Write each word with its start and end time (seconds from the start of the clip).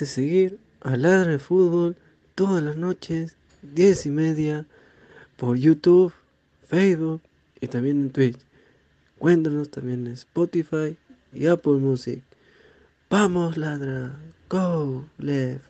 De 0.00 0.06
seguir 0.06 0.58
a 0.80 0.96
Ladra 0.96 1.32
de 1.32 1.38
Fútbol 1.38 1.94
todas 2.34 2.62
las 2.62 2.76
noches, 2.76 3.36
10 3.62 4.06
y 4.06 4.10
media, 4.10 4.66
por 5.36 5.58
YouTube, 5.58 6.12
Facebook 6.68 7.20
y 7.60 7.66
también 7.68 8.00
en 8.00 8.10
Twitch. 8.10 8.38
Cuéntanos 9.18 9.70
también 9.70 10.06
en 10.06 10.14
Spotify 10.14 10.96
y 11.34 11.46
Apple 11.46 11.74
Music. 11.74 12.22
Vamos, 13.10 13.58
ladra. 13.58 14.18
Go, 14.48 15.04
left. 15.18 15.69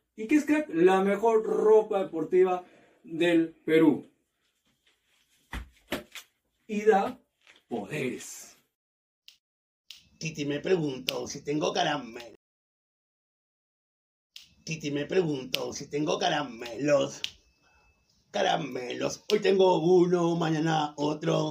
¿Y 0.21 0.27
qué 0.27 0.35
es 0.35 0.45
crack? 0.45 0.69
La 0.69 1.01
mejor 1.01 1.43
ropa 1.43 2.03
deportiva 2.03 2.63
del 3.03 3.55
Perú. 3.65 4.07
Y 6.67 6.81
da 6.83 7.19
poderes. 7.67 8.55
Titi 10.19 10.45
me 10.45 10.59
preguntó 10.59 11.25
si 11.25 11.43
tengo 11.43 11.73
caramelo. 11.73 12.37
Titi 14.63 14.91
me 14.91 15.07
preguntó 15.07 15.73
si 15.73 15.87
tengo 15.87 16.19
caramelos. 16.19 17.19
Caramelos. 18.29 19.23
Hoy 19.31 19.39
tengo 19.39 19.79
uno, 19.79 20.35
mañana 20.35 20.93
otro. 20.97 21.49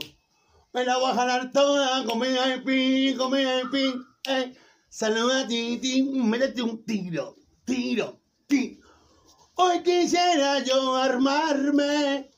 Me 0.73 0.85
la 0.85 0.97
voy 0.97 1.11
a 1.11 1.15
jalar 1.15 1.51
toda, 1.51 2.05
comida 2.05 2.47
de 2.47 2.59
pin, 2.61 3.17
comida 3.17 3.57
de 3.57 3.67
pin. 3.67 4.05
Eh. 4.29 4.55
Saluda 4.89 5.41
a 5.41 5.49
Titi, 5.49 6.03
métete 6.03 6.63
un 6.63 6.85
tiro, 6.85 7.37
tiro, 7.65 8.20
Hoy 8.53 9.83
quisiera 9.85 10.59
yo 10.65 10.97
armarme, 10.97 12.29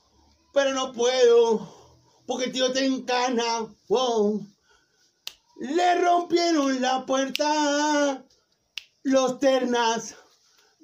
pero 0.52 0.74
no 0.74 0.92
puedo, 0.92 1.66
porque 2.26 2.46
el 2.46 2.52
tío 2.52 2.70
te 2.70 2.84
encana. 2.84 3.66
Wow. 3.88 4.46
Le 5.60 6.00
rompieron 6.00 6.82
la 6.82 7.06
puerta 7.06 8.22
los 9.04 9.38
ternas 9.38 10.14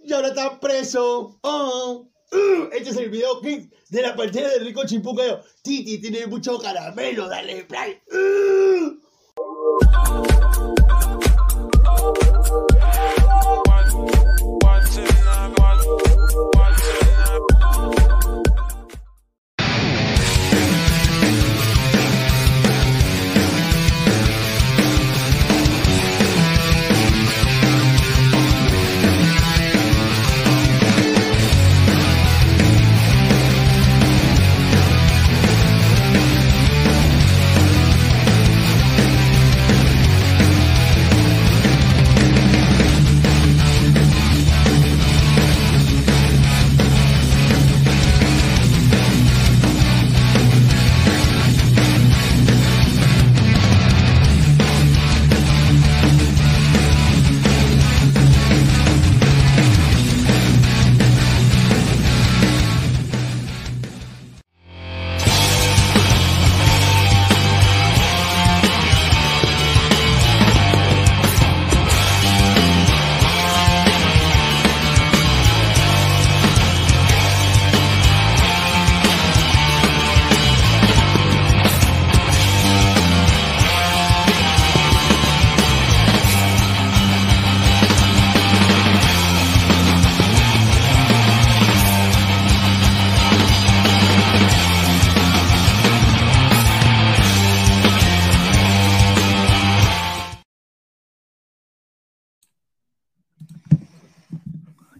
y 0.02 0.12
ahora 0.12 0.28
está 0.28 0.58
preso. 0.58 1.38
Oh. 1.42 2.06
Uh, 2.30 2.68
este 2.72 2.90
es 2.90 2.96
el 2.96 3.10
video 3.10 3.40
de 3.40 4.02
la 4.02 4.16
partida 4.16 4.48
de 4.48 4.60
Rico 4.60 4.86
Chimpucayo. 4.86 5.42
Titi 5.62 5.98
tiene 5.98 6.26
mucho 6.26 6.58
caramelo, 6.58 7.28
dale 7.28 7.64
play. 7.64 8.00
Uh. 8.12 8.96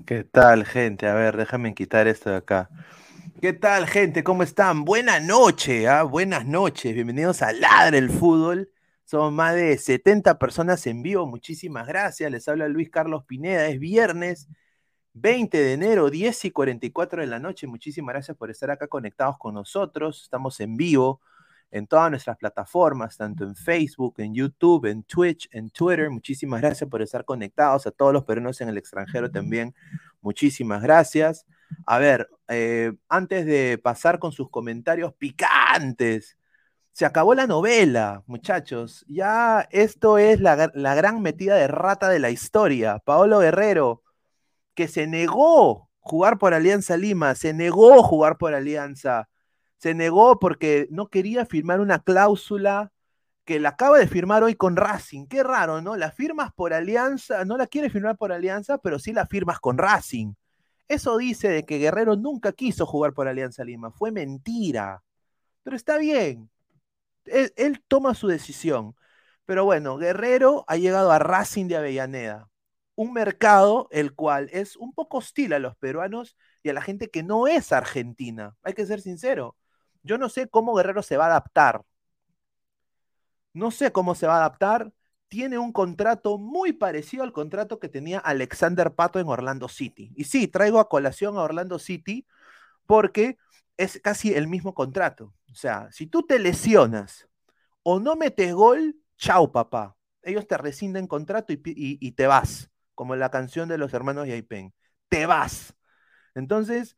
¿Qué 0.09 0.25
tal, 0.25 0.65
gente? 0.65 1.07
A 1.07 1.13
ver, 1.13 1.37
déjame 1.37 1.75
quitar 1.75 2.09
esto 2.09 2.31
de 2.31 2.37
acá. 2.37 2.71
¿Qué 3.43 3.53
tal, 3.53 3.87
gente? 3.87 4.25
¿Cómo 4.25 4.43
están? 4.43 4.87
Buenas 4.87 5.23
noches, 5.23 5.87
¿ah? 5.87 6.03
Buenas 6.03 6.47
noches. 6.47 6.95
Bienvenidos 6.95 7.43
a 7.43 7.53
Ladre 7.53 7.99
el 7.99 8.09
Fútbol. 8.09 8.71
Somos 9.05 9.35
más 9.35 9.55
de 9.55 9.77
70 9.77 10.39
personas 10.39 10.87
en 10.87 11.03
vivo. 11.03 11.27
Muchísimas 11.27 11.87
gracias. 11.87 12.33
Les 12.33 12.49
habla 12.49 12.69
Luis 12.69 12.89
Carlos 12.89 13.27
Pineda. 13.27 13.69
Es 13.69 13.79
viernes 13.79 14.49
20 15.13 15.59
de 15.59 15.75
enero, 15.75 16.09
10 16.09 16.43
y 16.47 16.51
44 16.53 17.21
de 17.21 17.27
la 17.27 17.39
noche. 17.39 17.67
Muchísimas 17.67 18.15
gracias 18.15 18.35
por 18.35 18.51
estar 18.51 18.71
acá 18.71 18.89
conectados 18.89 19.37
con 19.37 19.53
nosotros. 19.53 20.23
Estamos 20.23 20.59
en 20.61 20.79
vivo 20.79 21.21
en 21.71 21.87
todas 21.87 22.11
nuestras 22.11 22.37
plataformas, 22.37 23.17
tanto 23.17 23.45
en 23.45 23.55
Facebook, 23.55 24.15
en 24.19 24.35
YouTube, 24.35 24.87
en 24.87 25.03
Twitch, 25.03 25.49
en 25.53 25.71
Twitter. 25.71 26.11
Muchísimas 26.11 26.61
gracias 26.61 26.89
por 26.89 27.03
estar 27.03 27.25
conectados. 27.25 27.87
A 27.87 27.91
todos 27.91 28.13
los 28.13 28.25
peruanos 28.25 28.61
en 28.61 28.69
el 28.69 28.79
extranjero 28.79 29.31
también, 29.31 29.75
muchísimas 30.21 30.83
gracias. 30.83 31.47
A 31.87 31.99
ver, 31.99 32.29
eh, 32.49 32.93
antes 33.09 33.45
de 33.47 33.79
pasar 33.83 34.19
con 34.19 34.33
sus 34.33 34.51
comentarios 34.51 35.13
picantes, 35.15 36.39
se 36.93 37.07
acabó 37.07 37.35
la 37.35 37.47
novela, 37.47 38.25
muchachos. 38.27 39.05
Ya 39.09 39.69
esto 39.71 40.19
es 40.19 40.41
la, 40.41 40.71
la 40.75 40.95
gran 40.95 41.23
metida 41.23 41.55
de 41.55 41.69
rata 41.69 42.09
de 42.09 42.19
la 42.19 42.31
historia. 42.31 42.99
Paolo 43.05 43.39
Guerrero, 43.39 44.03
que 44.75 44.89
se 44.89 45.07
negó 45.07 45.89
jugar 46.01 46.39
por 46.39 46.55
Alianza 46.55 46.97
Lima, 46.97 47.35
se 47.35 47.53
negó 47.53 48.03
jugar 48.03 48.39
por 48.39 48.55
Alianza 48.55 49.29
se 49.79 49.95
negó 49.95 50.39
porque 50.39 50.89
no 50.91 51.09
quería 51.09 51.47
firmar 51.47 51.81
una 51.81 52.01
cláusula 52.01 52.93
que 53.45 53.61
la 53.61 53.71
acaba 53.71 53.99
de 53.99 54.09
firmar 54.09 54.45
hoy 54.45 54.55
con 54.57 54.77
Racing. 54.77 55.27
Qué 55.27 55.43
raro, 55.43 55.81
¿no? 55.81 55.97
La 55.97 56.11
firmas 56.13 56.53
por 56.53 56.75
alianza, 56.75 57.45
no 57.45 57.57
la 57.57 57.67
quiere 57.67 57.91
firmar 57.91 58.17
por 58.19 58.33
alianza, 58.33 58.79
pero 58.79 58.99
sí 58.99 59.13
la 59.13 59.27
firmas 59.27 59.61
con 59.61 59.79
Racing. 59.79 60.35
Eso 60.89 61.19
dice 61.19 61.49
de 61.49 61.65
que 61.65 61.79
Guerrero 61.79 62.17
nunca 62.17 62.53
quiso 62.53 62.87
jugar 62.87 63.13
por 63.15 63.29
Alianza 63.29 63.65
Lima. 63.65 63.91
Fue 63.93 64.11
mentira. 64.11 65.03
Pero 65.63 65.77
está 65.77 65.99
bien. 65.99 66.51
Él, 67.27 67.53
él 67.57 67.83
toma 67.89 68.15
su 68.15 68.29
decisión. 68.29 68.97
Pero 69.47 69.65
bueno, 69.65 69.99
Guerrero 69.99 70.65
ha 70.69 70.77
llegado 70.77 71.13
a 71.13 71.19
Racing 71.19 71.69
de 71.69 71.77
Avellaneda. 71.77 72.49
Un 72.97 73.13
mercado 73.13 73.89
el 73.93 74.15
cual 74.15 74.49
es 74.53 74.77
un 74.77 74.93
poco 74.95 75.19
hostil 75.19 75.53
a 75.53 75.59
los 75.59 75.77
peruanos 75.77 76.37
y 76.63 76.71
a 76.71 76.75
la 76.75 76.83
gente 76.83 77.11
que 77.11 77.23
no 77.23 77.47
es 77.49 77.73
argentina. 77.73 78.57
Hay 78.63 78.75
que 78.75 78.87
ser 78.87 79.01
sincero. 79.03 79.58
Yo 80.09 80.17
no 80.17 80.31
sé 80.31 80.49
cómo 80.49 80.75
Guerrero 80.75 81.03
se 81.03 81.19
va 81.19 81.25
a 81.27 81.29
adaptar. 81.29 81.83
No 83.53 83.71
sé 83.71 83.93
cómo 83.93 84.15
se 84.15 84.27
va 84.27 84.37
a 84.37 84.39
adaptar. 84.39 84.91
Tiene 85.29 85.59
un 85.59 85.71
contrato 85.71 86.39
muy 86.39 86.73
parecido 86.73 87.23
al 87.23 87.33
contrato 87.35 87.79
que 87.79 87.91
tenía 87.91 88.19
Alexander 88.19 88.95
Pato 88.95 89.21
en 89.21 89.29
Orlando 89.29 89.69
City. 89.69 90.11
Y 90.17 90.25
sí, 90.25 90.49
traigo 90.49 90.81
a 90.81 90.89
colación 90.89 91.37
a 91.37 91.43
Orlando 91.43 91.79
City 91.79 92.27
porque 92.87 93.37
es 93.77 94.01
casi 94.03 94.33
el 94.33 94.49
mismo 94.49 94.73
contrato. 94.73 95.35
O 95.53 95.55
sea, 95.55 95.93
si 95.93 96.07
tú 96.07 96.23
te 96.23 96.39
lesionas 96.39 97.29
o 97.83 98.01
no 98.01 98.17
metes 98.17 98.55
gol, 98.55 98.97
chau 99.19 99.53
papá. 99.53 99.95
Ellos 100.23 100.47
te 100.47 100.57
rescinden 100.57 101.07
contrato 101.07 101.53
y, 101.53 102.13
te 102.13 102.27
vas, 102.27 102.71
como 102.95 103.15
la 103.15 103.31
canción 103.31 103.69
de 103.69 103.77
los 103.77 103.93
hermanos 103.93 104.27
Yaipen. 104.27 104.73
Te 105.11 105.27
vas. 105.27 105.75
Entonces, 106.35 106.97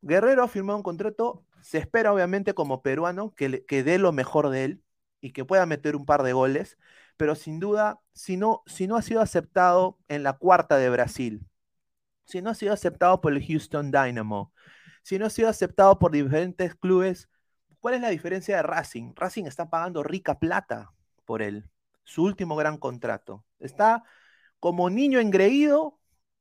Guerrero 0.00 0.44
ha 0.44 0.48
firmado 0.48 0.76
un 0.76 0.82
contrato, 0.84 1.44
se 1.62 1.78
espera 1.78 2.12
obviamente 2.12 2.54
como 2.54 2.82
peruano 2.82 3.34
que, 3.34 3.64
que 3.64 3.82
dé 3.82 3.98
lo 3.98 4.12
mejor 4.12 4.50
de 4.50 4.64
él 4.64 4.84
y 5.20 5.32
que 5.32 5.44
pueda 5.44 5.66
meter 5.66 5.96
un 5.96 6.04
par 6.04 6.22
de 6.22 6.32
goles, 6.32 6.78
pero 7.16 7.34
sin 7.34 7.60
duda, 7.60 8.00
si 8.12 8.36
no, 8.36 8.62
si 8.66 8.86
no 8.86 8.96
ha 8.96 9.02
sido 9.02 9.20
aceptado 9.20 9.98
en 10.08 10.22
la 10.22 10.34
cuarta 10.34 10.76
de 10.76 10.90
Brasil, 10.90 11.46
si 12.24 12.42
no 12.42 12.50
ha 12.50 12.54
sido 12.54 12.72
aceptado 12.72 13.20
por 13.20 13.32
el 13.32 13.46
Houston 13.46 13.90
Dynamo, 13.90 14.52
si 15.02 15.18
no 15.18 15.26
ha 15.26 15.30
sido 15.30 15.48
aceptado 15.48 15.98
por 15.98 16.12
diferentes 16.12 16.74
clubes, 16.74 17.28
¿cuál 17.80 17.94
es 17.94 18.00
la 18.00 18.10
diferencia 18.10 18.56
de 18.56 18.62
Racing? 18.62 19.12
Racing 19.14 19.44
está 19.44 19.70
pagando 19.70 20.02
rica 20.02 20.38
plata 20.38 20.92
por 21.24 21.42
él, 21.42 21.68
su 22.04 22.24
último 22.24 22.56
gran 22.56 22.78
contrato. 22.78 23.44
Está 23.58 24.04
como 24.60 24.90
niño 24.90 25.18
engreído, 25.20 25.98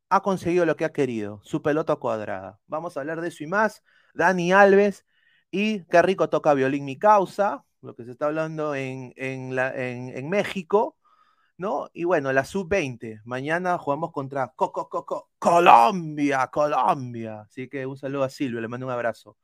ha 0.09 0.21
conseguido 0.21 0.65
lo 0.65 0.75
que 0.75 0.85
ha 0.85 0.93
querido, 0.93 1.41
su 1.43 1.61
pelota 1.61 1.95
cuadrada. 1.95 2.59
Vamos 2.67 2.97
a 2.97 3.01
hablar 3.01 3.21
de 3.21 3.29
eso 3.29 3.43
y 3.43 3.47
más. 3.47 3.83
Dani 4.13 4.51
Alves 4.51 5.05
y 5.51 5.83
qué 5.85 6.01
rico 6.01 6.29
toca 6.29 6.53
violín 6.53 6.85
mi 6.85 6.97
causa, 6.97 7.63
lo 7.81 7.95
que 7.95 8.05
se 8.05 8.11
está 8.11 8.27
hablando 8.27 8.73
en, 8.73 9.13
en, 9.17 10.29
México, 10.29 10.95
¿no? 11.57 11.89
Y 11.93 12.05
bueno, 12.05 12.31
la 12.31 12.45
sub-20. 12.45 13.21
Mañana 13.25 13.77
jugamos 13.77 14.11
contra 14.11 14.53
Co 14.55 14.71
-co 14.71 14.89
-co 14.89 15.27
Colombia, 15.37 16.47
Colombia. 16.47 17.41
Así 17.41 17.67
que 17.67 17.85
un 17.85 17.97
saludo 17.97 18.23
a 18.23 18.29
Silvio, 18.29 18.61
le 18.61 18.67
mando 18.67 18.85
un 18.85 18.91
abrazo. 18.91 19.37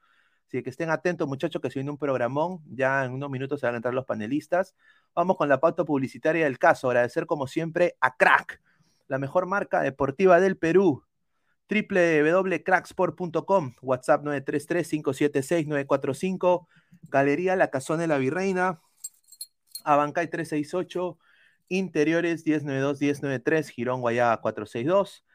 Así 0.47 0.63
que 0.63 0.69
estén 0.69 0.89
atentos, 0.89 1.27
muchachos, 1.27 1.61
que 1.61 1.69
se 1.69 1.79
viene 1.79 1.91
un 1.91 1.97
programón. 1.97 2.61
Ya 2.67 3.03
en 3.05 3.11
unos 3.11 3.29
minutos 3.29 3.59
se 3.59 3.65
van 3.65 3.75
a 3.75 3.77
entrar 3.77 3.93
los 3.93 4.05
panelistas. 4.05 4.75
Vamos 5.13 5.35
con 5.37 5.49
la 5.49 5.59
pauta 5.59 5.83
publicitaria 5.83 6.45
del 6.45 6.57
caso. 6.57 6.89
Agradecer, 6.89 7.25
como 7.25 7.47
siempre, 7.47 7.97
a 7.99 8.15
Crack 8.15 8.61
la 9.07 9.17
mejor 9.17 9.45
marca 9.45 9.81
deportiva 9.81 10.39
del 10.39 10.57
Perú. 10.57 11.03
www.cracksport.com, 11.69 13.75
WhatsApp 13.81 14.23
933-576-945, 14.23 16.67
Galería 17.03 17.55
La 17.55 17.69
Casona 17.69 18.01
de 18.01 18.07
la 18.07 18.17
Virreina, 18.17 18.81
Abancay 19.83 20.29
368, 20.29 21.17
Interiores 21.69 22.45
1092-1093, 22.45 23.69
Girón 23.69 24.01
Guayá 24.01 24.37
462. 24.37 25.25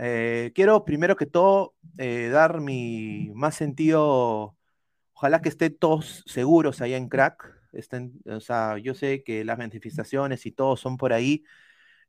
Eh, 0.00 0.52
quiero 0.54 0.84
primero 0.84 1.16
que 1.16 1.26
todo 1.26 1.74
eh, 1.98 2.28
dar 2.32 2.60
mi 2.60 3.30
más 3.34 3.54
sentido, 3.54 4.56
ojalá 5.12 5.40
que 5.40 5.48
estén 5.48 5.76
todos 5.76 6.24
seguros 6.26 6.80
allá 6.80 6.96
en 6.96 7.08
Crack. 7.08 7.54
Estén, 7.72 8.20
o 8.26 8.40
sea, 8.40 8.78
yo 8.78 8.94
sé 8.94 9.22
que 9.22 9.44
las 9.44 9.58
manifestaciones 9.58 10.46
y 10.46 10.52
todo 10.52 10.76
son 10.76 10.96
por 10.96 11.12
ahí, 11.12 11.44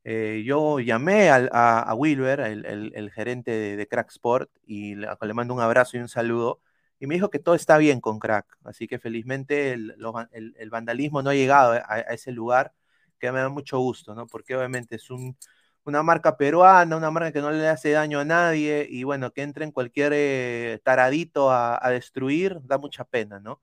eh, 0.09 0.43
yo 0.45 0.79
llamé 0.79 1.29
a, 1.29 1.79
a, 1.81 1.93
Wilber, 1.93 2.39
el, 2.39 2.93
el, 2.95 3.11
gerente 3.11 3.51
de, 3.75 3.87
Crack 3.89 4.09
Sport, 4.09 4.49
y 4.65 4.95
le, 4.95 5.09
le, 5.21 5.33
mando 5.33 5.53
un 5.53 5.59
abrazo 5.59 5.97
y 5.97 5.99
un 5.99 6.07
saludo. 6.07 6.61
Y 6.97 7.07
me 7.07 7.15
dijo 7.15 7.29
que 7.29 7.39
todo 7.39 7.55
está 7.55 7.77
bien 7.77 7.99
con 7.99 8.17
Crack. 8.17 8.57
Así 8.63 8.87
que 8.87 8.99
felizmente 8.99 9.73
el, 9.73 9.97
el 10.31 10.69
vandalismo 10.69 11.21
no 11.21 11.29
ha 11.31 11.33
llegado 11.35 11.73
a, 11.73 11.99
ese 12.13 12.31
lugar, 12.31 12.73
que 13.19 13.33
me 13.33 13.39
da 13.39 13.49
mucho 13.49 13.79
gusto, 13.79 14.15
¿no? 14.15 14.27
Porque 14.27 14.55
obviamente 14.55 14.95
es 14.95 15.09
un, 15.09 15.37
una 15.83 16.03
marca 16.03 16.37
peruana, 16.37 16.95
una 16.95 17.11
marca 17.11 17.33
que 17.33 17.41
no 17.41 17.51
le 17.51 17.67
hace 17.67 17.91
daño 17.91 18.21
a 18.21 18.25
nadie, 18.25 18.87
y 18.89 19.03
bueno, 19.03 19.33
que 19.33 19.41
entre 19.41 19.65
en 19.65 19.71
cualquier 19.71 20.13
eh, 20.15 20.79
taradito 20.85 21.51
a, 21.51 21.81
destruir, 21.91 22.59
da 22.63 22.77
mucha 22.77 23.03
pena, 23.03 23.41
¿no? 23.41 23.61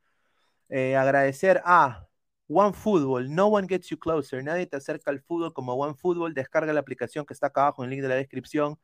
Eh, 0.69 0.97
agradecer 0.97 1.63
a 1.65 2.07
OneFootball, 2.49 3.29
no 3.35 3.49
one 3.49 3.67
gets 3.67 3.89
you 3.89 3.99
closer, 3.99 4.43
nadie 4.45 4.67
te 4.67 4.77
acerca 4.77 5.11
al 5.11 5.21
fútbol 5.21 5.53
como 5.53 5.75
OneFootball, 5.75 6.35
descarga 6.35 6.73
la 6.73 6.81
aplicación 6.81 7.25
que 7.27 7.35
está 7.35 7.49
acá 7.49 7.63
abajo 7.63 7.83
en 7.83 7.89
el 7.89 7.91
link 7.93 8.03
de 8.03 8.09
la 8.09 8.17
descripción, 8.17 8.79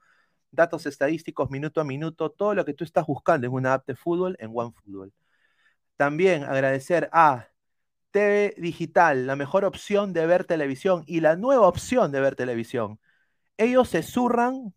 datos 0.51 0.87
estadísticos 0.87 1.51
minuto 1.51 1.81
a 1.81 1.85
minuto, 1.85 2.31
todo 2.31 2.55
lo 2.55 2.65
que 2.65 2.75
tú 2.75 2.85
estás 2.85 3.07
buscando 3.07 3.47
en 3.47 3.53
una 3.53 3.75
app 3.75 3.87
de 3.87 3.97
fútbol 3.97 4.37
en 4.41 4.53
OneFootball. 4.55 5.13
También 5.97 6.45
agradecer 6.45 7.11
a 7.13 7.49
TV 8.11 8.55
Digital, 8.59 9.27
la 9.27 9.37
mejor 9.37 9.65
opción 9.65 10.13
de 10.13 10.27
ver 10.27 10.45
televisión 10.45 11.05
y 11.07 11.21
la 11.21 11.37
nueva 11.37 11.69
opción 11.69 12.13
de 12.13 12.21
ver 12.21 12.37
televisión. 12.37 13.01
Ellos 13.59 13.89
se 13.91 14.03
zurran 14.03 14.75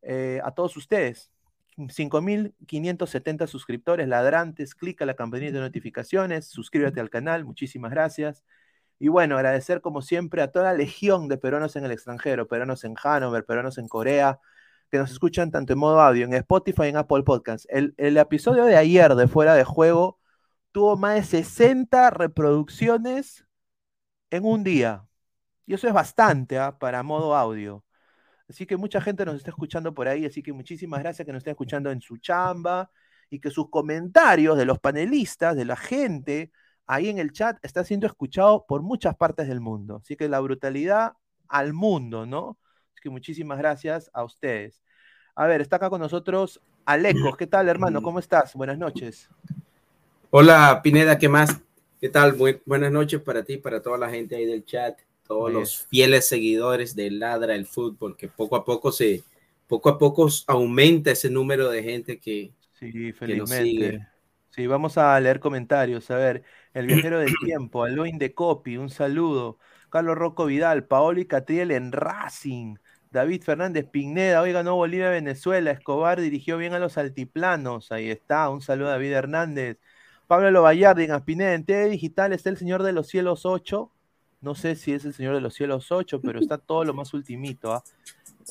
eh, 0.00 0.40
a 0.42 0.50
todos 0.52 0.74
ustedes. 0.78 1.30
5.570 1.76 3.46
suscriptores 3.48 4.08
ladrantes, 4.08 4.74
clica 4.74 5.04
la 5.04 5.12
campanita 5.12 5.52
de 5.52 5.60
notificaciones, 5.60 6.46
suscríbete 6.46 7.00
al 7.00 7.10
canal, 7.10 7.44
muchísimas 7.44 7.90
gracias. 7.90 8.44
Y 8.98 9.08
bueno, 9.08 9.36
agradecer 9.36 9.80
como 9.80 10.02
siempre 10.02 10.42
a 10.42 10.50
toda 10.50 10.66
la 10.66 10.74
legión 10.74 11.28
de 11.28 11.38
peruanos 11.38 11.76
en 11.76 11.84
el 11.84 11.92
extranjero, 11.92 12.48
peruanos 12.48 12.84
en 12.84 12.94
Hanover, 13.02 13.44
peruanos 13.44 13.78
en 13.78 13.88
Corea, 13.88 14.40
que 14.90 14.98
nos 14.98 15.10
escuchan 15.12 15.50
tanto 15.50 15.72
en 15.72 15.78
modo 15.78 16.00
audio, 16.00 16.24
en 16.24 16.34
Spotify 16.34 16.88
en 16.88 16.96
Apple 16.96 17.22
Podcasts. 17.22 17.66
El, 17.70 17.94
episodio 18.16 18.64
de 18.64 18.76
ayer 18.76 19.14
de 19.14 19.28
Fuera 19.28 19.54
de 19.54 19.64
Juego 19.64 20.18
tuvo 20.72 20.96
más 20.96 21.16
de 21.16 21.22
60 21.42 22.10
reproducciones 22.10 23.46
en 24.30 24.44
un 24.44 24.64
día. 24.64 25.06
Y 25.66 25.74
eso 25.74 25.86
es 25.88 25.94
bastante 25.94 26.56
¿eh? 26.56 26.72
para 26.80 27.02
modo 27.02 27.36
audio. 27.36 27.84
Así 28.48 28.66
que 28.66 28.76
mucha 28.76 29.00
gente 29.00 29.24
nos 29.26 29.36
está 29.36 29.50
escuchando 29.50 29.94
por 29.94 30.08
ahí, 30.08 30.24
así 30.26 30.42
que 30.42 30.52
muchísimas 30.52 31.00
gracias 31.00 31.26
que 31.26 31.32
nos 31.32 31.40
estén 31.40 31.52
escuchando 31.52 31.90
en 31.90 32.00
su 32.00 32.16
chamba 32.18 32.90
y 33.30 33.40
que 33.40 33.50
sus 33.50 33.70
comentarios 33.70 34.56
de 34.56 34.64
los 34.64 34.78
panelistas, 34.78 35.56
de 35.56 35.66
la 35.66 35.76
gente, 35.76 36.50
ahí 36.88 37.08
en 37.08 37.18
el 37.18 37.32
chat 37.32 37.58
está 37.62 37.84
siendo 37.84 38.06
escuchado 38.06 38.64
por 38.66 38.82
muchas 38.82 39.14
partes 39.14 39.46
del 39.46 39.60
mundo. 39.60 40.00
Así 40.02 40.16
que 40.16 40.28
la 40.28 40.40
brutalidad 40.40 41.12
al 41.46 41.72
mundo, 41.72 42.26
¿no? 42.26 42.58
Así 42.92 43.02
que 43.02 43.10
muchísimas 43.10 43.58
gracias 43.58 44.10
a 44.12 44.24
ustedes. 44.24 44.82
A 45.36 45.46
ver, 45.46 45.60
está 45.60 45.76
acá 45.76 45.90
con 45.90 46.00
nosotros 46.00 46.60
Alecos. 46.84 47.36
¿Qué 47.36 47.46
tal, 47.46 47.68
hermano? 47.68 48.00
¿Cómo 48.00 48.18
estás? 48.18 48.54
Buenas 48.54 48.78
noches. 48.78 49.28
Hola, 50.30 50.80
Pineda, 50.82 51.18
¿qué 51.18 51.28
más? 51.28 51.60
¿Qué 52.00 52.08
tal? 52.08 52.32
Bu 52.32 52.48
buenas 52.64 52.90
noches 52.90 53.20
para 53.20 53.42
ti, 53.44 53.58
para 53.58 53.82
toda 53.82 53.98
la 53.98 54.08
gente 54.08 54.36
ahí 54.36 54.46
del 54.46 54.64
chat, 54.64 54.98
todos 55.26 55.50
Bien. 55.50 55.60
los 55.60 55.86
fieles 55.86 56.26
seguidores 56.26 56.96
de 56.96 57.10
Ladra 57.10 57.54
el 57.54 57.66
Fútbol, 57.66 58.16
que 58.16 58.28
poco 58.28 58.56
a 58.56 58.64
poco 58.64 58.90
se, 58.90 59.22
poco 59.66 59.90
a 59.90 59.98
poco 59.98 60.28
aumenta 60.46 61.10
ese 61.10 61.28
número 61.28 61.68
de 61.68 61.82
gente 61.82 62.18
que, 62.18 62.52
sí, 62.72 63.12
que 63.12 63.36
nos 63.36 63.50
sigue. 63.50 64.00
Sí, 64.58 64.66
vamos 64.66 64.98
a 64.98 65.20
leer 65.20 65.38
comentarios. 65.38 66.10
A 66.10 66.16
ver, 66.16 66.42
el 66.78 66.86
viajero 66.86 67.18
del 67.18 67.34
tiempo, 67.44 67.82
Aloin 67.82 68.18
de 68.18 68.34
Copi, 68.34 68.76
un 68.76 68.88
saludo. 68.88 69.58
Carlos 69.90 70.16
Rocco 70.16 70.46
Vidal, 70.46 70.84
Paolo 70.84 71.20
y 71.20 71.26
Catriel 71.26 71.72
en 71.72 71.90
Racing. 71.92 72.76
David 73.10 73.42
Fernández 73.42 73.86
Pigneda, 73.90 74.42
hoy 74.42 74.52
ganó 74.52 74.76
Bolivia 74.76 75.10
Venezuela. 75.10 75.72
Escobar 75.72 76.20
dirigió 76.20 76.56
bien 76.56 76.74
a 76.74 76.78
los 76.78 76.96
altiplanos. 76.96 77.90
Ahí 77.90 78.10
está, 78.10 78.48
un 78.50 78.60
saludo 78.60 78.88
a 78.88 78.92
David 78.92 79.12
Hernández. 79.12 79.78
Pablo 80.28 80.50
Lovallardi 80.50 81.04
en 81.04 81.12
Aspineda, 81.12 81.54
en 81.54 81.64
TV 81.64 81.88
Digital 81.88 82.32
está 82.32 82.50
el 82.50 82.58
Señor 82.58 82.82
de 82.82 82.92
los 82.92 83.08
Cielos 83.08 83.44
8. 83.44 83.90
No 84.40 84.54
sé 84.54 84.76
si 84.76 84.92
es 84.92 85.04
el 85.04 85.14
Señor 85.14 85.34
de 85.34 85.40
los 85.40 85.54
Cielos 85.54 85.90
8, 85.90 86.20
pero 86.20 86.38
está 86.38 86.58
todo 86.58 86.84
lo 86.84 86.94
más 86.94 87.12
ultimito. 87.12 87.74
¿eh? 87.74 87.80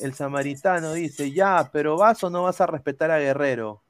El 0.00 0.12
samaritano 0.12 0.92
dice, 0.92 1.32
ya, 1.32 1.70
pero 1.72 1.96
vas 1.96 2.22
o 2.24 2.30
no 2.30 2.42
vas 2.42 2.60
a 2.60 2.66
respetar 2.66 3.10
a 3.10 3.20
Guerrero. 3.20 3.82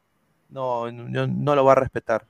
No, 0.48 0.92
no, 0.92 1.26
no 1.26 1.54
lo 1.56 1.64
va 1.64 1.72
a 1.72 1.76
respetar. 1.76 2.24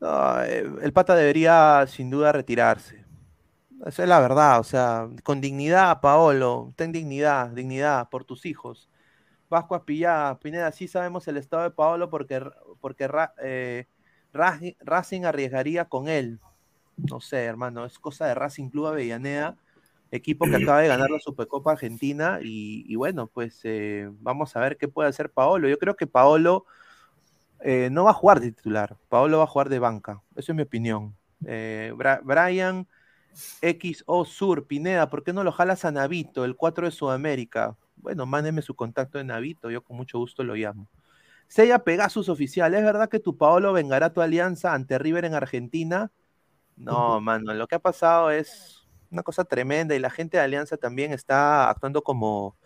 No, 0.00 0.42
el 0.42 0.92
pata 0.92 1.14
debería 1.14 1.84
sin 1.86 2.10
duda 2.10 2.32
retirarse. 2.32 3.04
Esa 3.86 4.02
es 4.02 4.08
la 4.08 4.20
verdad, 4.20 4.60
o 4.60 4.64
sea, 4.64 5.08
con 5.22 5.40
dignidad, 5.40 6.00
Paolo, 6.00 6.72
ten 6.76 6.92
dignidad, 6.92 7.48
dignidad 7.48 8.08
por 8.10 8.24
tus 8.24 8.44
hijos. 8.44 8.90
Vasco 9.48 9.74
Aspillá, 9.74 10.38
Pineda, 10.40 10.70
sí 10.70 10.86
sabemos 10.86 11.26
el 11.28 11.38
estado 11.38 11.64
de 11.64 11.70
Paolo 11.70 12.10
porque, 12.10 12.42
porque 12.80 13.08
eh, 13.42 13.86
Racing 14.32 15.24
arriesgaría 15.24 15.86
con 15.86 16.08
él. 16.08 16.38
No 16.96 17.20
sé, 17.20 17.44
hermano, 17.44 17.84
es 17.86 17.98
cosa 17.98 18.26
de 18.26 18.34
Racing 18.34 18.68
Club 18.68 18.86
Avellaneda, 18.88 19.56
equipo 20.10 20.44
que 20.44 20.56
acaba 20.56 20.80
de 20.80 20.88
ganar 20.88 21.10
la 21.10 21.18
Supercopa 21.18 21.72
Argentina 21.72 22.38
y, 22.42 22.94
bueno, 22.96 23.28
pues 23.28 23.60
eh, 23.64 24.10
vamos 24.20 24.54
a 24.56 24.60
ver 24.60 24.76
qué 24.76 24.88
puede 24.88 25.08
hacer 25.08 25.30
Paolo. 25.32 25.68
Yo 25.68 25.78
creo 25.78 25.96
que 25.96 26.06
Paolo 26.06 26.66
eh, 27.62 27.88
no 27.90 28.04
va 28.04 28.10
a 28.10 28.14
jugar 28.14 28.40
de 28.40 28.52
titular, 28.52 28.96
Paolo 29.08 29.38
va 29.38 29.44
a 29.44 29.48
jugar 29.48 29.68
de 29.68 29.78
banca, 29.78 30.22
eso 30.36 30.52
es 30.52 30.56
mi 30.56 30.62
opinión. 30.62 31.16
Brian 31.40 32.86
XO 33.62 34.24
Sur, 34.24 34.66
Pineda, 34.66 35.08
¿por 35.08 35.22
qué 35.24 35.32
no 35.32 35.44
lo 35.44 35.52
jalas 35.52 35.84
a 35.84 35.90
Navito, 35.90 36.44
el 36.44 36.56
4 36.56 36.86
de 36.86 36.90
Sudamérica? 36.90 37.76
Bueno, 37.96 38.26
mándeme 38.26 38.62
su 38.62 38.74
contacto 38.74 39.18
de 39.18 39.24
Navito, 39.24 39.70
yo 39.70 39.82
con 39.82 39.96
mucho 39.96 40.18
gusto 40.18 40.42
lo 40.44 40.54
llamo. 40.54 40.88
Sella 41.48 41.80
Pegasus 41.80 42.28
Oficial, 42.28 42.74
¿es 42.74 42.84
verdad 42.84 43.08
que 43.08 43.18
tu 43.18 43.36
Paolo 43.36 43.72
vengará 43.72 44.12
tu 44.12 44.20
alianza 44.20 44.72
ante 44.72 44.98
River 44.98 45.24
en 45.24 45.34
Argentina? 45.34 46.12
No, 46.76 47.20
mano, 47.20 47.52
lo 47.52 47.66
que 47.66 47.74
ha 47.74 47.80
pasado 47.80 48.30
es 48.30 48.88
una 49.10 49.22
cosa 49.22 49.44
tremenda 49.44 49.94
y 49.94 49.98
la 49.98 50.10
gente 50.10 50.36
de 50.36 50.44
Alianza 50.44 50.76
también 50.76 51.12
está 51.12 51.68
actuando 51.68 52.02
como, 52.02 52.56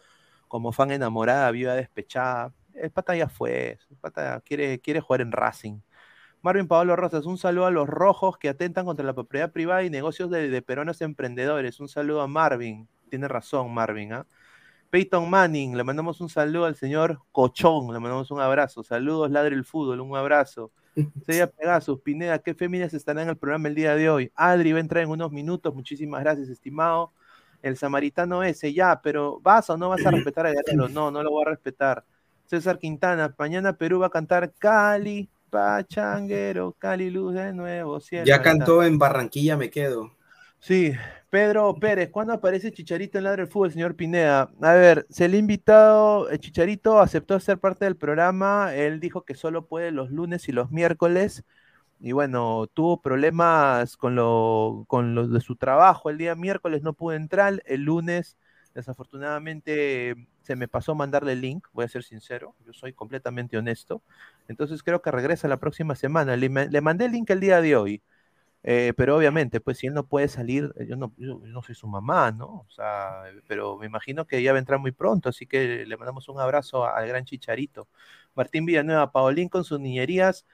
como 0.46 0.70
fan 0.70 0.90
enamorada, 0.90 1.50
viva 1.50 1.74
despechada. 1.74 2.52
El 2.74 2.90
pata 2.90 3.16
ya 3.16 3.28
fue, 3.28 3.78
el 3.90 3.96
pata 3.96 4.40
quiere, 4.44 4.80
quiere 4.80 5.00
jugar 5.00 5.20
en 5.20 5.32
Racing. 5.32 5.80
Marvin 6.44 6.68
Pablo 6.68 6.94
Rosas, 6.94 7.24
un 7.24 7.38
saludo 7.38 7.64
a 7.64 7.70
los 7.70 7.88
rojos 7.88 8.36
que 8.36 8.50
atentan 8.50 8.84
contra 8.84 9.06
la 9.06 9.14
propiedad 9.14 9.50
privada 9.50 9.82
y 9.82 9.88
negocios 9.88 10.30
de, 10.30 10.60
peruanos 10.60 11.00
emprendedores. 11.00 11.80
Un 11.80 11.88
saludo 11.88 12.20
a 12.20 12.26
Marvin. 12.26 12.86
Tiene 13.08 13.28
razón, 13.28 13.72
Marvin. 13.72 14.12
¿ah? 14.12 14.26
Peyton 14.90 15.28
Manning, 15.28 15.76
le 15.76 15.82
mandamos 15.82 16.20
un 16.20 16.28
saludo 16.28 16.66
al 16.66 16.76
señor 16.76 17.18
Cochón, 17.32 17.92
le 17.94 17.98
mandamos 17.98 18.30
un 18.30 18.40
abrazo. 18.40 18.84
Saludos, 18.84 19.30
Ladre 19.30 19.56
el 19.56 19.64
Fútbol, 19.64 20.00
un 20.00 20.16
abrazo. 20.16 20.70
Sería 21.26 21.50
Pegasus, 21.50 22.00
Pineda, 22.00 22.38
¿qué 22.38 22.54
féminas 22.54 22.92
estarán 22.94 23.24
en 23.24 23.30
el 23.30 23.36
programa 23.36 23.68
el 23.68 23.74
día 23.74 23.96
de 23.96 24.10
hoy? 24.10 24.30
Adri 24.36 24.72
va 24.72 24.78
a 24.78 24.82
entrar 24.82 25.02
en 25.02 25.10
unos 25.10 25.32
minutos, 25.32 25.74
muchísimas 25.74 26.22
gracias, 26.22 26.48
estimado. 26.48 27.12
El 27.62 27.76
samaritano 27.78 28.44
ese, 28.44 28.74
ya, 28.74 29.00
pero 29.02 29.40
¿vas 29.40 29.68
o 29.70 29.76
no 29.76 29.88
vas 29.88 30.04
a 30.04 30.10
respetar 30.12 30.46
a 30.46 30.52
Guerrero? 30.52 30.88
No, 30.88 31.10
no 31.10 31.22
lo 31.22 31.30
voy 31.30 31.44
a 31.46 31.50
respetar. 31.50 32.04
César 32.46 32.78
Quintana, 32.78 33.34
mañana 33.38 33.76
Perú 33.76 34.00
va 34.00 34.06
a 34.06 34.10
cantar 34.10 34.52
Cali, 34.58 35.28
Pachanguero, 35.50 36.72
Cali 36.78 37.10
Luz 37.10 37.34
de 37.34 37.52
nuevo. 37.52 37.98
ya 38.24 38.42
cantó 38.42 38.82
en 38.82 38.98
Barranquilla, 38.98 39.56
me 39.56 39.70
quedo. 39.70 40.12
Sí, 40.58 40.92
Pedro 41.30 41.74
Pérez, 41.74 42.10
¿cuándo 42.10 42.32
aparece 42.32 42.72
Chicharito 42.72 43.18
en 43.18 43.24
Ladre 43.24 43.42
del 43.42 43.52
Fútbol, 43.52 43.70
señor 43.70 43.96
Pineda? 43.96 44.50
A 44.62 44.72
ver, 44.72 45.06
se 45.10 45.28
le 45.28 45.36
ha 45.36 45.40
invitado, 45.40 46.28
el 46.30 46.38
Chicharito 46.38 47.00
aceptó 47.00 47.38
ser 47.38 47.58
parte 47.58 47.84
del 47.84 47.96
programa, 47.96 48.74
él 48.74 48.98
dijo 48.98 49.24
que 49.24 49.34
solo 49.34 49.66
puede 49.66 49.90
los 49.90 50.10
lunes 50.10 50.48
y 50.48 50.52
los 50.52 50.70
miércoles, 50.70 51.44
y 52.00 52.12
bueno, 52.12 52.66
tuvo 52.72 53.02
problemas 53.02 53.96
con 53.96 54.14
lo, 54.14 54.84
con 54.88 55.14
lo 55.14 55.28
de 55.28 55.40
su 55.40 55.56
trabajo, 55.56 56.08
el 56.08 56.18
día 56.18 56.34
miércoles 56.34 56.82
no 56.82 56.94
pudo 56.94 57.14
entrar, 57.14 57.62
el 57.66 57.82
lunes 57.82 58.38
desafortunadamente 58.74 60.14
se 60.44 60.56
me 60.56 60.68
pasó 60.68 60.94
mandarle 60.94 61.32
el 61.32 61.40
link, 61.40 61.66
voy 61.72 61.86
a 61.86 61.88
ser 61.88 62.04
sincero, 62.04 62.54
yo 62.66 62.72
soy 62.74 62.92
completamente 62.92 63.56
honesto. 63.56 64.02
Entonces 64.46 64.82
creo 64.82 65.00
que 65.02 65.10
regresa 65.10 65.48
la 65.48 65.56
próxima 65.58 65.94
semana. 65.96 66.36
Le, 66.36 66.50
mandé 66.80 67.06
el 67.06 67.12
link 67.12 67.30
el 67.30 67.40
día 67.40 67.62
de 67.62 67.76
hoy, 67.76 68.02
eh, 68.62 68.92
pero 68.96 69.16
obviamente, 69.16 69.60
pues 69.60 69.78
si 69.78 69.86
él 69.86 69.94
no 69.94 70.06
puede 70.06 70.28
salir, 70.28 70.72
eh, 70.78 70.86
yo 70.86 70.96
no, 70.96 71.12
no 71.18 71.62
soy 71.62 71.74
su 71.74 71.86
mamá, 71.88 72.30
¿no? 72.30 72.46
O 72.46 72.70
sea, 72.70 73.24
pero 73.48 73.78
me 73.78 73.86
imagino 73.86 74.26
que 74.26 74.42
ya 74.42 74.52
va 74.52 74.58
a 74.58 74.60
entrar 74.60 74.78
muy 74.78 74.92
pronto, 74.92 75.30
así 75.30 75.46
que 75.46 75.86
le 75.86 75.96
mandamos 75.96 76.28
un 76.28 76.40
abrazo 76.40 76.86
al 76.86 77.08
gran 77.08 77.24
Chicharito. 77.24 77.88
Martín 78.34 78.66
Villanueva, 78.66 79.12
Paolín 79.12 79.48
con 79.48 79.64
sus 79.64 79.80
niñerías 79.80 80.46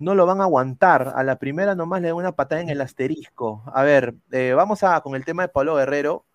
no 0.00 0.14
lo 0.14 0.26
van 0.26 0.40
a 0.40 0.44
aguantar. 0.44 1.12
A 1.14 1.22
la 1.24 1.38
primera 1.38 1.74
nomás 1.74 2.02
le 2.02 2.08
da 2.08 2.14
una 2.14 2.32
patada 2.32 2.62
en 2.62 2.70
el 2.70 2.80
asterisco. 2.80 3.62
A 3.74 3.82
ver, 3.84 4.14
eh, 4.32 4.54
vamos 4.54 4.82
a 4.82 5.00
con 5.02 5.14
el 5.14 5.24
tema 5.24 5.42
de 5.42 5.48
Pablo 5.50 5.76
Guerrero 5.76 6.26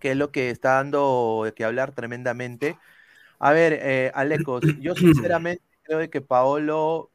que 0.00 0.12
es 0.12 0.16
lo 0.16 0.32
que 0.32 0.50
está 0.50 0.74
dando 0.74 1.50
que 1.54 1.64
hablar 1.64 1.92
tremendamente. 1.92 2.76
A 3.38 3.52
ver, 3.52 3.78
eh, 3.82 4.10
Alecos, 4.14 4.62
yo 4.80 4.94
sinceramente 4.94 5.62
creo 5.82 6.08
que 6.10 6.20
Paolo 6.20 7.10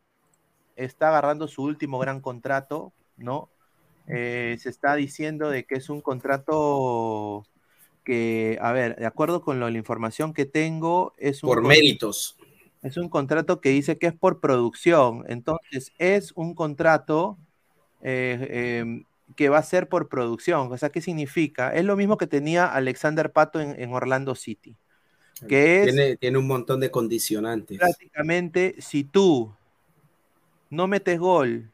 está 0.76 1.10
agarrando 1.10 1.48
su 1.48 1.64
último 1.64 2.00
gran 2.00 2.22
contrato, 2.22 2.94
¿no? 3.18 3.50
Eh, 4.08 4.58
se 4.60 4.70
está 4.70 4.96
diciendo 4.96 5.50
de 5.50 5.66
que 5.66 5.76
es 5.76 5.90
un 5.90 6.02
contrato 6.02 7.46
que, 8.04 8.58
a 8.62 8.72
ver, 8.72 8.96
de 8.98 9.06
acuerdo 9.06 9.42
con 9.42 9.60
la 9.60 9.70
información 9.72 10.34
que 10.34 10.46
tengo, 10.46 11.14
es 11.18 11.44
un... 11.44 11.50
Por 11.50 11.64
méritos. 11.64 12.38
Es 12.84 12.98
un 12.98 13.10
contrato 13.10 13.62
que 13.62 13.70
dice 13.70 13.98
que 13.98 14.08
es 14.08 14.14
por 14.14 14.40
producción. 14.40 15.26
Entonces, 15.28 15.92
es 15.98 16.32
un 16.34 16.54
contrato 16.54 17.36
eh, 18.04 18.80
em, 18.82 19.04
que 19.36 19.50
va 19.50 19.58
a 19.58 19.64
ser 19.64 19.90
por 19.90 20.08
producción. 20.08 20.72
O 20.72 20.78
sea, 20.78 20.90
¿qué 20.90 21.02
significa? 21.02 21.74
Es 21.74 21.86
lo 21.86 21.96
mismo 21.96 22.18
que 22.18 22.28
tenía 22.28 22.66
Alexander 22.66 23.32
Pato 23.32 23.60
en, 23.60 23.92
Orlando 23.94 24.36
City. 24.36 24.76
Que 25.48 25.82
tiene, 25.84 26.18
tiene 26.18 26.38
un 26.38 26.48
montón 26.48 26.80
de 26.80 26.92
condicionantes. 26.92 27.78
Prácticamente, 27.78 28.76
si 28.80 29.04
tú 29.04 29.54
no 30.70 30.88
metes 30.88 31.20
gol 31.20 31.70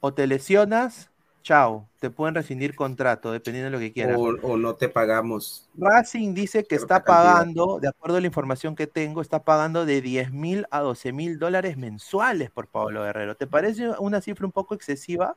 o 0.00 0.12
te 0.12 0.26
lesionas, 0.26 1.10
chao, 1.42 1.88
te 2.00 2.10
pueden 2.10 2.34
rescindir 2.34 2.74
contrato, 2.74 3.30
dependiendo 3.30 3.66
de 3.66 3.70
lo 3.70 3.78
que 3.78 3.92
quieras. 3.92 4.18
O, 4.18 4.56
no 4.56 4.74
te 4.74 4.88
pagamos. 4.88 5.68
Racing 5.76 6.34
dice 6.34 6.64
que 6.64 6.74
está 6.74 7.04
pagando, 7.04 7.78
de 7.80 7.88
acuerdo 7.88 8.16
a 8.16 8.20
la 8.20 8.26
información 8.26 8.74
que 8.74 8.88
tengo, 8.88 9.20
está 9.22 9.44
pagando 9.44 9.86
de 9.86 10.00
10 10.00 10.32
mil 10.32 10.66
a 10.72 10.80
12 10.80 11.12
mil 11.12 11.38
dólares 11.38 11.76
mensuales 11.76 12.50
por 12.50 12.66
Pablo 12.66 13.04
Guerrero. 13.04 13.36
¿Te 13.36 13.46
parece 13.46 13.90
una 14.00 14.20
cifra 14.20 14.44
un 14.44 14.52
poco 14.52 14.74
excesiva? 14.74 15.36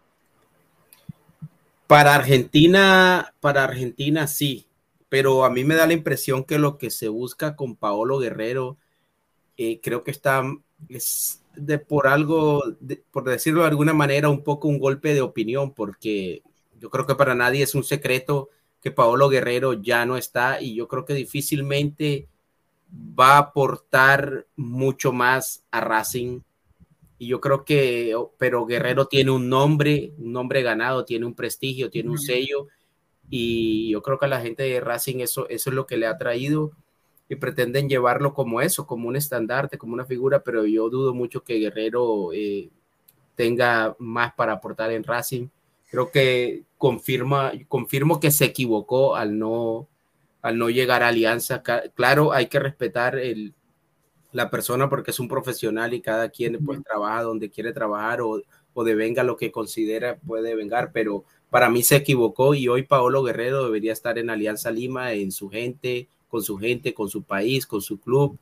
Para 1.90 2.14
Argentina, 2.14 3.34
para 3.40 3.64
Argentina 3.64 4.28
sí, 4.28 4.68
pero 5.10 5.44
a 5.44 5.50
mí 5.50 5.64
me 5.64 5.74
da 5.74 5.88
la 5.88 5.94
impresión 5.94 6.44
que 6.44 6.60
lo 6.60 6.78
que 6.78 6.92
se 6.92 7.08
busca 7.08 7.56
con 7.56 7.76
Paolo 7.76 8.20
Guerrero, 8.20 8.78
eh, 9.58 9.80
creo 9.82 10.04
que 10.04 10.12
está 10.12 10.44
es 10.88 11.42
de 11.56 11.80
por 11.80 12.06
algo, 12.06 12.62
por 13.10 13.24
decirlo 13.24 13.62
de 13.62 13.70
alguna 13.70 13.96
manera, 13.96 14.30
un 14.30 14.44
poco 14.44 14.68
un 14.68 14.78
golpe 14.78 15.16
de 15.16 15.22
opinión, 15.22 15.74
porque 15.74 16.44
yo 16.80 16.92
creo 16.92 17.08
que 17.08 17.16
para 17.16 17.34
nadie 17.34 17.64
es 17.64 17.74
un 17.74 17.84
secreto 17.84 18.50
que 18.84 18.92
Paolo 18.92 19.28
Guerrero 19.28 19.74
ya 19.74 20.06
no 20.06 20.16
está 20.16 20.62
y 20.62 20.76
yo 20.76 20.88
creo 20.88 21.06
que 21.06 21.16
difícilmente 21.16 22.28
va 23.20 23.38
a 23.38 23.40
aportar 23.40 24.46
mucho 24.56 25.12
más 25.12 25.64
a 25.72 25.82
Racing 25.82 26.42
y 27.20 27.28
yo 27.28 27.42
creo 27.42 27.66
que, 27.66 28.16
oh, 28.16 28.34
pero 28.38 28.66
Guerrero 28.66 29.08
tiene 29.08 29.32
un 29.32 29.50
nombre, 29.50 30.14
un 30.18 30.32
nombre 30.32 30.64
ganado, 30.64 31.04
tiene 31.04 31.26
un 31.26 31.36
prestigio, 31.36 31.90
tiene 31.90 32.10
un 32.10 32.18
sello, 32.18 32.68
y 33.30 33.90
yo 33.92 34.02
creo 34.02 34.18
que 34.18 34.26
a 34.26 34.30
la 34.30 34.42
gente 34.42 34.64
de 34.64 34.80
Racing 34.80 35.20
eso, 35.20 35.48
eso 35.50 35.70
es 35.70 35.76
lo 35.76 35.86
que 35.86 35.98
le 35.98 36.08
ha 36.08 36.18
traído 36.18 36.72
y 37.28 37.36
pretenden 37.36 37.90
llevarlo 37.90 38.34
como 38.34 38.62
eso, 38.62 38.88
como 38.88 39.10
un 39.10 39.18
estandarte, 39.18 39.78
como 39.78 39.94
una 39.94 40.06
figura, 40.06 40.44
pero 40.44 40.66
yo 40.66 40.90
dudo 40.90 41.14
mucho 41.14 41.44
que 41.44 41.60
Guerrero 41.60 42.32
eh, 42.34 42.70
tenga 43.36 43.96
más 44.00 44.34
para 44.34 44.54
aportar 44.54 44.92
en 44.92 45.04
Racing. 45.04 45.50
Creo 45.92 46.12
que 46.12 46.64
confirma, 46.78 47.52
confirmo 47.68 48.20
que 48.20 48.32
se 48.32 48.46
equivocó 48.46 49.16
al 49.16 49.38
no, 49.38 49.88
al 50.42 50.58
no 50.58 50.70
llegar 50.70 51.04
a 51.04 51.10
Alianza. 51.10 51.62
Claro, 51.94 52.32
hay 52.32 52.48
que 52.48 52.60
respetar 52.60 53.20
el, 53.20 53.54
la 54.32 54.50
persona 54.50 54.90
porque 54.90 55.12
es 55.12 55.20
un 55.20 55.28
profesional 55.28 55.94
y 55.94 56.02
cada 56.02 56.30
quien 56.30 56.64
pues 56.64 56.84
trabaja 56.84 57.24
donde 57.24 57.50
quiere 57.50 57.74
trabajar 57.74 58.22
o, 58.22 58.42
o 58.74 58.84
devenga 58.84 59.24
lo 59.24 59.38
que 59.38 59.52
considera 59.52 60.18
puede 60.18 60.56
vengar, 60.56 60.92
pero 60.92 61.24
para 61.50 61.70
mí 61.70 61.84
se 61.84 61.96
equivocó 61.96 62.54
y 62.54 62.68
hoy 62.68 62.84
Paolo 62.84 63.24
Guerrero 63.24 63.64
debería 63.64 63.94
estar 63.94 64.18
en 64.18 64.30
Alianza 64.30 64.72
Lima, 64.72 65.14
en 65.14 65.32
su 65.32 65.50
gente, 65.50 66.08
con 66.30 66.44
su 66.44 66.58
gente, 66.58 66.94
con 66.94 67.10
su 67.10 67.24
país, 67.24 67.66
con 67.66 67.82
su 67.82 68.00
club, 68.00 68.38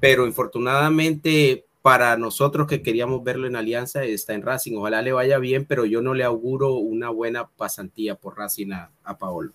pero 0.00 0.26
infortunadamente 0.26 1.64
para 1.82 2.16
nosotros 2.16 2.66
que 2.66 2.82
queríamos 2.82 3.22
verlo 3.24 3.46
en 3.46 3.56
Alianza 3.56 4.04
está 4.04 4.34
en 4.34 4.42
Racing, 4.42 4.76
ojalá 4.76 5.02
le 5.02 5.12
vaya 5.12 5.38
bien, 5.38 5.64
pero 5.64 5.84
yo 5.84 6.02
no 6.02 6.14
le 6.14 6.24
auguro 6.24 6.74
una 6.74 7.10
buena 7.10 7.48
pasantía 7.48 8.14
por 8.14 8.36
Racing 8.36 8.72
a, 8.72 8.90
a 9.04 9.18
Paolo. 9.18 9.52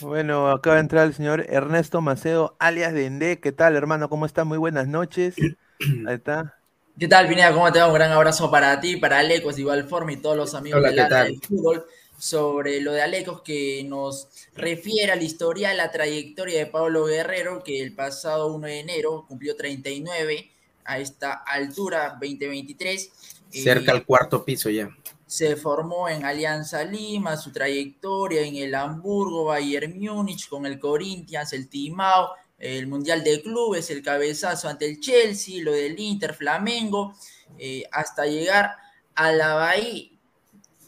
Bueno, 0.00 0.50
acaba 0.50 0.76
de 0.76 0.82
entrar 0.82 1.06
el 1.06 1.14
señor 1.14 1.44
Ernesto 1.48 2.00
Macedo, 2.00 2.56
alias 2.58 2.94
Dende. 2.94 3.38
¿Qué 3.40 3.52
tal, 3.52 3.76
hermano? 3.76 4.08
¿Cómo 4.08 4.24
está? 4.24 4.44
Muy 4.44 4.56
buenas 4.56 4.88
noches. 4.88 5.34
Ahí 6.06 6.14
está. 6.14 6.56
¿Qué 6.98 7.08
tal, 7.08 7.28
Pineda? 7.28 7.52
¿Cómo 7.52 7.70
te 7.72 7.78
va? 7.78 7.88
Un 7.88 7.94
gran 7.94 8.12
abrazo 8.12 8.50
para 8.50 8.80
ti, 8.80 8.96
para 8.96 9.18
Alecos, 9.18 9.56
de 9.56 9.62
igual 9.62 9.88
forma, 9.88 10.12
y 10.12 10.16
todos 10.16 10.36
los 10.36 10.54
amigos 10.54 10.82
de 10.82 10.92
del 10.92 11.40
fútbol. 11.40 11.86
Sobre 12.18 12.80
lo 12.80 12.92
de 12.92 13.00
Alecos, 13.00 13.42
que 13.42 13.82
nos 13.84 14.28
refiere 14.54 15.12
a 15.12 15.16
la 15.16 15.22
historia, 15.22 15.70
a 15.70 15.74
la 15.74 15.90
trayectoria 15.90 16.58
de 16.58 16.66
Pablo 16.66 17.06
Guerrero, 17.06 17.62
que 17.62 17.82
el 17.82 17.94
pasado 17.94 18.54
1 18.54 18.66
de 18.66 18.80
enero 18.80 19.24
cumplió 19.26 19.56
39 19.56 20.50
a 20.84 20.98
esta 20.98 21.32
altura, 21.32 22.18
2023. 22.20 23.10
Cerca 23.50 23.92
al 23.92 24.04
cuarto 24.04 24.44
piso 24.44 24.68
ya. 24.68 24.90
Se 25.30 25.54
formó 25.54 26.08
en 26.08 26.24
Alianza 26.24 26.82
Lima, 26.82 27.36
su 27.36 27.52
trayectoria 27.52 28.42
en 28.42 28.56
el 28.56 28.74
Hamburgo, 28.74 29.44
Bayern 29.44 29.96
Múnich, 29.96 30.48
con 30.48 30.66
el 30.66 30.80
Corinthians, 30.80 31.52
el 31.52 31.68
Timao, 31.68 32.30
el 32.58 32.88
Mundial 32.88 33.22
de 33.22 33.40
Clubes, 33.40 33.90
el 33.90 34.02
cabezazo 34.02 34.68
ante 34.68 34.86
el 34.86 34.98
Chelsea, 34.98 35.62
lo 35.62 35.70
del 35.70 36.00
Inter, 36.00 36.34
Flamengo, 36.34 37.14
eh, 37.58 37.84
hasta 37.92 38.26
llegar 38.26 38.74
a 39.14 39.30
la 39.30 39.54
Bahía, 39.54 40.10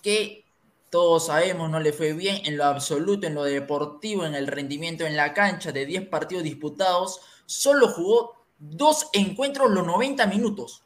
que 0.02 0.44
todos 0.90 1.26
sabemos 1.26 1.70
no 1.70 1.78
le 1.78 1.92
fue 1.92 2.12
bien 2.12 2.44
en 2.44 2.56
lo 2.56 2.64
absoluto, 2.64 3.28
en 3.28 3.36
lo 3.36 3.44
deportivo, 3.44 4.26
en 4.26 4.34
el 4.34 4.48
rendimiento 4.48 5.06
en 5.06 5.16
la 5.16 5.34
cancha, 5.34 5.70
de 5.70 5.86
10 5.86 6.08
partidos 6.08 6.42
disputados, 6.42 7.20
solo 7.46 7.86
jugó 7.86 8.44
dos 8.58 9.08
encuentros 9.12 9.70
los 9.70 9.86
90 9.86 10.26
minutos. 10.26 10.82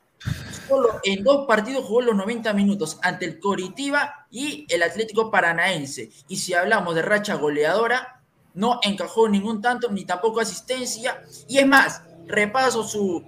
Solo 0.67 1.01
en 1.05 1.23
dos 1.23 1.47
partidos 1.47 1.85
jugó 1.85 2.03
los 2.03 2.17
90 2.17 2.53
minutos 2.53 2.99
ante 3.03 3.25
el 3.25 3.39
Coritiba 3.39 4.27
y 4.31 4.67
el 4.69 4.83
Atlético 4.83 5.31
Paranaense. 5.31 6.11
Y 6.29 6.37
si 6.37 6.55
hablamos 6.55 6.95
de 6.95 7.03
racha 7.03 7.35
goleadora, 7.35 8.23
no 8.55 8.81
encajó 8.83 9.29
ningún 9.29 9.61
tanto 9.61 9.91
ni 9.91 10.05
tampoco 10.05 10.41
asistencia. 10.41 11.23
Y 11.47 11.59
es 11.59 11.67
más, 11.67 12.03
repaso 12.27 12.83
su 12.83 13.25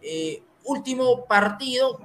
eh, 0.00 0.42
último 0.64 1.24
partido. 1.26 2.00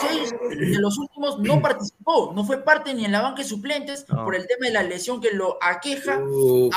Seis 0.00 0.32
de 0.50 0.78
los 0.78 0.98
últimos 0.98 1.38
no 1.38 1.60
participó, 1.62 2.32
no 2.34 2.44
fue 2.44 2.62
parte 2.62 2.92
ni 2.92 3.04
en 3.04 3.12
la 3.12 3.22
banca 3.22 3.42
de 3.42 3.48
suplentes 3.48 4.04
por 4.04 4.34
el 4.34 4.46
tema 4.46 4.66
de 4.66 4.72
la 4.72 4.82
lesión 4.82 5.20
que 5.20 5.32
lo 5.32 5.58
aqueja. 5.62 6.20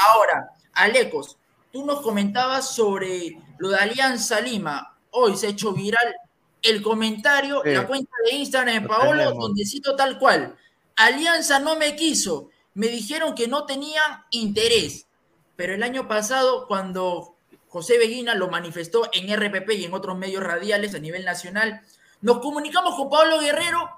Ahora, 0.09 0.51
Alecos, 0.73 1.37
tú 1.71 1.85
nos 1.85 2.01
comentabas 2.01 2.73
sobre 2.73 3.37
lo 3.57 3.69
de 3.69 3.77
Alianza 3.77 4.39
Lima. 4.39 4.95
Hoy 5.11 5.35
se 5.35 5.47
ha 5.47 5.49
hecho 5.49 5.73
viral 5.73 6.15
el 6.61 6.81
comentario, 6.81 7.61
la 7.63 7.87
cuenta 7.87 8.11
de 8.25 8.35
Instagram 8.35 8.81
de 8.81 8.87
Paolo, 8.87 9.31
donde 9.33 9.65
cito 9.65 9.95
tal 9.95 10.17
cual. 10.19 10.55
Alianza 10.95 11.59
no 11.59 11.77
me 11.77 11.95
quiso, 11.95 12.49
me 12.73 12.87
dijeron 12.87 13.35
que 13.35 13.47
no 13.47 13.65
tenía 13.65 14.25
interés. 14.31 15.07
Pero 15.55 15.73
el 15.73 15.83
año 15.83 16.07
pasado, 16.07 16.67
cuando 16.67 17.35
José 17.69 17.97
Beguina 17.97 18.35
lo 18.35 18.49
manifestó 18.49 19.09
en 19.13 19.33
RPP 19.33 19.71
y 19.71 19.85
en 19.85 19.93
otros 19.93 20.17
medios 20.17 20.43
radiales 20.43 20.95
a 20.95 20.99
nivel 20.99 21.23
nacional, 21.23 21.81
nos 22.21 22.39
comunicamos 22.39 22.95
con 22.95 23.09
Pablo 23.09 23.39
Guerrero 23.39 23.89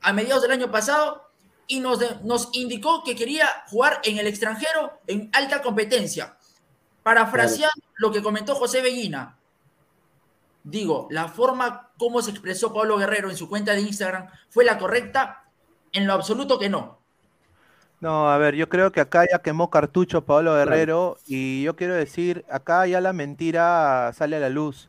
a 0.00 0.12
mediados 0.12 0.42
del 0.42 0.52
año 0.52 0.70
pasado 0.70 1.28
y 1.66 1.80
nos, 1.80 2.00
nos 2.24 2.48
indicó 2.52 3.04
que 3.04 3.14
quería 3.14 3.46
jugar 3.68 4.00
en 4.04 4.18
el 4.18 4.26
extranjero 4.26 5.00
en 5.06 5.30
alta 5.32 5.62
competencia. 5.62 6.36
Parafraseando 7.02 7.82
lo 7.96 8.10
que 8.10 8.22
comentó 8.22 8.54
José 8.54 8.80
Beguina, 8.80 9.38
digo, 10.68 11.08
la 11.10 11.28
forma 11.28 11.90
como 11.98 12.22
se 12.22 12.30
expresó 12.30 12.72
Pablo 12.72 12.98
Guerrero 12.98 13.30
en 13.30 13.36
su 13.36 13.48
cuenta 13.48 13.72
de 13.72 13.80
Instagram 13.80 14.28
fue 14.48 14.64
la 14.64 14.78
correcta, 14.78 15.44
en 15.92 16.06
lo 16.06 16.12
absoluto 16.12 16.58
que 16.58 16.68
no. 16.68 16.98
No, 18.00 18.30
a 18.30 18.38
ver, 18.38 18.54
yo 18.54 18.68
creo 18.68 18.92
que 18.92 19.00
acá 19.00 19.24
ya 19.30 19.40
quemó 19.40 19.70
cartucho 19.70 20.24
Pablo 20.24 20.54
Guerrero 20.54 21.16
y 21.26 21.62
yo 21.62 21.74
quiero 21.74 21.94
decir, 21.94 22.44
acá 22.48 22.86
ya 22.86 23.00
la 23.00 23.12
mentira 23.12 24.12
sale 24.14 24.36
a 24.36 24.40
la 24.40 24.50
luz. 24.50 24.88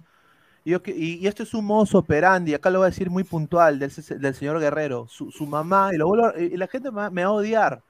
Y, 0.63 0.76
y, 0.92 1.26
esto 1.26 1.42
es 1.42 1.54
un 1.56 1.65
mozo 1.65 1.98
operandi, 1.98 2.54
acá 2.54 2.70
lo 2.70 2.80
voy 2.80 2.86
a 2.86 2.89
decir 2.92 3.10
muy 3.10 3.24
puntual 3.24 3.80
del, 3.80 3.89
señor 4.36 4.60
Guerrero. 4.60 5.08
Su, 5.08 5.48
mamá, 5.48 5.89
y, 5.94 5.98
lo 5.98 6.38
y 6.38 6.56
la 6.58 6.68
gente 6.68 6.92
me 6.92 7.24
va 7.24 7.30
a 7.30 7.32
odiar, 7.32 7.82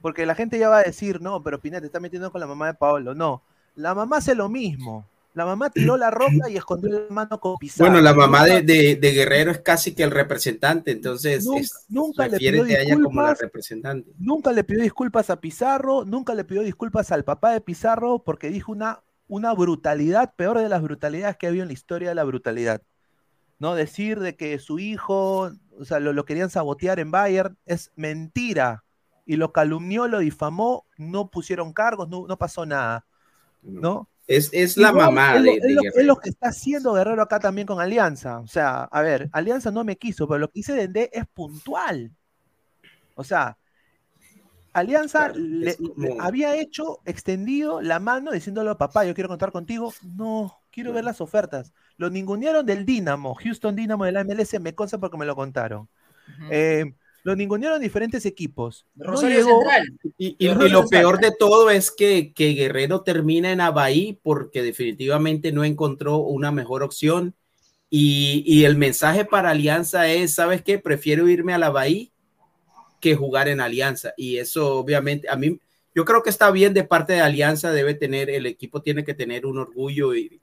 porque 0.00 0.26
la 0.26 0.34
gente 0.34 0.58
ya 0.58 0.68
va 0.68 0.78
a 0.78 0.82
decir, 0.82 1.20
no, 1.20 1.42
pero 1.42 1.60
Pinete 1.60 1.86
está 1.86 2.00
metiendo 2.00 2.32
con 2.32 2.40
la 2.40 2.46
mamá 2.48 2.66
de 2.66 2.74
Pablo. 2.74 3.14
No, 3.14 3.42
la 3.76 3.94
mamá 3.94 4.16
hace 4.16 4.34
lo 4.34 4.48
mismo. 4.48 5.06
La 5.34 5.44
mamá 5.44 5.68
tiró 5.68 5.96
la 5.96 6.12
roca 6.12 6.48
y 6.48 6.56
escondió 6.56 6.90
la 6.90 7.12
mano 7.12 7.40
con 7.40 7.56
Pizarro. 7.56 7.90
Bueno, 7.90 8.00
la 8.00 8.14
mamá 8.14 8.44
de, 8.44 8.98
Guerrero 9.00 9.50
es 9.50 9.58
casi 9.58 9.92
que 9.92 10.04
el 10.04 10.12
representante, 10.12 10.92
entonces 10.92 11.44
nunca, 11.88 12.28
le 12.28 12.38
pidió 12.38 12.62
disculpas, 12.62 13.40
representante. 13.40 14.12
Nunca 14.16 14.52
le 14.52 14.62
pidió 14.62 14.82
disculpas 14.82 15.30
a 15.30 15.40
Pizarro, 15.40 16.04
nunca 16.04 16.34
le 16.36 16.44
pidió 16.44 16.62
disculpas 16.62 17.10
al 17.10 17.24
papá 17.24 17.50
de 17.50 17.60
Pizarro 17.60 18.22
porque 18.22 18.48
dijo 18.48 18.70
una, 18.70 19.02
una 19.26 19.52
brutalidad, 19.54 20.34
peor 20.36 20.60
de 20.60 20.68
las 20.68 20.82
brutalidades 20.82 21.36
que 21.36 21.46
ha 21.46 21.48
habido 21.48 21.62
en 21.62 21.68
la 21.68 21.74
historia 21.74 22.10
de 22.10 22.14
la 22.14 22.24
brutalidad. 22.24 22.82
¿No? 23.58 23.74
Decir 23.74 24.20
de 24.20 24.36
que 24.36 24.56
su 24.60 24.78
hijo, 24.78 25.50
o 25.78 25.84
sea, 25.84 25.98
lo, 25.98 26.24
querían 26.24 26.50
sabotear 26.50 27.00
en 27.00 27.10
Bayern 27.10 27.58
es 27.66 27.90
mentira. 27.96 28.84
Y 29.26 29.34
lo 29.34 29.52
calumnió, 29.52 30.06
lo 30.06 30.20
difamó, 30.20 30.86
no 30.96 31.28
pusieron 31.28 31.72
cargos, 31.72 32.08
no, 32.08 32.26
no 32.28 32.38
pasó 32.38 32.66
nada. 32.66 33.04
¿No? 33.62 34.08
Es, 34.26 34.76
la 34.78 34.92
mamá 34.92 35.38
de, 35.38 35.60
es, 35.94 36.04
lo, 36.06 36.16
que 36.16 36.30
está 36.30 36.48
haciendo 36.48 36.94
Guerrero 36.94 37.22
acá 37.22 37.40
también 37.40 37.66
con 37.66 37.80
Alianza. 37.80 38.38
O 38.38 38.46
sea, 38.46 38.84
a 38.84 39.02
ver, 39.02 39.28
Alianza 39.32 39.70
no 39.70 39.84
me 39.84 39.96
quiso, 39.96 40.26
pero 40.26 40.38
lo 40.38 40.50
que 40.50 40.60
hice 40.60 40.72
de 40.72 40.82
Ende 40.84 41.10
es 41.12 41.26
puntual. 41.26 42.10
O 43.16 43.22
sea, 43.22 43.58
Alianza 44.72 45.28
le, 45.28 45.76
había 46.18 46.56
hecho, 46.56 47.00
extendido 47.04 47.82
la 47.82 48.00
mano 48.00 48.32
diciéndole 48.32 48.70
a 48.70 48.78
papá, 48.78 49.04
yo 49.04 49.14
quiero 49.14 49.28
contar 49.28 49.52
contigo. 49.52 49.92
No, 50.02 50.58
quiero 50.70 50.92
ver 50.92 51.04
las 51.04 51.20
ofertas. 51.20 51.72
Lo 51.96 52.08
ningunearon 52.08 52.64
del 52.64 52.86
Dinamo, 52.86 53.34
Houston 53.34 53.76
Dynamo 53.76 54.04
de 54.04 54.12
la 54.12 54.24
MLS, 54.24 54.58
me 54.60 54.74
consta 54.74 54.98
porque 54.98 55.18
me 55.18 55.26
lo 55.26 55.36
contaron. 55.36 55.88
Lo 57.24 57.34
ningunearon 57.34 57.80
diferentes 57.80 58.26
equipos. 58.26 58.86
Y, 60.18 60.46
lo 60.46 60.86
peor 60.86 61.18
de 61.18 61.32
todo 61.32 61.70
es 61.70 61.90
que, 61.90 62.34
Guerrero 62.36 63.00
termina 63.00 63.50
en 63.50 63.62
Abaí 63.62 64.20
porque 64.22 64.62
definitivamente 64.62 65.50
no 65.50 65.64
encontró 65.64 66.18
una 66.18 66.52
mejor 66.52 66.82
opción. 66.82 67.34
Y, 67.88 68.64
el 68.64 68.76
mensaje 68.76 69.24
para 69.24 69.50
Alianza 69.50 70.06
es, 70.06 70.34
¿sabes 70.34 70.62
qué? 70.62 70.78
Prefiero 70.78 71.26
irme 71.26 71.54
a 71.54 71.58
la 71.58 71.70
Bahía 71.70 72.08
que 73.00 73.16
jugar 73.16 73.48
en 73.48 73.62
Alianza. 73.62 74.12
Y 74.18 74.36
eso 74.36 74.76
obviamente 74.76 75.26
a 75.30 75.36
mí, 75.36 75.58
yo 75.94 76.04
creo 76.04 76.22
que 76.22 76.30
está 76.30 76.50
bien 76.50 76.74
de 76.74 76.84
parte 76.84 77.14
de 77.14 77.20
Alianza, 77.20 77.72
debe 77.72 77.94
tener, 77.94 78.28
el 78.28 78.44
equipo 78.44 78.82
tiene 78.82 79.02
que 79.02 79.14
tener 79.14 79.46
un 79.46 79.56
orgullo 79.56 80.14
y, 80.14 80.42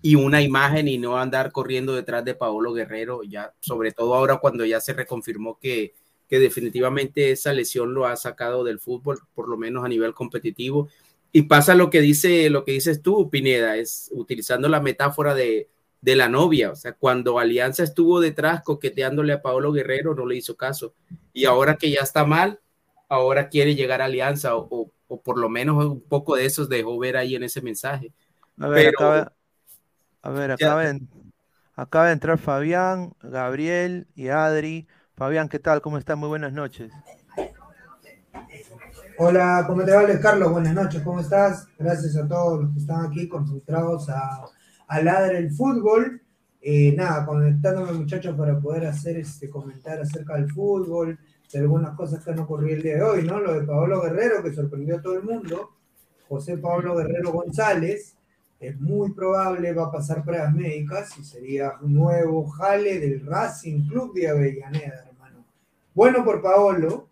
y 0.00 0.14
una 0.14 0.42
imagen 0.42 0.86
y 0.86 0.96
no 0.96 1.18
andar 1.18 1.50
corriendo 1.50 1.94
detrás 1.94 2.24
de 2.24 2.34
Paolo 2.34 2.72
Guerrero, 2.72 3.24
ya 3.24 3.52
sobre 3.58 3.90
todo 3.90 4.14
ahora 4.14 4.36
cuando 4.36 4.64
ya 4.64 4.80
se 4.80 4.92
reconfirmó 4.92 5.58
que, 5.58 5.94
que 6.30 6.38
definitivamente 6.38 7.32
esa 7.32 7.52
lesión 7.52 7.92
lo 7.92 8.06
ha 8.06 8.14
sacado 8.14 8.62
del 8.62 8.78
fútbol, 8.78 9.18
por 9.34 9.48
lo 9.48 9.56
menos 9.56 9.84
a 9.84 9.88
nivel 9.88 10.14
competitivo. 10.14 10.88
Y 11.32 11.42
pasa 11.42 11.74
lo 11.74 11.90
que 11.90 12.00
dice, 12.00 12.48
lo 12.50 12.64
que 12.64 12.72
dices 12.72 13.02
tú, 13.02 13.28
Pineda, 13.28 13.76
es 13.76 14.10
utilizando 14.12 14.68
la 14.68 14.80
metáfora 14.80 15.34
de, 15.34 15.68
de 16.00 16.14
la 16.14 16.28
novia. 16.28 16.70
O 16.70 16.76
sea, 16.76 16.92
cuando 16.92 17.40
Alianza 17.40 17.82
estuvo 17.82 18.20
detrás 18.20 18.62
coqueteándole 18.62 19.32
a 19.32 19.42
Paolo 19.42 19.72
Guerrero, 19.72 20.14
no 20.14 20.24
le 20.24 20.36
hizo 20.36 20.56
caso. 20.56 20.94
Y 21.32 21.46
ahora 21.46 21.74
que 21.74 21.90
ya 21.90 22.00
está 22.00 22.24
mal, 22.24 22.60
ahora 23.08 23.48
quiere 23.48 23.74
llegar 23.74 24.00
a 24.00 24.04
Alianza, 24.04 24.56
o, 24.56 24.92
o, 25.08 25.20
por 25.20 25.36
lo 25.36 25.48
menos 25.48 25.84
un 25.84 26.00
poco 26.00 26.36
de 26.36 26.46
esos 26.46 26.68
dejó 26.68 26.96
ver 26.96 27.16
ahí 27.16 27.34
en 27.34 27.42
ese 27.42 27.60
mensaje. 27.60 28.12
A 28.56 28.68
ver, 28.68 28.88
acaba, 28.88 29.32
a 30.22 30.30
ver 30.30 30.50
acaba, 30.52 30.84
acaba 31.74 32.06
de 32.06 32.12
entrar 32.12 32.38
Fabián, 32.38 33.14
Gabriel 33.20 34.06
y 34.14 34.28
Adri. 34.28 34.86
Fabián, 35.20 35.50
¿qué 35.50 35.58
tal? 35.58 35.82
¿Cómo 35.82 35.98
estás? 35.98 36.16
Muy 36.16 36.30
buenas 36.30 36.54
noches. 36.54 36.90
Hola, 39.18 39.64
¿cómo 39.66 39.84
te 39.84 39.92
va, 39.92 40.06
Carlos? 40.18 40.50
Buenas 40.50 40.72
noches, 40.72 41.02
¿cómo 41.02 41.20
estás? 41.20 41.68
Gracias 41.78 42.16
a 42.16 42.26
todos 42.26 42.62
los 42.62 42.72
que 42.72 42.78
están 42.78 43.04
aquí 43.04 43.28
concentrados 43.28 44.08
a, 44.08 44.46
a 44.86 45.02
Ladre 45.02 45.36
el 45.36 45.50
Fútbol. 45.50 46.22
Eh, 46.62 46.94
nada, 46.96 47.26
conectándome, 47.26 47.92
muchachos, 47.92 48.34
para 48.34 48.58
poder 48.58 48.86
hacer 48.86 49.18
este 49.18 49.50
comentario 49.50 50.04
acerca 50.04 50.36
del 50.36 50.50
fútbol, 50.50 51.18
de 51.52 51.58
algunas 51.58 51.94
cosas 51.94 52.24
que 52.24 52.30
han 52.30 52.38
ocurrido 52.38 52.76
el 52.76 52.82
día 52.82 52.94
de 52.94 53.02
hoy, 53.02 53.22
¿no? 53.22 53.40
Lo 53.40 53.52
de 53.52 53.66
Pablo 53.66 54.00
Guerrero, 54.00 54.42
que 54.42 54.54
sorprendió 54.54 54.96
a 54.96 55.02
todo 55.02 55.18
el 55.18 55.24
mundo. 55.24 55.72
José 56.30 56.56
Pablo 56.56 56.96
Guerrero 56.96 57.30
González, 57.30 58.16
es 58.58 58.80
muy 58.80 59.12
probable 59.12 59.74
va 59.74 59.88
a 59.88 59.92
pasar 59.92 60.24
pruebas 60.24 60.54
médicas 60.54 61.18
y 61.18 61.24
sería 61.24 61.74
un 61.82 61.94
nuevo 61.94 62.46
jale 62.48 62.98
del 63.00 63.26
Racing 63.26 63.86
Club 63.86 64.14
de 64.14 64.28
Avellaneda 64.28 65.09
bueno 65.94 66.24
por 66.24 66.42
Paolo, 66.42 67.08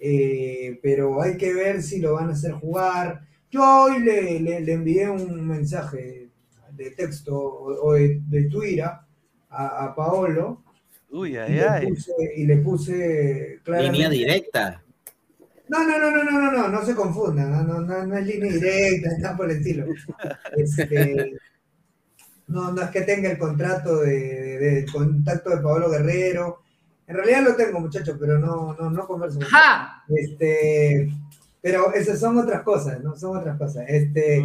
eh, 0.00 0.78
pero 0.82 1.22
hay 1.22 1.36
que 1.36 1.52
ver 1.52 1.82
si 1.82 2.00
lo 2.00 2.14
van 2.14 2.28
a 2.28 2.32
hacer 2.32 2.52
jugar. 2.52 3.22
Yo 3.50 3.62
hoy 3.62 4.00
le, 4.00 4.72
envié 4.72 5.08
un 5.08 5.46
mensaje 5.46 6.28
de 6.72 6.90
texto 6.90 7.34
o, 7.34 7.92
de, 7.94 8.48
Twitter 8.50 8.90
a, 9.48 9.94
Paolo. 9.96 10.62
Uy, 11.10 11.36
ay, 11.36 11.54
y, 11.54 11.86
le 11.86 11.88
puse, 11.88 12.12
y 12.36 12.46
le 12.46 12.56
puse 12.58 13.60
Línea 13.66 14.10
directa. 14.10 14.82
No, 15.68 15.84
no, 15.84 15.98
no, 15.98 16.10
no, 16.10 16.22
no, 16.22 16.40
no, 16.40 16.52
no, 16.52 16.68
no 16.68 16.84
se 16.84 16.94
confundan, 16.94 17.50
no, 17.50 17.80
no, 17.80 18.06
no, 18.06 18.16
es 18.16 18.26
línea 18.26 18.52
directa, 18.52 19.10
nada 19.18 19.36
por 19.36 19.50
el 19.50 19.56
estilo. 19.56 19.86
Este, 20.56 21.32
no, 22.46 22.72
no 22.72 22.82
es 22.82 22.90
que 22.90 23.00
tenga 23.00 23.30
el 23.30 23.38
contrato 23.38 24.00
de, 24.00 24.58
de, 24.58 24.86
contacto 24.92 25.50
de 25.50 25.62
Paolo 25.62 25.90
Guerrero, 25.90 26.62
en 27.06 27.16
realidad 27.16 27.42
lo 27.44 27.56
tengo, 27.56 27.80
muchachos, 27.80 28.16
pero 28.18 28.38
no, 28.38 28.74
no, 28.74 28.90
no 28.90 29.06
converso. 29.06 29.38
Este, 30.08 31.08
pero 31.60 31.92
esas 31.94 32.18
son 32.18 32.38
otras 32.38 32.62
cosas, 32.62 33.02
¿no? 33.02 33.16
Son 33.16 33.36
otras 33.36 33.56
cosas. 33.58 33.84
Este, 33.88 34.42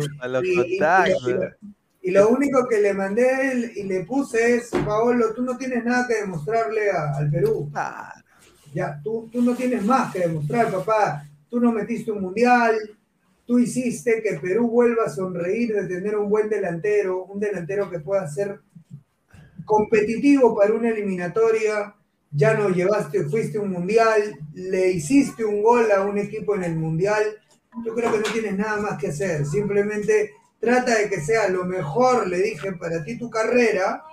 y, 2.02 2.12
lo 2.12 2.30
único 2.30 2.68
que 2.68 2.82
le 2.82 2.94
mandé 2.94 3.72
y 3.76 3.84
le 3.84 4.06
puse 4.06 4.56
es, 4.56 4.70
Paolo, 4.86 5.34
tú 5.34 5.44
no 5.44 5.58
tienes 5.58 5.84
nada 5.84 6.08
que 6.08 6.22
demostrarle 6.22 6.92
al 6.92 7.30
Perú. 7.30 7.72
Ya, 8.74 9.00
tú, 9.04 9.30
tú 9.32 9.42
no 9.42 9.56
tienes 9.56 9.84
más 9.84 10.14
que 10.14 10.20
demostrar, 10.20 10.72
papá. 10.72 11.28
Tú 11.50 11.60
no 11.60 11.72
metiste 11.72 12.12
un 12.12 12.22
mundial, 12.22 12.76
tú 13.46 13.60
hiciste 13.60 14.22
que 14.24 14.40
Perú 14.40 14.70
vuelva 14.70 15.06
a 15.06 15.10
sonreír 15.10 15.74
de 15.74 15.88
tener 15.88 16.16
un 16.16 16.30
buen 16.30 16.48
delantero, 16.48 17.26
un 17.26 17.40
delantero 17.40 17.90
que 17.90 18.00
pueda 18.00 18.28
ser 18.28 18.62
competitivo 19.66 20.56
para 20.56 20.74
una 20.74 20.90
eliminatoria. 20.90 21.96
Ya 22.32 22.54
no 22.54 22.70
llevaste, 22.70 23.26
fuiste 23.26 23.60
un 23.60 23.72
mundial, 23.72 24.40
le 24.54 24.92
hiciste 24.92 25.44
un 25.44 25.62
gol 25.62 25.92
a 25.92 26.02
un 26.02 26.18
equipo 26.18 26.56
en 26.56 26.64
el 26.64 26.76
mundial. 26.76 27.24
Yo 27.86 27.94
creo 27.94 28.12
que 28.12 28.20
no 28.20 28.34
tienes 28.34 28.58
nada 28.58 28.82
más 28.82 28.98
que 28.98 29.08
hacer. 29.08 29.46
Simplemente 29.46 30.32
trata 30.60 30.98
de 30.98 31.10
que 31.10 31.20
sea 31.22 31.50
lo 31.50 31.66
mejor, 31.66 32.28
le 32.28 32.38
dije, 32.38 32.74
para 32.74 33.04
ti 33.04 33.18
tu 33.18 33.30
carrera, 33.30 34.04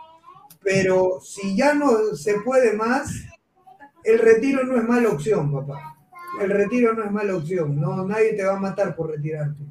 pero 0.62 1.20
si 1.20 1.56
ya 1.56 1.74
no 1.74 2.14
se 2.16 2.40
puede 2.40 2.72
más, 2.72 3.10
el 4.04 4.18
retiro 4.18 4.64
no 4.64 4.76
es 4.76 4.84
mala 4.84 5.10
opción, 5.10 5.52
papá. 5.52 5.96
El 6.40 6.50
retiro 6.50 6.94
no 6.94 7.04
es 7.04 7.10
mala 7.10 7.36
opción. 7.36 7.80
No, 7.80 8.04
nadie 8.06 8.34
te 8.34 8.44
va 8.44 8.56
a 8.56 8.60
matar 8.60 8.94
por 8.96 9.10
retirarte. 9.10 9.62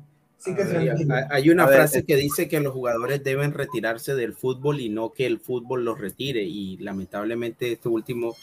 Que. 0.44 1.26
Hay 1.30 1.50
una 1.50 1.68
frase 1.68 2.06
que 2.06 2.16
dice 2.16 2.48
que 2.48 2.60
los 2.60 2.74
jugadores 2.74 3.24
deben 3.24 3.54
retirarse 3.54 4.16
del 4.16 4.34
fútbol 4.34 4.80
y 4.80 4.90
no 4.90 5.12
que 5.12 5.26
el 5.26 5.40
fútbol 5.40 5.84
los 5.84 6.00
retire. 6.00 6.44
Y 6.44 6.78
lamentablemente 6.78 7.72
este 7.72 7.90
último 7.90 8.36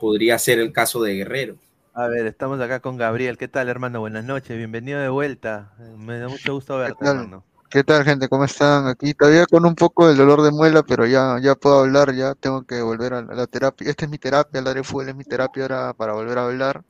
podría 0.00 0.38
ser 0.38 0.58
el 0.58 0.72
caso 0.72 1.02
de 1.02 1.14
Guerrero. 1.14 1.56
A 1.92 2.08
ver, 2.08 2.26
estamos 2.26 2.60
acá 2.60 2.80
con 2.80 2.96
Gabriel. 2.96 3.38
¿Qué 3.38 3.48
tal, 3.48 3.68
hermano? 3.68 4.00
Buenas 4.00 4.24
noches. 4.24 4.56
Bienvenido 4.56 5.00
de 5.00 5.08
vuelta. 5.08 5.72
Me 5.96 6.18
da 6.18 6.28
mucho 6.28 6.54
gusto 6.54 6.78
verte, 6.78 7.04
hermano. 7.06 7.44
¿Qué 7.74 7.82
tal, 7.82 8.04
gente? 8.04 8.28
¿Cómo 8.28 8.44
están? 8.44 8.86
Aquí 8.86 9.14
todavía 9.14 9.46
con 9.46 9.66
un 9.66 9.74
poco 9.74 10.06
del 10.06 10.16
dolor 10.16 10.42
de 10.42 10.52
muela, 10.52 10.84
pero 10.84 11.06
ya, 11.06 11.40
ya 11.42 11.56
puedo 11.56 11.80
hablar, 11.80 12.14
ya 12.14 12.36
tengo 12.36 12.62
que 12.64 12.80
volver 12.80 13.14
a 13.14 13.22
la 13.22 13.48
terapia. 13.48 13.90
Esta 13.90 14.04
es 14.04 14.10
mi 14.12 14.18
terapia, 14.18 14.60
el 14.60 14.64
de 14.64 14.84
fútbol 14.84 15.08
es 15.08 15.16
mi 15.16 15.24
terapia 15.24 15.64
ahora 15.64 15.92
para 15.92 16.12
volver 16.12 16.38
a 16.38 16.44
hablar. 16.44 16.84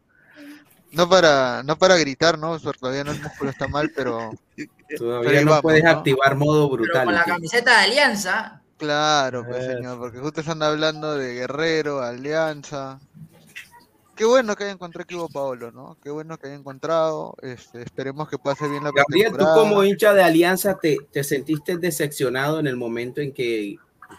No 0.95 1.09
para, 1.09 1.63
no 1.63 1.77
para 1.77 1.97
gritar, 1.97 2.39
¿no? 2.39 2.59
todavía 2.59 3.05
no 3.05 3.13
el 3.13 3.23
músculo 3.23 3.51
está 3.51 3.69
mal, 3.69 3.91
pero. 3.95 4.31
Todavía 4.99 5.43
no 5.45 5.61
puedes 5.61 5.85
activar 5.85 6.37
modo 6.37 6.69
brutal. 6.69 6.93
Pero 6.93 7.05
con 7.07 7.15
la 7.15 7.25
camiseta 7.25 7.79
de 7.79 7.85
Alianza. 7.85 8.63
Claro, 8.77 9.45
pues 9.47 9.65
señor, 9.65 9.99
porque 9.99 10.19
justo 10.19 10.41
están 10.41 10.63
hablando 10.63 11.17
de 11.17 11.35
Guerrero, 11.35 12.03
Alianza. 12.03 13.01
Qué 14.17 14.25
bueno 14.25 14.55
que 14.55 14.65
haya 14.65 14.73
encontrado 14.73 15.03
equipo 15.03 15.29
Paolo, 15.29 15.73
¿no? 15.73 15.97
Qué 16.03 16.11
bueno 16.11 16.39
que 16.39 16.47
haya 16.47 16.57
encontrado. 16.57 17.35
Este, 17.43 17.83
esperemos 17.83 18.29
que 18.29 18.39
pase 18.39 18.69
bien 18.69 18.85
la 18.85 18.93
Gabriel, 18.95 19.33
tú 19.37 19.45
como 19.55 19.83
hincha 19.83 20.13
de 20.13 20.23
Alianza, 20.23 20.79
te, 20.79 20.99
te, 21.11 21.25
sentiste 21.25 21.79
decepcionado 21.79 22.61
en 22.61 22.69
el 22.69 22.77
momento 22.77 23.21
en 23.21 23.33
que, 23.33 23.77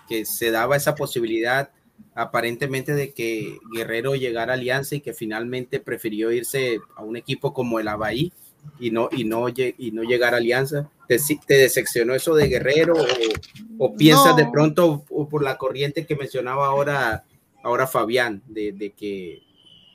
que, 0.10 0.26
se 0.26 0.52
daba 0.52 0.76
esa 0.76 0.96
posibilidad, 0.96 1.70
aparentemente, 2.14 2.94
de 2.94 3.14
que 3.14 3.58
Guerrero 3.74 4.16
llegara 4.16 4.54
a 4.54 4.56
Alianza 4.56 4.96
y 4.96 5.02
que 5.02 5.14
finalmente 5.14 5.80
prefirió 5.80 6.32
irse 6.32 6.80
a 6.96 7.04
un 7.04 7.18
equipo 7.18 7.54
como 7.54 7.80
el 7.80 7.88
Abaí 7.88 8.32
y 8.80 8.92
no, 8.92 9.10
y 9.12 9.24
no, 9.24 9.48
y 9.50 9.92
no 9.92 10.04
llegar 10.04 10.34
a 10.34 10.38
Alianza. 10.38 10.90
¿Te, 11.08 11.18
te 11.46 11.56
decepcionó 11.56 12.16
eso 12.16 12.34
de 12.36 12.48
Guerrero 12.48 12.94
o, 12.94 13.86
o 13.86 13.96
piensas 13.96 14.36
de 14.36 14.48
pronto 14.52 15.04
o 15.10 15.30
por 15.30 15.44
la 15.44 15.58
corriente 15.58 16.06
que 16.06 16.16
mencionaba 16.16 16.66
ahora, 16.68 17.26
ahora 17.64 17.86
Fabián, 17.86 18.42
de, 18.48 18.72
de 18.72 18.92
que 18.92 19.44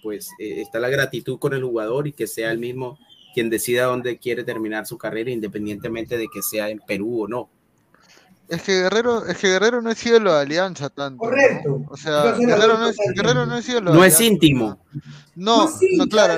pues 0.03 0.31
eh, 0.39 0.61
está 0.61 0.79
la 0.79 0.89
gratitud 0.89 1.39
con 1.39 1.53
el 1.55 1.65
jugador 1.65 2.07
y 2.07 2.13
que 2.13 2.27
sea 2.27 2.51
el 2.53 2.59
mismo 2.59 2.99
quien 3.35 3.51
decida 3.51 3.85
dónde 3.85 4.19
quiere 4.19 4.45
terminar 4.45 4.87
su 4.87 4.99
carrera, 4.99 5.31
independientemente 5.31 6.19
de 6.19 6.29
que 6.33 6.43
sea 6.43 6.69
en 6.69 6.81
Perú 6.81 7.25
o 7.25 7.29
no. 7.29 7.49
Es 8.51 8.63
que 8.63 8.83
Guerrero, 8.83 9.25
es 9.27 9.39
que 9.39 9.47
Guerrero 9.47 9.81
no 9.81 9.93
es 9.93 10.05
ídolo 10.05 10.35
de 10.35 10.41
Alianza 10.41 10.91
tanto. 10.91 11.19
Correcto. 11.19 11.85
O 11.89 11.97
sea, 11.97 12.33
Guerrero 12.33 12.79
no, 12.79 12.89
es, 12.89 12.97
Guerrero 13.15 13.47
no 13.47 13.57
es 13.57 13.69
ídolo. 13.69 13.95
No 13.95 14.05
es 14.05 14.21
íntimo. 14.21 14.85
No, 15.37 15.71
no, 15.97 16.07
claro. 16.09 16.37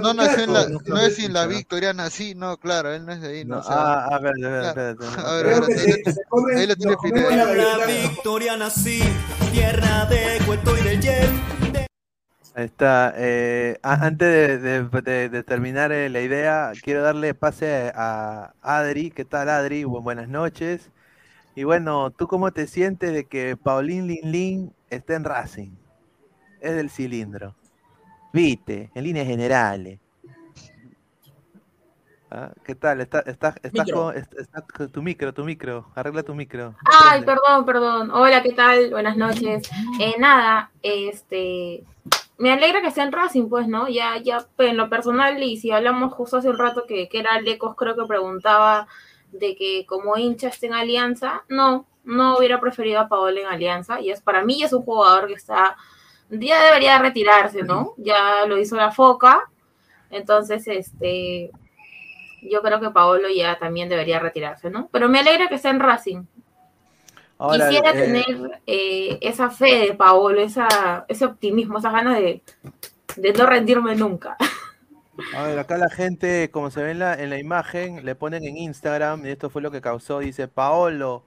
no, 0.00 0.12
no, 0.12 0.24
en 0.24 0.52
la, 0.52 0.66
no 0.86 0.98
es 0.98 1.20
en 1.20 1.32
la 1.32 1.46
victoriana, 1.46 2.10
sí, 2.10 2.34
no, 2.34 2.56
claro, 2.56 2.92
él 2.92 3.06
no 3.06 3.12
es 3.12 3.20
de 3.20 3.28
ahí. 3.28 3.44
No, 3.44 3.60
o 3.60 3.62
sea, 3.62 3.76
ah, 3.76 4.08
a 4.10 4.18
ver, 4.18 4.34
a 4.44 4.48
ver, 4.48 4.64
espérate. 4.64 5.06
A 5.24 5.32
ver, 5.34 5.46
a 5.54 5.60
ver, 5.60 6.58
ahí 6.58 6.66
lo 6.66 6.74
tiene 6.74 7.36
La 7.36 7.86
victoriana, 7.86 8.68
sí, 8.68 9.00
tierra 9.52 10.06
de 10.06 10.44
cuento 10.44 10.76
y 10.76 10.82
de 10.82 11.00
Yen. 11.00 11.86
Ahí 12.56 12.64
está. 12.64 13.14
Eh, 13.16 13.78
antes 13.82 14.60
de, 14.60 15.44
terminar 15.46 15.92
eh, 15.92 16.08
la 16.08 16.22
idea, 16.22 16.72
quiero 16.82 17.02
darle 17.02 17.34
pase 17.34 17.92
a 17.94 18.52
Adri. 18.60 19.12
¿Qué 19.12 19.24
tal, 19.24 19.48
Adri? 19.48 19.84
buenas 19.84 20.28
noches. 20.28 20.90
Y 21.54 21.64
bueno, 21.64 22.10
¿tú 22.10 22.26
cómo 22.26 22.50
te 22.50 22.66
sientes 22.66 23.12
de 23.12 23.26
que 23.26 23.56
Paulín 23.56 24.06
Lin 24.06 24.72
esté 24.88 25.14
en 25.14 25.24
Racing? 25.24 25.70
Es 26.60 26.74
del 26.74 26.88
cilindro. 26.88 27.54
Viste, 28.32 28.90
en 28.94 29.04
líneas 29.04 29.26
generales. 29.26 29.98
Ah, 32.30 32.50
¿Qué 32.64 32.74
tal? 32.74 33.02
¿Estás, 33.02 33.24
estás, 33.26 33.54
con, 33.92 34.90
tu 34.90 35.02
micro, 35.02 35.34
tu 35.34 35.44
micro? 35.44 35.90
Arregla 35.94 36.22
tu 36.22 36.34
micro. 36.34 36.74
Ay, 37.04 37.22
perdón, 37.22 37.66
perdón. 37.66 38.10
Hola, 38.10 38.42
¿qué 38.42 38.52
tal? 38.54 38.88
Buenas 38.88 39.18
noches. 39.18 39.68
Eh, 40.00 40.14
nada, 40.18 40.70
este, 40.80 41.84
me 42.38 42.50
alegra 42.50 42.80
que 42.80 42.90
sea 42.90 43.04
en 43.04 43.12
Racing, 43.12 43.50
pues, 43.50 43.68
¿no? 43.68 43.86
Ya, 43.90 44.16
ya, 44.16 44.46
en 44.56 44.78
lo 44.78 44.88
personal, 44.88 45.42
y 45.42 45.58
si 45.58 45.72
hablamos 45.72 46.14
justo 46.14 46.38
hace 46.38 46.48
un 46.48 46.56
rato 46.56 46.84
que, 46.88 47.10
que 47.10 47.18
era 47.18 47.38
Lecos, 47.42 47.76
creo 47.76 47.94
que 47.94 48.06
preguntaba 48.06 48.88
de 49.32 49.56
que 49.56 49.84
como 49.86 50.16
hincha 50.16 50.48
esté 50.48 50.66
en 50.66 50.74
Alianza, 50.74 51.42
no, 51.48 51.86
no 52.04 52.38
hubiera 52.38 52.60
preferido 52.60 53.00
a 53.00 53.08
Paola 53.08 53.40
en 53.40 53.46
Alianza, 53.46 54.00
y 54.00 54.10
es 54.10 54.20
para 54.20 54.44
mí 54.44 54.62
es 54.62 54.72
un 54.72 54.82
jugador 54.82 55.26
que 55.26 55.34
está, 55.34 55.76
ya 56.30 56.64
debería 56.64 56.98
retirarse, 56.98 57.62
¿no? 57.62 57.94
Ya 57.96 58.46
lo 58.46 58.58
hizo 58.58 58.76
la 58.76 58.92
Foca, 58.92 59.48
entonces, 60.10 60.68
este, 60.68 61.50
yo 62.42 62.60
creo 62.60 62.80
que 62.80 62.90
Paolo 62.90 63.28
ya 63.34 63.58
también 63.58 63.88
debería 63.88 64.18
retirarse, 64.18 64.70
¿no? 64.70 64.88
Pero 64.92 65.08
me 65.08 65.20
alegra 65.20 65.48
que 65.48 65.54
esté 65.56 65.70
en 65.70 65.80
Racing, 65.80 66.24
Quisiera 67.50 67.90
eh, 67.90 67.92
tener 67.92 68.60
eh, 68.66 69.18
esa 69.20 69.50
fe 69.50 69.86
de 69.86 69.94
Paolo, 69.94 70.40
esa, 70.40 71.04
ese 71.08 71.24
optimismo, 71.24 71.78
esas 71.78 71.92
ganas 71.92 72.18
de, 72.18 72.42
no 73.36 73.46
rendirme 73.46 73.96
nunca. 73.96 74.36
A 75.34 75.42
ver, 75.44 75.58
acá 75.58 75.78
la 75.78 75.90
gente, 75.90 76.50
como 76.50 76.70
se 76.70 76.82
ve 76.82 76.90
en 76.92 76.98
la, 76.98 77.14
en 77.14 77.30
la 77.30 77.38
imagen, 77.38 78.04
le 78.04 78.14
ponen 78.14 78.44
en 78.44 78.56
Instagram, 78.56 79.24
y 79.26 79.30
esto 79.30 79.50
fue 79.50 79.62
lo 79.62 79.70
que 79.70 79.80
causó, 79.80 80.20
dice 80.20 80.48
Paolo, 80.48 81.24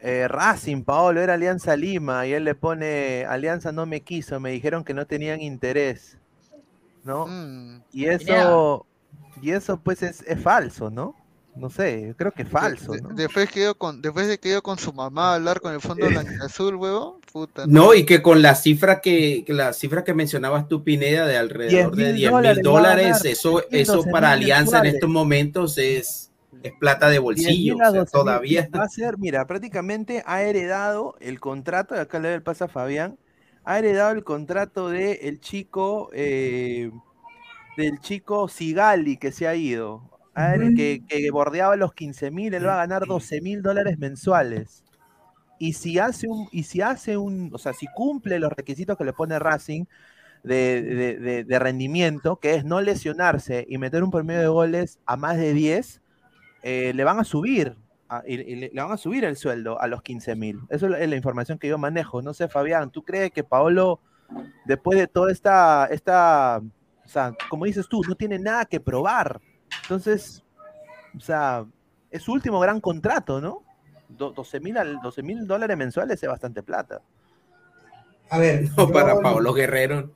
eh, 0.00 0.26
Racing, 0.28 0.82
Paolo, 0.82 1.20
era 1.20 1.34
Alianza 1.34 1.76
Lima, 1.76 2.26
y 2.26 2.32
él 2.32 2.44
le 2.44 2.54
pone, 2.54 3.24
Alianza 3.24 3.72
no 3.72 3.86
me 3.86 4.02
quiso, 4.02 4.40
me 4.40 4.50
dijeron 4.50 4.84
que 4.84 4.94
no 4.94 5.06
tenían 5.06 5.40
interés, 5.40 6.18
¿no? 7.04 7.26
Mm. 7.26 7.82
y 7.92 8.06
eso, 8.06 8.86
y 9.40 9.50
eso 9.52 9.78
pues 9.78 10.02
es, 10.02 10.22
es 10.26 10.40
falso, 10.40 10.90
¿no? 10.90 11.21
No 11.54 11.68
sé, 11.68 12.14
creo 12.16 12.32
que 12.32 12.42
es 12.42 12.48
falso. 12.48 12.94
¿no? 12.96 13.10
después, 13.10 13.50
quedó 13.50 13.74
con, 13.74 14.00
después 14.00 14.26
de 14.26 14.38
que 14.38 14.48
quedó 14.48 14.62
con 14.62 14.78
su 14.78 14.92
mamá 14.92 15.32
a 15.32 15.34
hablar 15.34 15.60
con 15.60 15.74
el 15.74 15.80
fondo 15.80 16.06
azul, 16.42 16.76
huevo. 16.76 17.20
Puta, 17.30 17.64
no. 17.66 17.94
y 17.94 18.04
que 18.04 18.22
con 18.22 18.40
la 18.42 18.54
cifra 18.54 19.00
que, 19.00 19.44
la 19.48 19.72
cifra 19.72 20.02
que 20.02 20.14
mencionabas 20.14 20.66
tú, 20.68 20.82
Pineda, 20.82 21.26
de 21.26 21.36
alrededor 21.36 21.94
de 21.94 22.12
10 22.14 22.32
mil 22.32 22.62
dólares, 22.62 23.24
eso, 23.24 23.62
eso 23.70 24.04
para 24.04 24.32
Alianza 24.32 24.78
en 24.78 24.86
estos 24.86 25.10
momentos 25.10 25.76
es, 25.76 26.30
es 26.62 26.72
plata 26.78 27.10
de 27.10 27.18
bolsillo. 27.18 27.76
todavía 28.10 28.68
va 28.74 28.84
a 28.84 28.88
ser, 28.88 29.18
mira, 29.18 29.46
prácticamente 29.46 30.22
ha 30.26 30.42
heredado 30.42 31.16
el 31.20 31.38
contrato, 31.38 31.94
acá 31.94 32.18
le 32.18 32.28
doy 32.28 32.36
el 32.36 32.42
paso 32.42 32.64
a 32.64 32.68
Fabián, 32.68 33.18
ha 33.64 33.78
heredado 33.78 34.12
el 34.12 34.24
contrato 34.24 34.88
de 34.88 35.12
el 35.22 35.40
chico, 35.40 36.10
eh, 36.12 36.90
del 37.76 38.00
chico 38.00 38.48
Sigali 38.48 39.16
que 39.16 39.32
se 39.32 39.46
ha 39.46 39.54
ido 39.54 40.11
a 40.34 40.52
ver, 40.52 40.74
que, 40.74 41.30
bordeaba 41.30 41.76
los 41.76 41.92
15 41.92 42.30
mil, 42.30 42.54
él 42.54 42.66
va 42.66 42.74
a 42.74 42.86
ganar 42.86 43.06
12 43.06 43.40
mil 43.40 43.62
dólares 43.62 43.98
mensuales. 43.98 44.84
Y 45.58 45.74
si 45.74 45.98
hace 45.98 46.26
un, 46.26 46.48
y 46.50 46.64
si 46.64 46.80
hace 46.80 47.16
un, 47.16 47.50
o 47.52 47.58
sea, 47.58 47.72
si 47.72 47.86
cumple 47.94 48.38
los 48.38 48.52
requisitos 48.52 48.96
que 48.96 49.04
le 49.04 49.12
pone 49.12 49.38
Racing 49.38 49.84
de, 50.42 51.58
rendimiento, 51.60 52.36
que 52.36 52.54
es 52.54 52.64
no 52.64 52.80
lesionarse 52.80 53.66
y 53.68 53.78
meter 53.78 54.02
un 54.02 54.10
promedio 54.10 54.40
de 54.40 54.48
goles 54.48 54.98
a 55.06 55.16
más 55.16 55.36
de 55.36 55.52
10, 55.52 56.00
eh, 56.62 56.92
le 56.94 57.04
van 57.04 57.20
a 57.20 57.24
subir, 57.24 57.76
y, 58.26 58.36
le, 58.36 58.70
van 58.74 58.92
a 58.92 58.96
subir 58.96 59.24
el 59.24 59.36
sueldo 59.36 59.80
a 59.80 59.86
los 59.86 60.02
15 60.02 60.34
mil. 60.34 60.60
Eso 60.70 60.86
es 60.94 61.08
la 61.08 61.16
información 61.16 61.58
que 61.58 61.68
yo 61.68 61.78
manejo. 61.78 62.22
No 62.22 62.34
sé, 62.34 62.48
Fabián, 62.48 62.90
¿tú 62.90 63.04
crees 63.04 63.30
que 63.30 63.44
Paolo, 63.44 64.00
después 64.64 64.98
de 64.98 65.06
toda 65.06 65.30
esta, 65.30 65.86
esta, 65.90 66.60
o 67.04 67.08
sea, 67.08 67.34
como 67.48 67.66
dices 67.66 67.86
tú, 67.88 68.00
no 68.08 68.14
tiene 68.14 68.38
nada 68.38 68.64
que 68.64 68.80
probar? 68.80 69.40
Entonces, 69.92 70.42
o 71.14 71.20
sea, 71.20 71.66
es 72.10 72.22
su 72.22 72.32
último 72.32 72.58
gran 72.60 72.80
contrato, 72.80 73.42
¿no? 73.42 73.62
12 74.08 74.58
mil 74.58 75.46
dólares 75.46 75.76
mensuales 75.76 76.22
es 76.22 76.28
bastante 76.30 76.62
plata. 76.62 77.02
A 78.30 78.38
ver. 78.38 78.70
No, 78.78 78.88
para 78.90 79.20
Paolo 79.20 79.52
Guerrero. 79.52 80.10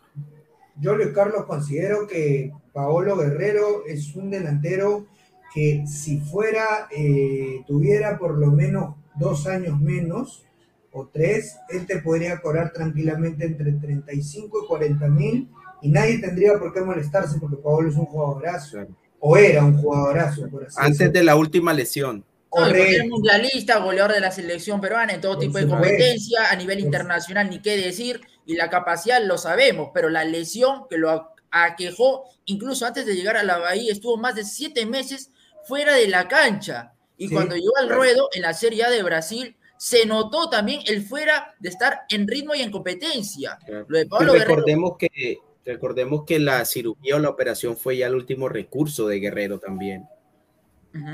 Yo, 0.77 0.97
Luis 0.97 1.11
Carlos, 1.11 1.45
considero 1.45 2.07
que 2.07 2.55
Paolo 2.73 3.19
Guerrero 3.19 3.85
es 3.87 4.17
un 4.17 4.31
delantero 4.31 5.09
que 5.53 5.87
si 5.87 6.21
fuera, 6.21 6.89
eh, 6.91 7.63
tuviera 7.67 8.17
por 8.17 8.39
lo 8.39 8.53
menos 8.53 8.95
dos 9.15 9.47
años 9.47 9.79
menos 9.79 10.47
o 10.91 11.07
tres, 11.09 11.59
él 11.69 11.87
te 11.87 12.01
podría 12.01 12.41
cobrar 12.41 12.73
tranquilamente 12.73 13.45
entre 13.45 13.73
35 13.73 14.59
y 14.65 14.67
40 14.69 15.09
mil 15.09 15.51
y 15.83 15.91
nadie 15.91 16.19
tendría 16.19 16.59
por 16.59 16.73
qué 16.73 16.81
molestarse 16.81 17.39
porque 17.39 17.57
Paolo 17.57 17.91
es 17.91 17.97
un 17.97 18.07
jugadorazo, 18.07 18.87
o 19.29 19.37
era 19.37 19.65
un 19.65 19.77
jugadorazo, 19.77 20.49
por 20.49 20.65
así 20.65 20.77
Antes 20.79 21.13
de 21.13 21.25
la 21.25 21.35
última 21.35 21.73
lesión. 21.73 22.25
No, 22.55 22.63
mundialista, 23.09 23.79
goleador 23.79 24.13
de 24.13 24.21
la 24.21 24.31
selección 24.31 24.81
peruana 24.81 25.13
en 25.13 25.21
todo 25.21 25.37
tipo 25.37 25.59
de 25.59 25.67
competencia, 25.67 26.49
a 26.51 26.55
nivel 26.55 26.79
internacional, 26.79 27.51
ni 27.51 27.61
qué 27.61 27.77
decir, 27.77 28.21
y 28.47 28.55
la 28.55 28.71
capacidad 28.71 29.21
lo 29.23 29.37
sabemos, 29.37 29.91
pero 29.93 30.09
la 30.09 30.25
lesión 30.25 30.87
que 30.89 30.97
lo 30.97 31.33
aquejó, 31.51 32.25
incluso 32.45 32.87
antes 32.87 33.05
de 33.05 33.17
llegar 33.17 33.37
a 33.37 33.43
la 33.43 33.59
Bahía, 33.59 33.93
estuvo 33.93 34.17
más 34.17 34.37
de 34.37 34.45
siete 34.45 34.87
meses 34.87 35.33
fuera 35.65 35.95
de 35.95 36.07
la 36.07 36.29
cancha. 36.29 36.93
Y 37.19 37.29
cuando 37.29 37.57
llegó 37.57 37.77
al 37.79 37.89
ruedo 37.89 38.29
en 38.33 38.43
la 38.43 38.55
Serie 38.55 38.85
A 38.85 38.91
de 38.91 39.03
Brasil, 39.03 39.57
se 39.77 40.07
notó 40.07 40.49
también 40.49 40.81
el 40.87 41.03
fuera 41.03 41.55
de 41.59 41.69
estar 41.69 42.03
en 42.09 42.29
ritmo 42.29 42.55
y 42.55 42.63
en 42.63 42.71
competencia. 42.71 43.59
Lo 43.89 43.99
de 43.99 44.07
Pablo 44.07 44.35
recordemos 44.35 44.97
que 44.97 45.39
recordemos 45.67 46.25
que 46.25 46.39
la 46.39 46.65
cirugía 46.65 47.17
o 47.17 47.19
la 47.19 47.29
operación 47.29 47.77
fue 47.77 47.99
ya 47.99 48.07
el 48.07 48.15
último 48.15 48.49
recurso 48.49 49.09
de 49.09 49.19
Guerrero 49.21 49.59
también. 49.59 50.09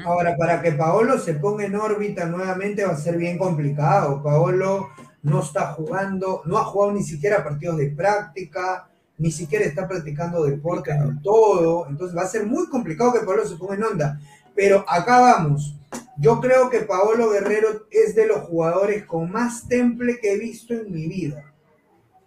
Ahora, 0.05 0.37
para 0.37 0.63
que 0.63 0.73
Paolo 0.73 1.19
se 1.19 1.35
ponga 1.35 1.65
en 1.65 1.75
órbita 1.75 2.27
nuevamente 2.27 2.85
va 2.85 2.93
a 2.93 2.97
ser 2.97 3.17
bien 3.17 3.37
complicado. 3.37 4.23
Paolo 4.23 4.91
no 5.23 5.43
está 5.43 5.73
jugando, 5.73 6.43
no 6.45 6.59
ha 6.59 6.65
jugado 6.65 6.93
ni 6.93 7.03
siquiera 7.03 7.43
partidos 7.43 7.79
de 7.79 7.91
práctica, 7.91 8.89
ni 9.19 9.33
siquiera 9.33 9.65
está 9.65 9.89
practicando 9.89 10.45
deporte 10.45 10.93
en 10.93 11.21
todo. 11.21 11.89
Entonces 11.89 12.17
va 12.17 12.23
a 12.23 12.29
ser 12.29 12.47
muy 12.47 12.69
complicado 12.69 13.13
que 13.13 13.27
Paolo 13.27 13.45
se 13.45 13.57
ponga 13.57 13.75
en 13.75 13.85
onda. 13.85 14.21
Pero 14.55 14.85
acá 14.87 15.21
vamos. 15.21 15.77
Yo 16.17 16.41
creo 16.41 16.71
que 16.71 16.81
Paolo 16.81 17.31
Guerrero 17.31 17.87
es 17.91 18.15
de 18.15 18.27
los 18.27 18.43
jugadores 18.43 19.05
con 19.05 19.31
más 19.31 19.67
temple 19.67 20.19
que 20.21 20.35
he 20.35 20.39
visto 20.39 20.75
en 20.75 20.93
mi 20.93 21.09
vida. 21.09 21.52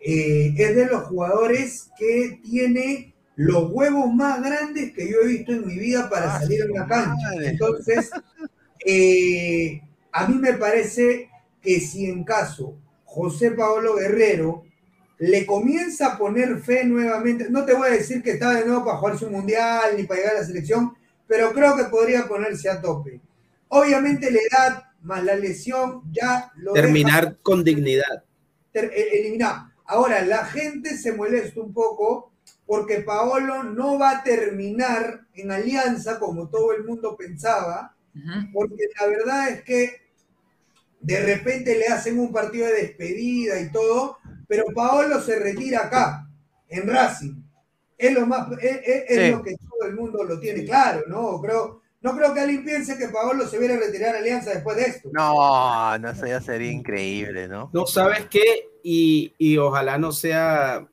Eh, 0.08 0.54
es 0.56 0.76
de 0.76 0.86
los 0.86 1.06
jugadores 1.06 1.90
que 1.98 2.40
tiene 2.44 3.16
los 3.36 3.72
huevos 3.72 4.14
más 4.14 4.40
grandes 4.40 4.94
que 4.94 5.10
yo 5.10 5.18
he 5.24 5.28
visto 5.28 5.52
en 5.52 5.66
mi 5.66 5.80
vida 5.80 6.08
para 6.12 6.36
ah, 6.36 6.40
salir 6.40 6.62
a 6.62 6.72
una 6.72 6.86
cancha. 6.86 7.34
Entonces, 7.42 8.12
eh, 8.86 9.82
a 10.12 10.28
mí 10.28 10.36
me 10.36 10.54
parece 10.54 11.32
que 11.60 11.80
si 11.80 12.06
en 12.06 12.24
caso 12.24 12.78
José 13.04 13.52
Paolo 13.52 13.96
Guerrero 13.96 14.64
le 15.18 15.44
comienza 15.44 16.14
a 16.14 16.18
poner 16.20 16.60
fe 16.60 16.84
nuevamente, 16.84 17.50
no 17.50 17.66
te 17.66 17.74
voy 17.74 17.88
a 17.88 17.94
decir 17.94 18.22
que 18.22 18.32
está 18.32 18.54
de 18.54 18.66
nuevo 18.66 18.86
para 18.86 18.98
jugar 18.98 19.18
su 19.18 19.28
mundial 19.32 19.96
ni 19.98 20.04
para 20.04 20.20
llegar 20.20 20.36
a 20.36 20.40
la 20.42 20.46
selección, 20.46 20.94
pero 21.26 21.52
creo 21.52 21.76
que 21.76 21.86
podría 21.86 22.28
ponerse 22.28 22.70
a 22.70 22.80
tope. 22.80 23.20
Obviamente 23.70 24.30
la 24.30 24.40
edad 24.40 24.84
más 25.02 25.24
la 25.24 25.36
lesión 25.36 26.04
ya 26.12 26.52
lo 26.58 26.74
terminar 26.74 27.38
con 27.42 27.64
dignidad. 27.64 28.24
E, 28.74 29.20
eliminar. 29.20 29.75
Ahora, 29.86 30.24
la 30.26 30.46
gente 30.46 30.98
se 30.98 31.14
molesta 31.14 31.62
un 31.62 31.74
poco 31.74 32.32
porque 32.66 33.02
Paolo 33.02 33.64
no 33.64 34.00
va 34.00 34.18
a 34.18 34.24
terminar 34.24 35.28
en 35.34 35.52
alianza 35.52 36.20
como 36.20 36.50
todo 36.50 36.74
el 36.74 36.84
mundo 36.84 37.16
pensaba, 37.16 37.96
porque 38.54 38.88
la 39.00 39.08
verdad 39.08 39.50
es 39.50 39.64
que 39.64 40.06
de 41.00 41.24
repente 41.24 41.78
le 41.78 41.88
hacen 41.88 42.20
un 42.20 42.32
partido 42.32 42.66
de 42.68 42.82
despedida 42.82 43.60
y 43.60 43.72
todo, 43.72 44.18
pero 44.48 44.66
Paolo 44.74 45.22
se 45.22 45.38
retira 45.38 45.86
acá, 45.86 46.28
en 46.68 46.88
Racing. 46.88 47.44
Es 47.98 48.14
lo 48.14 48.26
más, 48.26 48.48
es, 48.60 49.32
lo 49.32 49.44
que 49.44 49.56
todo 49.56 49.88
el 49.88 49.96
mundo 49.96 50.24
lo 50.24 50.40
tiene 50.40 50.66
claro, 50.66 51.04
¿no? 51.08 51.40
Creo, 51.42 51.82
no 52.02 52.16
creo 52.16 52.34
que 52.34 52.40
alguien 52.40 52.66
piense 52.66 52.98
que 52.98 53.10
Paolo 53.10 53.48
se 53.48 53.60
viera 53.60 53.76
a 53.76 53.80
retirar 53.80 54.16
Alianza 54.16 54.52
después 54.52 54.78
de 54.78 54.84
esto. 54.84 55.10
No, 55.14 55.98
no, 56.00 56.10
eso 56.10 56.26
ya 56.26 56.42
sería 56.42 56.72
increíble, 56.72 57.48
¿no? 57.48 57.70
No, 57.72 57.86
¿sabes 57.86 58.26
qué? 58.30 58.68
Y, 58.88 59.34
y 59.40 59.58
ojalá 59.58 59.98
no 59.98 60.12
sea 60.12 60.88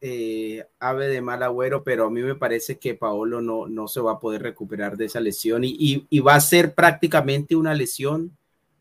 eh, 0.00 0.66
ave 0.80 1.08
de 1.08 1.20
mal 1.20 1.42
agüero, 1.42 1.84
pero 1.84 2.06
a 2.06 2.10
mí 2.10 2.22
me 2.22 2.36
parece 2.36 2.78
que 2.78 2.94
Paolo 2.94 3.42
no, 3.42 3.66
no 3.66 3.86
se 3.86 4.00
va 4.00 4.12
a 4.12 4.18
poder 4.18 4.40
recuperar 4.40 4.96
de 4.96 5.04
esa 5.04 5.20
lesión 5.20 5.62
y, 5.62 6.06
y, 6.08 6.20
va 6.20 6.36
a 6.36 6.40
ser 6.40 6.74
prácticamente 6.74 7.54
una 7.54 7.74
lesión 7.74 8.34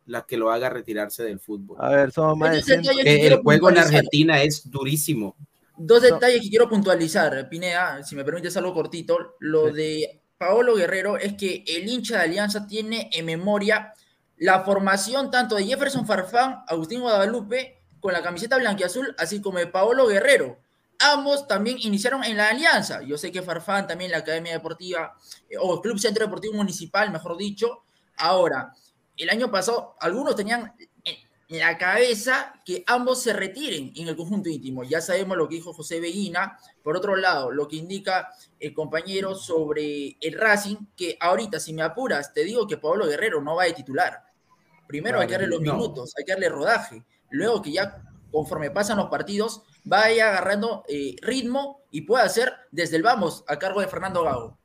la 0.05 0.25
que 0.25 0.37
lo 0.37 0.49
haga 0.49 0.69
retirarse 0.69 1.23
del 1.23 1.41
fútbol. 1.41 1.75
A 1.81 1.89
ver, 1.89 2.13
somos 2.13 2.37
más 2.37 2.65
El 2.69 3.35
juego 3.41 3.69
en 3.69 3.79
Argentina 3.79 4.41
es 4.43 4.71
durísimo. 4.71 5.35
Dos 5.75 6.01
detalles 6.01 6.41
que 6.41 6.49
quiero 6.49 6.69
puntualizar, 6.69 7.49
Pineda, 7.49 8.01
si 8.01 8.15
me 8.15 8.23
permites 8.23 8.55
algo 8.55 8.73
cortito. 8.73 9.35
Lo 9.39 9.73
de 9.73 10.21
Paolo 10.37 10.75
Guerrero 10.75 11.17
es 11.17 11.33
que 11.33 11.65
el 11.67 11.89
hincha 11.89 12.19
de 12.19 12.23
Alianza 12.23 12.65
tiene 12.65 13.09
en 13.11 13.25
memoria 13.25 13.93
la 14.37 14.61
formación 14.63 15.31
tanto 15.31 15.55
de 15.55 15.65
Jefferson 15.65 16.05
Farfán, 16.05 16.63
Agustín 16.67 17.01
Guadalupe, 17.01 17.82
con 18.03 18.13
la 18.13 18.21
camiseta 18.21 18.57
blanquiazul, 18.57 19.15
así 19.17 19.41
como 19.41 19.57
de 19.57 19.65
Paolo 19.65 20.05
Guerrero 20.05 20.59
ambos 21.03 21.47
también 21.47 21.77
iniciaron 21.79 22.23
en 22.23 22.37
la 22.37 22.49
alianza. 22.49 23.01
Yo 23.01 23.17
sé 23.17 23.31
que 23.31 23.41
Farfán 23.41 23.87
también, 23.87 24.11
la 24.11 24.19
Academia 24.19 24.53
Deportiva, 24.53 25.15
eh, 25.49 25.55
o 25.59 25.81
Club 25.81 25.99
Centro 25.99 26.25
Deportivo 26.25 26.53
Municipal, 26.53 27.11
mejor 27.11 27.37
dicho. 27.37 27.83
Ahora, 28.17 28.73
el 29.17 29.29
año 29.29 29.51
pasado, 29.51 29.95
algunos 29.99 30.35
tenían 30.35 30.73
en 31.49 31.59
la 31.59 31.77
cabeza 31.77 32.53
que 32.65 32.83
ambos 32.87 33.21
se 33.21 33.33
retiren 33.33 33.91
en 33.95 34.07
el 34.07 34.15
conjunto 34.15 34.49
íntimo. 34.49 34.83
Ya 34.83 35.01
sabemos 35.01 35.37
lo 35.37 35.47
que 35.47 35.55
dijo 35.55 35.73
José 35.73 35.99
Beguina. 35.99 36.57
Por 36.81 36.97
otro 36.97 37.15
lado, 37.15 37.51
lo 37.51 37.67
que 37.67 37.75
indica 37.75 38.29
el 38.59 38.73
compañero 38.73 39.35
sobre 39.35 40.17
el 40.19 40.33
Racing, 40.33 40.77
que 40.95 41.17
ahorita, 41.19 41.59
si 41.59 41.73
me 41.73 41.83
apuras, 41.83 42.33
te 42.33 42.43
digo 42.43 42.65
que 42.65 42.77
Pablo 42.77 43.05
Guerrero 43.05 43.41
no 43.41 43.55
va 43.55 43.65
de 43.65 43.73
titular. 43.73 44.23
Primero 44.87 45.19
hay 45.19 45.27
que 45.27 45.33
darle 45.33 45.47
los 45.47 45.61
minutos, 45.61 46.13
hay 46.17 46.23
que 46.23 46.31
darle 46.31 46.49
rodaje. 46.49 47.03
Luego 47.33 47.63
que 47.63 47.71
ya 47.71 47.99
conforme 48.31 48.69
pasan 48.69 48.97
los 48.97 49.09
partidos, 49.09 49.63
vaya 49.83 50.29
agarrando 50.29 50.83
eh, 50.87 51.15
ritmo 51.21 51.81
y 51.89 52.01
pueda 52.01 52.23
hacer 52.23 52.53
desde 52.71 52.95
el 52.95 53.01
vamos 53.03 53.43
a 53.47 53.57
cargo 53.57 53.81
de 53.81 53.87
Fernando 53.87 54.23
Gago. 54.23 54.57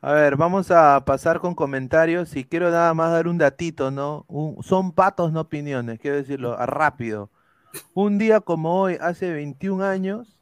A 0.00 0.12
ver, 0.12 0.36
vamos 0.36 0.70
a 0.70 1.04
pasar 1.04 1.38
con 1.40 1.54
comentarios 1.54 2.34
y 2.34 2.44
quiero 2.44 2.70
nada 2.70 2.92
más 2.94 3.10
dar 3.12 3.28
un 3.28 3.36
datito, 3.36 3.90
¿no? 3.90 4.26
son 4.62 4.92
patos, 4.92 5.32
no 5.32 5.40
opiniones, 5.42 5.98
quiero 5.98 6.16
decirlo 6.16 6.56
rápido. 6.66 7.30
Un 7.92 8.16
día 8.16 8.40
como 8.40 8.80
hoy, 8.80 8.96
hace 9.00 9.30
21 9.30 9.84
años, 9.84 10.38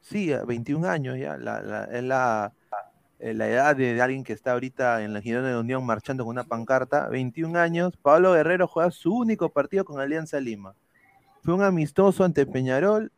sí, 0.00 0.32
21 0.46 0.88
años 0.88 1.18
ya, 1.18 1.36
la, 1.36 1.60
la, 1.62 1.84
es 1.84 2.02
la, 2.04 2.52
la 3.18 3.48
edad 3.48 3.74
de, 3.74 4.00
alguien 4.00 4.22
que 4.22 4.32
está 4.32 4.52
ahorita 4.52 5.02
en 5.02 5.14
la 5.14 5.20
Girona 5.20 5.48
de 5.48 5.58
Unión 5.58 5.84
marchando 5.84 6.24
con 6.24 6.30
una 6.30 6.44
pancarta, 6.44 7.08
21 7.08 7.58
años, 7.58 7.96
Pablo 7.96 8.34
Guerrero 8.34 8.68
juega 8.68 8.92
su 8.92 9.14
único 9.14 9.48
partido 9.48 9.84
con 9.84 10.00
Alianza 10.00 10.38
Lima. 10.38 10.74
Fue 11.42 11.54
un 11.54 11.62
amistoso 11.62 12.24
ante 12.24 12.46
Peñarol. 12.46 13.12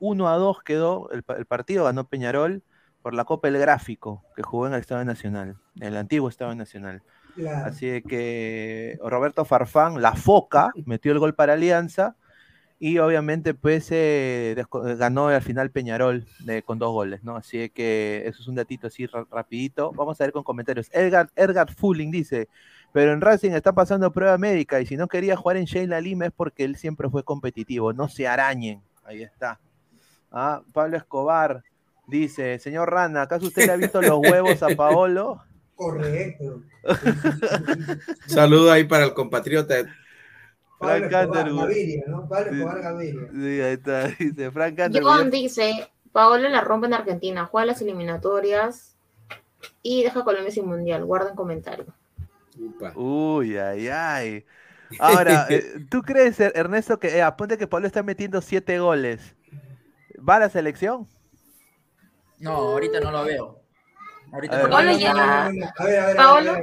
1 0.00 0.28
a 0.28 0.36
2 0.36 0.62
quedó 0.62 1.10
el, 1.10 1.22
partido, 1.22 1.84
ganó 1.84 2.04
Peñarol 2.04 2.62
por 3.02 3.14
la 3.14 3.24
Copa 3.24 3.48
El 3.48 3.58
Gráfico, 3.58 4.22
que 4.36 4.42
jugó 4.42 4.66
en 4.66 4.74
el 4.74 4.80
Estado 4.80 5.04
Nacional, 5.04 5.56
en 5.76 5.88
el 5.88 5.96
antiguo 5.96 6.28
Estado 6.28 6.54
Nacional. 6.54 7.02
Así 7.64 8.02
que 8.02 8.98
Roberto 9.02 9.44
Farfán, 9.44 10.00
la 10.02 10.14
foca, 10.14 10.70
metió 10.86 11.12
el 11.12 11.18
gol 11.18 11.34
para 11.34 11.54
Alianza 11.54 12.16
y 12.80 12.98
obviamente 12.98 13.54
pues 13.54 13.88
eh, 13.90 14.56
ganó 14.98 15.28
al 15.28 15.42
final 15.42 15.70
Peñarol 15.70 16.26
con 16.64 16.78
dos 16.78 16.92
goles, 16.92 17.24
¿no? 17.24 17.36
Así 17.36 17.70
que 17.70 18.22
eso 18.26 18.40
es 18.42 18.48
un 18.48 18.54
datito 18.54 18.86
así 18.86 19.06
rapidito. 19.06 19.92
Vamos 19.92 20.20
a 20.20 20.24
ver 20.24 20.32
con 20.32 20.44
comentarios. 20.44 20.88
Edgar, 20.92 21.28
Edgar 21.34 21.72
Fulling 21.74 22.10
dice, 22.10 22.48
pero 22.92 23.12
en 23.12 23.20
Racing 23.20 23.52
está 23.52 23.72
pasando 23.72 24.12
prueba 24.12 24.38
médica 24.38 24.80
y 24.80 24.86
si 24.86 24.96
no 24.96 25.08
quería 25.08 25.36
jugar 25.36 25.56
en 25.56 25.64
Sheila 25.64 26.00
Lima 26.00 26.26
es 26.26 26.32
porque 26.32 26.64
él 26.64 26.76
siempre 26.76 27.10
fue 27.10 27.22
competitivo. 27.22 27.92
No 27.92 28.08
se 28.08 28.26
arañen. 28.26 28.82
Ahí 29.04 29.22
está. 29.22 29.60
Ah, 30.30 30.62
Pablo 30.72 30.96
Escobar 30.96 31.62
dice, 32.06 32.58
señor 32.58 32.90
Rana, 32.90 33.22
¿acaso 33.22 33.46
usted 33.46 33.66
le 33.66 33.72
ha 33.72 33.76
visto 33.76 34.00
los 34.00 34.18
huevos 34.18 34.62
a 34.62 34.68
Paolo? 34.74 35.42
Correcto. 35.74 36.62
Saludo 38.26 38.72
ahí 38.72 38.84
para 38.84 39.04
el 39.04 39.14
compatriota. 39.14 39.76
Frank 40.78 41.10
Gaviria, 41.10 42.04
¿no? 42.08 42.28
Pablo 42.28 42.52
Escobar 42.52 42.82
Gaviria. 42.82 43.28
Sí, 43.32 43.60
ahí 43.60 43.72
está. 43.74 44.08
Dice 44.08 44.50
Frank 44.50 44.80
John 45.00 45.30
dice, 45.30 45.88
Paolo 46.12 46.48
la 46.48 46.62
rompe 46.62 46.86
en 46.86 46.94
Argentina, 46.94 47.46
juega 47.46 47.66
las 47.66 47.82
eliminatorias 47.82 48.96
y 49.82 50.02
deja 50.02 50.24
Colombia 50.24 50.50
sin 50.50 50.66
mundial. 50.66 51.04
Guarda 51.04 51.30
en 51.30 51.36
Uy, 52.94 53.56
ay, 53.56 53.88
ay. 53.88 54.46
Ahora, 54.98 55.46
eh, 55.50 55.86
¿tú 55.90 56.02
crees, 56.02 56.40
er, 56.40 56.52
Ernesto, 56.54 56.98
que 56.98 57.08
eh, 57.08 57.22
apunte 57.22 57.58
que 57.58 57.66
Pablo 57.66 57.86
está 57.86 58.02
metiendo 58.02 58.40
siete 58.40 58.78
goles? 58.78 59.34
¿Va 60.26 60.36
a 60.36 60.40
la 60.40 60.48
selección? 60.48 61.06
No, 62.38 62.52
ahorita 62.52 63.00
no 63.00 63.10
lo 63.10 63.24
veo. 63.24 63.60
Ahorita 64.32 64.62
no 64.62 64.68
lo 64.68 64.76
veo. 64.76 65.12
A 65.76 65.84
ver, 65.84 66.00
a 66.00 66.06
ver, 66.06 66.16
Paolo. 66.16 66.54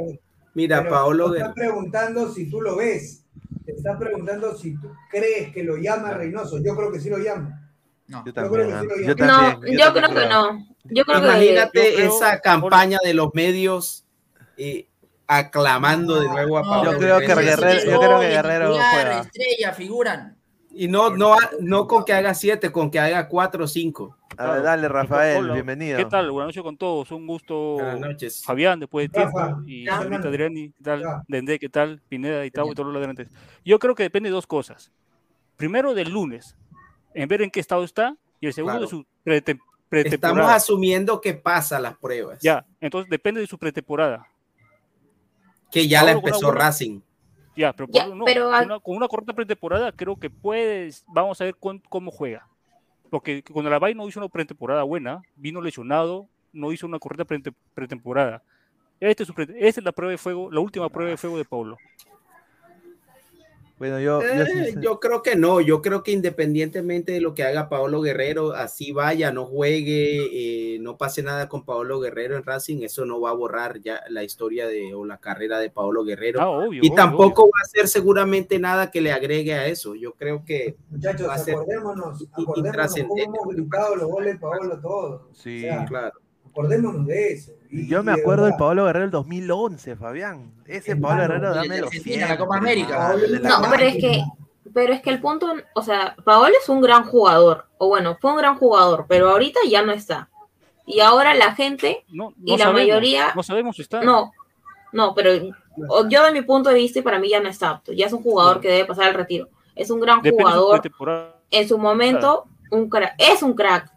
Mira, 0.53 0.87
Paolo. 0.87 1.31
Te 1.33 1.39
está 1.39 1.53
preguntando 1.53 2.31
si 2.31 2.49
tú 2.49 2.61
lo 2.61 2.77
ves. 2.77 3.25
Te 3.65 3.73
está 3.73 3.97
preguntando 3.97 4.55
si 4.55 4.79
tú 4.79 4.91
crees 5.09 5.53
que 5.53 5.63
lo 5.63 5.77
llama 5.77 6.13
Reynoso. 6.13 6.59
Yo 6.63 6.75
creo 6.75 6.91
que 6.91 6.99
sí 6.99 7.09
lo 7.09 7.17
llama. 7.17 7.61
No, 8.07 8.23
yo, 8.23 8.33
también, 8.33 8.71
¿ah? 8.71 8.83
yo, 8.83 9.15
no, 9.15 9.65
yo, 9.65 9.93
creo 9.93 10.09
que 10.09 10.27
no. 10.27 10.67
Yo 10.83 11.03
creo 11.05 11.17
Imagínate 11.17 12.05
esa 12.05 12.39
campaña 12.39 12.99
de 13.03 13.15
los 13.15 13.33
medios. 13.33 14.05
Eh, 14.57 14.87
aclamando 15.27 16.19
de 16.19 16.27
nuevo 16.27 16.57
a 16.57 16.63
Pablo. 16.63 16.93
Yo 16.93 16.97
creo 16.99 17.19
que 17.19 17.27
Guerrero, 17.27 17.91
yo 17.91 17.99
creo 17.99 18.19
que 18.19 18.27
Guerrero 18.27 18.73
juega. 18.73 19.21
Estrella, 19.21 19.73
figuran. 19.73 20.37
Y 20.77 20.89
no, 20.89 21.09
no, 21.09 21.35
no 21.61 21.87
con 21.87 22.03
que 22.03 22.11
haga 22.13 22.33
siete, 22.33 22.69
con 22.71 22.91
que 22.91 22.99
haga 22.99 23.29
cuatro 23.29 23.63
o 23.63 23.67
cinco. 23.67 24.17
A 24.37 24.51
ver, 24.51 24.63
dale, 24.63 24.89
Rafael, 24.89 25.49
bienvenido. 25.51 25.97
¿Qué 25.97 26.03
tal? 26.05 26.29
Buenas 26.31 26.49
noches 26.49 26.63
con 26.63 26.75
todos. 26.75 27.09
Un 27.11 27.25
gusto. 27.25 27.75
Buenas 27.75 27.99
noches. 28.01 28.43
Fabián, 28.43 28.81
después 28.81 29.09
de 29.09 29.17
tiempo. 29.19 29.39
Rafa, 29.39 29.61
y 29.65 29.87
Adriani, 29.87 30.71
¿qué 30.71 30.83
tal? 30.83 31.03
Dende, 31.29 31.59
¿qué 31.59 31.69
tal? 31.69 32.01
Pineda 32.09 32.45
y 32.45 32.51
Tavo 32.51 32.71
y 32.73 32.75
todos 32.75 32.87
los 32.87 32.95
ladrantes. 32.95 33.29
Yo 33.63 33.79
creo 33.79 33.95
que 33.95 34.03
depende 34.03 34.27
de 34.29 34.33
dos 34.33 34.47
cosas. 34.47 34.91
Primero, 35.55 35.93
del 35.93 36.09
lunes, 36.09 36.57
en 37.13 37.29
ver 37.29 37.41
en 37.41 37.49
qué 37.51 37.61
estado 37.61 37.85
está. 37.85 38.17
Y 38.41 38.47
el 38.47 38.53
segundo, 38.53 38.79
Claro. 38.79 38.85
de 38.85 38.89
su 38.89 39.05
prete- 39.23 39.51
Estamos 39.51 39.63
pretemporada. 39.87 40.55
asumiendo 40.55 41.21
que 41.21 41.35
pasa 41.35 41.79
las 41.79 41.95
pruebas. 41.97 42.39
Ya, 42.41 42.65
entonces 42.81 43.09
depende 43.09 43.39
de 43.39 43.47
su 43.47 43.57
pretemporada. 43.57 44.27
Que 45.71 45.87
ya 45.87 46.03
la 46.03 46.13
con 46.13 46.23
empezó 46.25 46.47
buena- 46.47 46.61
Racing. 46.65 47.01
Ya, 47.55 47.71
pero, 47.73 47.87
Ya, 47.91 48.05
por- 48.07 48.15
no, 48.15 48.25
pero 48.25 48.51
con, 48.51 48.65
una, 48.65 48.79
con 48.79 48.97
una 48.97 49.07
correcta 49.07 49.33
pretemporada 49.33 49.91
creo 49.91 50.17
que 50.17 50.29
puedes, 50.29 51.05
vamos 51.07 51.39
a 51.39 51.45
ver 51.45 51.55
cuán- 51.55 51.81
cómo 51.89 52.11
juega. 52.11 52.47
Porque 53.09 53.43
cuando 53.43 53.69
la 53.69 53.79
no 53.93 54.07
hizo 54.07 54.19
una 54.19 54.27
pretemporada 54.29 54.83
buena, 54.83 55.21
vino 55.35 55.61
lesionado, 55.61 56.27
no 56.51 56.71
hizo 56.71 56.85
una 56.85 56.99
correcta 56.99 57.23
prete- 57.25 57.53
pretemporada. 57.73 58.43
Este 58.99 59.23
es 59.23 59.27
su 59.27 59.33
pre- 59.33 59.43
esta 59.59 59.79
es 59.81 59.85
la 59.85 59.91
prueba 59.91 60.11
de 60.11 60.17
fuego, 60.17 60.51
la 60.51 60.59
última 60.59 60.89
prueba 60.89 61.11
de 61.11 61.17
fuego 61.17 61.37
de 61.37 61.45
Paulo. 61.45 61.77
Bueno, 63.77 63.99
yo, 63.99 64.21
yo 64.21 64.27
Eh, 64.27 64.75
yo 64.81 64.99
creo 65.01 65.21
que 65.21 65.35
no, 65.35 65.59
yo 65.59 65.81
creo 65.81 66.01
que 66.01 66.11
independientemente 66.13 67.11
de 67.11 67.19
lo 67.19 67.33
que 67.35 67.43
haga 67.43 67.67
Paolo 67.67 67.99
Guerrero, 68.01 68.53
así 68.53 68.93
vaya, 68.93 69.31
no 69.33 69.45
juegue, 69.45 70.75
eh, 70.75 70.79
no 70.79 70.97
pase 70.97 71.21
nada 71.23 71.49
con 71.49 71.65
Paolo 71.65 71.99
Guerrero 71.99 72.37
en 72.37 72.43
Racing, 72.45 72.83
eso 72.83 73.05
no 73.05 73.19
va 73.19 73.31
a 73.31 73.33
borrar 73.33 73.81
ya 73.81 74.01
la 74.09 74.23
historia 74.23 74.65
de 74.67 74.93
o 74.93 75.03
la 75.03 75.17
carrera 75.17 75.59
de 75.59 75.69
Paolo 75.69 76.05
Guerrero. 76.05 76.39
Ah, 76.41 76.49
obvio, 76.49 76.75
y 76.83 76.87
obvio, 76.87 76.95
tampoco 76.95 77.41
obvio. 77.43 77.51
va 77.53 77.59
a 77.63 77.67
ser 77.67 77.87
seguramente 77.89 78.59
nada 78.59 78.91
que 78.91 79.01
le 79.01 79.11
agregue 79.11 79.53
a 79.55 79.67
eso. 79.67 79.93
Yo 79.93 80.13
creo 80.13 80.45
que 80.45 80.77
Muchachos, 80.89 81.27
va 81.27 81.33
a 81.33 81.37
ser 81.39 81.55
acordémonos, 81.55 82.21
in- 82.21 82.27
acordémonos 82.31 82.53
cómo 82.55 82.67
intrascendente. 82.67 83.23
hemos 83.23 83.55
gritado 83.55 83.95
los 83.97 84.07
goles 84.09 84.33
de 84.35 84.39
Paolo 84.39 84.79
todos. 84.79 85.21
Sí, 85.33 85.57
O 85.57 85.61
sea, 85.61 85.85
claro. 85.85 86.13
Acordémonos 86.59 87.05
de 87.05 87.33
eso. 87.33 87.51
Y- 87.69 87.87
Yo 87.87 88.01
me 88.03 88.13
acuerdo 88.13 88.45
del 88.45 88.55
Paolo 88.55 88.85
Guerrero 88.85 89.03
del 89.05 89.11
2011, 89.11 89.95
Fabián. 89.97 90.51
Ese 90.65 90.91
Hermano, 90.91 91.17
Paolo 91.17 91.21
Guerrero, 91.33 91.47
el 91.47 91.53
de 91.53 91.59
dámelo 91.67 91.87
Argentina, 91.87 92.15
la 92.15 92.25
siempre. 92.27 92.45
Copa 92.45 92.57
América. 92.57 93.09
Ah, 93.09 93.15
No, 93.61 93.69
pero 93.71 93.83
es 93.83 93.95
que, 93.97 94.23
pero 94.73 94.93
es 94.93 95.01
que 95.01 95.09
el 95.09 95.19
punto, 95.21 95.53
o 95.73 95.81
sea, 95.81 96.15
Paolo 96.23 96.53
es 96.61 96.69
un 96.69 96.81
gran 96.81 97.03
jugador, 97.03 97.65
o 97.77 97.87
bueno, 97.89 98.17
fue 98.21 98.31
un 98.31 98.37
gran 98.37 98.57
jugador, 98.57 99.05
pero 99.09 99.29
ahorita 99.29 99.59
ya 99.69 99.81
no 99.81 99.91
está. 99.91 100.29
Y 100.85 100.99
ahora 101.01 101.33
la 101.33 101.53
gente, 101.55 102.05
No, 102.09 102.33
y 102.43 102.51
no 102.51 102.57
la 102.57 102.65
sabemos, 102.65 102.81
mayoría- 102.81 103.33
No 103.35 103.43
sabemos 103.43 103.75
si 103.75 103.81
está. 103.81 104.01
no, 104.01 104.31
no, 104.93 105.13
pero 105.15 105.31
yo 106.09 106.23
de 106.23 106.31
mi 106.31 106.41
punto 106.43 106.69
de 106.69 106.75
vista, 106.75 106.99
y 106.99 107.01
para 107.01 107.19
mí 107.19 107.27
ya 107.29 107.41
no 107.41 107.49
está 107.49 107.71
apto. 107.71 107.91
Ya 107.91 108.05
es 108.05 108.13
un 108.13 108.23
jugador 108.23 108.61
que 108.61 108.69
debe 108.69 108.85
pasar 108.85 109.05
al 109.05 109.13
retiro. 109.15 109.49
Es 109.75 109.89
un 109.89 109.99
gran 109.99 110.21
Depende 110.21 110.45
de 110.45 110.51
su 110.51 110.57
jugador. 110.63 111.31
En 111.51 111.67
su 111.67 111.77
momento, 111.77 112.45
un 112.71 112.89
crack. 112.89 113.15
Es 113.17 113.43
un 113.43 113.53
crack. 113.53 113.91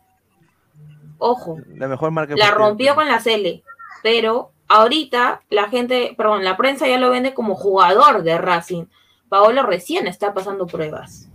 Ojo, 1.18 1.58
La 1.74 1.88
mejor 1.88 2.10
marca. 2.10 2.34
la 2.36 2.50
rompió 2.52 2.94
con 2.94 3.08
la 3.08 3.20
Cele, 3.20 3.62
pero 4.02 4.52
ahorita 4.68 5.42
la 5.50 5.68
gente, 5.68 6.14
perdón, 6.16 6.44
la 6.44 6.56
prensa 6.56 6.86
ya 6.86 6.98
lo 6.98 7.10
vende 7.10 7.34
como 7.34 7.54
jugador 7.56 8.22
de 8.22 8.38
Racing. 8.38 8.84
Paolo 9.28 9.62
recién 9.62 10.06
está 10.06 10.32
pasando 10.32 10.66
pruebas. 10.66 11.28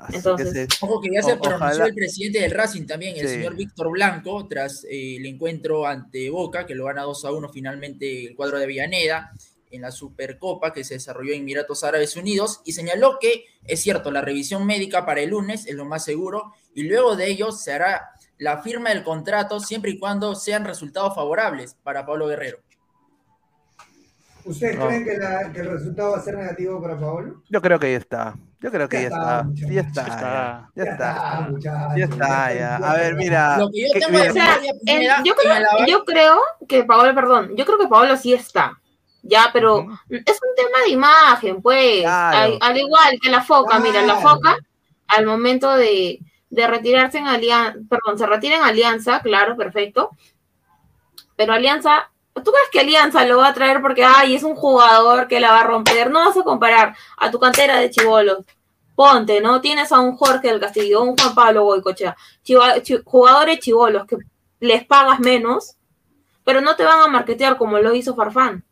Así 0.00 0.12
que 0.12 0.16
Entonces, 0.18 0.52
se- 0.78 0.84
Ojo 0.84 1.00
que 1.00 1.08
ya 1.14 1.22
se 1.22 1.32
O- 1.32 1.38
pronunció 1.40 1.66
ojalá- 1.66 1.86
el 1.86 1.94
presidente 1.94 2.40
del 2.40 2.50
Racing 2.50 2.86
también, 2.86 3.16
el 3.16 3.26
Sí. 3.26 3.34
señor 3.36 3.54
Víctor 3.56 3.90
Blanco, 3.90 4.46
tras 4.46 4.84
eh, 4.84 5.16
el 5.16 5.24
encuentro 5.24 5.86
ante 5.86 6.28
Boca, 6.28 6.66
que 6.66 6.74
lo 6.74 6.84
gana 6.84 7.02
2 7.02 7.24
a 7.24 7.32
1 7.32 7.48
finalmente 7.48 8.26
el 8.26 8.36
cuadro 8.36 8.58
de 8.58 8.66
Villaneda 8.66 9.32
en 9.70 9.80
la 9.80 9.90
Supercopa 9.90 10.72
que 10.74 10.84
se 10.84 10.94
desarrolló 10.94 11.32
en 11.32 11.40
Emiratos 11.40 11.84
Árabes 11.84 12.16
Unidos, 12.16 12.60
y 12.66 12.72
señaló 12.72 13.18
que 13.18 13.46
es 13.64 13.80
cierto, 13.80 14.10
la 14.10 14.20
revisión 14.20 14.66
médica 14.66 15.06
para 15.06 15.22
el 15.22 15.30
lunes 15.30 15.66
es 15.66 15.74
lo 15.74 15.86
más 15.86 16.04
seguro, 16.04 16.52
y 16.74 16.82
luego 16.82 17.16
de 17.16 17.30
ello 17.30 17.50
se 17.50 17.72
hará 17.72 18.10
la 18.38 18.58
firma 18.62 18.90
del 18.90 19.04
contrato 19.04 19.60
siempre 19.60 19.92
y 19.92 19.98
cuando 19.98 20.34
sean 20.34 20.64
resultados 20.64 21.14
favorables 21.14 21.76
para 21.82 22.04
Pablo 22.04 22.26
Guerrero. 22.26 22.58
¿Ustedes 24.44 24.76
No. 24.78 24.86
creen 24.88 25.04
que, 25.04 25.16
la- 25.16 25.50
que 25.52 25.60
el 25.60 25.70
resultado 25.70 26.12
va 26.12 26.18
a 26.18 26.20
ser 26.20 26.36
negativo 26.36 26.80
para 26.82 26.98
Paolo? 26.98 27.42
Yo 27.48 27.62
creo 27.62 27.78
que 27.80 27.92
ya 27.92 27.96
está. 27.98 28.34
Yo 28.60 28.70
creo 28.70 28.88
que 28.88 28.96
Ya 28.96 29.02
ya 29.02 29.08
está. 29.08 29.46
Ya 29.54 29.80
está. 29.80 30.70
Ya 30.74 30.82
está. 30.84 31.46
muchachos, 31.50 31.92
Ya 31.96 32.04
está, 32.04 32.54
ya. 32.54 32.76
A 32.76 32.94
ver, 32.94 33.14
mira. 33.14 33.56
Lo 33.58 33.70
que 33.70 33.80
yo 33.80 33.86
¿qué- 33.94 34.00
tengo 34.00 34.12
mira, 34.12 34.24
de 34.24 34.30
O 34.30 34.32
sea, 34.34 34.44
María 34.56 34.70
en- 34.70 34.78
Pineda, 34.80 35.16
yo, 35.16 35.22
en 35.22 35.26
el 35.26 35.34
creo, 35.34 35.54
aval- 35.70 35.86
yo 35.88 36.04
creo 36.04 36.40
que 36.68 36.84
Paolo, 36.84 37.14
perdón, 37.14 37.50
yo 37.56 37.64
creo 37.64 37.78
que 37.78 37.88
Paolo 37.88 38.16
sí 38.18 38.34
está. 38.34 38.78
Ya, 39.22 39.48
pero 39.50 39.80
es 40.10 40.38
un 40.42 40.54
tema 40.54 40.78
de 40.84 40.90
imagen, 40.90 41.62
pues. 41.62 42.02
Claro. 42.02 42.36
Al, 42.36 42.58
al 42.60 42.76
igual 42.78 43.18
que 43.22 43.30
la 43.30 43.42
foca, 43.42 43.78
mira, 43.78 44.02
la 44.02 44.16
foca, 44.16 44.56
al 45.08 45.24
momento 45.24 45.74
de, 45.76 46.18
de 46.54 46.66
retirarse 46.66 47.18
en 47.18 47.26
Alianza, 47.26 47.78
perdón, 47.88 48.18
se 48.18 48.26
retira 48.26 48.64
Alianza, 48.64 49.20
claro, 49.20 49.56
perfecto. 49.56 50.10
Pero 51.36 51.52
Alianza, 51.52 52.10
¿tú 52.32 52.52
crees 52.52 52.68
que 52.70 52.80
Alianza 52.80 53.24
lo 53.24 53.38
va 53.38 53.48
a 53.48 53.54
traer 53.54 53.82
porque, 53.82 54.04
ay, 54.04 54.34
es 54.36 54.44
un 54.44 54.54
jugador 54.54 55.26
que 55.26 55.40
la 55.40 55.50
va 55.50 55.60
a 55.60 55.66
romper? 55.66 56.10
No 56.10 56.20
vas 56.20 56.36
a 56.36 56.42
comparar 56.44 56.96
a 57.16 57.30
tu 57.30 57.38
cantera 57.40 57.78
de 57.78 57.90
chivolos. 57.90 58.38
Ponte, 58.94 59.40
¿no? 59.40 59.60
Tienes 59.60 59.90
a 59.90 59.98
un 59.98 60.16
Jorge 60.16 60.48
del 60.48 60.60
Castillo, 60.60 61.02
un 61.02 61.16
Juan 61.16 61.34
Pablo 61.34 61.82
chi- 61.92 63.02
jugadores 63.04 63.58
chivolos 63.58 64.06
que 64.06 64.16
les 64.60 64.84
pagas 64.86 65.18
menos, 65.18 65.76
pero 66.44 66.60
no 66.60 66.76
te 66.76 66.84
van 66.84 67.00
a 67.00 67.08
marketear 67.08 67.56
como 67.58 67.78
lo 67.80 67.92
hizo 67.92 68.14
Farfán. 68.14 68.64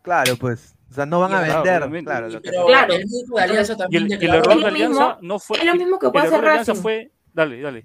Claro, 0.00 0.36
pues. 0.36 0.73
O 0.90 0.94
sea, 0.94 1.06
no 1.06 1.20
van 1.20 1.32
a 1.34 1.38
Claro, 1.44 1.54
vender. 1.62 1.82
obviamente. 1.82 2.10
Claro, 2.10 2.28
lo 2.28 2.40
que- 2.42 2.50
pero 2.50 2.66
Claro. 2.66 2.92
el 2.94 3.04
médico 3.06 3.36
de 3.36 3.42
Alianza 3.42 3.72
Y 3.72 3.76
también 3.76 4.02
el, 4.04 4.10
y 4.10 4.26
el 4.26 4.34
error 4.34 4.58
de 4.60 4.66
Alianza 4.66 5.06
mismo- 5.08 5.18
no 5.22 5.38
fue. 5.38 5.58
es 5.58 5.64
lo 5.64 5.74
mismo 5.74 5.98
que 5.98 6.10
puede 6.10 6.26
hacer 6.26 6.40
Racing. 6.44 6.74
fue. 6.74 7.10
Dale, 7.32 7.60
dale. 7.60 7.84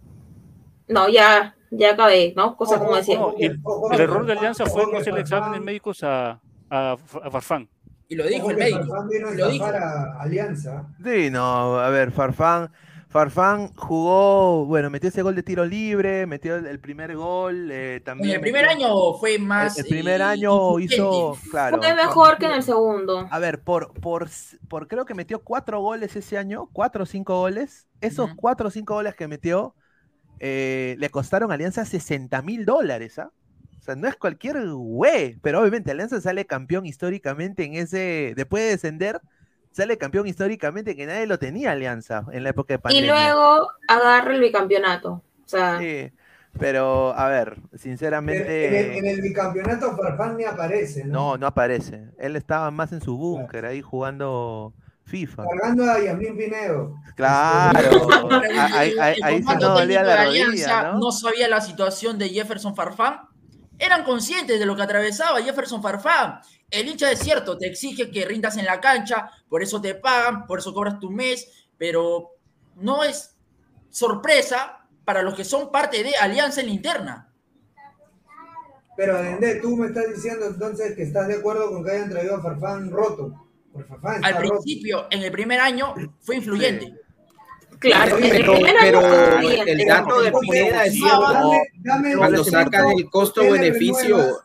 No, 0.88 1.08
ya, 1.10 1.56
ya 1.72 1.92
acabé, 1.92 2.34
¿no? 2.36 2.56
Cosa 2.56 2.78
como 2.80 2.96
decía. 2.96 3.18
No, 3.20 3.34
y 3.38 3.46
el, 3.46 3.60
el 3.92 4.00
error 4.02 4.26
de 4.26 4.34
Alianza 4.34 4.66
fue 4.66 4.86
no 4.92 4.98
hacer 5.00 5.18
exámenes 5.18 5.62
médicos 5.62 6.04
a, 6.04 6.40
a, 6.70 6.92
a 7.24 7.32
Farfán. 7.32 7.68
y 8.08 8.16
lo 8.16 8.26
dijo 8.28 8.50
el 8.52 8.58
médico. 8.58 8.80
Farfán 8.88 9.08
vino 9.10 9.28
a 9.28 9.32
Lo 9.32 9.48
dijo. 9.50 9.66
a 9.66 10.22
Alianza. 10.22 10.88
Sí, 11.04 11.30
no, 11.32 11.80
a 11.80 11.90
ver, 11.90 12.12
Farfán, 12.12 12.72
Farfán 13.10 13.74
jugó, 13.76 14.66
bueno, 14.66 14.92
metió 14.92 15.10
ese 15.10 15.24
gol 15.24 15.34
de 15.36 15.42
tiro 15.42 15.66
libre, 15.66 16.28
metió 16.28 16.56
el, 16.58 16.68
el 16.68 16.80
primer 16.80 17.16
gol, 17.16 17.72
eh, 17.72 17.96
En 17.96 18.04
también 18.04 18.36
el 18.36 18.42
primer 18.42 18.66
metió- 18.68 18.86
año 18.88 19.14
fue 19.16 19.40
más. 19.40 19.78
el, 19.80 19.86
el 19.86 19.90
primer 19.90 20.22
eh, 20.22 20.24
año 20.24 20.80
hizo, 20.80 21.36
claro. 21.50 21.78
Fue 21.80 21.96
mejor 21.96 22.38
que 22.38 22.46
en 22.46 22.52
el 22.52 22.62
segundo. 22.64 23.28
A 23.32 23.40
ver, 23.40 23.62
por, 23.64 23.94
por, 24.00 24.30
por 24.68 24.88
creo 24.88 25.06
que 25.06 25.16
metió 25.16 25.44
cuatro 25.44 25.82
goles 25.82 26.16
ese 26.16 26.38
año, 26.38 26.70
cuatro 26.72 27.04
o 27.04 27.06
cinco 27.08 27.40
goles. 27.40 27.88
Esos 28.00 28.30
cuatro 28.36 28.68
o 28.68 28.72
cinco 28.72 28.94
goles 28.94 29.16
que 29.16 29.28
metió 29.28 29.76
eh, 30.40 30.96
le 31.00 31.10
costaron 31.10 31.52
a 31.52 31.56
Alianza 31.56 31.86
60 31.86 32.42
mil 32.44 32.66
dólares, 32.66 33.20
¿ah? 33.20 33.32
O 33.80 33.82
sea, 33.82 33.96
no 33.96 34.08
es 34.08 34.16
cualquier 34.18 34.70
güey, 34.70 35.38
pero 35.42 35.62
obviamente 35.62 35.90
Alianza 35.92 36.22
sale 36.22 36.46
campeón 36.46 36.86
históricamente 36.86 37.64
en 37.66 37.74
ese, 37.76 38.34
después 38.36 38.64
de 38.64 38.70
descender, 38.72 39.20
sale 39.72 39.98
campeón 39.98 40.28
históricamente 40.28 40.96
que 40.96 41.06
nadie 41.06 41.26
lo 41.28 41.40
tenía 41.40 41.72
Alianza 41.72 42.26
en 42.32 42.44
la 42.44 42.50
época 42.50 42.74
de 42.74 42.80
Y 42.80 42.82
pandemia. 42.82 43.14
luego 43.34 43.68
agarra 43.88 44.34
el 44.34 44.42
bicampeonato. 44.42 45.12
O 45.12 45.48
sea, 45.48 45.78
Sí, 45.80 46.12
pero 46.60 47.14
a 47.16 47.28
ver, 47.28 47.58
En, 47.72 47.80
sinceramente, 47.80 48.68
en 48.68 48.74
el, 48.92 48.98
en 48.98 49.06
el 49.08 49.22
bicampeonato 49.22 49.96
Farfán 49.96 50.38
ni 50.38 50.44
aparece, 50.44 51.06
¿no? 51.06 51.14
no, 51.14 51.38
no 51.38 51.48
aparece. 51.48 52.10
Él 52.18 52.36
estaba 52.36 52.70
más 52.72 52.92
en 52.92 53.02
su 53.02 53.18
búnker 53.18 53.66
ahí 53.66 53.82
jugando 53.82 54.74
FIFA. 55.06 55.44
Cargando 55.50 55.84
a 55.92 56.00
Yasmín 56.00 56.38
Pinedo. 56.38 56.94
Claro, 57.16 58.08
a- 58.32 58.42
ahí, 58.80 58.94
ahí- 59.00 59.16
El 59.18 59.24
ahí 59.24 59.38
sí 59.38 59.44
comando 59.44 59.70
no 59.70 59.74
dolía 59.80 60.04
la 60.04 60.16
de 60.22 60.26
rodilla, 60.26 60.94
no 60.94 61.12
sabía 61.12 61.48
la 61.48 61.62
situación 61.62 62.18
de 62.18 62.30
Jefferson 62.30 62.76
Farfán. 62.76 63.22
Eran 63.80 64.04
conscientes 64.04 64.60
de 64.60 64.66
lo 64.66 64.76
que 64.76 64.82
atravesaba 64.82 65.42
Jefferson 65.42 65.82
Farfán. 65.82 66.42
El 66.70 66.88
hincha 66.88 67.12
es 67.12 67.20
cierto, 67.20 67.58
te 67.58 67.68
exige 67.68 68.12
que 68.12 68.26
rindas 68.26 68.58
en 68.58 68.66
la 68.66 68.80
cancha, 68.82 69.32
por 69.48 69.64
eso 69.64 69.82
te 69.82 69.96
pagan, 69.96 70.46
por 70.46 70.60
eso 70.60 70.74
cobras 70.74 71.00
tu 71.00 71.10
mes, 71.10 71.68
pero 71.78 72.36
no 72.76 73.04
es 73.04 73.36
sorpresa 73.90 74.86
para 75.06 75.24
los 75.24 75.34
que 75.34 75.46
son 75.46 75.72
parte 75.72 76.04
de 76.04 76.12
Alianza 76.22 76.62
en 76.62 76.68
la 76.68 76.74
interna. 76.74 77.34
Pero 78.98 79.24
Dende, 79.24 79.56
tú 79.62 79.78
me 79.78 79.88
estás 79.88 80.14
diciendo 80.14 80.46
entonces 80.48 80.94
que 80.94 81.04
estás 81.04 81.30
de 81.30 81.36
acuerdo 81.36 81.72
con 81.72 81.86
que 81.86 81.92
hayan 81.92 82.10
traído 82.10 82.36
a 82.36 82.42
Farfán 82.42 82.92
roto. 82.92 83.48
Farfán 83.88 84.26
Al 84.26 84.36
roto. 84.36 84.62
principio, 84.62 85.08
en 85.10 85.24
el 85.24 85.32
primer 85.32 85.62
año, 85.62 85.96
fue 86.20 86.36
influyente. 86.36 86.94
Claro, 87.80 88.18
Pero, 88.20 88.56
el 88.56 89.86
dato 89.86 90.22
de 90.22 90.32
Pineda 90.40 90.86
es 90.86 90.94
cierto. 90.94 92.18
Cuando 92.18 92.44
sacas 92.44 92.86
el 92.98 93.10
costo-beneficio. 93.10 94.42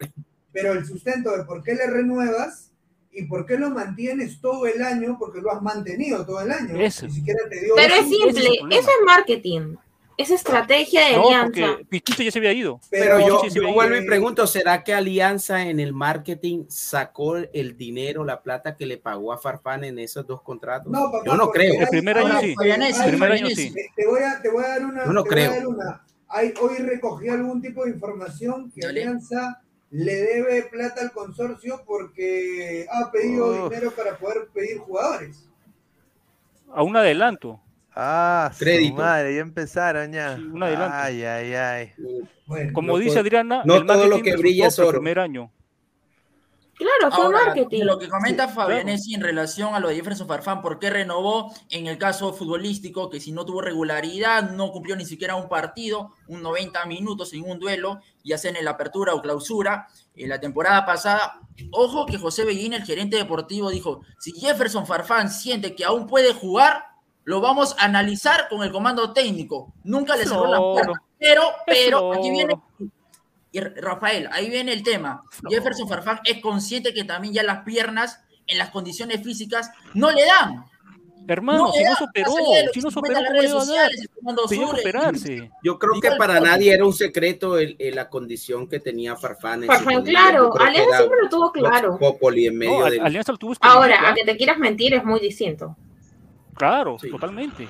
Pero 0.53 0.73
el 0.73 0.87
sustento 0.87 1.37
de 1.37 1.45
por 1.45 1.63
qué 1.63 1.75
le 1.75 1.89
renuevas 1.89 2.71
y 3.11 3.25
por 3.25 3.45
qué 3.47 3.57
lo 3.57 3.71
mantienes 3.71 4.41
todo 4.41 4.67
el 4.67 4.83
año, 4.83 5.17
porque 5.19 5.41
lo 5.41 5.53
has 5.53 5.63
mantenido 5.63 6.25
todo 6.25 6.41
el 6.41 6.51
año. 6.53 6.77
Eso. 6.81 7.07
Ni 7.07 7.13
siquiera 7.13 7.41
te 7.49 7.61
dio 7.61 7.75
Pero 7.75 7.95
es 7.95 8.09
simple, 8.09 8.51
eso 8.71 8.91
es 8.91 9.05
marketing. 9.05 9.77
Es 10.17 10.31
estrategia 10.31 11.07
de 11.09 11.17
No, 11.17 11.25
alianza. 11.27 11.67
porque 11.77 11.85
Pichicho 11.87 12.23
ya 12.23 12.31
se 12.31 12.39
había 12.39 12.53
ido. 12.53 12.81
Pero 12.89 13.19
yo, 13.27 13.41
se 13.41 13.51
yo 13.51 13.63
había 13.63 13.75
vuelvo 13.75 13.97
y 13.97 14.07
pregunto, 14.07 14.47
¿será 14.47 14.85
que 14.85 14.95
Alianza 14.95 15.63
en 15.63 15.81
el 15.81 15.93
marketing 15.93 16.67
sacó 16.69 17.37
el 17.37 17.77
dinero, 17.77 18.25
la 18.25 18.41
plata 18.43 18.77
que 18.77 18.87
le 18.87 18.97
pagó 18.97 19.33
a 19.33 19.39
Farfán 19.39 19.83
en 19.83 19.99
esos 19.99 20.25
dos 20.27 20.41
contratos? 20.43 20.93
No, 20.93 21.11
papá, 21.11 21.25
yo 21.27 21.35
no 21.37 21.51
creo. 21.51 21.81
El 21.81 21.89
primer 21.89 22.19
año 22.19 22.41
sí. 22.41 22.55
El 22.61 23.11
primer 23.11 23.33
año 23.33 23.47
sí. 23.49 23.75
Te, 23.97 24.07
voy 24.07 24.23
a, 24.23 24.41
te 24.41 24.51
voy 24.51 24.65
a 24.65 24.69
dar 24.69 24.85
una. 24.87 25.05
Yo 25.05 25.13
no 25.13 25.25
te 25.25 25.31
voy 25.31 25.41
a 25.43 25.47
creo. 25.49 25.53
dar 25.55 25.67
una. 25.67 26.05
Hay, 26.29 26.55
hoy 26.61 26.77
recogí 26.79 27.29
algún 27.29 27.61
tipo 27.61 27.85
de 27.85 27.91
información 27.91 28.71
que 28.73 28.83
Dale. 28.83 29.01
Alianza 29.03 29.63
le 29.91 30.15
debe 30.15 30.63
plata 30.65 31.01
al 31.03 31.13
consorcio 31.13 31.83
porque 31.87 32.87
ha 32.91 33.11
pedido 33.11 33.69
dinero 33.69 33.91
para 33.93 34.17
poder 34.17 34.49
pedir 34.53 34.79
jugadores. 34.79 35.49
A 36.73 36.83
un 36.83 36.97
adelanto. 36.97 37.61
Ah, 37.97 38.51
su 38.53 38.59
Crédito. 38.65 38.97
madre, 38.97 39.35
ya 39.37 39.41
empezaron 39.41 40.13
ya. 40.13 40.37
Sí, 40.37 40.43
un 40.43 40.63
adelanto. 40.63 40.97
Ay, 40.97 41.23
ay, 41.25 41.55
ay. 41.55 41.93
Bueno, 42.47 42.73
Como 42.73 42.89
No 42.93 42.99
dice 42.99 43.19
Adriana, 43.21 43.63
no 43.65 43.77
el 43.77 43.87
todo 43.87 44.07
lo 44.07 44.21
que 44.23 44.37
brilla 44.37 44.67
es 44.67 44.77
por 44.77 44.87
oro. 44.87 44.99
primer 44.99 45.19
año. 45.21 45.51
Claro, 46.77 47.15
fue 47.15 47.25
Ahora, 47.27 47.45
marketing. 47.47 47.85
lo 47.85 48.01
que 48.01 48.09
comenta 48.09 48.49
Fabianesi 48.49 49.15
en 49.15 49.21
relación 49.21 49.77
a 49.77 49.79
lo 49.79 49.89
de 49.89 49.95
Jefferson 49.95 50.27
Farfán, 50.27 50.61
¿por 50.61 50.81
qué 50.81 50.91
renovó 50.91 51.55
en 51.71 51.87
el 51.87 51.99
caso 51.99 52.33
futbolístico 52.33 53.09
que 53.11 53.21
si 53.21 53.31
no 53.31 53.45
tuvo 53.45 53.61
regularidad, 53.61 54.51
no 54.51 54.73
cumplió 54.73 54.97
ni 54.97 55.05
siquiera 55.05 55.37
un 55.37 55.49
partido, 55.49 56.11
un 56.27 56.43
90 56.43 56.85
minutos 56.87 57.33
en 57.33 57.49
un 57.49 57.61
duelo, 57.61 58.01
ya 58.25 58.39
sea 58.39 58.51
en 58.51 58.65
la 58.65 58.73
apertura 58.73 59.15
o 59.15 59.23
clausura? 59.23 59.87
En 60.17 60.29
la 60.29 60.41
temporada 60.41 60.85
pasada, 60.85 61.39
ojo 61.71 62.07
que 62.07 62.19
José 62.19 62.45
Bellín, 62.45 62.73
el 62.73 62.83
gerente 62.83 63.17
deportivo, 63.19 63.71
dijo, 63.71 64.01
si 64.19 64.33
Jefferson 64.33 64.85
Farfán 64.85 65.31
siente 65.31 65.77
que 65.77 65.85
aún 65.85 66.09
puede 66.09 66.35
jugar, 66.35 66.87
lo 67.25 67.41
vamos 67.41 67.75
a 67.79 67.85
analizar 67.85 68.49
con 68.49 68.63
el 68.63 68.71
comando 68.73 69.13
técnico. 69.13 69.73
Nunca 69.85 70.17
le 70.17 70.25
cerró 70.25 70.47
la 70.47 70.59
puerta. 70.59 70.93
Pero, 71.19 71.43
pero, 71.67 72.13
aquí 72.13 72.31
viene 72.31 72.55
y 73.51 73.61
Rafael, 73.61 74.29
ahí 74.33 74.51
viene 74.51 74.73
el 74.73 74.83
tema. 74.83 75.23
Jefferson 75.49 75.89
Farfán 75.89 76.19
es 76.25 76.41
consciente 76.43 76.93
que 76.93 77.05
también 77.05 77.33
ya 77.35 77.45
las 77.45 77.63
piernas 77.65 78.21
en 78.49 78.59
las 78.59 78.71
condiciones 78.71 79.23
físicas 79.23 79.71
no 79.95 80.11
le 80.11 80.27
dan. 80.27 80.65
Hermano, 81.27 81.67
No 81.69 81.73
si 81.73 81.83
no 81.85 81.91
lo 81.91 81.97
si 81.97 82.81
no 82.81 82.89
en 82.89 82.95
¿cómo 82.95 83.07
le 83.07 83.15
va 83.15 83.63
a 83.63 83.65
dar? 83.65 83.91
Yo 85.63 85.79
creo 85.79 86.01
que 86.01 86.11
para 86.19 86.41
nadie 86.41 86.75
era 86.75 86.85
un 86.85 86.93
secreto 86.93 87.57
el, 87.57 87.77
el- 87.79 87.95
la 87.95 88.11
condición 88.11 88.69
que 88.69 88.81
tenía 88.81 89.17
Farfán. 89.17 89.63
en 89.63 89.69
Farfán, 89.69 90.03
claro, 90.03 90.53
Alianza 90.61 90.97
siempre 90.99 91.19
lo 91.23 91.29
tuvo 91.29 91.53
claro. 91.53 91.93
Vox 91.93 92.01
Populi 92.01 92.47
en 92.49 92.59
medio 92.59 92.81
No, 92.81 92.91
del... 92.91 93.01
Alianza 93.01 93.33
lo 93.33 93.39
tuvo 93.39 93.53
escondido, 93.53 93.81
Ahora, 93.83 93.97
¿ah? 94.03 94.11
a 94.11 94.15
que 94.15 94.25
te 94.25 94.37
quieras 94.37 94.59
mentir 94.59 94.95
es 94.95 95.05
muy 95.05 95.21
distinto. 95.21 95.77
Claro, 96.55 96.97
Sí. 97.01 97.11
totalmente. 97.11 97.69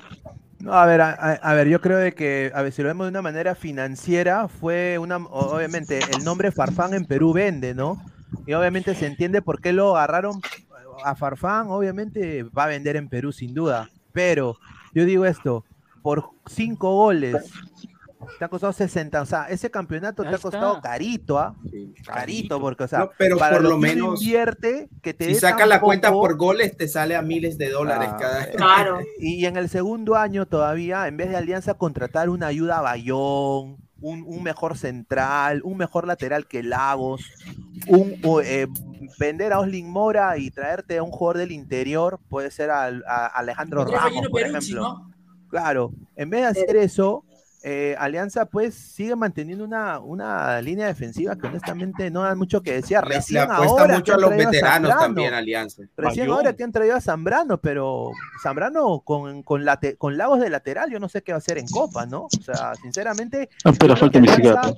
No, 0.59 0.73
a 0.73 0.85
ver, 0.85 1.01
a, 1.01 1.53
ver, 1.53 1.67
yo 1.67 1.81
creo 1.81 1.97
de 1.97 2.13
que, 2.13 2.51
a 2.55 2.61
ver, 2.61 2.71
si 2.71 2.81
lo 2.81 2.87
vemos 2.87 3.05
de 3.05 3.09
una 3.09 3.21
manera 3.21 3.55
financiera, 3.55 4.47
fue 4.47 4.97
una, 4.97 5.17
obviamente, 5.17 5.99
el 6.11 6.23
nombre 6.23 6.51
Farfán 6.51 6.93
en 6.93 7.05
Perú 7.05 7.33
vende, 7.33 7.75
¿no? 7.75 7.97
Y 8.45 8.53
obviamente 8.53 8.95
se 8.95 9.05
entiende 9.05 9.41
por 9.41 9.59
qué 9.59 9.73
lo 9.73 9.95
agarraron 9.97 10.41
a 11.03 11.15
Farfán, 11.15 11.67
obviamente 11.67 12.43
va 12.43 12.63
a 12.63 12.67
vender 12.67 12.95
en 12.95 13.09
Perú 13.09 13.31
sin 13.31 13.53
duda, 13.53 13.89
pero 14.11 14.57
yo 14.93 15.05
digo 15.05 15.25
esto, 15.25 15.65
por 16.01 16.31
cinco 16.47 16.95
goles, 16.95 17.51
te 18.39 18.45
ha 18.45 18.47
costado 18.47 18.73
60, 18.73 19.21
o 19.21 19.25
sea, 19.25 19.45
ese 19.49 19.69
campeonato 19.71 20.23
Ahí 20.23 20.29
te 20.29 20.35
ha 20.35 20.39
costado 20.39 20.75
está. 20.77 20.89
carito, 20.89 21.39
¿ah? 21.39 21.55
Sí. 21.71 21.93
Carito, 22.05 22.59
porque, 22.59 22.83
o 22.83 22.87
sea, 22.87 22.99
No, 22.99 23.09
pero 23.17 23.37
para 23.37 23.55
por 23.55 23.63
lo 23.63 23.69
lo 23.71 23.75
que 23.79 23.85
uno 23.93 23.93
menos, 24.05 24.21
invierte, 24.21 24.89
que 25.01 25.13
te 25.13 25.25
Si 25.25 25.35
saca 25.35 25.65
la 25.65 25.79
cuenta 25.81 26.11
por 26.11 26.35
goles, 26.37 26.75
te 26.77 26.87
sale 26.87 27.15
a 27.15 27.21
miles 27.21 27.57
de 27.57 27.69
dólares 27.69 28.09
Ah, 28.11 28.17
cada 28.19 28.45
Claro. 28.51 28.99
Y 29.19 29.45
en 29.45 29.57
el 29.57 29.69
segundo 29.69 30.15
año 30.15 30.45
todavía, 30.45 31.07
en 31.07 31.17
vez 31.17 31.29
de 31.29 31.37
Alianza, 31.37 31.73
contratar 31.75 32.29
una 32.29 32.47
ayuda 32.47 32.79
a 32.79 32.81
Bayón, 32.81 33.77
un, 34.01 34.23
un 34.27 34.43
mejor 34.43 34.77
central, 34.77 35.61
un 35.63 35.77
mejor 35.77 36.05
lateral 36.05 36.45
que 36.47 36.61
Lagos, 36.63 37.21
un, 37.87 38.15
o, 38.23 38.41
eh, 38.41 38.67
vender 39.17 39.53
a 39.53 39.59
Oslin 39.59 39.89
Mora 39.89 40.37
y 40.37 40.51
traerte 40.51 40.97
a 40.97 41.03
un 41.03 41.11
jugador 41.11 41.37
del 41.39 41.51
interior, 41.51 42.19
puede 42.29 42.51
ser 42.51 42.69
al- 42.71 43.03
a, 43.07 43.25
Alejandro 43.27 43.85
Ramos, 43.85 44.27
por 44.29 44.41
ejemplo. 44.41 45.07
Claro, 45.49 45.91
en 46.15 46.29
vez 46.29 46.41
de 46.41 46.47
hacer 46.47 46.75
eso, 46.75 47.23
eh, 47.67 47.95
Alianza 47.97 48.45
pues 48.45 48.75
sigue 48.75 49.15
manteniendo 49.15 49.65
una, 49.65 49.99
una 49.99 50.61
línea 50.61 50.85
defensiva 50.85 51.35
que 51.35 51.47
honestamente 51.47 52.11
no 52.11 52.21
da 52.21 52.35
mucho 52.35 52.61
que 52.61 52.73
decir. 52.73 52.99
Le, 53.01 53.09
le 53.09 53.15
Recién 53.15 53.41
apuesta 53.41 53.81
ahora 53.81 53.87
que 53.87 53.97
mucho 53.99 54.11
a 54.11 54.15
han 54.15 54.21
los 54.21 54.29
traído 54.29 54.51
veteranos 54.51 54.89
también, 54.99 55.33
Alianza. 55.33 55.81
Recién 55.97 56.29
ahora 56.29 56.53
que 56.55 56.63
han 56.63 56.71
traído 56.71 56.95
a 56.95 57.01
Zambrano, 57.01 57.57
pero 57.59 58.11
Zambrano 58.43 58.99
con, 58.99 59.41
con, 59.41 59.65
late- 59.65 59.97
con 59.97 60.15
Lagos 60.15 60.39
de 60.41 60.51
lateral, 60.51 60.91
yo 60.91 60.99
no 60.99 61.09
sé 61.09 61.23
qué 61.23 61.31
va 61.31 61.37
a 61.37 61.39
hacer 61.39 61.57
en 61.57 61.65
Copa, 61.67 62.05
¿no? 62.05 62.25
O 62.25 62.41
sea, 62.43 62.75
sinceramente, 62.75 63.49
Ah, 63.63 63.73
pero 63.79 63.95
falta 63.97 64.19
mi 64.19 64.27
cigarro. 64.27 64.77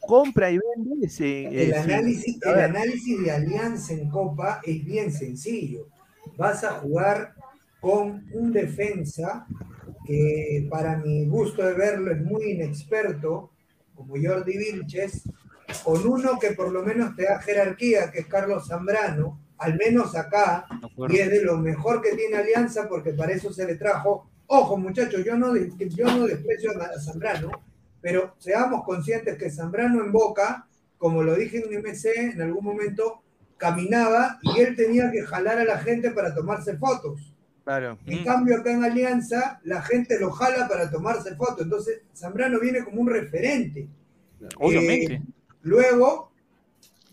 compra 0.00 0.50
y 0.50 0.58
vende. 0.58 1.08
sí, 1.10 1.44
El 1.50 1.54
eh, 1.72 1.82
sí. 1.84 1.92
análisis, 1.92 2.38
el 2.42 2.60
análisis 2.60 3.22
de 3.24 3.30
Alianza 3.30 3.92
en 3.92 4.08
Copa 4.08 4.60
es 4.64 4.82
bien 4.84 5.12
sencillo. 5.12 5.86
Vas 6.38 6.64
a 6.64 6.70
jugar 6.80 7.34
con 7.80 8.24
un 8.32 8.52
defensa 8.52 9.46
que 10.06 10.66
para 10.70 10.96
mi 10.96 11.26
gusto 11.26 11.64
de 11.64 11.74
verlo 11.74 12.12
es 12.12 12.22
muy 12.22 12.52
inexperto, 12.52 13.50
como 13.94 14.14
Jordi 14.22 14.56
Vilches, 14.56 15.24
con 15.84 16.06
uno 16.06 16.38
que 16.38 16.52
por 16.52 16.70
lo 16.70 16.82
menos 16.82 17.16
te 17.16 17.24
da 17.24 17.40
jerarquía, 17.40 18.10
que 18.10 18.20
es 18.20 18.26
Carlos 18.26 18.68
Zambrano, 18.68 19.40
al 19.58 19.76
menos 19.76 20.14
acá, 20.14 20.66
y 21.08 21.16
es 21.16 21.30
de 21.30 21.42
lo 21.42 21.56
mejor 21.58 22.02
que 22.02 22.14
tiene 22.14 22.36
Alianza 22.36 22.88
porque 22.88 23.12
para 23.12 23.32
eso 23.32 23.52
se 23.52 23.66
le 23.66 23.76
trajo. 23.76 24.30
Ojo, 24.46 24.76
muchachos, 24.76 25.24
yo 25.24 25.36
no, 25.36 25.56
yo 25.56 26.06
no 26.06 26.26
desprecio 26.26 26.70
a 26.80 26.84
a 26.84 27.00
Zambrano, 27.00 27.50
pero 28.00 28.34
seamos 28.38 28.84
conscientes 28.84 29.36
que 29.36 29.50
Zambrano 29.50 30.04
en 30.04 30.12
Boca, 30.12 30.68
como 30.98 31.22
lo 31.22 31.34
dije 31.34 31.58
en 31.58 31.80
MC, 31.80 32.32
en 32.34 32.42
algún 32.42 32.64
momento 32.64 33.22
caminaba 33.56 34.38
y 34.42 34.60
él 34.60 34.76
tenía 34.76 35.10
que 35.10 35.22
jalar 35.22 35.58
a 35.58 35.64
la 35.64 35.78
gente 35.78 36.10
para 36.10 36.34
tomarse 36.34 36.76
fotos. 36.76 37.35
Claro. 37.66 37.98
En 38.06 38.22
Mm. 38.22 38.24
cambio, 38.24 38.56
acá 38.56 38.70
en 38.72 38.84
Alianza, 38.84 39.60
la 39.64 39.82
gente 39.82 40.18
lo 40.18 40.30
jala 40.30 40.66
para 40.68 40.88
tomarse 40.90 41.34
fotos. 41.34 41.62
Entonces, 41.62 42.00
Zambrano 42.14 42.60
viene 42.60 42.84
como 42.84 43.00
un 43.02 43.10
referente. 43.10 43.86
Obviamente. 44.58 45.14
Eh, 45.14 45.22
luego, 45.62 46.30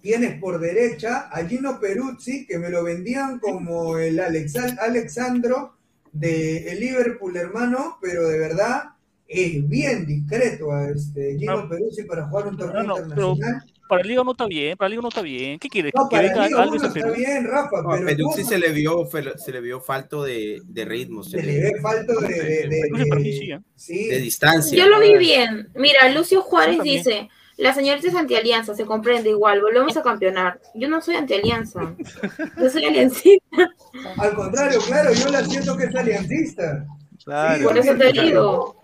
tienes 0.01 0.39
por 0.39 0.60
derecha 0.60 1.30
a 1.32 1.43
Gino 1.45 1.80
Peruzzi, 1.80 2.45
que 2.45 2.60
me 2.60 2.70
lo 2.70 2.84
vendían 2.84 3.39
como 3.39 3.97
el 3.97 4.20
Alexa- 4.20 4.78
Alexandro 4.80 5.74
de 6.12 6.72
el 6.72 6.80
Liverpool, 6.80 7.36
hermano, 7.36 7.97
pero 8.01 8.28
de 8.28 8.38
verdad 8.38 8.84
es 9.28 9.68
bien 9.68 10.06
discreto 10.06 10.72
a 10.72 10.89
este 10.89 11.36
Gino 11.39 11.64
No. 11.64 11.70
Peruzzi 11.70 12.04
para 12.04 12.28
jugar 12.28 12.47
un 12.49 12.58
torneo 12.58 12.84
No, 12.84 12.88
no, 12.89 12.95
pero 12.95 13.32
internacional. 13.34 13.72
Para 13.88 14.02
el 14.02 14.08
Liga 14.08 14.24
no 14.24 14.32
está 14.32 14.46
bien, 14.48 14.76
para 14.78 14.88
el 14.88 14.92
Liga 14.92 15.02
no 15.02 15.08
está 15.10 15.22
bien. 15.22 15.60
¿Qué 15.60 15.68
quieres? 15.70 15.92
No, 15.96 16.08
para 16.10 16.24
venga 16.24 16.66
Liga 16.66 16.94
Perú. 16.94 17.08
está 17.14 17.18
bien, 17.18 17.46
Rafa, 17.48 17.82
No, 17.82 17.90
pero 18.06 18.28
se 18.32 18.58
le 18.58 18.70
vio, 18.72 19.08
se 19.38 19.52
le 19.52 19.62
vio 19.62 19.82
falto 19.82 20.24
de, 20.24 20.62
de 20.66 20.86
ritmo, 20.86 21.24
se 21.24 21.40
se 21.40 21.44
le- 21.46 21.60
ve 21.60 21.82
falto 21.82 22.20
de, 22.22 22.28
de, 22.28 22.68
de- 22.68 22.82
Peruzzi 22.82 23.10
para 23.10 23.22
mí 23.22 23.30
de- 23.32 23.62
sí, 23.76 24.00
¿eh? 24.10 24.14
de 24.16 24.20
distancia. 24.20 24.78
Yo 24.78 24.88
lo 24.88 25.00
vi 25.00 25.18
bien. 25.18 25.70
Mira, 25.76 26.10
Lucio 26.10 26.42
Juárez 26.42 26.82
dice, 26.84 27.30
la 27.58 27.74
señorita 27.74 28.08
es 28.08 28.16
antialianza, 28.16 28.74
se 28.74 28.86
comprende 28.86 29.30
igual, 29.30 29.62
volvemos 29.62 29.96
a 29.98 30.02
campeonar. 30.02 30.60
Yo 30.74 30.88
no 30.90 31.02
soy 31.02 31.16
antialianza. 31.16 31.96
Yo 32.60 32.70
soy 32.70 32.86
aliancista. 32.86 33.70
Al 34.18 34.34
contrario, 34.34 34.80
claro, 34.88 35.14
yo 35.14 35.30
la 35.30 35.46
siento 35.46 35.78
que 35.78 35.84
es 35.86 35.96
aliancista. 35.96 36.86
Claro. 37.24 37.64
Por 37.66 37.78
eso 37.78 37.96
te 37.96 38.12
digo. 38.12 38.83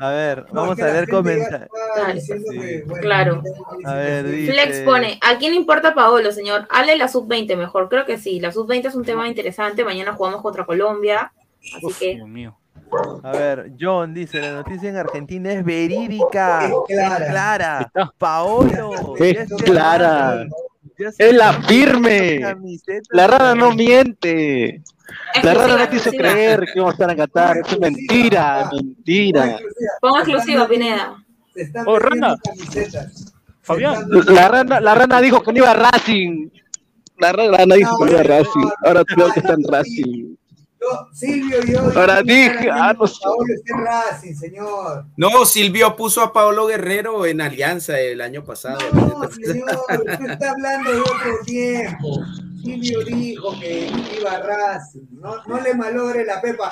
A 0.00 0.10
ver, 0.10 0.46
no, 0.52 0.62
vamos 0.62 0.80
a 0.80 0.92
ya 0.92 1.06
comentarios. 1.06 1.68
sí. 2.24 2.82
bueno, 2.86 3.02
Claro. 3.02 3.42
A 3.84 3.94
ver, 3.94 4.26
dice- 4.30 4.52
Flex 4.52 4.80
pone, 4.80 5.18
¿a 5.22 5.36
quién 5.38 5.52
le 5.52 5.58
importa 5.58 5.94
Paolo, 5.94 6.32
señor? 6.32 6.66
Ale 6.70 6.96
la 6.96 7.08
sub-20 7.08 7.56
mejor. 7.56 7.88
Creo 7.88 8.06
que 8.06 8.18
sí, 8.18 8.40
la 8.40 8.50
sub-20 8.52 8.86
es 8.86 8.94
un 8.94 9.04
tema 9.04 9.28
interesante. 9.28 9.84
Mañana 9.84 10.12
jugamos 10.14 10.40
contra 10.42 10.64
Colombia. 10.64 11.32
Así 11.76 11.86
Uf, 11.86 11.98
que, 11.98 12.14
Dios 12.14 12.28
mío. 12.28 12.58
A 13.22 13.32
ver, 13.32 13.72
John 13.78 14.14
dice, 14.14 14.40
la 14.40 14.52
noticia 14.52 14.88
en 14.88 14.96
Argentina 14.96 15.52
es 15.52 15.62
verídica. 15.62 16.64
Es 16.66 16.72
clara. 16.88 17.18
Es 17.24 17.30
clara. 17.30 17.92
Paolo. 18.16 19.14
Es 19.18 19.46
clara. 19.64 20.46
Es 20.98 21.34
la 21.34 21.52
firme. 21.62 22.40
La 23.10 23.26
rara 23.26 23.54
no 23.54 23.72
miente. 23.72 24.82
La 25.42 25.52
exclusiva, 25.52 25.78
no 25.78 25.88
te 25.88 25.96
hizo 25.96 26.08
exclusiva. 26.10 26.32
creer 26.32 26.60
que 26.60 26.72
íbamos 26.74 26.90
a 26.90 26.94
estar 26.94 27.10
en 27.10 27.16
Qatar. 27.16 27.56
Es 27.58 27.80
mentira, 27.80 28.70
mentira. 28.72 29.58
Pongo 30.00 30.18
exclusiva, 30.18 30.68
Pineda. 30.68 31.24
Oh, 31.86 31.98
Rana. 31.98 32.36
Fabián. 33.62 34.08
La 34.08 34.48
rana, 34.48 34.80
la 34.80 34.94
rana 34.94 35.20
dijo 35.20 35.42
que 35.42 35.52
no 35.52 35.58
iba 35.58 35.70
a 35.70 35.74
Racing. 35.74 36.50
La 37.18 37.32
rana 37.32 37.74
dijo 37.74 37.98
que 37.98 38.04
no 38.04 38.10
iba 38.10 38.20
a 38.20 38.24
Racing. 38.24 38.68
Ahora 38.84 39.04
creo 39.04 39.32
que 39.32 39.40
está 39.40 39.54
en 39.54 39.64
Racing. 39.64 40.36
Yo, 40.80 41.08
Silvio 41.12 41.58
y 41.64 41.72
yo. 41.72 41.80
Ahora 41.80 42.22
dije, 42.22 42.68
ah, 42.72 42.92
no. 42.92 43.04
Paolo 43.20 43.54
en 43.66 43.84
Racing, 43.84 44.34
señor. 44.34 45.04
No, 45.16 45.44
Silvio 45.44 45.96
puso 45.96 46.22
a 46.22 46.32
Pablo 46.32 46.66
Guerrero 46.66 47.26
en 47.26 47.40
Alianza 47.40 47.98
el 47.98 48.20
año 48.20 48.44
pasado. 48.44 48.78
No, 48.92 49.28
señor, 49.30 49.68
usted 49.90 50.30
está 50.30 50.50
hablando 50.52 50.92
de 50.92 51.00
otro 51.00 51.38
tiempo. 51.44 52.24
Silvio 52.62 53.04
dijo 53.04 53.58
que 53.58 53.90
iba 54.18 54.32
a 54.32 54.38
Racing. 54.40 55.06
No, 55.10 55.42
no 55.46 55.60
le 55.60 55.74
malogre 55.74 56.24
la 56.24 56.40
pepa. 56.40 56.70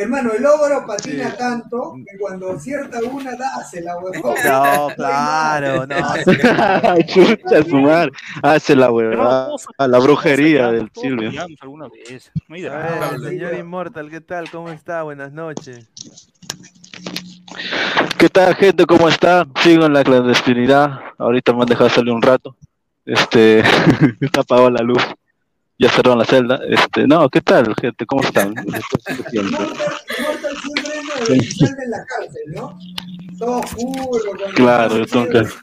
Hermano, 0.00 0.30
el 0.32 0.46
ogro 0.46 0.86
patina 0.86 1.36
tanto 1.36 1.96
que 2.08 2.16
cuando 2.18 2.52
acierta 2.52 3.00
una, 3.02 3.34
dásela, 3.34 3.96
huevón. 3.98 4.36
No, 4.44 4.88
claro, 4.94 5.86
no. 5.88 5.96
Chucha 7.06 7.64
su 7.68 7.76
madre. 7.78 8.12
Hace 8.40 8.76
la 8.76 8.92
huevada. 8.92 9.50
A 9.76 9.88
la 9.88 9.98
brujería 9.98 10.70
del 10.70 10.88
Silvio. 10.94 11.32
Alguna 11.60 11.88
vez. 11.88 12.30
Señor 13.20 13.54
Inmortal, 13.56 14.08
¿qué 14.08 14.20
tal? 14.20 14.48
¿Cómo 14.52 14.68
está? 14.70 15.02
Buenas 15.02 15.32
noches. 15.32 15.90
¿Qué 18.18 18.28
tal, 18.28 18.54
gente? 18.54 18.86
¿Cómo 18.86 19.08
está? 19.08 19.48
Sigo 19.64 19.86
en 19.86 19.94
la 19.94 20.04
clandestinidad. 20.04 21.00
Ahorita 21.18 21.52
me 21.52 21.62
han 21.62 21.66
dejado 21.66 21.90
salir 21.90 22.12
un 22.12 22.22
rato. 22.22 22.56
Este, 23.04 23.58
está 24.20 24.42
apagada 24.42 24.70
la 24.70 24.82
luz. 24.82 25.02
Ya 25.78 25.88
cerraron 25.90 26.18
la 26.18 26.24
celda. 26.24 26.60
Este, 26.68 27.06
no, 27.06 27.28
¿qué 27.28 27.40
tal, 27.40 27.74
gente? 27.80 28.04
¿Cómo 28.04 28.22
están? 28.22 28.52
Claro, 34.54 34.96
entonces. 34.96 35.54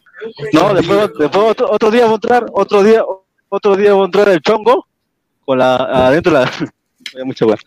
No, 0.54 0.74
después, 0.74 1.10
después 1.20 1.52
otro, 1.52 1.70
otro 1.72 1.92
día 1.92 2.06
voy 2.06 2.14
a 2.14 2.16
entrar, 2.16 2.46
otro 2.54 2.84
día, 2.84 3.04
otro 3.50 3.76
día 3.76 3.94
voy 3.94 4.04
a 4.04 4.06
entrar 4.06 4.30
el 4.30 4.42
chongo 4.42 4.88
con 5.46 5.60
la 5.60 5.76
adentro 5.76 6.32
la. 6.34 6.50
Mucha 7.26 7.46
hueá. 7.46 7.58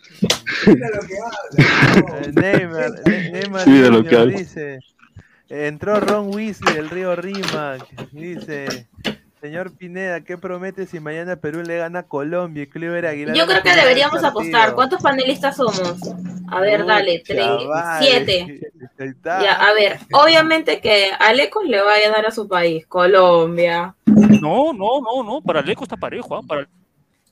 Eh, 0.67 2.31
Neymar, 2.33 2.91
Ne- 3.05 3.31
Neymar 3.31 3.61
Sí, 3.63 3.71
de 3.79 3.89
lo 3.89 4.03
que 4.03 4.25
dice, 4.25 4.79
entró 5.47 5.99
Ron 5.99 6.33
Weasley 6.35 6.75
del 6.75 6.89
río 6.89 7.15
Rimac, 7.15 7.87
dice, 8.11 8.87
señor 9.41 9.71
Pineda, 9.75 10.21
¿qué 10.21 10.37
promete 10.37 10.85
si 10.85 10.99
mañana 10.99 11.35
Perú 11.35 11.61
le 11.63 11.77
gana 11.77 11.99
a 11.99 12.03
Colombia 12.03 12.63
y 12.63 12.67
Cliver 12.67 13.05
Aguilar? 13.05 13.35
Yo 13.35 13.45
creo 13.45 13.61
que 13.61 13.75
deberíamos 13.75 14.23
apostar. 14.23 14.75
¿Cuántos 14.75 15.01
panelistas 15.01 15.55
somos? 15.55 15.97
A 16.51 16.59
ver, 16.59 16.85
dale, 16.85 17.23
tres, 17.25 17.45
siete. 17.99 18.59
Ya, 19.23 19.53
a 19.53 19.73
ver, 19.73 19.99
obviamente 20.11 20.81
que 20.81 21.11
Alecos 21.19 21.65
le 21.65 21.81
vaya 21.81 22.09
a 22.09 22.11
dar 22.11 22.25
a 22.25 22.31
su 22.31 22.47
país, 22.47 22.85
Colombia. 22.87 23.95
No, 24.05 24.73
no, 24.73 25.01
no, 25.01 25.23
no. 25.23 25.41
Para 25.41 25.59
Aleco 25.59 25.83
está 25.83 25.95
parejo. 25.95 26.35
¿ah? 26.35 26.41
Para... 26.45 26.67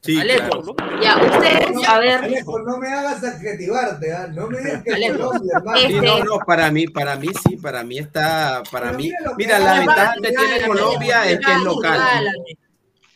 Sí, 0.08 0.20
Alecos. 0.20 0.72
Ya, 1.02 1.18
ustedes, 1.18 1.88
a 1.88 2.00
ver. 2.00 2.24
Alejo, 2.24 2.60
no 2.60 2.78
me 2.78 2.88
hagas 2.88 3.24
adjetivarte, 3.24 4.12
¿ah? 4.14 4.28
No 4.34 4.48
me 4.48 4.60
digas 4.60 4.84
que 4.84 4.94
Alejo. 4.94 5.18
Colombia. 5.30 5.54
Este- 5.76 5.88
Sí, 5.88 5.94
no, 6.02 6.24
no, 6.24 6.40
para 6.46 6.72
mí, 6.72 6.88
para 6.88 7.16
mí 7.18 7.28
sí, 7.48 7.58
para 7.58 7.84
mí 7.84 8.00
está, 8.00 8.64
para 8.72 8.94
mí, 8.94 9.12
mira 9.12 9.34
mira, 9.38 9.60
la 9.60 9.80
ventaja 9.80 10.14
que 10.22 10.32
tiene 10.32 10.66
Colombia 10.68 11.26
es 11.30 11.40
que 11.40 11.52
es 11.52 11.62
local. 11.62 12.26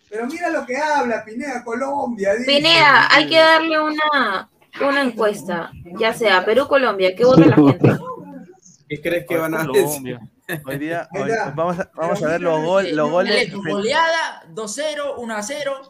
Pero 0.10 0.28
mira 0.28 0.50
lo 0.50 0.66
que 0.66 0.76
habla, 0.78 1.24
Pineda, 1.24 1.64
Colombia. 1.64 2.34
dice. 2.34 2.46
Pineda, 2.46 3.08
hay 3.10 3.28
que 3.28 3.38
darle 3.38 3.80
una, 3.80 4.50
una 4.82 5.02
encuesta, 5.02 5.72
ya 5.98 6.14
sea 6.14 6.44
Perú-Colombia, 6.44 7.16
¿qué 7.16 7.24
vota 7.24 7.46
la 7.46 7.56
gente? 7.56 7.90
¿Qué 8.90 9.02
crees 9.02 9.26
que 9.26 9.38
van 9.38 9.54
a 9.56 9.62
hacer? 9.62 9.72
Colombia. 9.72 10.20
Hoy 10.66 10.78
día, 10.78 11.08
hoy- 11.14 11.32
vamos 11.56 11.80
a, 11.80 11.90
vamos 11.96 12.22
a 12.22 12.28
ver 12.28 12.40
Pero 12.40 12.58
los, 12.58 12.66
gol, 12.66 12.90
los 12.92 13.10
goles. 13.10 13.54
Goleada, 13.54 14.44
2-0, 14.54 15.16
1-0. 15.16 15.90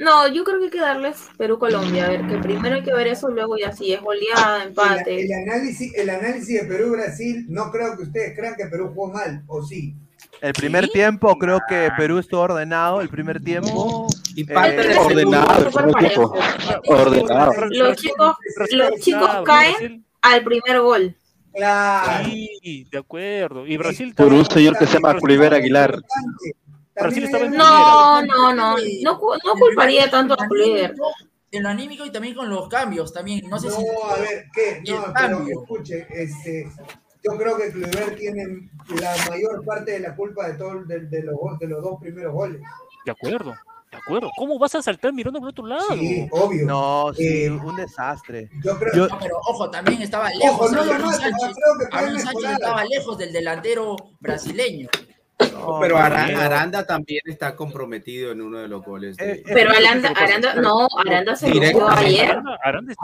No, 0.00 0.26
yo 0.28 0.44
creo 0.44 0.58
que 0.58 0.64
hay 0.64 0.70
que 0.70 0.80
darles 0.80 1.16
Perú-Colombia. 1.36 2.06
A 2.06 2.08
ver, 2.08 2.26
que 2.26 2.38
primero 2.38 2.74
hay 2.76 2.82
que 2.82 2.92
ver 2.92 3.06
eso, 3.06 3.28
luego 3.28 3.56
ya 3.58 3.70
si 3.72 3.92
es 3.92 4.00
goleada, 4.00 4.64
empate. 4.64 5.20
El, 5.20 5.26
el 5.30 5.48
análisis, 5.48 5.94
el 5.94 6.10
análisis 6.10 6.62
de 6.62 6.66
Perú-Brasil, 6.66 7.46
no 7.48 7.70
creo 7.70 7.96
que 7.96 8.04
ustedes 8.04 8.36
crean 8.36 8.54
que 8.56 8.66
Perú 8.66 8.90
jugó 8.94 9.12
mal, 9.12 9.42
¿o 9.46 9.62
sí? 9.62 9.94
El 10.40 10.54
primer 10.54 10.88
tiempo 10.88 11.36
creo 11.38 11.60
que 11.68 11.90
Perú 11.98 12.18
estuvo 12.18 12.40
ordenado, 12.40 13.02
el 13.02 13.10
primer 13.10 13.42
tiempo. 13.42 14.06
Y 14.34 14.42
Eh, 14.42 14.54
parte 14.54 14.88
de 14.88 14.96
Ordenado, 14.96 15.66
el 15.66 15.72
primer 15.72 15.94
tiempo. 15.96 16.34
Ordenado. 16.86 17.52
Los 17.70 17.96
chicos, 17.98 18.36
los 18.72 19.00
chicos 19.00 19.28
caen 19.44 20.04
al 20.22 20.42
primer 20.42 20.80
gol. 20.80 21.14
Claro. 21.52 22.24
Sí, 22.30 22.86
de 22.90 22.98
acuerdo. 22.98 23.66
Y 23.66 23.76
Brasil 23.76 24.14
Por 24.14 24.26
un 24.26 24.44
también- 24.44 24.50
señor 24.54 24.78
que 24.78 24.86
se 24.86 24.94
llama 24.94 25.16
Cliver 25.18 25.52
Aguilar. 25.52 26.00
Brasil 27.02 27.24
estaba 27.24 27.44
en 27.44 27.52
No, 27.52 28.22
no, 28.22 28.54
no. 28.54 28.76
No, 29.02 29.18
cu- 29.18 29.34
no 29.44 29.54
culparía 29.54 30.10
tanto 30.10 30.34
a 30.34 30.46
Kluivert. 30.48 30.96
En 31.52 31.62
lo 31.64 31.68
anímico 31.68 32.06
y 32.06 32.12
también 32.12 32.34
con 32.34 32.48
los 32.48 32.68
cambios 32.68 33.12
también. 33.12 33.48
No 33.50 33.58
sé 33.58 33.70
si. 33.70 33.82
No, 33.82 34.04
a 34.10 34.16
ver, 34.18 34.44
¿qué? 34.54 34.80
Y 34.84 34.90
el 34.90 34.96
No, 35.00 35.12
pero 35.12 35.44
escuche, 35.48 36.06
este, 36.10 36.70
yo 37.24 37.36
creo 37.36 37.56
que 37.56 37.72
Kluivert 37.72 38.16
tiene 38.16 38.70
la 39.00 39.14
mayor 39.28 39.64
parte 39.64 39.92
de 39.92 40.00
la 40.00 40.14
culpa 40.14 40.46
de, 40.48 40.54
todo, 40.54 40.84
de, 40.84 41.00
de 41.06 41.22
los, 41.24 41.34
de 41.58 41.66
los 41.66 41.82
dos 41.82 41.98
primeros 42.00 42.32
goles. 42.32 42.62
De 43.04 43.10
acuerdo, 43.10 43.52
de 43.90 43.96
acuerdo. 43.98 44.30
¿Cómo 44.36 44.60
vas 44.60 44.76
a 44.76 44.82
saltar 44.82 45.12
mirando 45.12 45.40
por 45.40 45.48
otro 45.48 45.66
lado? 45.66 45.82
Sí, 45.92 46.28
obvio. 46.30 46.66
No, 46.66 47.12
sí, 47.16 47.26
Eh, 47.46 47.50
un 47.50 47.74
desastre. 47.74 48.48
Yo 48.62 48.78
creo 48.78 48.94
Yo- 48.94 49.08
No, 49.08 49.18
pero 49.20 49.36
ojo, 49.48 49.68
también 49.70 50.02
estaba 50.02 50.30
lejos. 50.30 50.50
Ojo, 50.54 50.68
no 50.70 50.84
Sánchez. 50.84 51.32
creo 51.56 52.12
que 52.14 52.20
Sánchez 52.20 52.50
estaba 52.52 52.84
lejos 52.84 53.18
del 53.18 53.32
delantero 53.32 53.96
brasileño. 54.20 54.88
No, 55.52 55.78
Pero 55.80 55.96
Ara- 55.98 56.24
pero- 56.26 56.40
Aranda 56.40 56.86
también 56.86 57.20
está 57.26 57.54
comprometido 57.56 58.32
en 58.32 58.40
uno 58.42 58.58
de 58.58 58.68
los 58.68 58.84
goles. 58.84 59.16
de- 59.16 59.32
Eh, 59.32 59.42
Pero 59.46 59.70
Aranda, 59.70 60.08
Aranda, 60.16 60.54
no, 60.54 60.86
Aranda 61.06 61.36
se 61.36 61.50
Directo. 61.50 61.80
lució 61.80 61.96
ayer. 61.96 62.38
Aranda, 62.62 62.94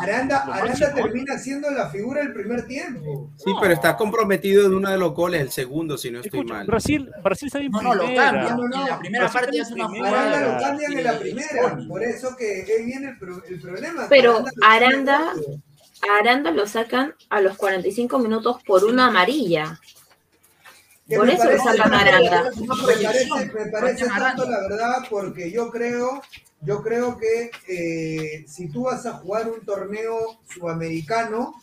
termina 0.94 1.38
siendo 1.38 1.70
la 1.70 1.88
figura 1.90 2.20
del 2.22 2.32
primer 2.32 2.66
tiempo. 2.66 3.30
Sí, 3.36 3.52
pero 3.60 3.72
está 3.74 3.96
comprometido 3.96 4.66
en 4.66 4.74
uno 4.74 4.90
de 4.90 4.98
los 4.98 5.12
goles, 5.14 5.40
el 5.40 5.50
segundo, 5.50 5.96
si 5.98 6.10
no 6.10 6.20
estoy 6.20 6.40
Escucha, 6.40 6.54
mal. 6.54 6.66
Brasil, 6.66 7.10
Brasil 7.22 7.46
está 7.46 7.58
bien 7.58 7.72
No, 7.72 7.82
no, 7.82 7.94
lo 7.94 8.00
cambian. 8.14 8.56
No, 8.56 8.68
no, 8.68 8.80
En 8.82 8.86
la 8.90 8.98
primera 8.98 9.24
Brasil 9.24 9.40
parte 9.40 9.58
está 9.58 9.68
es 9.68 9.74
una 9.74 9.88
bien 9.88 10.04
jugada. 10.04 10.28
Aranda 10.38 10.52
lo 10.54 10.60
cambian 10.62 10.92
en 10.92 11.04
la 11.04 11.18
primera. 11.18 11.78
Por 11.88 12.02
eso 12.02 12.36
que 12.36 12.64
viene 12.84 13.08
el, 13.10 13.18
pro- 13.18 13.42
el 13.48 13.60
problema. 13.60 14.06
Pero 14.08 14.44
Aranda- 14.62 15.32
Aranda 16.20 16.50
lo 16.50 16.66
sacan 16.66 17.14
a 17.30 17.40
los 17.40 17.56
45 17.56 18.18
minutos 18.18 18.62
por 18.66 18.84
una 18.84 19.06
amarilla. 19.06 19.78
Que 21.08 21.16
Por 21.16 21.26
me 21.26 21.34
eso. 21.34 21.44
Me 21.44 21.48
parece, 23.02 23.28
me 23.54 23.66
parece 23.70 24.06
tanto 24.06 24.48
la 24.50 24.60
verdad 24.68 24.96
porque 25.08 25.50
yo 25.52 25.70
creo, 25.70 26.20
yo 26.62 26.82
creo 26.82 27.16
que 27.16 27.50
eh, 27.68 28.44
si 28.48 28.68
tú 28.68 28.84
vas 28.84 29.06
a 29.06 29.12
jugar 29.12 29.48
un 29.48 29.64
torneo 29.64 30.40
sudamericano, 30.52 31.54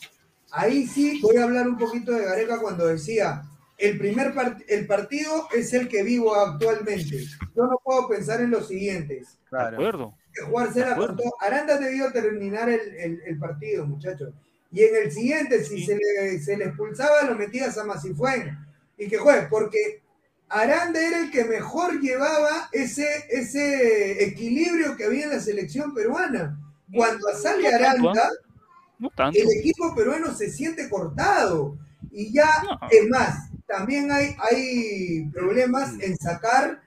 ahí 0.52 0.88
sí 0.88 1.20
voy 1.22 1.38
a 1.38 1.44
hablar 1.44 1.68
un 1.68 1.78
poquito 1.78 2.14
de 2.14 2.24
Gareca 2.26 2.60
cuando 2.60 2.88
decía 2.88 3.44
el 3.78 3.98
primer 3.98 4.34
part- 4.34 4.64
el 4.70 4.88
partido 4.88 5.48
es 5.54 5.74
el 5.74 5.90
que 5.90 6.04
vivo 6.04 6.34
actualmente. 6.36 7.26
Yo 7.56 7.64
no 7.66 7.78
puedo 7.84 8.08
pensar 8.08 8.40
en 8.40 8.52
los 8.52 8.68
siguientes. 8.70 9.28
De 9.28 9.50
Claro. 9.50 9.72
De 9.72 10.44
acuerdo. 10.44 10.76
con 11.08 11.18
todo. 11.18 11.34
Aranda 11.42 11.78
debió 11.78 12.12
terminar 12.14 12.70
el, 12.70 12.96
el- 12.96 13.22
el 13.26 13.38
partido, 13.38 13.86
muchachos. 13.86 14.34
Y 14.72 14.84
en 14.84 14.96
el 15.04 15.12
siguiente, 15.12 15.64
si 15.66 15.86
se 15.86 15.98
le, 15.98 16.40
se 16.40 16.56
le 16.56 16.66
expulsaba, 16.66 17.24
lo 17.24 17.36
metías 17.36 17.78
a 17.78 17.84
Masifuen. 17.84 18.58
Y 18.98 19.08
que 19.08 19.18
juegue, 19.18 19.48
porque 19.50 20.02
Aranda 20.50 21.00
era 21.02 21.20
el 21.20 21.32
que 21.32 21.46
mejor 21.46 22.00
llevaba 22.00 22.70
ese, 22.72 23.08
ese 23.30 24.24
equilibrio 24.24 24.96
que 24.96 25.06
había 25.06 25.26
en 25.26 25.32
la 25.32 25.40
selección 25.40 25.94
peruana. 25.94 26.60
Cuando 26.94 27.28
sale 27.42 27.70
tanto, 27.72 28.10
Aranda, 28.10 28.30
No 29.00 29.10
tanto. 29.16 29.40
el 29.40 29.48
equipo 29.60 29.96
peruano 29.96 30.34
se 30.34 30.52
siente 30.52 30.90
cortado. 30.90 31.78
Y 32.12 32.32
ya, 32.32 32.50
No. 32.64 32.88
es 32.92 33.10
más, 33.10 33.50
también 33.68 34.12
hay, 34.12 34.36
hay 34.52 35.26
problemas 35.34 35.94
en 36.00 36.16
sacar 36.18 36.82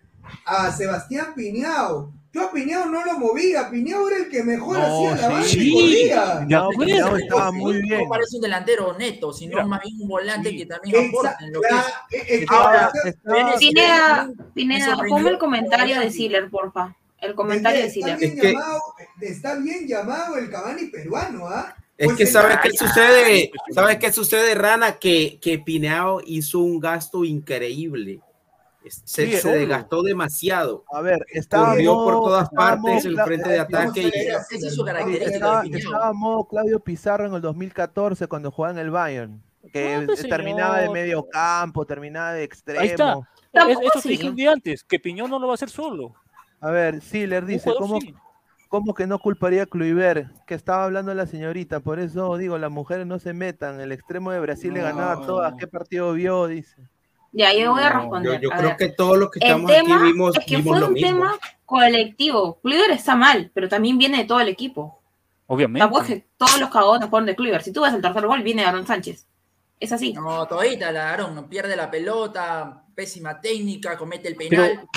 a 0.45 0.71
Sebastián 0.71 1.35
Piñao. 1.35 2.13
Yo 2.37 2.45
a 2.45 2.53
Piñao 2.53 2.85
no 2.87 3.03
lo 3.03 3.19
movía, 3.19 3.71
Piñao 3.71 4.09
era 4.09 4.19
el 4.19 4.29
que 4.29 4.43
mejor 4.43 4.79
No, 4.79 4.85
hacía 5.09 5.23
la 5.23 5.29
banda 5.33 5.49
sí. 5.49 5.59
y 5.71 5.73
corría. 5.73 6.35
De 6.41 6.47
No. 6.55 6.69
Piñao 6.79 7.17
estaba 7.17 7.51
muy 7.53 7.81
bien. 7.81 8.03
No 8.03 8.09
parece 8.11 8.37
un 8.37 8.43
delantero 8.43 8.99
neto, 8.99 9.33
sino 9.33 9.53
Mira. 9.53 9.67
más 9.67 9.81
bien 9.83 9.95
un 10.03 10.09
volante 10.09 10.51
Sí. 10.51 10.59
que 10.59 10.67
también 10.67 10.97
Exa- 10.97 11.09
aporta 11.09 11.37
en 11.41 11.53
lo 11.55 11.61
que 11.63 11.69
la- 11.75 11.87
es. 12.11 12.51
Ahora, 12.51 12.93
estaba- 13.05 13.57
Pineda, 13.59 14.31
Pineda, 14.55 14.97
ponme 15.09 15.31
el 15.31 15.39
comentario 15.39 15.99
de 16.01 16.11
Siller, 16.11 16.51
porfa. 16.51 16.95
El 17.19 17.35
comentario 17.35 17.81
de 17.81 17.87
está, 17.87 17.95
Siller. 18.17 18.19
bien 18.19 18.37
llamado, 18.53 18.81
está 19.23 19.55
bien 19.55 19.89
llamado 19.89 20.37
el 20.37 20.51
Cavani 20.51 20.85
peruano, 20.89 21.49
¿ah? 21.49 21.75
Es 21.97 22.09
Pues 22.09 22.19
que 22.19 22.27
sabes 22.27 22.59
qué 22.63 22.71
sucede, 22.77 23.51
sabes 23.73 23.97
qué 23.97 24.13
sucede, 24.13 24.55
Rana, 24.55 24.99
que, 24.99 25.39
que 25.41 25.59
Pineao 25.59 26.21
hizo 26.27 26.59
un 26.59 26.79
gasto 26.79 27.25
increíble. 27.25 28.21
Se, 28.91 29.27
Sí, 29.27 29.33
se 29.37 29.49
obvio. 29.49 29.61
desgastó 29.61 30.03
demasiado. 30.03 30.85
A 30.93 31.01
ver, 31.01 31.25
estaba 31.33 31.71
Corrió 31.71 31.95
modo- 31.95 32.05
por 32.05 32.15
todas 32.31 32.51
partes 32.51 32.81
modo 33.05 33.09
el 33.21 33.21
frente 33.25 33.49
de 33.51 33.59
Vamos 33.59 33.75
ataque. 33.75 34.09
Esa 34.09 34.67
es 34.69 34.75
su 34.75 34.85
característica. 34.85 35.63
estaba, 35.77 36.13
modo 36.13 36.45
Claudio 36.49 36.81
Pizarro 36.81 37.27
en 37.27 37.35
el 37.35 37.41
2014 37.41 38.27
cuando 38.27 38.51
jugaba 38.51 38.73
en 38.75 38.79
el 38.81 38.91
Bayern. 38.91 39.43
Que 39.73 39.99
No, 39.99 40.07
pues, 40.07 40.23
terminaba 40.29 40.79
de 40.81 40.89
medio 40.91 41.27
campo, 41.29 41.85
terminaba 41.85 42.33
de 42.33 42.45
extremo. 42.45 42.81
Ahí 42.81 42.89
está. 42.89 43.17
Tampoco 43.53 43.81
Es- 43.81 43.87
Esto 43.87 43.99
así. 43.99 44.09
te 44.09 44.13
dije 44.13 44.29
un 44.31 44.37
día 44.37 44.53
antes, 44.53 44.85
que 44.85 44.99
Piñón 45.01 45.31
no 45.31 45.39
lo 45.39 45.47
va 45.49 45.53
a 45.53 45.55
hacer 45.55 45.71
solo. 45.71 46.15
A 46.61 46.71
ver, 46.71 47.01
Siller 47.03 47.45
dice, 47.45 47.71
¿cómo, 47.77 48.01
sí. 48.01 48.15
¿cómo 48.69 48.95
que 48.95 49.07
no 49.07 49.19
culparía 49.19 49.65
a 49.65 49.67
Kluivert? 49.67 50.29
Que 50.47 50.55
estaba 50.55 50.85
hablando 50.85 51.13
la 51.15 51.27
señorita, 51.27 51.81
por 51.81 51.99
eso 51.99 52.37
digo, 52.37 52.59
las 52.59 52.71
mujeres 52.71 53.07
no 53.07 53.19
se 53.19 53.33
metan. 53.33 53.81
El 53.81 53.91
extremo 53.93 54.31
de 54.31 54.41
Brasil 54.41 54.73
le 54.73 54.83
ganaba 54.83 55.13
a 55.13 55.27
todas. 55.27 55.55
¿Qué 55.59 55.67
partido 55.67 56.13
vio? 56.13 56.47
Dice. 56.47 56.77
Ya, 57.33 57.53
yo 57.53 57.73
voy 57.73 57.83
a 57.83 57.91
No, 57.91 58.01
responder. 58.01 58.41
Yo, 58.41 58.49
yo 58.49 58.53
A 58.53 58.57
creo 58.57 58.69
ver. 58.71 58.77
que 58.79 58.89
todos 58.89 59.19
los 59.19 59.31
que 59.31 59.39
El 59.41 59.45
estamos 59.47 59.71
tema 59.71 59.95
aquí 59.97 60.05
vimos, 60.05 60.37
es 60.39 60.45
que 60.47 60.57
vimos 60.57 60.71
fue 60.71 60.81
lo 60.81 60.87
un 60.89 60.93
mismo. 60.95 61.09
tema 61.09 61.39
colectivo. 61.65 62.59
Kluivert 62.63 62.93
está 62.93 63.15
mal, 63.15 63.51
pero 63.55 63.69
también 63.69 63.99
viene 63.99 64.19
de 64.19 64.25
todo 64.25 64.41
el 64.41 64.49
equipo. 64.49 65.01
Obviamente. 65.49 65.81
Tampoco 65.81 66.03
es 66.03 66.09
que 66.09 66.27
todos 66.37 66.59
los 66.59 66.71
cagones 66.71 67.09
fueron 67.09 67.27
de 67.27 67.37
Cleaver. 67.37 67.63
Si 67.63 67.73
tú 67.73 67.83
ves 67.83 67.93
el 67.95 68.03
tercer 68.03 68.27
gol, 68.27 68.43
viene 68.43 68.65
Aaron 68.65 68.87
Sánchez. 68.87 69.27
Es 69.79 69.93
así. 69.93 70.13
No, 70.15 70.47
todita 70.47 70.91
la 70.91 71.13
Aaron, 71.13 71.35
no 71.35 71.47
pierde 71.49 71.77
la 71.77 71.91
pelota, 71.91 72.83
pésima 72.97 73.39
técnica, 73.41 73.97
comete 73.99 74.27
el 74.27 74.37
penal. 74.37 74.89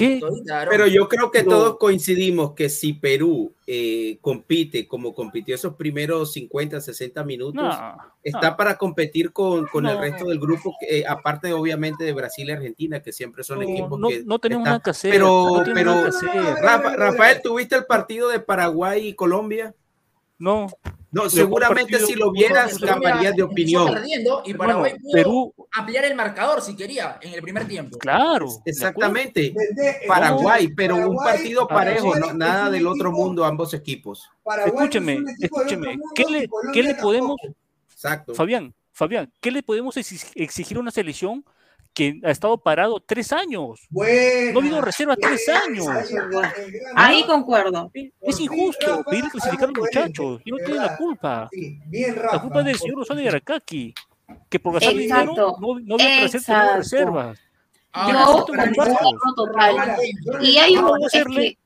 Pero 0.70 0.88
yo 0.88 1.08
creo 1.10 1.30
que 1.30 1.44
todos 1.44 1.78
coincidimos 1.78 2.54
que 2.54 2.70
si 2.70 2.94
Perú 2.94 3.54
eh, 3.68 4.18
compite 4.22 4.88
como 4.88 5.14
compitió 5.14 5.54
esos 5.54 5.76
primeros 5.76 6.32
50, 6.32 6.80
60 6.80 7.24
minutos, 7.26 7.62
No, 7.62 7.98
está 8.24 8.52
no. 8.52 8.58
para 8.58 8.78
competir 8.78 9.34
con, 9.34 9.68
con 9.68 9.86
el 9.86 9.98
resto 10.00 10.26
del 10.30 10.40
grupo, 10.40 10.74
que, 10.80 11.00
eh, 11.00 11.06
aparte 11.06 11.52
obviamente 11.52 12.06
de 12.06 12.14
Brasil 12.14 12.48
y 12.48 12.52
Argentina, 12.54 13.02
que 13.04 13.12
siempre 13.12 13.44
son 13.44 13.60
No, 13.60 13.64
equipos 13.70 14.00
no- 14.00 14.08
que 14.08 14.24
no 14.24 14.40
tenemos 14.40 14.62
están- 14.64 14.72
nada 14.72 14.84
que 14.84 14.90
hacer, 14.92 15.12
Pero, 15.12 15.62
pero 15.74 15.92
hacer. 15.92 16.30
Rafa- 16.62 16.96
Rafael, 16.96 17.42
¿tuviste 17.44 17.76
el 17.76 17.86
partido 17.86 18.30
de 18.30 18.40
Paraguay 18.40 19.10
y 19.10 19.14
Colombia? 19.14 19.76
No. 20.38 20.68
No, 21.12 21.28
seguramente 21.28 21.94
partido- 21.94 22.08
si 22.08 22.14
lo 22.14 22.32
vieras 22.32 22.78
cambiarías 22.78 23.36
de 23.36 23.42
opinión. 23.44 23.92
perdiendo 23.92 24.44
y 24.46 24.54
Paraguay 24.54 24.94
pudo 25.00 25.12
Perú- 25.12 25.54
ampliar 25.72 26.06
el 26.06 26.14
marcador 26.16 26.62
si 26.62 26.76
quería 26.76 27.18
en 27.22 27.34
el 27.34 27.42
primer 27.42 27.68
tiempo. 27.68 27.98
Claro. 27.98 28.48
Exactamente. 28.64 29.54
Paraguay, 30.08 30.68
pero 30.76 30.96
un 30.96 31.16
Paraguay- 31.16 31.26
partido 31.38 31.68
Paraguay 31.68 31.96
parejo, 32.12 32.16
no, 32.20 32.34
nada 32.34 32.68
un 32.68 32.72
del 32.74 32.88
otro 32.88 33.12
mundo, 33.12 33.44
ambos 33.46 33.74
equipos. 33.74 34.30
Paraguay 34.44 34.72
Escúcheme, 34.76 35.18
un 35.18 35.30
escúcheme. 35.40 35.98
¿Qué 36.14 36.26
le, 36.26 36.50
qué 36.74 36.84
le 36.84 36.96
podemos. 36.96 37.38
Exacto. 37.92 38.34
Fabián, 38.36 38.74
Fabián, 38.92 39.32
qué 39.40 39.52
le 39.52 39.64
podemos 39.64 39.98
exi- 39.98 40.32
exigir 40.36 40.78
a 40.78 40.80
una 40.80 40.92
selección 40.92 41.44
que 42.00 42.20
ha 42.24 42.32
estado 42.32 42.58
parado 42.58 43.00
tres 43.00 43.32
años? 43.34 43.86
Buena, 43.90 44.52
No 44.54 44.60
ha 44.60 44.64
habido 44.64 44.82
reservas 44.82 45.18
tres 45.22 45.48
años. 45.50 45.86
buena. 46.32 46.54
Ahí 46.96 47.24
concuerdo. 47.26 47.92
Es 48.22 48.38
fin, 48.38 48.46
injusto 48.52 48.88
Rafa, 48.88 49.04
pedir 49.10 49.26
clasificar 49.30 49.70
a 49.70 49.72
los 49.72 49.78
muchachos 49.80 50.42
y 50.46 50.52
no 50.52 50.58
de 50.58 50.64
tienen 50.66 50.84
la 50.84 50.98
culpa. 50.98 51.50
Sí, 51.52 51.80
bien, 51.88 52.16
La 52.16 52.22
Rafa. 52.22 52.42
culpa 52.42 52.60
es 52.60 52.66
del 52.66 52.76
señor. 52.78 53.00
Osvaldo 53.02 53.22
de 53.24 53.30
Aracaki, 53.30 53.94
que 54.50 54.60
por 54.60 54.74
gastar 54.74 54.94
dinero 54.94 55.34
no, 55.60 55.80
no 55.80 55.96
había 55.96 56.26
Exacto. 56.26 56.78
reservas. 56.78 57.40
Total. 59.36 59.98
Y 60.42 60.58
hay 60.58 60.76
no 60.76 60.92
un. 60.94 61.04
Es 61.04 61.58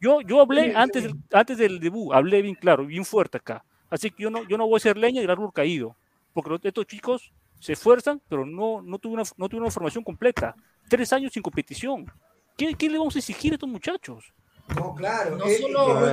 yo, 0.00 0.20
yo 0.20 0.40
hablé 0.40 0.64
Sí, 0.70 0.72
antes 0.76 1.02
sí. 1.02 1.08
del, 1.08 1.18
antes 1.32 1.58
del 1.58 1.80
debut, 1.80 2.12
hablé 2.14 2.42
bien 2.42 2.54
claro, 2.54 2.84
bien 2.86 3.04
fuerte 3.04 3.38
acá. 3.38 3.64
Así 3.88 4.10
que 4.10 4.22
yo 4.24 4.30
no, 4.30 4.46
yo 4.48 4.58
no 4.58 4.66
voy 4.66 4.76
a 4.76 4.80
ser 4.80 4.96
leña 4.96 5.20
del 5.20 5.30
árbol 5.30 5.52
caído, 5.52 5.96
porque 6.32 6.58
estos 6.68 6.86
chicos 6.86 7.32
se 7.64 7.72
esfuerzan, 7.72 8.20
pero 8.28 8.44
no, 8.44 8.82
no 8.82 8.98
tuve 8.98 9.14
una, 9.14 9.22
no 9.38 9.48
tuve 9.48 9.62
una 9.62 9.70
formación 9.70 10.04
completa. 10.04 10.54
Tres 10.86 11.10
años 11.14 11.32
sin 11.32 11.42
competición. 11.42 12.04
¿Qué, 12.58 12.74
qué 12.74 12.90
le 12.90 12.98
vamos 12.98 13.16
a 13.16 13.20
exigir 13.20 13.52
a 13.52 13.54
estos 13.54 13.68
muchachos? 13.70 14.34
No, 14.76 14.94
claro. 14.94 15.36
No 15.38 15.46
eh, 15.46 15.56
solo 15.62 15.84
creo- 15.86 16.00
de 16.00 16.10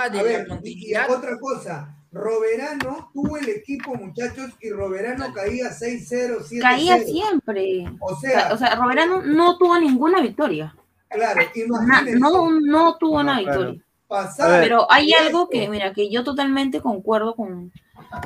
a 0.00 0.08
la 0.10 0.22
ver, 0.22 0.46
y- 0.64 0.94
otra 1.10 1.38
cosa, 1.38 1.94
Roberano 2.10 3.10
tuvo 3.12 3.36
el 3.36 3.50
equipo, 3.50 3.94
muchachos, 3.96 4.50
y 4.62 4.70
Roberano 4.70 5.30
caía 5.34 5.66
6-0, 5.70 6.38
7-0. 6.40 6.60
caía 6.62 6.98
siempre. 7.00 7.84
O 8.00 8.16
sea, 8.16 8.54
O 8.54 8.56
sea, 8.56 8.74
Roberano 8.76 9.20
no 9.22 9.58
tuvo 9.58 9.78
ninguna 9.78 10.22
victoria. 10.22 10.74
claro, 11.10 11.40
imagínense, 11.54 12.18
no, 12.18 12.50
no 12.60 12.96
tuvo 12.96 13.22
No, 13.22 13.30
una 13.32 13.42
claro. 13.42 13.58
victoria. 13.60 13.84
pasar 14.08 14.62
Pero 14.62 14.90
hay 14.90 15.10
esto. 15.10 15.22
algo 15.26 15.48
que, 15.50 15.68
mira, 15.68 15.92
que 15.92 16.08
yo 16.10 16.24
totalmente 16.24 16.80
concuerdo 16.80 17.34
con, 17.34 17.70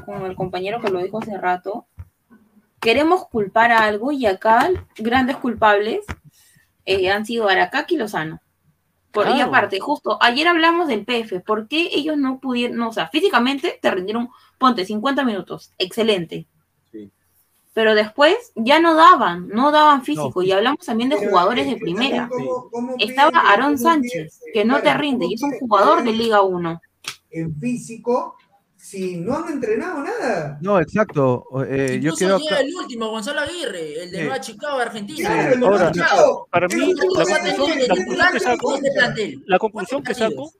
con 0.06 0.22
el 0.26 0.36
compañero 0.36 0.80
que 0.80 0.90
lo 0.90 1.02
dijo 1.02 1.18
hace 1.20 1.36
rato. 1.36 1.86
Queremos 2.82 3.26
culpar 3.28 3.70
a 3.72 3.84
algo 3.84 4.12
y 4.12 4.26
acá 4.26 4.68
grandes 4.96 5.36
culpables 5.36 6.00
eh, 6.84 7.10
han 7.10 7.24
sido 7.24 7.48
Aracaki 7.48 7.94
y 7.94 7.98
Lozano. 7.98 8.40
Por, 9.12 9.28
Y 9.28 9.32
Claro. 9.34 9.48
aparte, 9.50 9.78
justo 9.78 10.18
ayer 10.20 10.48
hablamos 10.48 10.88
del 10.88 11.04
PF. 11.04 11.40
¿Por 11.40 11.68
qué 11.68 11.90
ellos 11.92 12.16
no 12.16 12.40
pudieron, 12.40 12.76
no, 12.78 12.88
o 12.88 12.92
sea, 12.92 13.08
físicamente 13.08 13.78
te 13.80 13.90
rindieron, 13.90 14.30
ponte 14.58 14.84
50 14.84 15.22
minutos, 15.24 15.72
excelente. 15.78 16.46
Sí. 16.90 17.10
Pero 17.74 17.94
después 17.94 18.34
ya 18.56 18.80
no 18.80 18.94
daban, 18.94 19.48
no 19.48 19.70
daban 19.70 20.02
físico. 20.02 20.42
y 20.42 20.50
hablamos 20.50 20.84
también 20.84 21.08
de 21.10 21.16
Pero 21.18 21.30
jugadores 21.30 21.66
es 21.66 21.74
de 21.74 21.76
primera. 21.80 22.28
también 22.28 22.48
cómo- 22.48 22.70
cómo 22.70 22.94
Estaba 22.98 23.38
Aarón 23.38 23.78
Sánchez, 23.78 24.40
que 24.52 24.64
no 24.64 24.80
te 24.82 24.92
rinde, 24.94 25.26
y 25.26 25.34
es 25.34 25.42
un 25.42 25.52
jugador 25.58 26.02
de 26.02 26.12
Liga 26.12 26.40
1. 26.42 26.80
En 27.30 27.54
físico, 27.60 28.36
si 28.92 29.16
no 29.16 29.38
han 29.38 29.50
entrenado 29.54 30.02
nada. 30.02 30.58
No, 30.60 30.78
exacto. 30.78 31.44
eh, 31.66 31.98
yo 32.02 32.12
acá- 32.36 32.60
el 32.60 32.74
último, 32.74 33.08
Gonzalo 33.08 33.40
Aguirre, 33.40 34.02
el 34.02 34.10
de. 34.10 34.18
Nueva 34.24 34.38
Chicago, 34.40 34.78
Argentina. 34.78 35.28
Claro, 35.30 35.54
el 35.54 35.60
de 35.60 35.66
Ahora, 35.66 35.92
Chicago. 35.92 36.48
para 36.50 36.68
mí, 36.68 36.74
la 36.76 37.00
conclusión, 37.02 37.38
que 37.42 37.56
conclusión 39.58 40.02
que 40.02 40.14
titular 40.14 40.14
saco, 40.14 40.52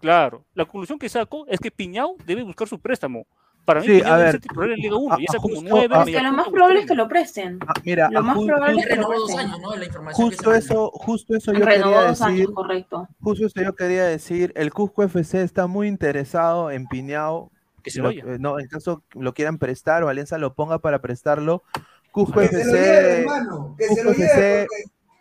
claro, 0.00 0.44
la 0.54 0.64
conclusión 0.66 0.98
que 0.98 1.08
saco 1.08 1.46
es 1.48 1.58
que 1.60 1.70
Piñao 1.70 2.16
debe 2.26 2.42
buscar 2.42 2.68
su 2.68 2.78
préstamo. 2.78 3.26
Para 3.64 3.80
mí, 3.80 3.86
Sí, 3.86 4.02
a 4.04 4.16
ver, 4.16 4.30
ser 4.32 4.40
titular 4.40 4.70
en 4.70 4.76
Liga 4.76 4.96
1, 4.96 5.14
a- 5.14 5.18
ya 5.18 5.24
sea 5.30 5.38
a 5.38 5.42
como 5.42 5.54
justo- 5.56 5.70
9, 5.70 5.94
a- 5.94 6.00
Es 6.02 6.06
que 6.06 6.22
lo 6.22 6.32
más 6.32 6.48
probable 6.48 6.80
es 6.80 6.86
que 6.86 6.94
lo 6.94 7.08
presten. 7.08 7.58
Ah, 7.66 7.72
mira, 7.84 8.08
Lo 8.10 8.22
más 8.22 8.38
probable 8.38 8.80
es 8.80 8.86
que 8.86 8.96
lo 8.96 9.08
presten. 9.08 9.38
años, 9.38 9.60
¿no? 9.60 9.76
La 9.76 9.84
información 9.84 10.30
que 10.30 10.36
justo 10.36 10.54
eso, 10.54 10.90
justo 10.92 11.36
eso 11.36 11.52
yo 11.52 11.64
Renovó 11.64 11.90
quería 11.92 12.08
dos 12.08 12.22
años, 12.22 12.38
decir. 12.40 12.54
correcto. 12.54 13.08
Justo 13.22 13.46
eso 13.46 13.62
yo 13.62 13.74
quería 13.74 14.04
decir. 14.06 14.52
El 14.56 14.72
Cusco 14.72 15.02
FC 15.04 15.42
está 15.42 15.66
muy 15.66 15.88
interesado 15.88 16.70
en 16.70 16.86
Piñao. 16.86 17.50
Que 17.82 17.90
se 17.90 18.00
Lo- 18.00 18.08
vaya. 18.08 18.24
eh, 18.26 18.36
no, 18.38 18.58
en 18.58 18.66
caso 18.68 19.02
lo 19.14 19.32
quieran 19.34 19.56
prestar 19.58 20.02
o 20.02 20.08
Alianza 20.08 20.36
lo 20.36 20.54
ponga 20.54 20.80
para 20.80 21.00
prestarlo. 21.00 21.62
Cusco 22.10 22.40
Que 22.40 22.48
se 22.48 22.64
lo 22.64 22.72
lleve, 22.72 22.80
FC 22.80 23.20
hermano. 23.20 23.74
Que 23.78 23.84
se 23.84 23.88
Cusco 23.90 24.04
lo 24.04 24.10
FC 24.10 24.36
lleve, 24.36 24.66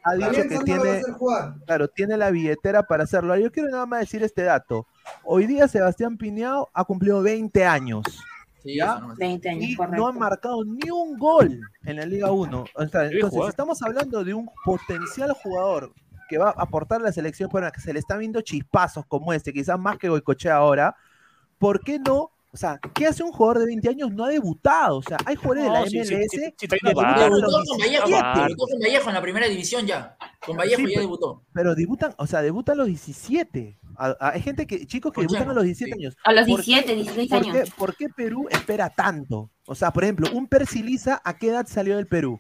ha 0.04 0.14
dicho 0.16 0.42
que 0.50 0.60
tiene, 0.66 1.02
claro, 1.66 1.88
tiene 1.90 2.18
la 2.18 2.32
billetera 2.32 2.84
para 2.84 3.04
hacerlo. 3.04 3.36
Yo 3.38 3.52
quiero 3.52 3.70
nada 3.70 3.86
más 3.86 4.00
decir 4.02 4.24
este 4.24 4.42
dato. 4.44 4.88
Hoy 5.24 5.46
día 5.48 5.68
Sebastián 5.68 6.18
Piñao 6.18 6.70
ha 6.74 6.84
cumplido 6.86 7.22
20 7.22 7.66
años. 7.66 8.04
Sí, 8.64 8.76
¿ya? 8.76 8.96
eso 8.96 9.00
no 9.08 9.12
es- 9.14 9.18
20 9.20 9.50
años, 9.50 9.64
y 9.70 9.76
correcto. 9.76 9.98
no 9.98 10.08
ha 10.08 10.12
marcado 10.12 10.64
ni 10.66 10.90
un 10.90 11.18
gol 11.18 11.62
en 11.86 11.96
la 11.96 12.06
Liga 12.06 12.32
1. 12.32 12.66
O 12.76 12.88
sea, 12.88 13.06
entonces, 13.06 13.30
jugar. 13.30 13.50
estamos 13.50 13.82
hablando 13.82 14.24
de 14.24 14.34
un 14.34 14.50
potencial 14.66 15.32
jugador 15.34 15.94
que 16.28 16.38
va 16.38 16.50
a 16.50 16.62
aportar 16.64 17.00
a 17.02 17.06
la 17.06 17.12
selección, 17.12 17.50
pero 17.52 17.72
que 17.72 17.80
se 17.82 17.94
le 17.94 18.00
está 18.00 18.18
viendo 18.18 18.42
chispazos 18.42 19.06
como 19.08 19.32
este, 19.34 19.54
quizás 19.54 19.80
más 19.80 19.98
que 19.98 20.10
Goicochea 20.10 20.58
ahora. 20.58 20.96
¿Por 21.58 21.82
qué 21.84 22.00
no? 22.00 22.32
O 22.52 22.58
sea, 22.58 22.80
¿qué 22.94 23.06
hace 23.08 23.24
un 23.24 23.32
jugador 23.32 23.60
de 23.60 23.66
20 23.68 23.90
años? 23.90 24.12
No 24.12 24.26
ha 24.26 24.30
debutado. 24.30 24.98
O 24.98 25.04
sea, 25.04 25.18
hay 25.26 25.36
jugadores 25.36 25.64
de 25.66 25.70
la 25.70 25.80
No, 25.82 25.86
sí, 25.88 25.98
MLS 26.00 26.08
sí, 26.10 26.40
sí, 26.60 26.68
que 26.68 26.68
debutan 26.88 27.20
Debutó 27.20 27.48
con 27.68 27.78
Vallejo, 27.80 28.08
17, 28.08 28.40
debutó 28.42 28.66
con 28.68 28.80
Vallejo 28.80 29.10
en 29.10 29.14
la 29.16 29.22
primera 29.22 29.48
división 29.48 29.86
ya. 29.88 30.18
Con 30.46 30.58
Vallejo 30.58 30.78
Sí, 30.78 30.84
ya 30.84 30.88
pero- 30.90 31.02
debutó. 31.02 31.42
pero 31.54 31.76
debutan, 31.76 32.14
o 32.18 32.28
sea, 32.28 32.42
debutan 32.42 32.78
los 32.78 32.88
17. 32.88 33.79
A- 34.00 34.16
a- 34.20 34.30
hay 34.32 34.42
gente 34.42 34.66
que, 34.66 34.86
chicos 34.88 35.12
que 35.12 35.22
debutan 35.22 35.50
a 35.50 35.54
los 35.54 35.64
17 35.66 35.94
años. 35.94 36.16
A 36.24 36.32
los 36.34 36.48
¿Por 36.48 36.64
17, 36.64 36.86
qué- 36.88 36.96
16 36.96 37.30
¿por 37.30 37.42
qué, 37.44 37.50
años. 37.50 37.70
por 37.78 37.96
qué 37.96 38.08
Perú 38.10 38.48
espera 38.50 38.90
tanto? 38.90 39.52
O 39.66 39.76
sea, 39.76 39.92
por 39.92 40.04
ejemplo, 40.06 40.28
un 40.34 40.48
Persiliza, 40.48 41.22
¿a 41.24 41.38
qué 41.38 41.50
edad 41.50 41.68
salió 41.68 41.98
del 41.98 42.08
Perú? 42.08 42.40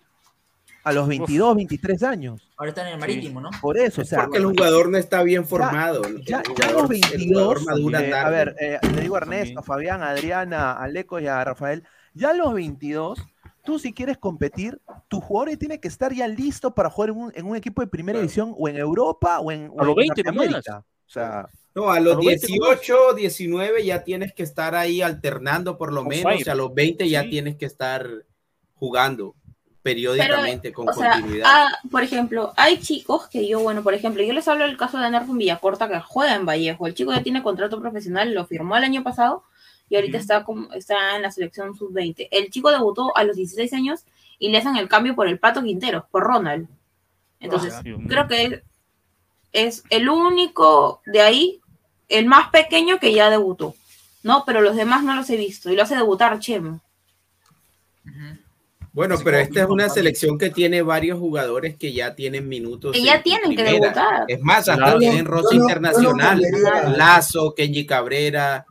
A 0.85 0.93
los 0.93 1.07
22, 1.09 1.55
23 1.57 2.01
años. 2.03 2.49
Ahora 2.57 2.69
están 2.69 2.87
en 2.87 2.93
el 2.93 2.99
marítimo, 2.99 3.41
¿no? 3.41 3.49
Por 3.61 3.77
eso, 3.77 4.01
o 4.01 4.05
sea, 4.05 4.21
Porque 4.23 4.37
el 4.37 4.45
jugador 4.45 4.89
no 4.89 4.97
está 4.97 5.21
bien 5.23 5.45
formado. 5.45 6.01
ya, 6.25 6.41
ya 6.57 6.71
los 6.71 6.83
el 6.83 6.87
22, 6.87 7.27
jugador 7.27 7.65
madura 7.65 8.01
eh, 8.01 8.13
a 8.13 8.29
ver, 8.29 8.55
eh, 8.59 8.79
le 8.95 9.01
digo 9.01 9.15
a 9.15 9.19
Ernesto, 9.19 9.59
a 9.59 9.63
Fabián, 9.63 10.01
a 10.01 10.09
Adriana, 10.11 10.71
a 10.73 10.87
Leco 10.87 11.19
y 11.19 11.27
a 11.27 11.43
Rafael, 11.43 11.83
ya 12.13 12.29
a 12.29 12.33
los 12.33 12.53
22, 12.53 13.19
tú 13.65 13.77
si 13.77 13.91
quieres 13.93 14.17
competir, 14.17 14.79
tu 15.09 15.19
jugador 15.19 15.55
tiene 15.57 15.79
que 15.81 15.89
estar 15.89 16.13
ya 16.13 16.27
listo 16.29 16.73
para 16.73 16.89
jugar 16.89 17.09
en 17.09 17.17
un, 17.17 17.31
en 17.35 17.45
un 17.45 17.57
equipo 17.57 17.81
de 17.81 17.87
primera 17.87 18.17
división 18.19 18.55
o 18.57 18.69
en 18.69 18.77
Europa 18.77 19.39
o 19.41 19.51
en, 19.51 19.69
o 19.75 19.81
A 19.81 19.83
los 19.83 19.91
en 19.91 19.95
20 19.97 20.23
nomás. 20.23 20.35
Norteamérica. 20.49 20.85
O 21.09 21.11
sea, 21.11 21.49
No, 21.73 21.89
a 21.91 21.99
los 21.99 22.13
A 22.13 22.15
los 22.17 22.25
20 22.25 22.47
18, 22.47 23.13
19 23.15 23.83
ya 23.85 24.03
tienes 24.03 24.31
que 24.33 24.43
estar 24.43 24.75
ahí 24.75 25.01
alternando 25.01 25.77
por 25.77 25.91
lo 25.91 26.03
menos. 26.05 26.33
fire. 26.33 26.49
A 26.51 26.55
los 26.55 26.73
20 26.73 27.09
ya 27.09 27.23
Sí. 27.23 27.29
tienes 27.31 27.55
que 27.57 27.65
estar 27.65 28.07
jugando 28.75 29.33
periódicamente 29.81 30.71
con 30.71 30.87
O 30.89 30.93
sea, 30.93 31.13
continuidad. 31.13 31.45
ah, 31.47 31.67
por 31.89 32.03
ejemplo, 32.03 32.53
hay 32.57 32.79
chicos 32.79 33.27
que 33.27 33.47
yo, 33.47 33.59
bueno, 33.61 33.81
por 33.81 33.93
ejemplo, 33.93 34.21
yo 34.23 34.33
les 34.33 34.47
hablo 34.47 34.65
del 34.65 34.77
caso 34.77 34.97
de 34.99 35.09
Nerfun 35.09 35.37
Villacorta 35.37 35.87
que 35.87 35.99
juega 35.99 36.35
en 36.35 36.45
Vallejo. 36.45 36.85
El 36.85 36.93
chico 36.93 37.11
ya 37.13 37.23
tiene 37.23 37.41
contrato 37.41 37.79
profesional, 37.79 38.33
lo 38.33 38.45
firmó 38.45 38.75
el 38.77 38.83
año 38.83 39.03
pasado 39.03 39.43
y 39.89 39.95
ahorita 39.95 40.17
está, 40.17 40.43
como, 40.43 40.71
está 40.73 41.15
en 41.15 41.21
la 41.23 41.31
selección 41.31 41.75
sub-20. 41.75 42.27
El 42.31 42.49
chico 42.51 42.69
debutó 42.71 43.15
a 43.17 43.23
los 43.23 43.35
16 43.35 43.73
años 43.73 44.05
y 44.37 44.49
le 44.49 44.57
hacen 44.59 44.75
el 44.75 44.87
cambio 44.87 45.15
por 45.15 45.27
el 45.27 45.39
Pato 45.39 45.63
Quintero, 45.63 46.07
por 46.11 46.23
Ronald. 46.23 46.67
Entonces, 47.39 47.73
Ah, 47.75 47.81
mío. 47.83 47.97
creo 48.07 48.27
que 48.27 48.61
es 49.53 49.83
el 49.89 50.09
único 50.09 51.01
de 51.05 51.21
ahí, 51.21 51.59
el 52.07 52.25
más 52.25 52.49
pequeño 52.49 52.99
que 52.99 53.13
ya 53.13 53.29
debutó, 53.29 53.75
¿no? 54.23 54.43
Pero 54.45 54.61
los 54.61 54.75
demás 54.75 55.03
no 55.03 55.15
los 55.15 55.29
he 55.29 55.37
visto 55.37 55.69
y 55.71 55.75
lo 55.75 55.83
hace 55.83 55.95
debutar 55.95 56.39
Chemo. 56.39 56.81
Bueno, 58.91 59.15
pero 59.23 59.37
esta 59.37 59.61
es 59.61 59.67
una 59.67 59.87
selección 59.87 60.37
que 60.37 60.49
tiene 60.49 60.81
varios 60.81 61.19
jugadores 61.19 61.75
que 61.77 61.93
ya 61.93 62.15
tienen 62.15 62.49
minutos. 62.49 62.91
Que 62.93 63.03
ya 63.03 63.15
en 63.15 63.23
tienen 63.23 63.55
que 63.55 63.63
debutar. 63.63 64.25
Es 64.27 64.41
más, 64.41 64.67
hasta 64.67 64.75
Claro. 64.77 64.99
tienen 64.99 65.25
no- 65.25 65.41
no 65.41 65.51
internacional. 65.51 66.41
cambiaría- 66.41 66.89
Lazo, 66.97 67.53
Kenji 67.55 67.85
Cabrera, 67.85 68.65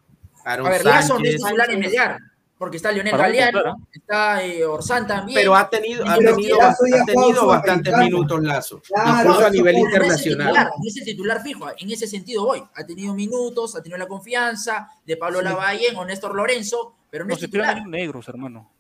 Aaron 0.45 0.67
A 0.67 0.71
ver, 0.71 0.85
Lazo 0.85 1.19
no 1.19 1.25
es 1.25 1.37
titular. 1.37 2.19
Porque 2.59 2.77
está 2.79 2.91
Leonel 2.93 3.17
Galeano, 3.17 3.61
claro. 3.63 3.77
está 3.93 4.45
eh, 4.45 4.65
Orsán 4.67 5.07
también. 5.07 5.39
Pero 5.39 5.55
ha 5.55 5.71
tenido, 5.71 6.05
ha 6.07 6.17
tenido, 6.19 6.59
ha 6.61 6.75
tenido 7.07 7.47
bastantes 7.47 7.97
minutos 7.97 8.43
Lazo, 8.43 8.83
Claro, 8.87 9.21
incluso 9.31 9.47
a 9.47 9.51
nivel 9.51 9.75
no 9.75 9.79
es 9.79 9.85
el 9.85 9.93
internacional. 9.93 10.47
titular, 10.49 10.67
no 10.77 10.89
es 10.89 10.97
el 10.97 11.05
titular 11.05 11.43
fijo, 11.43 11.67
en 11.79 11.91
ese 11.91 12.07
sentido 12.07 12.45
voy. 12.45 12.63
Ha 12.75 12.85
tenido 12.85 13.15
minutos, 13.15 13.77
ha 13.77 13.83
tenido 13.83 13.97
la 13.99 14.07
confianza 14.09 14.89
de 15.07 15.17
Pablo 15.17 15.39
Sí. 15.39 15.45
Lavallén 15.45 15.97
o 15.97 16.05
Néstor 16.05 16.35
Lorenzo, 16.35 16.95
pero 17.11 17.25
no, 17.25 17.29
No 17.29 17.35
es 17.35 17.41
se 17.41 17.47
titular. 17.47 17.87
negros, 17.87 18.29
hermano. 18.29 18.71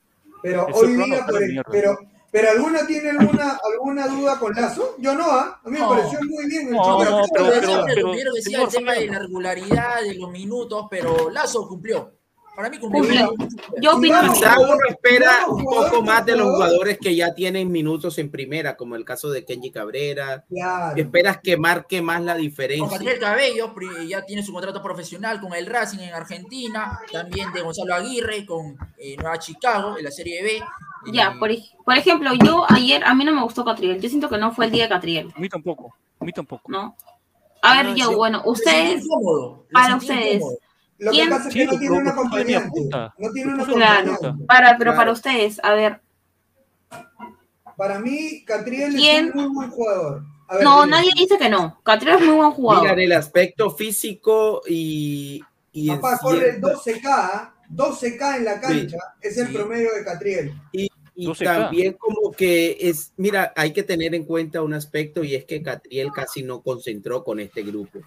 Pero 0.42 0.68
Ese 0.68 0.78
hoy 0.78 0.94
día, 0.96 1.26
por 1.26 1.42
el- 1.42 1.62
pero, 1.70 1.98
pero 2.30 2.50
¿alguna 2.50 2.86
tiene 2.86 3.10
alguna, 3.10 3.58
alguna 3.74 4.06
duda 4.06 4.38
con 4.38 4.52
Lazo? 4.54 4.96
Yo 4.98 5.14
no, 5.14 5.24
¿ah? 5.30 5.60
A 5.64 5.68
mí 5.68 5.78
me 5.80 5.86
pareció 5.86 6.18
muy 6.28 6.46
bien 6.46 6.68
el 6.68 6.74
No, 6.74 6.82
chico. 6.82 7.04
no, 7.04 7.22
pero- 7.32 7.44
Yo 7.46 7.50
pero- 7.86 8.32
decía, 8.34 8.58
pero- 8.58 8.64
el 8.64 8.68
tema 8.72 8.92
de 8.94 9.06
la 9.06 9.18
regularidad, 9.20 10.02
de 10.02 10.14
los 10.14 10.30
minutos, 10.30 10.86
pero 10.90 11.30
Lazo 11.30 11.66
cumplió. 11.66 12.12
Para 12.58 12.70
mí 12.70 12.78
cumplió. 12.78 13.34
Yo 13.80 13.96
opino 13.96 14.20
lo 14.20 14.32
Quizá 14.32 14.56
mismo. 14.56 14.72
uno 14.72 14.80
espera 14.88 15.46
un 15.46 15.62
poco 15.62 16.02
más 16.02 16.26
de 16.26 16.32
los 16.32 16.48
jugador. 16.48 16.70
jugadores 16.70 16.98
que 17.00 17.14
ya 17.14 17.32
tienen 17.32 17.70
minutos 17.70 18.18
en 18.18 18.32
primera, 18.32 18.76
como 18.76 18.96
el 18.96 19.04
caso 19.04 19.30
de 19.30 19.44
Kenji 19.44 19.70
Cabrera. 19.70 20.44
Claro. 20.48 21.00
Esperas 21.00 21.38
que 21.40 21.56
marque 21.56 22.02
más 22.02 22.20
la 22.20 22.32
Con 22.32 22.42
diferencia. 22.42 22.98
Catriel 22.98 23.20
Cabello 23.20 23.72
ya 24.08 24.24
tiene 24.24 24.42
su 24.42 24.52
contrato 24.52 24.82
profesional 24.82 25.40
con 25.40 25.54
el 25.54 25.66
Racing 25.66 26.00
en 26.00 26.12
Argentina, 26.12 26.98
también 27.12 27.52
de 27.52 27.60
Gonzalo 27.62 27.94
Aguirre 27.94 28.44
con 28.44 28.76
eh, 28.98 29.14
Nueva 29.16 29.38
Chicago 29.38 29.96
en 29.96 30.02
la 30.02 30.10
Serie 30.10 30.42
B. 30.42 30.60
Ya, 31.12 31.36
por, 31.38 31.50
por 31.84 31.96
ejemplo, 31.96 32.32
yo 32.44 32.66
ayer, 32.70 33.04
a 33.04 33.14
mí 33.14 33.24
no 33.24 33.32
me 33.32 33.42
gustó 33.44 33.64
Catriel. 33.64 34.00
Yo 34.00 34.08
siento 34.08 34.28
que 34.28 34.36
no 34.36 34.50
fue 34.50 34.64
el 34.64 34.72
día 34.72 34.82
de 34.82 34.88
Catriel, 34.88 35.32
A 35.32 35.38
mí 35.38 35.48
tampoco. 35.48 35.94
A 36.18 36.24
mí 36.24 36.32
tampoco. 36.32 36.64
¿no? 36.72 36.96
A 37.62 37.76
ver, 37.76 37.86
No, 37.86 37.96
yo, 37.96 38.08
sí, 38.08 38.14
bueno, 38.16 38.42
ustedes, 38.46 39.04
para 39.72 39.94
ustedes, 39.94 40.36
incómodo. 40.42 40.58
Lo 40.98 41.10
que 41.12 41.16
¿quién? 41.16 41.30
pasa 41.30 41.48
es 41.48 41.54
que 41.54 41.60
Sí, 41.60 41.66
no 41.66 41.78
tiene 41.78 41.96
un 41.98 42.04
lo 42.04 42.14
puso 42.14 42.36
de 42.36 42.44
media 42.44 42.58
acompañante. 42.58 42.80
punta. 42.80 43.14
No 43.18 43.30
tiene 43.32 43.50
Lo 43.50 43.52
un 43.52 43.58
puso 43.64 43.70
de 43.72 43.76
media 43.84 43.98
acompañante. 44.00 44.44
para, 44.46 44.78
pero 44.78 44.90
para 44.90 44.94
Claro. 44.96 45.12
ustedes, 45.12 45.60
a 45.62 45.74
ver, 45.74 46.00
Para 47.76 48.00
mí, 48.00 48.44
Catriel 48.44 48.92
¿Quién? 48.94 49.28
es 49.28 49.34
un 49.34 49.42
muy 49.44 49.54
buen 49.54 49.70
jugador. 49.70 50.22
A 50.48 50.54
ver, 50.56 50.64
no, 50.64 50.82
dime. 50.84 50.96
nadie 50.96 51.10
dice 51.16 51.38
que 51.38 51.48
no. 51.48 51.80
Catriel 51.84 52.16
es 52.16 52.24
muy 52.26 52.34
buen 52.34 52.50
jugador. 52.50 52.82
Mira, 52.96 53.02
el 53.04 53.12
aspecto 53.12 53.70
físico 53.70 54.62
y, 54.66 55.40
y 55.72 55.88
Papá 55.88 56.18
corre 56.18 56.58
cierta- 56.58 56.72
12K, 56.72 57.06
¿ah? 57.06 57.54
12K 57.70 58.36
en 58.38 58.44
la 58.46 58.60
cancha, 58.60 58.96
es 59.20 59.38
el 59.38 59.48
Sí. 59.48 59.52
promedio 59.54 59.90
de 59.94 60.04
Catriel. 60.04 60.60
Y, 60.72 60.90
y 61.20 61.26
12K. 61.26 61.44
también 61.44 61.92
como 61.94 62.30
que 62.30 62.76
es, 62.80 63.12
mira, 63.16 63.52
hay 63.56 63.72
que 63.72 63.82
tener 63.82 64.14
en 64.14 64.24
cuenta 64.24 64.62
un 64.62 64.72
aspecto 64.72 65.24
y 65.24 65.34
es 65.34 65.44
que 65.44 65.62
Catriel 65.62 66.10
casi 66.14 66.42
no 66.44 66.62
concentró 66.62 67.24
con 67.24 67.40
este 67.40 67.62
grupo. 67.62 67.98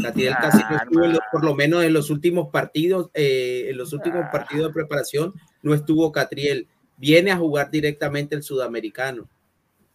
Catriel 0.00 0.34
casi 0.40 0.58
no 0.70 0.76
estuvo, 0.76 1.06
los- 1.06 1.18
por 1.32 1.44
lo 1.44 1.54
menos 1.56 1.82
en 1.84 1.92
los 1.92 2.10
últimos 2.10 2.48
partidos, 2.50 3.10
eh, 3.14 3.66
en 3.70 3.76
los 3.76 3.92
últimos 3.92 4.24
partidos 4.30 4.68
de 4.68 4.72
preparación, 4.74 5.34
no 5.62 5.74
estuvo 5.74 6.12
Catriel. 6.12 6.68
Viene 6.96 7.32
a 7.32 7.36
jugar 7.36 7.70
directamente 7.70 8.34
el 8.36 8.42
sudamericano. 8.42 9.28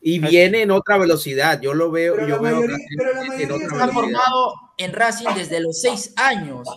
Y 0.02 0.20
viene 0.20 0.62
en 0.62 0.70
otra 0.72 0.98
velocidad. 0.98 1.60
Yo 1.62 1.74
lo 1.74 1.90
veo, 1.90 2.14
Pero 2.16 2.28
yo 2.28 2.36
la 2.36 2.42
veo 2.42 2.56
mayoría- 2.58 2.78
Catriel 2.78 2.98
pero 2.98 3.14
la 3.14 3.22
en 3.22 3.52
otra 3.52 3.66
Está 3.66 3.76
velocidad. 3.88 3.94
formado 3.94 4.54
en 4.78 4.94
Racing 4.94 5.28
desde 5.36 5.60
los 5.62 5.82
seis 5.82 6.14
años. 6.18 6.68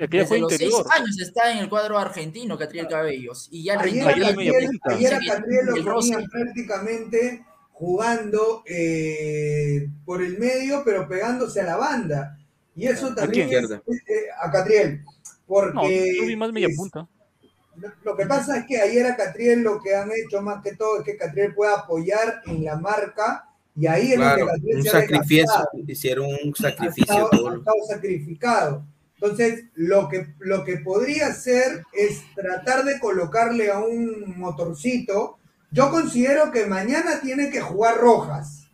El 0.00 0.08
que 0.08 0.16
ya 0.16 0.22
Desde 0.22 0.28
fue 0.28 0.38
los 0.40 0.52
interior. 0.52 0.82
seis 0.82 1.00
años 1.00 1.20
está 1.20 1.52
en 1.52 1.58
el 1.58 1.68
cuadro 1.68 1.98
argentino, 1.98 2.56
Catriel 2.56 2.88
Cabellos. 2.88 3.48
Y 3.50 3.64
ya 3.64 3.74
el 3.74 3.80
Ayer, 3.80 4.08
Ayer 4.08 4.24
a 4.24 4.28
Catriel, 4.28 4.80
ayer 4.86 5.14
a 5.14 5.74
lo 5.84 5.94
ponían 5.94 6.24
prácticamente 6.26 7.44
jugando 7.72 8.62
eh, 8.66 9.88
por 10.06 10.22
el 10.22 10.38
medio, 10.38 10.82
pero 10.84 11.06
pegándose 11.06 11.60
a 11.60 11.64
la 11.64 11.76
banda. 11.76 12.38
Y 12.74 12.86
eso 12.86 13.14
también 13.14 13.48
quién? 13.48 13.64
es, 13.64 13.70
eh, 13.70 13.82
a 14.42 14.50
Catriel. 14.50 15.04
Porque 15.46 15.74
No, 15.74 15.82
yo 16.22 16.26
vi 16.26 16.36
más 16.36 16.50
media 16.52 16.68
es- 16.68 16.76
punta. 16.76 17.06
lo- 18.02 18.16
que 18.16 18.24
pasa 18.26 18.58
es 18.58 18.66
que 18.66 18.80
ayer 18.80 19.04
a 19.06 19.16
Catriel 19.16 19.60
lo 19.62 19.80
que 19.82 19.94
han 19.94 20.10
hecho 20.12 20.40
más 20.40 20.62
que 20.62 20.76
todo 20.76 20.98
es 21.00 21.04
que 21.04 21.16
Catriel 21.18 21.54
pueda 21.54 21.74
apoyar 21.80 22.40
en 22.46 22.64
la 22.64 22.76
marca 22.76 23.48
y 23.76 23.86
ahí 23.86 24.12
es 24.12 24.16
Claro, 24.16 24.46
donde 24.46 24.52
Catriel 24.52 24.76
un 24.78 24.82
se 24.82 24.88
ha 24.88 24.92
sacrificio, 24.92 25.68
hicieron 25.86 26.26
un 26.44 26.52
ha 26.58 26.62
sacrificio. 26.70 27.02
estado, 27.14 27.28
todo 27.30 27.48
ha 27.48 27.50
lo- 27.52 27.58
estado 27.58 27.76
sacrificado. 27.88 28.84
Entonces, 29.20 29.64
lo 29.74 30.08
que, 30.08 30.28
lo 30.38 30.64
que 30.64 30.78
podría 30.78 31.26
hacer 31.26 31.84
es 31.92 32.22
tratar 32.34 32.84
de 32.84 32.98
colocarle 32.98 33.70
a 33.70 33.78
un 33.80 34.38
motorcito. 34.38 35.36
Yo 35.70 35.90
considero 35.90 36.50
que 36.50 36.64
mañana 36.66 37.20
tiene 37.20 37.50
que 37.50 37.60
jugar 37.60 37.98
Rojas. 37.98 38.66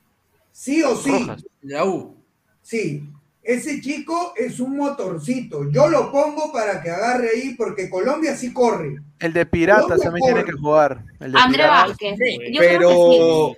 Sí 0.52 0.82
o 0.84 0.94
sí. 0.94 1.10
Rojas. 1.10 1.44
La 1.62 1.84
U. 1.84 2.14
Sí. 2.62 3.08
Ese 3.42 3.80
chico 3.80 4.34
es 4.36 4.60
un 4.60 4.76
motorcito. 4.76 5.70
Yo 5.70 5.88
lo 5.88 6.10
pongo 6.10 6.52
para 6.52 6.82
que 6.82 6.90
agarre 6.90 7.30
ahí 7.34 7.54
porque 7.54 7.90
Colombia 7.90 8.36
sí 8.36 8.52
corre. 8.52 8.96
El 9.18 9.32
de 9.32 9.46
Piratas 9.46 9.82
Colombia 9.84 10.04
también 10.04 10.34
tiene 10.34 10.44
que 10.44 10.52
jugar. 10.52 11.04
El 11.20 11.32
de 11.32 11.38
André. 11.38 11.66
Vázquez. 11.66 12.18
Sí, 12.18 12.38
Yo 12.52 12.58
creo 12.60 12.60
que 12.60 12.76
pero 12.78 12.90
sí. 13.50 13.56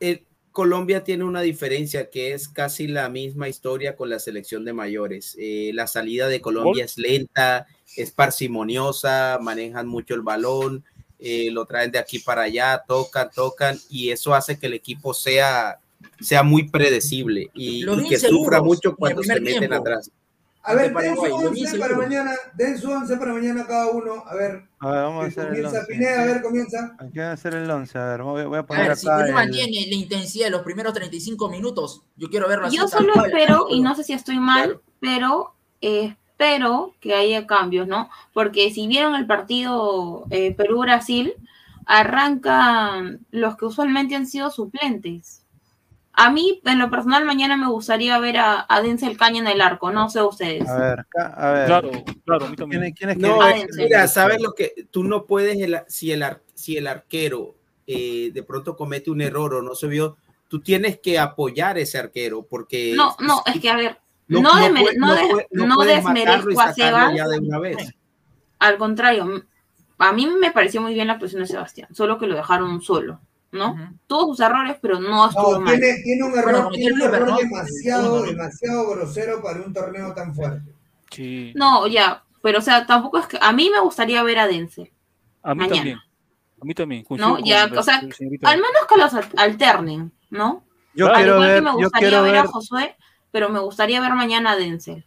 eh, 0.00 0.25
Colombia 0.56 1.04
tiene 1.04 1.22
una 1.22 1.42
diferencia 1.42 2.08
que 2.08 2.32
es 2.32 2.48
casi 2.48 2.86
la 2.86 3.10
misma 3.10 3.46
historia 3.46 3.94
con 3.94 4.08
la 4.08 4.18
selección 4.18 4.64
de 4.64 4.72
mayores. 4.72 5.36
Eh, 5.38 5.70
la 5.74 5.86
salida 5.86 6.28
de 6.28 6.40
Colombia 6.40 6.86
es 6.86 6.96
lenta, 6.96 7.66
es 7.94 8.10
parsimoniosa, 8.10 9.38
manejan 9.42 9.86
mucho 9.86 10.14
el 10.14 10.22
balón, 10.22 10.82
eh, 11.18 11.50
lo 11.52 11.66
traen 11.66 11.90
de 11.90 11.98
aquí 11.98 12.20
para 12.20 12.44
allá, 12.44 12.82
tocan, 12.88 13.28
tocan, 13.34 13.78
y 13.90 14.08
eso 14.08 14.34
hace 14.34 14.58
que 14.58 14.68
el 14.68 14.72
equipo 14.72 15.12
sea, 15.12 15.78
sea 16.22 16.42
muy 16.42 16.70
predecible 16.70 17.50
y, 17.52 17.84
que 18.08 18.18
sufra 18.18 18.62
mucho 18.62 18.96
cuando 18.96 19.22
se 19.22 19.38
meten 19.38 19.58
tiempo. 19.58 19.74
atrás. 19.74 20.10
A 20.66 20.74
ver, 20.74 20.92
den 20.94 21.14
su 21.14 21.20
Paraguay, 21.22 21.30
lo 21.44 21.50
vi 21.52 21.60
11 21.64 21.78
para 21.78 21.96
mañana. 21.96 22.32
Den 22.54 22.78
su 22.78 22.90
11 22.90 23.16
para 23.16 23.32
mañana 23.32 23.66
cada 23.66 23.90
uno. 23.90 24.24
A 24.26 24.34
ver, 24.34 24.64
A 24.80 24.90
ver, 24.90 25.02
vamos 25.02 25.20
a 25.24 25.28
que 25.28 25.28
hacer 25.40 25.44
el 25.44 25.48
comienza 25.62 25.78
11. 25.80 25.92
Pineda. 25.92 26.22
A 26.22 26.24
ver, 26.26 26.42
comienza. 26.42 26.96
Hay 26.98 27.10
que 27.12 27.22
hacer 27.22 27.54
el 27.54 27.70
11. 27.70 27.98
A 27.98 28.04
ver, 28.06 28.22
voy, 28.22 28.44
voy 28.44 28.56
a 28.56 28.60
A 28.60 28.66
poner 28.66 28.88
ver, 28.88 28.96
si. 28.96 29.06
Perú 29.06 29.20
el- 29.26 29.32
mantiene 29.32 29.86
la 29.88 29.94
intensidad 29.94 30.46
de 30.46 30.50
los 30.50 30.62
primeros 30.62 30.92
35 30.92 31.48
minutos, 31.48 32.02
yo 32.16 32.28
quiero 32.28 32.48
verlo 32.48 32.66
así. 32.66 32.76
Yo 32.76 32.88
solo 32.88 33.12
espero, 33.24 33.66
y 33.70 33.80
no 33.80 33.94
sé 33.94 34.02
si 34.04 34.12
estoy 34.12 34.38
mal, 34.40 34.64
Claro. 34.64 34.82
pero 35.00 35.54
eh, 35.80 36.16
espero 36.30 36.94
que 37.00 37.14
haya 37.14 37.46
cambios, 37.46 37.86
¿no? 37.86 38.10
Porque 38.34 38.70
si 38.72 38.86
vieron 38.88 39.14
el 39.14 39.26
partido 39.26 40.24
eh, 40.30 40.54
Perú-Brasil, 40.54 41.34
arrancan 41.86 43.20
los 43.30 43.56
que 43.56 43.64
usualmente 43.66 44.14
han 44.16 44.26
sido 44.26 44.50
suplentes. 44.50 45.42
A 46.18 46.30
mí, 46.30 46.62
en 46.64 46.78
lo 46.78 46.90
personal, 46.90 47.26
mañana 47.26 47.58
me 47.58 47.68
gustaría 47.68 48.18
ver 48.18 48.38
a, 48.38 48.64
a 48.68 48.80
Denzel 48.80 49.18
Caña 49.18 49.40
en 49.40 49.46
el 49.48 49.60
arco, 49.60 49.90
no 49.90 50.08
sé 50.08 50.22
ustedes. 50.22 50.66
A 50.66 50.78
ver, 50.78 51.00
acá, 51.00 51.26
a 51.36 51.52
ver. 51.52 51.66
Claro, 51.66 51.90
claro, 52.24 52.46
¿Quién, 52.56 52.84
es- 52.84 52.94
quién 52.94 53.10
es 53.10 53.18
No, 53.18 53.38
que- 53.38 53.66
mira, 53.76 54.08
sabes 54.08 54.40
lo 54.40 54.52
que 54.54 54.86
tú 54.90 55.04
no 55.04 55.26
puedes, 55.26 55.58
el- 55.60 55.78
si, 55.88 56.12
el, 56.12 56.22
ar- 56.22 56.42
si 56.54 56.76
el 56.78 56.86
arquero 56.86 57.54
eh, 57.86 58.30
de 58.32 58.42
pronto 58.42 58.76
comete 58.76 59.10
un 59.10 59.20
error 59.20 59.54
o 59.54 59.62
no 59.62 59.74
se 59.74 59.86
vio, 59.88 60.16
tú 60.48 60.60
tienes 60.60 60.98
que 61.00 61.18
apoyar 61.18 61.76
a 61.76 61.80
ese 61.80 61.98
arquero 61.98 62.46
porque 62.48 62.94
No, 62.96 63.14
no, 63.20 63.42
es 63.46 63.60
que 63.60 63.68
a 63.70 63.76
ver, 63.76 63.98
no, 64.26 64.40
no, 64.40 64.54
no 64.68 64.74
puede- 64.80 64.96
no 64.98 65.06
puede- 65.28 65.46
no 65.52 65.84
y 65.84 65.86
desmerezco 65.86 66.60
a 66.60 66.72
sacarlo 66.72 66.74
Sebas, 66.74 67.14
ya 67.16 67.28
de 67.28 67.38
una 67.38 67.58
vez. 67.58 67.76
al 68.58 68.78
contrario, 68.78 69.44
a 69.98 70.12
mí 70.12 70.26
me 70.26 70.50
pareció 70.50 70.80
muy 70.80 70.94
bien 70.94 71.06
la 71.08 71.12
actuación 71.12 71.42
de 71.42 71.46
Sebastián, 71.46 71.94
solo 71.94 72.18
que 72.18 72.26
lo 72.26 72.34
dejaron 72.36 72.80
solo, 72.80 73.20
¿no? 73.56 73.74
Tuvo 74.06 74.26
sus 74.28 74.40
errores, 74.40 74.76
pero 74.80 75.00
no 75.00 75.28
estuvo 75.28 75.54
No, 75.54 75.60
mal. 75.60 75.78
tiene, 75.78 76.02
tiene 76.02 76.22
un 76.24 76.38
error, 76.38 76.70
tiene 76.72 76.92
un 76.94 77.02
error 77.02 77.28
¿no? 77.28 77.36
demasiado, 77.38 78.22
demasiado 78.22 78.90
grosero 78.90 79.42
para 79.42 79.60
un 79.62 79.72
torneo 79.72 80.12
tan 80.14 80.34
fuerte. 80.34 80.70
Sí. 81.10 81.52
No, 81.56 81.86
ya, 81.86 82.22
pero 82.42 82.58
o 82.58 82.62
sea, 82.62 82.86
tampoco 82.86 83.18
es 83.18 83.26
que 83.26 83.38
a 83.40 83.52
mí 83.52 83.70
me 83.70 83.80
gustaría 83.80 84.22
ver 84.22 84.38
a 84.38 84.46
Denzel, 84.46 84.92
A 85.42 85.54
mí 85.54 85.60
mañana. 85.60 85.76
también. 85.76 85.98
A 86.60 86.64
mí 86.64 86.74
también. 86.74 87.04
coincido 87.04 87.38
¿no? 87.38 87.44
Ya, 87.44 87.68
o 87.76 87.82
sea, 87.82 88.00
señorita. 88.12 88.48
al 88.48 88.56
menos 88.56 88.86
que 88.88 88.96
los 89.00 89.12
al- 89.14 89.28
alternen, 89.36 90.12
¿no? 90.30 90.64
Yo. 90.94 91.08
Al 91.08 91.14
quiero 91.16 91.32
igual 91.34 91.48
ver, 91.48 91.56
que 91.58 91.62
me 91.64 91.72
gustaría 91.72 92.20
ver, 92.22 92.32
ver, 92.32 92.40
a 92.40 92.46
Josué, 92.46 92.96
pero 93.30 93.48
me 93.50 93.58
gustaría 93.60 94.00
ver 94.00 94.14
mañana 94.14 94.52
a 94.52 94.56
Denzel. 94.56 95.04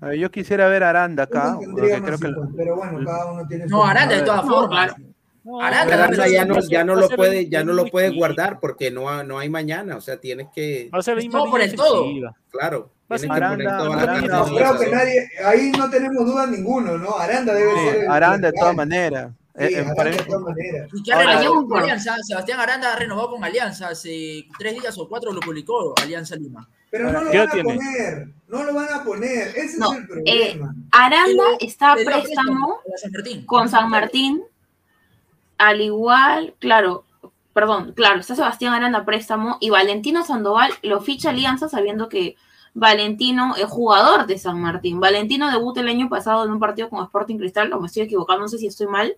A 0.00 0.06
ver, 0.08 0.18
yo 0.18 0.30
quisiera 0.30 0.68
ver 0.68 0.82
a 0.84 0.90
Aranda 0.90 1.22
acá, 1.24 1.56
creo 1.74 2.18
que 2.18 2.28
pero 2.56 2.76
bueno, 2.76 2.98
cada 3.04 3.32
uno 3.32 3.46
tiene 3.46 3.64
su... 3.68 3.70
No, 3.70 3.84
Aranda 3.84 4.16
de 4.16 4.22
todas 4.22 4.46
formas. 4.46 4.94
claro. 4.94 5.13
No, 5.44 5.60
Aranda, 5.60 6.26
ya 6.26 6.44
no, 6.46 6.58
ya 6.60 6.84
no 6.84 6.94
lo 6.96 7.08
puede, 7.10 7.48
ya 7.50 7.62
no 7.64 7.74
lo 7.74 7.84
puede 7.86 8.08
guardar 8.10 8.60
porque 8.60 8.90
no, 8.90 9.10
ha- 9.10 9.22
no 9.24 9.38
hay 9.38 9.50
mañana, 9.50 9.96
o 9.96 10.00
sea, 10.00 10.18
tienes 10.18 10.48
que, 10.54 10.88
todo 11.30 11.50
por 11.50 11.60
el 11.60 11.74
todo. 11.74 12.06
claro, 12.50 12.90
Aranda- 13.28 13.78
No, 14.26 14.46
creo 14.56 14.78
que 14.78 14.90
nadie, 14.90 15.28
ahí 15.44 15.70
no 15.76 15.90
tenemos 15.90 16.24
duda 16.24 16.46
ninguno, 16.46 16.96
¿no? 16.96 17.16
Aranda 17.18 17.52
debe 17.52 17.72
Sí, 17.74 17.78
ser 17.90 18.04
el 18.04 18.10
Aranda 18.10 18.50
de 18.50 18.58
todas 18.58 18.74
maneras. 18.74 19.30
Sí, 19.56 19.62
Eh, 19.64 19.68
eh, 19.72 19.86
Aranda 19.96 20.16
de 20.16 20.24
todas 20.24 20.42
maneras. 20.42 20.88
Y 20.92 21.02
que 21.02 21.12
ha 21.12 21.16
Ahora, 21.16 21.26
renovado 21.38 21.62
yo 21.62 21.68
con. 21.68 21.82
Alianza. 21.82 22.16
Sebastián 22.22 22.60
Aranda 22.60 22.92
ha 22.92 22.96
renovado 22.96 23.30
con 23.30 23.44
Alianza 23.44 23.88
hace 23.88 24.46
tres 24.58 24.72
días 24.80 24.98
o 24.98 25.08
cuatro 25.08 25.32
lo 25.32 25.40
publicó 25.40 25.94
Alianza 26.02 26.34
Lima. 26.36 26.68
Pero 26.90 27.12
no 27.12 27.22
lo 27.22 27.30
¿Qué 27.30 27.38
van 27.38 27.48
a 27.48 27.52
tiene? 27.52 27.74
poner, 27.74 28.28
no 28.48 28.64
lo 28.64 28.74
van 28.74 28.92
a 28.92 29.04
poner, 29.04 29.48
ese 29.56 29.78
No, 29.78 29.92
es 29.92 29.98
el 29.98 30.04
eh, 30.04 30.06
problema. 30.56 30.74
Aranda 30.90 31.44
está 31.60 31.92
a 31.92 31.94
préstamo 31.96 32.78
a 32.94 32.98
San 32.98 33.12
Martín. 33.12 33.46
con 33.46 33.68
San 33.68 33.90
Martín, 33.90 34.42
al 35.58 35.80
igual, 35.80 36.54
claro, 36.58 37.04
perdón, 37.52 37.92
claro, 37.94 38.20
está 38.20 38.34
Sebastián 38.34 38.74
Aranda 38.74 39.04
préstamo 39.04 39.58
y 39.60 39.70
Valentino 39.70 40.24
Sandoval 40.24 40.72
lo 40.82 41.00
ficha 41.00 41.30
Alianza 41.30 41.68
sabiendo 41.68 42.08
que 42.08 42.36
Valentino 42.74 43.54
es 43.56 43.66
jugador 43.66 44.26
de 44.26 44.36
San 44.36 44.60
Martín. 44.60 44.98
Valentino 44.98 45.50
debuta 45.50 45.80
el 45.80 45.88
año 45.88 46.08
pasado 46.08 46.44
en 46.44 46.50
un 46.50 46.58
partido 46.58 46.90
con 46.90 47.02
Sporting 47.04 47.38
Cristal, 47.38 47.72
o 47.72 47.80
me 47.80 47.86
estoy 47.86 48.02
equivocando, 48.02 48.42
no 48.42 48.48
sé 48.48 48.58
si 48.58 48.66
estoy 48.66 48.88
mal. 48.88 49.16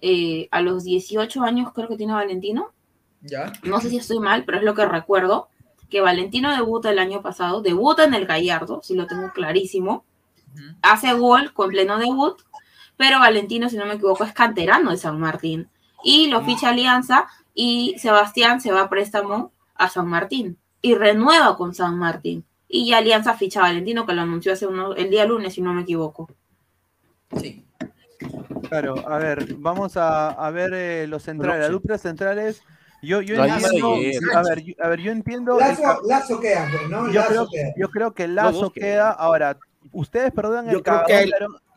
Eh, 0.00 0.48
a 0.52 0.60
los 0.60 0.84
18 0.84 1.42
años 1.42 1.72
creo 1.72 1.88
que 1.88 1.96
tiene 1.96 2.12
Valentino. 2.12 2.70
Ya. 3.22 3.52
No 3.64 3.80
sé 3.80 3.88
si 3.88 3.96
estoy 3.96 4.20
mal, 4.20 4.44
pero 4.44 4.58
es 4.58 4.64
lo 4.64 4.74
que 4.74 4.84
recuerdo. 4.84 5.48
Que 5.88 6.02
Valentino 6.02 6.54
debuta 6.54 6.90
el 6.90 6.98
año 6.98 7.22
pasado, 7.22 7.62
debuta 7.62 8.04
en 8.04 8.12
el 8.12 8.26
Gallardo, 8.26 8.80
si 8.82 8.94
lo 8.94 9.06
tengo 9.06 9.32
clarísimo. 9.32 10.04
Hace 10.82 11.14
gol 11.14 11.52
con 11.54 11.70
pleno 11.70 11.98
debut, 11.98 12.42
pero 12.98 13.18
Valentino, 13.20 13.70
si 13.70 13.78
no 13.78 13.86
me 13.86 13.94
equivoco, 13.94 14.24
es 14.24 14.32
canterano 14.34 14.90
de 14.90 14.98
San 14.98 15.18
Martín. 15.18 15.68
Y 16.04 16.26
lo 16.26 16.42
ficha 16.42 16.68
Alianza 16.68 17.26
y 17.54 17.96
Sebastián 17.98 18.60
se 18.60 18.70
va 18.72 18.82
a 18.82 18.88
préstamo 18.90 19.52
a 19.74 19.88
San 19.88 20.06
Martín 20.08 20.58
y 20.82 20.94
renueva 20.94 21.56
con 21.56 21.74
San 21.74 21.96
Martín. 21.98 22.44
Y 22.68 22.86
ya 22.88 22.98
Alianza 22.98 23.32
ficha 23.34 23.60
a 23.60 23.62
Valentino, 23.62 24.04
que 24.04 24.12
lo 24.12 24.20
anunció 24.22 24.52
hace 24.52 24.66
uno, 24.66 24.94
el 24.94 25.08
día 25.10 25.24
lunes, 25.24 25.54
si 25.54 25.62
no 25.62 25.72
me 25.72 25.82
equivoco. 25.82 26.28
Sí. 27.40 27.64
Claro, 28.68 29.08
a 29.08 29.18
ver, 29.18 29.54
vamos 29.56 29.96
a, 29.96 30.28
a 30.30 30.50
ver 30.50 30.72
eh, 30.74 31.06
los 31.06 31.22
centrales, 31.22 31.60
las 31.60 31.70
duplas 31.70 32.00
centrales. 32.02 32.62
Yo, 33.00 33.22
yo 33.22 33.42
entiendo, 33.44 33.94
a 34.34 34.42
ver, 34.42 34.62
yo, 34.64 34.74
a 34.82 34.88
ver, 34.88 35.00
yo 35.00 35.12
entiendo. 35.12 35.54
el 35.60 35.68
Lazo, 35.68 35.82
ca- 35.82 35.98
Lazo 36.04 36.40
queda, 36.40 36.68
¿no? 36.90 37.06
yo, 37.06 37.20
Lazo 37.20 37.28
creo, 37.28 37.48
queda. 37.48 37.72
yo 37.76 37.88
creo 37.90 38.12
que 38.14 38.28
Lazo 38.28 38.70
queda. 38.72 39.10
Ahora, 39.10 39.56
ustedes 39.92 40.32
perdonan 40.32 40.66
Yo 40.66 40.78
el 40.78 40.82
creo 40.82 41.02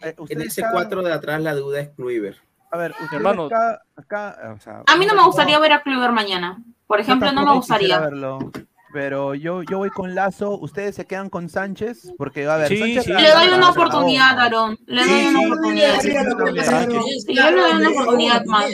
eh, 0.04 0.16
En 0.30 0.42
ese 0.42 0.62
cagan- 0.62 0.74
4 0.74 1.04
de 1.04 1.14
atrás 1.14 1.42
la 1.42 1.54
duda 1.56 1.80
es 1.82 1.90
Kluivert. 1.90 2.38
A 2.72 2.78
ver, 2.78 2.92
ustedes 2.92 3.14
Hermano. 3.14 3.46
acá, 3.48 3.82
acá, 3.96 4.54
o 4.56 4.60
sea, 4.62 4.84
A 4.88 4.96
mí 4.96 5.06
no 5.06 5.14
me 5.16 5.24
gustaría 5.24 5.60
ver 5.60 5.74
a 5.74 5.82
Kluivert 5.82 6.14
mañana. 6.14 6.58
Por 6.88 7.00
ejemplo, 7.00 7.32
no 7.32 7.46
me 7.46 7.54
gustaría. 7.54 8.00
verlo, 8.00 8.52
pero 8.94 9.36
yo, 9.36 9.64
yo 9.64 9.78
voy 9.78 9.90
con 9.90 10.16
Lazo. 10.16 10.58
Ustedes 10.58 10.96
se 10.96 11.06
quedan 11.06 11.30
con 11.30 11.50
Sánchez, 11.50 12.14
porque, 12.18 12.46
a 12.48 12.58
ver, 12.58 12.68
Sí, 12.70 12.78
Sánchez 12.80 13.04
sí. 13.06 13.12
Le 13.14 13.32
doy 13.32 13.48
una 13.50 13.70
oportunidad, 13.70 14.40
Aarón. 14.40 14.78
Le 14.86 15.02
doy 15.04 15.10
Sí, 15.10 15.26
una 15.28 15.40
sí, 15.40 15.46
oportunidad. 15.46 16.00
sí, 16.00 16.12
sí, 16.12 16.18
sí, 16.18 17.20
Sí, 17.28 17.36
yo 17.36 17.52
le 17.52 17.62
doy 17.62 17.72
una 17.74 17.90
oportunidad 17.90 18.46
más. 18.46 18.70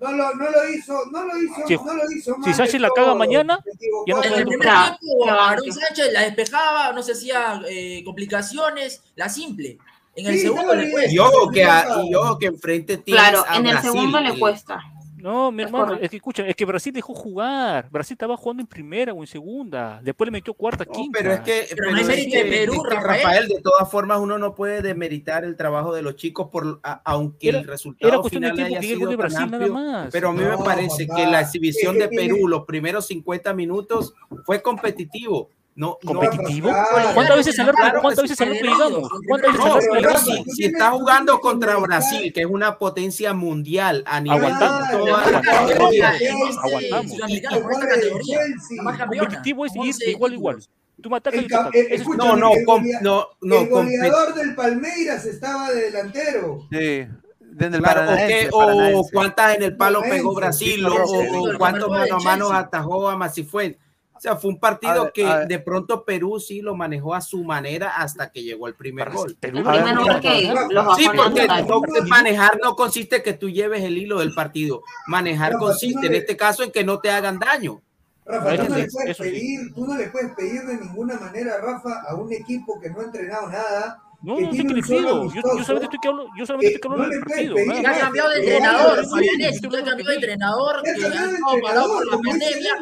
No 0.00 0.12
lo, 0.12 0.32
no 0.34 0.44
lo 0.48 0.68
hizo, 0.72 0.94
no 1.10 1.24
lo 1.24 1.42
hizo, 1.42 1.54
Si- 1.66 1.76
no 1.76 1.94
lo 1.94 2.02
hizo 2.12 2.36
si 2.44 2.54
Sánchez 2.54 2.80
la 2.80 2.88
caga 2.94 3.14
mañana, 3.16 3.58
ya 4.06 4.14
no 4.14 4.22
En 4.22 4.32
el 4.32 4.46
primer 4.46 4.60
tiempo, 4.70 5.28
Aaron. 5.28 5.72
Sánchez 5.72 6.12
la 6.12 6.20
despejaba, 6.20 6.92
no 6.92 7.02
se 7.02 7.12
hacía 7.12 7.60
eh, 7.68 8.02
complicaciones, 8.04 9.02
la 9.16 9.28
simple. 9.28 9.78
En 10.18 10.26
el 10.26 10.34
Sí, 10.34 10.40
segundo 10.40 10.74
le 10.74 10.90
cuesta. 10.90 11.12
Y 11.12 11.18
ojo 11.18 11.50
que, 11.50 11.64
a- 11.64 11.86
y 12.04 12.14
ojo 12.14 12.38
que 12.38 12.46
enfrente 12.46 12.96
tienes 12.98 13.22
Claro, 13.22 13.44
a 13.48 13.56
en 13.56 13.66
el 13.66 13.72
Brasil, 13.72 13.90
segundo 13.92 14.20
le 14.20 14.34
y- 14.34 14.38
cuesta. 14.38 14.80
No, 15.20 15.50
mi 15.50 15.64
hermano, 15.64 15.94
es 16.00 16.08
que 16.10 16.16
escucha, 16.16 16.46
es 16.46 16.54
que 16.54 16.64
Brasil 16.64 16.92
dejó 16.92 17.12
jugar. 17.12 17.88
Brasil 17.90 18.14
estaba 18.14 18.36
jugando 18.36 18.60
en 18.60 18.68
primera 18.68 19.12
o 19.12 19.20
en 19.20 19.26
segunda. 19.26 20.00
Después 20.00 20.28
le 20.28 20.30
metió 20.30 20.54
cuarta, 20.54 20.84
No, 20.84 20.92
quinta. 20.92 21.18
pero 21.18 21.32
es 21.32 21.40
que, 21.40 21.66
Pero 21.70 21.76
pero 21.76 21.90
no 21.90 21.96
hay 21.96 22.02
es 22.20 22.26
que- 22.32 22.44
de 22.44 22.50
Perú, 22.50 22.84
Rafael. 22.84 23.22
Rafael, 23.22 23.48
de 23.48 23.60
todas 23.60 23.90
formas, 23.90 24.20
uno 24.20 24.38
no 24.38 24.54
puede 24.54 24.80
demeritar 24.80 25.42
el 25.44 25.56
trabajo 25.56 25.92
de 25.92 26.02
los 26.02 26.14
chicos, 26.14 26.48
por, 26.52 26.78
a- 26.84 27.02
aunque 27.04 27.48
Era- 27.48 27.58
el 27.58 27.66
resultado 27.66 28.08
Era 28.12 28.18
cuestión 28.20 28.42
de 28.44 28.50
final 28.52 28.56
tiempo 28.68 28.76
haya 28.76 28.80
que 28.80 28.86
de 28.86 28.94
sido 28.96 29.08
tan 29.10 29.18
Brasil 29.18 29.50
nada 29.50 29.66
más. 29.66 30.08
Pero 30.12 30.28
a 30.28 30.32
mí 30.32 30.40
me 30.44 30.56
parece 30.58 31.06
papá. 31.06 31.16
que 31.20 31.26
la 31.30 31.40
exhibición 31.40 31.98
de 31.98 32.08
Perú, 32.08 32.46
los 32.46 32.64
primeros 32.64 33.06
50 33.08 33.52
minutos, 33.54 34.14
fue 34.46 34.62
competitivo. 34.62 35.50
No, 35.78 35.96
¿Competitivo? 36.04 36.70
¿Cuántas 37.14 37.36
veces 37.36 37.54
que 37.54 37.62
cuántas 38.00 38.22
veces 38.24 38.36
si, 40.56 40.64
está 40.64 40.90
jugando 40.90 41.38
contra 41.38 41.76
Brasil, 41.76 42.32
que 42.32 42.40
es 42.40 42.46
una 42.46 42.78
potencia 42.78 43.32
mundial 43.32 44.02
a 44.04 44.20
nivel 44.20 44.38
Aguantamos. 44.38 44.88
de 44.88 44.94
Aguantamos. 44.96 45.28
Aguantamos. 45.30 45.68
categoría, 45.68 46.12
Chelsea. 46.18 46.36
la 48.76 48.82
más 48.82 48.98
campeona, 48.98 49.22
Competitivo 49.28 49.66
es 49.66 49.76
ir 49.76 49.80
11 49.82 50.04
de 50.04 50.10
igual 50.10 50.32
igual. 50.34 50.58
Tú 51.00 51.10
me 51.10 51.16
atacas 51.18 51.38
El 51.38 51.46
y 51.46 51.48
yo 51.48 51.48
te 51.48 51.54
ca- 51.54 51.60
ataco. 51.60 51.78
Eso 51.78 51.86
es 51.94 52.00
escucha, 52.00 52.16
No, 52.26 52.36
no, 52.36 52.50
no, 53.00 53.26
no, 53.40 53.56
el 53.60 53.68
goleador 53.68 54.34
del 54.34 54.54
Palmeiras 54.56 55.24
estaba 55.26 55.70
de 55.70 55.80
delantero. 55.82 56.58
Sí, 56.72 57.06
desde 57.52 57.76
el 57.76 57.82
Claro, 57.82 58.00
o, 58.00 58.04
Paranaense, 58.06 58.34
qué- 58.34 58.48
o 58.52 59.06
cuántas 59.12 59.54
en 59.54 59.62
el 59.62 59.76
palo 59.76 60.02
pegó 60.02 60.34
Brasil, 60.34 60.74
sí, 60.74 60.84
o, 60.84 60.88
Paranaense. 60.90 61.38
o- 61.38 61.54
o 61.54 61.58
cuántos 61.58 61.88
mano 61.88 62.16
a 62.16 62.20
mano 62.20 62.52
atajó 62.52 63.08
a 63.08 63.16
Masifuentes. 63.16 63.80
O 64.18 64.20
sea, 64.20 64.36
fue 64.36 64.50
un 64.50 64.58
partido 64.58 65.04
ver, 65.04 65.12
que 65.12 65.24
de 65.46 65.58
pronto 65.60 66.04
Perú 66.04 66.40
sí 66.40 66.60
lo 66.60 66.74
manejó 66.74 67.14
a 67.14 67.20
su 67.20 67.44
manera 67.44 67.96
hasta 67.96 68.30
que 68.30 68.42
llegó 68.42 68.66
el 68.66 68.74
primer 68.74 69.10
gol. 69.10 69.36
Perú 69.38 69.58
El 69.58 69.64
primer 69.64 69.96
gol 69.96 70.20
que 70.20 70.52
Rafa, 70.52 70.66
los 70.70 70.96
Sí, 70.96 71.08
porque 71.14 71.46
no, 71.46 71.82
manejar 72.08 72.58
no 72.62 72.74
consiste 72.74 73.22
que 73.22 73.32
tú 73.34 73.48
lleves 73.48 73.82
el 73.84 73.96
hilo 73.96 74.18
del 74.18 74.34
partido. 74.34 74.82
Manejar 75.06 75.52
Rafa, 75.52 75.64
consiste 75.66 76.00
no 76.00 76.06
en 76.06 76.12
le- 76.12 76.18
este 76.18 76.36
caso 76.36 76.62
en 76.64 76.72
que 76.72 76.82
no 76.84 76.98
te 76.98 77.10
hagan 77.10 77.38
daño. 77.38 77.80
Rafa, 78.26 78.56
tú 78.56 78.68
no, 78.68 78.76
le 78.76 78.88
puedes 78.88 79.16
pedir, 79.16 79.74
tú 79.74 79.86
no 79.86 79.96
le 79.96 80.08
puedes 80.08 80.34
pedir 80.34 80.62
de 80.62 80.76
ninguna 80.76 81.18
manera, 81.18 81.58
Rafa, 81.62 82.02
a 82.08 82.14
un 82.16 82.32
equipo 82.32 82.78
que 82.80 82.90
no 82.90 83.00
ha 83.00 83.04
entrenado 83.04 83.48
nada. 83.48 84.02
No, 84.20 84.36
que 84.36 84.42
no 84.42 84.50
sé 84.50 84.56
tiene 84.56 84.68
qué 84.68 84.74
le 84.74 84.80
un 84.80 85.04
solo. 85.04 85.32
Yo, 85.32 85.42
yo 85.42 85.64
solamente 85.64 85.84
estoy 85.84 85.98
que 86.00 86.08
hablo, 86.08 86.26
yo 86.36 86.46
solamente 86.46 86.68
que 86.70 86.74
estoy 86.74 86.80
que 86.80 86.88
hablo 86.88 87.04
no 87.04 87.10
del 87.10 87.20
partido. 87.20 87.54
pedir 87.54 87.86
ha 87.86 87.98
cambiado 88.00 88.30
de 88.30 88.38
entrenador, 88.38 88.96
ya 89.38 89.78
ha 89.78 89.84
cambiado 89.84 90.10
de 90.10 90.14
entrenador, 90.14 90.82
que 90.82 90.90
cambió 90.92 91.06
ha 91.06 91.26
de 91.26 91.34
estado 91.34 91.60
parado 91.62 91.94
por 91.94 92.06
la 92.06 92.18
pandemia. 92.18 92.72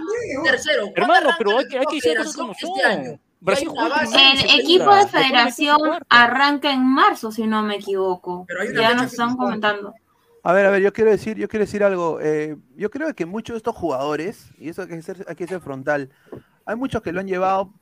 Tercero, 0.44 0.82
¿cuándo 0.82 1.02
Hermano, 1.02 1.30
pero 1.36 1.58
hay 1.58 1.68
que, 1.68 1.78
hay 1.78 1.86
que 1.86 1.94
decir 1.96 2.16
cosas 2.16 2.36
como 2.36 2.52
este 2.52 2.66
son. 2.66 2.80
año? 2.84 3.20
Brasil 3.38 3.68
El 4.14 4.60
equipo 4.60 4.94
de 4.94 5.06
federación 5.08 5.78
arranca 6.08 6.72
en 6.72 6.84
marzo, 6.84 7.30
si 7.30 7.46
no 7.46 7.62
me 7.62 7.76
equivoco. 7.76 8.44
Pero 8.48 8.62
hay 8.62 8.68
una 8.68 8.80
Ya 8.80 8.94
nos 8.94 9.12
están 9.12 9.36
comentando. 9.36 9.94
A 10.42 10.52
ver, 10.52 10.64
a 10.66 10.70
ver, 10.70 10.80
yo 10.80 10.92
quiero 10.92 11.10
decir, 11.10 11.36
yo 11.36 11.48
quiero 11.48 11.64
decir 11.64 11.84
algo. 11.84 12.18
eh, 12.20 12.56
yo 12.76 12.90
creo 12.90 13.14
que 13.14 13.26
muchos 13.26 13.54
de 13.54 13.58
estos 13.58 13.74
jugadores, 13.76 14.48
y 14.58 14.70
eso 14.70 14.82
hay 14.82 14.88
que 14.88 15.02
ser, 15.02 15.24
hay 15.28 15.34
que 15.36 15.46
ser 15.46 15.60
frontal, 15.60 16.08
hay 16.64 16.76
muchos 16.76 17.02
que 17.02 17.12
lo 17.12 17.20
han 17.20 17.26
llevado 17.26 17.72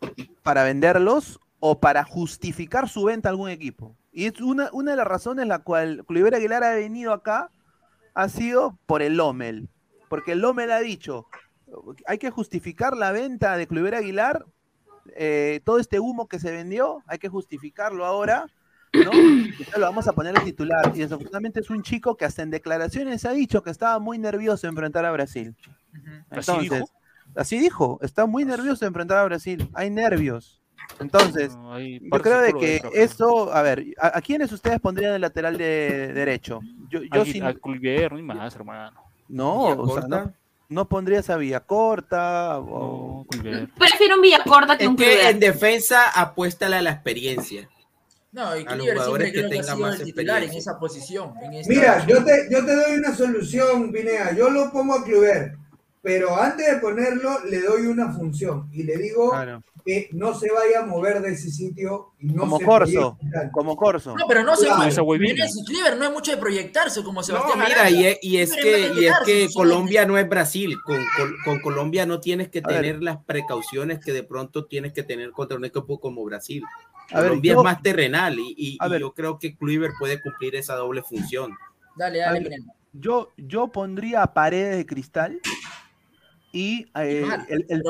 para 0.43 0.65
venderlos 0.65 1.39
o 1.61 1.81
para 1.81 2.05
justificar 2.05 2.89
su 2.89 3.05
venta 3.05 3.29
a 3.29 3.33
algún 3.33 3.51
equipo. 3.51 3.97
Y 4.13 4.27
es 4.27 4.41
una, 4.41 4.69
una 4.73 4.93
de 4.93 4.97
las 4.97 5.07
razones 5.07 5.47
la 5.47 5.61
cual 5.61 6.05
Cliver 6.07 6.35
Aguilar 6.35 6.63
ha 6.65 6.75
venido 6.75 7.13
acá 7.13 7.51
ha 8.15 8.29
sido 8.29 8.79
por 8.87 9.03
el 9.03 9.17
Lomel. 9.17 9.69
Porque 10.09 10.33
el 10.33 10.41
Lomel 10.41 10.71
ha 10.71 10.81
dicho, 10.81 11.27
hay 12.07 12.19
que 12.19 12.31
justificar 12.31 12.97
la 12.97 13.13
venta 13.13 13.57
de 13.57 13.67
Cliver 13.67 13.95
Aguilar, 13.95 14.47
eh, 15.17 15.61
todo 15.65 15.79
este 15.79 16.01
humo 16.01 16.29
que 16.29 16.39
se 16.39 16.53
vendió, 16.53 17.03
hay 17.07 17.19
que 17.19 17.29
justificarlo 17.29 18.05
ahora, 18.05 18.47
¿no? 18.93 19.13
Entonces 19.13 19.77
lo 19.77 19.87
vamos 19.87 20.07
a 20.07 20.13
poner 20.13 20.37
al 20.37 20.45
titular. 20.45 20.93
Y 20.95 21.01
desafortunadamente 21.01 21.61
es 21.61 21.71
un 21.71 21.83
chico 21.83 22.17
que 22.17 22.25
hasta 22.25 22.43
en 22.43 22.51
declaraciones 22.51 23.25
ha 23.25 23.33
dicho 23.33 23.63
que 23.63 23.71
estaba 23.71 23.99
muy 23.99 24.19
nervioso 24.19 24.67
de 24.67 24.71
enfrentar 24.71 25.05
a 25.05 25.13
Brasil. 25.13 25.57
¿Así 26.31 26.53
dijo? 26.59 26.89
así 27.37 27.59
dijo, 27.59 27.99
está 28.03 28.27
muy 28.27 28.45
nervioso 28.45 28.85
de 28.85 28.89
enfrentar 28.89 29.19
a 29.19 29.25
Brasil. 29.25 29.69
Hay 29.75 29.91
nervios. 29.91 30.63
Entonces, 31.01 31.55
No, 31.57 31.78
yo 31.78 32.22
creo 32.22 32.41
de 32.41 32.53
que 32.55 32.80
eso, 32.95 33.53
a 33.53 33.62
ver, 33.62 33.85
¿a, 34.01 34.18
a 34.18 34.20
quiénes 34.22 34.53
ustedes 34.53 34.80
pondrían 34.80 35.14
el 35.14 35.20
lateral 35.20 35.57
de 35.59 36.12
derecho? 36.12 36.61
Yo, 36.89 37.01
sin- 37.24 37.43
no 37.43 37.49
hay 38.16 38.22
más, 38.22 38.55
hermano. 38.55 39.01
no, 39.28 39.64
o 39.68 39.99
sea, 39.99 40.07
no, 40.09 40.32
no 40.68 40.89
pondrías 40.89 41.28
a 41.30 41.37
Villacorta 41.37 42.59
o 42.61 43.26
No. 43.43 43.68
Prefiero 43.78 44.16
un 44.16 44.22
Villacorta 44.22 44.76
que 44.78 44.85
Es 44.85 44.91
un 44.91 44.97
que 44.97 45.12
en 45.12 45.39
Kluivert. 45.39 45.39
defensa 45.41 46.11
apuéstale 46.14 46.76
a 46.76 46.82
la 46.82 46.91
experiencia. 46.91 47.68
No, 48.32 48.57
y 48.59 48.64
A 48.66 48.74
los 48.74 48.87
jugadores 48.89 49.32
que 49.32 49.43
tengan 49.45 49.78
más 49.80 50.03
titular 50.03 50.39
en 50.39 50.45
experiencia. 50.45 50.59
esa 50.72 50.78
posición. 50.80 51.35
en 51.43 51.53
esta- 51.55 51.72
Mira, 51.72 52.07
yo 52.07 52.24
te, 52.24 52.49
yo 52.51 52.64
te 52.66 52.74
doy 52.74 52.95
una 52.99 53.14
solución, 53.14 53.93
Pinea. 53.93 54.35
Yo 54.35 54.51
lo 54.51 54.72
pongo 54.72 54.95
a 54.95 55.05
Kluivert, 55.05 55.55
pero 56.05 56.39
antes 56.39 56.67
de 56.71 56.77
ponerlo 56.81 57.43
le 57.47 57.63
doy 57.63 57.87
una 57.87 58.13
función 58.13 58.69
y 58.71 58.83
le 58.83 58.97
digo 58.99 59.31
Claro. 59.31 59.63
que 59.87 60.11
no 60.13 60.35
se 60.35 60.53
vaya 60.53 60.81
a 60.81 60.87
mover 60.87 61.23
de 61.23 61.33
ese 61.33 61.51
sitio 61.51 62.13
y 62.21 62.27
no 62.27 62.41
como 62.43 62.59
se 62.59 62.65
Corso, 62.67 63.19
como 63.53 63.75
Corso. 63.75 64.15
No, 64.15 64.27
pero 64.29 64.43
no 64.45 64.55
se 64.55 64.67
Claro. 64.67 65.05
mueve. 65.07 65.35
Cliver 65.67 65.97
no 65.97 66.05
es 66.05 66.13
mucho 66.13 66.31
de 66.33 66.37
proyectarse 66.37 67.03
como 67.03 67.21
No, 67.21 67.23
Sebastián 67.25 67.59
mira, 67.59 67.81
Araya. 67.81 67.99
y 67.99 68.07
es, 68.07 68.19
y 68.23 68.37
es 68.37 68.53
Cliver 68.53 68.83
que, 68.83 68.89
no 68.95 69.01
y 69.01 69.07
es 69.07 69.15
que 69.25 69.49
Colombia 69.55 70.05
no 70.05 70.19
es 70.19 70.29
Brasil. 70.29 70.77
Con, 70.85 70.99
con- 71.17 71.35
con 71.45 71.61
Colombia 71.61 72.05
no 72.05 72.21
tienes 72.21 72.51
que 72.51 72.59
A 72.63 72.69
ver. 72.69 72.77
tener 72.83 73.03
las 73.03 73.25
precauciones 73.25 73.99
que 74.05 74.13
de 74.13 74.23
pronto 74.25 74.67
tienes 74.67 74.93
que 74.93 75.03
tener 75.05 75.31
contra 75.33 75.57
un 75.57 75.65
equipo 75.65 75.99
como 76.01 76.23
Brasil. 76.25 76.63
A 77.13 77.21
ver, 77.21 77.29
Colombia 77.31 77.53
yo- 77.55 77.59
es 77.61 77.65
más 77.65 77.83
terrenal 77.83 78.39
y, 78.39 78.55
y- 78.59 78.77
A 78.81 78.89
y 78.89 78.91
ver. 78.91 79.01
yo 79.01 79.13
creo 79.15 79.39
que 79.39 79.57
Kluivert 79.57 79.95
puede 79.99 80.21
cumplir 80.21 80.55
esa 80.55 80.75
doble 80.77 81.03
función. 81.03 81.53
Dale, 81.97 82.23
A 82.23 82.27
dale, 82.27 82.41
ver, 82.41 82.49
Pineda. 82.51 82.73
Yo, 82.97 83.33
yo 83.37 83.69
pondría 83.73 84.23
a 84.23 84.33
paredes 84.35 84.77
de 84.77 84.87
cristal 84.87 85.41
y 86.55 86.87
eh, 86.97 87.25
el, 87.49 87.67
el. 87.69 87.83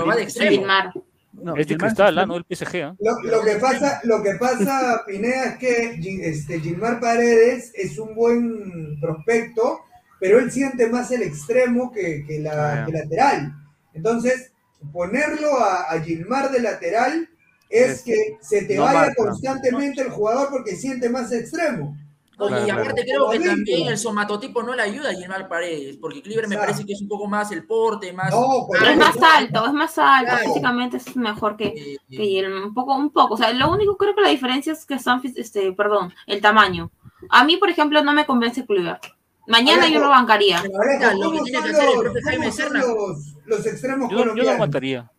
Gilmar. 0.49 0.93
no, 1.33 1.55
Es 1.57 1.67
de 1.69 1.77
cristal, 1.77 2.19
¿ah? 2.19 2.27
no 2.27 2.37
el 2.37 2.45
PSG. 2.49 2.83
¿ah? 2.83 2.97
Lo, 2.99 3.21
lo 3.23 3.43
que 3.45 3.57
pasa, 3.57 4.01
lo 4.05 4.23
que 4.23 4.35
pasa, 4.41 5.03
Pineda, 5.07 5.45
es 5.45 5.57
que 5.59 6.01
este, 6.29 6.61
Gilmar 6.61 6.99
Paredes 7.01 7.71
es 7.75 7.99
un 7.99 8.15
buen 8.15 8.99
prospecto, 9.01 9.81
pero 10.21 10.39
él 10.39 10.51
siente 10.51 10.89
más 10.89 11.11
el 11.11 11.23
extremo 11.23 11.93
que, 11.93 12.25
que 12.27 12.41
la, 12.41 12.83
Ah, 12.83 12.87
que 12.87 12.93
lateral. 12.93 13.53
Entonces, 13.93 14.51
ponerlo 14.93 15.59
a, 15.59 15.91
a 15.93 16.01
Gilmar 16.01 16.51
de 16.51 16.61
lateral 16.61 17.29
es 17.69 17.91
Es- 17.91 18.03
que 18.03 18.37
se 18.41 18.63
te 18.63 18.77
no 18.77 18.83
vaya 18.85 19.01
marca. 19.01 19.15
constantemente 19.17 20.03
el 20.03 20.11
jugador 20.11 20.49
porque 20.51 20.77
siente 20.77 21.09
más 21.11 21.33
extremo. 21.33 21.97
No, 22.39 22.47
Claro, 22.49 22.63
y 22.63 22.65
claro. 22.67 22.81
aparte 22.83 23.05
creo 23.05 23.31
que 23.31 23.39
también 23.41 23.89
el 23.89 23.99
somatotipo 23.99 24.63
no 24.63 24.75
le 24.75 24.83
ayuda 24.83 25.11
a 25.11 25.15
Gilmar 25.15 25.49
Paredes, 25.49 25.97
porque 25.99 26.21
Cleaver 26.23 26.49
me 26.49 26.57
parece 26.57 26.85
que 26.85 26.93
es 26.95 27.01
un 27.03 27.09
poco 27.09 27.29
más 27.29 27.53
el 27.53 27.65
porte, 27.65 28.13
más... 28.13 28.31
No, 28.33 28.65
pues, 28.67 28.81
Pero 28.81 28.93
es 28.93 28.99
más 28.99 29.17
alto, 29.23 29.67
es 29.67 29.73
más 29.73 29.99
alto, 29.99 30.31
Claro. 30.33 30.45
físicamente 30.47 30.97
es 30.97 31.17
mejor 31.17 31.57
que, 31.57 31.67
Eh, 31.67 31.97
que 32.11 32.17
Guillermo, 32.17 32.67
un 32.67 32.75
poco, 32.75 32.95
un 32.97 33.11
poco. 33.11 33.35
O 33.35 33.37
sea, 33.37 33.53
lo 33.53 33.71
único 33.71 33.97
creo 33.97 34.15
que 34.15 34.23
la 34.23 34.31
diferencia 34.31 34.73
es 34.73 34.85
que 34.85 34.95
están, 34.95 35.23
fis- 35.23 35.35
este, 35.37 35.73
perdón, 35.73 36.13
el 36.27 36.41
tamaño. 36.41 36.91
A 37.31 37.45
mí, 37.45 37.57
por 37.57 37.71
ejemplo, 37.71 38.03
no 38.03 38.13
me 38.13 38.27
convence 38.27 38.67
Kluivert. 38.67 39.05
Mañana 39.47 39.89
yo 39.89 40.01
lo 40.01 40.09
bancaría. 40.09 40.63
Lo 40.63 40.71
que 40.71 41.23
¿cómo 41.23 41.43
tiene 41.45 41.63
que 41.63 41.71
hacer 41.71 41.85
el 41.89 41.95
los- 41.95 42.03
profe 42.03 42.23
Jaime 42.23 42.45
cómo 42.47 42.53
son 42.57 42.63
Serna? 42.65 42.81
los- 42.81 43.35
los 43.45 43.67
extremos 43.67 44.11
Yo, 44.11 44.25
yo 44.35 44.43
lo 44.43 44.51
aguantaría. 44.51 45.11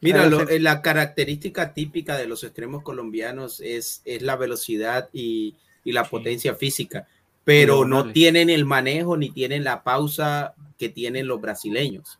Mira, 0.00 0.26
lo- 0.26 0.48
eh, 0.48 0.58
la 0.60 0.80
característica 0.82 1.74
típica 1.74 2.16
de 2.16 2.26
los 2.26 2.42
extremos 2.44 2.82
colombianos 2.82 3.60
es, 3.60 4.00
es 4.04 4.22
la 4.22 4.36
velocidad 4.36 5.08
y, 5.12 5.56
y 5.84 5.92
la 5.92 6.04
Sí. 6.04 6.10
potencia 6.10 6.54
física, 6.54 7.06
pero 7.44 7.84
no 7.84 8.10
tienen 8.12 8.48
el 8.50 8.64
manejo 8.64 9.16
ni 9.16 9.30
tienen 9.30 9.62
la 9.64 9.82
pausa 9.82 10.54
que 10.78 10.88
tienen 10.88 11.26
los 11.26 11.40
brasileños. 11.40 12.18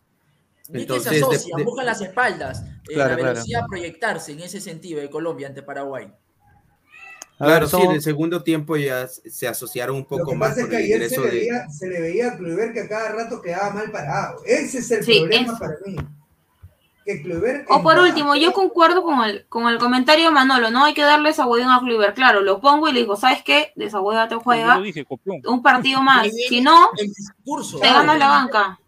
Vi 0.67 0.73
que 0.75 0.81
Entonces, 0.81 1.09
se 1.11 1.15
de- 1.17 1.21
asocian, 1.23 1.57
de- 1.57 1.63
buscan 1.63 1.85
las 1.87 2.01
espaldas, 2.01 2.61
eh, 2.61 2.93
Claro, 2.93 3.09
la 3.11 3.15
claro. 3.17 3.33
velocidad 3.33 3.61
proyectarse 3.67 4.31
en 4.33 4.41
ese 4.41 4.61
sentido 4.61 5.01
de 5.01 5.09
Colombia 5.09 5.47
ante 5.47 5.63
Paraguay. 5.63 6.05
A 7.39 7.45
claro, 7.45 7.65
ver, 7.67 7.69
sí, 7.69 7.81
en 7.87 7.91
el 7.91 8.01
segundo 8.03 8.43
tiempo 8.43 8.77
ya 8.77 9.07
se 9.07 9.47
asociaron 9.47 9.95
un 9.95 10.01
Lo 10.03 10.07
poco 10.07 10.29
que 10.31 10.37
más 10.37 10.49
pasa 10.49 10.61
es 10.61 10.67
que 10.67 10.75
ayer 10.77 11.09
se 11.09 11.19
le, 11.19 11.25
de... 11.25 11.31
veía, 11.31 11.69
se 11.69 11.87
le 11.87 11.99
veía 11.99 12.27
a 12.33 12.37
Kluivert 12.37 12.73
que 12.73 12.81
a 12.81 12.87
cada 12.87 13.11
rato 13.13 13.41
quedaba 13.41 13.71
mal 13.73 13.89
parado. 13.91 14.43
Ese 14.45 14.77
es 14.77 14.91
el 14.91 15.03
Sí, 15.03 15.19
problema 15.21 15.53
es- 15.53 15.59
para 15.59 15.73
mí. 15.83 15.95
Que 17.05 17.21
Kluivert 17.23 17.65
O 17.69 17.81
por 17.81 17.97
último, 17.97 18.35
yo 18.35 18.53
concuerdo 18.53 19.01
con 19.01 19.23
el, 19.23 19.47
con 19.47 19.67
el 19.67 19.79
comentario 19.79 20.25
de 20.25 20.31
Manolo, 20.31 20.69
no 20.69 20.85
hay 20.85 20.93
que 20.93 21.01
darle 21.01 21.29
esa 21.29 21.45
a 21.45 21.79
Kluivert. 21.79 22.15
Claro, 22.15 22.41
lo 22.41 22.61
pongo 22.61 22.87
y 22.87 22.93
le 22.93 22.99
digo, 22.99 23.15
¿sabes 23.15 23.41
qué? 23.43 23.71
De 23.75 23.85
esa 23.85 24.01
hueva 24.01 24.27
te 24.27 24.35
juega 24.35 24.77
lo 24.77 24.83
dije, 24.83 25.05
un 25.45 25.63
partido 25.63 26.01
más. 26.01 26.23
Viene 26.23 26.37
Si 26.47 26.61
no, 26.61 26.89
el 26.97 27.07
discurso. 27.07 27.79
te 27.79 27.87
ganas 27.87 28.17
la 28.19 28.27
banca. 28.27 28.79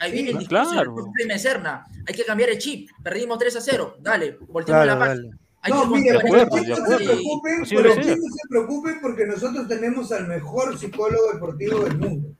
Ahí 0.00 0.10
Sí, 0.10 0.14
viene 0.16 0.30
el 0.30 0.36
ah, 0.36 0.38
discurso 0.40 0.70
claro. 0.72 1.38
Serna. 1.38 1.86
Hay 2.08 2.14
que 2.14 2.24
cambiar 2.24 2.50
el 2.50 2.58
chip. 2.58 2.90
Perdimos 3.02 3.38
3 3.38 3.56
a 3.56 3.60
0. 3.60 3.96
Dale, 4.00 4.38
volteemos 4.48 4.82
Claro, 4.84 4.86
la 4.86 5.06
página. 5.06 5.22
dale. 5.22 5.42
Hay 5.64 5.72
No, 5.72 5.86
mire, 5.86 6.12
de 6.12 6.18
pero 6.18 6.44
de 6.44 6.46
no 6.66 6.76
se 6.98 7.04
preocupen, 7.04 7.64
pero 7.70 7.94
no 7.94 8.02
se 8.02 8.48
preocupen 8.48 8.98
porque 9.00 9.26
nosotros 9.26 9.68
tenemos 9.68 10.10
al 10.10 10.26
mejor 10.26 10.76
psicólogo 10.76 11.32
deportivo 11.32 11.80
del 11.84 11.98
mundo. 11.98 12.34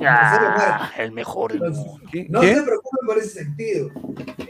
Ah, 0.00 0.90
el 0.98 1.12
mejor. 1.12 1.52
del 1.52 1.70
mundo. 1.72 2.00
¿Qué? 2.10 2.26
No 2.28 2.40
¿Qué? 2.40 2.54
se 2.54 2.62
preocupen 2.62 3.06
por 3.06 3.18
ese 3.18 3.28
sentido. 3.44 3.90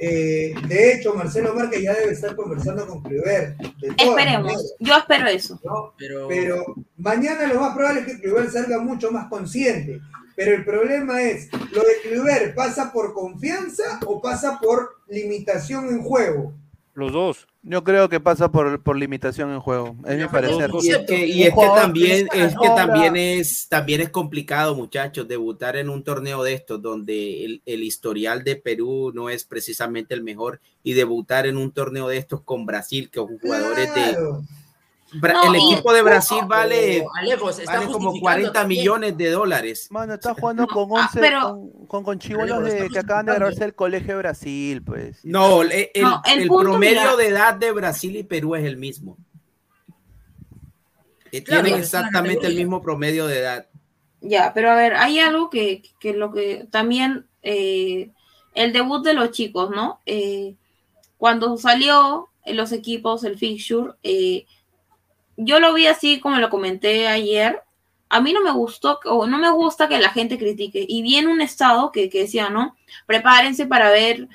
Eh, 0.01 0.55
de 0.67 0.93
hecho, 0.93 1.15
Marcelo 1.15 1.55
Márquez 1.55 1.83
ya 1.83 1.93
debe 1.95 2.13
estar 2.13 2.35
conversando 2.35 2.87
con 2.87 3.03
todas 3.03 3.55
Esperemos. 3.83 4.15
maneras, 4.15 4.75
Yo 4.81 4.97
espero 4.97 5.27
eso. 5.29 5.61
¿no? 5.65 5.93
Pero, 5.99 6.29
Pero 6.29 6.65
mañana 6.97 7.47
lo 7.47 7.61
más 7.61 7.75
probable 7.75 8.01
es 8.01 8.07
que 8.07 8.21
Kluivert 8.21 8.51
salga 8.51 8.79
mucho 8.79 9.11
más 9.11 9.29
consciente. 9.29 10.01
Pero 10.37 10.55
el 10.57 10.65
problema 10.65 11.23
es, 11.23 11.49
¿lo 11.73 11.83
de 11.83 11.95
Kluivert 12.03 12.55
pasa 12.57 12.93
por 12.93 13.15
confianza 13.15 14.01
o 14.07 14.21
pasa 14.21 14.59
por 14.61 14.97
limitación 15.09 15.89
en 15.89 16.03
juego? 16.03 16.53
Los 16.95 17.13
dos. 17.13 17.47
Yo 17.67 17.83
creo 17.83 18.11
que 18.11 18.21
pasa 18.21 18.53
por, 18.53 18.83
por 18.83 18.95
limitación 18.95 19.51
en 19.51 19.59
juego, 19.59 19.97
es 20.07 20.19
mi 20.19 20.27
parecer. 20.27 20.71
Y 20.83 20.91
es 20.91 20.99
que, 21.07 21.27
y 21.27 21.33
Un 21.33 21.39
es 21.41 21.49
que 21.49 21.51
jugador 21.53 21.81
también, 21.81 22.29
es 22.35 22.55
que 22.55 22.69
también 22.69 23.17
es, 23.17 23.69
también 23.71 24.03
es 24.03 24.11
complicado, 24.11 24.75
muchachos, 24.75 25.27
debutar 25.27 25.77
en 25.77 25.89
un 25.89 26.05
torneo 26.05 26.45
de 26.45 26.53
estos 26.53 26.83
donde 26.83 27.47
el, 27.47 27.63
el 27.65 27.83
historial 27.83 28.45
de 28.45 28.57
Perú 28.57 29.13
no 29.15 29.31
es 29.31 29.45
precisamente 29.45 30.13
el 30.13 30.23
mejor 30.23 30.61
y 30.83 30.93
debutar 30.93 31.47
en 31.47 31.57
un 31.57 31.73
torneo 31.73 32.07
de 32.07 32.19
estos 32.19 32.43
con 32.43 32.67
Brasil, 32.67 33.09
que 33.11 33.21
son 33.21 33.39
jugadores 33.39 33.95
de 33.95 34.15
No, 35.23 35.55
el 35.55 35.55
equipo 35.57 35.93
de 35.93 36.03
Brasil 36.03 36.39
No, 36.43 36.49
vale, 36.49 36.97
está 36.99 37.07
como 37.87 38.11
justificando 38.11 38.21
40 38.21 38.53
también. 38.53 38.81
millones 38.81 39.17
de 39.17 39.31
dólares. 39.31 39.87
Mano, 39.91 40.15
está 40.15 40.35
jugando 40.35 40.67
con 40.67 40.89
ah, 40.99 41.05
11, 41.07 41.21
pero- 41.21 41.41
con, 41.41 41.87
con, 41.87 42.05
con 42.05 42.19
chibolos 42.19 42.59
Pero 42.65 42.83
de, 42.85 42.89
que 42.91 42.99
acaban 42.99 43.27
de 43.27 43.33
graduarse 43.33 43.61
del 43.61 43.75
Colegio 43.75 44.15
de 44.15 44.19
Brasil, 44.19 44.83
pues. 44.83 45.25
No, 45.25 45.63
el, 45.63 45.73
el- 45.73 46.03
No, 46.03 46.23
el 46.27 46.41
el 46.43 46.49
punto, 46.49 46.63
promedio 46.71 47.01
mira. 47.01 47.17
de 47.17 47.27
edad 47.29 47.55
de 47.55 47.73
Brasil 47.73 48.17
y 48.17 48.23
Perú 48.25 48.55
es 48.57 48.65
el 48.65 48.77
mismo. 48.77 49.17
Eh, 51.33 51.43
Claro, 51.43 51.63
Tienen 51.65 51.81
exactamente 51.81 52.47
el 52.47 52.55
mismo 52.55 52.81
promedio 52.83 53.27
de 53.27 53.39
edad. 53.41 53.67
Ya, 54.21 54.53
pero 54.55 54.71
a 54.71 54.75
ver, 54.77 54.95
hay 54.95 55.19
algo 55.19 55.51
que, 55.51 55.83
que 56.01 56.15
lo 56.15 56.33
que 56.33 56.67
también 56.71 57.27
eh, 57.43 58.11
el 58.55 58.73
debut 58.73 59.05
de 59.05 59.15
los 59.15 59.31
chicos, 59.33 59.71
¿no? 59.71 60.01
Eh, 60.07 60.55
cuando 61.19 61.57
salió 61.57 62.29
en 62.45 62.57
los 62.57 62.73
equipos 62.73 63.25
el 63.25 63.37
fixture, 63.39 63.93
eh, 64.03 64.47
yo 65.37 65.61
lo 65.61 65.73
vi 65.75 65.87
así 65.87 66.21
como 66.21 66.39
lo 66.39 66.51
comenté 66.51 67.09
ayer. 67.09 67.63
A 68.09 68.21
mí 68.21 68.33
no 68.33 68.43
me 68.43 68.53
gustó 68.53 69.01
o 69.07 69.27
no 69.27 69.39
me 69.39 69.51
gusta 69.51 69.89
que 69.89 69.99
la 69.99 70.11
gente 70.11 70.39
critique. 70.39 70.85
Y 70.89 71.03
vi 71.03 71.17
en 71.17 71.29
un 71.29 71.41
estado 71.41 71.91
que, 71.91 72.09
que 72.11 72.23
decía, 72.23 72.51
¿no? 72.51 72.77
Prepárense 73.07 73.67
para 73.67 73.91
ver, 73.91 74.29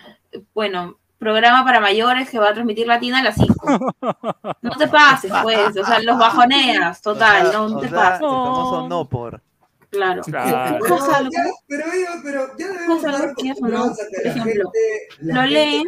bueno, 0.54 0.98
programa 1.20 1.64
para 1.64 1.80
mayores 1.80 2.30
que 2.30 2.40
va 2.40 2.50
a 2.50 2.54
transmitir 2.54 2.88
Latina 2.88 3.20
a 3.20 3.24
las 3.24 3.36
5. 3.36 3.96
No 4.62 4.72
te 4.72 4.88
pases, 4.88 5.32
pues. 5.44 5.76
O 5.78 5.86
sea, 5.86 6.00
los 6.00 6.18
bajoneas, 6.18 7.02
total. 7.02 7.48
O 7.48 7.50
sea, 7.50 7.60
no 7.60 7.78
o 7.78 7.80
te 7.80 7.90
sea, 7.90 7.98
pases. 7.98 8.22
el 8.22 8.28
famoso 8.28 8.88
no 8.90 9.06
por. 9.08 9.42
Claro. 9.90 10.22
Claro. 10.24 10.78
Pero 10.82 10.96
Cosa, 10.96 11.22
ya, 11.24 11.44
pero, 11.68 11.84
ellos- 11.94 12.10
pero 12.24 12.48
ya 12.58 12.68
debemos 12.68 13.02
Cosa, 13.02 13.12
estar 13.12 13.36
¿qué 13.36 13.50
es 13.50 13.58
o 13.62 13.66
acostumbrados 13.66 13.88
no? 13.88 13.94
a 13.94 13.96
que 14.08 14.16
Por 14.18 14.28
ejemplo, 14.28 14.72
gente, 14.72 15.34
lo 15.34 15.46
leen, 15.46 15.88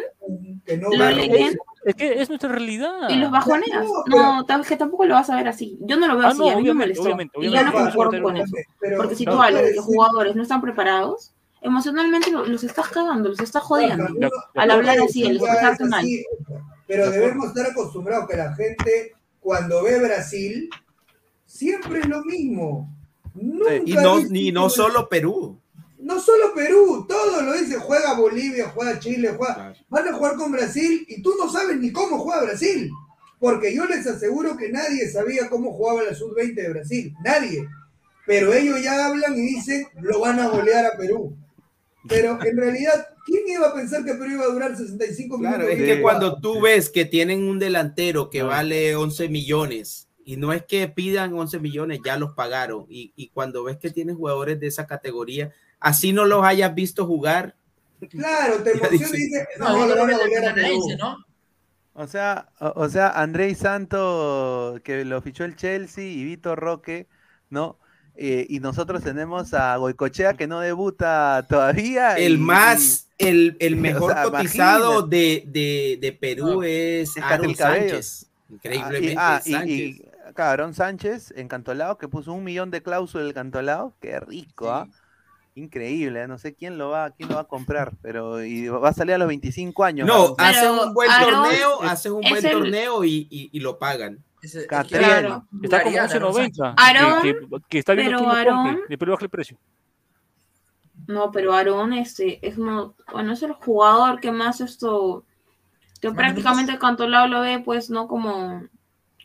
que 0.66 0.78
no 0.78 0.90
lo 0.90 1.04
a 1.04 1.12
leen 1.12 1.58
Es 1.86 1.96
que 1.96 2.22
es 2.22 2.30
nuestra 2.30 2.50
realidad. 2.50 3.10
y 3.10 3.16
los 3.16 3.32
bajoneas. 3.32 3.86
No, 4.08 4.34
No, 4.34 4.46
tal- 4.46 4.66
que 4.66 4.76
tampoco 4.76 5.06
lo 5.06 5.14
vas 5.16 5.30
a 5.30 5.36
ver 5.36 5.48
así. 5.48 5.78
Yo 5.82 5.98
no 5.98 6.08
lo 6.08 6.18
veo 6.18 6.28
Ah, 6.28 6.30
así, 6.32 6.40
no, 6.40 6.46
a 6.46 6.48
mí 6.50 6.56
me 6.56 6.62
obviamente, 6.62 6.84
molestó. 6.86 7.04
obviamente, 7.04 7.40
y 7.40 7.44
yo 7.52 7.64
no 7.64 7.70
a 7.70 7.72
concuerdo 7.72 8.24
con 8.24 8.38
eso. 8.38 8.56
Pero- 8.80 8.98
Porque 8.98 9.16
si 9.16 9.26
no, 9.26 9.34
tú 9.34 9.42
que 9.48 9.54
pues, 9.62 9.80
jugadores 9.82 10.36
no 10.36 10.42
están 10.44 10.62
preparados, 10.62 11.34
emocionalmente 11.62 12.32
lo- 12.32 12.46
los 12.46 12.64
estás 12.64 12.88
cagando, 12.90 13.30
los 13.30 13.40
estás 13.40 13.64
jodiendo. 13.64 14.08
Uno- 14.16 14.30
Al 14.56 14.72
hablar 14.72 14.98
así, 15.00 15.26
al 15.28 15.36
expresarte 15.38 15.84
es 15.84 15.90
mal. 15.90 16.06
Pero 16.88 17.10
debemos 17.12 17.48
estar 17.48 17.68
acostumbrados 17.72 18.28
que 18.28 18.36
la 18.38 18.54
gente, 18.56 19.14
cuando 19.40 19.84
ve 19.84 20.00
Brasil, 20.00 20.70
siempre 21.46 22.00
es 22.00 22.08
lo 22.08 22.24
mismo. 22.24 22.90
Nunca 23.34 23.76
Y 24.36 24.52
no, 24.52 24.70
solo 24.70 25.08
Perú. 25.10 25.60
No 26.00 26.20
solo 26.20 26.54
Perú, 26.56 27.06
todo 27.08 27.42
lo 27.44 27.54
dice, 27.54 27.76
juega 27.78 28.16
Bolivia, 28.16 28.70
juega 28.74 29.00
Chile, 29.00 29.34
juega. 29.38 29.54
Claro. 29.54 29.76
Van 29.90 30.08
a 30.08 30.14
jugar 30.14 30.36
con 30.36 30.52
Brasil 30.52 31.06
y 31.08 31.22
tú 31.22 31.34
no 31.38 31.50
sabes 31.50 31.78
ni 31.80 31.92
cómo 31.92 32.18
juega 32.20 32.44
Brasil. 32.44 32.90
Porque 33.40 33.76
yo 33.76 33.86
les 33.86 34.06
aseguro 34.08 34.58
que 34.58 34.70
nadie 34.70 35.10
sabía 35.10 35.50
cómo 35.50 35.74
jugaba 35.74 36.04
la 36.04 36.16
Sub-20 36.16 36.56
de 36.56 36.70
Brasil. 36.70 37.14
Nadie. 37.24 37.68
Pero 38.26 38.54
ellos 38.54 38.82
ya 38.82 39.06
hablan 39.08 39.36
y 39.38 39.42
dicen, 39.42 39.88
lo 40.02 40.20
van 40.20 40.40
a 40.40 40.48
golear 40.48 40.86
a 40.86 40.98
Perú. 40.98 41.36
Pero 42.08 42.40
en 42.44 42.58
realidad, 42.58 43.08
¿quién 43.26 43.44
iba 43.48 43.68
a 43.68 43.74
pensar 43.74 44.04
que 44.04 44.14
Perú 44.14 44.32
iba 44.34 44.44
a 44.46 44.54
durar 44.54 44.76
65 44.76 45.38
minutos? 45.38 45.58
Claro, 45.58 45.72
es 45.72 45.80
Sí. 45.80 45.86
que 45.86 46.02
cuando 46.02 46.40
tú 46.40 46.62
ves 46.62 46.90
que 46.90 47.06
tienen 47.06 47.44
un 47.44 47.60
delantero 47.60 48.30
que 48.30 48.42
vale 48.44 48.96
11 48.96 49.30
millones 49.30 50.08
y 50.26 50.38
no 50.38 50.54
es 50.54 50.64
que 50.66 50.88
pidan 50.88 51.34
11 51.34 51.60
millones, 51.60 52.00
ya 52.06 52.18
los 52.18 52.34
pagaron. 52.34 52.86
Y, 52.90 53.12
y 53.16 53.30
cuando 53.30 53.64
ves 53.64 53.78
que 53.78 53.90
tienes 53.90 54.16
jugadores 54.16 54.60
de 54.60 54.68
esa 54.68 54.86
categoría, 54.88 55.52
así 55.80 56.14
no 56.14 56.26
los 56.26 56.44
hayas 56.44 56.74
visto 56.76 57.06
jugar, 57.06 57.56
Claro, 58.10 58.64
te 58.64 58.72
emociona 58.78 58.96
y 58.96 58.98
dice. 59.00 59.18
dices, 59.18 59.48
No, 59.60 59.70
no, 59.78 59.86
lo 59.88 59.96
no, 59.96 60.02
van 60.02 60.12
a 60.12 60.54
no, 60.56 60.98
no. 60.98 61.18
O 61.94 62.08
sea, 62.08 62.50
o, 62.60 62.72
o 62.76 62.90
sea, 62.90 63.10
Andrés 63.10 63.60
Santo, 63.60 64.80
que 64.84 65.04
lo 65.06 65.22
fichó 65.22 65.44
el 65.44 65.56
Chelsea, 65.56 66.06
y 66.06 66.24
Vitor 66.24 66.58
Roque, 66.60 67.08
¿no? 67.50 67.78
Eh, 68.16 68.46
y 68.50 68.60
nosotros 68.60 69.04
tenemos 69.04 69.54
a 69.54 69.76
Goicochea 69.78 70.34
que 70.36 70.48
no 70.48 70.60
debuta 70.60 71.46
todavía. 71.50 72.18
el 72.18 72.34
y- 72.34 72.38
más, 72.38 73.08
el, 73.18 73.56
el 73.60 73.74
o 73.78 73.78
mejor 73.78 74.14
sea, 74.14 74.24
cotizado 74.24 75.02
de, 75.04 75.44
de, 75.48 75.98
de 76.02 76.12
Perú 76.14 76.46
No, 76.48 76.64
es 76.64 77.16
es 77.18 77.24
Aaron. 77.24 77.56
Sánchez. 77.56 78.28
y- 78.50 78.54
Increíblemente, 78.54 79.16
ah, 79.18 79.42
y, 79.46 79.52
Sánchez. 79.52 79.70
y, 79.80 80.02
cabrón 80.34 80.74
Sánchez 80.74 81.34
en 81.36 81.48
Cantolao, 81.48 81.98
que 81.98 82.08
puso 82.08 82.34
un 82.34 82.44
millón 82.44 82.72
de 82.72 82.82
cláusulas 82.82 83.28
el 83.28 83.34
Cantolao. 83.34 83.94
Qué 84.00 84.20
rico, 84.20 84.72
¿ah? 84.72 84.88
Increíble, 85.54 86.22
¿eh? 86.24 86.28
no 86.28 86.38
sé 86.38 86.56
quién 86.56 86.78
lo 86.78 86.90
va, 86.90 87.12
quién 87.12 87.28
lo 87.28 87.36
va 87.36 87.42
a 87.42 87.48
comprar, 87.48 87.94
pero 88.02 88.42
y 88.44 88.70
va 88.70 88.88
a 88.90 88.94
salir 88.94 89.16
a 89.16 89.18
los 89.18 89.28
25 89.28 89.84
años. 89.84 90.08
No, 90.08 90.34
Aaron 90.38 90.56
haces 90.58 90.70
un 90.88 90.94
buen 90.94 91.12
Aaron 91.12 91.44
torneo, 91.44 91.84
es- 91.84 91.90
haces 91.92 92.12
un 92.12 92.22
buen 92.22 92.46
el- 92.46 92.52
torneo 92.52 93.04
y, 93.04 93.28
y, 93.30 93.50
y 93.52 93.60
lo 93.60 93.78
pagan. 93.78 94.24
Es- 94.42 94.66
Catriel. 94.68 95.04
Claro. 95.04 95.46
Está 95.62 95.84
como 95.84 95.96
Popularidad, 95.98 96.16
Aaron 96.16 96.34
11.90. 96.34 96.74
Aarón, 96.78 97.22
que, 97.22 97.34
que, 97.34 97.62
que 97.70 97.80
está 97.80 97.94
viendo 97.94 98.18
pero 98.34 98.64
Después 98.88 99.12
baja 99.12 99.26
el 99.26 99.30
precio. 99.30 99.58
No, 101.08 101.32
pero 101.32 101.54
Aarón 101.54 101.94
este, 101.94 102.46
es 102.48 102.58
uno, 102.58 102.96
bueno, 103.12 103.34
es 103.34 103.44
el 103.44 103.54
jugador 103.54 104.20
que 104.20 104.32
más 104.32 104.62
esto, 104.62 105.26
que 106.00 106.12
prácticamente 106.12 106.72
el 106.72 106.80
Cantolao 106.80 107.28
lo 107.28 107.42
ve, 107.42 107.60
pues, 107.64 107.90
no 107.90 108.08
como 108.08 108.64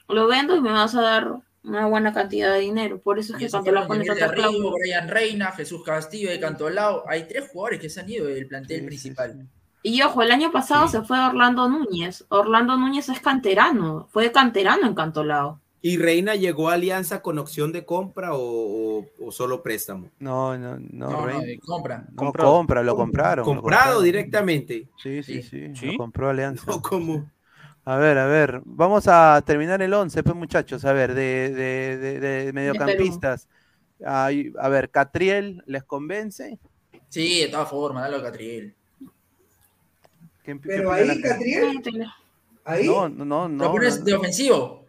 lo 0.09 0.27
vendo 0.27 0.57
y 0.57 0.61
me 0.61 0.70
vas 0.73 0.95
a 0.95 1.03
dar 1.03 1.37
una 1.65 1.87
buena 1.87 2.12
cantidad 2.12 2.53
de 2.53 2.61
dinero. 2.61 2.99
Por 3.01 3.19
eso 3.19 3.33
es 3.35 3.39
que 3.41 3.49
Cantolao 3.51 3.87
pone 3.89 4.05
tanta 4.05 4.31
cláusula. 4.33 4.70
Brian 4.78 5.09
Reina, 5.09 5.51
Jesús 5.53 5.83
Castillo 5.83 6.31
de 6.31 6.39
Cantolao. 6.39 7.05
Hay 7.09 7.27
tres 7.28 7.49
jugadores 7.51 7.81
que 7.81 7.91
se 7.91 8.01
han 8.01 8.09
ido 8.09 8.27
del 8.27 8.47
plantel 8.47 8.81
Sí, 8.81 8.87
principal. 8.87 9.33
sí. 9.41 9.47
Y 9.83 10.03
ojo, 10.03 10.23
el 10.23 10.33
año 10.33 10.51
pasado 10.51 10.89
se 10.89 11.03
fue 11.03 11.19
Orlando 11.19 11.69
Núñez. 11.69 12.24
Orlando 12.28 12.77
Núñez 12.77 13.09
es 13.09 13.20
canterano, 13.20 14.09
fue 14.11 14.33
canterano 14.33 14.87
en 14.87 14.95
Cantolao. 14.95 15.61
¿Y 15.83 15.99
Reina 15.99 16.35
llegó 16.35 16.70
a 16.70 16.74
Alianza 16.74 17.23
con 17.23 17.39
opción 17.39 17.70
de 17.73 17.85
compra 17.85 18.35
o, 18.35 18.41
o- 18.41 19.07
o 19.20 19.31
solo 19.31 19.62
préstamo? 19.62 20.09
No, 20.19 20.59
no, 20.59 20.77
no, 20.78 20.81
No, 20.91 21.11
no, 21.11 21.27
Reina. 21.27 21.43
de 21.45 21.59
compra. 21.61 22.05
No, 22.11 22.16
Comprado. 22.16 22.51
compra, 22.51 22.83
lo 22.83 22.97
compraron. 22.97 23.45
lo 23.47 23.53
Comprado 23.55 23.83
compraron. 23.85 24.05
directamente. 24.05 24.89
Sí, 25.01 25.23
sí, 25.23 25.43
sí. 25.43 25.69
¿Sí? 25.77 25.93
Lo 25.93 25.99
compró 25.99 26.31
Alianza. 26.31 26.65
No, 26.66 26.83
como. 26.83 27.31
A 27.87 27.97
ver, 27.97 28.19
a 28.19 28.27
ver. 28.27 28.61
Vamos 28.65 29.07
a 29.09 29.41
terminar 29.47 29.81
el 29.81 29.95
11, 29.95 30.23
pues, 30.23 30.35
muchachos. 30.37 30.85
A 30.85 30.93
ver, 30.93 31.15
de, 31.15 31.51
de, 31.55 31.97
de, 31.99 32.45
de 32.47 32.53
mediocampistas. 32.53 33.49
Ay, 34.05 34.53
a 34.59 34.69
ver, 34.69 34.91
Catriel, 34.91 35.63
¿les 35.67 35.85
convence? 35.85 36.59
Sí, 37.09 37.43
de 37.43 37.49
todas 37.49 37.71
formas, 37.71 38.03
dale 38.03 38.17
a 38.17 38.23
Catriel. 38.31 38.75
¿Quién- 40.45 40.59
quién 40.59 40.61
Pero 40.63 40.91
opina 40.93 41.13
ahí, 41.13 41.21
Catriel, 41.23 41.81
ahí. 42.65 42.87
No, 42.87 43.09
no, 43.09 43.25
no, 43.25 43.49
¿Lo 43.49 43.49
no. 43.49 43.73
pones 43.73 44.01
no, 44.01 44.05
de 44.05 44.15
ofensivo? 44.15 44.85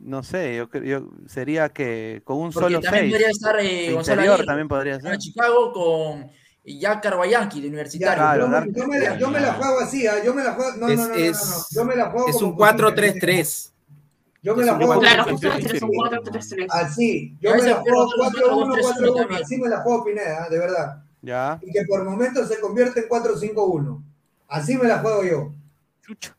no 0.00 0.22
sé, 0.24 0.56
yo, 0.56 0.68
creo- 0.68 1.08
sería 1.26 1.68
que 1.68 2.22
con 2.24 2.38
un 2.38 2.50
Porque 2.52 2.66
solo 2.74 2.80
también 2.80 3.04
6. 3.04 3.12
podría 3.12 3.28
estar 3.30 3.60
eh, 3.60 3.92
Gonzalo 3.92 4.14
interior 4.20 4.34
Aguirre. 4.34 4.46
también 4.46 4.68
podría 4.68 4.94
a 4.96 5.00
ser. 5.00 5.18
Chicago 5.18 5.72
con 5.72 6.30
Jack 6.64 7.02
Carvayanqui 7.02 7.60
de 7.60 7.66
Ya, 7.66 7.68
Universitario. 7.72 8.22
Claro, 8.22 8.46
yo, 8.46 8.52
dar- 8.52 8.68
yo 8.70 8.86
me 8.86 8.98
la, 9.00 9.18
yo 9.18 9.30
me 9.30 9.40
la 9.40 9.52
juego 9.54 9.80
así, 9.80 10.06
¿ah? 10.06 10.22
yo 10.24 10.32
me 10.34 10.44
la 10.44 10.52
juego. 10.52 10.76
No, 10.76 10.88
Es- 10.88 10.98
no, 10.98 11.08
no, 11.08 11.14
no, 11.14 11.30
no, 11.32 11.64
Yo 11.70 11.84
me 11.84 11.96
la 11.96 12.10
juego 12.10 12.28
Es 12.28 12.42
un 12.42 12.56
posible. 12.56 12.84
4-3-3. 12.94 13.72
Yo 14.44 14.56
me 14.56 14.64
la 14.64 14.74
juego. 14.76 15.00
Claro, 15.00 15.24
un 15.26 15.38
4-3-3. 15.40 16.66
Así, 16.70 17.36
yo 17.40 17.50
me 17.54 17.62
la 17.62 17.74
juego 17.76 18.06
no, 18.16 18.30
4-1, 18.30 18.74
4-3-1 18.74 18.82
4-1. 18.82 19.16
también. 19.16 19.42
Así 19.42 19.56
me 19.58 19.68
la 19.68 19.80
juego 19.82 20.04
Pineda, 20.04 20.44
¿ah? 20.44 20.48
de 20.48 20.58
verdad. 20.58 21.02
Ya. 21.20 21.58
Y 21.62 21.72
que 21.72 21.84
por 21.84 22.04
momentos 22.04 22.48
se 22.48 22.58
convierte 22.60 23.00
en 23.00 23.08
4-5-1. 23.08 24.02
Así 24.48 24.76
me 24.76 24.86
la 24.88 24.98
juego 24.98 25.24
yo. 25.24 25.52
Chucha. 26.02 26.36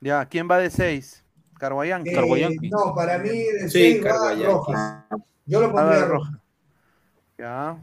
Ya, 0.00 0.24
¿quién 0.26 0.48
va 0.50 0.58
de 0.58 0.70
6? 0.70 1.24
Carguayanqui. 1.58 2.10
Eh, 2.10 2.70
no, 2.70 2.94
para 2.94 3.18
mí 3.18 3.28
de 3.30 3.68
Sí, 3.68 4.00
6 4.00 4.04
va 4.04 4.08
Carguayanqui. 4.10 4.44
Rojas. 4.46 5.04
Yo 5.46 5.60
lo 5.60 5.66
A 5.68 5.72
pondría. 5.72 6.04
Roja. 6.06 6.40
Ya. 7.36 7.78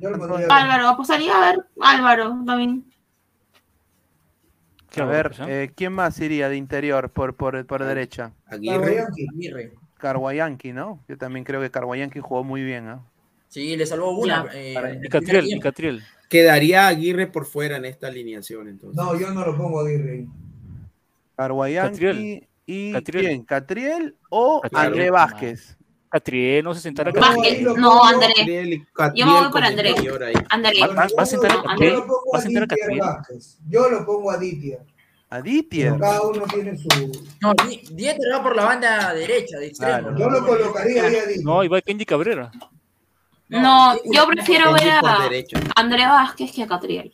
Yo 0.00 0.10
lo. 0.10 0.36
Álvaro, 0.52 0.88
apostaría 0.88 1.36
a 1.36 1.40
ver 1.52 1.64
Álvaro 1.80 2.42
también. 2.46 2.84
¿Qué 4.90 5.02
A 5.02 5.04
ver, 5.04 5.32
eh, 5.46 5.70
¿quién 5.74 5.92
más 5.92 6.18
iría 6.20 6.48
de 6.48 6.56
interior 6.56 7.10
por, 7.10 7.34
por, 7.36 7.64
por 7.66 7.84
derecha? 7.84 8.32
Aguirre. 8.46 8.78
Carguayanqui. 8.78 9.26
Aguirre. 9.28 9.72
Carguayanqui, 9.98 10.72
¿no? 10.72 11.04
Yo 11.08 11.18
también 11.18 11.44
creo 11.44 11.60
que 11.60 11.70
Carguayanqui 11.70 12.20
jugó 12.20 12.42
muy 12.42 12.62
bien, 12.62 12.88
¿ah? 12.88 13.02
Sí, 13.48 13.76
le 13.76 13.86
salvó 13.86 14.18
una. 14.18 14.46
Eh, 14.54 15.00
Y 15.04 15.08
Catriel, 15.08 15.44
y 15.44 15.48
tiempo. 15.48 15.62
Catriel. 15.62 16.02
Quedaría 16.28 16.86
Aguirre 16.86 17.26
por 17.26 17.46
fuera 17.46 17.76
en 17.78 17.84
esta 17.86 18.08
alineación, 18.08 18.68
entonces. 18.68 18.96
No, 18.96 19.18
yo 19.18 19.30
no 19.32 19.44
lo 19.44 19.56
pongo 19.56 19.80
a 19.80 19.84
Aguirre. 19.86 20.26
Carguayanqui 21.36 21.92
Catriel. 21.92 22.48
y 22.66 22.92
Catriel. 22.92 23.26
¿quién? 23.26 23.44
¿Catriel 23.44 24.16
o. 24.30 24.62
André 24.72 25.10
Vázquez? 25.10 25.77
Catriel 26.10 26.64
no 26.64 26.74
se 26.74 26.80
sentará 26.80 27.10
No, 27.12 27.20
lo 27.20 27.76
no, 27.76 27.90
pongo- 27.90 28.04
André. 28.04 28.28
Catriel 28.36 28.86
Catriel 28.94 29.26
Yo 29.26 29.32
me 29.32 29.40
voy 29.40 29.50
por 29.50 29.62
ahí. 30.24 30.34
André. 30.48 30.80
Va- 30.80 30.86
va- 30.88 31.06
va 31.18 31.22
a 31.22 31.26
sentar 31.26 31.50
a 31.52 31.62
Catriel. 31.62 31.94
¿Va 31.98 32.04
a 32.34 32.38
a 32.38 32.40
sentar 32.40 32.62
a 32.62 32.66
Catriel? 32.66 33.02
Yo 33.68 33.88
lo 33.90 34.06
pongo 34.06 34.30
a 34.30 34.38
Didier. 34.38 34.80
A 35.30 35.42
Ditier. 35.42 35.88
Pero 35.92 36.00
cada 36.00 36.22
uno 36.22 36.42
tiene 36.46 36.78
su. 36.78 36.88
No, 37.42 37.52
Di- 37.68 37.82
Dieter 37.92 38.32
va 38.32 38.42
por 38.42 38.56
la 38.56 38.64
banda 38.64 39.12
derecha, 39.12 39.58
de 39.58 39.66
extremo. 39.66 39.98
Claro. 39.98 40.18
Yo 40.18 40.30
lo 40.30 40.46
colocaría 40.46 41.02
ahí 41.04 41.16
a 41.16 41.26
Didier. 41.26 41.44
No, 41.44 41.60
ahí 41.60 41.68
va 41.68 41.80
Kenji 41.82 42.06
Cabrera. 42.06 42.50
No, 43.48 43.92
Dieter 43.92 44.10
yo 44.14 44.26
prefiero 44.28 44.72
ver 44.72 44.88
a. 44.90 45.28
André 45.76 46.06
Vázquez 46.06 46.50
que 46.52 46.62
a 46.62 46.66
Catriel. 46.66 47.12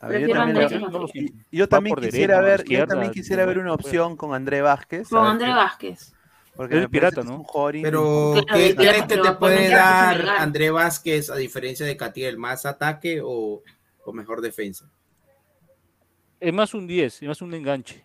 A 0.00 0.08
ver, 0.08 0.26
yo 0.26 0.34
a 0.34 0.38
también, 0.38 0.62
Andrés 0.64 0.80
no 0.80 1.06
Catriel. 1.06 1.32
yo 1.52 1.68
también 1.68 1.96
quisiera 1.96 2.40
ver, 2.40 2.64
yo 2.64 2.86
también 2.86 3.12
quisiera 3.12 3.46
ver 3.46 3.58
una 3.58 3.72
opción 3.72 4.16
con 4.16 4.34
André 4.34 4.60
Vázquez. 4.60 5.08
Con 5.08 5.24
a 5.24 5.30
André 5.30 5.54
Vázquez. 5.54 6.12
Porque 6.54 6.80
Es 6.82 6.88
pirata, 6.88 7.14
que 7.16 7.20
es 7.22 7.26
¿no? 7.26 7.36
in- 7.74 7.82
Pero, 7.82 8.34
¿qué 8.52 8.74
que 9.08 9.16
lo 9.16 9.22
te 9.22 9.32
puede 9.32 9.68
dar. 9.70 10.20
André 10.38 10.70
Vázquez 10.70 11.30
a 11.30 11.36
diferencia 11.36 11.86
de 11.86 11.96
Catriel? 11.96 12.36
¿Más 12.36 12.66
ataque 12.66 13.20
o, 13.24 13.62
o 14.04 14.12
mejor 14.12 14.40
defensa? 14.42 14.90
Es 16.38 16.52
más 16.52 16.74
un 16.74 16.86
10, 16.86 17.22
es 17.22 17.28
más 17.28 17.40
un 17.40 17.54
enganche. 17.54 18.04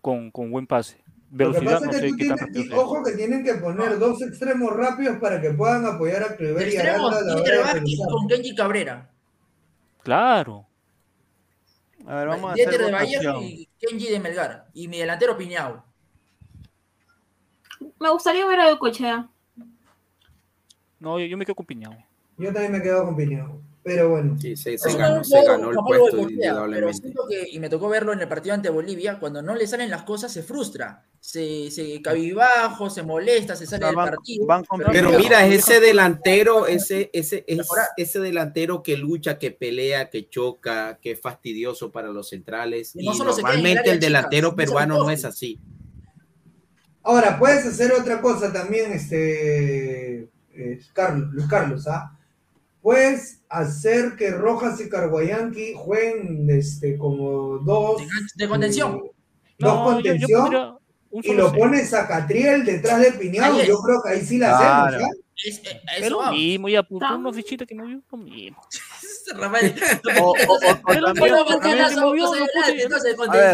Con, 0.00 0.30
con 0.30 0.50
buen 0.50 0.66
pase. 0.66 0.96
Lo 1.32 1.52
que 1.52 1.60
Velocidad, 1.60 1.80
no 1.82 1.90
es 1.90 2.00
que 2.00 2.08
sé 2.10 2.16
qué 2.16 2.26
tan 2.28 2.36
tienes, 2.38 2.40
rápido 2.40 2.64
y 2.64 2.72
ojo 2.78 3.04
que 3.04 3.12
tienen 3.12 3.44
que 3.44 3.54
poner 3.54 3.98
dos 3.98 4.22
extremos 4.22 4.72
rápidos 4.74 5.18
para 5.18 5.40
que 5.40 5.50
puedan 5.50 5.84
apoyar 5.86 6.22
a 6.24 6.36
Clever 6.36 6.72
y 6.72 6.76
a 6.78 6.96
con 6.98 8.26
Kenji 8.26 8.54
Cabrera. 8.54 9.10
Claro. 10.02 10.66
A 12.06 12.14
ver, 12.16 12.28
vamos 12.28 12.50
a 12.50 12.54
hacer 12.54 12.70
de 12.70 12.90
Vallejo 12.90 13.32
votación. 13.34 13.42
y 13.44 13.68
Kenji 13.78 14.08
de 14.10 14.18
Melgar. 14.20 14.66
Y 14.72 14.88
mi 14.88 14.98
delantero 14.98 15.36
Piñao. 15.36 15.84
Me 17.98 18.10
gustaría 18.10 18.46
ver 18.46 18.60
a 18.60 18.78
Cochea. 18.78 19.28
No, 20.98 21.18
yo, 21.18 21.26
yo 21.26 21.36
me 21.36 21.44
quedo 21.46 21.54
con 21.54 21.66
Piñao. 21.66 21.94
Yo 22.36 22.52
también 22.52 22.72
me 22.72 22.82
quedo 22.82 23.04
con 23.04 23.16
Piñao. 23.16 23.60
Pero 23.82 24.10
bueno. 24.10 24.36
Sí, 24.38 24.56
se, 24.56 24.76
se 24.76 24.92
ganó, 24.94 25.24
se 25.24 25.42
ganó 25.42 25.70
el 25.70 25.76
puesto 25.78 26.18
indudablemente. 26.28 26.98
siento 27.00 27.22
que, 27.26 27.48
y 27.50 27.58
me 27.58 27.70
tocó 27.70 27.88
verlo 27.88 28.12
en 28.12 28.20
el 28.20 28.28
partido 28.28 28.54
ante 28.54 28.68
Bolivia, 28.68 29.18
cuando 29.18 29.40
no 29.40 29.54
le 29.54 29.66
salen 29.66 29.88
las 29.88 30.02
cosas 30.02 30.30
se 30.30 30.42
frustra. 30.42 31.06
Se, 31.18 31.70
se 31.70 32.02
cabibajo, 32.02 32.90
se 32.90 33.02
molesta, 33.02 33.56
se 33.56 33.64
sale 33.66 33.80
sea, 33.80 33.86
del 33.88 33.96
van- 33.96 34.10
partido. 34.10 34.46
van 34.46 34.64
pero 34.76 34.90
Pero 34.92 35.10
mira, 35.18 35.46
ese 35.46 35.80
delantero, 35.80 36.66
ese, 36.66 37.08
ese, 37.14 37.42
es, 37.46 37.56
Mejorar. 37.58 37.86
ese 37.96 38.20
delantero 38.20 38.82
que 38.82 38.98
lucha, 38.98 39.38
que 39.38 39.50
pelea, 39.50 40.10
que 40.10 40.28
choca, 40.28 40.98
que 41.00 41.12
es 41.12 41.20
fastidioso 41.20 41.90
para 41.90 42.08
los 42.08 42.28
centrales. 42.28 42.94
Y 42.94 43.02
Y, 43.02 43.06
no 43.06 43.14
solo 43.14 43.30
normalmente 43.34 43.90
el 43.90 43.98
delantero 44.00 44.54
peruano 44.54 44.98
no 44.98 45.10
es 45.10 45.24
así. 45.24 45.58
Ahora, 47.02 47.38
puedes 47.38 47.66
hacer 47.66 47.92
otra 47.92 48.20
cosa 48.20 48.52
también, 48.52 48.92
este 48.92 50.28
eh, 50.54 50.80
Carlos, 50.92 51.32
Luis 51.32 51.46
Carlos, 51.48 51.88
¿ah? 51.88 52.16
Puedes 52.82 53.40
hacer 53.48 54.16
que 54.16 54.30
Rojas 54.30 54.80
y 54.80 54.88
Carguayanqui 54.88 55.74
jueguen 55.76 56.48
este, 56.50 56.96
como 56.96 57.58
dos. 57.58 58.02
De 58.36 58.48
contención. 58.48 58.96
eh, 59.04 59.10
dos 59.58 59.74
No, 59.74 60.00
yo, 60.00 60.14
yo 60.14 60.26
contención 60.28 60.78
y 61.12 61.34
lo 61.34 61.52
pones 61.52 61.92
a 61.92 62.06
Catriel 62.06 62.64
detrás 62.64 63.00
de 63.00 63.12
Piñao. 63.12 63.58
Es. 63.60 63.66
Yo 63.66 63.80
creo 63.80 64.02
que 64.02 64.10
ahí 64.10 64.20
sí 64.24 64.38
la 64.38 64.56
Claro. 64.56 64.96
hacemos, 64.96 65.04
¿ah? 65.04 65.16
Es, 65.42 65.58
eh, 65.58 65.80
Es 65.96 66.02
eso 66.02 66.10
lo 66.10 66.18
vamos. 66.18 66.34
mismo, 66.36 66.68
apuntó 66.80 67.16
una 67.16 67.32
fichita 67.32 67.64
que 67.66 67.74
movió 67.74 68.00
lo 68.10 68.18
mismo. 68.18 68.60
Rafael, 69.36 69.74
O, 70.20 70.22
o- 70.22 70.30
o- 70.30 70.56
o 70.56 70.76
Pero 70.86 71.00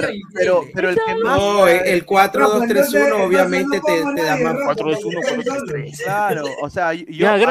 increíble. 0.05 0.23
pero, 0.35 0.65
pero 0.75 0.89
el 0.91 0.97
que 0.97 1.15
más. 1.23 1.37
No, 1.39 1.69
el, 1.69 1.87
el 1.87 2.07
4-2-3-1 2.07 2.69
entonces- 2.69 3.13
obviamente 3.13 3.81
te, 3.81 4.05
te 4.15 4.23
da 4.23 4.37
más. 4.37 4.55
nadie, 4.55 4.65
4-2-1, 4.65 5.23
Rafa, 5.23 5.37
4-3-3. 5.43 6.03
Claro, 6.03 6.45
o 6.63 6.71
sea, 6.71 6.93
yo. 6.95 7.05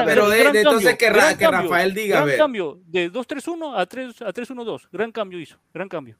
Pero 0.05 0.29
de- 0.29 0.41
entonces 0.59 0.95
cambio, 0.97 1.37
que 1.37 1.47
Rafael 1.51 1.93
diga, 1.93 2.15
a 2.15 2.19
gran 2.19 2.27
ver. 2.29 2.37
cambio, 2.37 2.79
de 2.87 3.11
2-3-1 3.11 3.73
a 3.79 3.85
3 3.85 4.21
a 4.21 4.33
3-1-2, 4.33 4.87
gran 4.91 5.11
cambio 5.11 5.39
hizo, 5.39 5.57
gran 5.73 5.89
cambio. 5.89 6.17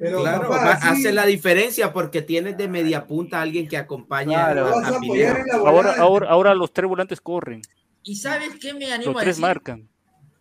Pero, 0.00 0.20
Claro, 0.20 0.42
papá, 0.48 0.64
va- 0.64 0.76
sí, 0.80 0.88
hace 0.90 1.12
la 1.12 1.26
diferencia 1.26 1.92
porque 1.92 2.22
tienes 2.22 2.56
de 2.56 2.68
media 2.68 3.04
punta 3.04 3.38
a 3.38 3.42
alguien 3.42 3.66
que 3.66 3.76
acompaña 3.76 4.52
Claro. 4.52 4.68
a, 4.68 4.86
a 4.86 4.88
a 4.90 5.68
Ahora, 5.68 5.94
ahora, 5.98 6.28
ahora 6.30 6.54
los 6.54 6.72
tres 6.72 6.88
volantes 6.88 7.20
corren, 7.20 7.62
¿Y 8.04 8.14
sabes 8.14 8.50
qué 8.60 8.72
me 8.74 8.92
animo 8.92 9.10
los 9.12 9.20
a 9.20 9.24
tres 9.24 9.36
decir? 9.36 9.42
marcan. 9.42 9.88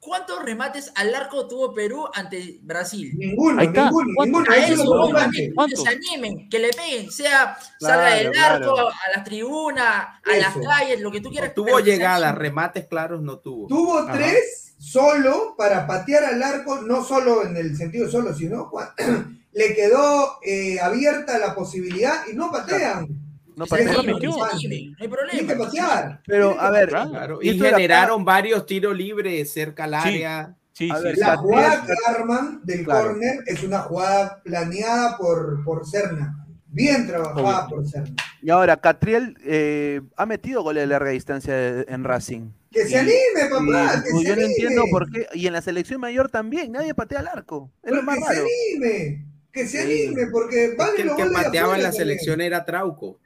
¿Cuántos 0.08 0.42
remates 0.42 0.90
al 0.96 1.14
arco 1.14 1.50
tuvo 1.50 1.74
Perú 1.74 2.06
ante 2.14 2.60
Brasil? 2.62 3.12
Ninguno, 3.18 3.60
Ahí 3.60 3.68
está. 3.68 3.84
ninguno, 3.86 4.24
ninguno. 4.24 4.46
A 4.50 4.56
Eso 4.56 5.18
antes. 5.18 5.50
que 5.70 5.76
se 5.76 5.90
animen, 5.90 6.48
que 6.50 6.60
le 6.60 6.70
peguen, 6.70 7.12
sea 7.12 7.58
Claro, 7.78 8.02
salga 8.02 8.16
del 8.16 8.38
arco, 8.40 8.74
claro. 8.74 8.88
a 8.88 9.18
las 9.18 9.24
tribunas, 9.26 9.86
a 10.24 10.38
las 10.38 10.56
calles, 10.66 11.02
lo 11.02 11.12
que 11.12 11.20
tú 11.20 11.30
quieras. 11.30 11.50
No 11.50 11.64
tuvo 11.66 11.80
llegadas, 11.82 12.34
remates 12.36 12.86
claros 12.88 13.22
no 13.22 13.40
tuvo. 13.40 13.68
Tuvo 13.68 14.00
Ajá. 14.00 14.14
tres 14.14 14.76
solo 14.80 15.56
para 15.58 15.86
patear 15.86 16.24
al 16.24 16.42
arco, 16.42 16.82
no 16.84 17.04
solo 17.04 17.46
en 17.46 17.58
el 17.58 17.76
sentido 17.76 18.10
solo, 18.10 18.34
sino 18.34 18.72
le 19.52 19.76
quedó 19.76 20.40
eh, 20.42 20.80
abierta 20.80 21.38
la 21.38 21.54
posibilidad 21.54 22.22
y 22.32 22.36
no 22.36 22.50
patean. 22.50 23.27
No 23.58 23.66
que 23.66 23.70
se 23.70 23.90
animen, 23.90 24.20
no 24.20 24.96
hay 25.00 25.08
problema. 25.08 25.32
Tienen 25.32 25.48
que 25.48 25.56
patear. 25.56 26.22
Pero, 26.26 26.60
a 26.60 26.70
ver. 26.72 26.90
Claro, 26.90 27.40
Y 27.42 27.60
generaron 27.60 28.24
varios 28.24 28.66
tiros 28.66 28.96
libres 28.96 29.52
cerca 29.52 29.84
al 29.86 29.92
Sí. 30.04 30.10
área. 30.10 30.56
Sí, 30.74 30.90
A 30.92 30.98
sí, 30.98 31.04
ver, 31.04 31.16
sí. 31.16 31.22
La 31.22 31.38
jugada 31.38 31.84
que 31.86 31.94
arman 32.08 32.62
del 32.64 32.84
Claro. 32.86 33.10
córner 33.10 33.40
es 33.48 33.64
una 33.64 33.80
jugada 33.80 34.42
planeada 34.44 35.18
por, 35.18 35.64
por 35.64 35.86
Serna. 35.88 36.46
Bien 36.68 37.08
trabajada 37.08 37.66
Obvio. 37.66 37.76
por 37.78 37.88
Serna. 37.88 38.16
Y 38.44 38.50
ahora, 38.52 38.78
Catriel 38.78 39.36
eh, 39.44 40.02
ha 40.16 40.26
metido 40.28 40.62
goles 40.62 40.84
de 40.84 40.88
larga 40.88 41.10
distancia 41.10 41.82
en 41.82 42.04
Racing. 42.04 42.52
Que 42.72 42.86
se 42.86 42.96
anime, 43.00 43.50
papá. 43.50 43.94
Y, 43.98 44.04
que 44.04 44.10
pues, 44.12 44.22
se 44.24 44.28
yo 44.30 44.36
no 44.36 44.42
anime. 44.42 44.46
entiendo 44.54 44.84
por 44.92 45.12
qué. 45.12 45.26
Y 45.34 45.48
en 45.48 45.54
la 45.54 45.62
selección 45.64 46.00
mayor 46.00 46.30
también, 46.30 46.72
nadie 46.74 46.94
patea 46.94 47.20
al 47.22 47.28
arco. 47.30 47.72
Es 47.82 47.92
lo 47.94 48.04
más 48.04 48.18
que 48.20 48.24
se 48.36 48.40
anime. 48.42 49.26
Que 49.52 49.66
se 49.66 49.82
Sí. 49.84 50.06
anime, 50.08 50.28
porque 50.32 50.66
Es 50.66 50.78
vale 50.78 50.96
que 50.96 51.02
el 51.02 51.16
que 51.16 51.24
pateaba 51.26 51.76
en 51.76 51.82
la 51.82 51.90
también. 51.90 51.94
selección 51.94 52.40
era 52.42 52.64
Trauco. 52.66 53.18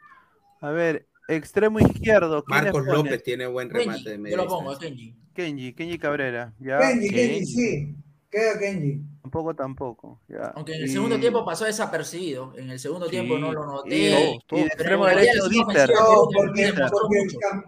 A 0.62 0.70
ver, 0.72 1.08
extremo 1.28 1.80
izquierdo. 1.80 2.44
¿quiénes 2.44 2.74
Marcos? 2.74 2.86
López 2.86 3.24
tiene 3.24 3.48
buen 3.48 3.70
remate 3.70 3.98
de 4.00 4.04
Kenji, 4.06 4.18
media 4.22 4.38
yo 4.38 4.44
lo 4.44 4.50
pongo. 4.50 4.78
Kenji. 4.78 5.16
Kenji, 5.34 5.74
Kenji 5.74 5.98
Cabrera. 5.98 6.54
Ya. 6.60 6.80
Kenji, 6.80 7.08
Sí. 7.10 7.14
Kenji, 7.16 7.46
sí. 7.46 7.96
Queda 8.30 8.60
Kenji. 8.60 9.02
Tampoco, 9.22 9.54
tampoco. 9.56 10.22
Ya. 10.28 10.54
Aunque 10.56 10.74
en 10.76 10.84
el 10.84 10.90
Y- 10.90 10.94
segundo 10.94 11.20
tiempo 11.20 11.44
pasó 11.46 11.66
desapercibido. 11.66 12.54
En 12.58 12.70
el 12.70 12.80
segundo 12.80 13.08
tiempo 13.08 13.38
no 13.38 13.52
lo 13.52 13.66
noté. 13.66 13.96
Y 13.98 14.04
de 14.06 14.40
Pero 14.48 14.66
extremo 14.66 15.06
derecho, 15.06 15.50
Dieter. 15.50 15.90
No, 15.94 16.28
porque, 16.34 16.74
porque, 16.92 17.18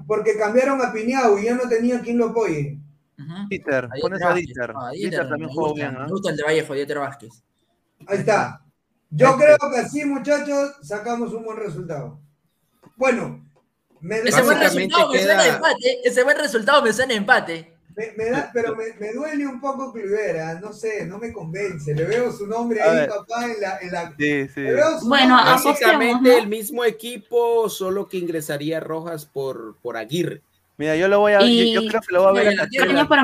porque 0.07 0.37
cambiaron 0.37 0.81
a 0.81 0.91
Piñao 0.93 1.37
y 1.39 1.45
ya 1.45 1.55
no 1.55 1.67
tenía 1.67 1.99
quien 2.01 2.17
lo 2.17 2.27
apoye. 2.29 2.79
Dieter, 3.49 3.87
Ahí 3.91 4.01
pones 4.01 4.19
está, 4.19 4.31
a 4.31 4.35
Dieter. 4.35 4.73
ah, 4.75 4.89
Dieter 4.91 5.29
también 5.29 5.49
jugó 5.49 5.73
bien, 5.73 5.95
¿ah? 5.97 6.05
Me 6.05 6.11
gusta 6.11 6.29
el 6.31 6.37
de 6.37 6.43
Vallejo, 6.43 6.73
Dieter 6.73 6.99
Vázquez. 6.99 7.43
Ahí 8.07 8.17
está. 8.19 8.61
Yo 9.09 9.37
creo 9.37 9.57
que 9.71 9.77
así, 9.79 10.03
muchachos, 10.05 10.75
sacamos 10.81 11.33
un 11.33 11.43
buen 11.45 11.57
resultado. 11.57 12.19
Bueno, 12.95 13.43
me, 14.01 14.19
Ese 14.19 14.41
buen 14.41 14.59
resultado 14.59 15.11
me 15.11 15.19
suena 15.19 15.39
a 15.39 15.43
queda- 15.43 15.55
empate. 15.55 15.99
Ese 16.07 16.23
buen 16.23 16.37
resultado 16.37 16.81
me 16.81 16.93
suena 16.93 17.13
a 17.13 17.17
empate. 17.17 17.69
me- 17.95 18.11
me 18.17 18.29
da- 18.31 18.49
pero 18.51 18.75
me, 18.75 18.85
me 18.99 19.13
duele 19.13 19.45
un 19.45 19.61
poco 19.61 19.93
Clivera, 19.93 20.59
no 20.59 20.73
sé, 20.73 21.05
no 21.05 21.19
me 21.19 21.31
convence. 21.31 21.93
Le 21.93 22.05
veo 22.05 22.31
su 22.31 22.47
nombre 22.47 22.81
A 22.81 22.89
ahí, 22.89 22.95
ver. 22.97 23.09
papá, 23.09 23.45
en 23.45 23.61
la. 23.61 23.77
En 23.79 23.91
la 23.91 24.07
Sí, 24.17 24.47
sí. 24.47 24.61
le 24.61 24.73
veo 24.73 24.99
su 24.99 25.07
Bueno, 25.07 25.35
nombre. 25.37 25.51
Básicamente 25.53 26.37
el 26.39 26.47
mismo 26.47 26.83
equipo, 26.83 27.69
solo 27.69 28.07
que 28.09 28.17
ingresaría 28.17 28.79
Rojas 28.79 29.25
por, 29.27 29.75
por 29.81 29.95
Aguirre. 29.97 30.41
Mira, 30.77 30.95
yo 30.95 31.07
lo 31.07 31.19
voy 31.19 31.33
a 31.33 31.41
yo, 31.41 31.45
Y- 31.45 31.71
yo 31.73 31.81
creo 31.87 32.01
que 32.01 32.13
lo 32.13 32.21
voy 32.23 32.29
a 32.29 32.33
ver 32.33 32.47
a 32.47 32.49
Pequeño 32.63 32.79
Catril. 32.81 33.07
para. 33.07 33.23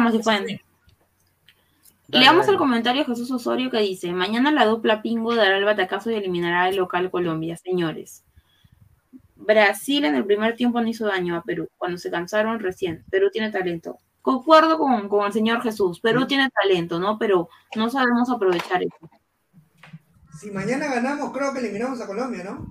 Dale, 2.08 2.24
Leamos 2.24 2.46
dale. 2.46 2.54
el 2.54 2.58
comentario 2.60 3.02
de 3.04 3.06
Jesús 3.08 3.30
Osorio 3.32 3.70
que 3.72 3.80
dice: 3.80 4.12
Mañana 4.12 4.52
la 4.52 4.66
dupla 4.66 5.02
Pingo 5.02 5.36
dará 5.36 5.58
el 5.58 5.66
batacazo 5.66 6.10
y 6.12 6.16
eliminará 6.16 6.64
al 6.64 6.76
local 6.76 7.10
Colombia, 7.12 7.56
señores. 7.58 8.24
Brasil 9.40 10.06
en 10.06 10.16
el 10.16 10.26
primer 10.26 10.56
tiempo 10.56 10.80
no 10.82 10.88
hizo 10.88 11.08
daño 11.08 11.36
a 11.36 11.44
Perú, 11.44 11.68
cuando 11.78 11.98
se 11.98 12.12
cansaron 12.12 12.60
recién. 12.60 13.04
Perú 13.10 13.30
tiene 13.32 13.52
talento. 13.52 13.98
Concuerdo 14.22 14.78
con, 14.78 15.08
con 15.10 15.26
el 15.26 15.34
señor 15.34 15.62
Jesús, 15.64 16.00
Perú 16.02 16.28
tiene 16.28 16.50
talento, 16.50 17.00
¿no? 17.00 17.18
Pero 17.18 17.50
no 17.76 17.90
sabemos 17.90 18.30
aprovechar 18.30 18.84
eso. 18.84 19.10
Si 20.40 20.52
mañana 20.52 20.88
ganamos, 20.88 21.32
creo 21.32 21.52
que 21.54 21.60
eliminamos 21.60 22.00
a 22.02 22.06
Colombia, 22.08 22.44
¿no? 22.44 22.68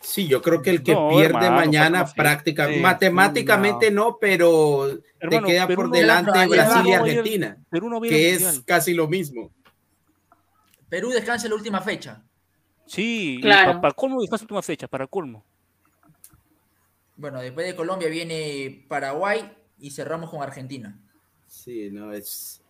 Sí, 0.00 0.26
yo 0.28 0.40
creo 0.40 0.62
que 0.62 0.70
el 0.70 0.82
que 0.82 0.94
No, 0.94 1.08
pierde 1.10 1.26
hermano, 1.26 1.56
mañana 1.56 2.06
prácticamente, 2.06 2.78
Sí, 2.78 2.82
matemáticamente 2.82 3.90
no, 3.90 4.16
pero 4.18 4.86
Hermano, 5.20 5.46
te 5.46 5.52
queda 5.52 5.66
Perú 5.66 5.76
por 5.82 5.88
no- 5.90 5.94
delante 5.96 6.44
no 6.44 6.48
Brasil 6.50 6.86
y 6.86 6.92
Argentina, 6.92 7.58
Perú 7.68 7.90
no 7.90 8.00
viene 8.00 8.16
que 8.16 8.30
es 8.34 8.42
Mundial. 8.42 8.64
casi 8.64 8.94
lo 8.94 9.06
mismo. 9.08 9.50
Perú 10.88 11.10
descansa 11.10 11.46
en 11.46 11.50
la 11.50 11.56
última 11.56 11.80
fecha. 11.82 12.22
Sí, 12.86 13.38
Claro. 13.42 13.80
para 13.80 13.92
colmo 13.92 14.20
descansa 14.22 14.44
última 14.44 14.62
fecha, 14.62 14.88
para 14.88 15.06
colmo. 15.06 15.44
Bueno, 17.18 17.40
después 17.40 17.66
de 17.66 17.74
Colombia 17.74 18.08
viene 18.08 18.86
Paraguay 18.88 19.52
y 19.76 19.90
cerramos 19.90 20.30
con 20.30 20.40
Argentina. 20.40 20.96
Sí, 21.48 21.90
no, 21.90 22.12
es, 22.12 22.62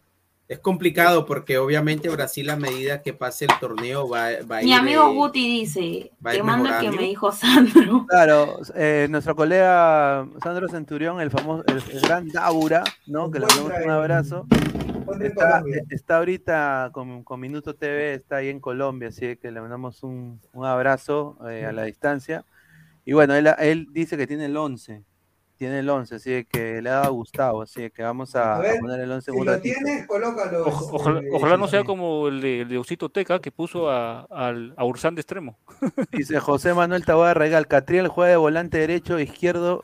es 0.48 0.58
complicado 0.60 1.26
porque 1.26 1.58
obviamente 1.58 2.08
Brasil 2.08 2.48
a 2.48 2.56
medida 2.56 3.02
que 3.02 3.12
pase 3.12 3.44
el 3.44 3.50
torneo 3.60 4.08
va, 4.08 4.28
va 4.50 4.58
a 4.58 4.62
Mi 4.62 4.70
ir, 4.70 4.74
amigo 4.74 5.10
eh, 5.10 5.14
Guti 5.14 5.60
dice: 5.60 6.12
Te 6.22 6.42
manda 6.42 6.80
que 6.80 6.90
me 6.90 7.02
dijo 7.02 7.30
Sandro. 7.30 8.06
Claro, 8.08 8.60
eh, 8.74 9.06
nuestro 9.10 9.36
colega 9.36 10.26
Sandro 10.42 10.66
Centurión, 10.68 11.20
el 11.20 11.30
famoso, 11.30 11.62
el, 11.66 11.82
el 11.92 12.00
gran 12.00 12.28
Daura, 12.28 12.84
¿no? 13.06 13.30
Que 13.30 13.40
le 13.40 13.46
mandamos 13.46 13.72
un 13.84 13.90
abrazo. 13.90 14.46
Está, 15.20 15.60
Colombia. 15.60 15.84
está 15.90 16.16
ahorita 16.18 16.90
con, 16.92 17.22
con 17.22 17.40
Minuto 17.40 17.74
TV, 17.74 18.14
está 18.14 18.36
ahí 18.36 18.48
en 18.48 18.60
Colombia, 18.60 19.08
así 19.08 19.36
que 19.36 19.50
le 19.50 19.60
mandamos 19.60 20.02
un, 20.02 20.40
un 20.52 20.64
abrazo 20.64 21.36
eh, 21.50 21.66
a 21.66 21.72
la 21.72 21.84
distancia. 21.84 22.44
Y 23.08 23.14
bueno, 23.14 23.34
él, 23.34 23.48
él 23.58 23.86
dice 23.90 24.18
que 24.18 24.26
tiene 24.26 24.44
el 24.44 24.54
11, 24.54 25.02
tiene 25.56 25.78
el 25.78 25.88
11, 25.88 26.16
así 26.16 26.44
que 26.44 26.82
le 26.82 26.90
ha 26.90 26.96
dado 26.96 27.06
a 27.06 27.08
Gustavo, 27.08 27.62
así 27.62 27.88
que 27.88 28.02
vamos 28.02 28.36
a, 28.36 28.56
A 28.56 28.58
ver, 28.58 28.76
a 28.76 28.80
poner 28.80 29.00
el 29.00 29.10
11 29.10 29.30
en 29.30 29.34
Si 29.34 29.44
lo 29.46 29.50
ratito. 29.50 29.74
tienes, 29.82 30.06
colócalo. 30.06 30.66
Ojalá, 30.66 31.22
ojalá 31.32 31.56
no 31.56 31.68
sea 31.68 31.84
como 31.84 32.28
el 32.28 32.42
de, 32.42 32.60
el 32.60 32.68
de 32.68 32.76
Osito 32.76 33.08
Teca 33.08 33.40
que 33.40 33.50
puso 33.50 33.88
a, 33.88 34.26
a 34.28 34.84
Ursán 34.84 35.14
de 35.14 35.22
extremo. 35.22 35.58
Dice 36.12 36.38
José 36.38 36.74
Manuel 36.74 37.06
Taboada 37.06 37.32
Regal, 37.32 37.66
Catriel 37.66 38.08
juega 38.08 38.32
de 38.32 38.36
volante 38.36 38.76
derecho, 38.76 39.18
izquierdo, 39.18 39.80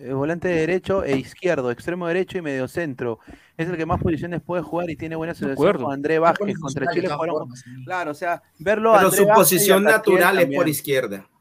eh, 0.00 0.12
volante 0.12 0.48
derecho 0.48 1.04
e 1.04 1.16
izquierdo, 1.16 1.70
extremo 1.70 2.08
derecho 2.08 2.38
y 2.38 2.42
medio 2.42 2.66
centro. 2.66 3.20
Es 3.56 3.68
el 3.68 3.76
que 3.76 3.86
más 3.86 4.02
posiciones 4.02 4.42
puede 4.42 4.64
jugar 4.64 4.90
y 4.90 4.96
tiene 4.96 5.14
buena 5.14 5.30
asociación 5.30 5.76
con 5.76 5.92
André 5.92 6.18
Vázquez 6.18 6.58
contra 6.58 6.92
Chile. 6.92 7.08
sí. 7.54 7.84
Claro, 7.84 8.10
o 8.10 8.14
sea, 8.14 8.42
verlo 8.58 8.92
a 8.92 8.96
pero 8.96 9.08
André 9.10 9.22
su 9.24 9.28
posición 9.28 9.84
natural 9.84 10.40
es 10.40 10.46
por 10.46 10.66
también. 10.66 11.33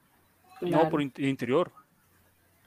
No, 0.62 0.90
por 0.90 1.02
in- 1.02 1.14
interior. 1.18 1.72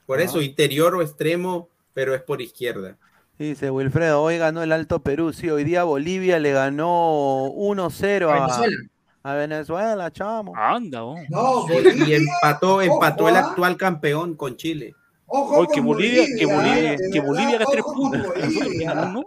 Por 0.05 0.21
eso, 0.21 0.41
interior 0.41 0.95
o 0.95 1.01
extremo, 1.01 1.69
pero 1.93 2.13
es 2.15 2.21
por 2.21 2.41
izquierda. 2.41 2.97
Dice 3.37 3.69
Wilfredo, 3.69 4.21
hoy 4.21 4.37
ganó 4.37 4.63
el 4.63 4.71
Alto 4.71 4.99
Perú. 5.03 5.31
Sí, 5.33 5.49
hoy 5.49 5.63
día 5.63 5.83
Bolivia 5.83 6.39
le 6.39 6.51
ganó 6.53 7.45
1-0 7.53 8.29
a, 8.29 8.33
Venezuela. 8.33 8.77
a 9.23 9.33
Venezuela, 9.35 10.11
chamo. 10.11 10.53
Anda, 10.55 11.03
oh. 11.03 11.15
No, 11.29 11.67
Sí, 11.67 11.73
Bolivia, 11.73 12.07
y 12.07 12.13
empató, 12.15 12.81
empató 12.81 13.27
el 13.29 13.35
ojo, 13.35 13.43
¿ah? 13.45 13.49
actual 13.49 13.77
campeón 13.77 14.35
con 14.35 14.55
Chile. 14.57 14.95
Ojo 15.27 15.67
que 15.67 15.81
Bolivia, 15.81 16.25
que 16.39 16.45
Bolivia, 16.45 16.91
de 16.95 17.09
que 17.11 17.19
Bolivia 17.19 17.55
haga 17.57 17.65
tres 17.69 17.83
puntos. 17.83 18.21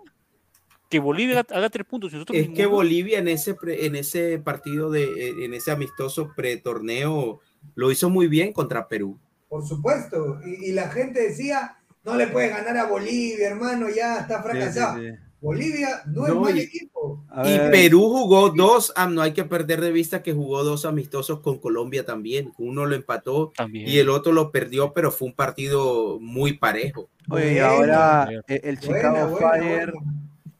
Que 0.89 0.99
Bolivia 0.99 1.47
haga, 1.51 1.71
tres 1.71 1.87
puntos. 1.87 2.13
nosotros 2.13 2.37
Es 2.37 2.49
que. 2.49 2.67
Bolivia 2.67 3.19
en 3.21 3.29
ese, 3.29 3.55
pre- 3.55 3.87
en 3.87 3.95
ese 3.95 4.41
partido, 4.41 4.91
de, 4.91 5.45
en 5.45 5.55
ese 5.55 5.71
amistoso 5.71 6.33
pretorneo, 6.35 7.39
lo 7.75 7.91
hizo 7.91 8.11
muy 8.11 8.27
bien 8.29 8.53
contra 8.53 8.87
Perú. 8.89 9.19
Por 9.49 9.67
supuesto. 9.67 10.39
Y, 10.45 10.71
y 10.71 10.73
la 10.73 10.89
gente 10.89 11.21
decía, 11.23 11.77
no 12.05 12.15
le 12.17 12.27
puede 12.29 12.49
ganar 12.49 12.77
a 12.77 12.87
Bolivia, 12.87 13.49
hermano, 13.49 13.89
ya 13.89 14.19
está 14.21 14.43
fracasado. 14.43 14.99
sí, 15.01 15.09
sí. 15.09 15.15
Bolivia 15.43 16.03
no 16.07 16.27
es 16.27 16.35
No, 16.35 16.41
mal 16.43 16.57
y- 16.59 16.61
equipo. 16.61 17.25
Y 17.45 17.57
Perú 17.71 18.01
jugó 18.11 18.51
dos, 18.51 18.93
ah, 18.95 19.07
no 19.07 19.23
hay 19.23 19.33
que 19.33 19.45
perder 19.45 19.81
de 19.81 19.91
vista 19.91 20.23
que 20.23 20.35
jugó 20.35 20.63
dos 20.65 20.85
amistosos 20.85 21.41
con 21.41 21.59
Colombia 21.59 22.05
también. 22.05 22.53
Uno 22.59 22.85
lo 22.85 22.95
empató 22.95 23.51
También. 23.57 23.89
y 23.89 23.97
el 23.99 24.11
otro 24.11 24.33
lo 24.33 24.51
perdió, 24.53 24.93
pero 24.93 25.11
fue 25.11 25.29
un 25.29 25.35
partido 25.35 26.19
muy 26.21 26.59
parejo. 26.59 27.09
Oye, 27.31 27.55
y 27.55 27.59
ahora 27.59 28.29
eh, 28.49 28.61
el 28.65 28.79
Chicago 28.81 29.31
buena, 29.31 29.51
Fire 29.53 29.93
buena. 29.93 30.13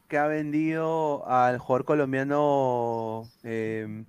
que 0.09 0.17
ha 0.17 0.27
vendido 0.29 1.29
al 1.29 1.59
jugador 1.59 1.85
colombiano 1.85 3.29
eh, 3.43 4.05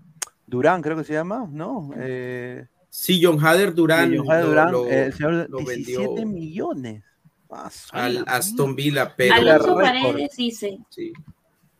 Durán, 0.47 0.81
creo 0.81 0.95
que 0.95 1.03
se 1.03 1.13
llama, 1.13 1.49
¿no? 1.51 1.89
Eh, 1.97 2.65
Sí, 2.93 3.21
John 3.23 3.39
Hader 3.43 3.73
Durán, 3.73 4.11
Sí, 4.11 4.17
Johan 4.17 4.41
lo- 4.41 4.47
Durán, 4.47 4.71
lo- 4.73 4.85
eh, 4.87 5.05
el 5.05 5.13
señor, 5.13 5.47
lo 5.49 5.57
17 5.59 6.07
vendió 6.09 6.25
millones. 6.25 7.03
Ah, 7.49 7.69
al 7.91 8.23
Aston 8.27 8.75
Villa, 8.75 9.13
pero 9.15 9.33
Alonso. 9.35 9.75
Paredes 9.75 10.35
dice: 10.37 10.77
sí. 10.89 11.13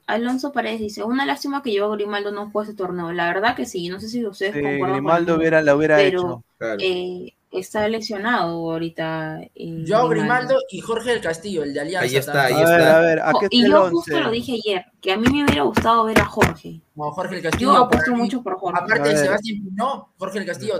Alonso 0.08 0.52
Paredes 0.52 0.80
dice: 0.80 1.04
Una 1.04 1.26
lástima 1.26 1.62
que 1.62 1.74
yo 1.74 1.90
Grimaldo 1.92 2.32
no 2.32 2.50
juegue 2.50 2.70
ese 2.72 2.78
torneo. 2.78 3.12
La 3.14 3.28
verdad 3.28 3.56
que 3.56 3.66
sí, 3.66 3.88
no 3.90 4.00
sé 4.00 4.10
si 4.10 4.26
ustedes 4.26 4.54
Sí, 4.54 4.62
concuerdan 4.62 4.92
Grimaldo 4.98 5.36
hubiera, 5.36 5.62
la 5.62 5.76
hubiera 5.76 5.98
pero 5.98 6.20
hecho. 6.20 6.44
claro. 6.58 6.78
eh, 6.82 7.34
está 7.52 7.88
lesionado 7.90 8.50
ahorita. 8.72 9.42
eh, 9.56 9.86
Joao 9.88 10.10
Grimaldo 10.10 10.58
y 10.70 10.80
Jorge 10.82 11.12
del 11.12 11.22
Castillo, 11.22 11.64
el 11.64 11.74
de 11.74 11.80
Alianza. 11.82 12.06
Ahí 12.10 12.16
está, 12.18 12.34
también. 12.34 12.58
ahí 12.58 12.64
A 12.64 12.70
ver, 12.70 12.80
está. 12.82 12.98
a 12.98 13.02
ver, 13.02 13.18
está 13.20 13.48
y 13.50 13.70
yo 13.70 13.82
11. 13.84 13.92
justo 13.96 14.20
lo 14.20 14.32
dije 14.32 14.54
ayer, 14.66 14.86
que 15.02 15.12
a 15.14 15.18
mí 15.18 15.28
me 15.30 15.44
hubiera 15.46 15.64
gustado 15.64 16.04
ver 16.06 16.20
a 16.20 16.26
Jorge. 16.26 16.82
Como 16.96 17.12
Jorge 17.12 17.42
del 17.42 17.52
Yo 17.58 17.76
apuesto 17.78 18.14
mucho 18.14 18.42
por 18.44 18.58
Jorge. 18.58 18.82
Aparte 18.84 19.10
de. 19.10 19.18
Sebastián 19.18 19.64
Pinó, 19.64 20.10
Jorge 20.18 20.40
del 20.40 20.48
Castillo. 20.48 20.74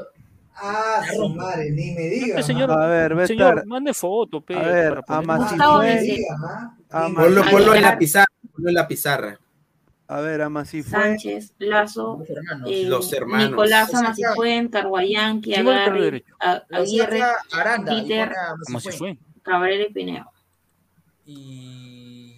Ah, 0.56 1.02
su 1.16 1.30
madre, 1.30 1.72
ni 1.72 1.92
me 1.92 2.02
digas. 2.02 2.40
Este 2.40 2.44
señor, 2.44 2.72
A 2.72 2.86
ver, 2.88 3.14
a 3.14 3.28
señor, 3.28 3.50
estar- 3.56 3.66
mande 3.66 3.94
foto, 3.94 4.42
pe, 4.42 4.56
A 4.56 4.62
ver, 4.62 5.02
Ah, 5.08 5.22
Ni 7.10 7.16
Ponlo, 7.16 7.44
ponlo 7.50 7.74
en 7.76 7.82
la 7.82 7.98
pizarra, 7.98 8.28
ponlo 8.54 8.70
en 8.70 8.76
la 8.76 8.88
pizarra. 8.88 9.40
A 10.08 10.20
ver, 10.20 10.42
Amasi 10.42 10.84
fue. 10.84 11.00
Sánchez, 11.00 11.54
Lazo, 11.60 12.18
Los 12.20 12.30
hermanos. 12.30 12.70
eh, 12.70 12.84
Los 12.86 13.14
hermanos. 13.14 13.50
Nicolás 13.52 13.88
O 13.88 13.92
sea, 13.92 14.00
Amacifuen, 14.02 14.68
Carguayanqui, 14.68 15.54
¿Quién 15.54 15.66
va 15.66 15.72
a 15.72 15.74
lateral 15.74 15.88
Agarri, 15.98 16.04
derecho? 16.06 16.36
A- 16.42 16.64
Lo 16.68 16.78
Aguirre, 16.80 17.22
Aranda 17.54 17.92
Peter, 17.94 18.28
pone 18.28 18.40
a 18.40 18.50
Como 18.66 18.80
si 18.82 18.88
Masifuen. 18.88 19.18
fue. 19.18 19.42
Cabrera 19.42 19.84
y 19.90 19.94
Pineo. 19.94 20.32
Y. 21.26 22.36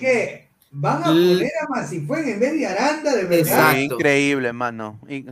¿Qué? 0.00 0.48
¿Van 0.74 1.02
a 1.04 1.10
L- 1.10 1.34
poner 1.34 1.52
a 1.62 1.68
Masifuen 1.68 2.28
en 2.28 2.40
vez 2.40 2.52
de 2.54 2.66
Aranda, 2.66 3.14
de 3.14 3.22
verdad? 3.24 3.38
Exacto. 3.38 3.94
Increíble, 3.94 4.52
mano. 4.54 4.98
Y- 5.06 5.24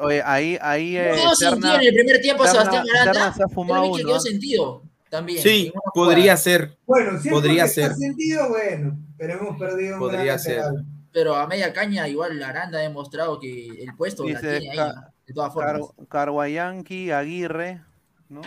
Oye, 0.00 0.22
ahí, 0.24 0.58
ahí. 0.60 0.96
eh, 0.96 1.12
No 1.22 1.34
sentido 1.36 1.60
Serna- 1.72 1.74
en 1.82 1.88
el 1.88 1.94
primer 1.94 2.20
tiempo 2.22 2.44
Serna- 2.46 2.60
Sebastián 2.70 2.84
Aranda. 3.02 3.34
Se 3.34 3.42
ha 3.42 3.48
fumado 3.48 3.86
uno, 3.92 4.20
sentido 4.20 4.82
también. 5.10 5.42
Sí, 5.42 5.70
podría 5.92 6.22
jugada. 6.22 6.36
ser. 6.38 6.76
Bueno, 6.86 7.20
si 7.20 7.28
es 7.28 7.34
Podría 7.34 7.64
está 7.66 7.82
ser. 7.88 7.94
sentido, 7.94 8.48
bueno, 8.48 8.98
pero 9.18 9.34
hemos 9.34 9.58
perdido 9.58 9.94
un 9.94 10.00
Podría 10.00 10.24
gran 10.24 10.38
ser. 10.40 10.56
lateral. 10.58 10.84
Pero 11.12 11.36
a 11.36 11.46
media 11.46 11.72
caña, 11.72 12.08
igual 12.08 12.42
Aranda 12.42 12.78
ha 12.78 12.82
demostrado 12.82 13.38
que 13.38 13.66
el 13.68 13.94
puesto 13.96 14.24
la 14.24 14.30
Dice 14.40 14.60
tiene 14.60 14.80
ahí. 14.80 14.90
De 15.26 15.34
todas 15.34 15.52
formas. 15.52 15.80
Car- 15.96 16.08
Carguayanqui, 16.08 17.10
Aguirre, 17.10 17.82
¿no? 18.30 18.40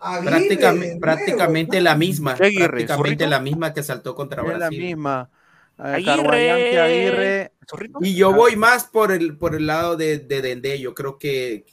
Aguirre, 0.00 0.30
Prácticamente, 0.30 0.98
prácticamente 0.98 1.80
la 1.82 1.94
misma. 1.94 2.34
¿Qué 2.36 2.46
Aguirre? 2.46 2.68
Prácticamente 2.86 3.26
la 3.28 3.38
misma 3.38 3.72
que 3.74 3.82
saltó 3.82 4.14
contra 4.14 4.42
Es 4.50 4.58
la 4.58 4.70
misma. 4.70 5.30
Aguirre. 5.78 6.78
Aguirre. 6.80 7.52
Y 8.00 8.14
yo 8.14 8.32
voy 8.32 8.56
más 8.56 8.84
por 8.84 9.12
el, 9.12 9.36
por 9.38 9.54
el 9.54 9.66
lado 9.66 9.96
de, 9.96 10.18
de 10.18 10.42
Dendé. 10.42 10.78
Yo 10.80 10.94
creo 10.94 11.18
que 11.18 11.64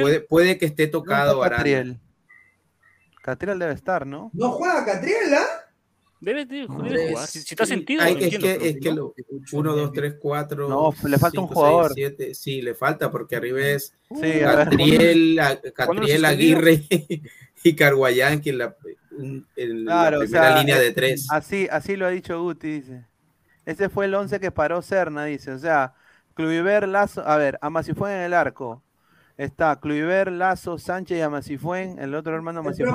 puede, 0.00 0.20
puede 0.20 0.58
que 0.58 0.66
esté 0.66 0.86
¿Dónde 0.86 1.08
tocado. 1.08 1.40
Catriel? 1.40 1.98
Catriel 3.22 3.58
debe 3.58 3.72
estar, 3.72 4.06
¿no? 4.06 4.30
¿No 4.34 4.52
juega 4.52 4.84
Catriel, 4.84 5.34
ah? 5.34 5.46
Debe 6.20 6.46
de, 6.46 6.66
debe 6.66 7.08
jugar. 7.10 7.26
Si, 7.26 7.40
si 7.42 7.54
está 7.54 7.66
sentido, 7.66 8.02
Ay, 8.02 8.16
es 8.18 8.22
entiendo, 8.32 8.46
que, 8.46 8.68
es 8.68 8.76
que 8.80 8.92
lo, 8.92 9.14
1, 9.52 9.76
2, 9.76 9.92
3, 9.92 10.14
4. 10.20 10.68
No, 10.68 10.94
le 11.06 11.18
falta 11.18 11.40
un 11.40 11.46
jugador. 11.48 11.92
7, 11.94 12.34
sí, 12.34 12.62
le 12.62 12.74
falta 12.74 13.10
porque 13.10 13.36
arriba 13.36 13.60
es 13.60 13.94
Sí, 14.08 14.40
Catriel, 14.40 15.38
a- 15.38 15.60
¿cuándo 15.74 15.94
lo 15.94 16.00
Catriel? 16.00 16.24
Aguirre 16.24 16.82
y 17.64 17.74
Carguayán, 17.74 18.40
que 18.40 18.50
en 18.50 18.58
la, 18.58 18.68
o 18.68 20.20
primera 20.20 20.26
sea, 20.26 20.58
línea 20.58 20.78
de 20.78 20.92
tres. 20.92 21.26
Así, 21.30 21.68
así 21.70 21.96
lo 21.96 22.06
ha 22.06 22.10
dicho 22.10 22.40
Guti, 22.40 22.80
dice. 22.80 23.04
Ese 23.66 23.88
fue 23.88 24.06
el 24.06 24.14
11 24.14 24.40
que 24.40 24.50
paró 24.50 24.82
Serna, 24.82 25.24
dice. 25.24 25.50
O 25.52 25.58
sea, 25.58 25.94
Cluiver, 26.34 26.86
Lazo, 26.88 27.26
a 27.26 27.36
ver, 27.36 27.58
Amasifuen 27.60 28.12
en 28.12 28.20
el 28.22 28.34
arco. 28.34 28.82
Está 29.36 29.80
Cluiver, 29.80 30.30
Lazo, 30.30 30.78
Sánchez 30.78 31.18
y 31.18 31.20
Amasifuen, 31.20 31.98
el 31.98 32.14
otro 32.14 32.34
hermano 32.34 32.60
Amasifuen. 32.60 32.94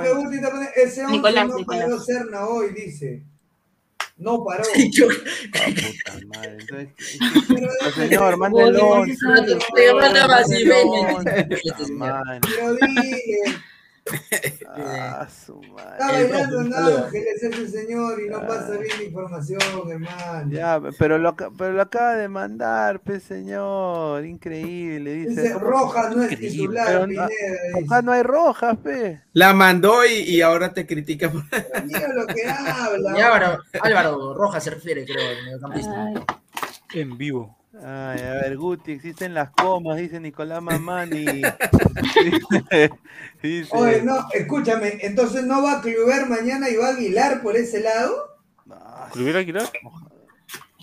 Ese 0.76 1.02
hombre 1.02 1.18
Nicolás, 1.18 1.48
no 1.48 1.58
Nicolás. 1.58 1.84
paró 1.84 2.00
Serna 2.00 2.46
hoy, 2.48 2.74
dice. 2.74 3.24
No 4.18 4.44
paró. 4.44 4.64
Ah, 4.64 5.66
puta 5.66 6.28
madre. 6.28 6.58
Entonces, 6.60 6.90
pues, 7.48 7.94
señor, 7.96 8.38
mande 8.38 8.64
el 8.64 8.76
Oye, 8.76 8.82
11. 8.82 9.16
Te 9.76 9.94
manda 9.94 10.24
Amasifuen. 10.26 11.98
Madre. 11.98 12.40
Pero 12.41 12.74
dile, 12.76 13.41
Ah, 14.76 15.27
su 15.45 15.56
madre. 15.61 15.94
está 15.98 16.11
bailando 16.11 16.61
en 16.61 16.73
Ángeles 16.73 17.44
ese 17.44 17.68
señor 17.68 18.22
y 18.22 18.30
no 18.30 18.40
pasa 18.48 18.72
bien 18.77 18.98
la 18.98 19.03
información, 19.03 19.60
hermano. 19.90 20.52
Ya, 20.52 20.81
pero 20.98 21.18
lo, 21.18 21.36
pero 21.36 21.73
lo 21.73 21.81
acaba 21.81 22.15
de 22.15 22.27
mandar, 22.27 22.99
pe 23.02 23.19
señor, 23.19 24.26
increíble, 24.26 25.14
dice. 25.14 25.53
Rojas 25.53 26.15
no 26.15 26.23
es 26.23 26.31
Increíble. 26.31 26.57
titular, 26.57 26.88
Pero, 26.88 27.06
Pineda, 27.07 27.26
ah, 27.27 27.80
Acá 27.86 28.02
no 28.02 28.11
hay 28.11 28.23
rojas, 28.23 28.77
pe. 28.77 29.22
La 29.34 29.53
mandó 29.53 30.06
y, 30.06 30.14
y 30.22 30.41
ahora 30.41 30.73
te 30.73 30.86
critica. 30.86 31.30
por- 31.31 31.44
Mira 31.86 32.07
lo 32.14 32.26
que 32.27 32.44
habla. 32.48 33.18
Y 33.18 33.22
Álvaro, 33.22 33.60
Álvaro 33.81 34.34
Rojas 34.36 34.64
se 34.64 34.69
refiere, 34.72 35.06
creo, 35.06 35.30
el 35.30 35.44
mediocampista. 35.45 36.11
En 36.94 37.18
vivo. 37.18 37.56
Ay, 37.82 38.20
a 38.22 38.34
ver, 38.42 38.58
Guti, 38.58 38.92
existen 38.92 39.34
las 39.34 39.52
comas, 39.52 39.98
dice 39.98 40.20
Nicolás 40.20 40.62
Mamani. 40.62 41.26
dice, 43.42 43.70
Oye, 43.72 44.02
no, 44.04 44.28
escúchame, 44.34 44.98
entonces 45.02 45.46
no 45.46 45.64
va 45.64 45.78
a 45.78 45.82
Cluber 45.82 46.28
mañana 46.28 46.70
y 46.70 46.76
va 46.76 46.88
a 46.88 46.92
Aguilar 46.92 47.42
por 47.42 47.56
ese 47.56 47.82
lado. 47.82 48.38
¿Cluber 49.14 49.38
Aguilar? 49.38 49.70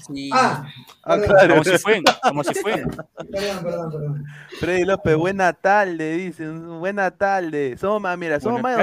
Sí. 0.06 0.30
Ah, 0.32 0.64
Ah, 1.08 1.18
claro. 1.18 1.54
¿Cómo 1.54 1.64
se 1.64 1.78
fue? 1.78 2.02
¿Cómo 2.22 2.44
se 2.44 2.54
fue? 2.54 2.72
Perdón, 2.72 3.62
perdón, 3.62 3.92
perdón. 3.92 4.24
Freddy 4.58 4.84
López, 4.84 5.16
buena 5.16 5.52
tarde, 5.52 6.16
dice, 6.16 6.48
buena 6.48 7.12
tarde. 7.12 7.76
Somos 7.78 8.00
más, 8.02 8.18
mira, 8.18 8.40
somos 8.40 8.60
Buena 8.60 8.82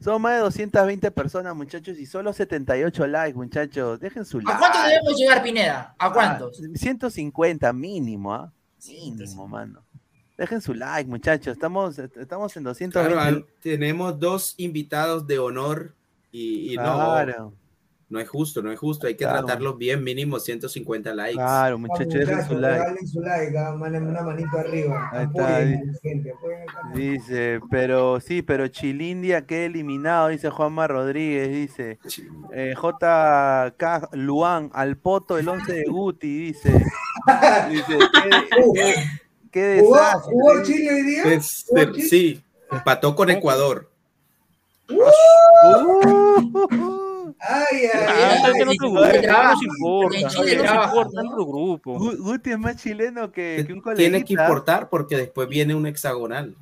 más, 0.00 0.04
de 0.04 0.04
tarde. 0.04 0.04
200, 0.04 0.04
somos 0.04 0.20
más 0.20 0.34
de 0.34 0.38
220 0.40 1.10
personas, 1.10 1.54
muchachos, 1.56 1.98
y 1.98 2.06
solo 2.06 2.32
78 2.32 3.06
likes, 3.06 3.36
muchachos. 3.36 4.00
Dejen 4.00 4.24
su 4.24 4.40
like. 4.40 4.52
¿A 4.52 4.58
cuánto 4.58 4.78
debemos 4.82 5.16
llegar, 5.16 5.42
Pineda? 5.42 5.94
¿A 5.98 6.12
cuántos? 6.12 6.60
Ah, 6.60 6.68
150 6.74 7.72
mínimo, 7.72 8.34
¿ah? 8.34 8.52
Mínimo, 8.86 9.48
mano. 9.48 9.82
Dejen 10.36 10.60
su 10.60 10.72
like, 10.72 11.08
muchachos. 11.10 11.52
Estamos, 11.52 11.98
estamos 11.98 12.56
en 12.56 12.62
220. 12.64 13.12
Claro, 13.12 13.46
tenemos 13.60 14.18
dos 14.20 14.54
invitados 14.56 15.26
de 15.26 15.38
honor 15.40 15.94
y, 16.30 16.72
y 16.72 16.76
Claro. 16.76 17.42
no, 17.50 17.52
no 18.10 18.18
es 18.20 18.28
justo, 18.28 18.62
no 18.62 18.72
es 18.72 18.78
justo. 18.78 19.06
Hay 19.06 19.14
que 19.16 19.24
Claro. 19.24 19.44
tratarlos 19.44 19.76
bien, 19.76 20.02
mínimo 20.02 20.40
150 20.40 21.12
likes. 21.14 21.34
Claro, 21.34 21.78
muchachos, 21.78 22.14
dejen 22.14 22.46
su 22.46 22.54
like. 22.54 22.78
regalen 22.78 23.06
su 23.06 23.20
like, 23.20 23.58
ah, 23.58 23.74
una 23.74 24.22
manito 24.22 24.58
arriba. 24.58 25.10
Ahí 25.12 25.26
está, 25.26 25.56
Apoyen, 25.56 25.78
ahí. 25.78 25.92
gente, 26.02 26.32
apoyen 26.32 26.60
el 26.62 26.66
canal. 26.66 26.92
Dice, 26.94 27.60
pero 27.70 28.20
sí, 28.20 28.40
pero 28.42 28.66
Chilindia 28.68 29.44
queda 29.46 29.66
eliminado, 29.66 30.28
dice 30.28 30.48
Juanma 30.48 30.86
Rodríguez, 30.86 31.48
dice. 31.50 31.98
Eh, 32.54 32.74
JK 32.74 34.08
Luan, 34.12 34.70
al 34.72 34.96
poto 34.96 35.36
el 35.36 35.46
11 35.48 35.72
de 35.72 35.84
Guti, 35.84 36.38
dice. 36.46 36.82
Dice, 37.70 37.98
qué, 37.98 38.30
qué- 38.74 38.94
qué 39.50 39.78
¿Jugó, 39.80 39.96
desastre. 39.96 40.32
jugó 40.32 40.62
Chile 40.62 40.94
hoy 40.94 41.02
día? 41.02 41.22
Es- 41.34 41.66
¿Jugó 41.68 41.92
Chile? 41.92 42.08
sí, 42.08 42.42
empató 42.70 43.14
con 43.14 43.28
Ecuador. 43.28 43.90
Uh, 44.90 44.96
Ay, 47.40 47.66
ay, 47.72 47.88
Ah, 47.94 48.42
ay. 48.44 48.50
en 48.60 48.68
otro 48.68 48.76
grupo, 48.88 49.06
Chile 49.06 49.26
no 49.28 49.42
nos 49.42 49.62
importa. 49.62 50.18
No 50.18 50.46
importa, 50.84 51.20
otro 51.20 51.46
grupo. 51.46 51.98
Gu- 51.98 52.16
Guti 52.18 52.50
es 52.50 52.58
más 52.58 52.76
chileno 52.82 53.30
que, 53.30 53.64
que 53.66 53.72
un 53.72 53.80
coleguita. 53.80 54.10
Tiene 54.10 54.24
que 54.24 54.32
importar 54.34 54.88
porque 54.88 55.16
después 55.16 55.48
viene 55.48 55.74
un 55.74 55.86
hexagonal. 55.86 56.54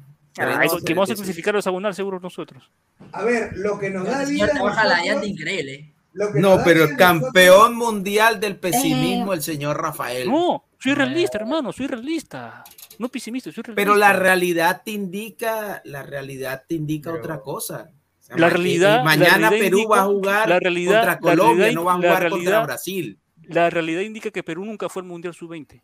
Eso, 0.63 0.79
que 0.85 0.93
vamos 0.93 1.11
a 1.11 1.15
clasificar 1.15 1.57
a 1.57 1.59
hexagonal 1.61 1.95
seguro 1.95 2.21
nosotros. 2.21 2.71
A 3.13 3.23
ver, 3.25 3.53
lo 3.57 3.79
que 3.79 3.89
nos 3.89 4.05
da 4.07 4.23
El 4.23 4.29
vida. 4.31 4.47
la 4.49 4.55
nosotros- 4.55 5.05
llanta 5.05 5.27
increíble. 5.27 5.93
No, 6.35 6.59
pero 6.65 6.85
el 6.85 6.97
campeón 6.97 7.75
mundial 7.77 8.41
del 8.41 8.57
pesimismo, 8.57 9.33
el 9.35 9.43
señor 9.43 9.81
Rafael. 9.81 10.29
No, 10.31 10.65
soy 10.79 10.95
realista, 10.95 11.39
hermano, 11.39 11.73
soy 11.73 11.87
realista. 11.87 12.65
No 12.99 13.09
pesimista, 13.09 13.51
soy 13.53 13.63
realista. 13.63 13.75
Pero 13.83 13.95
la 13.97 14.13
realidad 14.15 14.81
te 14.85 14.93
indica, 14.93 15.83
la 15.85 16.03
realidad 16.03 16.65
te 16.67 16.75
indica 16.75 17.13
otra 17.13 17.41
cosa. 17.41 17.91
Sea, 18.27 18.37
La 18.39 18.47
ma- 18.49 18.53
realidad- 18.55 19.01
y 19.01 19.05
mañana 19.05 19.39
la 19.39 19.51
realidad 19.51 19.51
Perú 19.67 19.79
indica- 19.79 19.95
va 19.97 20.01
a 20.03 20.05
jugar 20.07 20.49
la 20.49 20.59
realidad- 20.61 20.93
contra 20.95 21.13
la 21.13 21.19
Colombia, 21.21 21.55
realidad- 21.65 21.75
no 21.81 21.85
va 21.85 21.93
a 21.93 21.99
la 21.99 22.01
jugar 22.09 22.31
contra 22.31 22.61
Brasil. 22.65 23.19
La 23.45 23.71
realidad 23.71 24.01
indica 24.01 24.31
que 24.33 24.43
Perú 24.43 24.65
nunca 24.65 24.89
fue 24.89 25.03
al 25.03 25.09
Mundial 25.09 25.33
Sub-20. 25.35 25.81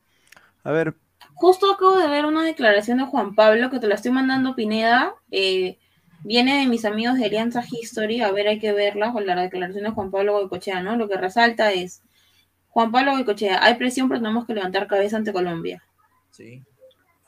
A 0.64 0.70
ver, 0.73 0.94
Justo 1.35 1.73
acabo 1.73 1.97
de 1.98 2.09
ver 2.09 2.27
una 2.27 2.43
declaración 2.43 2.98
de 2.98 3.05
Juan 3.05 3.36
Pablo 3.36 3.70
que 3.70 3.78
te 3.78 3.86
la 3.86 3.94
estoy 3.94 4.10
mandando, 4.10 4.56
Pineda. 4.56 5.14
eh, 5.31 5.78
viene 6.24 6.59
de 6.59 6.66
mis 6.66 6.85
amigos 6.85 7.16
de 7.16 7.27
Alianza 7.27 7.62
History. 7.70 8.20
A 8.23 8.32
ver, 8.32 8.48
hay 8.48 8.59
que 8.59 8.73
verla 8.73 9.12
con 9.12 9.24
la 9.24 9.36
declaración 9.36 9.85
de 9.85 9.90
Juan 9.90 10.10
Pablo 10.10 10.32
Goicochea, 10.32 10.82
¿no? 10.82 10.97
Lo 10.97 11.09
que 11.09 11.16
resalta 11.16 11.73
es: 11.73 12.02
Juan 12.70 12.90
Pablo 12.90 13.12
Goicochea, 13.12 13.64
hay 13.64 13.74
presión, 13.74 14.09
pero 14.09 14.20
tenemos 14.20 14.47
que 14.47 14.55
levantar 14.55 14.89
cabeza 14.89 15.16
ante 15.16 15.32
Colombia. 15.32 15.82
Sí. 16.32 16.62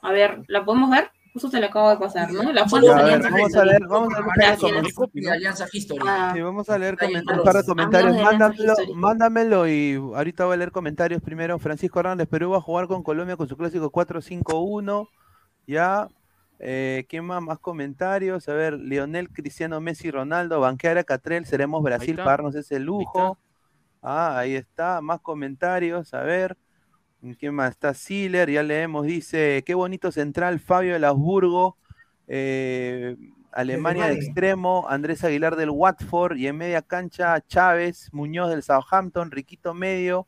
A 0.01 0.11
ver, 0.11 0.41
¿la 0.47 0.65
podemos 0.65 0.89
ver? 0.91 1.09
Justo 1.35 1.49
te 1.49 1.59
la 1.59 1.67
acabo 1.67 1.89
de 1.89 1.97
pasar, 1.97 2.31
¿no? 2.31 2.49
La 2.53 2.65
fuente 2.65 2.87
Ya, 2.87 2.95
de 2.95 3.03
ver, 3.03 3.29
vamos 3.29 3.55
a 3.55 3.65
leer, 3.65 3.87
vamos 3.89 4.13
a 4.15 4.21
leer 4.21 4.57
comentarios. 4.57 5.33
Alianza 5.33 5.65
History. 5.69 5.99
Ah, 6.07 6.31
Sí, 6.33 6.41
vamos 6.41 6.69
a 6.69 6.77
leer 6.77 6.93
un 6.93 7.43
par 7.43 7.53
de 7.55 7.59
los 7.59 7.65
comentarios. 7.65 8.15
Mándamelo, 8.21 8.75
mándamelo 8.95 9.67
y 9.67 9.95
ahorita 9.95 10.45
voy 10.45 10.53
a 10.53 10.57
leer 10.57 10.71
comentarios 10.71 11.21
primero. 11.21 11.59
Francisco 11.59 11.99
Hernández, 11.99 12.29
Perú 12.29 12.51
va 12.51 12.59
a 12.59 12.61
jugar 12.61 12.87
con 12.87 13.03
Colombia 13.03 13.35
con 13.35 13.49
su 13.49 13.57
clásico 13.57 13.91
4-5-1. 13.91 15.09
Ya. 15.67 16.07
Eh, 16.59 17.05
¿Quién 17.09 17.25
más? 17.25 17.41
Más 17.41 17.59
comentarios. 17.59 18.47
A 18.47 18.53
ver, 18.53 18.75
Lionel, 18.79 19.29
Cristiano, 19.29 19.81
Messi, 19.81 20.11
Ronaldo, 20.11 20.61
banquear 20.61 20.97
a 20.99 21.03
Catrell, 21.03 21.45
seremos 21.45 21.83
Brasil 21.83 22.11
está. 22.11 22.23
para 22.23 22.37
darnos 22.37 22.55
ese 22.55 22.79
lujo. 22.79 23.37
Ah, 24.01 24.37
ahí 24.37 24.55
está. 24.55 25.01
Más 25.01 25.19
comentarios. 25.19 26.13
A 26.13 26.21
ver. 26.21 26.55
¿Quién 27.39 27.55
más? 27.55 27.71
Está 27.71 27.93
Siller, 27.93 28.49
ya 28.49 28.61
leemos. 28.63 29.05
Dice, 29.05 29.63
qué 29.65 29.73
bonito 29.73 30.11
central, 30.11 30.59
Fabio 30.59 30.93
de 30.93 30.99
Lasburgo. 30.99 31.77
Eh, 32.27 33.15
Alemania 33.51 34.07
de 34.07 34.15
extremo, 34.15 34.85
Andrés 34.89 35.23
Aguilar 35.23 35.55
del 35.55 35.69
Watford 35.69 36.35
y 36.37 36.47
en 36.47 36.57
media 36.57 36.81
cancha 36.81 37.39
Chávez, 37.47 38.09
Muñoz 38.11 38.49
del 38.49 38.63
Southampton, 38.63 39.31
Riquito 39.31 39.73
medio 39.73 40.27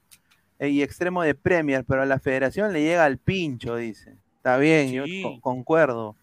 eh, 0.60 0.70
y 0.70 0.82
extremo 0.82 1.22
de 1.24 1.36
Premier, 1.36 1.84
pero 1.86 2.04
a 2.04 2.06
la 2.06 2.20
federación 2.20 2.72
le 2.72 2.82
llega 2.84 3.04
al 3.04 3.18
pincho, 3.18 3.76
dice. 3.76 4.16
Está 4.38 4.58
bien, 4.58 4.92
yo 4.94 5.04
co- 5.24 5.42
concuerdo. 5.42 6.16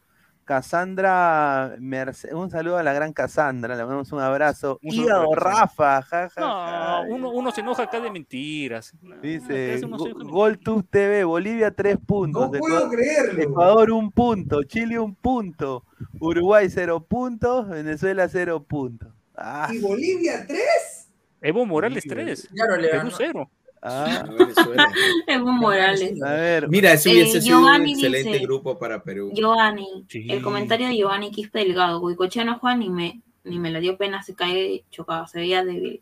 Cassandra, 0.45 1.75
Merce- 1.79 2.35
un 2.35 2.51
saludo 2.51 2.77
a 2.79 2.83
la 2.83 2.93
gran 2.93 3.13
Cassandra, 3.13 3.75
le 3.75 3.83
mandamos 3.83 4.13
un 4.13 4.21
abrazo. 4.21 4.79
Un 4.83 4.95
Hígado. 4.95 5.35
Rafa, 5.35 6.03
ja, 6.03 6.29
ja, 6.29 6.29
ja. 6.31 6.41
No, 7.09 7.15
uno, 7.15 7.31
uno 7.31 7.51
se 7.51 7.61
enoja 7.63 7.85
acá 7.85 8.01
de 8.01 8.11
mentiras. 8.11 8.93
No, 9.03 9.17
Dice, 9.17 9.75
acá 9.77 9.87
uno 9.87 9.99
se 9.99 10.05
Go- 10.05 10.09
enoja 10.11 10.25
de 10.25 10.31
GolTube 10.31 10.87
TV, 10.91 11.25
Bolivia 11.25 11.71
3 11.71 11.97
puntos, 12.07 12.43
No 12.43 12.51
puedo 12.59 12.77
Ecuador, 12.77 12.91
creerlo. 12.91 13.43
Ecuador 13.43 13.91
1 13.93 14.11
punto, 14.11 14.63
Chile 14.65 14.99
1 14.99 15.17
punto, 15.21 15.85
Uruguay 16.21 16.69
0 16.69 17.05
puntos, 17.05 17.69
Venezuela 17.69 18.29
0 18.29 18.63
puntos. 18.65 19.13
Ah, 19.37 19.69
¿Y 19.73 19.79
Bolivia 19.81 20.47
3? 20.47 21.11
Evo 21.41 21.67
Morales 21.67 22.05
3. 22.09 22.49
Claro, 22.55 22.77
Perú 22.77 23.11
ganó. 23.11 23.51
0. 23.85 24.37
ah. 24.79 24.93
Evo 25.27 25.53
Morales. 25.53 26.23
a 26.23 26.33
ver, 26.33 26.69
Mira, 26.69 26.93
ese 26.93 27.11
Eh, 27.11 27.13
hubiese 27.15 27.41
sido 27.43 27.61
un 27.61 27.87
excelente 27.87 28.31
dice- 28.31 28.45
grupo 28.45 28.79
para 28.79 29.03
Perú. 29.03 29.31
Giovanni, 29.35 30.05
Sí. 30.09 30.27
el 30.31 30.43
comentario 30.43 30.89
de 30.89 30.97
Giovanni 30.97 31.31
Quispe 31.31 31.61
Delgado, 31.61 32.01
Goicochea 32.01 32.45
no 32.45 32.59
juega 32.59 32.77
ni 32.77 32.89
me, 32.91 33.21
ni 33.45 33.59
me 33.59 33.71
la 33.71 33.81
dio 33.81 33.97
pena, 33.97 34.23
se 34.23 34.35
cae 34.35 34.85
chocado, 34.91 35.27
se 35.27 35.39
veía 35.41 35.65
débil. 35.65 36.01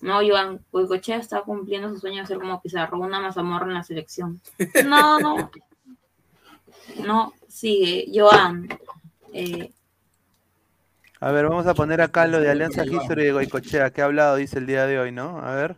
No, 0.00 0.18
Joan, 0.26 0.60
Goicochea 0.72 1.18
está 1.18 1.42
cumpliendo 1.42 1.88
su 1.90 1.98
sueño 2.00 2.22
de 2.22 2.26
ser 2.26 2.38
como 2.38 2.60
Pizarro, 2.60 2.98
una 2.98 3.20
mazamorra 3.20 3.66
en 3.66 3.74
la 3.74 3.84
selección. 3.84 4.40
No, 4.86 5.18
no. 5.20 5.50
No, 7.06 7.32
sigue, 7.48 8.06
Joan. 8.12 8.68
Eh, 9.32 9.70
a 11.20 11.30
ver, 11.30 11.48
vamos 11.48 11.66
a 11.66 11.74
poner 11.74 12.00
acá 12.00 12.26
lo 12.26 12.40
de 12.40 12.50
Alianza 12.50 12.84
History 12.84 13.24
de 13.26 13.32
Goicochea, 13.32 13.90
que 13.92 14.02
ha 14.02 14.06
hablado, 14.06 14.36
dice 14.36 14.58
el 14.58 14.66
día 14.66 14.86
de 14.86 14.98
hoy, 14.98 15.12
¿no? 15.12 15.38
A 15.38 15.54
ver. 15.54 15.76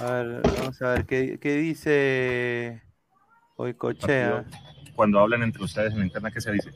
A 0.00 0.12
ver, 0.12 0.42
vamos 0.42 0.82
a 0.82 0.92
ver, 0.92 1.06
¿qué, 1.06 1.38
qué 1.40 1.56
dice 1.56 2.82
Goicochea? 3.56 4.44
Cuando 4.94 5.20
hablan 5.20 5.42
entre 5.42 5.62
ustedes 5.62 5.92
en 5.92 6.00
la 6.00 6.06
interna, 6.06 6.30
¿qué 6.30 6.40
se 6.40 6.52
dice? 6.52 6.70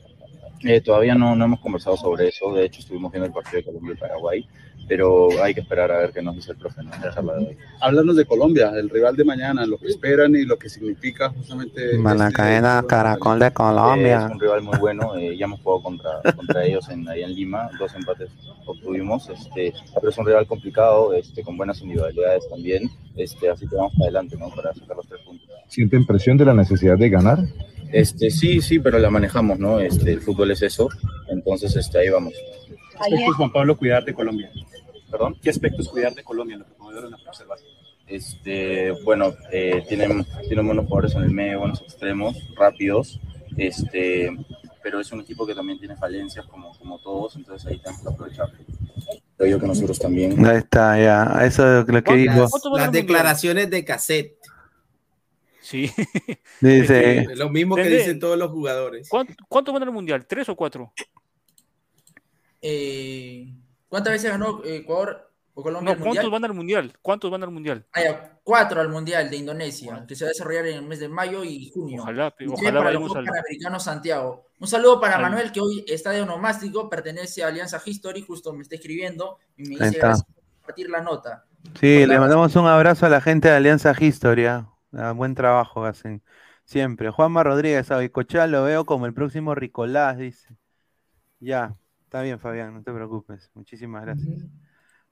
Eh, 0.63 0.81
todavía 0.81 1.13
no, 1.15 1.35
no 1.35 1.45
hemos 1.45 1.59
conversado 1.59 1.95
sobre 1.97 2.27
eso, 2.29 2.53
de 2.53 2.65
hecho 2.65 2.79
estuvimos 2.79 3.11
viendo 3.11 3.27
el 3.27 3.33
partido 3.33 3.57
de 3.57 3.65
Colombia 3.65 3.93
y 3.93 3.97
Paraguay, 3.99 4.47
pero 4.87 5.29
hay 5.43 5.53
que 5.53 5.61
esperar 5.61 5.91
a 5.91 5.97
ver 5.97 6.11
qué 6.11 6.21
nos 6.23 6.35
dice 6.35 6.51
el 6.53 6.57
profe 6.57 6.81
en 6.81 6.89
la 6.89 7.13
charla 7.13 7.33
de 7.35 7.45
hoy. 7.47 7.57
Háblanos 7.81 8.15
de 8.15 8.25
Colombia, 8.25 8.71
el 8.75 8.89
rival 8.89 9.15
de 9.15 9.25
mañana, 9.25 9.65
lo 9.65 9.77
que 9.77 9.87
esperan 9.87 10.35
y 10.35 10.43
lo 10.43 10.57
que 10.57 10.69
significa 10.69 11.29
justamente. 11.29 11.97
Malacadena, 11.97 12.83
Caracol 12.87 13.39
de 13.39 13.47
Eh, 13.47 13.51
Colombia. 13.51 14.25
es 14.25 14.31
un 14.31 14.39
rival 14.39 14.61
muy 14.63 14.77
bueno, 14.79 15.15
eh, 15.17 15.37
ya 15.37 15.45
hemos 15.45 15.59
jugado 15.61 15.83
contra, 15.83 16.11
contra 16.35 16.63
ellos 16.65 16.87
en, 16.89 17.07
ahí 17.09 17.21
en 17.23 17.33
Lima, 17.35 17.69
dos 17.77 17.93
empates 17.93 18.29
obtuvimos, 18.65 19.29
este, 19.29 19.73
pero 19.95 20.09
es 20.09 20.17
un 20.17 20.25
rival 20.25 20.47
complicado, 20.47 21.13
este, 21.13 21.43
con 21.43 21.57
buenas 21.57 21.79
individualidades 21.81 22.47
también, 22.49 22.89
este, 23.15 23.49
así 23.49 23.67
que 23.67 23.75
vamos 23.75 23.91
para 23.93 24.05
adelante 24.05 24.35
¿no? 24.39 24.49
para 24.49 24.73
sacar 24.73 24.97
los 24.97 25.07
tres 25.07 25.21
puntos. 25.21 25.47
¿Sienten 25.67 26.05
presión 26.07 26.37
de 26.37 26.45
la 26.45 26.53
necesidad 26.53 26.97
de 26.97 27.09
ganar? 27.09 27.39
Este, 27.95 28.29
sí, 28.29 28.59
sí, 28.59 28.79
pero 28.79 28.99
la 28.99 29.09
manejamos, 29.09 29.57
¿no? 29.57 29.79
Este, 29.79 30.11
el 30.11 30.19
fútbol 30.19 30.51
es 30.51 30.61
eso, 30.61 30.89
entonces 31.29 31.73
este, 31.77 31.99
ahí 31.99 32.09
vamos. 32.09 32.33
¿Qué 32.67 32.97
aspectos, 32.99 33.35
Juan 33.37 33.53
Pablo, 33.53 33.77
cuidar 33.77 34.03
de 34.03 34.13
Colombia? 34.13 34.51
¿Perdón? 35.09 35.37
¿Qué 35.41 35.49
aspectos 35.49 35.87
cuidar 35.87 36.13
de 36.13 36.21
Colombia, 36.21 36.57
lo 36.57 36.65
que 36.65 36.73
pudieron 36.73 37.13
observar? 37.13 37.57
Este, 38.05 38.91
bueno, 39.05 39.33
eh, 39.49 39.85
tienen, 39.87 40.25
tienen 40.45 40.65
buenos 40.65 40.87
jugadores 40.87 41.15
en 41.15 41.23
el 41.23 41.31
medio, 41.31 41.59
buenos 41.59 41.81
extremos, 41.83 42.35
rápidos, 42.57 43.21
este, 43.55 44.29
pero 44.83 44.99
es 44.99 45.09
un 45.13 45.21
equipo 45.21 45.47
que 45.47 45.55
también 45.55 45.79
tiene 45.79 45.95
falencias 45.95 46.45
como, 46.47 46.77
como 46.77 46.99
todos, 46.99 47.37
entonces 47.37 47.65
ahí 47.65 47.79
tenemos 47.79 48.01
que 48.01 48.09
aprovechar. 48.09 48.49
Creo 49.37 49.51
yo 49.51 49.59
que 49.61 49.67
nosotros 49.67 49.97
también. 49.99 50.45
Ahí 50.45 50.57
está, 50.57 50.99
ya. 50.99 51.45
Eso 51.45 51.79
es 51.79 51.87
lo 51.87 52.03
que 52.03 52.13
dijo. 52.15 52.45
Las 52.75 52.91
declaraciones 52.91 53.69
de 53.69 53.85
cassette. 53.85 54.35
Sí. 55.65 55.91
Dice. 56.61 57.21
Es 57.21 57.39
lo 57.39 57.49
mismo 57.49 57.75
que 57.75 57.85
dicen 57.85 58.19
todos 58.19 58.37
los 58.37 58.51
jugadores. 58.51 59.09
¿Cuánto, 59.09 59.33
cuánto 59.49 59.73
van 59.73 59.81
al 59.81 59.91
mundial? 59.91 60.27
¿Tres 60.27 60.47
o 60.49 60.55
cuatro? 60.55 60.93
Eh, 62.61 63.51
¿Cuántas 63.89 64.13
veces 64.13 64.29
ganó 64.29 64.63
eh, 64.63 64.77
Ecuador 64.77 65.31
o 65.55 65.63
Colombia 65.63 65.95
No, 65.95 65.97
el 65.97 65.97
mundial? 65.97 66.13
¿cuántos 66.13 66.31
van 66.31 66.45
al 66.45 66.53
mundial? 66.53 66.93
¿Cuántos 67.01 67.31
van 67.31 67.43
al 67.43 67.49
mundial? 67.49 67.85
Ah, 67.93 68.03
ya, 68.03 68.39
cuatro 68.43 68.79
al 68.79 68.89
mundial 68.89 69.27
de 69.27 69.37
Indonesia, 69.37 70.05
que 70.07 70.15
se 70.15 70.25
va 70.25 70.27
a 70.27 70.33
desarrollar 70.33 70.67
en 70.67 70.75
el 70.77 70.81
mes 70.83 70.99
de 70.99 71.09
mayo 71.09 71.43
y 71.43 71.71
junio. 71.71 72.03
Ojalá, 72.03 72.35
Y 72.39 72.47
ojalá 72.47 72.79
para 72.79 72.91
el 72.91 72.97
vayamos 72.97 73.15
al. 73.15 73.25
Panamericano 73.25 73.79
Santiago. 73.79 74.45
Un 74.59 74.67
saludo 74.67 75.01
para 75.01 75.17
Manuel, 75.17 75.51
que 75.51 75.61
hoy 75.61 75.83
está 75.87 76.11
de 76.11 76.21
onomástico, 76.21 76.87
pertenece 76.89 77.43
a 77.43 77.47
Alianza 77.47 77.81
History, 77.83 78.21
justo 78.21 78.53
me 78.53 78.61
está 78.61 78.75
escribiendo 78.75 79.39
y 79.57 79.63
me 79.63 79.69
dice 79.69 79.97
gracias 79.97 80.25
por 80.25 80.43
compartir 80.57 80.89
la 80.91 81.01
nota. 81.01 81.45
Sí, 81.79 82.05
le 82.05 82.19
mandamos 82.19 82.55
un 82.55 82.67
abrazo 82.67 83.07
a 83.07 83.09
la 83.09 83.19
gente 83.19 83.47
de 83.47 83.55
Alianza 83.55 83.95
Historia. 83.99 84.67
Ah, 84.95 85.11
buen 85.11 85.35
trabajo 85.35 85.85
hacen 85.85 86.23
siempre. 86.65 87.09
Juanma 87.11 87.43
Rodríguez, 87.43 87.91
a 87.91 87.95
Goicochea 87.95 88.47
lo 88.47 88.63
veo 88.63 88.85
como 88.85 89.05
el 89.05 89.13
próximo 89.13 89.55
Ricolás, 89.55 90.17
dice. 90.17 90.55
Ya, 91.39 91.75
está 92.03 92.21
bien, 92.23 92.39
Fabián, 92.39 92.73
no 92.73 92.83
te 92.83 92.93
preocupes. 92.93 93.51
Muchísimas 93.55 94.03
gracias. 94.03 94.47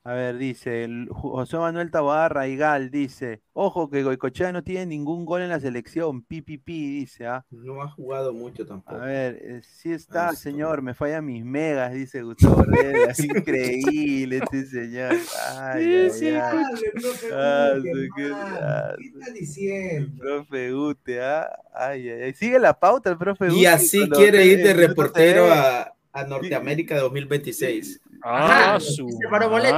A 0.06 0.14
ver, 0.16 0.38
dice 0.38 0.84
el 0.84 1.08
José 1.10 1.56
Manuel 1.58 1.90
Taboada 1.90 2.28
Raigal, 2.28 2.92
dice, 2.92 3.42
ojo 3.54 3.90
que 3.90 4.04
Goicochea 4.04 4.52
no 4.52 4.62
tiene 4.62 4.86
ningún 4.88 5.24
gol 5.24 5.44
en 5.44 5.48
la 5.48 5.62
selección, 5.62 6.24
pipipi, 6.24 7.00
dice, 7.00 7.26
¿ah? 7.26 7.46
No 7.52 7.82
ha 7.82 7.88
jugado 7.90 8.34
mucho 8.34 8.64
A 8.64 8.68
tampoco. 8.68 9.00
ver, 9.00 9.40
eh, 9.42 9.62
sí 9.64 9.94
está, 9.94 10.34
señor, 10.36 10.82
me 10.82 10.94
fallan 10.94 11.26
mis 11.26 11.46
megas, 11.46 11.94
dice 11.94 12.22
Gustavo 12.22 12.64
Herrera. 12.64 13.12
Es 13.12 13.20
increíble 13.24 14.42
este 14.44 14.66
señor. 14.66 15.16
Ay, 15.58 16.10
Sí, 16.12 16.28
ay, 16.28 16.36
ay. 16.36 16.42
dale, 16.42 16.92
profe 17.02 17.28
Ah, 17.32 17.74
qué- 17.82 18.32
ah, 18.36 18.94
¿Qué 18.98 19.08
está 19.08 19.32
diciendo? 19.32 20.22
Profe 20.22 20.72
Gute, 20.74 21.22
¿ah? 21.22 21.48
Ay, 21.74 22.10
ay, 22.10 22.22
ay. 22.24 22.34
Sigue 22.34 22.60
la 22.60 22.78
pauta 22.78 23.10
el 23.10 23.18
profe 23.18 23.48
Gute. 23.48 23.58
Y 23.62 23.66
así 23.68 24.10
quiere 24.10 24.46
ir 24.48 24.58
de 24.64 24.74
reportero 24.74 25.46
a, 25.50 25.94
a 26.14 26.24
Norteamérica 26.26 26.98
2026. 26.98 28.02
Ah, 28.24 28.76
Ajá, 28.76 28.80
su 28.80 29.06
boleto. 29.50 29.76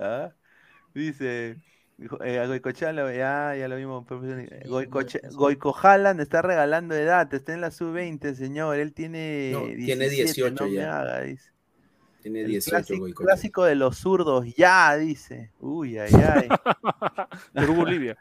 ¿Ah? 0.00 0.32
Dice, 0.94 1.56
eh, 2.24 2.38
a 2.38 2.46
Goicochea 2.46 2.92
lo- 2.92 3.10
ya, 3.12 3.54
ya 3.56 3.68
lo 3.68 3.76
vimos. 3.76 4.04
eh, 4.10 4.64
Goico 5.32 5.76
Haaland 5.76 6.20
está 6.20 6.42
regalando 6.42 6.94
edad, 6.94 7.32
está 7.32 7.54
en 7.54 7.60
la 7.60 7.70
sub-20, 7.70 8.34
señor. 8.34 8.76
Él 8.76 8.92
tiene 8.92 9.50
No, 9.52 9.66
17, 9.66 9.84
tiene 9.86 10.08
18 10.08 10.50
no 10.64 10.68
me 10.68 10.74
ya. 10.74 11.00
haga, 11.00 11.20
dice. 11.22 11.50
Tiene 12.22 12.40
El 12.40 12.46
18, 12.48 12.70
clásico, 12.76 12.98
Goicoechea. 13.00 13.26
clásico 13.26 13.64
de 13.64 13.74
los 13.76 13.96
zurdos, 13.96 14.44
ya, 14.56 14.96
dice. 14.96 15.50
Uy, 15.60 15.98
ay, 15.98 16.12
ay. 16.14 16.48
Perú-Bolivia. 17.54 18.16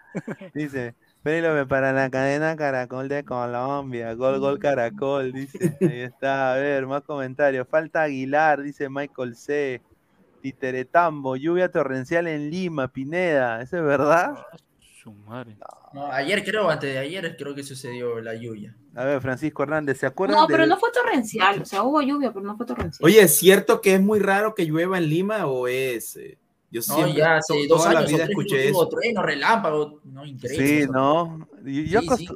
Dice, 0.53 0.93
Penélope 1.27 1.65
para 1.65 1.91
la 1.91 2.09
cadena 2.09 2.55
Caracol 2.55 3.09
de 3.09 3.25
Colombia. 3.25 4.13
Gol, 4.13 4.39
gol, 4.39 4.59
Caracol, 4.59 5.33
dice. 5.33 5.75
Ahí 5.81 5.99
está, 5.99 6.53
a 6.53 6.55
ver, 6.55 6.87
más 6.87 7.03
comentarios. 7.03 7.67
Falta 7.67 8.03
Aguilar, 8.03 8.61
dice 8.61 8.87
Michael 8.87 9.35
C. 9.35 9.81
Titeretambo, 10.41 11.35
lluvia 11.35 11.69
torrencial 11.69 12.27
en 12.27 12.49
Lima, 12.49 12.87
Pineda. 12.87 13.61
¿Eso 13.61 13.75
es 13.75 13.83
verdad? 13.83 14.37
Su 15.03 15.11
madre. 15.11 15.57
No, 15.91 16.09
ayer 16.09 16.45
creo, 16.45 16.69
antes 16.69 16.93
de 16.93 16.99
ayer 16.99 17.35
creo 17.35 17.53
que 17.53 17.63
sucedió 17.63 18.21
la 18.21 18.33
lluvia. 18.33 18.77
A 18.95 19.03
ver, 19.03 19.19
Francisco 19.19 19.63
Hernández, 19.63 19.99
¿se 19.99 20.05
acuerdan? 20.05 20.37
No, 20.39 20.47
pero 20.47 20.65
no 20.65 20.77
fue 20.77 20.91
torrencial. 20.93 21.61
O 21.61 21.65
sea, 21.65 21.83
hubo 21.83 22.01
lluvia, 22.01 22.31
pero 22.31 22.45
no 22.45 22.55
fue 22.55 22.65
torrencial. 22.65 23.05
Oye, 23.05 23.19
¿es 23.19 23.37
cierto 23.37 23.81
que 23.81 23.95
es 23.95 24.01
muy 24.01 24.19
raro 24.19 24.55
que 24.55 24.63
llueva 24.63 24.97
en 24.97 25.09
Lima 25.09 25.45
o 25.47 25.67
es...? 25.67 26.15
eh, 26.15 26.37
Yo 26.69 26.81
No, 26.87 26.95
siempre, 26.95 27.13
ya 27.15 27.37
hace 27.37 27.53
dos 27.67 27.77
toda 27.83 27.93
la 27.93 27.99
años 27.99 28.11
o 28.11 28.15
vida 28.15 28.25
tres 28.25 28.29
escuché 28.37 28.69
eso. 28.69 28.89
trueno, 28.89 29.23
relámpago, 29.23 30.01
no, 30.03 30.25
increíble. 30.25 30.67
Sí, 30.67 30.77
eso. 30.81 30.91
¿no? 30.91 31.47
Yo 31.63 32.01
Sí, 32.01 32.27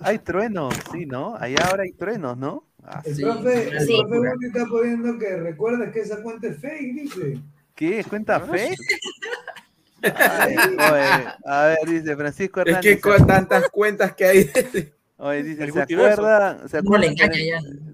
Hay 0.00 0.18
truenos, 0.18 0.74
sí, 0.92 1.06
¿no? 1.06 1.34
Allá 1.36 1.66
ahora 1.68 1.82
hay 1.84 1.92
truenos, 1.92 2.36
¿no? 2.36 2.64
Ah, 2.82 3.02
El 3.04 3.14
Sí, 3.14 3.22
profe, 3.22 3.68
el 3.68 3.80
sí. 3.86 3.96
profe 4.08 4.46
está 4.46 4.66
poniendo 4.66 5.18
que 5.18 5.36
recuerda 5.36 5.90
que 5.92 6.00
esa 6.00 6.22
cuenta 6.22 6.48
es 6.48 6.58
fake, 6.60 6.94
dice. 6.94 7.38
¿Qué? 7.74 8.04
¿Cuenta? 8.08 8.42
Ay, 10.02 10.56
oye, 10.56 11.26
a 11.44 11.62
ver, 11.66 11.78
dice 11.88 12.16
Francisco 12.16 12.60
Es 12.60 12.66
Hernández. 12.68 12.94
que 12.96 13.00
con 13.00 13.26
tantas 13.26 13.68
cuentas 13.68 14.14
que 14.14 14.24
hay. 14.24 14.50
Oye, 15.16 15.42
dice, 15.42 15.70
¿se 15.72 15.82
acuerdan, 15.82 16.68
¿se, 16.68 16.78
acuerdan. 16.78 17.16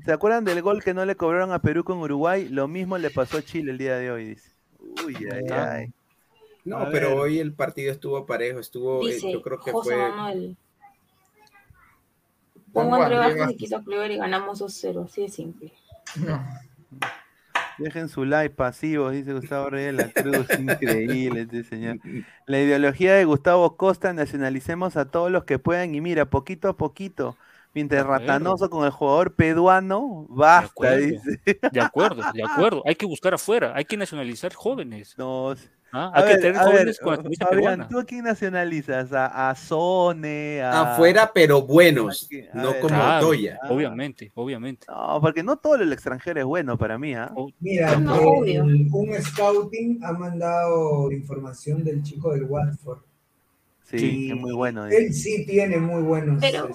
¿Se 0.04 0.12
acuerdan 0.12 0.44
del 0.44 0.60
gol 0.60 0.82
que 0.84 0.92
no 0.92 1.06
le 1.06 1.16
cobraron 1.16 1.52
a 1.52 1.62
Perú 1.62 1.82
con 1.82 1.98
Uruguay? 1.98 2.48
Lo 2.50 2.68
mismo 2.68 2.98
le 2.98 3.08
pasó 3.10 3.38
a 3.38 3.42
Chile 3.42 3.72
el 3.72 3.78
día 3.78 3.96
de 3.96 4.10
hoy, 4.10 4.26
dice. 4.26 4.50
Uy, 5.06 5.16
ay, 5.32 5.46
Ah. 5.50 5.72
ay. 5.72 5.92
No, 6.64 6.78
A 6.78 6.90
pero 6.90 7.10
ver. 7.10 7.18
hoy 7.18 7.38
el 7.40 7.52
partido 7.52 7.92
estuvo 7.92 8.24
parejo, 8.24 8.58
estuvo, 8.58 9.02
eh, 9.06 9.12
Dice 9.14 9.32
yo 9.32 9.42
creo 9.42 9.60
que 9.60 9.70
José 9.70 9.94
fue... 9.94 10.08
Manuel. 10.10 10.56
Pongo 12.72 12.90
Pongo 12.90 12.94
a 12.96 13.02
entre 13.04 13.16
André 13.18 13.40
Vázquez 13.40 13.70
y 13.70 13.74
a 13.74 13.80
Clever 13.82 14.10
y 14.10 14.16
ganamos 14.16 14.60
2-0. 14.60 15.04
Así 15.04 15.22
de 15.22 15.28
simple. 15.28 15.72
No. 16.16 16.44
Dejen 17.78 18.08
su 18.08 18.24
like 18.24 18.54
pasivos, 18.54 19.12
dice 19.12 19.32
Gustavo 19.32 19.68
Reyes 19.70 19.96
de 19.96 20.02
la 20.04 20.10
Cruz. 20.12 20.46
Increíble 20.58 21.42
este 21.42 21.64
señor. 21.64 21.98
La 22.46 22.60
ideología 22.60 23.14
de 23.14 23.24
Gustavo 23.24 23.76
Costa, 23.76 24.12
nacionalicemos 24.12 24.96
a 24.96 25.04
todos 25.10 25.30
los 25.30 25.44
que 25.44 25.58
puedan. 25.58 25.94
Y 25.94 26.00
mira, 26.00 26.24
poquito 26.30 26.68
a 26.68 26.76
poquito, 26.76 27.36
mientras 27.74 28.02
De 28.04 28.08
ratanoso 28.08 28.70
con 28.70 28.84
el 28.84 28.90
jugador 28.90 29.34
peruano, 29.34 30.26
basta, 30.28 30.66
acuerdo. 30.70 30.96
dice. 31.06 31.40
De 31.72 31.80
acuerdo, 31.80 32.22
de 32.32 32.42
acuerdo. 32.48 32.82
Hay 32.86 32.94
que 32.94 33.06
buscar 33.06 33.34
afuera, 33.34 33.72
hay 33.74 33.84
que 33.84 33.96
nacionalizar 33.96 34.54
jóvenes. 34.54 35.14
No, 35.18 35.50
¿ah? 35.92 36.10
a 36.14 36.18
Hay 36.18 36.22
que 36.24 36.28
ver, 36.34 36.40
tener 36.40 36.56
a 36.56 36.64
ver, 36.64 36.72
jóvenes 36.72 36.98
con 37.00 37.14
la 37.16 37.46
Fabián. 37.46 37.88
¿tú 37.88 37.98
a 37.98 38.04
quién 38.04 38.24
nacionalizas? 38.24 39.12
¿A, 39.12 39.50
a 39.50 39.54
Sone? 39.54 40.62
A... 40.62 40.92
Afuera, 40.94 41.30
pero 41.34 41.62
buenos, 41.62 42.28
A 42.52 42.56
no 42.56 42.72
ver, 42.72 42.80
como 42.80 42.94
Claro, 42.94 43.26
Toya. 43.26 43.58
obviamente, 43.68 44.32
obviamente. 44.34 44.86
No, 44.88 45.20
porque 45.20 45.42
no 45.42 45.56
todo 45.56 45.76
el 45.76 45.92
extranjero 45.92 46.40
es 46.40 46.46
bueno 46.46 46.76
para 46.78 46.98
mí, 46.98 47.14
¿ah? 47.14 47.32
Mira, 47.60 47.96
No, 47.96 48.14
el- 48.44 48.60
obvio. 48.60 48.64
un 48.64 49.14
scouting 49.22 50.00
ha 50.04 50.12
mandado 50.12 51.10
información 51.12 51.84
del 51.84 52.02
chico 52.02 52.32
del 52.32 52.44
Watford. 52.44 52.98
Sí, 53.84 53.98
Sí. 53.98 54.30
es 54.30 54.36
muy 54.36 54.52
bueno. 54.52 54.86
Él 54.86 55.12
sí 55.12 55.44
tiene 55.46 55.76
muy 55.78 56.02
buenos. 56.02 56.38
Pero 56.40 56.70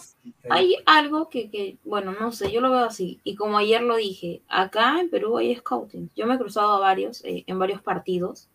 Hay 0.49 0.76
algo 0.86 1.27
que, 1.30 1.49
que, 1.49 1.77
bueno, 1.84 2.14
no 2.19 2.31
sé, 2.31 2.52
yo 2.52 2.61
lo 2.61 2.69
veo 2.72 2.86
así. 2.86 3.19
Y 3.23 3.36
como 3.36 3.57
ayer 3.57 3.81
lo 3.81 3.98
dije, 3.98 4.41
acá 4.48 4.99
en 5.02 5.10
Perú 5.10 5.38
hay 5.38 5.56
scouting. 5.56 6.10
Yo 6.15 6.27
me 6.27 6.36
he 6.36 6.38
cruzado 6.38 6.72
a 6.73 6.80
varios, 6.80 7.23
eh, 7.26 7.44
en 7.48 7.57
varios 7.60 7.81
partidos, 7.81 8.48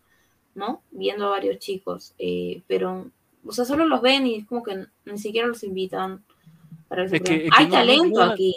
¿no? 0.54 0.82
Viendo 0.92 1.26
a 1.26 1.30
varios 1.30 1.58
chicos. 1.58 2.14
eh, 2.18 2.62
pero, 2.68 3.10
o 3.44 3.52
sea, 3.52 3.64
solo 3.64 3.86
los 3.86 4.00
ven 4.00 4.26
y 4.26 4.36
es 4.36 4.46
como 4.46 4.62
que 4.62 4.86
ni 5.04 5.18
siquiera 5.18 5.48
los 5.48 5.62
invitan 5.64 6.22
para 6.88 7.06
que 7.06 7.16
Es 7.16 7.22
que- 7.22 7.48
Hay 7.56 7.66
no- 7.66 7.70
talento 7.72 8.24
no 8.26 8.32
aquí. 8.32 8.54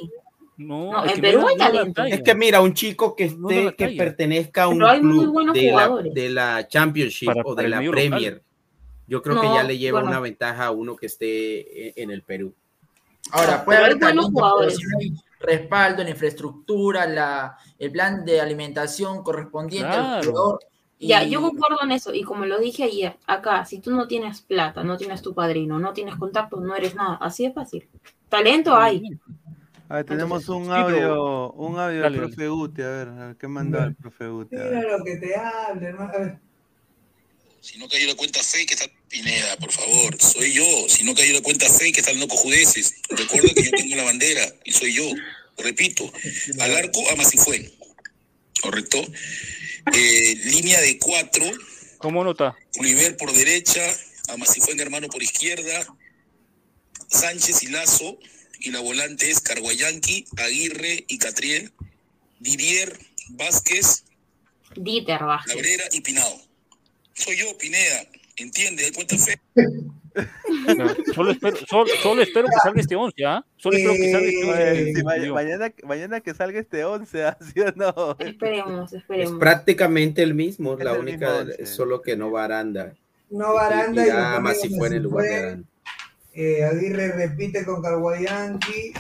No, 0.57 1.06
en 1.06 1.22
Perú 1.22 1.45
hay 1.48 1.57
talento. 1.57 2.03
Es 2.03 2.22
que 2.24 2.34
mira, 2.36 2.61
un 2.61 2.74
chico 2.74 3.15
que 3.15 3.26
esté, 3.26 3.76
que 3.76 3.90
pertenezca 3.90 4.64
a 4.64 4.68
un 4.69 4.78
Pero 4.78 4.90
hay 4.90 5.02
muy 5.03 5.19
club 5.19 5.34
buenos 5.34 5.53
de 5.56 5.64
la, 5.64 5.72
jugadores. 5.72 6.14
de 6.14 6.30
la 6.30 6.68
Championship 6.68 7.26
Para- 7.28 7.41
o 7.41 7.56
para 7.56 7.64
de 7.64 7.69
la 7.69 7.82
local. 7.82 8.41
Yo 9.07 9.21
creo 9.21 9.39
que 9.39 9.47
No, 9.47 9.55
ya 9.55 9.63
le 9.63 9.77
lleva 9.77 9.99
bueno. 9.99 10.09
una 10.11 10.19
ventaja 10.19 10.65
a 10.65 10.71
uno 10.71 10.95
que 10.95 11.05
esté 11.07 11.88
en, 11.89 11.93
en 12.03 12.11
el 12.11 12.23
Perú. 12.23 12.53
Ahora, 13.31 13.63
puede 13.65 13.79
haber 13.79 13.97
buenos 13.97 14.25
jugadores. 14.25 14.77
respaldo, 15.39 16.03
la 16.03 16.09
infraestructura, 16.09 17.05
la, 17.07 17.57
el 17.77 17.91
plan 17.91 18.25
de 18.25 18.41
alimentación 18.41 19.21
correspondiente 19.23 19.88
al 19.89 20.03
Claro. 20.21 20.29
jugador. 20.31 20.59
Ya, 20.99 21.23
y- 21.23 21.29
yo 21.29 21.41
concuerdo 21.41 21.77
en 21.84 21.91
eso. 21.91 22.13
Y 22.13 22.23
como 22.23 22.45
lo 22.45 22.57
dije 22.59 22.84
ayer, 22.85 23.17
acá, 23.27 23.63
si 23.65 23.79
tú 23.79 23.91
no 23.91 24.07
tienes 24.07 24.41
plata, 24.41 24.84
no 24.84 24.97
tienes 24.97 25.21
tu 25.21 25.34
padrino, 25.35 25.77
no 25.77 25.93
tienes 25.93 26.15
contacto, 26.15 26.59
no 26.59 26.75
eres 26.75 26.95
nada. 26.95 27.17
Así 27.21 27.45
es 27.45 27.53
fácil. 27.53 27.88
Talento 28.29 28.75
hay. 28.75 29.03
A 29.89 29.95
ver, 29.97 30.05
tenemos 30.05 30.41
Entonces, 30.41 30.67
un 30.67 30.73
audio, 30.73 31.51
un 31.53 31.79
audio 31.79 32.01
Dale, 32.01 32.17
del 32.19 32.27
profe 32.27 32.47
Guti, 32.49 32.81
a 32.81 32.89
ver, 32.89 33.07
a 33.07 33.27
ver, 33.27 33.35
¿qué 33.38 33.47
mandó 33.47 33.79
el 33.84 33.95
profe 33.95 34.27
Guti? 34.27 34.55
Mira 34.55 34.97
lo 34.97 35.03
que 35.03 35.15
te 35.17 35.35
hable, 35.35 35.85
hermano. 35.88 36.39
Si 37.68 37.77
no 37.77 37.89
cayó 37.89 38.07
la 38.07 38.15
cuenta 38.15 38.41
fake, 38.41 38.72
está 38.72 38.89
Pineda, 39.10 39.57
por 39.57 39.73
favor. 39.73 40.15
Soy 40.22 40.53
yo. 40.53 40.64
Si 40.88 41.03
no 41.03 41.14
cayó 41.14 41.34
la 41.34 41.41
cuenta 41.41 41.69
fake, 41.69 41.98
están 41.98 42.18
locos 42.18 42.39
judeces. 42.39 42.95
Recuerda 43.10 43.53
que 43.53 43.64
yo 43.64 43.72
tengo 43.72 43.95
la 43.98 44.06
bandera 44.06 44.56
y 44.64 44.72
soy 44.72 44.94
yo. 44.94 45.03
Repito, 45.57 46.10
al 46.60 46.77
arco 46.77 47.10
a 47.10 47.18
Masifuen. 47.18 47.69
¿Correcto? 48.61 49.06
Eh, 49.94 50.35
línea 50.45 50.80
de 50.80 50.98
cuatro. 50.98 51.44
¿Cómo 51.98 52.23
nota? 52.23 52.56
Oliver 52.80 53.18
por 53.18 53.34
derecha, 53.34 53.81
a 54.30 54.38
Masifuen 54.38 54.80
hermano 54.80 55.10
por 55.10 55.22
izquierda, 55.22 55.94
Sánchez 57.10 57.64
y 57.64 57.68
Lazo. 57.68 58.18
Y 58.60 58.72
la 58.72 58.80
volante 58.80 59.30
es 59.30 59.41
Carguayanqui, 59.41 60.26
Aguirre 60.38 61.03
y 61.10 61.18
Catriel. 61.18 61.73
Didier, 62.39 62.98
Vázquez, 63.31 64.06
Dieter 64.73 65.23
Vázquez. 65.23 65.53
Cabrera 65.53 65.84
y 65.91 65.99
Pinado. 65.99 66.47
Soy 67.18 67.35
yo, 67.38 67.45
Pineda. 67.57 68.02
¿Entiendes? 68.38 68.88
¿De 68.88 68.94
cuenta 68.94 69.15
fe? 69.18 69.39
No, 70.77 70.88
solo, 71.14 71.31
espero, 71.31 71.57
solo, 71.68 71.89
solo 72.02 72.22
espero 72.22 72.48
que 72.48 72.56
salga 72.64 72.81
este 72.81 72.95
11, 72.95 73.26
¿ah? 73.26 73.45
Solo 73.57 73.77
espero 73.77 73.94
que 73.94 74.11
salga 74.11 74.27
este 74.27 74.44
11. 74.45 74.72
Oye, 74.72 74.94
sí, 74.95 75.03
ma- 75.03 75.34
mañana, 75.34 75.73
mañana 75.84 76.22
que 76.22 76.34
salga 76.34 76.60
este 76.60 76.84
11, 76.85 77.23
¿ah? 77.26 77.38
¿sí 77.53 77.60
o 77.61 77.72
no? 77.76 78.15
Esperemos, 78.19 78.94
Es 78.94 78.99
esperemos. 78.99 79.39
prácticamente 79.39 80.22
el 80.23 80.34
mismo, 80.35 80.73
Es 80.77 80.84
la 80.84 80.94
el 80.94 80.99
única, 80.99 81.44
mismo 81.44 81.65
solo 81.65 82.02
que 82.02 82.15
no 82.15 82.30
Baranda. 82.31 82.94
No 83.30 83.53
Baranda 83.53 84.03
y, 84.03 84.07
Irá 84.07 84.34
lo 84.35 84.41
más 84.41 84.61
si 84.61 84.69
ponemos 84.69 84.80
fue 84.80 84.88
en 84.88 84.94
el 84.94 85.03
lugar 85.03 85.23
de 85.26 85.30
Masifuen. 85.31 85.48
Aranda. 85.49 85.68
Eh, 86.34 86.64
Aguirre 86.64 87.11
repite 87.14 87.65
con 87.65 87.81
Carguayanqui. 87.81 88.94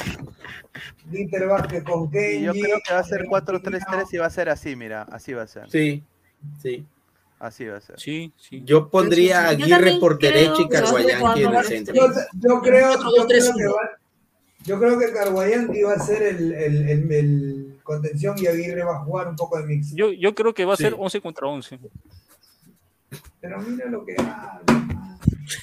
Dieter 1.05 1.47
Vázquez 1.47 1.83
con 1.83 2.09
Kenji. 2.11 2.37
Y 2.37 2.41
yo 2.43 2.51
creo 2.53 2.79
que 2.85 2.93
va 2.93 2.99
a 2.99 3.03
ser 3.03 3.25
4-3-3 3.25 4.07
y 4.11 4.17
va 4.17 4.25
a 4.25 4.29
ser 4.31 4.49
así, 4.49 4.75
mira, 4.75 5.03
así 5.03 5.33
va 5.33 5.43
a 5.43 5.47
ser. 5.47 5.69
Sí, 5.69 6.03
sí. 6.61 6.85
Así 7.39 7.65
va 7.65 7.77
a 7.77 7.81
ser. 7.81 7.99
Sí, 7.99 8.33
sí. 8.37 8.63
Yo 8.65 8.89
pondría 8.89 9.41
a 9.45 9.49
Aguirre 9.49 9.97
por 9.99 10.17
creo 10.17 10.31
derecha 10.31 10.61
y 10.61 10.69
Carguayanqui 10.69 11.43
en 11.43 11.49
el 11.49 11.55
4-3-3. 11.55 11.63
centro. 11.67 11.93
Yo, 11.95 12.07
yo 12.39 12.61
creo, 12.61 12.93
yo 12.93 13.27
creo 13.27 13.53
que 13.53 13.67
va- 13.67 13.89
yo 14.65 14.79
creo 14.79 14.99
que 14.99 15.11
Carguayanqui 15.13 15.81
va 15.83 15.93
a 15.93 15.99
ser 15.99 16.23
el, 16.23 16.51
el, 16.53 16.89
el- 16.89 17.11
el 17.11 17.79
contención 17.83 18.35
y 18.39 18.47
Aguirre 18.47 18.83
va 18.83 18.95
a 18.97 18.99
jugar 19.05 19.27
un 19.27 19.35
poco 19.35 19.57
de 19.59 19.65
mix. 19.65 19.93
Yo, 19.93 20.11
yo 20.11 20.33
creo 20.35 20.53
que 20.53 20.65
va 20.65 20.73
a 20.73 20.77
ser 20.77 20.93
Sí. 20.93 20.97
11 20.99 21.21
contra 21.21 21.47
11. 21.47 21.79
Pero 23.39 23.61
mira 23.61 23.85
lo 23.85 24.03
que 24.03 24.15
habla. 24.17 24.63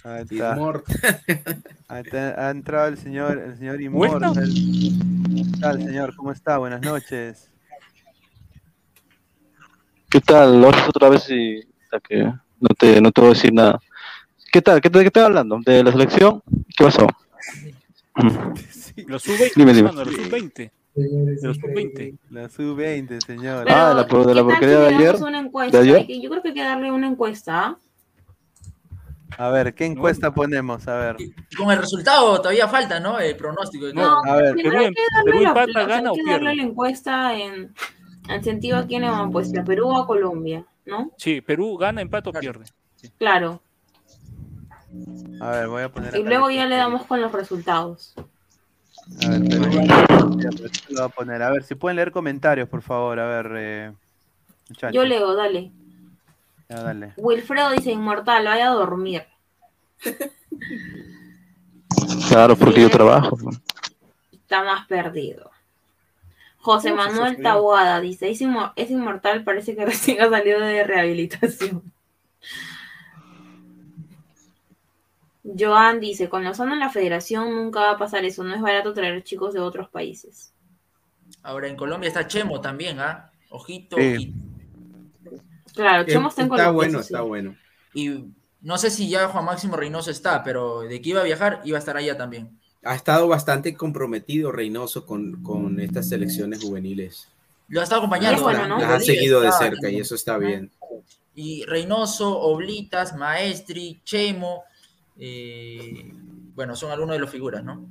Ahí 0.04 0.22
está. 0.22 0.54
Ahí 1.88 2.02
está, 2.04 2.46
Ha 2.46 2.50
entrado 2.50 2.88
el 2.88 2.96
señor, 2.98 3.36
el 3.38 3.58
señor. 3.58 3.82
Immortal. 3.82 4.32
¿Qué 4.34 5.60
tal, 5.60 5.82
señor? 5.82 6.14
¿Cómo 6.16 6.32
está? 6.32 6.56
Buenas 6.58 6.80
noches. 6.80 7.50
¿Qué 10.14 10.20
tal? 10.20 10.60
Lo 10.60 10.68
haces 10.68 10.88
otra 10.88 11.08
vez 11.08 11.28
y 11.28 11.58
hasta 11.82 11.98
que 11.98 12.18
no 12.22 12.68
te, 12.78 13.00
no 13.00 13.10
te 13.10 13.20
voy 13.20 13.30
a 13.30 13.34
decir 13.34 13.52
nada. 13.52 13.80
¿Qué 14.52 14.62
tal? 14.62 14.80
¿Qué, 14.80 14.88
te- 14.88 15.00
qué 15.00 15.06
estás 15.08 15.24
hablando? 15.24 15.58
¿De 15.66 15.82
la 15.82 15.90
selección? 15.90 16.40
¿Qué 16.76 16.84
pasó? 16.84 17.08
Los 19.08 19.24
sub-20, 19.24 19.52
Dime, 19.56 19.74
los 19.74 19.92
sub-20. 20.14 20.70
Señores, 20.94 21.42
De 21.42 21.48
los 21.48 21.56
increíble. 21.56 21.82
sub-20. 21.82 22.18
La 22.30 22.48
sub-20, 22.48 23.24
señor. 23.26 23.66
Ah, 23.68 23.88
de 23.88 23.94
la, 23.96 24.06
por- 24.06 24.24
de 24.24 24.34
la 24.36 24.42
¿qué 24.42 24.46
tal 24.46 24.60
porquería 24.60 24.76
si 24.76 24.82
de 24.82 24.94
ayer. 24.94 25.06
damos 25.14 25.20
una 25.28 25.38
encuesta? 25.40 25.82
¿De 25.82 25.90
ayer? 25.98 26.06
Yo 26.22 26.30
creo 26.30 26.42
que 26.42 26.48
hay 26.50 26.54
que 26.54 26.62
darle 26.62 26.90
una 26.92 27.08
encuesta. 27.08 27.64
¿ah? 27.66 27.76
A 29.36 29.48
ver, 29.48 29.74
¿qué 29.74 29.86
encuesta 29.86 30.32
ponemos? 30.32 30.86
A 30.86 30.96
ver. 30.96 31.16
Y 31.18 31.34
con 31.56 31.72
el 31.72 31.78
resultado 31.78 32.36
todavía 32.40 32.68
falta, 32.68 33.00
¿no? 33.00 33.18
El 33.18 33.34
pronóstico. 33.36 33.86
de 33.86 33.94
No, 33.94 34.22
a 34.24 34.36
ver, 34.36 34.52
primero 34.52 34.76
Perú 34.78 34.84
hay 34.86 34.94
que 34.94 35.00
em- 35.02 35.08
darle 35.12 35.30
Perú 35.32 35.42
la- 35.42 35.48
empata, 35.48 35.84
o 35.84 35.86
gana 35.88 36.10
hay 36.10 36.12
o 36.20 36.24
que 36.24 36.30
darle 36.30 36.54
la 36.54 36.62
encuesta 36.62 37.34
en, 37.36 37.74
en 38.28 38.44
sentido 38.44 38.78
a 38.78 38.86
quién 38.86 39.02
le 39.02 39.10
van 39.10 39.30
puesto, 39.30 39.60
a 39.60 39.64
Perú 39.64 39.88
o 39.88 39.98
a 39.98 40.06
Colombia, 40.06 40.64
¿no? 40.86 41.10
Sí, 41.16 41.40
Perú 41.40 41.76
gana, 41.76 42.00
empata 42.00 42.30
o 42.30 42.32
pierde. 42.32 42.64
Claro. 43.18 43.60
A 45.40 45.50
ver, 45.50 45.68
voy 45.68 45.82
a 45.82 45.88
poner 45.90 46.16
Y 46.16 46.22
luego 46.22 46.50
ya 46.50 46.66
le 46.66 46.76
damos 46.76 47.04
con 47.06 47.20
los 47.20 47.32
resultados. 47.32 48.14
A 49.26 49.30
ver, 49.30 49.42
Perú. 49.48 50.38
Pues, 50.58 50.90
lo 50.90 51.00
voy 51.00 51.04
a 51.04 51.08
poner. 51.08 51.42
A 51.42 51.50
ver, 51.50 51.62
si 51.64 51.74
pueden 51.74 51.96
leer 51.96 52.12
comentarios, 52.12 52.68
por 52.68 52.80
favor. 52.80 53.18
A 53.18 53.26
ver, 53.26 53.52
eh. 53.56 53.92
Yo 54.92 55.04
leo, 55.04 55.34
dale. 55.34 55.72
Ya, 56.68 56.82
dale. 56.82 57.12
Wilfredo 57.16 57.70
dice, 57.72 57.92
inmortal, 57.92 58.44
vaya 58.46 58.70
a 58.70 58.74
dormir. 58.74 59.24
Claro, 62.28 62.56
porque 62.56 62.80
yo 62.80 62.90
trabajo. 62.90 63.36
pues. 63.36 63.60
Está 64.32 64.64
más 64.64 64.86
perdido. 64.86 65.50
José 66.64 66.92
Manuel 66.94 67.42
Taboada 67.42 68.00
dice, 68.00 68.30
es, 68.30 68.40
inmo- 68.40 68.72
es 68.76 68.90
inmortal, 68.90 69.44
parece 69.44 69.76
que 69.76 69.84
recién 69.92 70.22
ha 70.22 70.30
salido 70.30 70.60
de 70.60 70.82
rehabilitación. 70.82 71.82
Joan 75.58 76.00
dice, 76.00 76.28
con 76.30 76.42
los 76.42 76.58
en 76.58 76.78
la 76.80 76.88
federación 76.88 77.54
nunca 77.54 77.80
va 77.80 77.90
a 77.92 77.98
pasar 77.98 78.24
eso, 78.24 78.42
no 78.44 78.54
es 78.54 78.62
barato 78.62 78.94
traer 78.94 79.22
chicos 79.22 79.52
de 79.52 79.60
otros 79.60 79.90
países. 79.90 80.54
Ahora 81.42 81.68
en 81.68 81.76
Colombia 81.76 82.08
está 82.08 82.26
Chemo 82.26 82.60
también, 82.62 82.98
¿ah? 82.98 83.30
Ojito. 83.50 83.96
Claro, 85.74 86.04
Chemo 86.06 86.28
está 86.28 86.42
en 86.42 86.46
Está 86.46 86.48
Colombia. 86.48 86.70
bueno, 86.70 86.98
eso 87.00 87.08
sí. 87.08 87.12
está 87.12 87.20
bueno. 87.22 87.56
Y 87.92 88.24
no 88.62 88.78
sé 88.78 88.90
si 88.90 89.08
ya 89.10 89.28
Juan 89.28 89.44
Máximo 89.44 89.76
Reynoso 89.76 90.10
está, 90.10 90.42
pero 90.42 90.80
de 90.80 91.02
que 91.02 91.10
iba 91.10 91.20
a 91.20 91.24
viajar, 91.24 91.60
iba 91.64 91.76
a 91.76 91.80
estar 91.80 91.96
allá 91.98 92.16
también. 92.16 92.58
Ha 92.84 92.94
estado 92.94 93.28
bastante 93.28 93.74
comprometido 93.74 94.52
Reynoso 94.52 95.06
con, 95.06 95.42
con 95.42 95.80
estas 95.80 96.08
selecciones 96.08 96.62
juveniles. 96.62 97.28
Lo 97.68 97.80
ha 97.80 97.84
estado 97.84 98.00
acompañando. 98.02 98.42
Bueno, 98.42 98.60
la- 98.62 98.68
¿no? 98.68 98.78
Las 98.78 98.88
la 98.88 98.96
ha 98.96 99.00
seguido 99.00 99.40
de 99.40 99.50
cerca 99.52 99.88
y 99.90 99.98
eso 99.98 100.14
está 100.14 100.36
bien. 100.38 100.70
Y 101.34 101.64
Reynoso, 101.64 102.38
Oblitas, 102.38 103.16
Maestri, 103.16 104.00
Chemo, 104.04 104.62
eh, 105.18 106.12
bueno, 106.54 106.76
son 106.76 106.90
algunos 106.92 107.14
de 107.16 107.20
los 107.20 107.30
figuras, 107.30 107.64
¿no? 107.64 107.86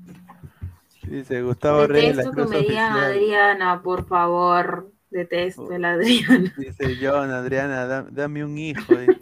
Dice 1.04 1.42
Gustavo 1.42 1.86
Reyes, 1.88 2.16
la 2.16 2.24
Detesto 2.24 2.50
que 2.50 2.58
me 2.58 2.62
digan. 2.66 2.92
Adriana, 2.98 3.82
por 3.82 4.08
favor. 4.08 4.90
Detesto 5.10 5.72
el 5.72 5.86
Adriana. 5.86 6.54
Dice 6.58 6.98
John, 7.02 7.30
Adriana, 7.32 7.86
da- 7.86 8.08
dame 8.10 8.44
un 8.46 8.58
hijo. 8.58 8.96
dice. 8.96 9.20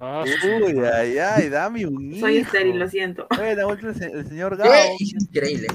Ah, 0.00 0.24
Uy, 0.24 0.78
ay, 0.80 1.18
ay, 1.18 1.48
dame 1.50 1.86
un 1.86 2.12
hijo. 2.12 2.26
Soy 2.26 2.38
estéril, 2.38 2.78
lo 2.78 2.88
siento. 2.88 3.26
Bueno, 3.36 3.70
el 3.72 4.26
señor 4.28 4.56
Gao. 4.56 4.72
Increíble. 4.98 5.66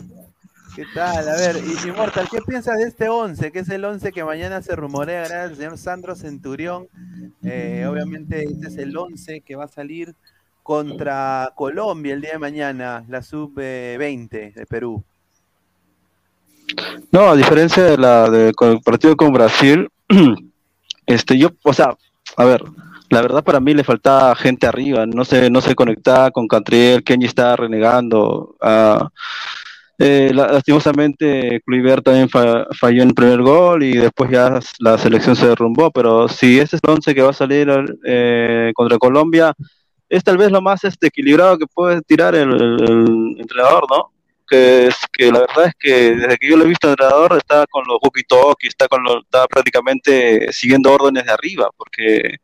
¿Qué 0.75 0.83
tal? 0.93 1.29
A 1.29 1.35
ver, 1.37 1.57
y- 1.57 1.87
Immortal, 1.87 2.27
¿qué 2.29 2.39
piensas 2.41 2.77
de 2.79 2.85
este 2.85 3.07
11? 3.07 3.51
Que 3.51 3.59
es 3.59 3.69
el 3.69 3.85
11 3.85 4.11
que 4.11 4.23
mañana 4.25 4.61
se 4.61 4.75
rumorea, 4.75 5.21
¿verdad? 5.21 5.45
El 5.51 5.55
señor 5.55 5.77
Sandro 5.77 6.15
Centurión. 6.15 6.87
Eh, 7.43 7.85
obviamente, 7.89 8.43
este 8.43 8.67
es 8.67 8.77
el 8.77 8.97
11 8.97 9.41
que 9.41 9.55
va 9.55 9.65
a 9.65 9.69
salir 9.69 10.15
contra 10.63 11.51
Colombia 11.55 12.13
el 12.15 12.21
día 12.21 12.31
de 12.33 12.39
mañana, 12.39 13.05
la 13.07 13.21
sub-20 13.21 14.53
de 14.53 14.65
Perú. 14.65 15.03
No, 17.11 17.29
a 17.29 17.35
diferencia 17.35 17.83
de 17.83 17.97
la 17.97 18.29
de 18.29 18.51
con 18.53 18.71
el 18.71 18.81
partido 18.81 19.15
con 19.15 19.31
Brasil, 19.31 19.87
este 21.05 21.37
yo, 21.37 21.51
o 21.63 21.71
sea, 21.73 21.95
a 22.35 22.43
ver, 22.45 22.63
la 23.09 23.21
verdad 23.21 23.43
para 23.43 23.59
mí 23.59 23.73
le 23.73 23.83
faltaba 23.83 24.35
gente 24.35 24.67
arriba, 24.67 25.05
no 25.05 25.25
se, 25.25 25.49
no 25.49 25.61
se 25.61 25.75
conectaba 25.75 26.31
con 26.31 26.47
Catriel, 26.47 27.03
Kenny 27.03 27.25
estaba 27.25 27.55
renegando. 27.55 28.55
ah, 28.61 29.09
eh, 29.97 30.31
la- 30.33 30.47
lastimosamente, 30.47 31.61
Kluivert 31.65 32.03
también 32.03 32.27
fa- 32.29 32.65
falló 32.77 33.01
en 33.03 33.09
el 33.09 33.15
primer 33.15 33.41
gol 33.41 33.81
y 33.83 33.93
después 33.93 34.29
ya 34.29 34.59
la 34.79 34.97
selección 34.97 35.35
se 35.37 35.47
derrumbó. 35.47 35.89
Pero 35.91 36.27
si 36.27 36.59
este 36.59 36.75
es 36.75 36.81
el 36.83 36.89
11 36.91 37.15
que 37.15 37.21
va 37.21 37.29
a 37.29 37.33
salir 37.33 37.69
eh, 38.05 38.71
contra 38.75 38.97
Colombia, 38.97 39.53
es 40.09 40.23
tal 40.23 40.37
vez 40.37 40.51
lo 40.51 40.61
más 40.61 40.83
este, 40.83 41.07
equilibrado 41.07 41.57
que 41.57 41.65
puede 41.67 42.01
tirar 42.01 42.35
el, 42.35 42.49
el- 42.53 42.83
el 42.83 43.35
entrenador, 43.39 43.85
¿no? 43.89 44.11
Que 44.47 44.87
es 44.87 44.95
que 45.13 45.31
la 45.31 45.39
verdad 45.39 45.67
es 45.67 45.73
que 45.79 46.15
desde 46.15 46.37
que 46.37 46.49
yo 46.49 46.57
lo 46.57 46.65
he 46.65 46.67
visto 46.67 46.89
entrenador 46.89 47.37
está 47.37 47.65
con 47.67 47.83
los 47.87 47.97
walkie-talkie, 48.01 48.67
está 48.67 48.87
con 48.87 49.01
los, 49.03 49.23
está 49.23 49.47
prácticamente 49.47 50.51
siguiendo 50.51 50.93
órdenes 50.93 51.25
de 51.25 51.31
arriba, 51.31 51.69
porque 51.77 52.35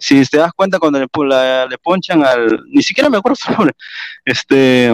si 0.00 0.24
te 0.26 0.38
das 0.38 0.52
cuenta 0.52 0.78
cuando 0.78 0.98
le, 0.98 1.06
la- 1.28 1.66
le 1.66 1.78
ponchan 1.78 2.24
al, 2.24 2.64
ni 2.68 2.82
siquiera 2.82 3.08
me 3.08 3.18
acuerdo 3.18 3.36
su 3.40 3.52
nombre, 3.52 3.74
este, 4.24 4.90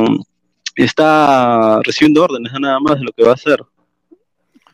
está 0.75 1.81
recibiendo 1.83 2.23
órdenes 2.25 2.53
nada 2.61 2.79
más 2.81 2.99
de 2.99 3.05
lo 3.05 3.13
que 3.13 3.23
va 3.25 3.31
a 3.31 3.35
hacer. 3.35 3.63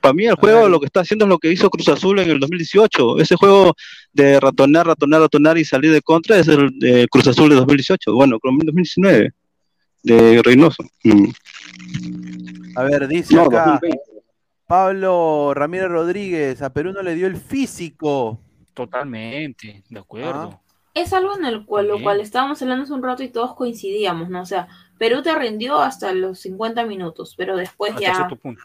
Para 0.01 0.15
mí 0.15 0.25
el 0.27 0.35
juego 0.35 0.69
lo 0.69 0.81
que 0.81 0.87
está 0.87 1.01
haciendo 1.01 1.27
es 1.27 1.29
lo 1.29 1.39
que 1.39 1.53
hizo 1.53 1.71
Cruz 1.71 1.89
Azul 1.89 2.19
en 2.19 2.29
el 2.29 2.41
2018. 2.41 3.21
Ese 3.21 3.37
juego 3.37 3.73
de 4.13 4.41
ratonar, 4.41 4.85
ratonar, 4.85 5.21
ratonar 5.21 5.59
y 5.59 5.65
salir 5.65 5.93
de 5.93 6.03
contra 6.03 6.39
es 6.39 6.49
el 6.49 6.77
de 6.81 7.07
Cruz 7.09 7.29
Azul 7.29 7.51
de 7.51 7.55
2018. 7.55 8.13
Bueno, 8.13 8.41
Colombia 8.41 8.65
2019 8.67 9.31
de 10.03 10.43
Reynoso. 10.43 10.83
Mm. 11.05 11.29
A 12.75 12.83
ver, 12.83 13.07
dice 13.07 13.33
No, 13.37 13.43
acá 13.43 13.65
2020. 13.81 14.01
Pablo 14.67 15.53
Ramírez 15.55 15.89
Rodríguez, 15.89 16.63
a 16.63 16.73
Perú 16.73 16.93
no 16.93 17.03
le 17.03 17.15
dio 17.15 17.29
el 17.29 17.37
físico. 17.37 18.41
Totalmente, 18.75 19.83
de 19.89 19.99
acuerdo. 20.01 20.61
Es 20.95 21.13
algo 21.15 21.35
en 21.37 21.45
el 21.47 21.65
cual, 21.65 21.89
lo 21.89 22.03
cual 22.03 22.21
estábamos 22.21 22.61
hablando 22.61 22.85
hace 22.85 22.93
un 22.93 23.03
rato 23.03 23.23
y 23.23 23.29
todos 23.29 23.55
coincidíamos, 23.55 24.29
¿no? 24.29 24.43
O 24.43 24.47
sea, 24.47 24.69
Perú 24.99 25.23
te 25.23 25.35
rindió 25.35 25.79
hasta 25.81 26.13
los 26.13 26.41
50 26.41 26.85
minutos, 26.85 27.35
pero 27.37 27.57
después 27.57 27.93
Hasta 27.93 28.03
ya, 28.03 28.15
cierto 28.15 28.37
punto. 28.37 28.63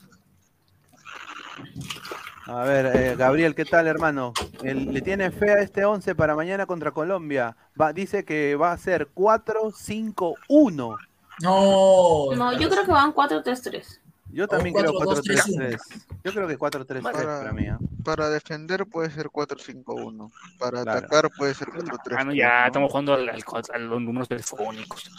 A 2.46 2.64
ver, 2.64 2.86
eh, 2.96 3.16
Gabriel, 3.18 3.56
¿qué 3.56 3.66
tal, 3.66 3.88
hermano? 3.88 4.34
El- 4.64 4.94
¿Le 4.94 5.02
tiene 5.02 5.32
fe 5.32 5.52
a 5.52 5.60
este 5.62 5.84
11 5.84 6.16
para 6.16 6.36
mañana 6.36 6.66
contra 6.66 6.92
Colombia? 6.92 7.58
Va, 7.80 7.92
dice 7.92 8.24
que 8.24 8.56
va 8.56 8.72
a 8.72 8.78
ser 8.78 9.10
4-5-1. 9.14 10.98
No. 11.42 12.36
No, 12.36 12.54
yo 12.58 12.70
creo 12.70 12.86
que 12.86 12.92
van 12.92 13.12
4-3-3. 13.14 14.00
Yo 14.38 14.48
también 14.48 14.76
creo 14.76 14.94
4-2-3-1. 14.94 15.58
4-3-3. 15.58 15.80
Yo 16.24 16.32
creo 16.32 16.48
que 16.48 16.58
4-3-3 16.60 17.02
Para, 17.02 17.40
para 17.40 17.54
mí. 17.54 17.68
¿ah? 17.68 17.80
para 18.06 18.30
defender 18.30 18.86
puede 18.86 19.10
ser 19.10 19.30
4-5-1. 19.30 20.32
Para 20.60 20.84
Claro. 20.84 20.92
atacar 21.00 21.32
puede 21.36 21.56
ser 21.56 21.70
4-3-3. 21.70 22.16
Ah, 22.20 22.24
no, 22.24 22.34
ya 22.36 22.68
estamos 22.68 22.92
jugando 22.92 23.14
al- 23.16 23.28
al- 23.30 23.44
a 23.74 23.78
los 23.80 24.00
números 24.02 24.28
telefónicos. 24.30 25.10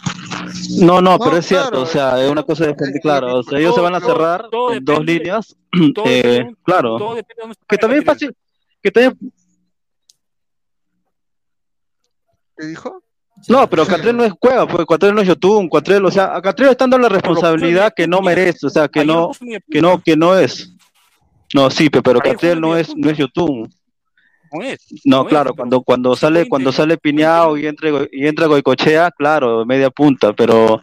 No, 0.79 1.01
no, 1.01 1.17
No, 1.17 1.19
pero 1.19 1.35
es 1.37 1.45
cierto, 1.45 1.69
claro, 1.69 1.83
o 1.83 1.85
sea, 1.85 2.23
es 2.23 2.31
una 2.31 2.43
cosa 2.43 2.63
de 2.63 2.71
defender, 2.73 3.01
claro, 3.01 3.35
o 3.39 3.43
sea, 3.43 3.59
ellos 3.59 3.75
se 3.75 3.81
van 3.81 3.95
a 3.95 3.99
todo- 3.99 4.09
cerrar 4.13 4.49
todo 4.49 4.73
en 4.73 4.85
dos 4.85 4.99
depende- 4.99 5.13
líneas, 5.19 5.55
todo 5.93 6.05
eh, 6.07 6.55
claro, 6.63 6.97
todo 6.97 7.15
depende 7.15 7.47
de 7.49 7.55
que 7.67 7.77
también 7.77 7.99
es 7.99 8.05
fácil, 8.05 8.35
que 8.81 8.89
también, 8.91 9.17
¿Qué 12.57 12.65
dijo? 12.67 13.03
No, 13.47 13.67
pero 13.69 13.85
Catriel 13.85 14.17
no 14.17 14.23
es 14.23 14.33
Cueva, 14.33 14.67
pues 14.67 14.85
Catriel 14.85 15.15
no 15.15 15.21
es 15.21 15.27
Yotun, 15.27 15.69
Catriel, 15.69 16.05
o 16.05 16.11
sea, 16.11 16.35
a 16.35 16.41
Catriel 16.41 16.71
están 16.71 16.89
dando 16.89 17.07
la 17.07 17.15
responsabilidad 17.15 17.93
que 17.95 18.07
no 18.07 18.21
merece, 18.21 18.67
o 18.67 18.69
sea, 18.69 18.87
que 18.87 19.05
no, 19.05 19.31
que 19.69 19.81
no, 19.81 20.01
que 20.01 20.15
no 20.17 20.37
es, 20.37 20.75
no, 21.53 21.69
sí, 21.69 21.89
pe- 21.89 22.01
pero 22.01 22.19
mi 22.23 22.59
no 22.59 22.75
es, 22.77 22.95
no 22.95 23.09
es 23.09 23.17
Yotun, 23.17 23.73
No 24.53 24.61
es. 24.63 24.85
no, 25.05 25.25
claro, 25.25 25.53
cuando, 25.55 25.81
cuando 25.81 26.15
sale, 26.15 26.47
cuando 26.47 26.71
sale 26.71 26.97
Piñao 26.97 27.57
y 27.57 27.65
entra, 27.65 27.89
y 28.11 28.27
entra 28.27 28.47
Goicochea, 28.47 29.11
claro, 29.11 29.65
media 29.65 29.89
punta, 29.89 30.33
pero, 30.33 30.81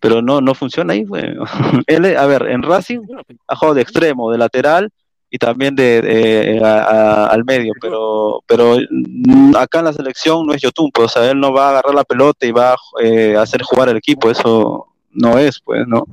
pero 0.00 0.22
no, 0.22 0.40
no 0.40 0.54
funciona 0.54 0.92
ahí, 0.92 1.04
güey. 1.04 1.24
Él, 1.86 2.16
a 2.16 2.26
ver, 2.26 2.48
en 2.50 2.62
Racing 2.62 3.00
ha 3.48 3.56
jugado 3.56 3.74
de 3.74 3.82
extremo, 3.82 4.30
de 4.30 4.38
lateral 4.38 4.90
y 5.30 5.38
también 5.38 5.74
de, 5.76 6.02
de- 6.02 6.60
a- 6.64 6.84
a- 6.84 7.26
al 7.28 7.44
medio, 7.44 7.74
pero, 7.80 8.42
pero 8.46 8.76
mm, 8.90 9.56
acá 9.56 9.80
en 9.80 9.86
la 9.86 9.92
selección 9.92 10.46
no 10.46 10.54
es 10.54 10.62
Yotun, 10.62 10.90
pues, 10.92 11.06
o 11.06 11.08
sea, 11.20 11.30
él 11.30 11.40
no 11.40 11.52
va 11.52 11.66
a 11.66 11.70
agarrar 11.70 11.94
la 11.94 12.04
pelota 12.04 12.46
y 12.46 12.52
va 12.52 12.72
a 12.74 12.76
eh, 13.02 13.36
hacer 13.36 13.62
jugar 13.62 13.88
al 13.88 13.96
equipo, 13.98 14.30
eso 14.30 14.88
no 15.12 15.38
es, 15.38 15.60
pues, 15.60 15.86
¿no? 15.88 16.04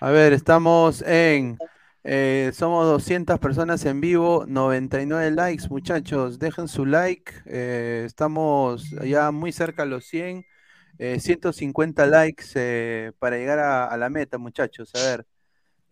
A 0.00 0.10
ver, 0.10 0.32
estamos 0.32 1.02
en. 1.02 1.58
eh, 2.04 2.50
somos 2.54 2.86
200 2.86 3.38
personas 3.38 3.84
en 3.84 4.00
vivo, 4.00 4.44
99 4.48 5.30
likes, 5.30 5.68
muchachos. 5.70 6.38
Dejen 6.38 6.68
su 6.68 6.86
like. 6.86 7.32
eh, 7.46 8.02
estamos 8.06 8.90
ya 9.04 9.30
muy 9.30 9.52
cerca 9.52 9.84
a 9.84 9.86
los 9.86 10.06
100. 10.06 10.44
eh, 10.98 11.20
150 11.20 12.06
likes 12.06 12.46
eh, 12.54 13.12
para 13.18 13.36
llegar 13.36 13.58
a, 13.60 13.86
a 13.86 13.96
la 13.96 14.10
meta, 14.10 14.38
muchachos. 14.38 14.94
A 14.94 15.00
ver. 15.00 15.26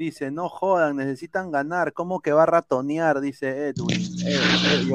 Dice, 0.01 0.31
no 0.31 0.49
jodan, 0.49 0.97
necesitan 0.97 1.51
ganar. 1.53 1.93
¿Cómo 1.93 2.21
que 2.21 2.33
va 2.33 2.45
a 2.45 2.47
ratonear? 2.47 3.21
Dice 3.21 3.69
Edwin. 3.69 4.01
Eh, 4.27 4.35
eh, 4.35 4.93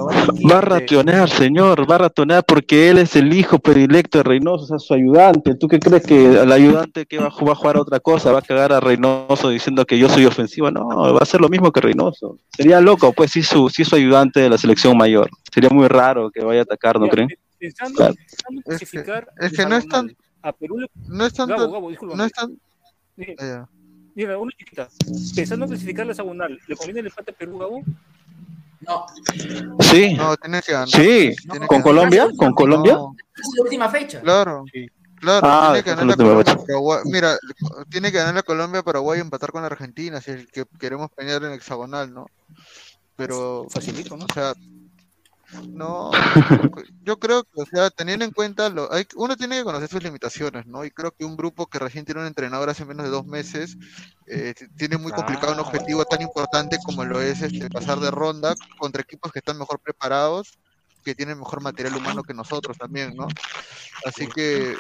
Va 0.52 0.57
a 0.57 0.61
ratonear, 0.61 1.30
señor, 1.30 1.88
va 1.88 1.94
a 1.94 1.98
ratonear 1.99 2.44
porque 2.44 2.90
él 2.90 2.98
es 2.98 3.15
el 3.15 3.32
hijo 3.32 3.60
predilecto 3.60 4.18
de 4.18 4.23
Reynoso, 4.23 4.64
o 4.64 4.68
sea, 4.68 4.80
su 4.80 4.95
ayudante. 4.95 5.53
¿Tú 5.53 5.68
qué 5.68 5.77
crees 5.80 6.02
que 6.07 6.26
el 6.41 6.52
ayudante 6.52 7.06
que 7.06 7.19
va 7.19 7.27
a 7.27 7.30
jugar, 7.30 7.49
va 7.49 7.52
a 7.53 7.56
jugar 7.56 7.76
a 7.77 7.82
otra 7.82 7.99
cosa 7.99 8.32
va 8.32 8.40
a 8.40 8.41
cagar 8.41 8.73
a 8.73 8.80
Reynoso 8.80 9.49
diciendo 9.49 9.86
que 9.86 9.99
yo 9.99 10.10
soy 10.10 10.26
ofensivo? 10.26 10.72
No, 10.72 10.88
va 10.88 11.19
a 11.19 11.22
hacer 11.22 11.40
lo 11.40 11.49
mismo 11.49 11.72
que 11.72 11.82
Reynoso. 11.82 12.40
Sería 12.57 12.82
loco, 12.82 13.14
pues, 13.14 13.30
si 13.30 13.44
su, 13.44 13.69
si 13.69 13.86
su 13.86 13.95
ayudante 13.95 14.40
de 14.40 14.49
la 14.49 14.57
selección 14.57 14.98
mayor. 14.98 15.30
Sería 15.53 15.69
muy 15.69 15.88
raro 15.88 16.32
que 16.32 16.44
vaya 16.44 16.61
a 16.61 16.64
atacar, 16.64 16.99
¿no 16.99 17.07
creen? 17.10 17.27
pe- 17.27 17.38
Pensando, 17.60 17.95
Claro. 17.98 18.15
pensando 18.15 18.61
Es 19.38 19.53
que 19.53 19.65
no 19.68 19.76
es 19.77 19.88
tan, 19.88 20.11
a 20.41 20.52
Perú 20.52 20.80
le- 20.80 20.90
no 21.07 21.26
es 21.27 21.34
tanto, 21.34 21.56
Gabo, 21.56 21.72
Gabo, 21.73 21.90
discúlpame. 21.91 22.18
no 22.18 22.26
es 22.26 22.32
tan, 22.34 22.57
eh, 23.18 23.36
Mira, 24.15 24.37
una 24.39 24.51
chiquita. 24.57 24.87
Pensando 25.35 25.65
en 25.65 25.71
clasificar 25.71 26.05
la 26.05 26.13
hexagonal, 26.13 26.59
¿le 26.67 26.75
conviene 26.75 27.01
el 27.01 27.07
empate 27.07 27.31
a 27.31 27.33
Perú, 27.35 27.57
Gabo? 27.59 27.83
No. 28.81 29.05
Sí, 29.81 30.13
no, 30.13 30.35
tiene 30.37 30.61
que 30.61 30.71
ganar. 30.71 30.87
sí, 30.89 31.35
con 31.67 31.81
Colombia, 31.81 32.27
con 32.37 32.53
Colombia. 32.53 32.93
No, 32.93 33.15
es 33.35 33.49
la 33.57 33.63
última 33.63 33.89
fecha. 33.89 34.21
claro, 34.21 34.63
claro, 35.19 35.47
Ah, 35.49 35.69
tiene 35.73 35.83
que 35.83 35.89
ganar 35.89 36.03
es 36.03 36.09
la 36.09 36.15
Colombia, 36.23 36.45
fecha. 36.53 36.65
Paraguay. 36.65 36.99
Mira, 37.05 37.37
tiene 37.89 38.11
que 38.11 38.17
ganar 38.17 38.35
la 38.35 38.43
Colombia, 38.43 38.83
Paraguay 38.83 39.17
y 39.19 39.21
empatar 39.21 39.51
con 39.51 39.61
la 39.61 39.67
Argentina 39.67 40.21
si 40.21 40.31
es 40.31 40.47
que 40.51 40.65
queremos 40.79 41.09
pelear 41.11 41.43
en 41.43 41.53
hexagonal, 41.53 42.13
¿no? 42.13 42.27
Pero, 43.15 43.65
Facilito, 43.69 44.15
¿no? 44.17 44.25
o 44.25 44.33
sea, 44.33 44.53
no, 45.67 46.11
yo 47.03 47.19
creo 47.19 47.43
que, 47.43 47.61
o 47.61 47.65
sea, 47.65 47.89
teniendo 47.89 48.26
en 48.26 48.31
cuenta, 48.31 48.69
lo, 48.69 48.91
hay, 48.91 49.05
uno 49.15 49.35
tiene 49.35 49.57
que 49.57 49.63
conocer 49.63 49.89
sus 49.89 50.03
limitaciones, 50.03 50.65
¿no? 50.65 50.84
Y 50.85 50.91
creo 50.91 51.11
que 51.11 51.26
un 51.26 51.38
grupo 51.38 51.67
que 51.67 51.80
recién 51.80 52.05
tiene 52.05 52.22
un 52.22 52.27
entrenador 52.27 52.69
hace 52.69 52.85
menos 52.85 53.05
de 53.05 53.11
dos 53.11 53.26
meses, 53.26 53.77
eh, 54.27 54.53
tiene 54.77 54.97
muy 54.97 55.11
complicado 55.11 55.53
un 55.53 55.59
objetivo 55.59 56.05
tan 56.05 56.22
importante 56.22 56.77
como 56.84 57.05
lo 57.05 57.22
es 57.22 57.41
este, 57.41 57.69
pasar 57.69 57.99
de 57.99 58.11
ronda 58.11 58.55
contra 58.80 59.01
equipos 59.01 59.31
que 59.31 59.39
están 59.39 59.57
mejor 59.57 59.80
preparados, 59.80 60.57
que 61.03 61.15
tienen 61.15 61.38
mejor 61.38 61.61
material 61.61 61.95
humano 61.95 62.23
que 62.23 62.34
nosotros 62.34 62.77
también, 62.77 63.15
¿no? 63.15 63.27
Así 64.05 64.27
que 64.27 64.72
eh, 64.72 64.76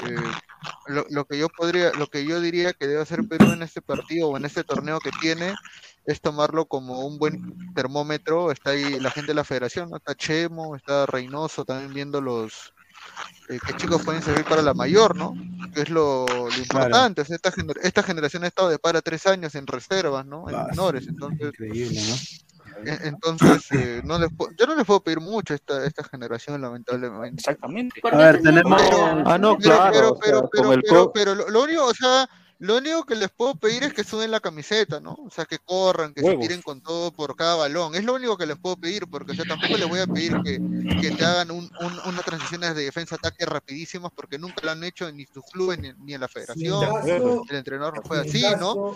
lo, 0.87 1.05
lo 1.09 1.25
que 1.25 1.37
yo 1.37 1.47
podría, 1.49 1.91
lo 1.91 2.07
que 2.07 2.25
yo 2.25 2.41
diría 2.41 2.73
que 2.73 2.87
debe 2.87 3.01
hacer 3.01 3.27
Perú 3.27 3.51
en 3.51 3.61
este 3.61 3.81
partido 3.81 4.29
o 4.29 4.37
en 4.37 4.45
este 4.45 4.63
torneo 4.63 4.99
que 4.99 5.11
tiene 5.21 5.53
es 6.05 6.21
tomarlo 6.21 6.65
como 6.65 7.05
un 7.05 7.17
buen 7.17 7.41
termómetro. 7.73 8.51
Está 8.51 8.71
ahí 8.71 8.99
la 8.99 9.11
gente 9.11 9.31
de 9.31 9.35
la 9.35 9.43
federación, 9.43 9.89
¿no? 9.89 9.97
Está 9.97 10.15
Chemo, 10.15 10.75
está 10.75 11.05
Reynoso 11.05 11.65
también 11.65 11.93
viendo 11.93 12.21
los 12.21 12.73
eh, 13.49 13.59
qué 13.65 13.73
chicos 13.75 14.01
pueden 14.03 14.21
servir 14.23 14.45
para 14.45 14.61
la 14.61 14.73
mayor, 14.73 15.15
¿no? 15.15 15.33
Que 15.73 15.81
es 15.81 15.89
lo, 15.89 16.25
lo 16.25 16.57
importante. 16.57 17.21
O 17.21 17.25
sea, 17.25 17.35
esta, 17.35 17.51
gener- 17.51 17.79
esta 17.83 18.01
generación 18.01 18.43
ha 18.43 18.47
estado 18.47 18.69
de 18.69 18.79
para 18.79 19.01
tres 19.01 19.27
años 19.27 19.53
en 19.55 19.67
reservas, 19.67 20.25
¿no? 20.25 20.49
En 20.49 20.55
Ah, 20.55 20.67
menores. 20.69 21.07
Entonces, 21.07 21.47
Increíble, 21.49 22.01
¿no? 22.07 22.15
e- 22.91 22.99
entonces 23.07 23.71
eh, 23.71 24.01
no 24.03 24.17
les 24.19 24.29
yo 24.57 24.65
no 24.67 24.75
les 24.75 24.85
puedo 24.85 25.01
pedir 25.01 25.19
mucho 25.19 25.53
a 25.53 25.55
esta, 25.55 25.85
esta 25.85 26.03
generación, 26.03 26.61
lamentablemente. 26.61 27.39
Exactamente. 27.41 28.01
A 28.11 28.17
ver, 28.17 28.41
tenemos. 28.41 28.81
Ah, 29.25 29.37
no, 29.37 29.57
Pero, 29.57 29.75
claro, 29.75 29.91
pero, 29.93 30.09
o 30.09 30.15
sea, 30.15 30.21
pero, 30.23 30.49
pero, 30.51 30.81
pero, 30.81 31.11
pero 31.13 31.35
lo, 31.35 31.49
lo 31.49 31.63
único, 31.63 31.85
o 31.85 31.93
sea, 31.93 32.27
lo 32.59 32.77
único 32.77 33.03
que 33.05 33.15
les 33.15 33.29
puedo 33.29 33.55
pedir 33.55 33.83
es 33.83 33.93
que 33.93 34.03
suben 34.03 34.31
la 34.31 34.39
camiseta, 34.39 34.99
¿no? 34.99 35.13
O 35.13 35.29
sea, 35.29 35.45
que 35.45 35.57
corran, 35.59 36.13
que 36.13 36.21
se 36.21 36.27
Huevos. 36.27 36.41
tiren 36.41 36.61
con 36.61 36.81
todo 36.81 37.11
por 37.11 37.35
cada 37.35 37.55
balón. 37.55 37.95
Es 37.95 38.03
lo 38.05 38.13
único 38.13 38.37
que 38.37 38.45
les 38.45 38.57
puedo 38.57 38.77
pedir, 38.77 39.07
porque 39.07 39.33
o 39.33 39.35
sea, 39.35 39.43
tampoco 39.45 39.75
les 39.77 39.87
voy 39.87 39.99
a 39.99 40.07
pedir 40.07 40.41
que, 40.41 40.59
que 41.01 41.11
te 41.11 41.25
hagan 41.25 41.51
un, 41.51 41.69
un- 41.81 41.99
unas 42.05 42.23
transiciones 42.23 42.73
de 42.75 42.85
defensa-ataque 42.85 43.45
rapidísimas, 43.45 44.11
porque 44.15 44.37
nunca 44.39 44.61
lo 44.63 44.71
han 44.71 44.83
hecho 44.85 45.11
ni 45.11 45.25
sus 45.25 45.43
clubes 45.51 45.79
ni, 45.79 45.91
ni 46.05 46.13
en 46.13 46.21
la 46.21 46.27
federación. 46.29 46.81
caso, 46.81 47.43
El 47.49 47.55
entrenador 47.57 47.95
no 47.97 48.03
fue 48.03 48.19
así, 48.19 48.41
¿no? 48.59 48.95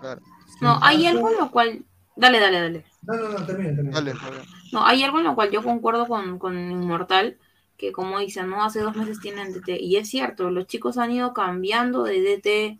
Claro. 0.00 0.20
No, 0.60 0.78
hay 0.82 1.06
algo 1.06 1.28
en 1.30 1.36
lo 1.36 1.50
cual. 1.50 1.84
Dale, 2.16 2.38
dale, 2.40 2.60
dale. 2.60 2.84
No, 3.02 3.14
no, 3.14 3.28
no, 3.28 3.44
termina, 3.46 3.74
termina. 3.74 3.94
Dale, 3.94 4.14
Fabián. 4.14 4.46
No, 4.72 4.86
hay 4.86 5.02
algo 5.02 5.18
en 5.18 5.24
lo 5.24 5.34
cual 5.34 5.50
yo 5.50 5.62
concuerdo 5.62 6.06
con, 6.06 6.38
con 6.38 6.56
Inmortal, 6.56 7.38
que 7.76 7.92
como 7.92 8.18
dice, 8.18 8.42
¿no? 8.42 8.64
Hace 8.64 8.80
dos 8.80 8.96
meses 8.96 9.20
tienen 9.20 9.52
DT. 9.52 9.80
Y 9.80 9.96
es 9.96 10.08
cierto, 10.08 10.50
los 10.50 10.66
chicos 10.66 10.98
han 10.98 11.10
ido 11.12 11.32
cambiando 11.34 12.04
de 12.04 12.20
DT. 12.20 12.78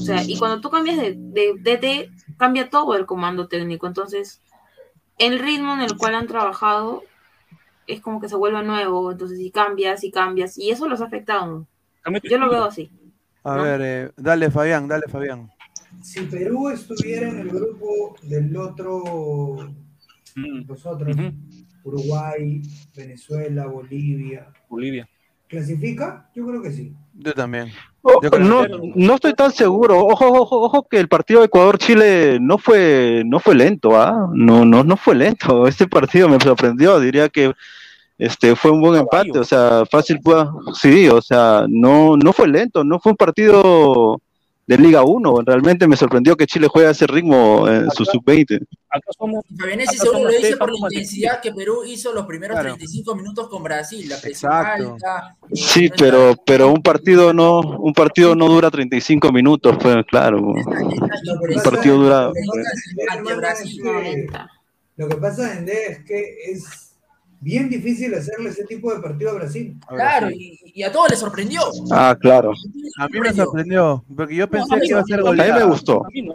O 0.00 0.04
sea, 0.04 0.22
y 0.22 0.38
cuando 0.38 0.60
tú 0.60 0.70
cambias 0.70 0.96
de, 0.98 1.14
de 1.16 1.54
DT, 1.58 2.36
cambia 2.36 2.70
todo 2.70 2.94
el 2.94 3.06
comando 3.06 3.48
técnico. 3.48 3.86
Entonces, 3.86 4.40
el 5.18 5.38
ritmo 5.38 5.74
en 5.74 5.80
el 5.80 5.96
cual 5.96 6.14
han 6.14 6.26
trabajado 6.26 7.02
es 7.86 8.00
como 8.00 8.20
que 8.20 8.28
se 8.28 8.36
vuelve 8.36 8.62
nuevo. 8.62 9.12
Entonces, 9.12 9.38
si 9.38 9.50
cambias 9.50 10.04
y 10.04 10.10
cambias, 10.10 10.56
y 10.58 10.70
eso 10.70 10.88
los 10.88 11.00
ha 11.00 11.06
afectado. 11.06 11.66
Yo 12.22 12.38
lo 12.38 12.50
veo 12.50 12.64
así. 12.64 12.90
A 13.42 13.56
¿no? 13.56 13.62
ver, 13.62 13.80
eh, 13.82 14.10
dale, 14.16 14.50
Fabián, 14.50 14.88
dale, 14.88 15.06
Fabián. 15.08 15.50
Si 16.02 16.20
Perú 16.22 16.68
estuviera 16.68 17.28
en 17.28 17.40
el 17.40 17.48
grupo 17.48 18.16
del 18.22 18.56
otro, 18.56 19.74
Mm, 20.36 20.68
los 20.68 20.84
otros, 20.84 21.16
ujú. 21.16 21.32
Uruguay, 21.86 22.60
Venezuela, 22.96 23.66
Bolivia, 23.66 24.48
Bolivia. 24.68 25.08
¿clasifica? 25.48 26.28
Yo 26.34 26.44
creo 26.46 26.60
que 26.62 26.72
sí. 26.72 26.92
Yo 27.14 27.32
también. 27.32 27.68
Oh, 28.02 28.20
Yo 28.22 28.30
no, 28.38 28.66
que- 28.66 28.92
no 28.96 29.14
estoy 29.14 29.34
tan 29.34 29.52
seguro. 29.52 29.98
Ojo, 30.04 30.26
ojo, 30.26 30.60
ojo 30.62 30.86
que 30.88 30.98
el 30.98 31.08
partido 31.08 31.40
de 31.40 31.46
Ecuador-Chile 31.46 32.38
no 32.40 32.58
fue, 32.58 33.22
no 33.26 33.40
fue 33.40 33.54
lento, 33.54 33.96
¿ah? 33.96 34.28
No, 34.34 34.64
no, 34.64 34.84
no 34.84 34.96
fue 34.96 35.14
lento. 35.14 35.66
Este 35.68 35.86
partido 35.88 36.28
me 36.28 36.40
sorprendió. 36.40 36.98
Diría 37.00 37.28
que 37.28 37.52
este 38.18 38.56
fue 38.56 38.70
un 38.70 38.80
buen 38.80 39.00
empate. 39.00 39.38
O 39.38 39.44
sea, 39.44 39.84
fácil 39.90 40.20
pueda. 40.20 40.52
Sí, 40.74 41.08
o 41.08 41.20
sea, 41.22 41.66
no, 41.68 42.16
no 42.16 42.32
fue 42.32 42.48
lento. 42.48 42.82
No 42.84 42.98
fue 43.00 43.12
un 43.12 43.16
partido 43.16 44.20
de 44.66 44.78
Liga 44.78 45.02
1. 45.04 45.42
Realmente 45.46 45.86
me 45.86 45.96
sorprendió 45.96 46.36
que 46.36 46.46
Chile 46.46 46.66
juegue 46.68 46.88
a 46.88 46.90
ese 46.90 47.06
ritmo 47.06 47.68
en 47.68 47.90
su 47.90 48.04
sub-20. 48.04 48.66
Acá 48.90 49.10
somos. 49.18 49.44
Fabianesi 49.58 49.96
acá 49.96 50.04
seguro 50.04 50.24
lo 50.24 50.28
dice 50.30 50.56
por 50.56 50.70
la 50.70 50.76
intensidad 50.78 51.40
que 51.40 51.52
Perú 51.52 51.84
hizo 51.84 52.12
los 52.12 52.26
primeros 52.26 52.54
Claro. 52.54 52.70
35 52.76 53.14
minutos 53.14 53.48
con 53.48 53.62
Brasil, 53.62 54.08
la 54.08 54.20
presión 54.20 54.50
Exacto. 54.52 54.92
alta. 54.94 55.36
eh, 55.42 55.56
Sí, 55.56 55.90
pero, 55.96 56.34
pero 56.44 56.70
un 56.70 56.82
partido 56.82 57.32
no, 57.32 57.60
un 57.60 57.92
partido 57.92 58.34
no 58.34 58.48
dura 58.48 58.70
35 58.70 59.30
minutos, 59.32 59.76
pues 59.80 60.04
claro. 60.06 60.54
está- 60.56 61.32
Un 61.56 61.62
partido 61.62 61.96
dura. 61.98 62.30
90. 63.82 64.50
Lo 64.96 65.08
que 65.08 65.16
pasa, 65.16 65.58
Ende, 65.58 65.86
es 65.90 65.98
que 66.04 66.36
es 66.52 66.85
bien 67.40 67.68
difícil 67.68 68.14
hacerle 68.14 68.50
ese 68.50 68.64
tipo 68.64 68.92
de 68.94 69.00
partido 69.00 69.30
a 69.30 69.34
Brasil. 69.34 69.76
Claro, 69.88 70.30
y, 70.30 70.58
y 70.74 70.82
a 70.82 70.90
todos 70.92 71.10
les 71.10 71.18
sorprendió. 71.18 71.60
Ah, 71.90 72.16
claro. 72.20 72.52
A 72.98 73.08
mí 73.08 73.20
me 73.20 73.32
sorprendió, 73.32 74.04
porque 74.16 74.34
yo 74.36 74.48
pensé 74.48 74.74
mí 74.74 74.80
que 74.80 74.86
iba 74.88 74.98
a 74.98 75.02
no, 75.02 75.06
ser 75.06 75.20
a 75.20 75.22
mí 75.22 75.28
A 75.28 75.30
mí 75.32 75.36
me 75.36 75.42
goleada. 75.44 75.64
gustó. 75.66 76.04
A 76.04 76.08
mí 76.10 76.22
no. 76.22 76.34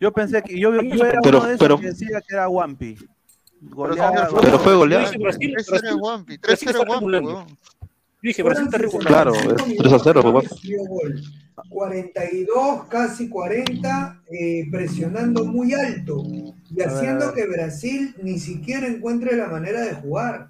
Yo 0.00 0.12
pensé 0.12 0.42
que 0.42 0.58
yo, 0.58 0.72
yo 0.82 1.04
era 1.06 1.20
Pero- 1.22 1.38
uno 1.38 1.46
de 1.48 1.54
esos 1.54 1.58
pero- 1.66 1.78
que 1.80 1.86
decía 1.86 2.20
que 2.26 2.34
era 2.34 2.48
Wampi. 2.48 2.96
Goleada, 3.60 4.28
Pero 4.40 4.58
fue 4.58 4.74
goleada. 4.74 5.04
Dije 5.08 5.18
Brasil, 5.22 5.54
3-0 5.56 5.70
Brasil, 5.70 5.88
en 5.88 6.00
Wampi, 6.00 6.36
Brasil 6.38 6.68
3-0 6.68 6.82
está 6.82 6.96
en 6.98 7.24
Wampi. 7.24 7.54
Dije, 8.22 8.42
Brasil 8.42 8.64
está 8.66 8.78
regulando. 8.78 9.08
Claro, 9.08 9.34
es 9.34 9.76
3 9.78 9.92
a 9.92 9.98
0, 9.98 10.20
pues, 10.22 10.32
guapo. 10.32 10.56
Dio 10.62 10.84
gol. 10.84 11.22
42, 11.68 12.84
casi 12.88 13.28
40, 13.28 14.22
eh, 14.30 14.64
presionando 14.70 15.44
muy 15.44 15.74
alto 15.74 16.22
y 16.24 16.80
haciendo 16.82 17.32
que 17.34 17.46
Brasil 17.46 18.14
ni 18.22 18.38
siquiera 18.38 18.86
encuentre 18.86 19.36
la 19.36 19.48
manera 19.48 19.80
de 19.82 19.94
jugar. 19.94 20.48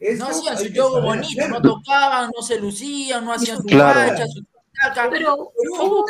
Eso 0.00 0.24
No 0.24 0.30
hacían 0.30 0.56
su 0.58 0.72
juego 0.72 1.02
bonito, 1.02 1.48
no 1.48 1.60
tocaban, 1.60 2.30
no 2.34 2.42
se 2.42 2.60
lucían, 2.60 3.24
no 3.24 3.32
hacían 3.32 3.56
su 3.58 3.64
Claro. 3.64 3.98
marcha, 4.00 4.26
su 4.28 4.44
taca. 4.80 5.08
Pero 5.10 5.34
hubo 5.34 6.04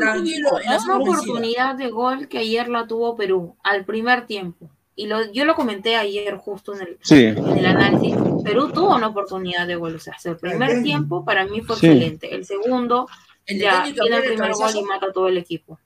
una 0.85 0.97
oportunidad 0.98 1.74
de 1.74 1.90
gol 1.90 2.28
que 2.28 2.39
ayer 2.39 2.68
la 2.68 2.86
tuvo 2.86 3.16
Perú 3.16 3.56
al 3.64 3.85
primer 3.86 4.26
tiempo. 4.26 4.68
Y 4.94 5.06
lo, 5.06 5.30
yo 5.32 5.44
lo 5.44 5.55
comenté 5.55 5.97
ayer 5.97 6.36
justo 6.36 6.74
en 6.74 6.82
el, 6.82 6.98
Sí. 7.02 7.24
en 7.26 7.39
el 7.59 7.64
análisis. 7.66 8.14
Perú 8.48 8.70
tuvo 8.72 8.94
una 8.96 9.08
oportunidad 9.08 9.66
de 9.66 9.76
gol. 9.76 9.94
O 9.94 9.98
sea, 9.98 10.16
el 10.24 10.36
primer 10.36 10.82
tiempo 10.82 11.24
para 11.24 11.44
mí 11.46 11.60
fue 11.60 11.76
Sí. 11.76 11.86
excelente. 11.86 12.34
El 12.34 12.44
segundo 12.44 13.06
El 13.46 13.58
de 13.58 13.64
ya 13.64 13.82
tiene 13.84 14.16
el 14.16 14.22
primer 14.24 14.52
gol 14.52 14.70
y 14.74 14.82
mata 14.84 15.06
a 15.06 15.12
todo 15.12 15.28
el 15.28 15.38
equipo. 15.38 15.78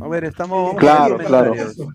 A 0.00 0.08
ver, 0.08 0.24
estamos. 0.24 0.74
a 0.74 0.76
Claro, 0.76 1.16
leer 1.16 1.28
claro. 1.28 1.50
comentarios. 1.50 1.88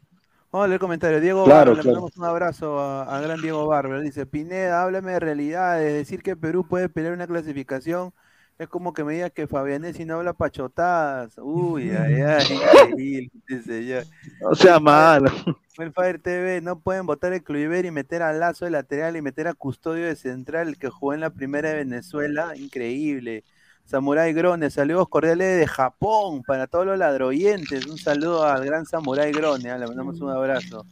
Vamos 0.51 0.65
a 0.65 0.67
leer 0.69 0.79
comentarios. 0.79 1.21
Diego 1.21 1.43
Claro, 1.45 1.71
Barber, 1.71 1.85
le 1.85 1.91
mandamos 1.91 2.17
un 2.17 2.23
abrazo 2.25 2.79
a, 2.79 3.03
a 3.17 3.21
gran 3.21 3.41
Diego 3.41 3.67
Barber. 3.67 4.01
Dice, 4.01 4.25
Pineda, 4.25 4.81
háblame 4.83 5.11
de 5.11 5.19
realidades. 5.19 5.93
Decir 5.93 6.21
que 6.23 6.35
Perú 6.37 6.65
puede 6.67 6.87
pelear 6.89 7.13
una 7.13 7.27
clasificación 7.27 8.13
es 8.59 8.67
como 8.67 8.93
que 8.93 9.03
me 9.03 9.13
digas 9.13 9.31
que 9.31 9.47
Fabianesi 9.47 10.05
no 10.05 10.15
habla 10.15 10.33
pachotadas. 10.33 11.37
Uy, 11.37 11.91
ay, 11.97 12.21
ay, 12.21 12.59
increíble. 12.85 14.03
O 14.41 14.55
sea, 14.55 14.79
malo. 14.79 15.31
El 15.77 15.93
Fire 15.93 16.19
TV, 16.19 16.61
no 16.61 16.79
pueden 16.79 17.05
votar 17.05 17.33
el 17.33 17.43
Cluiver 17.43 17.85
y 17.85 17.91
meter 17.91 18.23
a 18.23 18.33
Lazo 18.33 18.65
de 18.65 18.71
lateral 18.71 19.15
y 19.15 19.21
meter 19.21 19.47
a 19.47 19.53
Custodio 19.53 20.05
de 20.05 20.15
central, 20.15 20.69
el 20.69 20.77
que 20.77 20.89
jugó 20.89 21.13
en 21.13 21.19
la 21.19 21.29
primera 21.29 21.69
de 21.69 21.75
Venezuela. 21.75 22.55
Increíble. 22.55 23.43
Samurai 23.85 24.33
Grone, 24.33 24.69
saludos 24.69 25.07
cordiales 25.07 25.59
de 25.59 25.67
Japón 25.67 26.41
para 26.43 26.67
todos 26.67 26.85
los 26.85 26.97
ladroyentes. 26.97 27.85
Un 27.85 27.97
saludo 27.97 28.43
al 28.43 28.65
gran 28.65 28.85
Samurai 28.85 29.31
Grone, 29.31 29.69
ah, 29.69 29.77
le 29.77 29.87
mandamos 29.87 30.19
un 30.19 30.31
abrazo. 30.31 30.85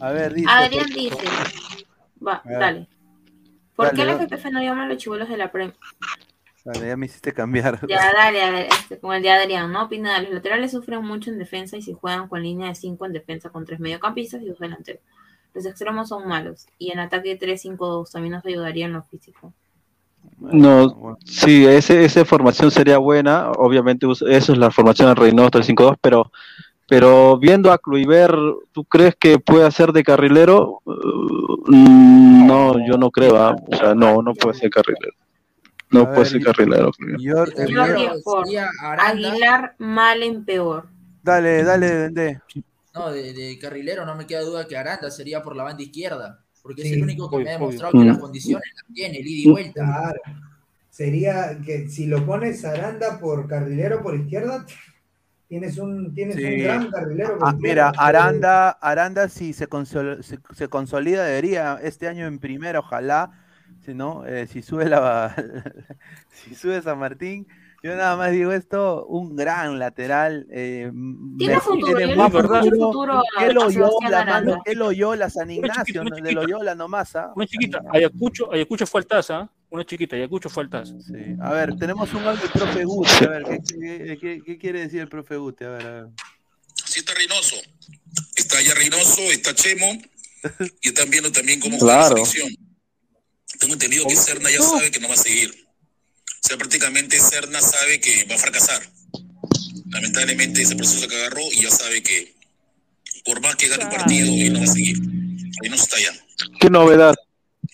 A 0.00 0.10
ver, 0.10 0.34
dice. 0.34 0.48
Adrián 0.50 0.86
por- 0.86 0.94
dice, 0.94 1.16
va, 2.26 2.42
dale. 2.44 2.88
¿Por 3.76 3.86
Dale, 3.86 3.96
qué 3.98 4.04
la. 4.04 4.14
FPF 4.18 4.50
no 4.52 4.60
llama 4.62 4.84
a 4.84 4.88
los 4.88 4.98
chivolos 4.98 5.28
de 5.28 5.36
la 5.36 5.50
Prem? 5.50 5.72
Ya 6.64 6.96
me 6.96 7.06
hiciste 7.06 7.32
cambiar. 7.32 7.86
Ya, 7.86 8.10
dale, 8.12 8.42
a 8.42 8.50
ver, 8.50 8.68
este, 8.70 8.98
con 8.98 9.14
el 9.14 9.22
de 9.22 9.30
Adrián, 9.30 9.70
¿no? 9.70 9.88
Pineda, 9.88 10.22
los 10.22 10.30
laterales 10.30 10.70
sufren 10.70 11.04
mucho 11.04 11.30
en 11.30 11.38
defensa 11.38 11.76
y 11.76 11.82
si 11.82 11.92
juegan 11.92 12.28
con 12.28 12.42
línea 12.42 12.68
de 12.68 12.74
5 12.74 13.04
en 13.04 13.12
defensa 13.12 13.50
con 13.50 13.66
tres 13.66 13.80
mediocampistas 13.80 14.40
y 14.42 14.46
dos 14.46 14.58
delanteros. 14.58 15.02
Los 15.52 15.66
extremos 15.66 16.08
son 16.08 16.26
malos 16.26 16.66
y 16.78 16.90
en 16.90 16.98
ataque 16.98 17.38
3-5-2 17.38 18.10
también 18.10 18.32
nos 18.32 18.44
ayudaría 18.46 18.86
en 18.86 18.94
lo 18.94 19.02
físico. 19.02 19.52
No, 20.40 21.18
sí, 21.24 21.66
ese, 21.66 22.04
esa 22.04 22.24
formación 22.24 22.70
sería 22.70 22.98
buena. 22.98 23.50
Obviamente, 23.52 24.06
eso 24.10 24.26
es 24.26 24.58
la 24.58 24.70
formación 24.70 25.08
del 25.08 25.16
Reynoso 25.16 25.50
352, 25.50 25.96
pero, 26.00 26.32
pero 26.88 27.38
viendo 27.38 27.70
a 27.70 27.78
Kluivert, 27.78 28.34
¿tú 28.72 28.84
crees 28.84 29.14
que 29.16 29.38
puede 29.38 29.66
hacer 29.66 29.92
de 29.92 30.02
carrilero? 30.02 30.80
Uh, 30.84 31.70
no, 31.70 32.74
yo 32.86 32.96
no 32.96 33.10
creo. 33.10 33.36
ah. 33.36 33.54
O 33.70 33.76
sea, 33.76 33.94
no, 33.94 34.22
no 34.22 34.32
puede 34.34 34.54
ser 34.58 34.70
carrilero. 34.70 35.14
No 35.94 36.00
A 36.02 36.06
puede 36.06 36.18
ver, 36.18 36.26
ser 36.28 36.42
carrilero. 36.44 36.90
Yo. 37.18 37.44
Aguilar 38.98 39.74
mal 39.78 40.22
en 40.22 40.44
peor. 40.44 40.88
Dale, 41.22 41.62
dale, 41.64 41.86
Dende. 41.94 42.40
No, 42.94 43.10
de, 43.10 43.32
de 43.32 43.58
carrilero 43.58 44.04
no 44.06 44.14
me 44.14 44.26
queda 44.26 44.42
duda 44.42 44.66
que 44.68 44.76
Aranda 44.76 45.10
sería 45.10 45.42
por 45.42 45.56
la 45.56 45.64
banda 45.64 45.82
izquierda, 45.82 46.40
porque 46.62 46.82
es 46.82 46.92
el 46.92 47.02
único 47.02 47.28
que 47.28 47.36
Obvio, 47.36 47.44
me 47.46 47.50
ha 47.52 47.56
obvio. 47.56 47.66
demostrado 47.68 47.92
que 47.92 47.98
Mm. 47.98 48.06
las 48.08 48.18
condiciones 48.18 48.64
las 48.76 48.94
tiene, 48.94 49.18
el 49.18 49.26
ida 49.26 49.48
y 49.48 49.50
vuelta. 49.50 49.84
Claro. 49.84 50.20
Sería 50.90 51.58
que 51.64 51.88
si 51.88 52.06
lo 52.06 52.24
pones 52.24 52.64
Aranda 52.64 53.18
por 53.18 53.48
carrilero 53.48 54.00
por 54.02 54.14
izquierda, 54.14 54.64
tienes 55.48 55.76
un, 55.78 56.14
tienes 56.14 56.36
Sí. 56.36 56.44
un 56.44 56.62
gran 56.62 56.90
carrilero 56.90 57.38
por 57.38 57.48
Ah, 57.48 57.56
mira. 57.58 57.92
Aranda, 57.96 58.70
Aranda 58.70 59.28
si 59.28 59.52
se, 59.52 59.68
consol- 59.68 60.22
se, 60.22 60.38
se 60.54 60.68
consolida, 60.68 61.24
debería 61.24 61.80
este 61.82 62.06
año 62.06 62.26
en 62.26 62.38
primera, 62.38 62.78
ojalá, 62.78 63.32
si 63.84 63.94
no, 63.94 64.24
eh, 64.26 64.46
si 64.46 64.62
sube 64.62 64.88
la 64.88 65.34
si 66.32 66.54
sube 66.54 66.80
San 66.82 66.98
Martín, 66.98 67.46
yo 67.82 67.94
nada 67.96 68.16
más 68.16 68.32
digo 68.32 68.50
esto, 68.52 69.04
un 69.06 69.36
gran 69.36 69.78
lateral. 69.78 70.46
eh, 70.50 70.90
Tiene 71.38 71.60
futuro, 71.60 71.96
tiene 71.96 72.16
mucho 72.16 72.30
futuro. 72.42 72.60
futuro 72.70 73.12
a- 73.18 73.22
¿Qué 73.38 73.44
a 73.44 73.48
Loyola, 73.52 73.70
Sebastián 73.70 74.10
mano? 74.10 74.16
Aranda. 74.32 74.60
¿Qué 74.64 74.74
Loyola, 74.74 75.28
San 75.30 75.44
Una 75.44 75.52
Ignacio, 75.54 75.82
chiquita, 75.84 76.00
una 76.00 76.10
no, 76.10 76.16
de 76.16 76.22
chiquita. 76.22 76.40
Loyola 76.42 76.74
nomás, 76.74 77.16
¿ah? 77.16 77.32
Una 77.36 77.46
chiquita, 77.46 77.82
Ayacucho, 77.92 78.50
Ayacucho 78.52 78.86
fue 78.86 79.00
Altaza, 79.02 79.50
una 79.70 79.84
chiquita, 79.84 80.16
Ayacucho 80.16 80.48
fue 80.48 80.62
Altaza. 80.62 80.94
Sí. 81.00 81.36
A 81.42 81.52
ver, 81.52 81.76
tenemos 81.76 82.12
un 82.14 82.22
audio 82.24 82.40
del 82.40 82.50
profe 82.52 82.84
Guti, 82.84 83.24
a 83.24 83.28
ver, 83.28 83.42
¿qué, 83.44 83.58
qué- 83.78 84.18
qué- 84.18 84.42
qué 84.46 84.58
quiere 84.58 84.80
decir 84.80 85.00
el 85.00 85.08
profe 85.08 85.36
Guti? 85.36 85.64
A 85.64 85.68
ver, 85.70 85.86
a 85.86 85.92
ver. 85.92 86.06
Sí 86.86 87.00
está 87.00 87.12
Reynoso. 87.14 87.56
Está 88.36 88.62
ya 88.62 88.72
Reynoso, 88.74 89.20
está 89.30 89.54
Chemo 89.54 89.86
y 90.82 90.88
están 90.88 91.10
viendo 91.10 91.30
también 91.32 91.60
cómo 91.60 91.78
juega 91.78 91.96
la 91.98 92.08
selección. 92.08 92.48
Tengo 93.64 93.76
entendido 93.76 94.06
que 94.06 94.14
Serna 94.14 94.50
ya 94.50 94.60
sabe 94.60 94.90
que 94.90 95.00
no 95.00 95.08
va 95.08 95.14
a 95.14 95.16
seguir. 95.16 95.50
O 95.50 96.46
sea, 96.46 96.58
prácticamente 96.58 97.18
Serna 97.18 97.62
sabe 97.62 97.98
que 97.98 98.26
va 98.30 98.34
a 98.34 98.38
fracasar. 98.38 98.82
Lamentablemente 99.86 100.60
ese 100.60 100.76
proceso 100.76 101.08
que 101.08 101.16
agarró 101.16 101.40
y 101.50 101.62
ya 101.62 101.70
sabe 101.70 102.02
que 102.02 102.34
por 103.24 103.40
más 103.40 103.56
que 103.56 103.68
gane 103.68 103.86
un 103.86 103.90
partido, 103.90 104.26
él 104.26 104.52
no 104.52 104.58
va 104.58 104.66
a 104.66 104.68
seguir. 104.68 104.98
Reynoso 105.62 105.84
está 105.84 105.96
allá. 105.96 106.10
¿Qué 106.60 106.68
novedad? 106.68 107.14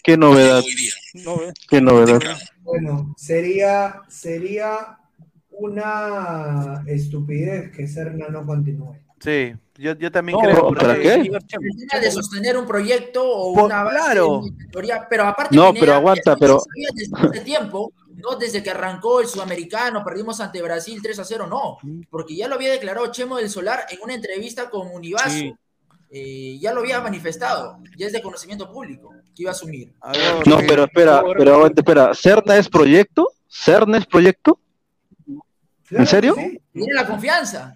¿Qué 0.04 0.16
novedad? 0.16 0.62
Hoy 0.64 0.76
día. 0.76 0.92
No, 1.14 1.38
ve. 1.38 1.52
¿Qué 1.68 1.80
novedad? 1.80 2.20
Bueno, 2.60 3.12
sería, 3.18 4.02
sería 4.08 4.96
una 5.50 6.84
estupidez 6.86 7.72
que 7.76 7.88
Serna 7.88 8.28
no 8.28 8.46
continúe. 8.46 8.96
Sí, 9.20 9.52
yo, 9.76 9.92
yo 9.96 10.10
también 10.10 10.38
No, 10.38 10.44
creo. 10.44 10.68
¿para 10.74 10.94
porque- 10.94 11.02
qué? 11.92 12.00
De 12.00 12.10
sostener 12.10 12.56
un 12.56 12.66
proyecto 12.66 13.22
o 13.22 13.54
Por- 13.54 13.64
una 13.64 13.84
base 13.84 13.96
claro. 13.98 14.42
teoría, 14.72 15.06
pero 15.08 15.24
aparte 15.26 15.54
No, 15.54 15.68
Pineda, 15.68 15.80
pero 15.80 15.94
aguanta, 15.94 16.36
pero- 16.36 16.62
desde 16.96 17.28
hace 17.28 17.40
tiempo, 17.44 17.92
no 18.16 18.36
desde 18.36 18.62
que 18.62 18.70
arrancó 18.70 19.20
el 19.20 19.26
sudamericano, 19.26 20.02
perdimos 20.04 20.40
ante 20.40 20.62
Brasil 20.62 21.00
3 21.02 21.18
a 21.18 21.24
0, 21.24 21.46
no, 21.46 21.76
porque 22.10 22.34
ya 22.34 22.48
lo 22.48 22.54
había 22.54 22.70
declarado 22.70 23.10
Chemo 23.12 23.36
del 23.36 23.50
Solar 23.50 23.80
en 23.90 23.98
una 24.02 24.14
entrevista 24.14 24.70
con 24.70 24.88
Univaso. 24.90 25.28
Sí. 25.30 25.54
Eh, 26.12 26.58
ya 26.60 26.72
lo 26.72 26.80
había 26.80 27.00
manifestado, 27.00 27.78
ya 27.96 28.06
es 28.06 28.12
de 28.12 28.20
conocimiento 28.20 28.72
público 28.72 29.14
que 29.36 29.42
iba 29.42 29.50
a 29.50 29.52
asumir. 29.52 29.92
A 30.00 30.10
ver, 30.10 30.46
No, 30.48 30.56
pero 30.66 30.84
espera, 30.84 31.22
pero 31.38 31.54
aguanta, 31.54 31.82
espera. 31.82 32.14
¿Cerna 32.14 32.56
es 32.56 32.68
proyecto? 32.68 33.28
¿Cerna 33.46 33.98
es 33.98 34.06
proyecto? 34.06 34.58
¿En 35.90 36.06
serio? 36.06 36.34
que. 36.34 36.60
Tiene 36.72 36.94
la 36.94 37.06
confianza. 37.06 37.74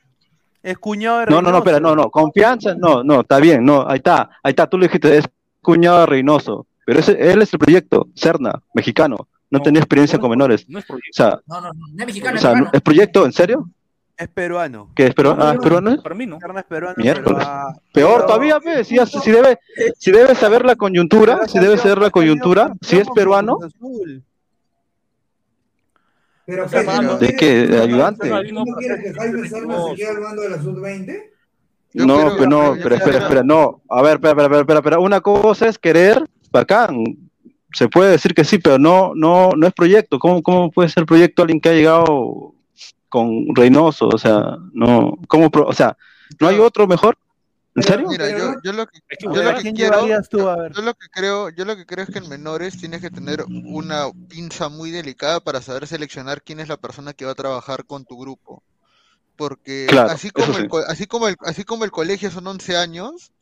Es 0.64 0.78
cuñado 0.78 1.20
de 1.20 1.26
No, 1.26 1.40
no, 1.40 1.50
no, 1.52 1.58
espera, 1.58 1.78
no, 1.78 1.94
no. 1.94 2.10
Confianza, 2.10 2.74
no, 2.74 3.04
no, 3.04 3.20
está 3.20 3.38
bien, 3.38 3.64
no, 3.64 3.86
ahí 3.88 3.98
está, 3.98 4.30
ahí 4.42 4.50
está, 4.50 4.66
tú 4.66 4.78
lo 4.78 4.84
dijiste, 4.84 5.16
es 5.18 5.24
cuñado 5.62 6.00
de 6.00 6.06
Reynoso. 6.06 6.66
Pero 6.86 6.98
ese, 7.00 7.12
él 7.30 7.40
es 7.42 7.52
el 7.52 7.58
proyecto, 7.58 8.08
Cerna, 8.14 8.60
mexicano. 8.74 9.16
No, 9.50 9.58
No, 9.58 9.62
tenía 9.62 9.80
experiencia 9.80 10.16
no, 10.18 10.22
con 10.22 10.30
menores. 10.30 10.68
No 10.68 10.78
es 10.80 10.84
O 10.84 10.88
proyecto. 10.88 11.12
sea, 11.12 11.38
No, 11.46 11.60
no, 11.60 11.68
no, 11.68 11.86
no 11.92 12.00
es 12.02 12.06
mexicano, 12.06 12.34
o 12.34 12.36
es 12.36 12.42
sea. 12.42 12.70
¿es 12.72 12.80
proyecto? 12.82 13.24
¿En 13.24 13.32
serio? 13.32 13.68
Es 14.16 14.28
peruano. 14.28 14.90
¿Qué 14.94 15.06
es 15.06 15.14
peruano? 15.14 15.44
Ah, 15.44 15.54
¿es 15.54 15.60
peruano? 15.60 16.02
Para 16.02 16.14
mí 16.14 16.26
no. 16.26 16.36
Es 16.36 16.64
peruano, 16.64 16.94
Miércoles. 16.98 17.38
pero, 17.38 17.50
ah, 17.50 17.74
Peor 17.92 18.14
pero- 18.16 18.26
todavía, 18.26 18.58
ve, 18.58 18.84
si, 18.84 18.96
si 19.06 19.30
debe, 19.30 19.58
si 19.98 20.10
debe 20.12 20.34
saber 20.34 20.64
la 20.64 20.76
coyuntura, 20.76 21.46
si 21.48 21.58
debe 21.58 21.76
saber 21.78 21.98
la 21.98 22.10
coyuntura, 22.10 22.72
si 22.80 22.96
es 22.98 23.08
peruano, 23.14 23.58
Azul. 23.64 24.22
Pero 26.46 26.66
O 26.66 26.68
sea, 26.68 27.00
¿no 27.00 27.16
¿de 27.18 27.34
qué? 27.36 27.66
¿De 27.66 27.80
ayudante? 27.80 28.28
¿tú 28.28 28.54
¿No 28.54 28.64
quieres 28.76 29.02
que 29.02 29.14
Jaime 29.14 29.48
Serna 29.48 29.76
se 29.88 29.94
quede 29.94 30.08
al 30.08 30.20
mando 30.20 30.42
de 30.42 30.48
la 30.50 30.62
sub-20? 30.62 31.22
Yo 31.94 32.06
No, 32.06 32.16
pero 32.36 32.46
no, 32.50 32.76
yo 32.76 32.82
pero 32.82 32.94
espera, 32.96 33.18
espera, 33.18 33.42
no. 33.42 33.82
A 33.88 34.02
ver, 34.02 34.14
espera, 34.14 34.30
espera, 34.32 34.44
espera, 34.46 34.60
espera, 34.60 34.78
espera. 34.80 34.98
Una 34.98 35.20
cosa 35.20 35.68
es 35.68 35.78
querer, 35.78 36.28
bacán. 36.50 37.04
Se 37.72 37.88
puede 37.88 38.10
decir 38.12 38.34
que 38.34 38.44
sí, 38.44 38.58
pero 38.58 38.78
no, 38.78 39.12
no, 39.14 39.50
no 39.56 39.66
es 39.66 39.72
proyecto. 39.72 40.18
¿Cómo, 40.18 40.42
cómo 40.42 40.70
puede 40.70 40.88
ser 40.88 41.06
proyecto 41.06 41.42
alguien 41.42 41.60
que 41.60 41.70
ha 41.70 41.72
llegado 41.72 42.54
con 43.08 43.54
Reynoso? 43.54 44.08
O 44.08 44.18
sea, 44.18 44.56
no, 44.72 45.16
¿cómo, 45.28 45.50
pro- 45.50 45.66
o 45.66 45.72
sea, 45.72 45.96
no 46.40 46.48
hay 46.48 46.58
otro 46.58 46.86
mejor? 46.86 47.16
¿En 47.76 47.82
Pero- 47.82 47.88
serio? 47.88 48.08
Mira, 48.08 48.30
yo, 48.30 48.54
yo 48.62 48.72
lo 48.72 48.86
que, 48.86 49.00
creo, 51.12 51.50
yo 51.50 51.64
lo 51.64 51.76
que 51.76 51.86
creo 51.86 52.04
es 52.04 52.10
que 52.10 52.18
en 52.18 52.28
menores 52.28 52.78
tienes 52.78 53.00
que 53.00 53.10
tener 53.10 53.44
una 53.48 54.06
pinza 54.28 54.68
muy 54.68 54.90
delicada 54.90 55.40
para 55.40 55.60
saber 55.60 55.86
seleccionar 55.86 56.42
quién 56.42 56.60
es 56.60 56.68
la 56.68 56.76
persona 56.76 57.12
que 57.12 57.24
va 57.24 57.32
a 57.32 57.36
trabajar 57.36 57.84
con 57.84 58.04
tu 58.04 58.16
grupo. 58.18 58.62
Porque 59.36 59.86
Claro, 59.88 60.10
así 60.12 60.30
como 60.30 60.56
el, 60.56 60.62
sí. 60.62 60.68
co- 60.68 60.84
así 60.86 61.06
como 61.06 61.28
el, 61.28 61.36
así 61.40 61.64
como 61.64 61.84
el 61.84 61.90
colegio 61.90 62.30
son 62.30 62.46
11 62.46 62.76
años, 62.76 63.32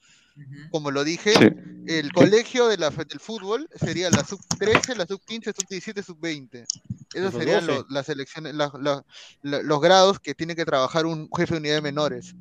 como 0.70 0.90
lo 0.90 1.04
dije, 1.04 1.34
Sí. 1.34 1.48
el 1.88 2.10
colegio 2.14 2.68
de 2.68 2.78
la, 2.78 2.90
fe- 2.90 3.04
del 3.04 3.20
fútbol 3.20 3.68
sería 3.78 4.08
la 4.10 4.24
sub 4.24 4.40
13, 4.58 4.94
la 4.96 5.04
sub 5.06 5.20
15, 5.26 5.52
sub 5.52 5.68
17, 5.68 6.02
sub 6.02 6.18
20. 6.18 6.64
Esos 7.12 7.34
serían 7.34 7.66
12. 7.66 7.80
los, 7.82 7.90
las 7.90 8.06
selecciones, 8.06 8.54
la- 8.54 8.72
la- 8.80 9.04
la- 9.42 9.62
los 9.62 9.80
grados 9.82 10.18
que 10.20 10.34
tiene 10.34 10.56
que 10.56 10.64
trabajar 10.64 11.04
un 11.04 11.28
jefe 11.36 11.52
de 11.54 11.60
unidad 11.60 11.74
de 11.74 11.82
menores. 11.82 12.34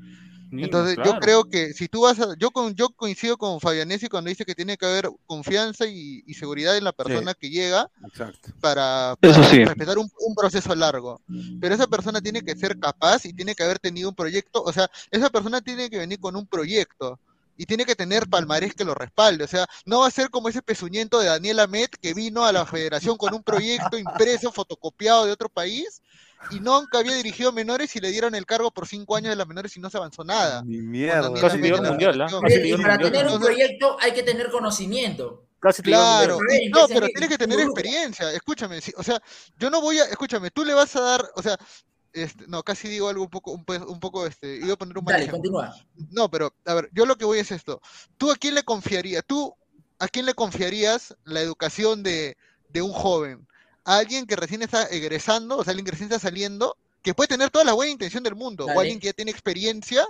Entonces 0.52 0.98
yo 1.04 1.18
creo 1.20 1.46
que 1.46 1.74
si 1.74 1.88
tú 1.88 2.02
vas 2.02 2.20
a, 2.20 2.36
yo 2.38 2.52
con, 2.52 2.76
yo 2.76 2.90
coincido 2.90 3.38
con 3.38 3.60
Fabianesi 3.62 4.10
cuando 4.10 4.30
dice 4.30 4.44
que 4.44 4.56
tiene 4.56 4.78
que 4.78 4.86
haber 4.86 5.10
confianza 5.26 5.86
y, 5.88 6.24
y 6.26 6.34
seguridad 6.34 6.76
en 6.78 6.84
la 6.84 6.92
persona 6.92 7.34
que 7.34 7.50
llega 7.50 7.90
Exacto. 8.06 8.52
para, 8.60 9.16
para 9.20 9.44
sí. 9.50 9.64
respetar 9.64 9.98
un, 9.98 10.12
un 10.20 10.36
proceso 10.36 10.76
largo. 10.76 11.22
Pero 11.60 11.74
esa 11.76 11.88
persona 11.88 12.22
tiene 12.22 12.42
que 12.42 12.56
ser 12.56 12.78
capaz 12.80 13.26
y 13.26 13.34
tiene 13.34 13.56
que 13.56 13.64
haber 13.64 13.80
tenido 13.80 14.10
un 14.10 14.16
proyecto, 14.16 14.62
o 14.62 14.74
sea, 14.74 14.90
esa 15.10 15.30
persona 15.30 15.62
tiene 15.62 15.90
que 15.90 16.00
venir 16.00 16.20
con 16.20 16.36
un 16.36 16.46
proyecto 16.46 17.20
y 17.58 17.66
tiene 17.66 17.86
que 17.86 17.96
tener 17.96 18.28
palmarés 18.28 18.74
que 18.74 18.84
lo 18.84 18.96
respalde. 18.96 19.44
O 19.44 19.48
sea, 19.48 19.68
no 19.86 20.00
va 20.00 20.08
a 20.08 20.12
ser 20.12 20.30
como 20.30 20.50
ese 20.50 20.62
pezuñento 20.62 21.20
de 21.20 21.28
Daniel 21.28 21.60
Amet 21.60 21.96
que 22.02 22.14
vino 22.14 22.44
a 22.44 22.52
la 22.52 22.66
federación 22.66 23.18
con 23.18 23.34
un 23.34 23.44
proyecto 23.44 23.98
impreso, 23.98 24.52
fotocopiado 24.52 25.26
de 25.26 25.32
otro 25.32 25.48
país 25.48 26.02
y 26.50 26.60
nunca 26.60 27.00
había 27.00 27.16
dirigido 27.16 27.52
menores 27.52 27.96
y 27.96 28.00
le 28.00 28.10
dieron 28.12 28.34
el 28.36 28.46
cargo 28.46 28.72
por 28.72 28.88
cinco 28.88 29.16
años 29.16 29.30
de 29.30 29.36
las 29.36 29.48
menores 29.48 29.76
y 29.78 29.80
no 29.80 29.90
se 29.90 29.98
avanzó 29.98 30.24
nada. 30.24 30.64
Ni 30.66 30.78
mierda. 30.82 31.32
Casi 31.40 31.58
llegó 31.60 31.78
al 31.78 31.88
mundial, 31.88 32.22
¿ah? 32.22 32.28
Casi 32.42 32.56
Y 32.68 32.72
para 32.78 32.96
mundial. 32.96 33.12
tener 33.12 33.28
un 33.32 33.40
proyecto 33.40 33.98
hay 34.00 34.12
que 34.14 34.24
tener 34.24 34.50
conocimiento. 34.50 35.46
Casi 35.60 35.82
Claro, 35.84 36.38
mundial. 36.40 36.62
y- 36.64 36.70
no, 36.70 36.88
pero 36.88 37.08
tienes 37.08 37.30
que 37.30 37.38
tener 37.38 37.60
experiencia. 37.60 38.32
Escúchame, 38.32 38.82
sí, 38.82 38.92
o 38.98 39.04
sea, 39.04 39.22
yo 39.58 39.70
no 39.70 39.80
voy 39.82 40.00
a, 40.00 40.06
escúchame, 40.06 40.50
tú 40.50 40.66
le 40.66 40.74
vas 40.74 40.96
a 40.96 41.02
dar, 41.02 41.30
o 41.36 41.42
sea, 41.44 41.56
este, 42.14 42.46
no, 42.48 42.64
casi 42.64 42.88
digo 42.90 43.08
algo 43.08 43.24
un 43.24 43.30
poco, 43.30 43.52
un, 43.52 43.64
un 43.88 44.00
poco, 44.00 44.26
este, 44.26 44.58
iba 44.58 44.74
a 44.74 44.78
poner 44.78 44.98
un 44.98 45.06
mal 45.06 45.14
Dale, 45.14 45.26
ejemplo. 45.26 45.38
continúa. 45.52 45.76
No, 46.10 46.30
pero, 46.30 46.54
a 46.66 46.74
ver, 46.74 46.90
yo 46.92 47.06
lo 47.06 47.16
que 47.16 47.26
voy 47.26 47.40
es 47.40 47.52
esto. 47.52 47.80
¿Tú 48.18 48.32
a 48.32 48.36
quién 48.36 48.56
le 48.56 48.64
confiarías? 48.64 49.24
¿Tú 49.26 49.56
a 50.00 50.08
quién 50.08 50.26
le 50.26 50.34
confiarías 50.34 51.16
la 51.24 51.42
educación 51.42 52.02
de, 52.04 52.36
de 52.70 52.82
un 52.82 52.92
joven? 52.92 53.48
¿A 53.84 53.98
alguien 53.98 54.26
que 54.28 54.36
recién 54.36 54.62
está 54.62 54.86
egresando, 54.86 55.58
o 55.58 55.64
sea, 55.64 55.72
alguien 55.72 55.86
que 55.86 55.92
recién 55.92 56.12
está 56.12 56.20
saliendo, 56.20 56.78
que 57.02 57.14
puede 57.14 57.30
tener 57.30 57.50
toda 57.50 57.66
la 57.66 57.74
buena 57.74 57.92
intención 57.92 58.24
del 58.24 58.36
mundo, 58.36 58.66
o 58.66 58.80
alguien 58.80 59.00
que 59.00 59.08
ya 59.08 59.14
tiene 59.14 59.32
experiencia 59.32 60.06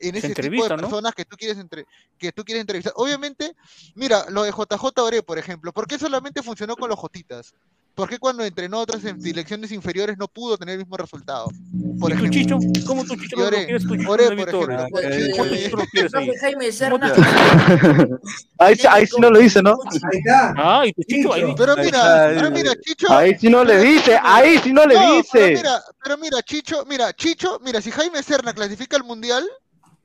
en 0.00 0.20
Se 0.20 0.26
ese 0.26 0.34
tipo 0.34 0.64
de 0.64 0.68
¿no? 0.70 0.76
personas 0.76 1.14
que 1.14 1.24
tú 1.24 1.36
quieres 1.36 1.58
entre, 1.58 1.86
que 2.18 2.32
tú 2.32 2.44
quieres 2.44 2.62
entrevistar? 2.62 2.92
Obviamente, 2.96 3.54
mira, 3.94 4.26
lo 4.28 4.42
de 4.42 4.50
JJ 4.50 4.98
Ore, 5.00 5.22
por 5.22 5.38
ejemplo, 5.38 5.72
¿por 5.72 5.86
qué 5.86 5.98
solamente 5.98 6.42
funcionó 6.42 6.76
con 6.76 6.88
los 6.88 6.98
Jotitas? 6.98 7.54
¿Por 7.94 8.08
qué 8.08 8.18
cuando 8.18 8.42
entrenó 8.44 8.78
otras 8.80 9.04
en 9.04 9.20
selecciones 9.20 9.70
inferiores 9.70 10.16
no 10.16 10.26
pudo 10.26 10.56
tener 10.56 10.74
el 10.74 10.78
mismo 10.80 10.96
resultado? 10.96 11.50
Por 12.00 12.10
¿Y 12.10 12.16
tu 12.16 12.24
ejemplo. 12.24 12.30
Chicho? 12.30 12.58
¿Cómo 12.86 13.04
tu 13.04 13.14
Chicho 13.16 13.36
Y 13.36 13.38
no 13.38 13.42
lo 13.42 13.48
Ore, 13.48 13.64
quieres 13.66 13.82
tu 13.86 13.96
Chicho 13.96 14.12
quieres 15.92 16.14
ahí? 16.14 16.28
Profe 16.30 16.38
Jaime 16.40 16.72
Serna, 16.72 17.14
Ahí, 18.58 18.76
sí- 18.76 18.86
ahí 18.88 19.06
sí 19.06 19.16
no 19.20 19.30
lo 19.30 19.38
dice, 19.38 19.62
¿no? 19.62 19.78
Ahí 19.84 20.18
está. 20.18 20.54
Ah, 20.56 20.86
y 20.86 20.92
tu 20.92 21.02
Chicho 21.02 21.34
ahí. 21.34 21.54
Pero 21.56 21.76
mira, 21.76 22.32
pero 22.34 22.50
mira, 22.50 22.72
Chicho. 22.80 23.12
Ahí 23.12 23.36
sí 23.38 23.50
no 23.50 23.62
le 23.62 23.78
dice, 23.78 24.18
ahí 24.22 24.58
sí 24.58 24.72
no 24.72 24.86
le 24.86 24.94
No, 24.94 25.16
dice. 25.16 25.30
Pero 25.32 25.56
mira, 25.58 25.82
pero 26.02 26.18
mira, 26.18 26.42
Chicho, 26.42 26.84
mira, 26.86 27.12
Chicho, 27.12 27.60
mira, 27.62 27.80
si 27.82 27.90
Jaime 27.90 28.22
Serna 28.22 28.54
clasifica 28.54 28.96
al 28.96 29.04
mundial 29.04 29.46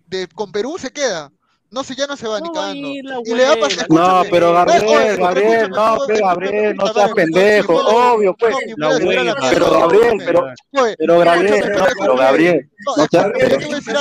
de, 0.08 0.28
con 0.28 0.52
Perú, 0.52 0.76
se 0.78 0.92
queda. 0.92 1.32
No 1.70 1.84
sé, 1.84 1.96
ya 1.96 2.08
no 2.08 2.16
se 2.16 2.28
va 2.28 2.40
ni 2.40 2.50
cagando. 2.52 2.88
Y 2.88 3.34
le 3.34 3.46
va 3.46 3.54
a 3.54 3.58
pasar. 3.58 3.90
No, 3.90 4.24
pero 4.32 4.54
Gabriel, 4.54 5.18
Gabriel, 5.18 5.70
no, 5.70 5.98
pero 6.08 6.26
Gabriel, 6.26 6.76
no 6.76 6.94
seas 6.94 7.12
pendejo, 7.14 7.76
obvio, 7.76 8.36
pues. 8.38 8.56
no. 8.78 8.90
Pero 9.00 9.72
Gabriel, 9.72 10.22
pero, 10.26 10.56
pero 10.98 11.20
Gabriel, 11.20 11.68
no, 11.68 11.96
pero. 11.98 12.16
Gabriel, 12.16 12.70
No, 12.86 12.96
no 12.96 13.08
seas 13.12 13.28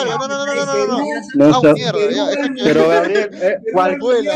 no, 0.05 0.17
no, 0.17 0.29
no, 0.29 0.47
no, 0.47 1.57
Ah. 1.57 1.61
Pero 2.63 2.89
Gabriel, 2.89 3.31
eh, 3.33 3.59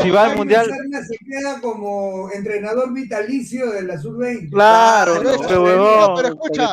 si 0.01 0.09
va 0.09 0.25
al 0.25 0.35
mundial, 0.35 0.69
se 1.07 1.17
queda 1.25 1.59
como 1.61 2.29
entrenador 2.31 2.93
vitalicio 2.93 3.71
de 3.71 3.83
la 3.83 3.97
sub-20. 3.99 4.49
claro, 4.51 5.15
pero 5.17 5.37
no, 5.37 5.63
huevón, 5.63 6.15
pero 6.15 6.27
escucha, 6.29 6.71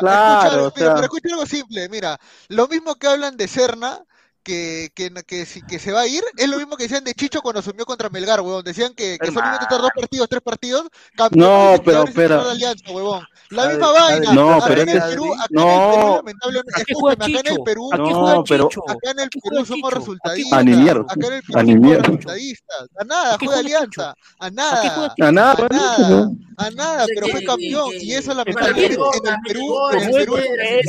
pero 0.75 1.03
escucha 1.03 1.29
algo 1.31 1.47
simple, 1.47 1.89
mira, 1.89 2.19
lo 2.49 2.67
mismo 2.69 2.95
que 2.97 3.07
hablan 3.07 3.37
de 3.37 3.49
Serna, 3.49 4.05
que, 4.49 4.91
que, 4.95 5.13
que, 5.27 5.45
si- 5.45 5.61
que 5.61 5.79
se 5.79 5.93
va 5.93 6.01
a 6.01 6.07
ir, 6.07 6.23
es 6.39 6.49
lo 6.49 6.57
mismo 6.57 6.75
que 6.75 6.85
decían 6.85 7.05
de 7.05 7.13
Chicho 7.13 7.43
cuando 7.43 7.61
asumió 7.61 7.85
contra 7.85 8.09
Melgar, 8.09 8.41
huevón, 8.41 8.65
decían 8.65 8.95
que, 8.95 9.19
que 9.21 9.27
solamente 9.31 9.65
estar 9.65 9.79
dos 9.79 9.91
partidos, 9.95 10.27
tres 10.27 10.41
partidos, 10.43 10.85
No, 11.33 11.75
pero 11.85 12.05
espera. 12.05 12.43
de 12.45 12.51
Alianza, 12.53 12.91
huevón. 12.91 13.23
La 13.51 13.69
misma 13.69 13.93
vaina, 13.93 14.33
No, 14.33 14.55
acá 14.55 14.65
pero 14.69 14.83
en 14.83 14.89
es 14.89 14.95
el 14.95 15.01
que- 15.03 15.09
Perú, 15.11 15.35
acá 15.35 15.47
no. 15.51 15.63
en 15.63 15.69
el 15.69 15.91
Perú, 15.91 16.15
lamentablemente, 16.17 16.73
¿A 16.81 16.85
qué 16.85 16.95
juega 16.95 17.13
escúchame, 17.13 17.39
acá 17.39 17.49
en 17.51 17.57
el? 17.57 17.63
Perú, 17.65 17.91
¿A 17.93 17.97
qué 17.97 18.03
No, 18.03 18.45
pero- 18.49 18.69
acá 18.89 19.11
en 19.11 19.19
el 19.19 19.25
¿A 19.25 19.29
qué 19.29 19.41
Perú 19.51 19.67
somos 19.67 19.93
resultadistas, 19.93 20.59
acá 20.59 21.21
en 21.21 21.29
el 21.29 21.43
Perú 21.43 21.55
somos 21.65 21.97
resultadistas, 21.99 22.89
a 22.99 23.05
nada, 23.05 23.35
¿A 23.35 23.39
qué 23.39 23.47
juega 23.47 23.61
Alianza, 23.61 24.09
a 24.11 24.15
¿A 24.47 24.49
qué 24.51 24.57
nada, 24.57 25.15
a 25.21 25.33
nada, 25.33 25.53
a 25.53 25.57
pues, 25.57 25.71
nada, 25.71 26.31
a 26.57 26.71
nada, 26.71 27.05
Sé 27.07 27.13
pero 27.15 27.29
fue 27.29 27.45
campeón. 27.45 27.91
Y 28.01 28.15
eso 28.15 28.33
lamentablemente 28.35 28.95
en 28.95 29.01
el 29.01 29.41
Perú, 29.47 29.75
en 29.93 30.03
el 30.03 30.11
Perú, 30.13 30.37
en 30.37 30.45
el 30.45 30.81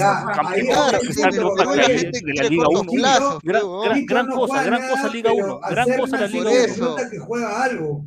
pero 1.31 1.55
Perú 1.55 1.75
la 1.75 1.83
gente 1.83 2.21
quiere 2.21 2.57
1. 2.57 2.81
plazos, 2.91 3.39
Gran, 3.49 3.63
huevón. 3.63 3.83
gran, 3.85 3.97
Chicho 3.99 4.13
gran 4.13 4.27
no 4.27 4.35
cosa, 4.35 4.63
gran 4.63 4.81
nada, 4.81 4.91
cosa 4.91 5.07
Liga 5.09 5.31
pero 5.35 5.45
1. 5.45 5.59
a 5.63 5.69
Gran 5.69 5.97
cosa 5.97 6.17
la 6.17 6.27
Liga 6.27 6.43
Por 6.43 6.51
le 6.53 6.63
1. 6.63 6.73
eso. 6.73 6.83
nota 6.85 7.09
que 7.09 7.19
juega 7.19 7.63
algo. 7.63 8.05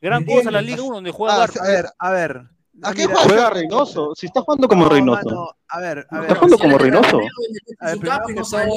Gran 0.00 0.24
¿Me 0.24 0.34
cosa 0.36 0.50
la? 0.50 0.60
Liga 0.62 0.82
1 0.82 0.94
donde 0.94 1.10
juega 1.10 1.34
Ah. 1.44 1.46
A 1.60 1.66
ver, 1.68 1.86
a 1.98 2.10
ver. 2.12 2.42
¿A 2.82 2.92
qué 2.92 3.06
Mira, 3.06 3.20
juega? 3.20 3.50
Reynoso, 3.50 4.14
si 4.16 4.26
está 4.26 4.40
jugando 4.42 4.66
como 4.68 4.84
no, 4.84 4.90
Reynoso. 4.90 5.24
mano, 5.24 5.48
a 5.68 5.80
ver, 5.80 5.98
a 5.98 6.00
Está 6.02 6.20
ver. 6.20 6.34
jugando 6.36 6.58
como 6.58 6.76
Reynoso. 6.78 7.20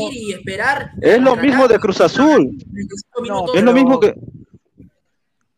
Y 0.02 0.34
esperar. 0.34 0.92
Es 1.02 1.20
lo 1.20 1.36
mismo 1.36 1.68
de 1.68 1.80
Cruz 1.80 2.02
Azul. 2.02 2.58
35 2.58 3.10
No, 3.18 3.22
minutos. 3.22 3.56
Es 3.56 3.64
lo 3.64 3.74
mismo 3.74 4.00
que. 4.00 4.14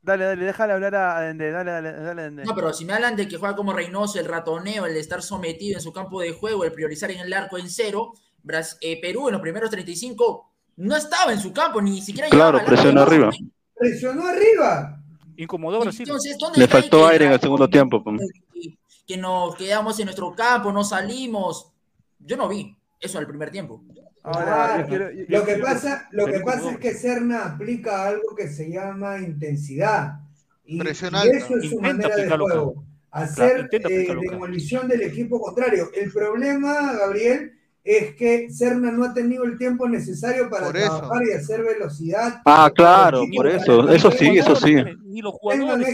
Dale, 0.01 0.25
dale, 0.25 0.45
déjale 0.45 0.73
hablar 0.73 0.95
a 0.95 1.21
Dende, 1.21 1.51
dale, 1.51 1.71
dale, 1.71 1.91
dale, 1.91 2.21
Dende. 2.23 2.43
No, 2.45 2.55
pero 2.55 2.73
si 2.73 2.85
me 2.85 2.93
hablan 2.93 3.15
de 3.15 3.27
que 3.27 3.37
juega 3.37 3.55
como 3.55 3.73
Reynoso, 3.73 4.19
el 4.19 4.25
ratoneo, 4.25 4.85
el 4.85 4.93
de 4.93 4.99
estar 5.01 5.21
sometido 5.21 5.75
en 5.77 5.81
su 5.83 5.91
campo 5.93 6.21
de 6.21 6.31
juego, 6.31 6.63
el 6.63 6.71
priorizar 6.71 7.11
en 7.11 7.19
el 7.19 7.31
arco 7.33 7.57
en 7.57 7.69
cero, 7.69 8.13
Bras- 8.43 8.77
eh, 8.81 8.99
Perú 9.01 9.27
en 9.27 9.33
los 9.33 9.41
primeros 9.41 9.69
35 9.69 10.51
no 10.77 10.95
estaba 10.95 11.33
en 11.33 11.39
su 11.39 11.51
campo, 11.51 11.81
ni 11.81 12.01
siquiera 12.01 12.29
Claro, 12.29 12.59
presionó 12.65 13.01
arriba. 13.01 13.29
Presionó 13.75 14.25
arriba. 14.27 15.01
Incomodó 15.37 15.77
a 15.77 15.79
Brasil. 15.81 16.01
Entonces, 16.07 16.37
¿dónde 16.39 16.59
Le 16.59 16.67
faltó 16.67 17.07
aire 17.07 17.25
en 17.25 17.31
el 17.33 17.39
segundo 17.39 17.69
tiempo. 17.69 18.03
que- 18.03 18.77
que 19.07 19.17
nos 19.17 19.55
quedamos 19.55 19.97
en 19.99 20.05
nuestro 20.05 20.33
campo, 20.35 20.71
no 20.71 20.83
salimos? 20.83 21.71
Yo 22.19 22.37
no 22.37 22.47
vi 22.47 22.75
eso 22.99 23.17
al 23.17 23.27
primer 23.27 23.49
tiempo. 23.49 23.83
Ahora, 24.23 24.45
Claro. 24.45 24.81
yo 24.83 24.87
quiero- 24.87 25.11
yo- 25.11 25.25
Lo 25.29 25.39
que 25.45 25.53
quiero- 25.53 25.65
pasa, 25.65 26.07
lo 26.11 26.25
que 26.25 26.39
pasa 26.41 26.71
es 26.71 26.77
que 26.77 26.93
Serna 26.93 27.45
aplica 27.45 28.05
algo 28.07 28.35
que 28.35 28.47
se 28.49 28.69
llama 28.69 29.17
intensidad. 29.19 30.19
Y, 30.65 30.75
y 30.77 30.81
eso 30.87 31.07
es 31.07 31.69
su 31.69 31.75
Intenta 31.75 31.81
manera 32.09 32.15
de 32.15 32.29
juego. 32.37 32.83
Hacer 33.11 33.69
eh, 33.71 34.15
demolición 34.29 34.87
del 34.87 35.01
equipo 35.01 35.39
contrario. 35.41 35.89
El 35.95 36.11
problema, 36.11 36.93
Gabriel, 36.93 37.53
es 37.97 38.13
que 38.15 38.49
Serna 38.51 38.91
no 38.91 39.03
ha 39.03 39.13
tenido 39.13 39.43
el 39.45 39.57
tiempo 39.57 39.87
necesario 39.89 40.49
para 40.49 40.67
Por 40.67 40.77
eso. 40.77 40.99
trabajar 40.99 41.23
y 41.27 41.31
hacer 41.33 41.63
velocidad. 41.63 42.41
Ah, 42.45 42.71
claro, 42.73 43.23
por 43.35 43.47
eso. 43.47 43.89
Eso 43.89 44.11
sí, 44.11 44.37
eso 44.37 44.55
sí. 44.55 44.75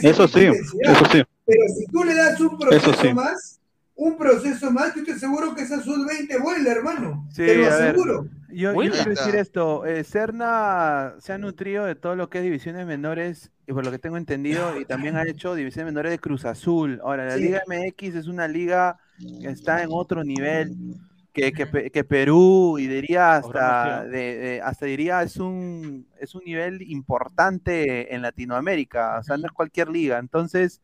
Eso 0.04 0.28
sí, 0.28 0.52
eso 0.82 1.06
sí. 1.12 1.24
Pero 1.46 1.62
si 1.78 1.86
tú 1.88 2.04
le 2.04 2.16
das 2.16 2.40
un 2.42 2.58
proceso 2.58 2.92
Eso 2.92 3.02
sí. 3.02 3.14
más, 3.14 3.60
un 3.96 4.18
proceso 4.18 4.72
más, 4.72 4.94
yo 4.94 5.04
te 5.06 5.14
aseguro 5.14 5.56
que 5.56 5.62
esa 5.62 5.82
sub-20 5.82 6.42
vuela, 6.42 6.72
hermano. 6.72 7.28
Sí, 7.30 7.46
te 7.46 7.56
lo 7.56 7.68
aseguro. 7.68 8.28
Yo, 8.50 8.74
quiero 8.74 8.96
decir 8.96 9.36
esto, 9.36 9.86
eh, 9.86 10.04
Serna 10.04 11.14
se 11.20 11.34
ha 11.34 11.38
nutrido 11.38 11.86
de 11.86 11.96
todo 11.96 12.16
lo 12.16 12.30
que 12.30 12.38
es 12.40 12.44
divisiones 12.44 12.86
menores, 12.86 13.52
y 13.68 13.74
por 13.74 13.86
lo 13.86 13.92
que 13.92 14.00
tengo 14.00 14.18
entendido, 14.18 14.80
y 14.80 14.86
también 14.86 15.16
ha 15.18 15.24
hecho 15.28 15.56
divisiones 15.56 15.92
menores 15.94 16.12
de 16.12 16.20
Cruz 16.20 16.46
Azul. 16.46 17.00
Ahora, 17.04 17.26
la 17.26 17.36
Sí. 17.36 17.42
Liga 17.44 17.62
MX 17.68 18.16
es 18.16 18.28
una 18.28 18.48
liga 18.48 18.98
que 19.42 19.48
está 19.50 19.82
en 19.84 19.90
otro 19.92 20.24
nivel 20.24 20.76
que, 21.36 21.54
que 21.54 21.68
Pe- 21.68 21.92
que 21.92 22.04
Perú, 22.06 22.78
y 22.80 22.88
diría 22.88 23.36
hasta, 23.38 24.06
de, 24.06 24.38
de- 24.38 24.62
hasta 24.64 24.86
diría, 24.88 25.22
es 25.24 25.38
un, 25.38 26.08
es 26.20 26.36
un 26.36 26.44
nivel 26.46 26.82
importante 26.84 28.14
en 28.16 28.22
Latinoamérica, 28.22 29.20
o 29.20 29.24
sea, 29.24 29.38
no 29.38 29.48
es 29.48 29.54
cualquier 29.54 29.90
liga. 29.90 30.18
Entonces, 30.20 30.82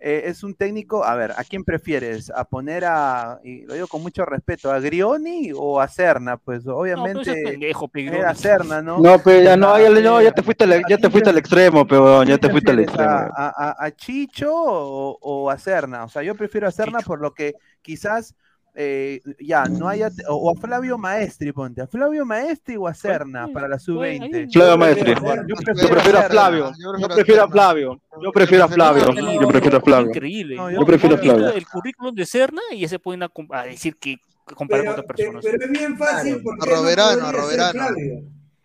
eh, 0.00 0.22
es 0.26 0.42
un 0.42 0.54
técnico, 0.54 1.04
a 1.04 1.14
ver, 1.14 1.32
¿a 1.36 1.44
quién 1.44 1.64
prefieres? 1.64 2.30
¿A 2.34 2.44
poner 2.44 2.84
a, 2.84 3.40
y 3.44 3.62
lo 3.66 3.74
digo 3.74 3.86
con 3.88 4.02
mucho 4.02 4.24
respeto, 4.24 4.72
a 4.72 4.80
Grioni 4.80 5.52
o 5.54 5.80
a 5.80 5.88
Serna? 5.88 6.36
Pues 6.38 6.64
No, 6.64 6.72
pero 6.72 6.80
obviamente 6.80 7.34
pendejo, 7.44 7.90
era 7.94 8.34
Serna, 8.34 8.82
¿no? 8.82 9.00
No, 9.00 9.18
pero 9.22 9.42
ya 9.42 9.56
no, 9.56 9.78
ya, 9.78 9.90
no, 9.90 10.22
ya 10.22 10.32
te 10.32 10.42
fuiste 10.42 10.64
al, 10.64 10.82
ya 10.88 10.98
te 10.98 11.10
fuiste 11.10 11.30
al 11.30 11.38
extremo, 11.38 11.86
pero 11.86 12.24
ya 12.24 12.38
te 12.38 12.50
fuiste 12.50 12.70
al 12.72 12.80
extremo. 12.80 13.14
a, 13.36 13.46
a- 13.80 13.84
a 13.86 13.90
Chicho 13.92 14.52
o, 14.54 15.18
o 15.20 15.50
a 15.50 15.58
Serna? 15.58 16.04
O 16.04 16.08
sea, 16.08 16.22
yo 16.22 16.34
prefiero 16.34 16.66
a 16.66 16.70
Serna 16.72 17.02
por 17.02 17.20
lo 17.20 17.32
que 17.34 17.54
quizás 17.82 18.34
eh, 18.74 19.20
ya 19.40 19.64
no 19.66 19.86
haya, 19.88 20.10
o, 20.28 20.34
o 20.36 20.50
a 20.50 20.54
Flavio 20.60 20.96
Maestri, 20.96 21.52
ponte, 21.52 21.82
a 21.82 21.86
Flavio 21.86 22.24
Maestri 22.24 22.76
o 22.76 22.86
a 22.86 22.94
Serna 22.94 23.48
para 23.52 23.68
la 23.68 23.78
sub-20. 23.78 24.50
Flavio 24.52 24.78
Maestri. 24.78 25.14
Yo 25.14 25.56
Yo 25.76 25.88
prefiero 25.90 26.18
a 26.18 26.22
Flavio. 26.22 26.72
Yo 26.78 27.08
prefiero 27.08 27.42
a 27.44 27.48
Flavio. 27.48 28.00
Yo 28.22 28.32
prefiero 28.32 28.64
a 28.64 28.68
Flavio. 28.68 29.12
Yo 29.40 29.48
prefiero 29.48 29.76
a 29.76 29.80
Flavio. 29.80 30.08
Increíble. 30.08 30.56
No, 30.56 30.70
Yo 30.70 30.86
prefiero 30.86 31.16
a 31.16 31.18
Flavio. 31.18 31.48
El 31.52 31.66
currículum 31.66 32.14
de 32.14 32.24
Serna 32.26 32.62
y 32.70 32.80
ya 32.80 32.88
se 32.88 32.98
pueden 32.98 33.22
a, 33.22 33.30
a 33.50 33.62
decir 33.64 33.96
que 33.96 34.16
comparar 34.56 34.84
con 34.86 34.92
otras 34.94 35.06
pe- 35.06 35.14
personas. 35.14 35.44
pero 35.44 35.64
es 35.64 35.70
bien 35.70 35.96
fácil 35.96 36.40
porque 36.42 36.68
A 36.68 36.72
no 36.72 36.76
Roberano, 36.80 37.10
podría 37.32 37.68
a 37.68 37.72
Roberano. 37.72 37.96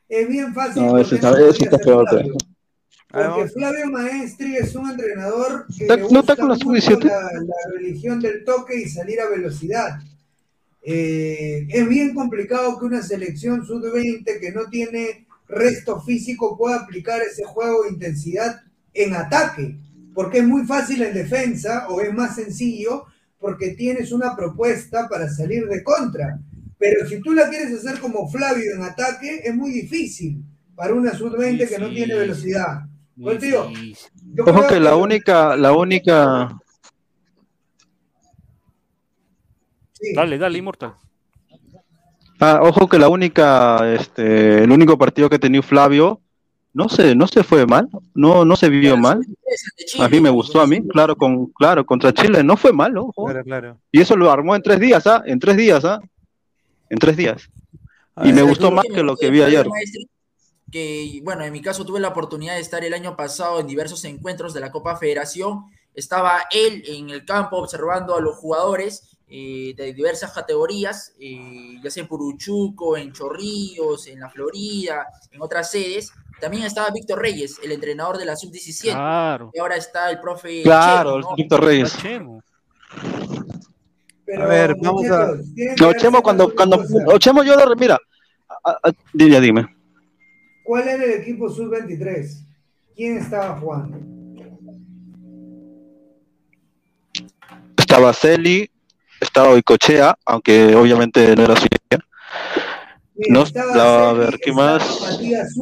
Es 0.09 0.27
bien 0.29 0.53
fácil 0.53 0.85
No, 0.85 0.97
ese 0.97 1.15
está, 1.15 1.31
no 1.31 1.37
ese 1.37 1.63
está 1.65 1.77
peor. 1.77 2.05
Porque. 3.09 3.49
Flavio 3.49 3.87
Maestri 3.89 4.57
es 4.57 4.75
un 4.75 4.89
entrenador 4.89 5.65
que 5.67 5.83
¿Está- 5.83 5.95
le 5.95 6.01
no 6.01 6.07
está 6.07 6.17
gusta 6.19 6.35
con 6.35 6.49
la 6.49 6.55
mucho 6.55 6.65
sub-17? 6.65 7.03
la, 7.05 7.21
la 7.21 7.71
religión 7.73 8.19
del 8.19 8.43
toque 8.43 8.75
y 8.81 8.89
salir 8.89 9.19
a 9.21 9.29
velocidad. 9.29 9.99
eh, 10.89 11.67
es 11.69 11.89
bien 11.89 12.13
complicado 12.13 12.79
que 12.79 12.85
una 12.85 13.01
selección 13.01 13.65
sub-20 13.65 14.39
que 14.39 14.51
no 14.51 14.65
tiene 14.69 15.25
resto 15.47 16.01
físico 16.01 16.57
pueda 16.57 16.77
aplicar 16.77 17.21
ese 17.21 17.43
juego 17.43 17.83
de 17.83 17.89
intensidad 17.89 18.61
en 18.93 19.13
ataque, 19.15 19.77
porque 20.13 20.39
es 20.39 20.45
muy 20.47 20.65
fácil 20.65 21.01
en 21.01 21.13
defensa 21.13 21.87
o 21.89 22.01
es 22.01 22.13
más 22.13 22.35
sencillo 22.35 23.05
porque 23.39 23.71
tienes 23.71 24.11
una 24.11 24.35
propuesta 24.35 25.07
para 25.09 25.29
salir 25.29 25.67
de 25.67 25.83
contra. 25.83 26.39
Pero 26.77 27.07
si 27.07 27.19
tú 27.21 27.33
la 27.33 27.49
quieres 27.49 27.73
hacer 27.73 27.99
como 27.99 28.29
Flavio 28.29 28.73
en 28.75 28.83
ataque, 28.83 29.41
es 29.43 29.55
muy 29.55 29.71
difícil 29.71 30.41
para 30.75 30.93
una 30.93 31.13
sub-20 31.13 31.67
que 31.67 31.79
no 31.79 31.89
tiene 31.89 32.15
velocidad. 32.15 32.81
Pues, 33.21 33.39
tío, 33.39 33.69
yo 33.71 34.43
Ojo 34.43 34.53
creo 34.53 34.67
que 34.67 34.79
la 34.79 34.95
única, 34.95 35.55
la 35.55 35.73
única, 35.73 36.59
Dale, 40.15 40.37
dale, 40.37 40.57
Inmortal. 40.59 40.93
ah, 42.39 42.59
ojo 42.61 42.87
que 42.87 42.99
la 42.99 43.09
única, 43.09 43.93
este, 43.95 44.63
el 44.63 44.71
único 44.71 44.97
partido 44.97 45.29
que 45.29 45.39
tenía 45.39 45.63
Flavio, 45.63 46.21
no 46.73 46.87
se, 46.89 47.15
no 47.15 47.25
se 47.25 47.43
fue 47.43 47.65
mal, 47.65 47.89
no, 48.13 48.45
no 48.45 48.55
se 48.55 48.69
vio 48.69 48.95
mal. 48.95 49.21
A 49.99 50.07
mí 50.07 50.19
me 50.19 50.29
gustó 50.29 50.61
a 50.61 50.67
mí, 50.67 50.87
claro, 50.87 51.15
con, 51.15 51.47
claro, 51.47 51.83
contra 51.83 52.13
Chile 52.13 52.43
no 52.43 52.55
fue 52.55 52.71
mal, 52.71 52.95
ojo. 52.97 53.25
Claro, 53.25 53.43
claro. 53.43 53.77
Y 53.91 54.01
eso 54.01 54.15
lo 54.15 54.29
armó 54.29 54.55
en 54.55 54.61
tres 54.61 54.79
días, 54.79 55.07
¿ah? 55.07 55.23
En 55.25 55.39
tres 55.39 55.57
días, 55.57 55.83
¿ah? 55.83 55.99
En 56.91 56.99
tres 56.99 57.17
días. 57.17 57.49
Y 58.23 58.31
me 58.33 58.43
gustó 58.43 58.69
más 58.69 58.85
que 58.93 59.01
lo 59.01 59.15
que 59.15 59.31
vi 59.31 59.41
ayer. 59.41 59.67
Que, 60.71 61.21
bueno, 61.23 61.43
en 61.45 61.53
mi 61.53 61.61
caso 61.61 61.85
tuve 61.85 61.99
la 61.99 62.09
oportunidad 62.09 62.55
de 62.55 62.61
estar 62.61 62.83
el 62.83 62.93
año 62.93 63.15
pasado 63.15 63.59
en 63.59 63.67
diversos 63.67 64.03
encuentros 64.05 64.53
de 64.53 64.59
la 64.59 64.71
Copa 64.71 64.95
Federación. 64.97 65.65
Estaba 65.93 66.41
él 66.51 66.83
en 66.87 67.09
el 67.09 67.25
campo 67.25 67.57
observando 67.57 68.15
a 68.15 68.21
los 68.21 68.35
jugadores 68.35 69.17
eh, 69.29 69.73
de 69.75 69.93
diversas 69.93 70.31
categorías, 70.31 71.13
eh, 71.19 71.75
ya 71.83 71.89
sea 71.89 72.03
en 72.03 72.07
Puruchuco, 72.09 72.95
en 72.97 73.11
Chorrillos, 73.13 74.07
en 74.07 74.19
la 74.19 74.29
Florida, 74.29 75.07
en 75.31 75.41
otras 75.41 75.71
sedes. 75.71 76.11
También 76.39 76.63
estaba 76.63 76.91
Víctor 76.91 77.19
Reyes, 77.19 77.59
el 77.63 77.71
entrenador 77.71 78.17
de 78.17 78.25
la 78.25 78.35
Sub-17. 78.35 78.91
Claro. 78.91 79.51
Y 79.53 79.59
ahora 79.59 79.75
está 79.75 80.09
el 80.11 80.19
profe 80.19 80.61
Claro, 80.63 81.15
Chemo, 81.21 81.29
¿no? 81.31 81.35
Víctor 81.35 81.63
Reyes. 81.65 81.97
Pero, 84.25 84.43
A 84.43 84.45
ver, 84.47 84.75
vamos 84.81 85.09
a. 85.09 85.31
No, 85.79 85.93
Chemo, 85.93 86.21
cuando, 86.21 86.53
Chemo, 87.17 87.43
yo 87.43 87.55
lo. 87.55 87.75
Mira, 87.75 87.97
a- 88.63 88.71
a- 88.83 88.91
dime, 89.13 89.39
dime. 89.41 89.76
¿Cuál 90.67 90.85
era 90.85 91.05
el 91.05 91.11
equipo 91.21 91.49
sub-23? 91.49 92.43
¿Quién 92.93 93.19
estaba 93.19 93.57
jugando? 93.57 93.97
Estaba 97.77 98.13
Celi, 98.13 98.69
estaba 99.21 99.51
Oicochea, 99.51 100.17
aunque 100.25 100.75
obviamente 100.75 101.33
no 101.37 101.43
era 101.43 101.55
suya. 101.55 101.69
Mira, 101.89 103.33
No, 103.33 103.43
estaba 103.43 104.09
a 104.09 104.13
ver, 104.13 104.37
¿qué 104.43 104.51
más? 104.51 104.83
Matías 105.09 105.55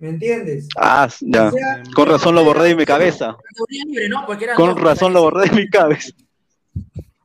¿me 0.00 0.08
entiendes? 0.08 0.66
Ah, 0.76 1.08
ya. 1.20 1.46
O 1.46 1.52
sea, 1.52 1.82
Con 1.94 2.08
razón 2.08 2.34
lo 2.34 2.42
borré 2.42 2.64
de 2.64 2.74
mi 2.74 2.84
cabeza. 2.84 3.36
Con 4.56 4.76
razón 4.78 5.12
lo 5.12 5.22
borré 5.22 5.48
de 5.48 5.54
mi 5.54 5.68
cabeza. 5.70 6.10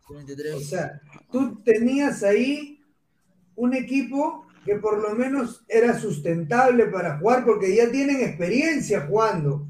O 0.07 0.59
sea, 0.59 1.01
tú 1.31 1.59
tenías 1.63 2.21
ahí 2.21 2.79
un 3.55 3.73
equipo 3.73 4.42
que 4.65 4.75
por 4.75 5.01
lo 5.01 5.15
menos 5.15 5.63
era 5.67 5.97
sustentable 5.97 6.85
para 6.85 7.17
jugar 7.17 7.45
porque 7.45 7.75
ya 7.75 7.89
tienen 7.91 8.21
experiencia 8.21 9.01
jugando. 9.07 9.67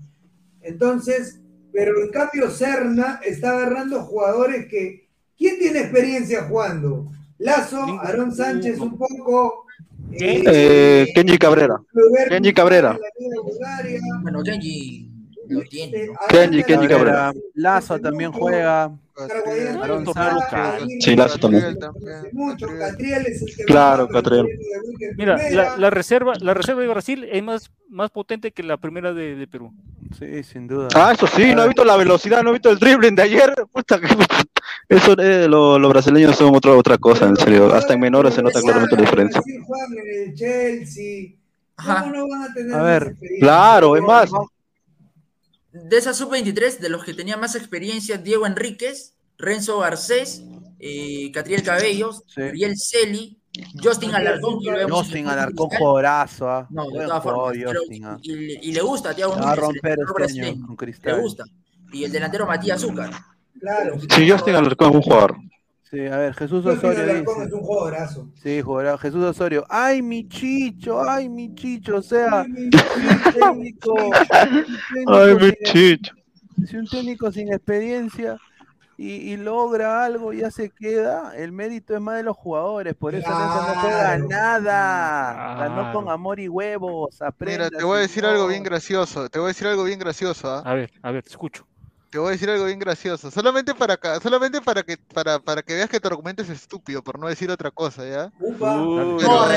Entonces, 0.62 1.42
pero 1.72 2.04
en 2.04 2.10
cambio 2.10 2.50
Serna 2.50 3.20
está 3.24 3.52
agarrando 3.52 4.04
jugadores 4.04 4.68
que... 4.68 5.08
¿Quién 5.36 5.58
tiene 5.58 5.80
experiencia 5.80 6.44
jugando? 6.44 7.12
Lazo, 7.40 8.00
Aarón 8.02 8.34
Sánchez 8.34 8.80
un 8.80 8.98
poco. 8.98 9.66
Eh, 10.12 11.12
Kenji 11.16 11.38
Cabrera. 11.38 11.82
Kenji 12.30 12.54
Cabrera. 12.54 12.98
Bueno, 14.22 14.44
Kenji 14.44 15.13
lo 15.48 15.62
tiene. 15.64 16.08
¿no? 16.08 16.14
Kenji, 16.30 16.64
Kenji 16.64 16.88
Cabrera. 16.88 17.34
Lazo 17.56 18.00
también 18.00 18.32
juega. 18.32 18.92
Aaron 19.82 20.06
Sí, 21.00 21.16
Lazo 21.16 21.38
también. 21.38 21.78
Mucho, 22.32 22.68
Catriel 22.80 23.26
es 23.28 23.42
el 23.42 23.56
que 23.56 23.64
Claro, 23.66 24.08
Catriel. 24.08 24.48
Mira, 25.18 25.38
la, 25.52 25.78
la 25.78 25.90
reserva, 25.90 26.34
la 26.40 26.54
reserva 26.54 26.82
de 26.82 26.88
Brasil 26.88 27.28
es 27.32 27.44
más, 27.44 27.70
más 27.90 28.10
potente 28.10 28.52
que 28.52 28.64
la 28.64 28.78
primera 28.78 29.14
de, 29.14 29.36
de 29.36 29.48
Perú. 29.48 29.72
Sí, 30.18 30.44
sin 30.44 30.68
duda. 30.68 30.88
Ah, 30.96 31.12
eso 31.14 31.28
sí, 31.28 31.54
no 31.56 31.64
he 31.64 31.68
visto 31.68 31.86
la 31.86 31.96
velocidad, 31.98 32.42
no 32.44 32.50
he 32.50 32.54
visto 32.54 32.70
el 32.72 32.80
dribbling 32.80 33.16
de 33.16 33.22
ayer. 33.24 33.54
Puta, 33.72 34.00
eso, 34.90 35.14
eh, 35.20 35.48
lo- 35.48 35.78
los 35.78 35.92
brasileños 35.92 36.36
son 36.36 36.56
otra, 36.56 36.72
otra 36.74 36.98
cosa, 36.98 37.26
en 37.28 37.36
serio. 37.36 37.74
Hasta 37.74 37.94
en 37.94 38.00
menores 38.00 38.34
se 38.34 38.42
nota 38.42 38.62
claramente 38.62 38.96
la 38.96 39.02
diferencia. 39.02 39.42
Chelsea. 40.36 41.32
¿Cómo 41.76 42.06
no 42.14 42.28
van 42.30 42.44
a 42.44 42.54
tener 42.54 42.76
A 42.76 42.84
ver, 42.84 43.16
claro, 43.40 43.96
es 43.96 44.02
más. 44.04 44.32
De 45.74 45.98
esa 45.98 46.14
sub-23, 46.14 46.78
de 46.80 46.90
los 46.90 47.04
que 47.04 47.14
tenían 47.14 47.40
más 47.40 47.56
experiencia, 47.56 48.18
Diego 48.18 48.46
Enríquez, 48.46 49.16
Renzo 49.38 49.80
Garcés, 49.80 50.44
eh, 50.80 51.32
Catriel 51.34 51.64
Cabellos, 51.64 52.24
Uriel 52.52 52.78
Celi, 52.78 53.40
Justin 53.84 54.14
Alarcón, 54.16 54.60
que 54.60 54.72
lo 54.72 54.78
vemos 54.78 55.00
en 55.00 55.06
Justin 55.06 55.28
Alarcón, 55.28 55.70
jugadorazo. 55.70 56.50
ah. 56.50 56.68
No, 56.70 56.90
de 56.90 57.06
todas 57.06 57.24
formas. 57.24 57.54
pero- 57.72 57.82
ah. 58.06 58.18
y, 58.22 58.36
le- 58.36 58.60
y 58.62 58.72
le 58.72 58.82
gusta 58.82 59.10
a 59.10 59.14
Thiago 59.16 59.36
Va 59.36 59.52
a 59.52 59.56
romper 59.56 59.98
este 60.26 60.42
año 60.42 60.66
Le 61.16 61.22
gusta. 61.22 61.44
Y 61.92 62.04
el 62.04 62.12
delantero 62.12 62.46
Matías 62.48 62.78
Azúcar. 62.84 63.12
Claro. 63.60 63.96
Sí, 64.16 64.30
Justin 64.30 64.56
Alarcón 64.56 64.90
es 64.90 64.96
un 64.96 65.02
jugador. 65.04 65.38
Sí, 65.94 66.08
a 66.08 66.18
ver, 66.18 66.34
Jesús 66.34 66.66
Osorio 66.66 67.06
dice. 67.06 67.44
es 67.46 67.54
un 67.54 67.62
jugadorazo. 67.62 68.28
Sí, 68.42 68.62
jugador, 68.64 68.98
Jesús 68.98 69.24
Osorio. 69.24 69.64
¡Ay, 69.70 70.02
mi 70.02 70.28
chicho! 70.28 71.08
¡Ay, 71.08 71.30
mi 71.30 71.54
chicho! 71.54 71.98
O 71.98 72.02
sea, 72.02 72.44
si 72.46 72.50
un 72.66 73.32
técnico, 73.32 73.94
Ay, 75.06 75.36
mi 75.36 75.52
chicho. 75.64 76.16
si 76.68 76.78
un 76.78 76.88
técnico 76.88 77.32
sin 77.32 77.54
experiencia 77.54 78.38
y, 78.98 79.34
y 79.34 79.38
logra 79.38 80.04
algo, 80.04 80.34
ya 80.34 80.50
se 80.50 80.72
queda, 80.72 81.36
el 81.36 81.52
mérito 81.52 81.94
es 81.94 82.02
más 82.02 82.16
de 82.16 82.24
los 82.24 82.36
jugadores. 82.38 82.96
Por 82.96 83.14
eso 83.14 83.28
Alianza 83.28 83.74
no 83.76 83.82
juega 83.82 84.18
nada. 84.18 85.56
Ganó 85.60 85.94
con 85.94 86.10
amor 86.10 86.40
y 86.40 86.48
huevos. 86.48 87.20
Mira, 87.38 87.70
te 87.70 87.84
voy 87.84 88.00
a 88.00 88.02
decir 88.02 88.26
algo 88.26 88.48
bien 88.48 88.64
gracioso. 88.64 89.30
Te 89.30 89.38
voy 89.38 89.46
a 89.46 89.48
decir 89.50 89.68
algo 89.68 89.84
bien 89.84 90.00
gracioso, 90.00 90.50
¿ah? 90.50 90.64
A 90.66 90.74
ver, 90.74 90.92
a 91.04 91.12
ver, 91.12 91.22
te 91.22 91.30
escucho. 91.30 91.68
Te 92.14 92.20
voy 92.20 92.28
a 92.28 92.32
decir 92.34 92.48
algo 92.48 92.66
bien 92.66 92.78
gracioso. 92.78 93.32
Solamente 93.32 93.74
para 93.74 93.96
acá, 93.96 94.20
solamente 94.20 94.62
para 94.62 94.84
que 94.84 94.98
para, 94.98 95.40
para 95.40 95.64
que 95.64 95.74
veas 95.74 95.90
que 95.90 96.00
tu 96.00 96.08
argumento 96.10 96.44
es 96.44 96.50
estúpido, 96.52 97.04
por 97.04 97.18
no 97.18 97.28
decir 97.28 97.50
otra 97.50 97.72
cosa, 97.72 98.08
¿ya? 98.08 98.32
Uy, 98.40 98.54
Pero- 98.60 99.18
no, 99.18 99.48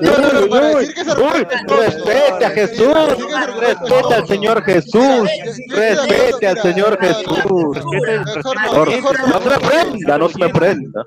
No, 0.00 0.32
no, 0.32 0.40
no, 0.42 0.48
para 0.48 0.68
decir 0.76 0.94
que 0.94 1.00
es 1.00 1.08
argumento 1.08 1.76
Respeta 1.76 2.46
a 2.46 2.50
Jesús, 2.50 2.94
respeta 3.58 4.14
al 4.14 4.28
Señor 4.28 4.62
Jesús, 4.62 5.28
respete 5.70 6.46
al 6.46 6.58
Señor 6.58 6.98
Jesús. 7.00 7.78
No 9.26 9.40
se 9.42 9.48
me 9.50 9.58
prenda, 9.58 10.18
no 10.18 10.28
se 10.28 10.38
me 10.38 10.48
prenda. 10.50 11.04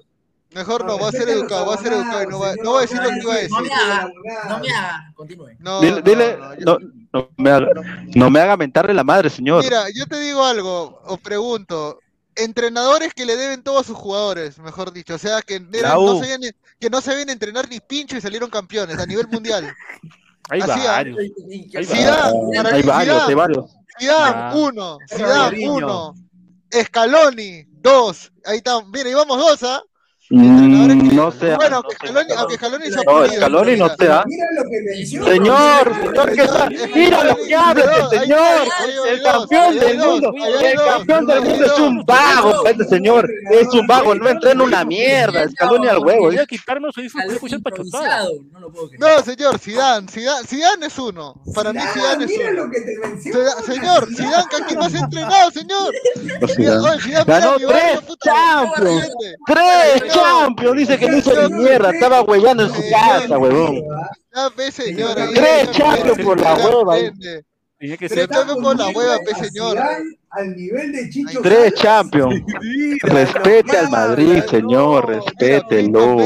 Mejor 0.51 0.83
no, 0.85 0.97
va 0.97 1.09
a 1.09 1.11
ser 1.11 1.29
educado, 1.29 1.65
va 1.67 1.75
a 1.75 1.77
ser 1.77 1.93
educado 1.93 2.23
y 2.23 2.27
no 2.27 2.39
va, 2.39 2.53
no 2.63 2.73
va 2.73 2.79
a 2.79 2.81
decir 2.81 2.97
lo 3.01 3.09
que 3.09 3.19
iba 3.21 3.33
a 3.33 3.37
decir. 3.37 3.51
No 3.51 3.61
me 3.61 3.73
haga, 3.73 4.09
no 4.49 4.59
me 4.59 4.69
haga, 4.71 5.11
continúe. 5.15 5.49
No, 5.59 5.79
Dile, 5.81 5.95
no, 5.95 6.01
dile- 6.01 6.79
no, 7.13 7.29
me 7.37 7.49
haga, 7.51 7.67
no 8.15 8.29
me 8.31 8.39
haga 8.39 8.57
mentarle 8.57 8.93
la 8.95 9.03
madre, 9.03 9.29
señor. 9.29 9.63
Mira, 9.63 9.83
yo 9.93 10.07
te 10.07 10.19
digo 10.19 10.43
algo, 10.43 11.01
o 11.05 11.17
pregunto, 11.17 11.99
entrenadores 12.35 13.13
que 13.13 13.25
le 13.25 13.35
deben 13.35 13.61
todo 13.61 13.79
a 13.79 13.83
sus 13.83 13.95
jugadores, 13.95 14.57
mejor 14.59 14.91
dicho, 14.91 15.13
o 15.15 15.17
sea, 15.19 15.41
que, 15.43 15.55
eran- 15.73 15.93
no 15.95 16.17
sabían, 16.19 16.41
que 16.79 16.89
no 16.89 17.01
sabían 17.01 17.29
entrenar 17.29 17.69
ni 17.69 17.79
pincho 17.79 18.17
y 18.17 18.21
salieron 18.21 18.49
campeones 18.49 18.97
a 18.97 19.05
nivel 19.05 19.27
mundial. 19.27 19.71
Hay 20.49 20.61
Así, 20.61 20.79
¿ah? 20.87 20.91
varios. 20.93 21.17
Hay 21.19 21.85
Zidane, 21.85 22.57
Hay 22.57 22.81
varios, 22.81 23.03
Zidane, 23.03 23.23
hay 23.27 23.35
varios. 23.35 23.65
Zidane, 23.99 24.33
Ah. 24.35 24.51
uno, 24.55 24.97
Zidane, 25.07 25.69
uno, 25.69 26.13
Scaloni, 26.73 27.65
dos, 27.81 28.31
ahí 28.45 28.57
está, 28.57 28.81
mira, 28.85 29.09
íbamos 29.09 29.37
dos, 29.37 29.61
¿ah? 29.63 29.81
Mm, 30.31 31.15
no 31.15 31.31
sé. 31.31 31.55
Bueno, 31.55 31.77
aunque. 31.77 31.95
Scaloni, 31.95 32.33
aunque 32.37 32.55
Scaloni 32.55 32.85
se 32.91 32.99
ha 32.99 33.03
No, 33.03 33.27
Scaloni 33.27 33.75
no 33.77 33.89
mira. 33.97 34.23
lo 34.55 34.63
que 34.69 34.81
menciona. 34.85 35.31
Señor, 35.31 35.95
señor, 35.95 36.33
que 36.35 36.41
está, 36.43 36.69
mira 36.93 37.23
lo 37.23 37.35
que 37.35 37.55
habla 37.55 37.83
este 37.97 38.19
señor, 38.19 38.67
el 39.09 39.23
campeón 39.23 39.79
del 39.79 39.97
mundo, 39.97 40.33
el 40.61 40.75
campeón 40.79 41.25
del 41.25 41.41
mundo 41.41 41.65
es 41.65 41.79
un 41.79 42.05
vago, 42.05 42.65
este 42.67 42.85
señor, 42.85 43.27
es 43.49 43.67
un 43.73 43.87
vago, 43.87 44.13
no 44.13 44.29
entrena 44.29 44.63
una 44.63 44.85
mierda, 44.85 45.43
escalón 45.43 45.87
al 45.89 45.97
huevo. 45.97 46.25
Voy 46.25 46.37
a 46.37 46.45
quitarme 46.45 46.91
su 46.91 47.01
hijo. 47.01 47.17
No 48.99 49.23
señor, 49.23 49.57
Zidane, 49.57 50.07
Zidane, 50.09 50.45
Zidane 50.47 50.85
es 50.85 50.99
uno. 50.99 51.41
Para 51.55 51.73
mí 51.73 51.79
Zidane 51.91 52.25
es 52.25 52.29
Mira 52.31 52.51
uno. 52.51 52.71
te 52.71 53.63
señor, 53.73 54.07
Zidane, 54.15 54.43
que 54.49 54.63
aquí 54.63 54.75
no 54.75 54.83
has 54.83 54.93
entrenado, 54.93 55.49
señor. 55.51 55.91
Zidane, 56.55 57.23
Ganó 57.25 57.55
tres 57.57 57.99
Champions, 58.23 59.09
tres 59.47 60.13
Señor, 60.19 60.45
Champions, 60.45 60.77
dice 60.77 60.97
que 60.97 61.09
no 61.09 61.17
hizo 61.17 61.49
ni 61.49 61.55
mierda, 61.55 61.91
estaba 61.91 62.21
huevando 62.21 62.63
en 62.63 62.69
su 62.73 62.81
casa, 62.89 63.37
huevón. 63.37 63.81
Ya 64.33 64.49
ve, 64.49 64.71
Tres 65.33 65.71
Champions 65.71 66.19
por 66.19 66.39
la 66.39 66.55
hueva. 66.55 66.95
Tenía 67.77 67.95
que 67.97 68.09
Tres 68.09 68.19
ser. 68.21 68.29
Champions 68.29 68.61
por 68.61 68.77
la 68.77 68.87
hueva, 68.89 69.17
pe. 69.19 69.49
Zidane 69.49 70.17
Al 70.31 70.55
nivel 70.55 70.91
de 70.91 71.09
Chicho 71.09 71.41
Tres. 71.41 71.73
Champions. 71.75 72.43
Respete 73.01 73.77
al 73.77 73.89
Madrid, 73.89 74.43
señor. 74.49 75.07
Respételo. 75.07 76.17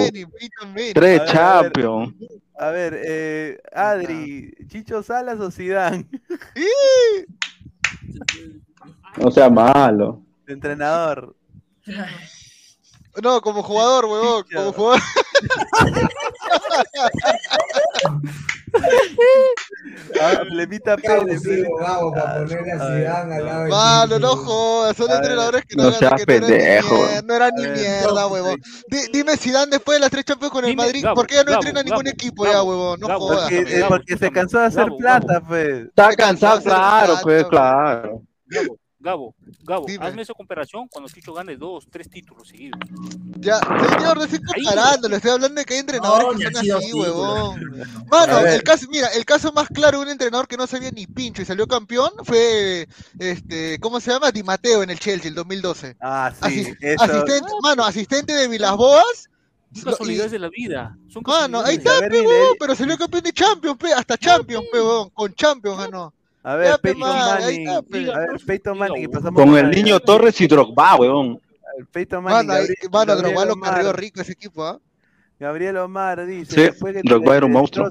Tres. 0.93 1.21
Champions. 1.25 2.13
A 2.55 2.69
ver, 2.69 2.99
eh, 3.03 3.61
Adri, 3.73 4.53
¿Chicho 4.67 5.03
Salas 5.03 5.39
o 5.39 5.51
Zidane? 5.51 6.05
No 9.17 9.31
sea 9.31 9.49
malo. 9.49 10.21
Entrenador. 10.47 11.35
No, 13.21 13.41
como 13.41 13.61
jugador, 13.63 14.05
huevón, 14.05 14.43
como 14.53 14.73
jugador. 14.73 15.01
Ah, 20.19 20.41
Lemita 20.49 20.95
Qué 20.97 21.07
Pérez. 21.07 21.41
Gabo, 21.79 22.11
para 22.11 22.39
ponerle 22.43 22.71
a 22.71 22.79
Zidane 22.79 23.35
al 23.35 23.45
lado 23.45 23.67
Mano, 23.69 24.19
no 24.19 24.35
jodas, 24.35 24.97
son 24.97 25.11
entrenadores 25.11 25.63
que 25.65 25.75
no, 25.75 25.83
No 25.85 25.91
seas 25.91 26.13
que 26.13 26.25
pendejo. 26.25 26.97
no 27.25 27.33
eran 27.35 27.51
ni 27.55 27.67
mierda, 27.67 28.27
huevón. 28.27 28.59
Di- 28.87 29.07
dime 29.11 29.37
Zidane 29.37 29.71
después 29.71 29.97
de 29.97 29.99
las 30.01 30.09
tres 30.11 30.25
Champions 30.25 30.51
con 30.53 30.65
el 30.65 30.75
Madrid, 30.75 31.05
¿por 31.13 31.27
qué 31.27 31.35
ya 31.35 31.43
no 31.43 31.53
entrena 31.53 31.83
ningún 31.83 32.07
equipo 32.07 32.45
ya, 32.45 32.63
huevón? 32.63 32.99
No 32.99 33.19
jodas. 33.19 33.49
Porque, 33.51 33.85
porque 33.87 34.17
se 34.17 34.31
cansó 34.31 34.59
de 34.59 34.65
hacer 34.65 34.87
plata, 34.97 35.41
pues. 35.47 35.85
Está 35.87 36.15
cansado, 36.15 36.61
claro, 36.61 37.17
pues 37.21 37.45
claro. 37.45 38.21
Gabo, 39.03 39.35
Gabo, 39.63 39.85
Dime. 39.85 40.05
hazme 40.05 40.21
esa 40.21 40.33
comparación 40.33 40.87
cuando 40.87 41.09
Chicho 41.09 41.33
gane 41.33 41.57
dos, 41.57 41.85
tres 41.91 42.09
títulos 42.09 42.47
seguidos. 42.47 42.79
Ya, 43.39 43.59
señor, 43.59 44.15
no 44.15 44.23
estoy 44.23 44.39
comparando, 44.41 45.09
estoy 45.09 45.31
hablando 45.31 45.59
de 45.59 45.65
que 45.65 45.73
hay 45.73 45.81
entrenadores 45.81 46.27
No, 46.31 46.37
que 46.37 46.51
son 46.55 46.77
así 46.77 46.93
huevón. 46.93 47.83
A 48.09 48.25
Mano, 48.25 48.39
el 48.47 48.63
caso, 48.63 48.87
mira, 48.89 49.09
el 49.09 49.25
caso 49.25 49.51
más 49.51 49.67
claro 49.67 49.97
de 49.99 50.05
un 50.05 50.09
entrenador 50.11 50.47
que 50.47 50.55
no 50.55 50.67
sabía 50.67 50.89
ni 50.91 51.05
pincho 51.05 51.41
y 51.41 51.45
salió 51.45 51.67
campeón 51.67 52.11
fue, 52.23 52.87
este, 53.19 53.77
¿cómo 53.79 53.99
se 53.99 54.11
llama? 54.11 54.31
Di 54.31 54.41
Matteo 54.41 54.83
en 54.83 54.89
el 54.89 54.99
Chelsea, 54.99 55.27
el 55.27 55.35
2012. 55.35 55.97
Ah, 55.99 56.31
sí, 56.47 56.73
eso. 56.79 57.03
asistente, 57.03 57.51
mano, 57.61 57.83
asistente 57.83 58.33
de 58.33 58.47
Vilas 58.47 58.77
Boas. 58.77 59.29
Son 59.73 59.83
casualidades 59.91 60.31
y- 60.31 60.35
de 60.35 60.39
la 60.39 60.49
vida. 60.49 60.97
Son 61.09 61.23
Mano, 61.27 61.59
ahí 61.59 61.75
está, 61.75 61.99
pe, 61.99 62.23
pero 62.57 62.73
salió 62.73 62.97
campeón 62.97 63.23
de 63.23 63.33
Champions, 63.33 63.77
pe, 63.77 63.91
hasta 63.91 64.17
Champions, 64.17 64.63
pe, 64.71 64.79
huevón, 64.79 65.09
con 65.09 65.33
Champions 65.33 65.77
ganó. 65.77 66.13
A 66.43 66.55
ver, 66.55 66.79
Peyton 66.81 66.99
Manning. 66.99 67.69
A 67.69 67.81
ver, 67.81 68.41
Peyton 68.45 68.77
Manning. 68.77 69.03
y 69.03 69.07
pasamos 69.07 69.41
Con 69.41 69.57
el 69.57 69.71
niño 69.71 69.99
Torres 69.99 70.39
y 70.41 70.47
Drogba, 70.47 70.95
weón. 70.95 71.39
Peyton 71.91 72.23
Manning. 72.23 72.47
Mano, 72.91 73.15
Drogba 73.15 73.45
lo 73.45 73.53
Omar. 73.53 73.75
carrió 73.75 73.93
rico 73.93 74.21
ese 74.21 74.33
equipo, 74.33 74.63
¿ah? 74.65 74.79
Gabriel 75.39 75.77
Omar 75.77 76.25
dice. 76.25 76.53
Sí, 76.53 76.61
después 76.61 76.93
que 76.93 77.01
Drogba 77.03 77.37
era 77.37 77.45
un 77.45 77.53
monstruo. 77.53 77.89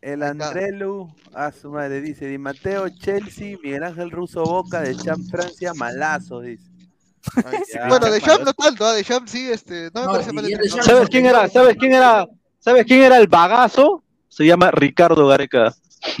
El. 0.00 0.22
Andrelu, 0.22 1.12
a 1.34 1.50
su 1.50 1.70
madre, 1.70 2.00
dice 2.00 2.26
Di 2.26 2.38
Mateo, 2.38 2.88
Chelsea, 2.88 3.56
Miguel 3.60 3.82
Ángel 3.82 4.12
Russo 4.12 4.44
Boca, 4.44 4.80
de 4.80 4.96
Champ 4.96 5.28
Francia, 5.28 5.74
malazo, 5.74 6.40
dice. 6.40 6.64
Ya, 7.74 7.88
Bueno, 7.88 8.08
de 8.08 8.20
Champ 8.20 8.44
no 8.44 8.52
tanto, 8.54 8.84
¿ah? 8.86 8.94
De 8.94 9.02
Champ 9.02 9.26
sí, 9.26 9.50
este, 9.50 9.90
no 9.92 10.00
me 10.02 10.06
No, 10.06 10.12
parece 10.12 10.32
mal 10.32 10.46
¿Sabes 10.82 11.08
quién 11.08 11.26
era? 11.26 11.48
¿Sabes 11.48 11.76
quién 11.76 11.92
era? 11.92 12.26
¿Sabes 12.60 12.86
quién 12.86 13.02
era 13.02 13.18
el 13.18 13.26
bagazo? 13.26 14.04
Se 14.28 14.46
llama 14.46 14.70
Ricardo 14.70 15.26
Gareca. 15.26 15.74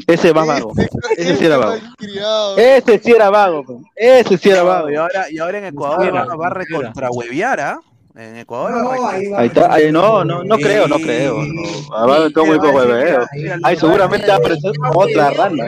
Ese 0.06 0.32
más 0.34 0.46
vago. 0.46 0.72
Ese 1.16 1.36
sí 1.36 1.44
era 1.46 1.56
vago. 1.58 1.76
Ese 2.56 2.98
sí 2.98 3.10
era 3.12 3.30
vago. 3.30 3.64
pe. 3.64 3.74
Ese 3.96 4.36
sí 4.38 4.50
era 4.50 4.62
vago. 4.62 4.90
Y 4.90 4.96
ahora, 4.96 5.30
y 5.30 5.38
ahora 5.38 5.58
en 5.58 5.64
Ecuador 5.66 6.14
va, 6.14 6.34
va 6.36 6.46
a 6.46 6.50
recontrahuevear, 6.50 7.60
¿ah? 7.60 7.80
En 8.16 8.36
Ecuador 8.38 8.72
No, 8.72 8.90
ahí 9.08 9.28
va 9.28 9.38
Ahí 9.38 9.46
está, 9.46 9.72
ahí 9.72 9.92
no, 9.92 10.24
no, 10.24 10.42
no 10.42 10.56
creo, 10.56 10.88
no 10.88 10.96
creo. 10.96 11.40
No. 11.44 11.62
Ah, 11.94 12.04
va 12.06 12.16
a 12.16 12.20
muy 12.20 12.32
poco 12.32 12.70
hueveo. 12.70 13.24
ahí- 13.62 13.76
seguramente 13.76 14.26
va 14.26 14.34
a 14.34 14.36
aparecer 14.38 14.72
otra 14.92 15.30
rana. 15.30 15.64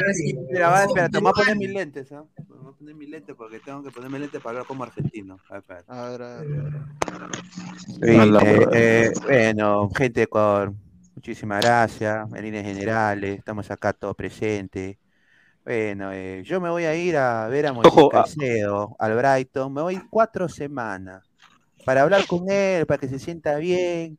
Mira, 0.50 0.68
va, 0.68 0.82
espérate, 0.84 1.18
me 1.18 1.20
voy 1.20 1.30
a 1.30 1.32
poner 1.34 1.56
mis 1.56 1.70
lentes, 1.70 2.10
¿ah? 2.10 2.24
Me 2.48 2.56
voy 2.56 2.72
a 2.74 2.76
poner 2.76 2.94
mis 2.96 3.08
lentes 3.08 3.36
porque 3.36 3.60
tengo 3.60 3.84
que 3.84 3.90
ponerme 3.92 4.18
lentes 4.18 4.40
para 4.40 4.50
hablar 4.50 4.66
como 4.66 4.82
argentino. 4.82 5.38
A 5.48 5.52
ver, 5.52 5.60
espérate. 5.60 5.92
A 5.92 6.08
ver, 6.08 6.22
a 6.22 6.36
ver. 6.40 6.46
Eh, 8.02 8.18
verdad. 8.18 8.42
eh, 8.72 9.12
bueno, 9.22 9.90
gente 9.96 10.20
de 10.20 10.24
Ecuador, 10.24 10.72
muchísimas 11.20 11.60
gracias. 11.60 12.32
En 12.32 12.42
líneas 12.42 12.64
generales, 12.64 13.38
estamos 13.38 13.70
acá 13.70 13.92
todos 13.92 14.16
presentes. 14.16 14.96
Bueno, 15.62 16.12
eh, 16.12 16.42
yo 16.46 16.62
me 16.62 16.70
voy 16.70 16.84
a 16.84 16.94
ir 16.94 17.18
a 17.18 17.46
ver 17.46 17.66
a 17.66 17.74
Moisés 17.74 17.92
ah. 17.94 18.08
Caicedo, 18.10 18.96
al 18.98 19.14
Brighton. 19.14 19.70
Me 19.70 19.82
voy 19.82 20.00
cuatro 20.08 20.48
semanas 20.48 21.22
para 21.84 22.02
hablar 22.02 22.26
con 22.26 22.50
él, 22.50 22.86
para 22.86 22.96
que 22.96 23.06
se 23.06 23.18
sienta 23.18 23.56
bien, 23.56 24.16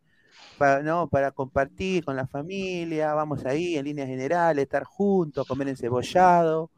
para, 0.59 0.83
¿no? 0.83 1.07
para 1.07 1.31
compartir 1.31 2.05
con 2.05 2.15
la 2.15 2.27
familia. 2.27 3.15
Vamos 3.15 3.47
ahí 3.47 3.77
en 3.77 3.85
líneas 3.85 4.07
generales, 4.07 4.61
estar 4.61 4.83
juntos, 4.83 5.47
comer 5.47 5.69
encebollado. 5.69 6.69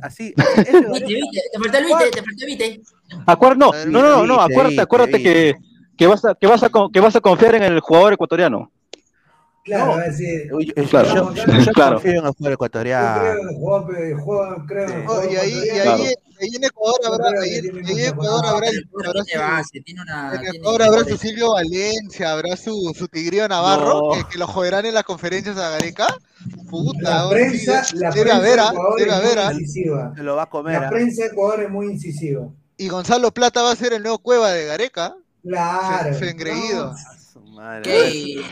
Así, 0.00 0.32
así 0.36 0.60
eso 0.68 0.94
es 0.94 1.02
Vite, 1.02 1.06
vite, 1.06 1.40
te 1.52 1.58
falta 1.58 1.78
el 1.78 1.84
vite, 1.86 2.22
te 2.38 2.46
vite. 2.46 2.80
Acuérdate, 3.26 3.90
no, 3.90 4.00
no, 4.00 4.18
no, 4.18 4.26
no, 4.26 4.40
acuérdate, 4.40 4.80
acuérdate 4.80 5.20
que, 5.20 5.54
que 5.98 6.06
vas 6.06 6.24
a, 6.24 6.36
que 6.36 6.46
vas 6.46 6.62
a, 6.62 6.68
con- 6.68 6.92
que 6.92 7.00
vas 7.00 7.16
a 7.16 7.20
confiar 7.20 7.56
en 7.56 7.64
el 7.64 7.80
jugador 7.80 8.12
ecuatoriano. 8.12 8.70
Claro, 9.64 9.96
No. 9.96 10.02
decir. 10.02 10.52
Uy, 10.52 10.66
yo- 10.76 10.84
Claro, 10.88 11.08
yo- 11.14 11.34
yo- 11.34 11.44
yo 11.64 11.72
claro. 11.72 11.94
confío 11.96 12.10
en 12.20 12.26
el 12.26 12.32
jugador 12.32 12.36
Yo 12.38 12.52
ecuatoriano. 12.52 13.24
y 15.30 15.36
ahí, 15.36 15.52
y 15.52 15.70
ahí, 15.70 15.78
ecuatoriano. 15.78 15.78
Claro. 15.84 16.02
ahí 16.40 16.56
en 16.56 16.64
Ecuador 16.64 17.00
Yo 17.02 17.12
habrá, 17.14 17.40
ahí, 17.40 17.54
en- 17.54 17.98
Ecuador 18.00 18.44
habrá, 18.46 18.68
habrá 20.86 21.04
su. 21.04 21.16
Silvio 21.16 21.52
Valencia, 21.52 22.32
habrá 22.32 22.56
su, 22.56 22.92
su 22.94 23.08
Tigrillo 23.08 23.48
Navarro, 23.48 24.00
No. 24.10 24.14
que, 24.14 24.32
que 24.32 24.38
lo 24.38 24.46
joderán 24.46 24.84
en 24.84 24.94
las 24.94 25.04
conferencias 25.04 25.56
a 25.56 25.70
Gareca. 25.70 26.06
Puta, 26.68 27.00
La 27.00 27.20
ahora 27.20 27.38
sí, 27.50 27.64
prensa, 27.64 27.82
la 27.94 28.10
debe 28.10 28.22
prensa 28.22 28.36
haber, 28.36 28.54
de 28.56 28.60
ah, 28.60 28.72
ah. 29.48 30.12
Se 30.14 30.22
lo 30.22 30.36
va 30.36 30.42
a 30.42 30.46
comer. 30.50 30.80
La 30.80 30.88
¿ah? 30.88 30.90
prensa 30.90 31.22
de 31.22 31.28
Ecuador 31.28 31.62
es 31.62 31.70
muy 31.70 31.86
incisiva. 31.86 32.48
Y 32.76 32.88
Gonzalo 32.88 33.32
Plata 33.32 33.62
va 33.62 33.70
a 33.72 33.76
ser 33.76 33.94
el 33.94 34.02
nuevo 34.02 34.18
Cueva 34.18 34.50
de 34.50 34.66
Gareca. 34.66 35.14
Claro. 35.42 36.14
Engreído. 36.18 36.92
No, 36.92 36.96
Su 37.32 37.40
madre. 37.40 37.82
¿Qué? 37.82 38.42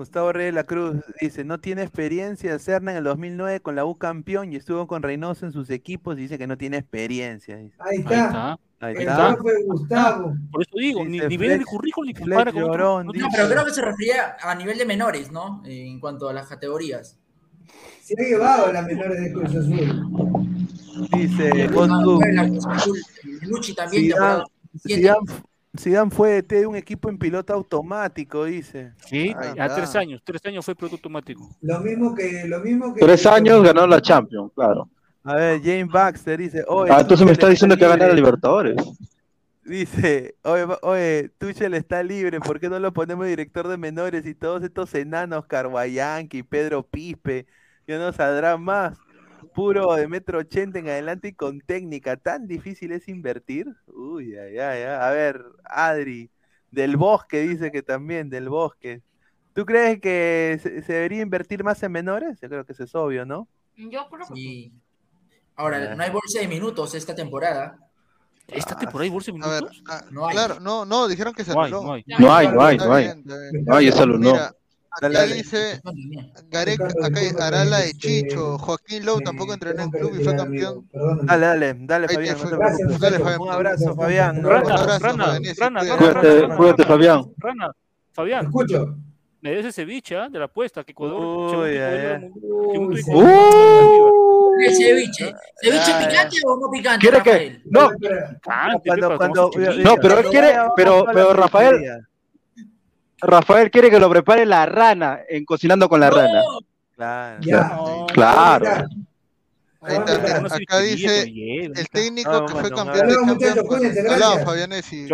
Gustavo 0.00 0.32
Reyes 0.32 0.52
de 0.54 0.56
la 0.56 0.64
Cruz 0.64 0.96
dice, 1.20 1.44
no 1.44 1.60
tiene 1.60 1.82
experiencia 1.82 2.58
Serna 2.58 2.92
en 2.92 2.96
el 2.96 3.04
2009 3.04 3.60
con 3.60 3.76
la 3.76 3.84
U 3.84 3.96
campeón 3.96 4.50
y 4.50 4.56
estuvo 4.56 4.86
con 4.86 5.02
Reynoso 5.02 5.44
en 5.44 5.52
sus 5.52 5.68
equipos 5.68 6.16
y 6.16 6.22
dice 6.22 6.38
que 6.38 6.46
no 6.46 6.56
tiene 6.56 6.78
experiencia. 6.78 7.58
dice. 7.58 7.76
Ahí 7.78 7.96
Ahí 7.96 7.98
está. 7.98 8.24
está. 8.24 8.58
Ahí 8.80 8.94
El 8.94 9.00
está. 9.02 9.34
profe 9.36 9.50
Gustavo. 9.66 10.34
Por 10.50 10.62
eso 10.62 10.70
digo, 10.78 11.04
ni, 11.04 11.12
Dice 11.18 11.28
ni 11.28 11.36
ven 11.36 11.50
el 11.50 11.60
Flex- 11.60 11.64
currículum 11.66 12.06
ni 12.08 12.14
compara 12.14 12.50
con 12.50 12.62
otro- 12.62 13.04
No, 13.04 13.12
pero 13.12 13.48
creo 13.48 13.64
que 13.66 13.70
se 13.72 13.82
refería 13.82 14.36
a 14.40 14.54
nivel 14.54 14.78
de 14.78 14.86
menores, 14.86 15.30
¿no? 15.30 15.62
En 15.66 16.00
cuanto 16.00 16.30
a 16.30 16.32
las 16.32 16.48
categorías. 16.48 17.18
Se 18.02 18.14
ha 18.18 18.24
llevado 18.26 18.72
las 18.72 18.86
menores 18.86 19.20
de 19.20 19.32
Cruz 19.34 19.50
Azul. 19.54 20.18
Dice, 21.12 21.68
Luchi 23.42 23.74
también, 23.74 24.04
Zidane, 24.04 24.08
temporada 24.08 24.44
17. 24.72 25.49
Zidane- 25.76 26.10
fue 26.10 26.42
de 26.42 26.66
un 26.66 26.74
equipo 26.76 27.08
en 27.08 27.18
piloto 27.18 27.52
automático, 27.54 28.44
dice. 28.44 28.92
Sí, 29.06 29.32
a 29.58 29.74
tres 29.74 29.94
años, 29.94 30.20
tres 30.24 30.44
años 30.44 30.64
fue 30.64 30.74
piloto 30.74 30.96
automático. 30.96 31.48
Lo 31.60 31.80
mismo 31.80 32.14
que. 32.14 32.44
Lo 32.46 32.60
mismo 32.60 32.92
que 32.92 33.00
Tres 33.00 33.24
años 33.26 33.62
ganó 33.62 33.86
la 33.86 34.00
Champions, 34.00 34.50
claro. 34.54 34.88
A 35.22 35.34
ver, 35.34 35.60
James 35.62 35.88
Baxter 35.88 36.38
dice, 36.38 36.64
oye, 36.66 36.90
Ah, 36.92 37.00
entonces 37.02 37.26
me 37.26 37.32
está 37.32 37.48
diciendo 37.48 37.76
que 37.76 37.84
va 37.84 37.92
a 37.94 37.96
ganar 37.96 38.08
la 38.08 38.14
libre". 38.14 38.30
Libertadores. 38.30 38.76
Dice, 39.62 40.34
oye, 40.42 40.66
oye, 40.82 41.30
Tuchel 41.38 41.74
está 41.74 42.02
libre, 42.02 42.40
¿por 42.40 42.58
qué 42.58 42.68
no 42.68 42.80
lo 42.80 42.92
ponemos 42.92 43.26
director 43.26 43.68
de 43.68 43.76
menores 43.76 44.26
y 44.26 44.34
todos 44.34 44.62
estos 44.64 44.92
enanos, 44.94 45.46
Carguayanqui, 45.46 46.42
Pedro 46.42 46.82
Pispe, 46.82 47.46
ya 47.86 47.98
no 47.98 48.10
saldrán 48.12 48.62
más? 48.62 48.98
Puro 49.54 49.94
de 49.94 50.06
metro 50.08 50.38
ochenta 50.38 50.78
en 50.78 50.88
adelante 50.88 51.28
y 51.28 51.32
con 51.32 51.60
técnica, 51.60 52.16
¿tan 52.16 52.46
difícil 52.46 52.92
es 52.92 53.08
invertir? 53.08 53.66
Uy, 53.86 54.36
ay, 54.36 54.58
ay, 54.58 54.82
ay. 54.82 54.96
A 55.00 55.10
ver, 55.10 55.44
Adri, 55.64 56.30
del 56.70 56.96
Bosque 56.96 57.40
dice 57.40 57.70
que 57.72 57.82
también, 57.82 58.30
del 58.30 58.48
Bosque. 58.48 59.02
¿Tú 59.52 59.66
crees 59.66 60.00
que 60.00 60.58
se, 60.62 60.82
se 60.82 60.92
debería 60.92 61.22
invertir 61.22 61.64
más 61.64 61.82
en 61.82 61.92
menores? 61.92 62.38
Yo 62.40 62.48
creo 62.48 62.64
que 62.64 62.72
eso 62.72 62.84
es 62.84 62.94
obvio, 62.94 63.26
¿no? 63.26 63.48
Yo 63.76 64.08
creo 64.08 64.26
que 64.28 64.34
Sí. 64.34 64.72
Ahora, 65.56 65.94
no 65.94 66.02
hay 66.02 66.10
bolsa 66.10 66.40
de 66.40 66.48
minutos 66.48 66.94
esta 66.94 67.14
temporada. 67.14 67.78
¿Esta 68.46 68.76
temporada 68.76 69.04
hay 69.04 69.10
bolsa 69.10 69.30
de 69.32 69.38
A 69.42 69.48
ver, 69.48 69.62
minutos? 69.62 69.82
ah, 69.88 70.04
No 70.10 70.26
hay. 70.26 70.34
claro, 70.34 70.60
no, 70.60 70.84
no, 70.86 71.06
dijeron 71.06 71.34
que 71.34 71.44
se 71.44 71.52
No 71.52 71.62
hay, 71.62 71.72
anuló. 71.72 71.86
no 71.86 71.92
hay. 71.92 72.04
No 72.06 72.34
hay, 72.34 72.48
no 72.48 72.62
hay, 72.62 72.76
no 72.78 72.92
hay. 72.94 73.22
No 73.64 73.76
hay, 73.76 73.88
esa 73.88 74.06
no. 74.06 74.18
Mira, 74.18 74.52
acá 74.90 75.22
dice 75.24 75.80
Ricardo, 76.50 77.04
acá 77.04 77.20
disculpa, 77.20 77.46
hará 77.46 77.64
la 77.64 77.78
de 77.78 77.86
este, 77.86 77.98
Chicho. 77.98 78.58
Joaquín 78.58 79.04
Lowe 79.04 79.18
me 79.18 79.24
tampoco 79.24 79.52
entrenó 79.54 79.82
en 79.82 79.90
club 79.90 80.12
y 80.18 80.24
fue 80.24 80.36
campeón. 80.36 80.88
Dale, 81.22 81.46
dale, 81.46 81.76
dale, 81.80 82.08
Fabián. 82.08 82.36
Dale. 82.98 83.18
Fabián. 83.18 83.40
Un 83.40 83.50
abrazo, 83.50 83.94
Fabián. 83.94 84.42
Rana, 84.42 84.76
Rana, 84.98 85.38
Rana, 85.58 85.86
cuídate. 86.56 86.84
Fabián. 86.84 87.32
Rana, 87.38 87.72
Fabián, 88.12 88.46
escucho. 88.46 88.96
me 89.40 89.50
des 89.52 89.66
ese 89.66 89.84
biche 89.84 90.16
¿ah? 90.16 90.28
de 90.28 90.38
la 90.38 90.46
apuesta 90.46 90.84
que 90.84 90.92
Ecuador, 90.92 91.56
Uy, 91.56 91.76
¿El 94.66 94.76
ceviche? 94.76 95.34
¿Ceviche 95.62 95.92
picante 95.98 96.36
o 96.44 96.56
no 96.60 96.70
picante, 96.70 97.00
¿Quiere 97.08 97.22
que? 97.22 97.62
No, 97.66 97.90
Cuando- 98.44 99.16
cuando- 99.16 99.50
chilito. 99.50 99.82
no, 99.82 99.96
pero 99.96 100.18
él 100.18 100.26
quiere, 100.26 100.54
pero, 100.76 101.06
pero 101.12 101.32
Rafael. 101.32 102.04
Rafael 103.22 103.70
quiere 103.70 103.90
que 103.90 104.00
lo 104.00 104.10
prepare 104.10 104.46
la 104.46 104.66
rana 104.66 105.20
en 105.28 105.44
cocinando 105.44 105.88
con 105.88 106.00
la 106.00 106.10
rana. 106.10 106.40
Claro. 106.96 107.40
Ya. 107.40 107.78
Claro. 108.12 108.86
Ahí 109.82 109.96
está, 109.96 110.18
mira, 110.18 110.40
no 110.40 110.48
se 110.50 110.62
acá 110.62 110.78
dice 110.80 111.22
el 111.22 111.88
técnico 111.90 112.30
Ah, 112.30 112.44
que 112.46 112.52
fue 112.54 112.70
campeón 112.70 113.08
de 113.08 113.14
Hablamos, 113.14 113.38
gracias. 113.38 114.44
Fabianesi. 114.44 115.08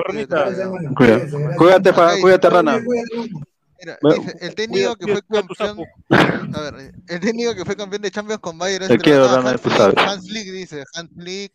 Cuídate, 1.57 1.93
cuídate, 2.21 2.51
rana. 2.51 2.81
Mira, 3.79 3.99
dice, 4.03 4.37
el 4.41 4.55
técnico 4.57 4.97
que 4.97 5.07
fue 5.13 5.23
campeón, 5.23 5.57
sapo. 5.57 5.85
a 6.11 6.61
ver, 6.63 6.93
el 7.07 7.21
técnico 7.21 7.55
que 7.55 7.65
fue 7.65 7.77
campeón 7.77 8.03
de 8.03 8.11
Champions 8.11 8.41
con 8.41 8.59
Bayern 8.59 8.85
es 8.85 8.89
Te 8.89 8.99
quiero, 8.99 9.27
entrenador 9.27 9.45
Rana, 9.45 9.51
Hans 9.51 9.63
tú 9.63 9.69
Flick, 9.69 9.79
sabes. 9.79 9.97
Hans 9.99 10.29
Flick 10.29 10.51
dice, 10.51 10.85
Hans 10.95 11.11
Flick 11.15 11.53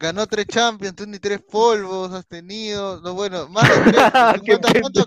ganó 0.00 0.26
tres 0.26 0.46
Champions, 0.46 0.96
tú 0.96 1.06
ni 1.06 1.18
tres 1.18 1.40
polvos 1.42 2.10
has 2.12 2.26
tenido, 2.26 3.00
no, 3.02 3.12
bueno, 3.14 3.48
más 3.50 3.68
de 3.68 3.92
tres, 3.92 4.02
Qué 4.44 4.58
¿cuántas, 4.58 4.72
cuántas, 4.80 5.04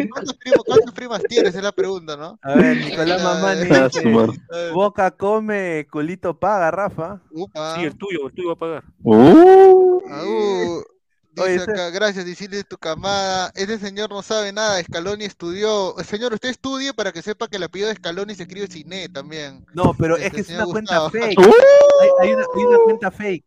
cuántas 0.65 0.93
primas, 0.93 1.21
tienes? 1.27 1.55
Es 1.55 1.63
la 1.63 1.71
pregunta, 1.71 2.15
¿no? 2.15 2.39
A 2.43 2.53
ver, 2.53 2.77
Nicolás 2.85 3.23
Mamani. 3.23 3.67
Boca 4.73 5.09
come, 5.11 5.87
culito 5.91 6.37
paga, 6.39 6.69
Rafa. 6.71 7.19
Upa. 7.31 7.75
Sí, 7.75 7.81
el 7.85 7.97
tuyo, 7.97 8.27
el 8.27 8.33
tuyo 8.33 8.49
va 8.49 8.53
a 8.53 8.57
pagar. 8.57 8.83
Uh, 9.03 9.97
uh, 9.97 10.83
dice 11.31 11.41
Oye, 11.41 11.55
ese- 11.55 11.71
acá, 11.71 11.89
gracias, 11.89 12.25
decirle 12.25 12.63
tu 12.63 12.77
camada. 12.77 13.51
Ese 13.55 13.79
señor 13.79 14.11
no 14.11 14.21
sabe 14.21 14.53
nada, 14.53 14.81
Scaloni 14.83 15.25
estudió. 15.25 15.95
Señor, 16.05 16.33
usted 16.33 16.49
estudie 16.49 16.93
para 16.93 17.11
que 17.11 17.23
sepa 17.23 17.47
que 17.47 17.57
el 17.57 17.63
apellido 17.63 17.89
de 17.89 17.95
Scaloni 17.95 18.35
se 18.35 18.43
escribe 18.43 18.67
Cine 18.67 19.09
también. 19.09 19.65
No, 19.73 19.95
pero 19.97 20.17
es 20.17 20.25
Este, 20.25 20.35
que 20.35 20.41
es 20.41 20.49
una 20.51 20.65
cuenta 20.65 21.09
fake. 21.09 21.39
Uh. 21.39 21.51
Hay, 22.01 22.09
hay 22.21 22.33
una, 22.35 22.45
hay 22.55 22.63
una 22.63 22.77
cuenta 22.77 23.09
fake. 23.11 23.45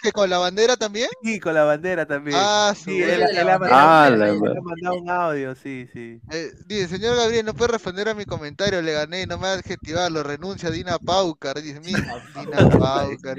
¿Que 0.00 0.12
con 0.12 0.30
la 0.30 0.38
bandera 0.38 0.76
también? 0.76 1.08
Sí, 1.24 1.40
con 1.40 1.54
la 1.54 1.64
bandera 1.64 2.06
también. 2.06 2.38
Ah, 2.38 2.72
sí, 2.76 3.02
él, 3.02 3.20
él 3.20 3.48
ha 3.48 3.54
Ah, 3.54 4.08
mandado, 4.10 4.32
ha 4.32 4.60
mandado 4.62 4.94
un 4.94 5.10
audio, 5.10 5.54
sí, 5.56 5.88
sí. 5.92 6.20
Eh, 6.30 6.52
dice, 6.66 6.86
señor 6.88 7.16
Gabriel, 7.16 7.44
no 7.44 7.52
puede 7.54 7.72
responder 7.72 8.08
a 8.08 8.14
mi 8.14 8.24
comentario, 8.24 8.80
le 8.80 8.92
gané, 8.92 9.26
no 9.26 9.38
me 9.38 9.44
va 9.48 9.52
a 9.54 9.56
adjetivarlo, 9.56 10.22
renuncia 10.22 10.70
Dina 10.70 10.98
Paucar, 10.98 11.60
dice, 11.60 11.80
mira, 11.80 12.22
Dina 12.36 12.68
Paucar. 12.68 13.38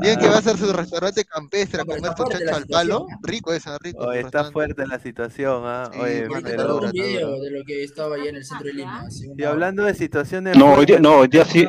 Bien 0.00 0.18
que 0.18 0.28
va 0.28 0.38
a 0.38 0.42
ser 0.42 0.56
su 0.56 0.72
restaurante 0.72 1.24
campestre 1.24 1.82
a 1.82 1.84
comer 1.84 2.02
la 2.02 2.56
al 2.56 2.66
palo, 2.66 3.06
rico 3.22 3.52
esa, 3.52 3.76
rico. 3.78 4.06
Oye, 4.06 4.22
su 4.22 4.26
está 4.26 4.50
fuerte 4.50 4.86
la 4.86 4.98
situación, 4.98 5.62
¿ah? 5.64 5.90
Sí, 5.92 5.98
Oye, 5.98 6.28
te 6.42 6.56
dura, 6.56 6.86
un 6.86 6.92
video 6.92 7.40
de 7.40 7.50
lo 7.50 7.64
que 7.64 7.84
estaba 7.84 8.16
allá 8.16 8.30
en 8.30 8.36
el 8.36 8.44
centro 8.44 8.66
de 8.68 8.74
Lima. 8.74 9.06
Y 9.36 9.44
hablando 9.44 9.84
de 9.84 9.94
situaciones 9.94 10.56
No, 10.56 10.74
hoy 10.74 10.86
día, 10.86 10.96
fuertes, 10.96 11.00
no, 11.02 11.18
hoy 11.18 11.28
día 11.28 11.44
sí, 11.44 11.68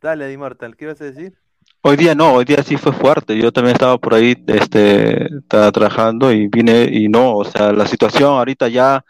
Dale, 0.00 0.28
Dimortal, 0.28 0.76
¿qué 0.76 0.84
ibas 0.84 1.00
a 1.00 1.04
decir? 1.04 1.36
Hoy 1.82 1.96
día 1.96 2.14
no, 2.14 2.32
hoy 2.34 2.44
día 2.44 2.62
sí 2.62 2.76
fue 2.76 2.92
fuerte. 2.92 3.36
Yo 3.38 3.52
también 3.52 3.74
estaba 3.74 3.98
por 3.98 4.14
ahí, 4.14 4.36
este, 4.46 5.28
trabajando 5.48 6.32
y 6.32 6.48
vine 6.48 6.88
y 6.90 7.08
no, 7.08 7.36
o 7.36 7.44
sea, 7.44 7.72
la 7.72 7.86
situación 7.86 8.30
ahorita 8.32 8.68
ya, 8.68 9.04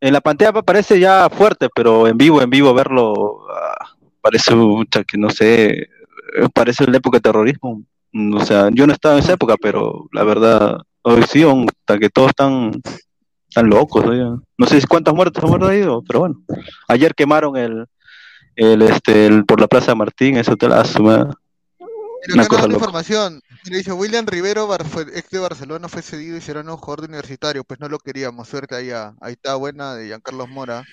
en 0.00 0.12
la 0.12 0.20
pantalla 0.20 0.52
pa- 0.52 0.62
parece 0.62 0.98
ya 1.00 1.28
fuerte, 1.30 1.68
pero 1.74 2.06
en 2.08 2.16
vivo, 2.18 2.42
en 2.42 2.50
vivo 2.50 2.72
verlo, 2.74 3.14
ah, 3.50 3.88
parece, 4.20 4.54
que 5.06 5.18
no 5.18 5.30
sé, 5.30 5.88
parece 6.54 6.86
la 6.90 6.98
época 6.98 7.18
de 7.18 7.22
terrorismo. 7.22 7.82
Mm, 8.12 8.34
O 8.36 8.40
sea, 8.44 8.68
yo 8.72 8.86
no 8.86 8.92
estaba 8.92 9.14
en 9.16 9.20
esa 9.24 9.34
época, 9.34 9.56
pero 9.60 10.08
la 10.12 10.24
verdad, 10.24 10.78
hoy 11.02 11.22
sí, 11.28 11.44
hasta 11.44 11.98
que 11.98 12.10
todos 12.10 12.28
están, 12.30 12.72
están 13.48 13.68
locos, 13.70 14.04
oye. 14.04 14.24
No 14.58 14.66
sé 14.66 14.80
si 14.80 14.86
cuántos 14.86 15.14
muertos 15.14 15.42
han 15.44 15.50
muerto 15.50 16.02
pero 16.06 16.20
bueno. 16.20 16.36
Ayer 16.88 17.14
quemaron 17.14 17.56
el, 17.56 17.86
el, 18.56 18.82
este, 18.82 19.42
por 19.44 19.60
la 19.60 19.66
Plaza 19.66 19.94
Martín, 19.94 20.36
eso 20.36 20.56
te 20.56 20.68
la. 20.68 20.82
Una 22.32 22.42
acá 22.42 22.66
información. 22.68 23.42
Mira, 23.64 23.78
dice 23.78 23.92
William 23.92 24.26
Rivero, 24.26 24.68
ex 25.14 25.30
de 25.30 25.38
Barcelona, 25.38 25.88
fue 25.88 26.02
cedido 26.02 26.36
y 26.36 26.40
será 26.40 26.62
nuevo 26.62 26.78
jugador 26.78 27.02
de 27.02 27.08
universitario. 27.08 27.64
Pues 27.64 27.80
no 27.80 27.88
lo 27.88 27.98
queríamos. 27.98 28.48
Suerte 28.48 28.74
allá. 28.76 29.14
Ahí 29.20 29.32
está 29.34 29.54
buena 29.56 29.94
de 29.94 30.06
Giancarlos 30.06 30.48
Mora. 30.48 30.84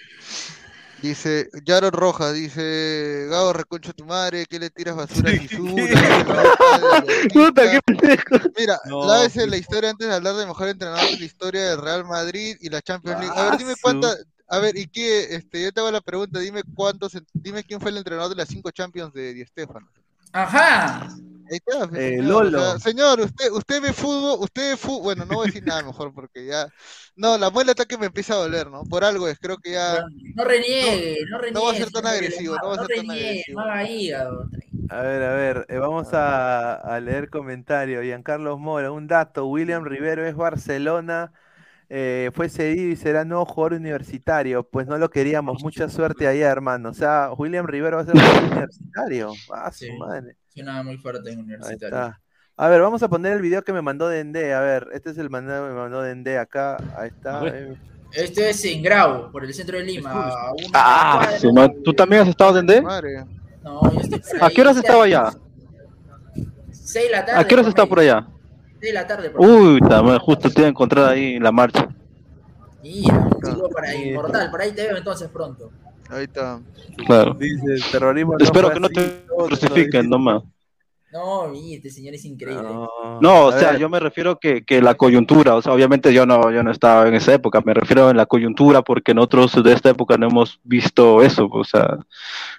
Dice 1.02 1.50
Yaro 1.66 1.92
Rojas, 1.92 2.34
dice 2.34 3.28
Gabo, 3.30 3.52
reconcho 3.52 3.92
tu 3.92 4.06
madre, 4.06 4.46
que 4.46 4.58
le 4.58 4.70
tiras 4.70 4.96
basura 4.96 5.32
a? 5.32 5.34
¿qué? 5.38 5.50
Qué 7.30 7.82
pendejo. 7.86 8.36
Mira, 8.58 8.80
No, 8.86 9.06
la 9.06 9.20
vez 9.24 9.36
en 9.36 9.50
la 9.50 9.58
historia 9.58 9.90
antes 9.90 10.08
de 10.08 10.14
hablar 10.14 10.36
de 10.36 10.46
mejor 10.46 10.70
entrenador 10.70 11.10
de 11.12 11.18
la 11.20 11.26
historia 11.26 11.70
del 11.72 11.82
Real 11.82 12.06
Madrid 12.06 12.56
y 12.62 12.70
la 12.70 12.82
Champions 12.82 13.20
League. 13.20 13.34
A 13.36 13.50
ver, 13.50 13.58
dime 13.60 13.74
su- 13.74 13.82
cuánta, 13.82 14.16
a 14.48 14.60
ver, 14.60 14.78
y 14.78 14.88
qué, 14.88 15.36
este, 15.36 15.64
yo 15.64 15.74
te 15.74 15.82
hago 15.82 15.92
la 15.92 16.00
pregunta, 16.00 16.40
dime 16.40 16.62
cuántos, 16.74 17.12
dime 17.34 17.66
quién 17.66 17.82
fue 17.82 17.92
el 17.92 17.98
entrenador 17.98 18.30
de 18.30 18.36
las 18.38 18.48
cinco 18.48 18.72
Champions 18.72 19.14
de 19.14 19.34
Di 19.34 19.44
Stéfano. 19.46 19.90
Ajá. 20.34 21.08
Ahí 21.50 21.58
está, 21.58 21.90
Eh, 21.94 22.18
señor, 22.18 22.44
o 22.46 22.50
Lolo. 22.50 22.50
sea, 22.50 22.80
señor, 22.80 23.20
usted, 23.22 23.52
usted 23.52 23.82
ve 23.82 23.94
fútbol, 23.94 24.40
usted 24.42 24.72
ve 24.72 24.78
fútbol, 24.78 25.04
bueno, 25.04 25.26
no 25.26 25.36
voy 25.36 25.44
a 25.46 25.48
decir 25.48 25.64
nada 25.66 25.84
mejor 25.84 26.14
porque 26.14 26.46
ya, 26.46 26.68
no, 27.16 27.38
la 27.38 27.50
muela 27.50 27.72
está 27.72 27.86
que 27.86 27.98
me 27.98 28.06
empieza 28.08 28.34
a 28.34 28.38
doler, 28.38 28.70
¿no? 28.72 28.88
Por 28.88 29.04
algo 29.04 29.28
es, 29.28 29.40
creo 29.40 29.58
que 29.60 29.72
ya, 29.74 30.06
No 30.36 30.44
reniegue, 30.46 31.26
no 31.30 31.38
reniegue. 31.38 31.54
no 31.54 31.64
va 31.66 31.72
a 31.72 31.76
ser 31.76 31.92
tan 31.92 32.06
agresivo, 32.08 32.60
no 32.60 32.70
va 32.70 32.76
a 32.76 32.78
no 32.78 32.84
ser 32.84 32.92
tan 32.92 33.10
agresivo. 33.12 33.62
A 34.90 35.02
ver, 35.02 35.24
a 35.24 35.34
ver, 35.36 35.66
eh, 35.70 35.78
vamos 35.80 36.14
a, 36.14 36.76
a 36.76 37.00
leer 37.00 37.30
comentarios. 37.30 38.04
Giancarlos 38.04 38.60
Mora, 38.60 38.92
un 38.92 39.08
dato, 39.08 39.48
William 39.48 39.84
Rivero 39.86 40.26
es 40.28 40.36
Barcelona, 40.36 41.34
eh, 41.96 42.32
fue 42.34 42.50
cedido 42.50 42.90
y 42.92 42.96
será 42.96 43.24
nuevo 43.24 43.46
jugador 43.46 43.74
universitario. 43.74 44.64
Pues 44.64 44.88
no 44.88 44.98
lo 44.98 45.12
queríamos, 45.12 45.62
mucha 45.64 45.88
suerte 45.90 46.28
allá, 46.28 46.50
hermano. 46.50 46.90
O 46.90 46.94
sea, 46.94 47.30
William 47.38 47.68
Rivero 47.68 47.98
va 47.98 48.02
a 48.02 48.06
ser 48.06 48.16
jugador 48.20 48.44
universitario. 48.52 49.32
Ah, 49.54 49.72
su 49.72 49.86
Sí. 49.86 49.92
madre. 50.00 50.36
Suena 50.48 50.82
muy 50.82 50.98
fuerte 50.98 51.32
en 51.32 51.40
universitario. 51.42 52.18
A 52.58 52.68
ver, 52.68 52.82
vamos 52.82 53.04
a 53.04 53.08
poner 53.08 53.34
el 53.34 53.42
video 53.44 53.64
que 53.64 53.74
me 53.74 53.84
mandó 53.84 54.08
Dende. 54.08 54.54
A 54.56 54.62
ver, 54.62 54.88
este 54.94 55.12
es 55.12 55.18
el 55.20 55.30
mandado 55.30 55.68
que 55.68 55.74
me 55.74 55.80
mandó 55.80 56.02
Dende 56.02 56.40
acá. 56.40 56.78
Ahí 56.98 57.10
está. 57.10 57.46
Eh. 57.48 57.76
Esto 58.12 58.42
es 58.42 58.66
en 58.66 58.82
Grau, 58.82 59.32
por 59.32 59.44
el 59.46 59.54
centro 59.54 59.78
de 59.78 59.84
Lima. 59.84 60.12
Ah, 60.74 61.20
cuadra. 61.22 61.40
su 61.40 61.54
madre. 61.54 61.76
¿Tú 61.84 61.94
también 61.94 62.24
has 62.24 62.28
estado 62.28 62.58
en 62.60 62.66
D? 62.68 62.82
Madre. 62.82 63.26
No, 63.64 63.82
yo 63.92 64.00
estoy 64.00 64.20
por 64.20 64.44
¿A 64.44 64.50
qué 64.50 64.62
horas 64.62 64.78
estaba 64.78 65.04
allá? 65.04 65.32
seis 66.72 67.06
de 67.06 67.12
la 67.12 67.26
tarde. 67.26 67.40
¿A 67.42 67.44
qué 67.48 67.54
horas 67.56 67.68
estaba 67.68 67.88
por 67.88 68.00
allá? 68.00 68.28
De 68.84 68.92
la 68.92 69.08
tarde. 69.08 69.30
Por. 69.30 69.48
Uy, 69.48 69.80
también, 69.80 70.20
justo 70.20 70.50
te 70.50 70.60
iba 70.60 70.68
a 70.68 70.70
encontrar 70.70 71.06
ahí 71.06 71.36
en 71.36 71.44
la 71.44 71.54
marcha. 71.54 71.88
Mira, 72.84 73.30
saludo 73.42 73.70
para 73.70 73.96
Inmortal. 73.96 74.52
Por 74.52 74.60
ahí 74.60 74.74
te 74.74 74.86
veo 74.86 74.98
entonces 74.98 75.30
pronto. 75.30 75.72
ahí 76.10 76.26
está. 76.26 76.60
Claro. 77.08 77.34
Dice, 77.36 77.76
el 77.76 77.84
terrorismo 77.90 78.38
Espero 78.38 78.72
que 78.72 78.82
no 78.82 78.90
te 78.90 79.26
crucifiquen, 79.48 80.10
nomás. 80.10 80.44
No, 81.14 81.54
este 81.54 81.92
señor 81.92 82.16
es 82.16 82.26
increíble. 82.26 82.64
No, 82.64 82.90
No, 83.22 83.46
o 83.46 83.52
sea, 83.54 83.72
ver, 83.72 83.80
yo 83.80 83.88
me 83.88 84.02
refiero 84.02 84.38
que, 84.38 84.66
que 84.66 84.82
la 84.82 84.96
coyuntura, 84.96 85.56
o 85.56 85.62
sea, 85.62 85.72
obviamente 85.72 86.12
yo 86.12 86.26
no, 86.26 86.52
yo 86.52 86.62
no 86.62 86.72
estaba 86.72 87.08
en 87.08 87.14
esa 87.14 87.36
época, 87.36 87.62
me 87.64 87.74
refiero 87.74 88.10
en 88.10 88.18
la 88.18 88.26
coyuntura 88.26 88.82
porque 88.82 89.14
nosotros 89.14 89.64
de 89.64 89.72
esta 89.72 89.92
época 89.92 90.18
no 90.18 90.28
hemos 90.28 90.60
visto 90.64 91.22
eso, 91.22 91.48
o 91.50 91.64
sea, 91.64 92.00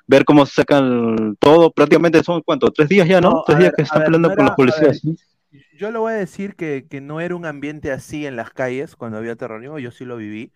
ver 0.06 0.24
cómo 0.24 0.46
se 0.46 0.54
sacan 0.54 1.36
todo, 1.40 1.70
prácticamente 1.72 2.22
son, 2.22 2.42
¿cuánto? 2.42 2.70
Tres 2.70 2.88
días 2.88 3.08
ya, 3.08 3.20
¿no? 3.20 3.30
No, 3.30 3.42
Tres 3.44 3.58
días 3.58 3.72
ver, 3.72 3.76
que 3.76 3.82
están 3.82 3.98
ver, 3.98 4.06
peleando 4.06 4.28
no 4.28 4.36
con 4.36 4.44
los 4.46 4.54
policías. 4.54 5.02
Yo 5.78 5.90
le 5.90 5.98
voy 5.98 6.12
a 6.12 6.16
decir 6.16 6.54
que, 6.56 6.86
que 6.88 7.00
no 7.00 7.20
era 7.20 7.34
un 7.34 7.46
ambiente 7.46 7.90
así 7.92 8.26
en 8.26 8.36
las 8.36 8.50
calles 8.50 8.96
cuando 8.96 9.18
había 9.18 9.36
terrorismo, 9.36 9.78
yo 9.78 9.90
sí 9.90 10.04
lo 10.04 10.16
viví. 10.16 10.52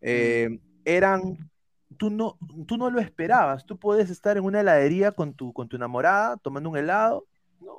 Eh, 0.00 0.60
eran, 0.84 1.50
tú 1.98 2.10
no, 2.10 2.38
tú 2.66 2.76
no 2.78 2.90
lo 2.90 3.00
esperabas, 3.00 3.66
tú 3.66 3.78
puedes 3.78 4.10
estar 4.10 4.36
en 4.38 4.44
una 4.44 4.60
heladería 4.60 5.12
con 5.12 5.34
tu, 5.34 5.52
con 5.52 5.68
tu 5.68 5.76
enamorada, 5.76 6.36
tomando 6.38 6.70
un 6.70 6.76
helado, 6.78 7.26
¿no? 7.60 7.76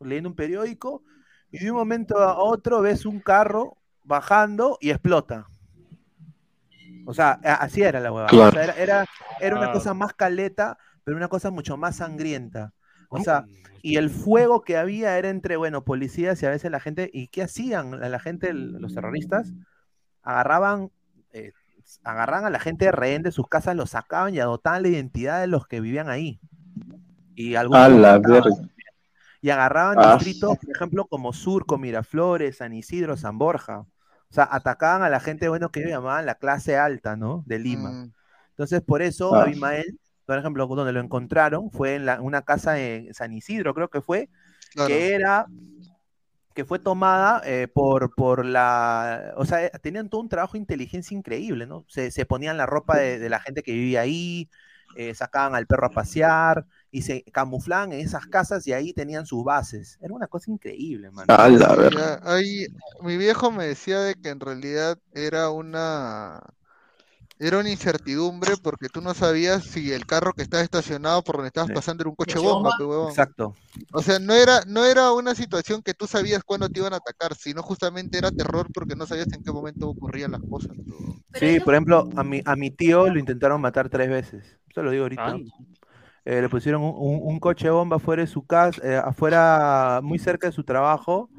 leyendo 0.00 0.30
un 0.30 0.36
periódico, 0.36 1.02
y 1.50 1.58
de 1.64 1.70
un 1.70 1.76
momento 1.78 2.18
a 2.18 2.38
otro 2.38 2.82
ves 2.82 3.06
un 3.06 3.20
carro 3.20 3.78
bajando 4.04 4.78
y 4.80 4.90
explota. 4.90 5.46
O 7.06 7.14
sea, 7.14 7.40
a- 7.42 7.54
así 7.54 7.82
era 7.82 8.00
la 8.00 8.12
huevada. 8.12 8.28
Claro. 8.28 8.48
O 8.48 8.52
sea, 8.52 8.62
era, 8.64 8.74
era, 8.74 9.06
era 9.40 9.56
una 9.56 9.68
cosa 9.68 9.94
más 9.94 10.14
caleta, 10.14 10.78
pero 11.04 11.16
una 11.16 11.28
cosa 11.28 11.50
mucho 11.50 11.76
más 11.76 11.96
sangrienta. 11.96 12.72
O 13.08 13.20
sea, 13.20 13.46
y 13.82 13.96
el 13.96 14.10
fuego 14.10 14.62
que 14.62 14.76
había 14.76 15.18
era 15.18 15.30
entre, 15.30 15.56
bueno, 15.56 15.84
policías 15.84 16.42
y 16.42 16.46
a 16.46 16.50
veces 16.50 16.70
la 16.70 16.80
gente, 16.80 17.10
¿y 17.12 17.28
qué 17.28 17.42
hacían? 17.42 18.00
La, 18.00 18.08
la 18.08 18.18
gente, 18.20 18.52
los 18.52 18.94
terroristas, 18.94 19.52
agarraban, 20.22 20.90
eh, 21.32 21.52
agarraban 22.04 22.44
a 22.46 22.50
la 22.50 22.60
gente 22.60 22.86
de 22.86 22.92
rehén 22.92 23.22
de 23.22 23.32
sus 23.32 23.48
casas, 23.48 23.76
los 23.76 23.90
sacaban 23.90 24.34
y 24.34 24.40
adoptaban 24.40 24.82
la 24.82 24.88
identidad 24.88 25.40
de 25.40 25.46
los 25.46 25.66
que 25.66 25.80
vivían 25.80 26.08
ahí. 26.08 26.40
Y 27.34 27.54
algunos 27.54 27.88
la. 28.00 28.20
Y 29.40 29.50
agarraban 29.50 29.96
Ah, 30.00 30.14
distritos, 30.14 30.58
por 30.58 30.74
ejemplo, 30.74 31.06
como 31.06 31.32
Surco, 31.32 31.78
Miraflores, 31.78 32.56
San 32.58 32.72
Isidro, 32.72 33.16
San 33.16 33.38
Borja. 33.38 33.80
O 33.80 33.86
sea, 34.34 34.48
atacaban 34.50 35.02
a 35.02 35.08
la 35.08 35.20
gente, 35.20 35.48
bueno, 35.48 35.70
que 35.70 35.80
ellos 35.80 35.92
llamaban 35.92 36.26
la 36.26 36.34
clase 36.34 36.76
alta, 36.76 37.16
¿no? 37.16 37.44
De 37.46 37.58
Lima. 37.58 37.90
Mm, 37.90 38.12
Entonces, 38.50 38.82
por 38.82 39.00
eso, 39.02 39.34
Ah. 39.34 39.42
Abimael, 39.42 39.98
por 40.28 40.38
ejemplo, 40.38 40.66
donde 40.68 40.92
lo 40.92 41.00
encontraron, 41.00 41.70
fue 41.72 41.96
en 41.96 42.06
la- 42.06 42.20
una 42.22 42.42
casa 42.42 42.80
en 42.80 43.14
San 43.14 43.32
Isidro, 43.34 43.74
creo 43.74 43.90
que 43.90 44.02
fue, 44.02 44.30
claro. 44.70 44.96
que 44.96 45.14
era, 45.14 45.50
que 46.54 46.64
fue 46.64 46.78
tomada 46.80 47.40
eh, 47.44 47.68
por, 47.68 48.14
por 48.14 48.44
la, 48.44 49.32
o 49.36 49.44
sea, 49.44 49.64
eh, 49.66 49.70
tenían 49.82 50.08
todo 50.08 50.20
un 50.22 50.28
trabajo 50.28 50.54
de 50.54 50.58
inteligencia 50.60 51.16
increíble, 51.16 51.66
¿no? 51.66 51.84
Se, 51.88 52.10
se 52.10 52.26
ponían 52.26 52.56
la 52.56 52.66
ropa 52.66 52.96
de, 52.98 53.18
de 53.18 53.28
la 53.30 53.38
gente 53.40 53.62
que 53.62 53.72
vivía 53.72 54.00
ahí, 54.00 54.50
eh, 54.96 55.14
sacaban 55.14 55.54
al 55.54 55.66
perro 55.66 55.86
a 55.86 55.92
pasear 55.92 56.66
y 56.90 57.02
se 57.02 57.22
camuflaban 57.32 57.92
en 57.92 58.00
esas 58.00 58.26
casas 58.26 58.66
y 58.66 58.72
ahí 58.72 58.92
tenían 58.92 59.26
sus 59.26 59.44
bases. 59.44 59.98
Era 60.02 60.14
una 60.14 60.26
cosa 60.26 60.50
increíble, 60.50 61.10
mano. 61.12 61.36
A 61.36 61.48
la 61.48 61.70
Sí, 61.74 61.76
verga. 61.76 62.10
ya, 62.14 62.18
ahí, 62.22 62.66
mi 63.02 63.16
viejo 63.16 63.50
me 63.50 63.66
decía 63.66 64.00
de 64.00 64.14
que 64.14 64.30
en 64.30 64.40
realidad 64.40 64.98
era 65.12 65.50
una 65.50 66.40
era 67.38 67.58
una 67.58 67.70
incertidumbre 67.70 68.56
porque 68.56 68.88
tú 68.88 69.00
no 69.00 69.14
sabías 69.14 69.64
si 69.64 69.92
el 69.92 70.06
carro 70.06 70.32
que 70.32 70.42
estaba 70.42 70.62
estacionado 70.62 71.22
por 71.22 71.36
donde 71.36 71.48
estabas 71.48 71.70
pasando 71.70 72.02
era 72.02 72.10
un 72.10 72.16
coche 72.16 72.38
bomba, 72.38 72.70
pe, 72.72 72.84
huevón. 72.84 73.10
Exacto. 73.10 73.54
O 73.92 74.02
sea, 74.02 74.18
no 74.18 74.34
era, 74.34 74.62
no 74.66 74.84
era 74.84 75.12
una 75.12 75.34
situación 75.34 75.82
que 75.82 75.94
tú 75.94 76.06
sabías 76.06 76.42
cuándo 76.44 76.68
te 76.68 76.80
iban 76.80 76.92
a 76.92 76.96
atacar, 76.96 77.34
sino 77.34 77.62
justamente 77.62 78.18
era 78.18 78.30
terror 78.30 78.68
porque 78.72 78.96
no 78.96 79.06
sabías 79.06 79.32
en 79.32 79.42
qué 79.42 79.50
momento 79.52 79.88
ocurrían 79.88 80.32
las 80.32 80.42
cosas. 80.42 80.76
Sí, 81.34 81.60
por 81.60 81.74
ejemplo, 81.74 82.08
a 82.16 82.24
mi, 82.24 82.42
a 82.44 82.56
mi 82.56 82.70
tío 82.70 83.08
lo 83.08 83.18
intentaron 83.18 83.60
matar 83.60 83.88
tres 83.88 84.08
veces. 84.10 84.58
Eso 84.70 84.82
lo 84.82 84.90
digo 84.90 85.04
ahorita. 85.04 85.32
Eh, 86.24 86.42
le 86.42 86.48
pusieron 86.48 86.82
un, 86.82 86.94
un- 86.96 87.20
un 87.22 87.40
coche 87.40 87.70
bomba 87.70 87.96
afuera 87.96 88.22
de 88.22 88.26
su 88.28 88.46
casa, 88.46 88.80
eh, 88.84 88.96
afuera, 89.02 90.00
muy 90.02 90.18
cerca 90.18 90.46
de 90.48 90.52
su 90.52 90.64
trabajo. 90.64 91.30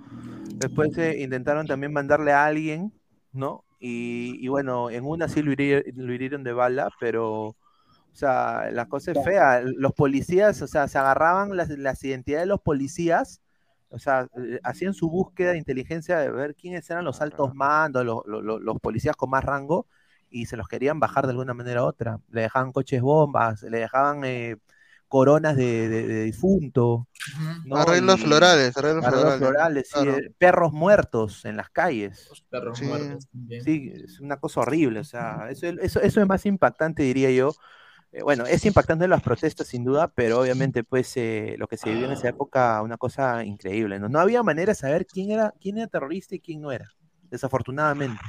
Después 0.60 0.98
eh, 0.98 1.18
intentaron 1.22 1.68
también 1.68 1.94
mandarle 1.94 2.32
a 2.34 2.46
alguien, 2.46 2.94
¿no? 3.32 3.64
Y, 3.80 4.38
y 4.46 4.48
bueno, 4.50 4.90
en 4.92 5.06
una 5.06 5.30
sí 5.30 5.42
lo 5.42 5.52
hirieron, 5.54 5.84
lo 5.96 6.14
hirieron 6.14 6.44
de 6.44 6.54
bala, 6.54 6.90
pero, 7.00 7.48
o 7.50 7.56
sea, 8.14 8.72
la 8.72 8.88
cosa 8.88 9.12
es 9.12 9.22
fea. 9.24 9.62
Los 9.64 9.94
policías, 9.94 10.62
o 10.62 10.68
sea, 10.68 10.88
se 10.88 10.98
agarraban 10.98 11.56
las, 11.58 11.70
las 11.70 12.04
identidades 12.04 12.44
de 12.46 12.48
los 12.50 12.62
policías, 12.62 13.42
o 13.90 14.00
sea, 14.00 14.28
eh, 14.38 14.60
hacían 14.64 14.94
su 14.94 15.10
búsqueda 15.10 15.52
de 15.52 15.58
inteligencia 15.60 16.20
de 16.20 16.30
ver 16.32 16.56
quiénes 16.56 16.90
eran 16.90 17.06
los 17.06 17.22
altos 17.22 17.54
mandos, 17.56 18.06
los, 18.06 18.22
los- 18.28 18.44
los- 18.44 18.62
los 18.62 18.80
policías 18.80 19.16
con 19.16 19.30
más 19.30 19.44
rango, 19.46 19.88
y 20.30 20.46
se 20.46 20.58
los 20.58 20.68
querían 20.68 21.00
bajar 21.00 21.26
de 21.26 21.32
alguna 21.32 21.54
manera 21.54 21.84
u 21.84 21.88
otra. 21.88 22.20
Le 22.30 22.42
dejaban 22.42 22.72
coches 22.72 23.02
bombas, 23.02 23.64
le 23.64 23.80
dejaban 23.80 24.24
eh, 24.26 24.58
coronas 25.10 25.58
de, 25.58 25.90
de- 25.90 26.08
de 26.08 26.24
difunto. 26.24 27.08
¿no? 27.66 27.76
Arreglos 27.76 28.20
Y- 28.22 28.24
florales, 28.24 28.78
arreglos 28.78 29.04
arreglos 29.04 29.36
florales, 29.38 29.40
florales, 29.50 29.88
sí, 29.88 29.94
claro. 30.02 30.18
eh, 30.18 30.34
perros 30.38 30.72
muertos 30.72 31.44
en 31.44 31.58
las 31.58 31.70
calles. 31.70 32.30
Perros 32.50 32.78
Sí. 32.80 32.86
muertos 32.86 33.28
también. 33.30 33.64
Sí, 33.64 33.92
es 33.94 34.22
una 34.22 34.38
cosa 34.38 34.62
horrible, 34.62 35.02
o 35.02 35.04
sea, 35.04 35.48
eso, 35.50 35.66
eso, 35.68 36.00
eso 36.00 36.22
es 36.22 36.28
más 36.28 36.46
impactante, 36.46 37.04
diría 37.04 37.32
yo. 37.32 37.52
Eh, 38.12 38.24
bueno, 38.24 38.46
es 38.48 38.66
impactante 38.66 39.08
las 39.08 39.22
protestas, 39.22 39.68
sin 39.68 39.84
duda, 39.84 40.08
pero 40.08 40.40
obviamente, 40.40 40.84
pues, 40.84 41.16
eh, 41.18 41.56
lo 41.60 41.68
que 41.68 41.78
se 41.78 41.90
vivió 41.92 42.06
en 42.08 42.14
esa 42.14 42.30
época, 42.30 42.82
una 42.82 42.98
cosa 42.98 43.44
increíble, 43.44 44.00
¿no? 44.00 44.10
No 44.10 44.20
había 44.20 44.42
manera 44.42 44.72
de 44.72 44.76
saber 44.76 45.06
quién 45.06 45.30
era, 45.32 45.54
quién 45.62 45.78
era 45.78 45.86
terrorista 45.88 46.34
y 46.36 46.40
quién 46.40 46.62
no 46.62 46.72
era, 46.72 46.90
desafortunadamente. 47.30 48.20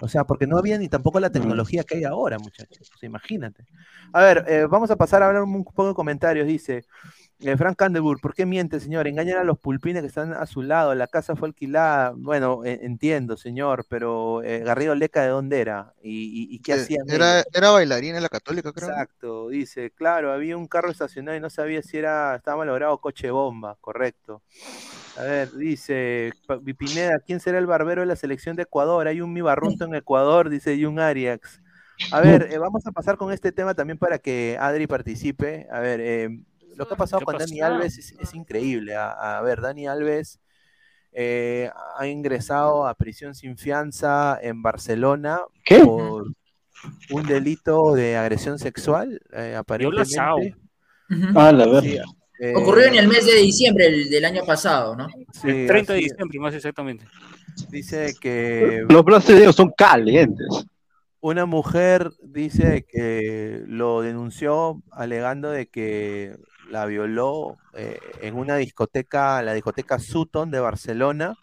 O 0.00 0.08
sea, 0.08 0.24
porque 0.24 0.46
no 0.46 0.58
había 0.58 0.78
ni 0.78 0.88
tampoco 0.88 1.20
la 1.20 1.30
tecnología 1.30 1.84
que 1.84 1.96
hay 1.96 2.04
ahora, 2.04 2.38
muchachos. 2.38 2.90
O 2.94 2.98
sea, 2.98 3.06
imagínate. 3.06 3.64
A 4.12 4.22
ver, 4.22 4.44
eh, 4.48 4.66
vamos 4.68 4.90
a 4.90 4.96
pasar 4.96 5.22
a 5.22 5.26
hablar 5.26 5.42
un 5.42 5.64
poco 5.64 5.88
de 5.88 5.94
comentarios. 5.94 6.46
Dice 6.46 6.84
eh, 7.40 7.56
Frank 7.56 7.76
Candelburg, 7.76 8.20
¿por 8.20 8.34
qué 8.34 8.46
miente, 8.46 8.80
señor? 8.80 9.06
Engañan 9.08 9.38
a 9.38 9.44
los 9.44 9.58
pulpines 9.58 10.02
que 10.02 10.08
están 10.08 10.32
a 10.32 10.46
su 10.46 10.62
lado. 10.62 10.94
La 10.94 11.06
casa 11.08 11.36
fue 11.36 11.48
alquilada. 11.48 12.12
Bueno, 12.16 12.64
eh, 12.64 12.80
entiendo, 12.82 13.36
señor, 13.36 13.86
pero 13.88 14.42
eh, 14.42 14.60
Garrido 14.60 14.94
Leca, 14.94 15.22
¿de 15.22 15.28
dónde 15.28 15.60
era? 15.60 15.94
¿Y, 16.02 16.10
y- 16.52 16.54
y 16.56 16.60
qué 16.60 16.72
Eh, 16.72 16.74
hacían? 16.74 17.06
Era, 17.06 17.42
era 17.52 17.70
bailarina 17.70 18.20
la 18.20 18.28
católica, 18.28 18.72
creo. 18.72 18.94
Exacto, 18.94 19.48
dice, 19.48 19.90
claro, 19.90 20.32
había 20.32 20.56
un 20.56 20.68
carro 20.68 20.90
estacionado 20.90 21.36
y 21.36 21.40
no 21.40 21.50
sabía 21.50 21.82
si 21.82 21.96
era, 21.98 22.36
estaba 22.36 22.58
malogrado 22.58 22.98
coche 23.00 23.30
bomba, 23.30 23.76
correcto. 23.80 24.42
A 25.14 25.22
ver, 25.24 25.52
dice 25.52 26.36
Pineda, 26.78 27.18
¿quién 27.26 27.40
será 27.40 27.58
el 27.58 27.66
barbero 27.66 28.02
de 28.02 28.06
la 28.06 28.16
selección 28.16 28.56
de 28.56 28.62
Ecuador? 28.64 29.08
Hay 29.08 29.20
un 29.20 29.32
Mi 29.32 29.40
Barrunto 29.42 29.84
en 29.84 29.94
Ecuador, 29.96 30.50
dice 30.50 30.78
Jun 30.82 31.00
Arias. 31.00 31.40
A 32.10 32.20
ver, 32.20 32.48
eh, 32.52 32.58
vamos 32.58 32.86
a 32.86 32.92
pasar 32.92 33.16
con 33.18 33.32
este 33.32 33.52
tema 33.52 33.74
también 33.74 33.98
para 33.98 34.18
que 34.20 34.56
Adri 34.60 34.86
participe. 34.86 35.66
A 35.72 35.80
ver, 35.80 36.00
eh, 36.00 36.40
lo 36.78 36.86
que 36.88 36.94
ha 36.94 36.96
pasado 36.96 37.20
¿Qué 37.20 37.24
con 37.26 37.38
Dani? 37.38 37.60
Alves 37.60 37.98
es, 37.98 38.12
es 38.18 38.34
increíble. 38.34 38.94
A, 38.94 39.38
a 39.38 39.42
ver, 39.42 39.60
Dani 39.60 39.86
Alves 39.88 40.40
eh, 41.12 41.70
ha 41.96 42.06
ingresado 42.06 42.86
a 42.86 42.94
prisión 42.94 43.34
sin 43.34 43.56
fianza 43.58 44.38
en 44.40 44.62
Barcelona 44.62 45.40
¿Qué? 45.64 45.80
por 45.80 46.32
un 47.10 47.26
delito 47.26 47.94
de 47.94 48.16
agresión 48.16 48.58
sexual, 48.58 49.20
eh, 49.32 49.50
Sao. 49.52 49.60
aparentemente. 49.60 50.56
Ah, 51.34 51.50
la 51.52 51.66
verdad. 51.66 51.80
Sí, 51.82 51.98
eh, 52.40 52.52
Ocurrió 52.54 52.84
en 52.86 52.94
el 52.94 53.08
mes 53.08 53.26
de 53.26 53.34
diciembre 53.36 53.86
el- 53.86 54.08
del 54.10 54.24
año 54.24 54.44
pasado, 54.44 54.94
¿no? 54.94 55.08
sí, 55.32 55.48
El 55.48 55.66
30 55.66 55.94
de 55.94 55.98
diciembre, 56.00 56.38
más 56.38 56.54
exactamente. 56.54 57.04
Dice 57.70 58.14
que 58.20 58.84
Los 58.88 59.04
brasileños 59.04 59.56
son 59.56 59.72
calientes. 59.76 60.46
una 61.20 61.46
mujer 61.46 62.12
dice 62.22 62.86
que 62.88 63.64
lo 63.66 64.02
denunció 64.02 64.80
alegando 64.92 65.50
de 65.50 65.66
que 65.66 66.36
la 66.70 66.86
violó 66.86 67.56
eh, 67.74 67.98
en 68.22 68.36
una 68.36 68.56
discoteca, 68.56 69.42
la 69.42 69.54
discoteca 69.54 69.98
Sutton 69.98 70.50
de 70.50 70.60
Barcelona, 70.60 71.34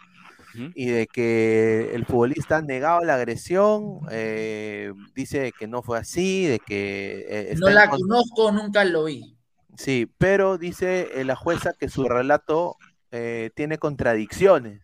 y 0.74 0.86
de 0.88 1.06
que 1.08 1.92
el 1.94 2.06
futbolista 2.06 2.58
ha 2.58 2.62
negado 2.62 3.04
la 3.04 3.16
agresión, 3.16 4.00
eh, 4.10 4.94
dice 5.14 5.52
que 5.60 5.68
no 5.68 5.82
fue 5.82 5.98
así, 5.98 6.46
de 6.46 6.60
que 6.60 7.26
eh, 7.28 7.56
No 7.58 7.70
la 7.70 7.90
con- 7.90 8.00
conozco, 8.00 8.52
nunca 8.54 8.86
lo 8.86 9.04
vi. 9.04 9.36
Sí, 9.78 10.10
pero 10.18 10.58
dice 10.58 11.10
eh, 11.20 11.26
la 11.26 11.36
jueza 11.36 11.74
que 11.78 11.90
su 11.90 12.08
relato 12.08 12.78
eh, 13.12 13.50
tiene 13.54 13.78
contradicciones, 13.78 14.82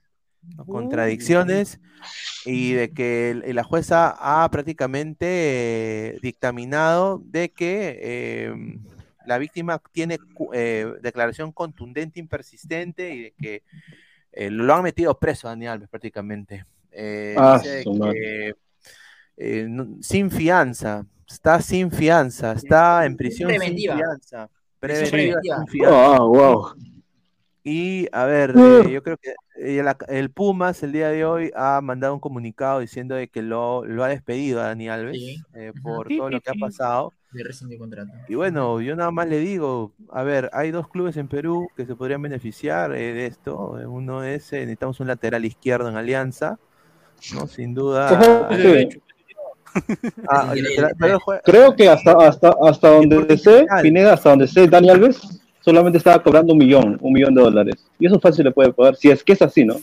¿no? 0.57 0.65
contradicciones 0.65 1.79
y 2.45 2.73
de 2.73 2.91
que 2.91 3.29
el- 3.31 3.55
la 3.55 3.63
jueza 3.63 4.13
ha 4.19 4.49
prácticamente 4.51 5.25
eh, 6.15 6.19
dictaminado 6.21 7.21
de 7.23 7.49
que 7.49 7.97
eh, 8.01 8.53
la 9.31 9.37
víctima 9.37 9.81
tiene 9.91 10.17
eh, 10.53 10.85
declaración 11.01 11.51
contundente, 11.53 12.19
impersistente 12.19 13.13
y 13.13 13.21
de 13.23 13.31
que 13.31 13.63
eh, 14.33 14.49
lo 14.51 14.73
han 14.75 14.83
metido 14.83 15.17
preso 15.17 15.47
a 15.47 15.51
Dani 15.51 15.67
Alves 15.67 15.89
prácticamente. 15.89 16.65
Eh, 16.91 17.35
Ah, 17.37 17.59
dice 17.63 17.83
que 18.13 18.53
eh, 19.37 19.65
no- 19.69 19.97
sin 20.01 20.29
fianza, 20.29 21.05
está 21.27 21.61
sin 21.61 21.89
fianza, 21.91 22.51
está 22.51 23.05
en 23.05 23.15
prisión 23.15 23.47
Preventiva. 23.49 23.93
sin 23.95 24.03
fianza. 24.03 24.49
Preventiva 24.79 25.11
preventiva. 25.11 25.57
sin 25.57 25.67
fianza. 25.67 26.15
Ah, 26.15 26.19
wow. 26.25 26.75
Y 27.63 28.07
a 28.11 28.25
ver, 28.25 28.55
eh, 28.57 28.89
yo 28.91 29.03
creo 29.03 29.17
que 29.17 29.33
eh, 29.57 29.83
la- 29.83 29.95
el 30.07 30.31
Pumas 30.31 30.81
el 30.81 30.91
día 30.91 31.09
de 31.09 31.23
hoy 31.25 31.51
ha 31.55 31.79
mandado 31.81 32.13
un 32.15 32.19
comunicado 32.19 32.79
diciendo 32.79 33.13
de 33.13 33.27
que 33.27 33.43
lo, 33.43 33.85
lo 33.85 34.03
ha 34.03 34.07
despedido 34.07 34.59
a 34.61 34.65
Dani 34.65 34.89
Alves 34.89 35.15
Sí. 35.17 35.37
eh, 35.53 35.71
por 35.83 36.07
todo 36.07 36.29
lo 36.31 36.41
que 36.41 36.49
ha 36.49 36.53
pasado. 36.59 37.13
De 37.31 37.43
rescindir 37.43 37.77
contrato. 37.77 38.11
Y 38.27 38.33
bueno, 38.35 38.81
yo 38.81 38.95
nada 38.95 39.11
más 39.11 39.27
le 39.27 39.37
digo, 39.39 39.93
a 40.11 40.23
ver, 40.23 40.49
hay 40.53 40.71
dos 40.71 40.87
clubes 40.89 41.15
en 41.17 41.27
Perú 41.27 41.69
que 41.77 41.85
se 41.85 41.95
podrían 41.95 42.21
beneficiar 42.21 42.93
eh, 42.93 43.13
de 43.13 43.27
esto. 43.27 43.77
Uno 43.87 44.23
es, 44.23 44.51
necesitamos 44.51 44.99
un 44.99 45.07
lateral 45.07 45.45
izquierdo 45.45 45.87
en 45.87 45.95
Alianza, 45.97 46.57
¿no? 47.35 47.45
Sin 47.47 47.73
duda. 47.75 48.09
Ah, 50.27 50.53
el 50.53 50.63
lateral- 50.63 51.19
Creo 51.45 51.75
que 51.75 51.87
hasta, 51.89 52.11
hasta, 52.27 52.55
hasta 52.61 52.89
donde 52.89 53.37
sé, 53.37 53.65
Pineda, 53.81 54.13
hasta 54.13 54.31
donde 54.31 54.47
sé, 54.47 54.67
Dani 54.67 54.89
Alves 54.89 55.40
solamente 55.61 55.97
estaba 55.97 56.21
cobrando 56.21 56.53
un 56.53 56.59
millón, 56.59 56.97
un 57.01 57.13
millón 57.13 57.33
de 57.33 57.41
dólares. 57.41 57.75
Y 57.97 58.07
eso 58.07 58.19
fácil 58.19 58.45
le 58.45 58.51
puede 58.51 58.73
pagar, 58.73 58.95
si 58.95 59.09
es 59.09 59.23
que 59.23 59.33
es 59.33 59.41
así, 59.41 59.63
¿no? 59.63 59.75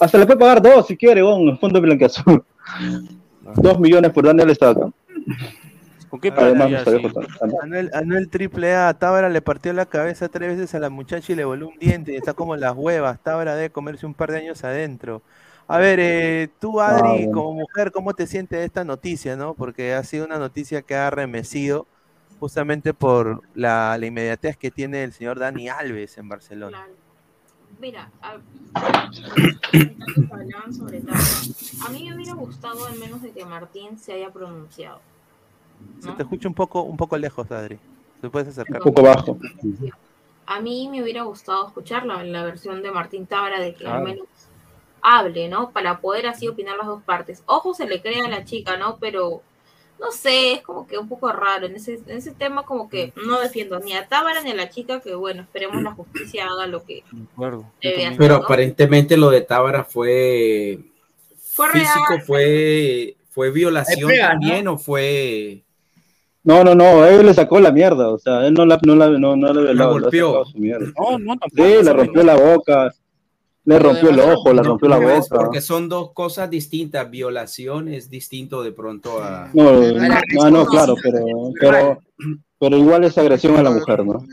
Hasta 0.00 0.18
le 0.18 0.26
puede 0.26 0.38
pagar 0.38 0.60
dos 0.62 0.86
si 0.86 0.96
quiere, 0.96 1.22
con 1.22 1.58
fondo 1.58 1.80
blanqueazul. 1.80 2.42
Dos 3.56 3.80
millones 3.80 4.12
por 4.12 4.26
Dani 4.26 4.42
Alves 4.42 4.56
está 4.56 4.70
acá. 4.70 4.90
¿Con 6.10 6.20
qué 6.20 6.32
Además, 6.36 6.84
sabía 6.84 7.00
sí? 7.10 7.16
Anuel, 7.62 7.90
Anuel 7.94 8.28
triple 8.28 8.74
A, 8.74 8.92
Tábara 8.94 9.28
le 9.28 9.40
partió 9.42 9.72
la 9.72 9.86
cabeza 9.86 10.28
tres 10.28 10.56
veces 10.56 10.74
a 10.74 10.78
la 10.78 10.90
muchacha 10.90 11.32
y 11.32 11.36
le 11.36 11.44
voló 11.44 11.68
un 11.68 11.78
diente 11.78 12.12
y 12.12 12.16
está 12.16 12.34
como 12.34 12.56
las 12.56 12.74
huevas. 12.76 13.18
Tábara 13.22 13.54
debe 13.56 13.70
comerse 13.70 14.06
un 14.06 14.14
par 14.14 14.30
de 14.32 14.38
años 14.38 14.64
adentro. 14.64 15.22
A 15.66 15.78
ver, 15.78 15.98
eh, 16.00 16.48
tú 16.60 16.80
Adri, 16.80 17.08
Ah, 17.08 17.12
bueno. 17.12 17.32
como 17.32 17.52
mujer, 17.54 17.90
¿cómo 17.92 18.14
te 18.14 18.26
sientes 18.26 18.58
de 18.58 18.64
esta 18.64 18.84
noticia, 18.84 19.36
no? 19.36 19.54
Porque 19.54 19.92
ha 19.92 20.02
sido 20.02 20.24
una 20.24 20.38
noticia 20.38 20.80
que 20.82 20.94
ha 20.94 21.10
remecido 21.10 21.86
justamente 22.38 22.94
por 22.94 23.42
la, 23.54 23.96
la 23.98 24.06
inmediatez 24.06 24.56
que 24.56 24.70
tiene 24.70 25.04
el 25.04 25.12
señor 25.12 25.38
Dani 25.38 25.68
Alves 25.68 26.18
en 26.18 26.28
Barcelona. 26.28 26.86
Mira, 27.80 28.10
a, 28.20 28.38
hablaban 30.32 30.74
sobre. 30.74 30.98
A 30.98 31.90
mí 31.90 32.08
me 32.08 32.16
hubiera 32.16 32.34
gustado 32.34 32.86
al 32.86 32.98
menos 32.98 33.22
de 33.22 33.30
que 33.30 33.44
Martín 33.44 33.98
se 33.98 34.14
haya 34.14 34.30
pronunciado. 34.30 35.00
Se 36.00 36.10
te 36.12 36.22
escucha 36.22 36.48
un 36.48 36.54
poco, 36.54 36.82
un 36.82 36.96
poco 36.96 37.16
lejos, 37.16 37.50
Adri. 37.52 37.78
¿Te 38.20 38.28
puedes 38.28 38.48
acercar? 38.48 38.78
Un 38.78 38.84
poco 38.84 39.02
bajo. 39.02 39.38
A 40.46 40.60
mí 40.60 40.88
me 40.90 41.02
hubiera 41.02 41.22
gustado 41.22 41.68
escucharla 41.68 42.20
en 42.22 42.32
la 42.32 42.42
versión 42.42 42.82
de 42.82 42.90
Martín 42.90 43.26
Tábara 43.26 43.60
de 43.60 43.74
que 43.74 43.86
al 43.86 44.02
menos 44.02 44.26
hable, 45.00 45.48
¿no? 45.48 45.70
Para 45.70 46.00
poder 46.00 46.26
así 46.26 46.48
opinar 46.48 46.76
las 46.76 46.86
dos 46.86 47.02
partes. 47.02 47.44
Ojo, 47.46 47.74
se 47.74 47.86
le 47.86 48.02
cree 48.02 48.22
a 48.22 48.28
la 48.28 48.44
chica, 48.44 48.76
¿no? 48.76 48.96
Pero 48.96 49.42
no 50.00 50.12
sé, 50.12 50.52
es 50.54 50.62
como 50.62 50.86
que 50.86 50.98
un 50.98 51.08
poco 51.08 51.30
raro. 51.32 51.66
En 51.66 51.76
ese, 51.76 51.94
en 52.06 52.16
ese 52.18 52.32
tema, 52.32 52.64
como 52.64 52.88
que 52.88 53.12
no 53.26 53.40
defiendo 53.40 53.80
ni 53.80 53.94
a 53.94 54.06
Tábara 54.08 54.42
ni 54.42 54.50
a 54.50 54.54
la 54.54 54.68
chica, 54.70 55.00
que 55.00 55.14
bueno, 55.14 55.42
esperemos 55.42 55.82
la 55.82 55.92
justicia 55.92 56.46
haga 56.46 56.66
lo 56.66 56.84
que 56.84 57.04
debe 57.82 58.06
hacer. 58.06 58.18
Pero 58.18 58.38
¿no? 58.38 58.44
aparentemente 58.44 59.16
lo 59.16 59.30
de 59.30 59.40
Tábara 59.42 59.84
fue 59.84 60.78
Fue 61.52 61.68
físico, 61.70 62.04
real. 62.10 62.22
fue, 62.26 63.16
fue 63.30 63.50
violación 63.50 64.10
también 64.18 64.68
o 64.68 64.78
fue 64.78 65.62
No, 66.44 66.64
no, 66.64 66.74
no, 66.74 67.04
él 67.04 67.26
le 67.26 67.34
sacó 67.34 67.60
la 67.60 67.72
mierda, 67.72 68.08
o 68.08 68.18
sea, 68.18 68.46
él 68.46 68.54
no 68.54 68.64
la, 68.66 68.78
no 68.84 68.94
la, 68.94 69.08
no, 69.10 69.36
no 69.36 69.52
la 69.52 69.86
golpeó. 69.86 70.28
sacado 70.28 70.44
su 70.46 70.58
mierda. 70.58 70.86
No, 70.98 71.18
no, 71.18 71.36
tampoco. 71.38 71.50
Sí, 71.68 71.84
le 71.84 71.92
rompió 71.92 72.22
la 72.22 72.36
boca, 72.36 72.94
Le 73.68 73.78
rompió 73.78 74.08
el 74.08 74.18
ojo, 74.18 74.50
le 74.54 74.62
rompió 74.62 74.88
la 74.88 74.98
boca. 74.98 75.26
Porque 75.28 75.60
son 75.60 75.90
dos 75.90 76.12
cosas 76.14 76.48
distintas. 76.48 77.10
Violación 77.10 77.88
es 77.88 78.08
distinto 78.08 78.62
de 78.62 78.72
pronto 78.72 79.22
a. 79.22 79.50
No, 79.52 79.72
no, 79.82 80.50
no, 80.50 80.64
claro, 80.64 80.94
pero, 81.02 81.52
pero, 81.60 81.98
pero 82.58 82.78
igual 82.78 83.04
es 83.04 83.18
agresión 83.18 83.58
a 83.58 83.62
la 83.62 83.70
mujer, 83.70 84.06
¿no? 84.06 84.24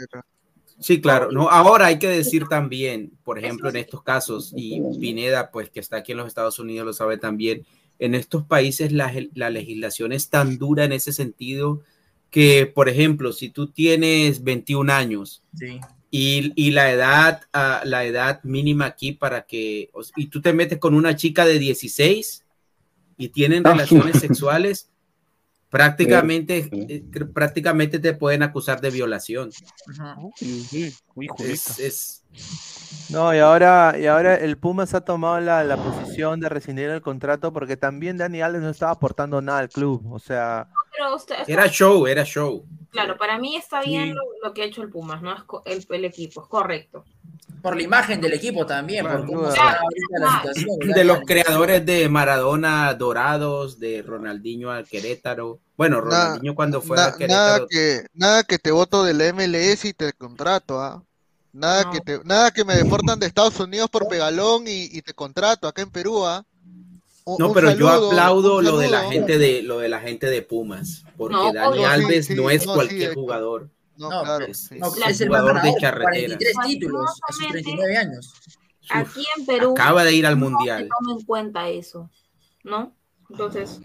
Sí, 0.80 1.02
claro. 1.02 1.34
No, 1.34 1.50
ahora 1.50 1.88
hay 1.88 2.00
que 2.00 2.08
decir 2.08 2.48
también, 2.48 3.12
por 3.26 3.38
ejemplo, 3.38 3.68
en 3.68 3.76
estos 3.76 4.04
casos, 4.04 4.54
y 4.56 4.82
Pineda, 5.02 5.52
pues 5.52 5.70
que 5.70 5.82
está 5.82 5.98
aquí 5.98 6.14
en 6.14 6.20
los 6.20 6.28
Estados 6.28 6.58
Unidos, 6.58 6.86
lo 6.86 6.94
sabe 6.94 7.18
también, 7.18 7.66
en 8.00 8.16
estos 8.16 8.46
países 8.46 8.94
la, 8.94 9.14
la 9.34 9.50
legislación 9.50 10.14
es 10.14 10.30
tan 10.30 10.58
dura 10.58 10.86
en 10.86 10.94
ese 10.94 11.12
sentido 11.12 11.82
que, 12.30 12.72
por 12.74 12.88
ejemplo, 12.88 13.34
si 13.34 13.50
tú 13.50 13.68
tienes 13.68 14.46
21 14.46 14.94
años 14.94 15.44
Sí. 15.58 15.80
Y, 16.12 16.54
y 16.56 16.72
la 16.72 16.92
edad 16.92 17.42
ah, 17.54 17.82
la 17.86 18.06
edad 18.06 18.42
mínima 18.44 18.86
aquí 18.86 19.12
para 19.12 19.46
que 19.46 19.90
o- 19.94 20.04
y 20.16 20.28
tú 20.28 20.42
te 20.42 20.54
metes 20.54 20.80
con 20.80 20.94
una 20.94 21.16
chica 21.16 21.46
de 21.46 21.60
16 21.60 22.44
y 23.18 23.30
tienen 23.30 23.66
Ah. 23.66 23.72
relaciones 23.72 24.20
sexuales 24.22 24.90
prácticamente 25.70 26.58
eh, 26.72 27.04
cr- 27.12 27.34
prácticamente 27.34 28.00
te 28.00 28.14
pueden 28.14 28.44
acusar 28.44 28.80
de 28.80 28.92
violación. 28.92 29.50
Es, 31.52 31.80
es- 31.80 32.22
No, 33.10 33.34
y 33.36 33.38
ahora, 33.38 33.96
y 34.00 34.08
ahora 34.08 34.36
el 34.36 34.58
Pumas 34.58 34.94
ha 34.96 35.02
tomado 35.02 35.40
la, 35.40 35.64
la 35.64 35.78
posición 35.78 36.40
de 36.40 36.50
rescindir 36.50 36.90
el 36.90 37.02
contrato 37.02 37.54
porque 37.54 37.78
también 37.78 38.18
Dani 38.18 38.42
Alves 38.42 38.62
no 38.64 38.70
estaba 38.70 38.94
aportando 38.94 39.42
nada 39.42 39.60
al 39.60 39.70
club. 39.70 40.12
O 40.12 40.18
sea, 40.20 40.68
Pero 40.92 41.16
usted- 41.16 41.36
era 41.48 41.68
show 41.68 42.08
era 42.08 42.24
show 42.26 42.66
Claro, 42.90 43.16
para 43.18 43.38
mí 43.38 43.58
está 43.58 43.84
Sí. 43.84 43.90
bien 43.90 44.16
lo, 44.16 44.22
lo 44.44 44.54
que 44.54 44.64
ha 44.64 44.66
hecho 44.66 44.82
el 44.82 44.90
Pumas, 44.90 45.22
no 45.22 45.34
es 45.36 45.42
el, 45.66 45.86
el 45.96 46.06
equipo, 46.06 46.42
es 46.44 46.48
correcto. 46.48 47.04
Por 47.62 47.76
la 47.76 47.84
imagen 47.84 48.22
del 48.22 48.34
equipo 48.34 48.66
también, 48.66 49.06
por 49.06 49.26
cómo 49.26 49.40
duda. 49.42 49.50
está 49.50 49.64
ahorita 49.64 50.20
la 50.20 50.54
situación. 50.54 50.92
de 50.94 51.04
los 51.04 51.20
creadores 51.26 51.86
de 51.86 52.10
Maradona 52.10 52.94
Dorados 52.94 53.80
de 53.80 54.02
Ronaldinho 54.04 54.72
al 54.72 54.88
Querétaro 54.88 55.60
bueno 55.78 56.02
Nada- 56.02 56.26
Ronaldinho 56.26 56.56
cuando 56.56 56.82
fue 56.82 56.96
Na- 56.98 57.06
al 57.06 57.16
Querétaro 57.18 57.38
nada 57.58 57.68
que 57.70 58.06
nada 58.14 58.44
que 58.44 58.58
te 58.60 58.72
voto 58.72 59.04
de 59.04 59.14
la 59.14 59.26
MLS 59.34 59.86
y 59.86 59.94
te 59.94 60.14
contrato, 60.14 60.80
¿ah? 60.82 61.04
Nada 61.56 61.90
que 61.90 62.02
te, 62.02 62.20
nada 62.26 62.52
que 62.52 62.66
me 62.66 62.76
deportan 62.76 63.18
de 63.20 63.28
Estados 63.28 63.58
Unidos 63.60 63.90
por 63.90 64.08
pegalón 64.10 64.68
y, 64.68 64.90
y 64.92 65.02
te 65.02 65.14
contrato 65.14 65.68
acá 65.68 65.82
en 65.82 65.90
Perú, 65.90 66.26
¿ah? 66.26 66.46
Un- 67.24 67.38
No, 67.40 67.54
pero 67.54 67.72
yo 67.72 67.88
saludo, 67.88 68.08
aplaudo 68.12 68.58
un 68.58 68.66
lo 68.66 68.78
de 68.78 68.90
la 68.90 69.04
gente 69.10 69.38
de 69.38 69.64
lo 69.64 69.80
de 69.80 69.88
la 69.90 70.00
gente 70.02 70.28
de 70.28 70.42
Pumas, 70.42 71.04
porque 71.18 71.36
No, 71.36 71.54
Dani 71.54 71.78
obvio. 71.78 71.88
Alves 71.88 72.26
Sí, 72.28 72.34
sí, 72.34 72.40
no 72.42 72.50
es 72.50 72.66
no, 72.66 72.74
sí, 72.74 72.76
cualquier 72.76 73.02
Héctor. 73.10 73.16
jugador. 73.24 73.70
No, 73.98 74.10
No, 74.10 74.22
claro. 74.24 74.46
es- 74.48 74.68
sí. 74.68 74.76
No, 74.78 74.88
es 74.88 75.08
es 75.08 75.22
el 75.22 75.28
jugador 75.30 75.62
de 75.62 75.74
carretera. 75.80 76.02
43 76.04 76.56
títulos 76.68 77.10
a 77.28 77.34
sus 77.34 77.48
39 77.48 77.98
años. 77.98 78.34
Aquí 78.90 79.26
en 79.38 79.46
Perú 79.46 79.72
Acaba 79.72 80.04
de 80.04 80.14
ir 80.14 80.26
al 80.28 80.38
no 80.40 80.50
mundial. 80.50 80.88
toma 81.00 81.18
en 81.18 81.26
cuenta 81.26 81.70
eso, 81.70 82.10
¿no? 82.66 82.94
Entonces, 83.30 83.80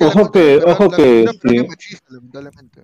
Ojo 0.00 0.30
que, 0.30 0.56
ojo 0.66 0.90
que, 0.90 1.26
sí. 1.40 1.92
lamentablemente. 2.10 2.82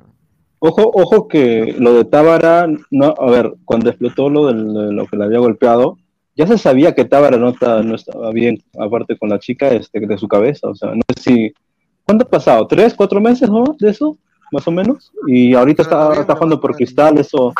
Ojo, 0.66 0.91
ojo 0.95 1.28
que 1.28 1.74
lo 1.78 1.93
de 1.93 2.07
Tábara, 2.07 2.66
no, 2.91 3.15
a 3.19 3.31
ver, 3.31 3.53
cuando 3.66 3.91
explotó 3.91 4.31
lo 4.31 4.47
de 4.47 4.95
lo 4.95 5.07
que 5.07 5.19
le 5.19 5.24
había 5.24 5.39
golpeado, 5.39 5.99
ya 6.35 6.47
se 6.47 6.57
sabía 6.57 6.95
que 6.95 7.05
Tábara 7.05 7.36
no, 7.36 7.53
no 7.82 7.95
estaba 7.95 8.31
bien, 8.31 8.65
aparte 8.78 9.19
con 9.19 9.28
la 9.28 9.39
chica 9.39 9.69
este, 9.69 10.01
de 10.01 10.16
su 10.16 10.27
cabeza, 10.27 10.69
o 10.69 10.74
sea, 10.74 10.95
no 10.95 11.03
sé 11.15 11.23
si, 11.23 11.53
¿cuánto 12.07 12.24
ha 12.24 12.31
pasado? 12.31 12.66
¿Tres, 12.66 12.95
cuatro 12.95 13.20
meses 13.20 13.51
no? 13.51 13.77
de 13.78 13.91
eso? 13.91 14.16
Más 14.53 14.66
o 14.66 14.70
menos, 14.70 15.12
y 15.27 15.53
ahorita 15.53 15.82
está, 15.82 16.19
está 16.19 16.35
jugando 16.35 16.59
por 16.59 16.74
Cristal, 16.74 17.19
eso, 17.19 17.53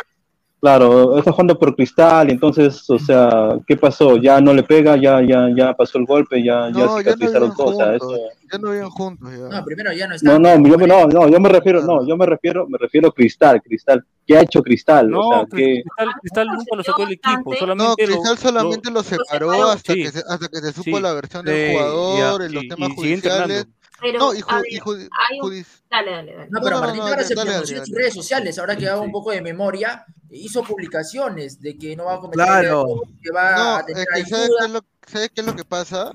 claro, 0.59 1.19
está 1.19 1.31
jugando 1.31 1.59
por 1.59 1.75
Cristal, 1.75 2.29
y 2.29 2.31
entonces, 2.31 2.89
o 2.89 2.97
sea, 2.97 3.55
¿qué 3.67 3.77
pasó? 3.77 4.17
Ya 4.17 4.41
no 4.41 4.51
le 4.51 4.63
pega, 4.63 4.97
ya, 4.97 5.21
ya, 5.21 5.47
ya 5.55 5.73
pasó 5.75 5.99
el 5.99 6.07
golpe, 6.07 6.43
ya, 6.43 6.69
ya 6.69 6.71
No, 6.71 6.79
ya 6.79 6.85
no 6.85 6.97
cicatrizaron 6.97 7.49
viven 7.51 7.55
todo, 7.55 7.67
o 7.67 7.75
sea, 7.75 7.99
juntos. 7.99 8.13
eso... 8.13 8.29
Ya 8.51 8.57
no 8.59 8.71
viven 8.71 8.89
juntos 8.89 9.29
ya. 9.31 9.47
No, 9.59 9.65
primero 9.65 9.91
ya 9.93 10.05
no 10.07 10.11
No, 10.11 10.15
está. 10.15 10.39
no, 10.39 10.67
yo, 10.69 10.77
me- 10.77 10.87
no, 10.87 11.07
no, 11.07 11.27
yo 11.29 11.39
me 11.39 11.49
refiero, 11.49 11.81
no, 11.83 12.07
yo 12.07 12.15
me 12.17 12.25
refiero, 12.25 12.67
me 12.67 12.77
refiero 12.77 13.09
a 13.09 13.13
Cristal, 13.13 13.61
Cristal. 13.61 14.05
¿Qué 14.27 14.37
ha 14.37 14.41
hecho 14.41 14.61
Cristal? 14.63 15.13
o 15.13 15.29
sea, 15.29 15.37
No, 15.41 15.47
que 15.47 15.81
Cristal, 15.83 16.09
Cristal 16.21 16.47
nunca 16.47 16.75
lo 16.75 16.83
sacó 16.83 17.01
del 17.03 17.11
equipo, 17.13 17.51
No, 17.51 17.57
solamente 17.57 18.07
lo- 18.07 18.13
Cristal 18.13 18.37
solamente 18.37 18.91
lo, 18.91 19.03
separó 19.03 19.51
hasta, 19.69 19.93
Sí. 19.93 20.03
que 20.03 20.11
se, 20.11 20.19
hasta 20.27 20.47
que 20.47 20.57
se 20.57 20.73
supo 20.73 20.97
Sí. 20.97 21.01
la 21.03 21.13
versión 21.13 21.43
Sí, 21.45 21.51
del 21.51 21.71
jugador, 21.73 22.17
ya, 22.39 22.45
en 22.45 22.53
los 22.53 22.61
sí, 22.63 22.69
temas 22.69 22.89
y 22.89 22.95
judiciales. 22.95 23.67
pero 24.01 24.19
No, 24.19 24.33
y, 24.33 24.41
ju- 24.41 24.55
ver, 24.61 24.65
y 24.71 24.79
ju- 24.79 25.09
hay 25.29 25.39
un- 25.41 25.65
dale, 25.89 26.11
dale, 26.11 26.33
dale. 26.35 26.49
No, 26.49 26.59
No, 26.59 26.63
pero 26.63 26.75
no, 26.75 26.81
Martín 26.81 26.99
no, 27.01 27.09
dale, 27.09 27.23
se 27.23 27.33
pronunció 27.35 27.77
en 27.77 27.85
sus 27.85 27.95
redes 27.95 28.13
sociales, 28.13 28.59
ahora 28.59 28.75
que 28.75 28.89
hago 28.89 29.01
un 29.03 29.11
poco 29.11 29.31
de 29.31 29.41
memoria, 29.41 30.05
hizo 30.31 30.63
publicaciones 30.63 31.61
de 31.61 31.77
que 31.77 31.95
no 31.95 32.05
va 32.05 32.15
a 32.15 32.19
cometer 32.19 32.45
Claro. 32.45 32.81
errores, 32.81 33.09
que 33.23 33.31
va 33.31 33.55
No, 33.55 33.75
a 33.75 33.79
es 33.81 33.85
tener 33.85 34.05
que 34.13 34.25
¿sabes 34.25 34.49
qué 34.59 34.65
es, 34.65 34.71
lo, 34.71 34.81
¿sabes 35.07 35.29
qué 35.33 35.41
es 35.41 35.47
lo 35.47 35.55
que 35.55 35.63
pasa? 35.65 36.11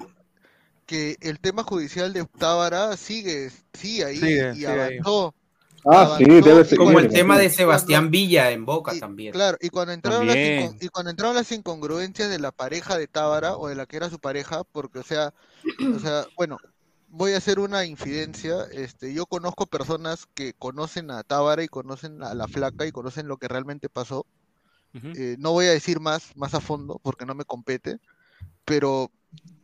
Que 0.90 1.16
el 1.20 1.38
tema 1.38 1.62
judicial 1.62 2.12
de 2.12 2.24
Tábara 2.24 2.96
sigue, 2.96 3.48
sí, 3.74 4.02
ahí 4.02 4.16
Sigue, 4.16 4.50
y 4.50 4.54
sigue 4.54 4.66
ahí. 4.66 4.94
avanzó. 4.98 5.34
Ah, 5.86 6.16
sí, 6.18 6.24
avanzó, 6.24 6.48
debe 6.48 6.64
ser. 6.64 6.78
Como 6.78 6.98
el 6.98 7.08
tema 7.10 7.38
de 7.38 7.48
Sebastián 7.48 8.10
Villa 8.10 8.50
en 8.50 8.66
Boca 8.66 8.92
y- 8.92 8.98
también. 8.98 9.32
Claro, 9.32 9.56
y 9.60 9.68
cuando 9.68 9.92
entraron 9.92 10.26
las 10.26 10.34
También. 10.34 10.72
incon- 10.72 10.76
y 10.80 10.88
cuando 10.88 11.10
entraron 11.12 11.36
las 11.36 11.52
incongruencias 11.52 12.28
de 12.28 12.40
la 12.40 12.50
pareja 12.50 12.98
de 12.98 13.06
Tábara 13.06 13.56
o 13.56 13.68
de 13.68 13.76
la 13.76 13.86
que 13.86 13.98
era 13.98 14.10
su 14.10 14.18
pareja, 14.18 14.64
porque 14.64 14.98
o 14.98 15.04
sea, 15.04 15.32
o 15.94 15.98
sea, 16.00 16.26
bueno, 16.36 16.58
voy 17.08 17.34
a 17.34 17.36
hacer 17.36 17.60
una 17.60 17.84
infidencia, 17.84 18.64
este, 18.72 19.14
yo 19.14 19.26
conozco 19.26 19.66
personas 19.66 20.26
que 20.34 20.54
conocen 20.54 21.12
a 21.12 21.22
Tábara 21.22 21.62
y 21.62 21.68
conocen 21.68 22.24
a 22.24 22.34
la 22.34 22.48
flaca 22.48 22.84
y 22.84 22.90
conocen 22.90 23.28
lo 23.28 23.36
que 23.36 23.46
realmente 23.46 23.88
pasó. 23.88 24.26
Eh, 24.92 25.36
no 25.38 25.52
voy 25.52 25.66
a 25.66 25.70
decir 25.70 26.00
más, 26.00 26.36
más 26.36 26.52
a 26.54 26.60
fondo 26.60 26.98
porque 27.00 27.24
no 27.26 27.36
me 27.36 27.44
compete, 27.44 28.00
pero, 28.64 29.08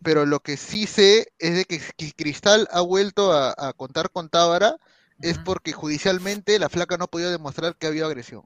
pero 0.03 0.27
lo 0.27 0.41
que 0.41 0.57
sí 0.57 0.87
sé 0.87 1.33
es 1.39 1.55
de 1.57 1.65
que, 1.65 1.81
que 1.97 2.13
Cristal 2.13 2.69
ha 2.71 2.81
vuelto 2.81 3.33
a, 3.33 3.55
a 3.57 3.73
contar 3.73 4.11
con 4.11 4.29
Tábara 4.29 4.77
es 5.21 5.39
porque 5.39 5.73
judicialmente 5.73 6.59
la 6.59 6.69
flaca 6.69 6.97
no 6.97 7.05
ha 7.05 7.11
podido 7.11 7.31
demostrar 7.31 7.75
que 7.77 7.87
ha 7.87 7.91
habido 7.91 8.07
agresión. 8.07 8.43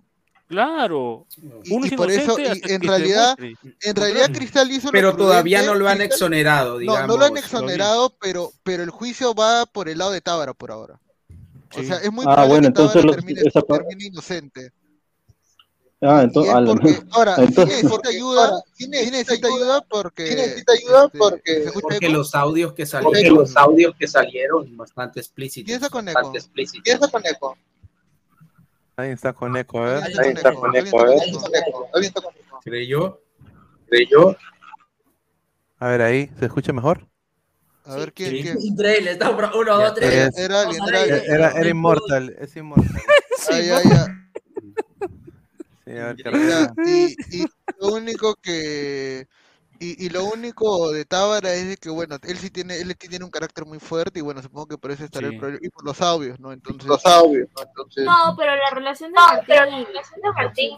Claro. 0.47 1.27
Y, 1.65 1.73
Uno 1.73 1.87
y 1.87 1.91
es 1.91 1.95
por 1.95 2.11
eso, 2.11 2.37
y 2.39 2.61
en 2.73 2.83
realidad, 2.83 3.37
en 3.39 3.95
realidad 3.95 4.33
Cristal 4.33 4.71
hizo 4.73 4.89
lo 4.89 4.93
Pero 4.93 5.17
todavía 5.17 5.59
prudente, 5.59 5.73
no 5.75 5.79
lo 5.79 5.89
han 5.89 6.01
exonerado, 6.01 6.79
digamos. 6.79 7.07
no 7.07 7.17
lo 7.17 7.25
han 7.25 7.37
exonerado, 7.37 8.17
pero, 8.21 8.53
pero 8.65 8.83
el 8.83 8.91
juicio 8.91 9.33
va 9.35 9.67
por 9.67 9.89
el 9.89 9.99
lado 9.99 10.11
de 10.11 10.21
Tábara 10.21 10.53
por 10.55 10.73
ahora. 10.73 10.99
O 11.77 11.83
sea, 11.85 11.99
es 11.99 12.11
muy 12.13 12.25
Ah, 12.27 12.35
probable 12.35 12.49
bueno, 12.49 12.63
que 12.63 12.67
entonces 12.69 13.03
Tábara 13.03 13.23
los- 13.23 13.47
esa 13.47 13.63
termine 13.63 14.05
inocente. 14.07 14.73
Ah, 16.03 16.23
entonces, 16.23 16.55
porque, 16.67 16.99
ahora, 17.11 17.35
entonces, 17.39 17.83
necesita 17.85 18.09
ayuda, 18.09 18.63
sí 18.73 18.89
necesita 18.89 19.47
ayuda 19.49 19.83
porque, 19.83 20.27
sí 20.29 20.35
necesita 20.35 20.73
ayuda 20.73 21.05
este, 21.07 21.19
porque- 21.19 21.55
¿se 21.55 21.65
escucha 21.67 21.83
Porque 21.83 22.07
eco? 22.07 22.15
los 22.17 22.35
audios 22.35 22.73
que 22.73 22.87
Porque 22.87 22.87
salieron, 22.87 23.35
los 23.39 23.57
audios 23.57 23.95
que 23.99 24.09
salieron, 24.09 24.77
bastante 24.79 25.21
explícitos. 25.21 25.67
¿Quién 25.67 25.77
está 25.77 25.91
con 25.91 26.09
eco? 26.09 26.33
¿Quién 26.83 26.95
está 26.95 27.11
con 27.11 27.27
eco? 27.27 27.57
Alguien 28.97 29.15
está 29.15 29.33
con 29.35 29.57
eco, 29.57 29.79
a 29.79 29.85
ver. 29.85 30.03
Alguien 30.05 30.37
está 30.37 30.55
con 30.55 30.75
eco, 30.77 31.07
¿eh? 31.07 31.13
alguien 31.21 31.35
está 31.37 31.41
con 31.41 31.55
eco. 31.57 31.89
¿Alguien 31.95 32.09
está 32.09 32.21
con 32.23 32.35
eco? 32.35 32.61
¿Creyó? 32.65 33.21
¿Creyó? 33.89 34.37
A 35.79 35.89
ver 35.89 36.03
ahí, 36.03 36.31
¿se 36.39 36.47
escucha 36.47 36.73
mejor? 36.73 37.07
A 37.85 37.95
ver 37.97 38.13
quién, 38.13 38.31
Sí, 38.31 38.43
quién. 38.43 38.59
Increíble, 38.61 39.13
está 39.13 39.31
uno, 39.31 39.79
dos, 39.79 39.95
tres. 39.95 40.29
es- 40.29 40.39
Era 40.39 40.63
era 41.53 41.69
inmortal, 41.69 42.35
es 42.39 42.57
inmortal. 42.57 42.87
Ya, 43.51 43.61
ya. 43.61 43.67
Sí, 43.67 43.71
a 43.71 43.79
ver 43.79 43.83
qué 43.83 44.20
Revela. 45.91 46.73
y, 46.87 47.15
y 47.43 47.47
lo 47.81 47.89
único 47.95 48.35
que 48.37 49.27
y, 49.83 50.07
y 50.07 50.11
lo 50.11 50.25
único 50.27 50.91
de 50.93 51.05
Tábara 51.07 51.55
es 51.55 51.67
de 51.69 51.77
que 51.79 51.89
bueno 51.89 52.17
él 52.23 52.37
sí 52.39 52.51
tiene 52.51 52.77
él 52.79 52.95
sí 53.01 53.09
tiene 53.09 53.25
un 53.25 53.31
carácter 53.31 53.65
muy 53.65 53.79
fuerte 53.79 54.19
y 54.19 54.23
bueno 54.23 54.43
supongo 54.43 54.67
que 54.67 54.79
por 54.79 54.91
eso 54.91 55.05
estará 55.05 55.29
Sí. 55.29 55.35
el 55.35 55.41
problema 55.41 55.61
y 55.63 55.69
por 55.71 55.85
los 55.87 56.01
audios 56.03 56.39
no 56.39 56.53
entonces 56.53 56.87
Los 56.87 57.05
audios, 57.07 57.49
¿no? 57.57 57.63
Entonces, 57.63 58.05
No, 58.05 58.35
pero 58.37 58.55
la 58.57 58.71
relación 58.71 59.13
de 59.13 59.19
Martín, 60.37 60.77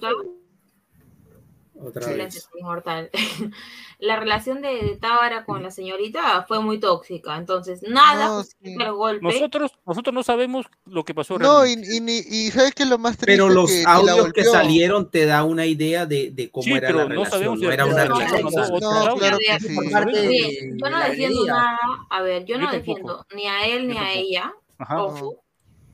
Otra 1.85 2.03
Silencio, 2.03 2.41
vez. 2.53 2.61
inmortal. 2.61 3.11
la 3.99 4.17
relación 4.19 4.63
de, 4.63 4.69
de 4.83 4.97
Tábara 4.97 5.45
con 5.45 5.63
la 5.63 5.71
señorita 5.71 6.45
fue 6.47 6.61
muy 6.61 6.79
tóxica, 6.79 7.37
entonces 7.37 7.83
nada 7.83 8.27
No, 8.29 8.39
justifica 8.39 8.85
el 8.87 8.93
golpe. 8.93 9.23
Nosotros, 9.25 9.73
nosotros 9.87 10.15
no 10.15 10.23
sabemos 10.23 10.67
lo 10.87 11.05
que 11.05 11.15
pasó 11.15 11.39
no 11.39 11.65
y, 11.67 11.75
realmente. 11.77 11.97
y, 11.97 12.01
ni- 12.01 12.19
y 12.47 12.51
sabes 12.51 12.75
que 12.75 12.85
lo 12.85 12.99
más 12.99 13.17
triste 13.17 13.33
Pero 13.33 13.49
los 13.49 13.71
que, 13.71 13.79
que 13.79 13.83
la 13.85 13.93
audios 13.95 14.15
que 14.17 14.23
golpeó 14.43 14.53
salieron 14.53 15.11
te 15.11 15.27
da 15.27 15.45
una 15.45 15.67
idea 15.67 16.07
de, 16.07 16.31
de 16.31 16.51
cómo 16.51 16.63
Sí, 16.65 16.73
era 16.73 16.87
pero 16.89 16.99
la 16.99 17.05
no 17.05 17.11
relación. 17.11 17.31
sabemos 17.33 17.59
si 17.59 17.65
no 17.67 17.73
era 17.73 17.85
de 17.85 17.91
una 17.93 18.05
relación 18.05 18.43
no 18.43 19.17
claro 19.17 19.39
que 19.39 19.61
sí 19.61 19.75
Por 19.75 19.91
parte 19.91 20.21
de, 20.21 20.29
Bien, 20.29 20.79
yo 20.79 20.91
no 20.91 20.99
la 20.99 21.09
defiendo 21.09 21.47
nada, 21.47 21.79
a 22.11 22.23
ver, 22.23 22.45
yo 22.45 22.59
no 22.59 22.71
tampoco. 22.71 22.79
defiendo 22.79 23.27
ni 23.35 23.47
a 23.47 23.67
él 23.67 23.89
ni 23.89 23.99
a 23.99 24.13
ella, 24.13 24.53
Ajá. 24.79 25.03
ojo, 25.03 25.43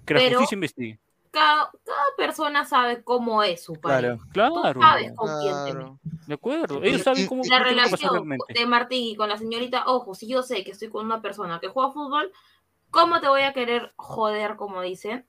Que 0.07 0.15
la 0.15 0.21
pero- 0.21 0.39
justicia 0.41 0.55
investigue. 0.57 0.99
Cada, 1.31 1.71
cada 1.85 2.05
persona 2.17 2.65
sabe 2.65 3.03
cómo 3.03 3.43
es 3.43 3.63
su 3.63 3.75
pareja. 3.75 4.19
Claro. 4.33 4.55
Tú 4.55 4.61
Claro. 4.63 4.81
sabes 4.81 5.13
con 5.17 5.29
quién 5.41 5.99
te 5.99 6.27
De 6.27 6.35
acuerdo. 6.35 6.83
Ellos 6.83 7.03
saben 7.03 7.27
cómo 7.27 7.43
la 7.49 7.57
es 7.59 7.63
relación 7.65 8.29
de 8.55 8.67
Martín 8.67 9.05
y 9.05 9.17
con 9.17 9.29
la 9.29 9.37
señorita, 9.37 9.85
ojo, 9.87 10.15
si 10.15 10.29
yo 10.29 10.43
sé 10.43 10.65
que 10.65 10.73
estoy 10.73 10.89
con 10.91 11.07
una 11.07 11.21
persona 11.23 11.59
que 11.61 11.69
juega 11.69 11.93
fútbol, 11.93 12.33
¿cómo 12.91 13.21
te 13.21 13.29
voy 13.29 13.43
a 13.43 13.53
querer 13.53 13.93
joder, 13.97 14.57
como 14.57 14.81
dicen? 14.83 15.27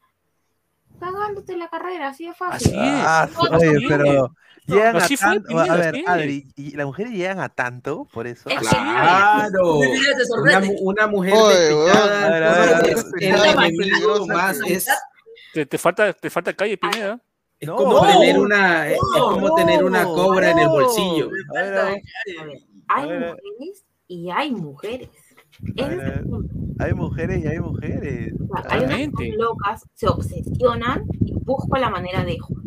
cagándote 1.00 1.56
la 1.56 1.70
carrera, 1.70 2.10
así 2.10 2.28
de 2.28 2.34
fácil. 2.34 2.74
Ah, 2.78 3.28
No, 3.34 3.44
no, 3.50 3.58
oye, 3.58 3.72
no, 3.74 3.88
pero 3.88 4.04
no. 4.04 4.36
llegan 4.66 4.96
a 4.98 5.00
Así 5.00 5.16
tanto. 5.16 5.58
A 5.58 5.76
ver. 5.76 5.96
Adri, 6.06 6.46
¿y 6.58 6.76
las 6.76 6.86
mujeres 6.88 7.14
llegan 7.14 7.40
a 7.40 7.48
tanto 7.48 8.06
por 8.12 8.28
eso? 8.28 8.50
Es 8.50 8.60
Claro. 8.60 9.80
Una, 10.82 11.08
mujer 11.08 11.34
Oye, 11.38 11.56
despechada 11.58 11.86
weón. 11.86 12.24
A 12.24 12.30
ver, 12.30 12.44
a 12.44 12.52
ver, 12.60 12.74
a 12.74 12.82
ver. 12.82 12.90
es 12.90 13.06
el 13.22 13.60
enemigo 13.70 14.28
más. 14.28 14.60
Es, 14.68 14.88
Te, 15.54 15.66
te 15.66 15.78
falta, 15.78 16.14
te 16.14 16.30
falta 16.30 16.54
calle, 16.54 16.78
Pineda. 16.78 17.20
es 17.60 17.68
No. 17.68 17.76
como 17.76 17.94
No. 17.94 18.08
tener 18.08 18.40
una, 18.40 18.90
es 18.90 19.00
como 19.14 19.56
tener 19.56 19.84
una 19.84 20.04
cobra 20.06 20.52
en 20.52 20.60
el 20.60 20.68
bolsillo. 20.70 21.30
A 21.58 21.62
ver, 21.62 21.78
a 21.78 21.86
ver, 21.86 22.02
Hay 22.88 23.08
mujeres 23.10 23.86
y 24.08 24.30
hay 24.30 24.52
mujeres. 24.52 25.10
ver, 25.60 26.00
es 26.18 26.22
punto. 26.28 26.54
Hay 26.80 26.94
mujeres 26.94 27.44
y 27.44 27.48
hay 27.48 27.60
mujeres. 27.60 28.34
O 28.50 28.62
sea, 28.62 28.66
hay 28.70 28.84
unas 28.86 28.98
que 28.98 29.28
son 29.30 29.38
locas, 29.38 29.86
se 29.94 30.08
obsesionan 30.08 31.04
y 31.22 31.34
buscan 31.34 31.82
la 31.82 31.90
manera 31.90 32.24
de 32.24 32.38
joder. 32.40 32.66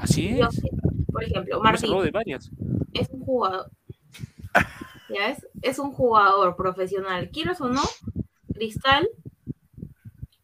Así 0.00 0.36
Yo 0.38 0.46
es. 0.46 0.54
sé, 0.54 0.70
por 1.10 1.24
ejemplo, 1.24 1.60
Martín 1.60 1.86
hablado 1.86 2.04
de 2.04 2.10
varias. 2.12 2.50
es 2.94 3.08
un 3.10 3.20
jugador. 3.24 3.70
¿Ya 5.08 5.28
ves? 5.28 5.46
Es 5.62 5.78
un 5.78 5.90
jugador 5.92 6.54
profesional. 6.54 7.30
Quieras 7.30 7.60
o 7.62 7.68
no, 7.68 7.82
Cristal, 8.54 9.08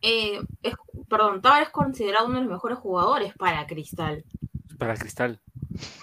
eh, 0.06 0.38
es, 0.62 0.74
perdón, 1.08 1.40
Tábara 1.40 1.64
es 1.64 1.70
considerado 1.70 2.26
uno 2.26 2.34
de 2.36 2.42
los 2.42 2.52
mejores 2.52 2.76
jugadores 2.76 3.32
para 3.38 3.66
Cristal. 3.66 4.22
Para 4.78 4.96
Cristal. 4.96 5.40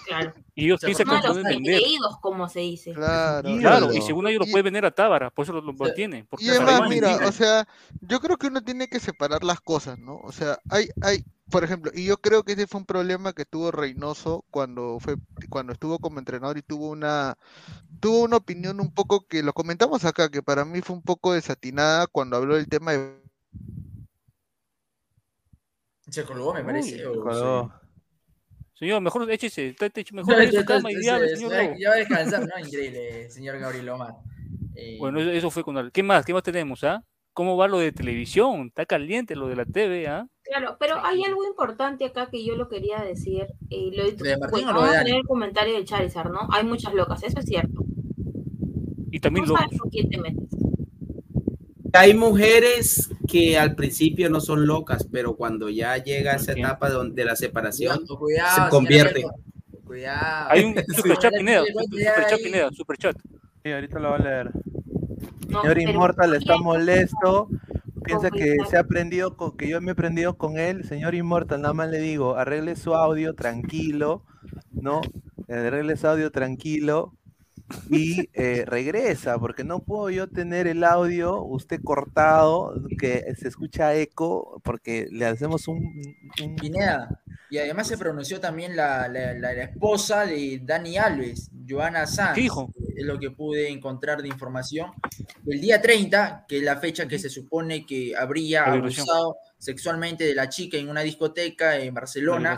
Claro. 0.06 0.32
Y 0.56 0.64
ellos 0.64 0.80
piensan 0.80 1.06
que 1.06 1.30
Uno 1.30 1.42
de 1.44 1.54
los 1.54 1.62
creídos, 1.62 2.18
como 2.20 2.48
se 2.48 2.60
dice. 2.60 2.92
Claro. 2.94 3.48
Claro, 3.58 3.86
claro. 3.86 3.92
y 3.92 4.02
según 4.02 4.26
ellos 4.26 4.44
lo 4.44 4.50
puede 4.50 4.64
vender 4.64 4.84
a 4.84 4.90
Tábara, 4.90 5.30
por 5.30 5.44
eso 5.44 5.52
lo, 5.52 5.60
lo 5.60 5.72
mantiene. 5.72 6.26
Porque 6.28 6.44
Y 6.44 6.48
además, 6.48 6.88
mira, 6.88 7.16
o 7.28 7.32
sea, 7.32 7.68
yo 8.00 8.20
creo 8.20 8.36
que 8.36 8.48
uno 8.48 8.60
tiene 8.62 8.88
que 8.88 8.98
separar 8.98 9.44
las 9.44 9.60
cosas, 9.60 10.00
¿no? 10.00 10.16
O 10.16 10.32
sea, 10.32 10.58
hay, 10.68 10.88
hay, 11.00 11.24
por 11.48 11.62
ejemplo, 11.62 11.92
y 11.94 12.06
yo 12.06 12.16
creo 12.16 12.42
que 12.42 12.54
ese 12.54 12.66
fue 12.66 12.80
un 12.80 12.86
problema 12.86 13.32
que 13.34 13.44
tuvo 13.44 13.70
Reynoso 13.70 14.44
cuando 14.50 14.98
fue, 14.98 15.14
cuando 15.48 15.74
estuvo 15.74 16.00
como 16.00 16.18
entrenador 16.18 16.58
y 16.58 16.62
tuvo 16.62 16.90
una, 16.90 17.38
tuvo 18.00 18.24
una 18.24 18.38
opinión 18.38 18.80
un 18.80 18.92
poco 18.92 19.28
que 19.28 19.44
lo 19.44 19.52
comentamos 19.52 20.04
acá, 20.04 20.28
que 20.28 20.42
para 20.42 20.64
mí 20.64 20.80
fue 20.80 20.96
un 20.96 21.02
poco 21.02 21.34
desatinada 21.34 22.08
cuando 22.08 22.36
habló 22.36 22.56
del 22.56 22.68
tema 22.68 22.92
de 22.92 23.21
Se 26.12 26.24
colgó, 26.24 26.52
me 26.54 26.62
parece. 26.64 27.06
o- 27.06 27.20
Colgó. 27.22 27.72
Señor, 28.74 29.00
mejor 29.00 29.30
échese, 29.30 29.74
mejor 30.12 30.32
No, 30.32 30.36
vaya 30.38 30.48
a 30.48 30.52
su 30.52 30.58
entonces, 30.58 30.66
cama 30.66 30.92
y 30.92 30.96
diable, 30.96 31.28
se- 31.28 31.36
señor. 31.36 31.76
Ya 31.78 31.88
va 31.88 31.94
a 31.94 31.98
descansar, 31.98 32.40
¿no? 32.46 32.64
Increíble, 32.66 33.30
señor 33.30 33.58
Gabriel 33.58 33.88
Omar. 33.90 34.14
Eh, 34.74 34.96
Bueno, 34.98 35.20
eso- 35.20 35.30
eso 35.30 35.50
fue 35.50 35.62
con. 35.64 35.90
¿Qué 35.90 36.02
más? 36.02 36.24
¿Qué 36.24 36.32
más 36.34 36.42
tenemos, 36.42 36.82
ah? 36.84 37.02
¿Cómo 37.32 37.56
va 37.56 37.66
lo 37.68 37.78
de 37.78 37.92
televisión? 37.92 38.66
Está 38.68 38.84
caliente 38.84 39.34
lo 39.36 39.48
de 39.48 39.56
la 39.56 39.64
TV, 39.64 40.06
¿ah? 40.06 40.26
Claro, 40.42 40.76
pero 40.78 40.96
hay 41.02 41.22
algo 41.24 41.46
importante 41.46 42.04
acá 42.04 42.28
que 42.30 42.44
yo 42.44 42.56
lo 42.56 42.68
quería 42.68 43.00
decir. 43.00 43.46
eh, 43.70 43.90
lo, 43.94 44.04
¿De 44.04 44.12
de 44.12 44.36
vamos 44.36 44.84
a 44.94 44.98
tener 45.04 45.14
el 45.16 45.24
comentario 45.26 45.74
del 45.74 45.84
Charizard, 45.86 46.30
¿no? 46.30 46.40
Hay 46.50 46.64
muchas 46.64 46.92
locas, 46.92 47.22
eso 47.22 47.38
es 47.38 47.46
cierto. 47.46 47.84
Y 49.10 49.20
también 49.20 49.46
Tú 49.46 49.52
locos. 49.52 49.64
sabes 49.64 49.78
con 49.80 49.90
quién 49.90 50.10
te 50.10 50.18
metes. 50.18 50.48
Hay 51.92 52.14
mujeres 52.14 53.10
que 53.28 53.58
al 53.58 53.74
principio 53.74 54.30
no 54.30 54.40
son 54.40 54.66
locas, 54.66 55.06
pero 55.10 55.36
cuando 55.36 55.68
ya 55.68 55.96
llega 55.98 56.34
esa 56.34 56.52
etapa 56.52 56.88
donde, 56.88 57.14
de 57.14 57.26
la 57.26 57.36
separación, 57.36 57.98
Cuidado, 57.98 58.18
cuidado, 58.18 58.64
se 58.64 58.70
convierte. 58.70 59.24
Cuidado. 59.84 60.50
Hay 60.50 60.64
un 60.64 60.74
superchat, 60.96 61.32
Sí. 61.32 61.38
Pineda. 61.38 61.64
Pineda. 62.42 62.70
Superchat. 62.72 63.16
Sí, 63.62 63.72
ahorita 63.72 63.98
lo 63.98 64.10
va 64.10 64.16
a 64.16 64.18
leer. 64.18 64.50
No, 65.48 65.60
Señor 65.60 65.78
Inmortal 65.80 66.34
está 66.34 66.56
molesto. 66.56 67.48
Piensa 68.02 68.30
que 68.30 68.56
se 68.68 68.76
ha 68.76 68.84
prendido 68.84 69.36
con, 69.36 69.56
que 69.56 69.68
yo 69.68 69.80
me 69.80 69.92
he 69.92 69.94
prendido 69.94 70.36
con 70.36 70.58
él. 70.58 70.84
Señor 70.84 71.14
Inmortal, 71.14 71.60
nada 71.60 71.74
más 71.74 71.90
le 71.90 71.98
digo, 71.98 72.36
arregle 72.36 72.74
su 72.74 72.94
audio 72.94 73.34
tranquilo, 73.34 74.24
¿no? 74.72 75.02
Arregle 75.48 75.96
su 75.96 76.08
audio 76.08 76.32
tranquilo 76.32 77.12
y 77.90 78.28
eh, 78.34 78.64
regresa, 78.66 79.38
porque 79.38 79.64
no 79.64 79.80
puedo 79.80 80.10
yo 80.10 80.28
tener 80.28 80.66
el 80.66 80.84
audio, 80.84 81.42
usted 81.42 81.80
cortado, 81.82 82.74
que 82.98 83.24
se 83.38 83.48
escucha 83.48 83.94
eco, 83.94 84.60
porque 84.64 85.08
le 85.10 85.26
hacemos 85.26 85.68
un, 85.68 85.78
un- 85.78 86.56
Pineda. 86.56 87.20
Y 87.50 87.58
además 87.58 87.86
se 87.86 87.98
pronunció 87.98 88.40
también 88.40 88.74
la, 88.76 89.08
la- 89.08 89.34
la- 89.34 89.52
la 89.52 89.62
esposa 89.64 90.24
de 90.24 90.60
Dani 90.62 90.96
Alves, 90.96 91.50
Joana 91.68 92.06
Sanz. 92.06 92.34
¿Qué 92.34 92.40
dijo? 92.42 92.72
Es 92.96 93.04
lo 93.04 93.18
que 93.18 93.30
pude 93.30 93.68
encontrar 93.68 94.22
de 94.22 94.28
información. 94.28 94.90
El 95.46 95.60
día 95.60 95.82
30, 95.82 96.46
que 96.48 96.58
es 96.58 96.62
la 96.62 96.76
fecha 96.78 97.06
que 97.06 97.18
se 97.18 97.28
supone 97.28 97.84
que 97.84 98.14
habría 98.16 98.64
abusado 99.00 99.36
sexualmente 99.58 100.24
de 100.24 100.34
la 100.34 100.48
chica 100.48 100.76
en 100.78 100.88
una 100.88 101.02
discoteca 101.02 101.76
en 101.78 101.92
Barcelona, 101.94 102.52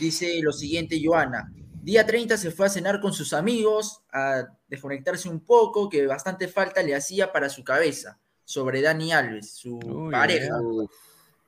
dice 0.00 0.40
lo 0.42 0.52
siguiente 0.52 1.00
Joana. 1.02 1.52
Día 1.88 2.04
30 2.04 2.36
se 2.36 2.50
fue 2.50 2.66
a 2.66 2.68
cenar 2.68 3.00
con 3.00 3.14
sus 3.14 3.32
amigos, 3.32 4.02
a 4.12 4.46
desconectarse 4.66 5.26
un 5.26 5.40
poco, 5.40 5.88
que 5.88 6.06
bastante 6.06 6.46
falta 6.46 6.82
le 6.82 6.94
hacía 6.94 7.32
para 7.32 7.48
su 7.48 7.64
cabeza, 7.64 8.18
sobre 8.44 8.82
Dani 8.82 9.10
Alves, 9.10 9.54
su 9.54 9.78
Uy, 9.78 10.12
pareja. 10.12 10.60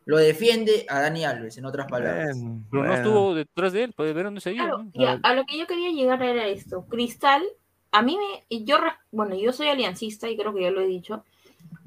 Lo 0.07 0.17
defiende 0.17 0.86
a 0.89 1.02
Dani 1.02 1.27
Alves, 1.27 1.59
en 1.59 1.67
otras 1.67 1.86
palabras. 1.89 2.39
Pero 2.70 2.85
no 2.85 2.94
estuvo 2.94 3.35
detrás 3.35 3.75
de 3.75 3.85
él, 3.85 3.93
puede 3.93 4.15
ver 4.15 4.25
dónde 4.25 4.41
seguía. 4.41 4.62
Claro, 4.62 4.86
¿no? 4.94 5.20
a 5.23 5.35
lo 5.35 5.44
que 5.44 5.59
yo 5.59 5.67
quería 5.67 5.91
llegar 5.91 6.23
era 6.23 6.49
esto. 6.49 6.86
Cristal, 6.89 7.43
a 7.91 8.01
mí 8.01 8.17
me, 8.17 8.43
y 8.49 8.65
yo, 8.65 8.78
bueno, 9.10 9.35
yo 9.35 9.52
soy 9.52 9.69
aliancista 9.69 10.27
y 10.31 10.39
creo 10.39 10.55
que 10.55 10.62
ya 10.62 10.70
lo 10.70 10.81
he 10.81 10.86
dicho, 10.86 11.23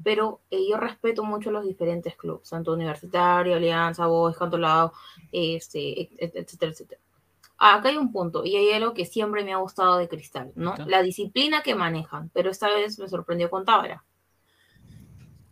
pero 0.04 0.42
eh, 0.52 0.60
yo 0.70 0.76
respeto 0.76 1.24
mucho 1.24 1.50
los 1.50 1.66
diferentes 1.66 2.14
clubes, 2.14 2.48
tanto 2.50 2.72
Universitario, 2.72 3.56
Alianza, 3.56 4.06
Boys, 4.06 4.36
Cantolao, 4.36 4.92
este, 5.32 6.02
et- 6.02 6.12
et- 6.18 6.36
etcétera, 6.36 6.70
etcétera. 6.70 7.00
Acá 7.56 7.88
hay 7.88 7.96
un 7.96 8.10
punto, 8.12 8.44
y 8.44 8.56
hay 8.56 8.72
algo 8.72 8.94
que 8.94 9.04
siempre 9.06 9.44
me 9.44 9.52
ha 9.52 9.58
gustado 9.58 9.96
de 9.96 10.08
Cristal, 10.08 10.52
¿no? 10.56 10.74
La 10.86 11.02
disciplina 11.02 11.62
que 11.62 11.74
manejan, 11.74 12.28
pero 12.34 12.50
esta 12.50 12.68
vez 12.68 12.98
me 12.98 13.08
sorprendió 13.08 13.48
con 13.48 13.64
Tábara. 13.64 14.04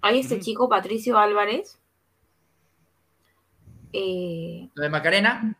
Hay 0.00 0.18
este 0.18 0.40
chico, 0.40 0.68
Patricio 0.68 1.16
Álvarez, 1.16 1.78
eh, 3.92 4.68
Lo 4.74 4.82
de 4.82 4.88
Macarena, 4.88 5.56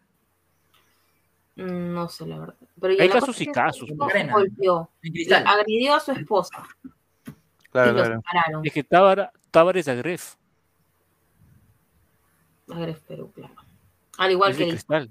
no 1.54 2.08
sé 2.08 2.26
la 2.26 2.38
verdad, 2.38 2.56
pero 2.80 2.94
ya 2.94 3.02
Hay 3.04 3.08
casos 3.10 3.40
y 3.40 3.46
casos, 3.46 3.88
pues. 3.96 4.12
tipo 4.12 4.32
golpeó, 4.32 4.90
agredió 5.46 5.94
a 5.94 6.00
su 6.00 6.12
esposa 6.12 6.66
Claro, 7.70 7.90
y 7.90 7.94
lo 7.94 8.00
claro. 8.02 8.16
separaron. 8.16 8.66
Es 8.66 8.72
que 8.72 8.84
Tábara, 8.84 9.32
Tábara 9.50 9.80
es 9.80 9.88
Agref. 9.88 10.34
Agref 12.70 13.00
Perú, 13.02 13.32
claro. 13.32 13.54
Al 14.18 14.30
igual 14.30 14.50
Es 14.52 14.58
que. 14.58 14.68
Cristal. 14.68 15.10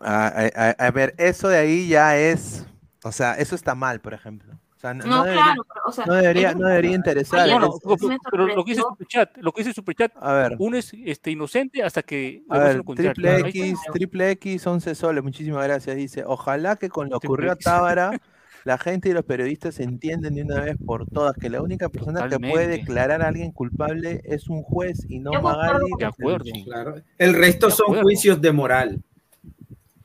A, 0.00 0.26
a- 0.28 0.50
a- 0.70 0.86
a 0.86 0.90
ver, 0.90 1.14
eso 1.18 1.48
de 1.48 1.58
ahí 1.58 1.88
ya 1.88 2.16
es, 2.16 2.66
o 3.04 3.12
sea, 3.12 3.34
eso 3.34 3.54
está 3.54 3.74
mal, 3.74 4.00
por 4.00 4.14
ejemplo. 4.14 4.52
O 4.76 4.80
sea, 4.80 4.94
no, 4.94 5.24
debería, 5.24 5.42
claro, 5.44 5.66
pero, 5.68 5.80
o 5.88 5.92
sea, 5.92 6.06
no 6.06 6.14
debería, 6.14 6.50
el- 6.52 6.58
no 6.58 6.66
debería 6.68 6.92
interesar. 6.96 7.46
No, 7.50 7.60
me 7.60 7.68
pero, 7.98 8.16
pero 8.30 8.46
lo 8.46 8.64
que 8.64 8.70
dice. 8.72 8.80
Superchat, 8.82 9.36
lo 9.36 9.52
que 9.52 9.60
dice 9.62 9.74
Superchat, 9.74 10.12
a 10.18 10.32
ver, 10.32 10.56
uno 10.58 10.78
es 10.78 10.92
este, 11.04 11.30
inocente 11.32 11.82
hasta 11.82 12.02
que 12.02 12.42
a 12.48 12.58
ver, 12.58 12.82
triple 12.82 13.40
X, 13.40 13.78
triple 13.92 14.30
X, 14.30 14.66
11 14.66 14.94
soles, 14.94 15.22
muchísimas 15.22 15.64
gracias. 15.64 15.94
Dice, 15.96 16.24
ojalá 16.26 16.76
que 16.76 16.88
con 16.88 17.10
lo 17.10 17.18
Triple 17.20 17.28
ocurrió 17.28 17.52
a. 17.52 17.56
Tábara, 17.56 18.10
la 18.64 18.78
gente 18.78 19.10
y 19.10 19.12
los 19.12 19.24
periodistas 19.26 19.80
entienden 19.80 20.34
de 20.34 20.44
una 20.44 20.60
vez 20.62 20.76
por 20.86 21.04
todas 21.06 21.36
que 21.36 21.50
la 21.50 21.60
única 21.60 21.90
persona 21.90 22.26
que 22.26 22.38
puede 22.40 22.66
declarar 22.68 23.20
a 23.20 23.28
alguien 23.28 23.52
culpable 23.52 24.22
es 24.24 24.48
un 24.48 24.62
juez 24.62 25.04
y 25.10 25.18
no 25.18 25.32
Magali. 25.42 25.90
De 25.98 26.06
acuerdo. 26.06 26.46
Claro. 26.64 26.94
El 27.18 27.34
resto 27.34 27.66
De 27.66 27.72
son 27.72 27.84
acuerdo. 27.84 28.02
juicios 28.04 28.40
de 28.40 28.52
moral. 28.52 29.02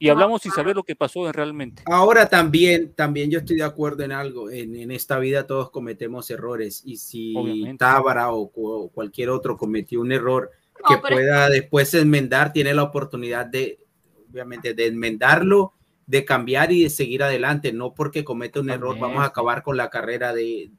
Y 0.05 0.09
hablamos 0.09 0.41
sin 0.41 0.51
saber 0.51 0.75
lo 0.75 0.83
que 0.83 0.95
pasó 0.95 1.31
realmente. 1.31 1.83
Ahora 1.85 2.27
también, 2.29 2.93
también 2.93 3.29
yo 3.31 3.39
estoy 3.39 3.57
de 3.57 3.63
acuerdo 3.63 4.03
en 4.03 4.11
algo. 4.11 4.49
En, 4.49 4.75
en 4.75 4.91
esta 4.91 5.19
vida 5.19 5.45
todos 5.47 5.71
cometemos 5.71 6.29
errores 6.31 6.81
y 6.85 6.97
si 6.97 7.33
Obviamente. 7.35 7.77
Tábara 7.79 8.31
o, 8.31 8.49
cu- 8.49 8.89
cualquier 8.93 9.29
otro 9.29 9.57
cometió 9.57 10.01
un 10.01 10.11
error 10.11 10.51
No, 10.81 10.89
que 10.89 11.01
pueda 11.07 11.49
después 11.49 11.93
enmendar, 11.93 12.53
tiene 12.53 12.73
la 12.73 12.83
oportunidad 12.83 13.45
de, 13.45 13.79
obviamente, 14.31 14.73
de 14.73 14.87
enmendarlo, 14.87 15.73
de 16.07 16.23
cambiar 16.23 16.71
y 16.71 16.83
de 16.83 16.89
seguir 16.89 17.23
adelante. 17.23 17.73
No 17.73 17.93
porque 17.93 18.23
cometa 18.23 18.59
un 18.59 18.69
error 18.69 18.97
vamos 18.99 19.21
a 19.23 19.25
acabar 19.25 19.63
con 19.63 19.75
la 19.77 19.89
carrera 19.89 20.33
de, 20.33 20.69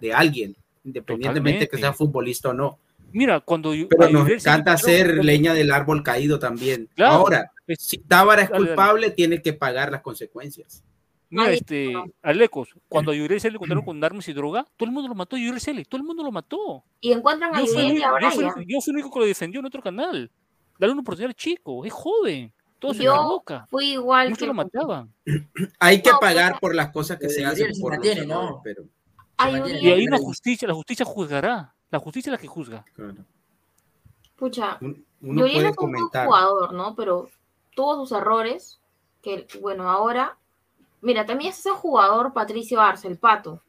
de 0.00 0.12
alguien, 0.12 0.56
independientemente 0.84 1.68
que 1.68 1.78
sea 1.78 1.92
futbolista 1.92 2.50
o 2.50 2.52
no. 2.52 2.78
Mira, 3.12 3.40
cuando 3.40 3.72
yo- 3.72 3.88
Pero 3.88 4.04
a 4.04 4.10
nos 4.10 4.28
encanta 4.28 4.72
hacer 4.72 5.24
leña 5.24 5.54
del 5.54 5.70
árbol 5.70 6.02
caído 6.02 6.38
también. 6.38 6.88
Claro. 6.94 7.14
Ahora, 7.14 7.52
si 7.76 7.98
Tábara 7.98 8.42
es 8.42 8.48
Dale, 8.50 8.60
dale. 8.64 8.74
culpable, 8.76 9.10
tiene 9.10 9.42
que 9.42 9.52
pagar 9.52 9.90
las 9.90 10.02
consecuencias. 10.02 10.82
Mira, 11.28 11.50
este. 11.50 11.92
Alecos, 12.22 12.68
cuando 12.88 13.10
a 13.10 13.14
Yurel 13.14 13.40
se 13.40 13.50
le 13.50 13.56
encontraron 13.56 13.84
con 13.84 14.02
armas 14.04 14.28
y 14.28 14.32
droga, 14.32 14.64
todo 14.76 14.86
el 14.88 14.92
mundo 14.92 15.08
lo 15.08 15.14
mató, 15.16 15.36
Yurel 15.36 15.60
Cele, 15.60 15.84
todo 15.84 16.00
el 16.00 16.06
mundo 16.06 16.22
lo 16.22 16.30
mató. 16.30 16.84
Y 17.00 17.10
encuentran 17.10 17.52
a 17.54 17.60
Yo 17.60 17.66
fui, 17.66 17.80
el 17.80 17.86
Yuriel 17.88 17.98
y 17.98 18.04
a 18.04 18.12
único- 18.12 18.20
yo, 18.20 18.30
fui, 18.30 18.44
el 18.44 18.50
Brian. 18.50 18.56
único- 18.58 18.70
yo 18.72 18.80
fui 18.80 18.90
el 18.92 18.96
único 18.96 19.10
que 19.12 19.18
lo 19.20 19.26
defendió 19.26 19.60
en 19.60 19.66
otro 19.66 19.82
canal. 19.82 20.30
Dale 20.78 20.92
una 20.92 21.00
oportunidad 21.02 21.30
al 21.30 21.34
chico, 21.34 21.84
es 21.84 21.92
joven, 21.92 22.52
todo 22.78 22.94
se 22.94 23.02
Yo 23.02 23.22
boca. 23.24 23.66
fui 23.70 23.92
igual 23.94 24.28
Muchos 24.28 24.38
que 24.38 24.46
lo 24.46 24.54
mataban. 24.54 25.12
Hay 25.80 26.00
que 26.02 26.10
No, 26.12 26.20
pagar 26.20 26.50
pero- 26.52 26.60
por 26.60 26.74
las 26.76 26.90
cosas 26.90 27.18
que 27.18 27.26
Lo 27.26 27.32
se 27.32 27.44
hacen 27.44 27.74
se 27.74 27.80
por 27.80 27.96
los 27.96 28.26
¿no? 28.26 28.60
pero 28.62 28.84
a 29.36 29.46
se 29.46 29.52
mantiene. 29.52 29.78
Y 29.80 29.82
Yuriel. 29.82 29.98
ahí 29.98 30.06
la 30.06 30.18
justicia, 30.18 30.68
la 30.68 30.74
justicia 30.74 31.04
juzgará. 31.04 31.74
La 31.90 31.98
justicia 31.98 32.30
es 32.30 32.32
la 32.32 32.38
que 32.38 32.46
juzga. 32.46 32.84
claro. 32.94 33.14
Pucha, 34.36 34.78
uno 34.80 35.40
puede 35.40 35.56
es 35.68 35.76
un 35.78 35.92
buen 35.92 36.08
jugador, 36.08 36.74
¿no? 36.74 36.94
Pero 36.94 37.28
tuvo 37.76 37.94
sus 38.04 38.10
errores, 38.18 38.80
que 39.22 39.46
bueno, 39.60 39.88
ahora, 39.88 40.36
mira, 41.02 41.24
también 41.26 41.50
es 41.50 41.60
ese 41.60 41.70
jugador 41.70 42.32
Patricio 42.32 42.80
Arce, 42.80 43.06
el 43.06 43.18
Pato. 43.18 43.62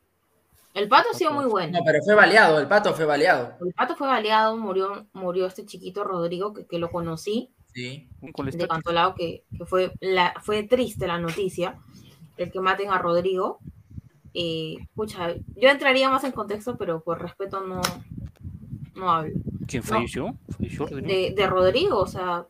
El 0.74 0.88
Pato 0.88 1.10
ha 1.12 1.14
sido 1.14 1.32
muy 1.32 1.46
bueno. 1.46 1.78
No, 1.78 1.84
pero 1.86 2.00
fue 2.04 2.16
baleado, 2.16 2.60
el 2.60 2.68
pato 2.68 2.94
fue 2.94 3.06
baleado. 3.06 3.54
El 3.66 3.74
Pato 3.74 3.96
fue 3.96 4.08
baleado, 4.08 4.58
murió, 4.58 5.08
murió 5.14 5.46
este 5.48 5.66
chiquito 5.66 6.04
Rodrigo, 6.04 6.54
que, 6.54 6.66
que 6.66 6.80
lo 6.80 6.90
conocí, 6.90 7.52
Sí. 7.74 8.08
de 8.22 8.68
Cantolao, 8.68 9.14
que, 9.14 9.44
que 9.56 9.66
fue, 9.66 9.92
la, 10.00 10.34
fue 10.42 10.64
triste 10.64 11.06
la 11.06 11.20
noticia, 11.20 11.80
el 12.38 12.52
que 12.52 12.60
maten 12.60 12.90
a 12.92 12.98
Rodrigo. 12.98 13.60
Eh, 14.34 14.78
pucha, 14.96 15.34
yo 15.56 15.70
entraría 15.70 16.10
más 16.10 16.24
en 16.24 16.32
contexto, 16.32 16.76
pero 16.78 17.02
por 17.04 17.22
respeto 17.22 17.62
no, 17.62 17.82
no 18.96 19.12
hablo. 19.12 19.34
¿Quién 19.68 19.84
No, 19.84 19.90
falleció? 19.90 20.38
¿Falleció 20.56 20.86
Rodrigo? 20.86 21.08
de, 21.08 21.34
de 21.36 21.48
Rodrigo, 21.48 22.00
o 22.00 22.08
sea, 22.08 22.46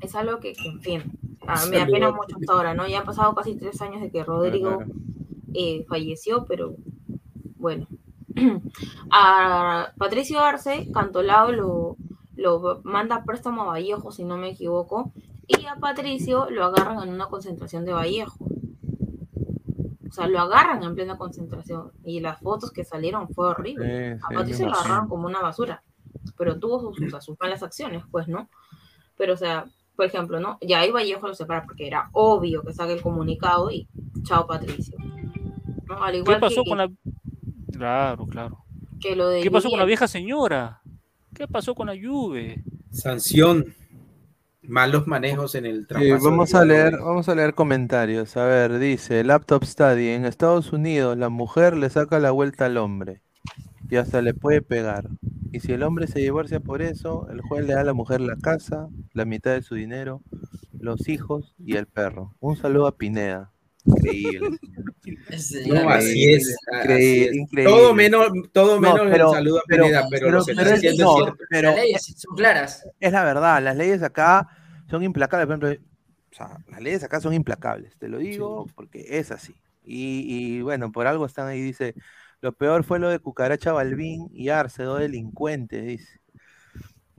es 0.00 0.14
algo 0.14 0.40
que, 0.40 0.52
que, 0.54 0.68
en 0.68 0.80
fin, 0.80 1.02
a- 1.46 1.66
me 1.66 1.80
apena 1.80 2.10
mucho 2.12 2.36
hasta 2.40 2.52
ahora, 2.52 2.74
¿no? 2.74 2.86
Ya 2.88 3.00
han 3.00 3.04
pasado 3.06 3.34
casi 3.34 3.56
tres 3.56 3.80
años 3.82 4.00
de 4.00 4.10
que 4.10 4.24
Rodrigo 4.24 4.82
eh, 5.54 5.84
falleció, 5.88 6.44
pero 6.46 6.74
bueno. 7.56 7.86
A 9.10 9.92
Patricio 9.98 10.40
Arce, 10.40 10.88
Cantolao 10.92 11.52
lo, 11.52 11.96
lo 12.36 12.80
manda 12.84 13.16
a 13.16 13.24
préstamo 13.24 13.62
a 13.62 13.66
Vallejo, 13.66 14.12
si 14.12 14.24
no 14.24 14.36
me 14.36 14.50
equivoco, 14.50 15.12
y 15.48 15.66
a 15.66 15.74
Patricio 15.76 16.48
lo 16.48 16.64
agarran 16.64 17.02
en 17.02 17.12
una 17.14 17.26
concentración 17.26 17.84
de 17.84 17.92
Vallejo. 17.92 18.36
O 20.08 20.12
sea, 20.12 20.26
lo 20.26 20.40
agarran 20.40 20.82
en 20.82 20.94
plena 20.94 21.16
concentración. 21.16 21.92
Y 22.04 22.20
las 22.20 22.40
fotos 22.40 22.72
que 22.72 22.84
salieron 22.84 23.28
fue 23.28 23.48
horrible. 23.48 24.16
Sí, 24.16 24.20
a 24.24 24.28
Patricio 24.34 24.66
lo 24.66 24.72
agarraron 24.74 25.08
como 25.08 25.26
una 25.26 25.40
basura. 25.40 25.82
Pero 26.36 26.58
tuvo 26.58 26.80
sus, 26.80 26.96
sus, 26.96 27.24
sus 27.24 27.36
malas 27.40 27.62
acciones, 27.62 28.02
pues, 28.10 28.26
¿no? 28.28 28.48
Pero, 29.16 29.34
o 29.34 29.36
sea, 29.36 29.66
por 29.96 30.06
ejemplo, 30.06 30.40
¿no? 30.40 30.58
Ya 30.60 30.80
ahí 30.80 30.90
Vallejo 30.90 31.28
lo 31.28 31.34
separa 31.34 31.64
porque 31.64 31.86
era 31.86 32.08
obvio 32.12 32.62
que 32.62 32.72
saque 32.72 32.94
el 32.94 33.02
comunicado 33.02 33.70
y 33.70 33.88
chao 34.22 34.46
Patricio. 34.46 34.96
¿no? 35.88 36.02
Al 36.02 36.12
¿Qué 36.12 36.18
igual 36.18 36.40
pasó 36.40 36.62
que, 36.64 36.68
con 36.70 36.78
la... 36.78 36.90
Claro, 37.72 38.26
claro. 38.26 38.64
que 39.00 39.16
lo 39.16 39.28
de 39.28 39.42
¿Qué 39.42 39.50
pasó 39.50 39.68
con 39.70 39.78
la 39.78 39.84
vieja 39.84 40.08
señora? 40.08 40.80
¿Qué 41.34 41.46
pasó 41.48 41.74
con 41.74 41.86
la 41.86 41.94
Juve? 41.94 42.62
Sanción. 42.90 43.74
Malos 44.62 45.06
manejos 45.06 45.54
en 45.54 45.66
el 45.66 45.80
Sí, 45.80 45.86
traspaso. 45.88 46.24
vamos 46.24 46.54
a 46.54 46.64
leer, 46.64 46.98
vamos 46.98 47.28
a 47.28 47.34
leer 47.34 47.54
comentarios. 47.54 48.36
A 48.36 48.44
ver, 48.44 48.78
dice 48.78 49.24
Laptop 49.24 49.64
Study, 49.64 50.08
en 50.08 50.24
Estados 50.26 50.72
Unidos 50.72 51.16
la 51.16 51.28
mujer 51.28 51.76
le 51.76 51.90
saca 51.90 52.18
la 52.20 52.30
vuelta 52.30 52.66
al 52.66 52.76
hombre 52.76 53.22
y 53.88 53.96
hasta 53.96 54.22
le 54.22 54.34
puede 54.34 54.62
pegar. 54.62 55.08
Y 55.52 55.60
si 55.60 55.72
el 55.72 55.82
hombre 55.82 56.06
se 56.06 56.20
divorcia 56.20 56.60
por 56.60 56.80
eso, 56.82 57.28
el 57.30 57.40
juez 57.40 57.66
le 57.66 57.74
da 57.74 57.80
a 57.80 57.84
la 57.84 57.92
mujer 57.92 58.20
la 58.20 58.36
casa, 58.36 58.88
la 59.12 59.24
mitad 59.24 59.52
de 59.52 59.62
su 59.62 59.74
dinero, 59.74 60.22
los 60.78 61.08
hijos 61.08 61.54
y 61.58 61.76
el 61.76 61.86
perro. 61.86 62.34
Un 62.40 62.56
saludo 62.56 62.86
a 62.86 62.96
Pineda. 62.96 63.50
Increíble. 63.84 64.58
No, 65.66 65.88
así 65.90 66.32
es. 66.34 66.54
así 66.72 66.82
Increíble, 66.82 67.24
es. 67.30 67.34
increíble. 67.36 67.64
Todo 67.72 67.94
menos, 67.94 68.28
todo 68.52 68.74
No, 68.76 68.80
menos 68.80 69.00
pero- 69.10 69.28
el 69.30 69.34
saludo 69.34 69.58
a 69.58 69.62
pero- 69.66 69.84
Pineda, 69.84 70.06
pero, 70.10 70.30
lo 70.30 70.44
que 70.44 70.52
pero 70.54 70.60
está 70.62 70.74
es- 70.74 70.80
diciendo 70.82 71.26
no, 71.26 71.36
pero- 71.48 71.70
Las 71.70 71.76
leyes 71.80 72.14
son 72.16 72.36
claras. 72.36 72.86
Es 73.00 73.12
la 73.12 73.24
verdad, 73.24 73.62
las 73.62 73.76
leyes 73.76 74.02
acá 74.02 74.48
son 74.88 75.02
implacables. 75.02 75.46
Por 75.46 75.54
ejemplo, 75.68 75.88
o 76.32 76.34
sea, 76.36 76.58
las 76.68 76.80
leyes 76.82 77.02
acá 77.02 77.20
son 77.20 77.32
implacables, 77.34 77.96
te 77.98 78.08
lo 78.08 78.18
digo 78.18 78.66
porque 78.76 79.04
es 79.18 79.30
así. 79.32 79.54
Y, 79.82 80.26
y, 80.58 80.62
bueno, 80.62 80.92
por 80.92 81.06
algo 81.06 81.24
están 81.26 81.48
ahí, 81.48 81.60
dice, 81.62 81.94
lo 82.42 82.52
peor 82.52 82.84
fue 82.84 82.98
lo 82.98 83.08
de 83.08 83.18
Cucaracha 83.18 83.72
Balbín 83.72 84.28
y 84.32 84.48
Arce, 84.48 84.82
dos 84.84 85.00
delincuentes, 85.00 85.84
dice. 85.86 86.20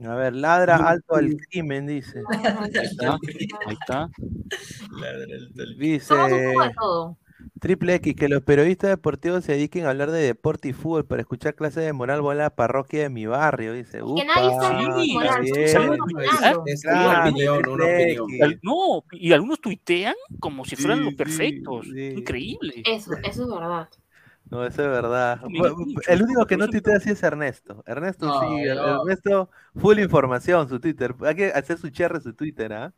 A 0.04 0.14
ver, 0.16 0.34
ladra 0.34 0.76
alto 0.76 1.14
al 1.14 1.36
crimen, 1.48 1.86
dice. 1.86 2.22
Ahí 2.58 2.70
está, 2.86 3.18
ahí 3.66 3.76
está. 3.80 4.10
Dice 5.78 6.14
un 6.14 6.52
poco 6.52 6.62
de 6.64 6.70
todo. 6.78 7.18
Triple 7.60 7.94
X, 7.96 8.14
que 8.16 8.28
los 8.28 8.42
periodistas 8.42 8.90
deportivos 8.90 9.44
se 9.44 9.52
dediquen 9.52 9.86
a 9.86 9.90
hablar 9.90 10.10
de 10.10 10.20
deporte 10.20 10.68
y 10.68 10.72
fútbol 10.72 11.06
para 11.06 11.22
escuchar 11.22 11.54
clases 11.54 11.84
de 11.84 11.92
moral 11.92 12.20
voy 12.20 12.32
a 12.32 12.38
la 12.38 12.50
parroquia 12.54 13.02
de 13.02 13.10
mi 13.10 13.26
barrio, 13.26 13.72
dice. 13.72 13.98
que 13.98 14.24
nadie 14.24 15.14
moral, 15.14 15.42
bien. 15.42 15.54
Al- 18.42 18.60
No, 18.62 19.04
y 19.12 19.32
algunos 19.32 19.60
tuitean 19.60 20.14
como 20.40 20.64
si 20.64 20.76
fueran 20.76 20.98
Sí, 20.98 21.04
los 21.04 21.10
sí, 21.12 21.16
perfectos. 21.16 21.86
sí. 21.92 22.06
Increíble. 22.16 22.82
Eso, 22.84 23.12
eso 23.22 23.42
es 23.42 23.48
verdad. 23.48 23.88
No, 24.52 24.66
eso 24.66 24.82
es 24.82 24.88
verdad. 24.88 25.40
El 26.08 26.22
único 26.22 26.46
que 26.46 26.58
no 26.58 26.68
tuitea 26.68 26.96
así 26.96 27.10
es 27.10 27.22
Ernesto. 27.22 27.82
Ernesto 27.86 28.26
No, 28.26 28.40
sí, 28.40 28.64
no. 28.66 29.00
Ernesto, 29.02 29.50
full 29.74 29.98
información, 29.98 30.68
su 30.68 30.78
Twitter. 30.78 31.14
Hay 31.22 31.34
que 31.34 31.46
hacer 31.46 31.78
su 31.78 31.88
cherre 31.88 32.20
su 32.20 32.34
Twitter, 32.34 32.70
¿ah? 32.74 32.92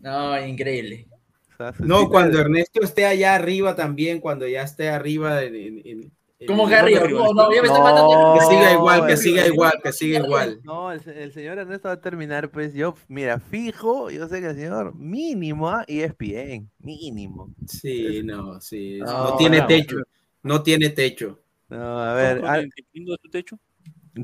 No, 0.00 0.46
increíble. 0.46 1.06
O 1.52 1.56
sea, 1.58 1.72
su 1.74 1.84
No, 1.84 1.96
Twitter- 1.96 2.10
cuando 2.10 2.40
Ernesto 2.40 2.80
esté 2.82 3.04
allá 3.04 3.34
arriba 3.34 3.76
también, 3.76 4.18
cuando 4.20 4.48
ya 4.48 4.62
esté 4.62 4.88
arriba 4.88 5.42
en, 5.42 5.54
en- 5.54 5.78
en- 5.84 6.12
en- 6.38 6.46
¿Cómo 6.46 6.66
que 6.66 6.74
arriba? 6.74 7.00
No, 7.06 7.32
no, 7.34 7.50
me 7.50 7.56
estoy. 7.56 7.68
No, 7.70 8.34
Que 8.38 8.46
siga 8.46 8.72
igual, 8.72 9.06
que 9.06 9.16
siga 9.18 9.46
igual, 9.46 9.72
que 9.82 9.92
siga 9.92 10.18
igual. 10.20 10.60
No, 10.64 10.90
el, 10.90 11.00
se- 11.02 11.22
el 11.22 11.32
señor 11.32 11.58
Ernesto 11.58 11.88
va 11.88 11.94
a 11.94 12.00
terminar, 12.00 12.50
pues 12.50 12.72
yo, 12.72 12.94
mira, 13.08 13.38
fijo, 13.40 14.08
yo 14.10 14.26
sé 14.26 14.40
que 14.40 14.46
el 14.48 14.54
señor 14.56 14.94
mínimo 14.94 15.68
¿ah? 15.68 15.84
y 15.86 16.00
es 16.00 16.16
bien, 16.16 16.70
mínimo. 16.78 17.50
Sí, 17.66 18.22
no, 18.24 18.58
sí. 18.62 19.00
No, 19.00 19.30
No, 19.32 19.36
tiene 19.36 19.60
techo. 19.62 19.96
No 20.44 20.62
tiene 20.62 20.90
techo. 20.90 21.40
No, 21.68 21.98
a 21.98 22.14
ver, 22.14 22.40
¿Con 22.40 22.48
al- 22.50 22.70
su 23.22 23.30
techo? 23.30 23.58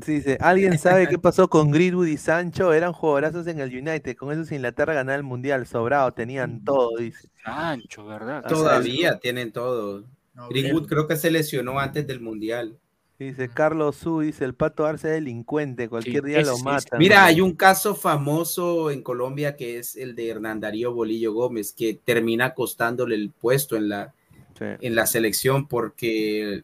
Sí, 0.05 0.13
dice, 0.13 0.37
¿alguien 0.39 0.77
sabe 0.77 1.07
qué 1.09 1.17
pasó 1.19 1.49
con 1.49 1.69
Greenwood 1.69 2.07
y 2.07 2.17
Sancho? 2.17 2.71
Eran 2.73 2.93
jugadorazos 2.93 3.45
en 3.47 3.59
el 3.59 3.69
United, 3.77 4.15
con 4.15 4.31
esos 4.31 4.51
Inglaterra 4.51 4.93
ganaba 4.93 5.17
el 5.17 5.23
Mundial, 5.23 5.67
sobrado, 5.67 6.13
tenían 6.13 6.63
todo, 6.63 6.95
dice. 6.97 7.27
Sancho, 7.43 8.05
¿verdad? 8.05 8.43
Todavía 8.47 9.19
tienen 9.19 9.51
todo. 9.51 10.05
No, 10.33 10.47
Greenwood 10.49 10.87
creo 10.87 11.07
que 11.07 11.15
se 11.17 11.29
lesionó 11.29 11.79
antes 11.79 12.07
del 12.07 12.21
Mundial. 12.21 12.77
Dice 13.19 13.49
Carlos 13.49 13.97
Su, 13.97 14.21
dice, 14.21 14.45
el 14.45 14.55
Pato 14.55 14.85
Arce 14.85 15.09
es 15.09 15.13
delincuente, 15.15 15.87
cualquier 15.89 16.23
Sí, 16.23 16.29
día 16.29 16.41
lo 16.41 16.57
matan. 16.57 16.99
Mira, 16.99 17.25
hay 17.25 17.39
un 17.41 17.53
caso 17.55 17.93
famoso 17.93 18.89
en 18.89 19.03
Colombia 19.03 19.55
que 19.55 19.77
es 19.77 19.95
el 19.95 20.15
de 20.15 20.29
Hernán 20.29 20.59
Darío 20.59 20.93
Bolillo 20.93 21.31
Gómez, 21.33 21.71
que 21.73 21.93
termina 22.03 22.53
costándole 22.55 23.13
el 23.15 23.29
puesto 23.29 23.75
en 23.75 23.89
la, 23.89 24.13
Sí. 24.61 24.65
en 24.81 24.93
la 24.95 25.07
selección 25.07 25.67
porque 25.67 26.63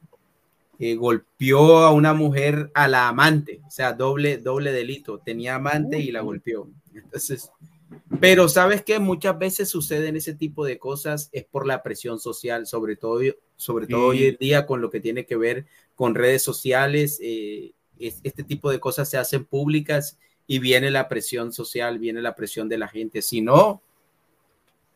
eh, 0.78 0.94
golpeó 0.96 1.80
a 1.80 1.92
una 1.92 2.14
mujer 2.14 2.70
a 2.76 2.88
la 2.88 3.08
amante, 3.08 3.62
o 3.66 3.72
sea, 3.72 3.94
doble, 3.94 4.38
doble 4.38 4.72
delito. 4.72 5.18
Tenía 5.18 5.56
amante 5.56 6.00
y 6.00 6.12
la 6.12 6.22
golpeó. 6.22 6.70
Entonces, 6.94 7.50
pero 8.20 8.48
sabes 8.50 8.84
que 8.84 9.00
muchas 9.00 9.40
veces 9.40 9.70
suceden 9.70 10.16
ese 10.16 10.36
tipo 10.36 10.64
de 10.66 10.78
cosas 10.78 11.30
es 11.32 11.46
por 11.46 11.66
la 11.66 11.82
presión 11.82 12.20
social, 12.20 12.68
sobre 12.68 12.96
todo, 12.98 13.22
sobre 13.56 13.88
todo 13.88 14.12
Sí. 14.12 14.20
hoy 14.20 14.26
en 14.28 14.38
día 14.40 14.66
con 14.68 14.80
lo 14.82 14.92
que 14.92 15.00
tiene 15.00 15.26
que 15.26 15.36
ver 15.38 15.66
con 15.96 16.14
redes 16.14 16.44
sociales. 16.44 17.18
eh, 17.24 17.72
es- 17.98 18.20
este 18.24 18.44
tipo 18.44 18.70
de 18.70 18.80
cosas 18.80 19.10
se 19.10 19.18
hacen 19.18 19.44
públicas 19.46 20.20
y 20.46 20.60
viene 20.60 20.92
la 20.92 21.10
presión 21.10 21.52
social, 21.52 21.98
viene 21.98 22.22
la 22.22 22.36
presión 22.36 22.70
de 22.70 22.78
la 22.78 22.88
gente. 22.88 23.24
Si 23.24 23.42
no, 23.42 23.82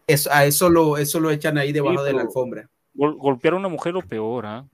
es, 0.06 0.28
a 0.28 0.46
eso 0.46 0.70
lo, 0.70 0.98
eso 0.98 1.20
lo 1.20 1.32
echan 1.32 1.58
ahí 1.58 1.72
debajo 1.72 2.04
de 2.04 2.12
la 2.12 2.18
pero- 2.20 2.28
alfombra. 2.30 2.70
Gol- 2.94 3.18
golpear 3.18 3.53
a 3.53 3.58
una 3.58 3.70
mujer 3.70 3.94
lo 3.94 4.02
peor, 4.02 4.45
¿ah? 4.45 4.66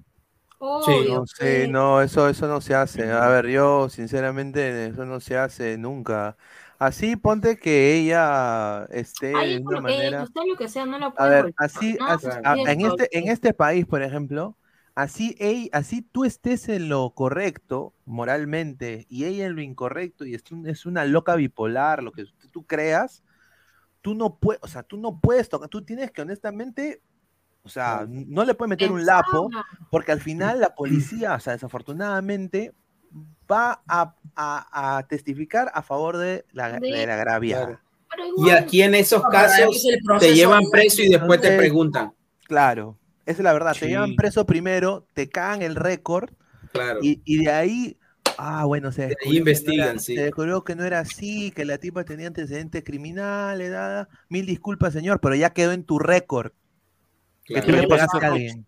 Obvio, 0.60 1.20
No 1.20 1.28
sé, 1.28 1.66
sí. 1.66 1.72
no, 1.72 2.02
eso, 2.02 2.30
eso 2.30 2.48
no 2.48 2.62
se 2.62 2.74
hace. 2.76 3.12
A 3.12 3.28
ver, 3.30 3.48
yo 3.48 3.90
sinceramente 3.90 4.88
eso 4.88 5.06
no 5.06 5.20
se 5.20 5.38
hace 5.38 5.78
nunca. 5.78 6.36
Así 6.80 7.16
ponte 7.16 7.58
que 7.58 7.96
ella 7.96 8.86
esté 8.92 9.28
Ahí 9.34 9.54
de 9.54 9.58
una 9.58 9.64
por 9.64 9.74
lo 9.74 9.82
que 9.84 9.94
ella, 9.94 10.10
manera. 10.10 10.24
usted 10.24 10.42
lo 10.48 10.56
que 10.56 10.68
sea, 10.68 10.86
no 10.86 10.98
la 11.00 11.12
A 11.12 11.26
puede 11.26 11.30
ver, 11.32 11.44
golpear. 11.44 11.70
así, 11.70 11.98
así- 12.08 12.28
a- 12.44 12.56
en 12.72 12.82
este, 12.82 13.18
en 13.18 13.28
este 13.30 13.54
país, 13.54 13.86
por 13.86 14.02
ejemplo, 14.04 14.56
así, 14.96 15.36
ey- 15.40 15.70
así 15.74 16.02
tú 16.04 16.26
estés 16.26 16.70
en 16.70 16.90
lo 16.90 17.12
correcto 17.16 17.94
moralmente 18.06 19.06
y 19.10 19.26
ella 19.26 19.46
en 19.48 19.56
lo 19.56 19.62
incorrecto 19.62 20.26
y 20.26 20.36
es, 20.36 20.44
un- 20.52 20.68
es 20.68 20.86
una 20.86 21.06
loca 21.06 21.36
bipolar, 21.36 22.04
lo 22.04 22.12
que 22.12 22.26
tú 22.52 22.66
creas, 22.66 23.24
tú 24.02 24.16
no 24.16 24.38
puedes, 24.38 24.62
o 24.64 24.68
sea, 24.68 24.84
tú 24.84 24.98
no 24.98 25.20
puedes 25.20 25.50
tocar, 25.50 25.70
tú 25.70 25.84
tienes 25.84 26.12
que 26.12 26.22
honestamente, 26.22 27.02
o 27.68 27.70
sea, 27.70 28.06
no 28.10 28.46
le 28.46 28.54
puedes 28.56 28.70
meter 28.70 28.92
un 28.92 29.06
lapo 29.06 29.50
porque 29.92 30.12
al 30.12 30.22
final 30.22 30.60
la 30.62 30.74
policía, 30.74 31.34
o 31.36 31.40
sea, 31.40 31.54
desafortunadamente, 31.54 32.74
va 33.52 33.82
a, 33.88 34.16
a- 34.36 34.98
a 34.98 35.08
testificar 35.08 35.70
a 35.74 35.82
favor 35.82 36.18
de 36.18 36.46
la, 36.52 36.80
De- 36.80 37.06
la 37.06 37.14
agraviada. 37.14 37.82
Y 38.38 38.50
aquí 38.52 38.82
en 38.82 38.96
esos 38.96 39.22
casos 39.30 39.84
te 40.20 40.34
llevan 40.34 40.64
preso 40.72 41.02
y 41.02 41.10
después 41.10 41.42
te 41.42 41.56
preguntan. 41.58 42.14
Claro, 42.46 42.98
esa 43.26 43.40
es 43.40 43.44
la 43.44 43.54
verdad. 43.54 43.76
Te 43.78 43.88
llevan 43.88 44.16
preso 44.16 44.46
primero, 44.46 45.06
te 45.14 45.28
cagan 45.30 45.62
el 45.62 45.76
récord 45.76 46.30
Claro. 46.72 47.00
y, 47.02 47.22
y 47.26 47.44
de 47.44 47.52
ahí, 47.52 47.98
ah, 48.38 48.66
bueno, 48.66 48.92
se 48.92 49.04
ahí 49.06 49.14
no 49.26 49.34
investigan, 49.34 49.90
era, 49.92 50.00
sí. 50.00 50.16
se 50.16 50.24
descubrió 50.24 50.64
que 50.64 50.76
no 50.76 50.84
era 50.86 51.00
así, 51.00 51.52
que 51.52 51.66
la 51.66 51.78
tipa 51.78 52.04
tenía 52.06 52.28
antecedentes 52.28 52.84
criminales, 52.84 53.72
nada. 53.72 54.08
Mil 54.30 54.46
disculpas, 54.46 54.94
señor, 54.94 55.20
pero 55.20 55.36
ya 55.36 55.50
quedó 55.52 55.72
en 55.74 55.84
tu 55.84 56.00
récord 56.00 56.52
que 57.48 57.54
Claro. 57.56 57.66
tú 57.68 57.72
le 57.74 57.88
pegaste 57.88 58.18
pasó. 58.20 58.26
a 58.26 58.28
alguien. 58.36 58.66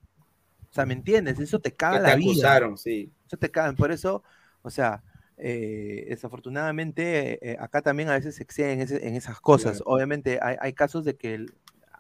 O 0.70 0.74
sea, 0.74 0.86
¿me 0.86 0.94
entiendes? 0.94 1.40
Eso 1.40 1.60
te 1.60 1.74
caga 1.76 1.98
Que 1.98 2.04
te 2.04 2.10
la 2.10 2.16
vida. 2.16 2.32
acusaron, 2.32 2.78
sí. 2.78 3.12
Eso 3.28 3.38
te 3.38 3.50
cagan. 3.50 3.76
Por 3.76 3.92
eso, 3.92 4.24
o 4.62 4.70
sea, 4.70 5.04
eh, 5.38 6.06
desafortunadamente, 6.10 7.52
eh, 7.52 7.58
acá 7.60 7.82
también 7.82 8.10
a 8.10 8.14
veces 8.14 8.36
se 8.36 8.44
exceden 8.44 8.74
en, 8.74 8.82
ese- 8.82 9.08
en 9.08 9.16
esas 9.16 9.40
cosas. 9.40 9.82
Obviamente, 9.86 10.40
hay, 10.42 10.58
hay 10.60 10.74
casos 10.74 11.06
de 11.06 11.16
que, 11.16 11.34
el- 11.34 11.54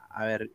a 0.09 0.25
ver, 0.25 0.51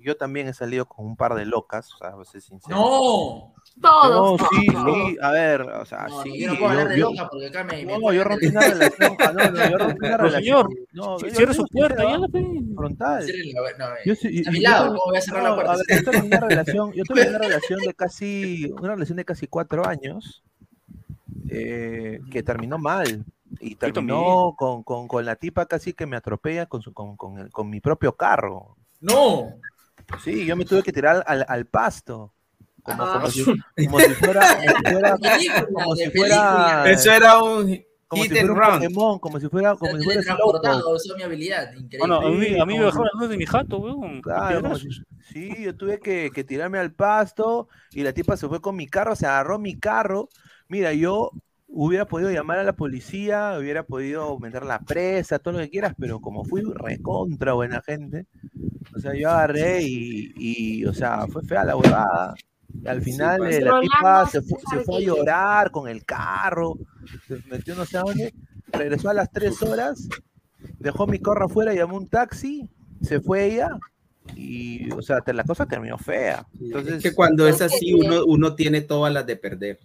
yo 0.00 0.16
también 0.16 0.46
he 0.48 0.52
salido 0.54 0.86
con 0.86 1.04
un 1.06 1.16
par 1.16 1.34
de 1.34 1.46
locas, 1.46 1.92
o 1.94 1.98
sea, 1.98 2.10
voy 2.10 2.22
a 2.22 2.24
ser 2.30 2.40
sincero. 2.42 2.76
¡No! 2.76 3.54
Todos. 3.80 4.40
No, 4.40 4.48
sí, 4.50 4.66
todos. 4.66 4.94
sí, 4.94 5.16
a 5.20 5.30
ver, 5.32 5.62
o 5.62 5.84
sea, 5.84 6.06
No, 6.08 6.22
sí. 6.22 6.38
yo 6.40 6.52
no 6.52 6.58
puedo 6.58 6.70
hablar 6.70 6.88
de 6.88 6.98
yo- 6.98 7.10
loca 7.10 7.28
porque 7.28 7.46
acá 7.48 7.64
me. 7.64 7.84
me 7.84 7.92
no, 7.94 8.00
ponen 8.00 8.18
yo 8.18 8.24
rompí 8.24 8.46
una 8.46 8.60
relación, 8.60 9.16
ah, 9.18 9.32
no, 9.32 9.50
no, 9.50 9.70
yo 9.70 9.78
rompí 9.78 10.06
una 10.06 10.16
relación. 10.16 10.68
señor, 10.68 10.88
No, 10.92 11.18
cierre 11.18 11.54
su 11.54 11.66
puerta, 11.66 12.02
ya. 12.04 12.18
Frontal. 12.76 13.26
La- 13.26 13.78
no, 13.78 13.94
Yo 14.04 14.14
sí- 14.14 14.44
a 14.46 14.50
mi 14.52 14.60
lado, 14.60 14.86
tuve- 14.86 14.98
¿cómo 14.98 15.10
voy 15.10 15.16
a 15.16 15.20
cerrar 15.22 15.42
la 15.42 15.54
puerta? 15.54 15.72
a 15.72 15.76
ver, 15.76 15.86
yo 16.04 16.10
tuve 16.12 16.20
una 16.26 16.40
relación, 16.48 16.92
yo 16.92 17.04
tuve 17.04 17.28
una 17.28 17.38
relación 17.38 17.80
de 17.80 17.94
casi, 17.94 18.72
una 18.78 18.94
relación 18.94 19.16
de 19.16 19.24
casi 19.24 19.46
cuatro 19.48 19.86
años, 19.88 20.42
eh, 21.50 22.20
que 22.30 22.42
terminó 22.42 22.78
mal. 22.78 23.24
Y 23.60 23.76
terminó 23.76 24.54
con, 24.58 24.82
con, 24.82 25.06
con 25.06 25.24
la 25.24 25.36
tipa 25.36 25.66
casi 25.66 25.92
que 25.92 26.06
me 26.06 26.16
atropella 26.16 26.66
con, 26.66 26.82
su, 26.82 26.92
con, 26.92 27.16
con, 27.16 27.38
el- 27.38 27.50
con 27.50 27.70
mi 27.70 27.80
propio 27.80 28.12
carro. 28.16 28.76
¡No! 29.00 29.54
Sí, 30.22 30.44
yo 30.46 30.56
me 30.56 30.64
tuve 30.64 30.82
que 30.82 30.92
tirar 30.92 31.22
al, 31.26 31.44
al 31.48 31.66
pasto. 31.66 32.32
Como, 32.82 33.02
Ah. 33.02 33.12
como, 33.14 33.30
si, 33.30 33.44
como 33.86 33.98
si 34.00 34.10
fuera, 34.14 34.58
como 35.72 35.96
si 35.96 36.10
fuera. 36.10 36.84
Eso 36.90 37.12
era 37.12 37.42
un 37.42 37.82
como 38.06 38.22
si 38.22 38.28
fuera 38.28 38.68
un. 38.68 38.74
Pokémon, 38.74 39.18
como 39.18 39.40
si 39.40 39.48
fuera, 39.48 39.74
como 39.74 39.96
si 39.98 40.04
fuera 40.04 40.20
eso 40.20 40.94
es 40.94 41.16
mi 41.16 41.22
habilidad, 41.22 41.72
increíble. 41.72 41.98
Bueno, 41.98 42.16
a 42.20 42.30
mí, 42.30 42.60
a 42.60 42.66
mí 42.66 42.78
me 42.78 42.84
bajaron 42.84 43.08
las 43.18 43.30
de 43.30 43.36
mi 43.38 43.46
jato, 43.46 43.78
weón. 43.78 44.20
Claro, 44.20 44.60
como 44.62 44.76
si- 44.78 44.88
sí, 45.32 45.50
yo 45.62 45.74
tuve 45.74 45.98
que, 45.98 46.30
que 46.32 46.44
tirarme 46.44 46.78
al 46.78 46.92
pasto 46.92 47.68
y 47.90 48.02
la 48.02 48.12
tipa 48.12 48.36
se 48.36 48.46
fue 48.46 48.60
con 48.60 48.76
mi 48.76 48.86
carro, 48.86 49.16
se 49.16 49.26
agarró 49.26 49.58
mi 49.58 49.78
carro. 49.80 50.28
Mira, 50.68 50.92
yo 50.92 51.30
hubiera 51.76 52.06
podido 52.06 52.30
llamar 52.30 52.58
a 52.58 52.64
la 52.64 52.74
policía, 52.74 53.56
hubiera 53.58 53.82
podido 53.82 54.38
meter 54.38 54.64
la 54.64 54.78
presa, 54.78 55.38
todo 55.40 55.54
lo 55.54 55.60
que 55.60 55.70
quieras, 55.70 55.94
pero 55.98 56.20
como 56.20 56.44
fui 56.44 56.62
recontra 56.62 57.52
buena 57.54 57.82
gente, 57.82 58.26
o 58.94 59.00
sea, 59.00 59.12
yo 59.14 59.28
agarré 59.30 59.82
y, 59.82 60.32
y, 60.36 60.84
o 60.86 60.94
sea, 60.94 61.26
fue 61.26 61.42
fea 61.42 61.64
la 61.64 61.76
huevada. 61.76 62.34
Y 62.82 62.86
al 62.88 63.02
final 63.02 63.38
pues. 63.38 63.56
eh, 63.56 63.60
la 63.62 63.80
tipa 63.80 64.26
se, 64.28 64.42
fu- 64.42 64.58
se 64.70 64.80
fue 64.80 64.98
a 64.98 65.00
llorar 65.00 65.70
con 65.70 65.88
el 65.88 66.04
carro, 66.04 66.76
se 67.26 67.38
metió 67.48 67.74
no 67.74 67.84
sé 67.84 67.98
a 67.98 68.02
dónde, 68.02 68.32
regresó 68.72 69.10
a 69.10 69.14
las 69.14 69.30
tres 69.30 69.60
horas, 69.62 70.08
dejó 70.78 71.06
mi 71.06 71.18
carro 71.18 71.46
afuera, 71.46 71.74
llamó 71.74 71.96
un 71.96 72.08
taxi, 72.08 72.68
se 73.02 73.20
fue 73.20 73.46
ella 73.46 73.70
y, 74.36 74.90
o 74.92 75.02
sea, 75.02 75.22
la 75.26 75.44
cosa 75.44 75.66
terminó 75.66 75.98
fea. 75.98 76.46
Entonces, 76.60 76.94
Es 76.94 77.02
que 77.02 77.14
cuando 77.14 77.46
es 77.48 77.60
así, 77.60 77.92
uno, 77.94 78.24
uno 78.26 78.54
tiene 78.54 78.80
todas 78.80 79.12
las 79.12 79.26
de 79.26 79.36
perder. 79.36 79.78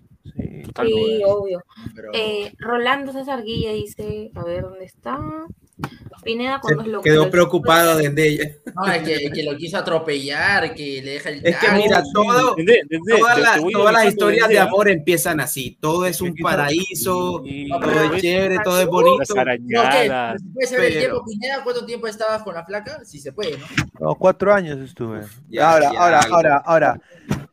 Sí, 0.86 1.22
obvio. 1.26 1.64
Pero- 1.96 2.10
Eh, 2.14 2.54
Rolando 2.60 3.12
César 3.12 3.44
Guilla 3.44 3.72
dice, 3.72 4.32
a 4.36 4.44
ver 4.44 4.64
dónde 4.64 4.86
está. 4.86 5.20
Pineda 6.24 6.60
cuando 6.62 6.82
es 6.82 6.88
lo 6.90 7.02
Quedó 7.02 7.32
preocupado 7.32 7.98
de 7.98 8.28
ella. 8.28 8.50
No, 8.76 8.92
es 8.92 9.02
que, 9.04 9.32
que 9.32 9.44
lo 9.44 9.56
quiso 9.56 9.78
atropellar, 9.78 10.74
que 10.76 11.02
le 11.02 11.12
deja 11.12 11.30
el 11.30 11.46
Es 11.46 11.56
que 11.56 11.72
mira, 11.72 12.04
todo, 12.14 12.54
todas 13.18 13.40
las- 13.40 13.62
todas 13.72 14.06
historias 14.06 14.50
de 14.50 14.60
amor 14.60 14.90
empiezan 14.90 15.40
así. 15.40 15.78
Todo 15.80 16.06
es 16.06 16.20
un 16.20 16.36
paraíso, 16.36 17.42
todo 17.82 18.14
es 18.14 18.22
chévere, 18.22 18.58
todo 18.62 18.74
es 18.80 18.86
Las 18.86 18.92
bonito. 18.92 19.34
No, 19.36 19.82
¿qué? 19.90 20.66
¿Se 20.66 20.68
saber 20.68 20.86
el 20.88 20.94
Pero- 20.94 21.00
tiempo, 21.00 21.26
Pineda? 21.26 21.64
¿Cuánto 21.64 21.86
tiempo 21.86 22.08
estabas 22.08 22.44
con 22.44 22.54
la 22.56 22.66
flaca? 22.66 23.00
Sí 23.06 23.20
se 23.20 23.32
puede, 23.32 23.58
¿no? 23.58 23.66
no, 24.02 24.16
cuatro 24.16 24.54
años 24.54 24.80
estuve. 24.80 25.22
Ya, 25.48 25.72
ahora, 25.72 25.94
ya, 25.94 26.00
ahora, 26.02 26.20
algo. 26.20 26.36
ahora, 26.36 26.58
ahora. 26.66 27.02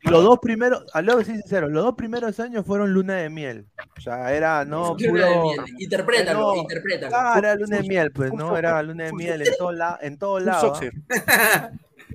Los 0.03 0.23
dos 0.23 0.39
primeros, 0.39 0.83
a 0.93 1.01
lo 1.01 1.17
que 1.17 1.25
soy 1.25 1.35
sincero, 1.35 1.67
los 1.69 1.83
dos 1.83 1.95
primeros 1.95 2.39
años 2.39 2.65
fueron 2.65 2.93
luna 2.93 3.15
de 3.15 3.29
miel. 3.29 3.65
O 3.97 4.01
sea, 4.01 4.33
era 4.33 4.63
no 4.65 4.95
Luna 4.99 5.27
de 5.27 5.33
puro. 5.33 5.43
miel. 5.43 5.59
Interprétalo, 5.79 6.39
no, 6.39 6.55
interprétalo. 6.55 7.15
Ah, 7.15 7.35
era 7.37 7.55
luna 7.55 7.77
de 7.77 7.83
miel, 7.87 8.11
pues, 8.11 8.31
no, 8.33 8.55
era 8.57 8.81
luna 8.83 9.05
de 9.05 9.13
miel 9.13 9.41
en 9.41 9.57
todo 9.57 9.71
lado, 9.71 9.97
en 10.01 10.17
todo 10.17 10.39
lado. 10.39 10.79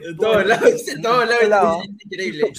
En 0.05 0.17
todos 0.17 0.47
lados, 0.47 0.89
en 0.89 1.03
todos 1.03 1.29
lados, 1.29 1.49
lado. 1.49 1.83
increíble. 2.05 2.53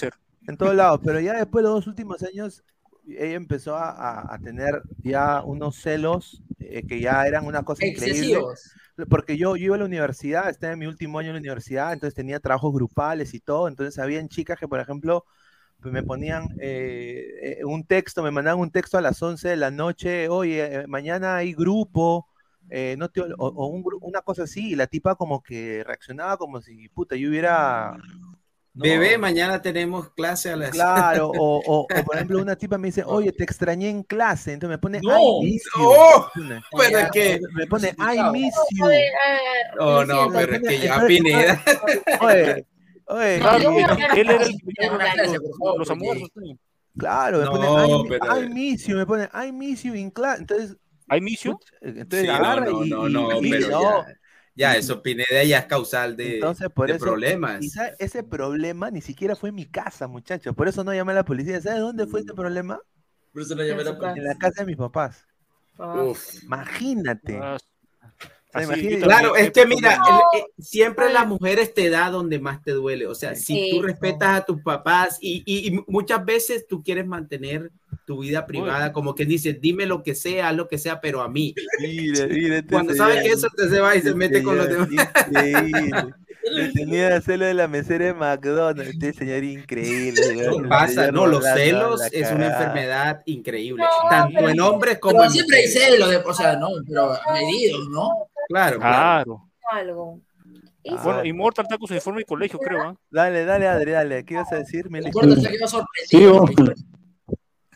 En 0.47 0.55
todos 0.55 0.75
lados, 0.75 0.99
pero 1.03 1.19
ya 1.19 1.33
después 1.33 1.63
de 1.63 1.69
los 1.69 1.79
dos 1.79 1.87
últimos 1.87 2.21
años, 2.23 2.63
ella 3.07 3.35
empezó 3.35 3.75
a, 3.75 3.89
a- 3.89 4.35
a 4.35 4.39
tener 4.39 4.81
ya 5.01 5.41
unos 5.43 5.75
celos 5.81 6.41
eh, 6.59 6.85
que 6.87 6.99
ya 7.01 7.25
eran 7.27 7.45
una 7.45 7.63
cosa 7.63 7.85
increíble. 7.85 8.39
Porque 9.09 9.37
yo, 9.37 9.55
yo 9.55 9.65
iba 9.65 9.75
a 9.75 9.79
la 9.79 9.85
universidad, 9.85 10.49
estaba 10.49 10.73
en 10.73 10.79
mi 10.79 10.85
último 10.85 11.17
año 11.19 11.29
en 11.29 11.35
la 11.35 11.39
universidad, 11.39 11.93
entonces 11.93 12.13
tenía 12.15 12.39
trabajos 12.39 12.71
grupales 12.73 13.33
y 13.33 13.39
todo, 13.39 13.67
entonces 13.67 13.97
habían 13.99 14.29
chicas 14.29 14.59
que, 14.59 14.67
por 14.67 14.79
ejemplo, 14.79 15.25
pues 15.81 15.93
me 15.93 16.03
ponían 16.03 16.49
eh, 16.59 17.59
eh, 17.61 17.65
un 17.65 17.85
texto, 17.85 18.23
me 18.23 18.31
mandaban 18.31 18.59
un 18.61 18.71
texto 18.71 18.97
a 18.97 19.01
las 19.01 19.21
11 19.21 19.49
de 19.49 19.57
la 19.57 19.71
noche, 19.71 20.29
oye, 20.29 20.81
eh, 20.83 20.87
mañana 20.87 21.37
hay 21.37 21.53
grupo, 21.53 22.27
eh, 22.69 22.95
no 22.97 23.09
te 23.09 23.21
o, 23.21 23.27
o 23.37 23.67
un 23.67 23.83
una 24.01 24.21
cosa 24.21 24.43
así, 24.43 24.71
y 24.71 24.75
la 24.75 24.87
tipa 24.87 25.15
como 25.15 25.41
que 25.43 25.83
reaccionaba 25.85 26.37
como 26.37 26.61
si, 26.61 26.89
puta, 26.89 27.15
yo 27.15 27.29
hubiera... 27.29 27.97
no, 28.75 28.83
Bebé, 28.83 29.17
mañana 29.19 29.61
tenemos 29.61 30.09
clase 30.13 30.51
a 30.51 30.55
las. 30.55 30.71
Claro, 30.71 31.27
o, 31.33 31.57
o- 31.59 31.81
o, 31.81 31.87
por 32.03 32.15
ejemplo 32.15 32.39
una 32.41 32.55
tipa 32.55 32.77
me 32.77 32.87
dice, 32.87 33.03
oye, 33.05 33.31
te 33.31 33.43
extrañé 33.43 33.89
en 33.89 34.03
clase, 34.03 34.53
entonces 34.53 34.75
me 34.75 34.77
pone, 34.79 34.99
No, 35.01 35.17
I 35.41 35.45
miss 35.45 35.63
you", 35.77 35.83
no, 36.43 36.59
pero 36.77 36.97
es 36.99 37.11
que- 37.11 37.39
me 37.53 37.67
pone, 37.67 37.89
I 37.99 38.31
miss 38.31 38.55
you. 38.71 38.85
No, 39.79 40.05
no, 40.05 40.29
pero 40.31 40.55
es 40.55 40.61
que 40.61 40.79
ya 40.79 41.05
Pineda. 41.05 41.63
Oye, 42.21 42.65
oye, 43.07 43.39
Claro, 43.39 43.71
él, 43.71 43.77
era 43.79 43.93
el 44.07 44.13
que 44.13 44.23
los. 44.23 44.55
Claro, 46.97 47.39
me 47.39 47.45
No, 47.45 47.51
pone, 47.51 48.17
I, 48.17 48.43
I 48.45 48.49
miss 48.49 48.85
you, 48.85 48.95
me 48.97 49.05
pone, 49.05 49.27
I 49.33 49.51
miss 49.51 49.83
you 49.83 49.95
in 49.95 50.11
class, 50.11 50.39
entonces, 50.39 50.77
¿Hay 51.09 51.21
misio? 51.21 51.59
entonces 51.81 52.21
Sí, 52.21 52.27
no, 52.27 52.33
agarra 52.33 52.65
no, 52.65 52.85
y, 52.85 52.89
no, 52.89 53.07
y- 53.09 53.13
no, 53.13 53.41
y- 53.41 53.49
pero 53.49 53.69
no. 53.69 54.05
Ya, 54.55 54.75
eso 54.75 55.01
Pineda 55.01 55.43
ya 55.43 55.59
es 55.59 55.65
causal 55.65 56.15
de, 56.15 56.35
Entonces, 56.35 56.69
por 56.69 56.87
de 56.87 56.95
eso, 56.95 57.05
problemas. 57.05 57.65
sabe, 57.71 57.93
ese 57.99 58.23
problema 58.23 58.91
ni 58.91 59.01
siquiera 59.01 59.35
fue 59.35 59.49
en 59.49 59.55
mi 59.55 59.65
casa, 59.65 60.07
muchachos, 60.07 60.55
por 60.55 60.67
eso 60.67 60.83
no 60.83 60.93
llamé 60.93 61.11
a 61.13 61.15
la 61.15 61.25
policía, 61.25 61.61
¿sabes 61.61 61.79
dónde 61.79 62.07
fue 62.07 62.21
ese 62.21 62.33
problema? 62.33 62.79
Por 63.31 63.41
eso 63.41 63.55
no 63.55 63.63
llamé 63.63 63.81
a 63.81 63.85
la 63.85 63.97
policía. 63.97 64.21
En 64.21 64.27
la 64.27 64.35
casa 64.35 64.61
de 64.61 64.65
mis 64.67 64.77
papás. 64.77 65.25
Uf. 65.77 66.43
Imagínate. 66.43 67.39
Ah, 67.41 67.57
así, 68.53 68.97
Claro, 68.99 69.35
es 69.35 69.51
que 69.51 69.65
mira, 69.65 69.93
el- 70.33 70.39
eh, 70.41 70.45
siempre 70.59 71.11
las 71.11 71.27
mujeres 71.27 71.73
te 71.73 71.89
da 71.89 72.09
donde 72.09 72.39
más 72.39 72.61
te 72.63 72.71
duele. 72.71 73.07
O 73.07 73.15
sea, 73.15 73.35
si 73.35 73.71
tú 73.71 73.81
respetas 73.81 74.37
a 74.41 74.45
tus 74.45 74.61
papás 74.61 75.17
y, 75.21 75.43
y- 75.45 75.67
y 75.75 75.83
muchas 75.87 76.23
veces 76.25 76.67
tú 76.67 76.83
quieres 76.83 77.05
mantener 77.07 77.71
tu 78.05 78.19
vida 78.19 78.45
privada, 78.45 78.91
como 78.91 79.15
que 79.15 79.25
dices, 79.25 79.59
dime 79.61 79.85
lo 79.85 80.03
que 80.03 80.13
sea, 80.15 80.49
haz 80.49 80.55
lo 80.55 80.67
que 80.67 80.77
sea, 80.77 80.99
pero 80.99 81.21
a 81.21 81.29
mí. 81.29 81.53
Mire, 81.79 82.27
mire, 82.27 82.63
Cuando 82.69 82.93
sabe 82.93 83.21
que 83.23 83.29
eso 83.29 83.47
te 83.55 83.69
se 83.69 83.79
va 83.79 83.95
y 83.95 84.01
se 84.01 84.13
mete 84.13 84.43
con 84.43 84.57
los 84.57 84.67
demás. 84.67 84.89
Increíble. 85.27 86.13
Le 86.51 86.67
tenía 86.73 87.07
que 87.07 87.13
hacerlo 87.15 87.45
de 87.45 87.53
la 87.53 87.67
mesera 87.69 88.05
de 88.07 88.13
McDonald's. 88.13 88.89
Este 88.93 89.13
señor 89.13 89.43
increíble. 89.43 90.21
No 90.43 90.53
señor. 90.53 90.67
pasa, 90.69 91.11
no, 91.11 91.25
los 91.25 91.43
celos 91.45 92.01
es 92.11 92.29
una 92.31 92.47
enfermedad 92.47 93.21
increíble, 93.25 93.83
tanto 94.09 94.49
en 94.49 94.59
hombres 94.59 94.99
como 94.99 95.13
Pero 95.19 95.23
en 95.25 95.31
siempre 95.31 95.57
hay 95.59 95.67
celos, 95.67 96.09
de- 96.09 96.17
o 96.17 96.33
sea, 96.33 96.57
no, 96.57 96.67
pero 96.87 97.17
medidos, 97.31 97.87
¿no? 97.89 98.27
Claro, 98.49 98.79
claro. 98.79 98.79
Claro. 98.79 99.49
Algo. 99.71 100.19
Y 100.83 100.93
Bueno, 100.97 101.23
Immortal 101.23 101.63
está 101.65 101.77
con 101.77 101.87
su 101.87 101.93
uniforme 101.93 102.19
de 102.19 102.25
colegio, 102.25 102.59
creo. 102.59 102.81
¿ah? 102.83 102.95
Dale, 103.09 103.45
dale, 103.45 103.67
Adri, 103.67 103.91
dale. 103.91 104.25
¿Qué 104.25 104.33
ibas 104.33 104.51
a 104.51 104.57
decir? 104.57 104.83
Sorprendido. 104.83 105.85
Sí, 106.07 106.23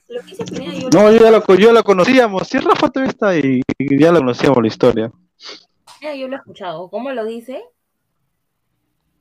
lo 0.09 0.21
que 0.21 0.35
yo 0.81 0.89
No, 0.93 1.11
yo 1.11 1.17
ya 1.19 1.31
la, 1.31 1.43
yo 1.57 1.71
la 1.71 1.83
conocíamos. 1.83 2.47
Sí, 2.47 2.57
Rafa 2.59 2.89
también 2.89 3.09
está 3.11 3.29
ahí. 3.29 3.61
y 3.77 3.99
Ya 3.99 4.11
la 4.11 4.19
conocíamos 4.19 4.61
la 4.61 4.67
historia. 4.67 5.11
Pineda, 5.99 6.15
yo 6.15 6.27
lo 6.27 6.35
he 6.35 6.39
escuchado. 6.39 6.89
¿Cómo 6.89 7.11
lo 7.11 7.25
dice? 7.25 7.63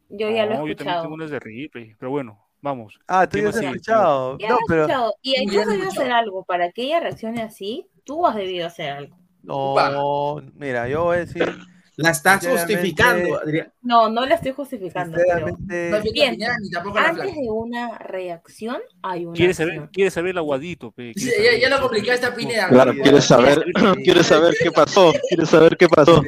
Yo 0.08 0.30
ya 0.30 0.46
lo 0.46 0.54
No, 0.58 0.66
he 0.66 0.70
yo 0.70 0.76
también 0.76 0.76
escuchado. 0.76 1.02
tengo 1.02 1.14
unas 1.14 1.30
de 1.30 1.40
replay, 1.40 1.94
pero 1.98 2.10
bueno, 2.10 2.38
vamos. 2.60 2.98
Ah, 3.08 3.26
tú 3.28 3.36
¿Qué 3.36 3.42
ya 3.42 3.46
más 3.48 3.56
has 3.56 3.62
escuchado. 3.62 4.38
Ya 4.38 4.48
No, 4.48 4.54
lo 4.54 4.60
he 4.60 4.64
pero. 4.68 4.80
escuchado. 4.82 5.14
Y 5.22 5.46
tú 5.46 5.52
ya 5.52 5.60
has 5.60 5.66
lo 5.66 5.72
debido 5.72 5.88
escuchado. 5.88 6.04
hacer 6.06 6.12
algo. 6.12 6.44
Para 6.44 6.72
que 6.72 6.82
ella 6.82 7.00
reaccione 7.00 7.42
así, 7.42 7.86
tú 8.04 8.26
has 8.26 8.34
debido 8.36 8.66
hacer 8.66 8.90
algo. 8.90 9.16
No, 9.46 10.42
mira, 10.54 10.88
yo 10.88 11.04
voy 11.04 11.16
a 11.16 11.20
decir. 11.20 11.56
La 11.98 12.10
estás 12.10 12.46
justificando, 12.46 13.40
Adrián. 13.40 13.72
No, 13.80 14.10
no 14.10 14.26
la 14.26 14.34
estoy 14.34 14.52
justificando. 14.52 15.16
Pero. 15.16 15.46
No 15.48 16.00
ni 16.00 16.20
antes 16.20 17.34
de 17.34 17.50
una 17.50 17.96
reacción 17.96 18.82
hay 19.00 19.24
una 19.24 19.34
Quiere 19.34 19.54
saber, 19.54 19.88
quiere 19.90 20.10
saber 20.10 20.32
el 20.32 20.38
aguadito. 20.38 20.92
pe, 20.92 21.14
Sí, 21.16 21.30
ya, 21.42 21.58
ya 21.58 21.70
lo 21.70 21.80
complicaste 21.80 22.26
a 22.26 22.34
Pineda. 22.34 22.68
Claro, 22.68 22.92
quieres 22.92 23.24
saber, 23.24 23.64
quieres 24.04 24.26
saber 24.26 24.54
qué 24.62 24.70
pasó. 24.70 25.14
Quieres 25.26 25.48
saber 25.48 25.76
qué 25.78 25.88
pasó. 25.88 26.22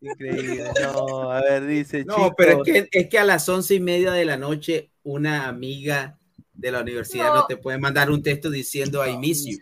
Increíble. 0.00 0.64
No, 0.82 1.32
a 1.32 1.40
ver, 1.40 1.66
dice. 1.66 2.04
No, 2.04 2.32
pero 2.36 2.62
es 2.62 2.72
que, 2.72 2.88
es 2.92 3.08
que 3.08 3.18
a 3.18 3.24
las 3.24 3.48
once 3.48 3.74
y 3.74 3.80
media 3.80 4.12
de 4.12 4.24
la 4.24 4.36
noche 4.36 4.92
una 5.02 5.48
amiga 5.48 6.16
de 6.58 6.72
la 6.72 6.80
universidad 6.80 7.28
no, 7.28 7.34
No. 7.36 7.46
te 7.46 7.56
puede 7.56 7.78
mandar 7.78 8.10
un 8.10 8.20
texto 8.22 8.50
diciendo 8.50 9.06
I 9.06 9.16
miss 9.16 9.46
you. 9.46 9.58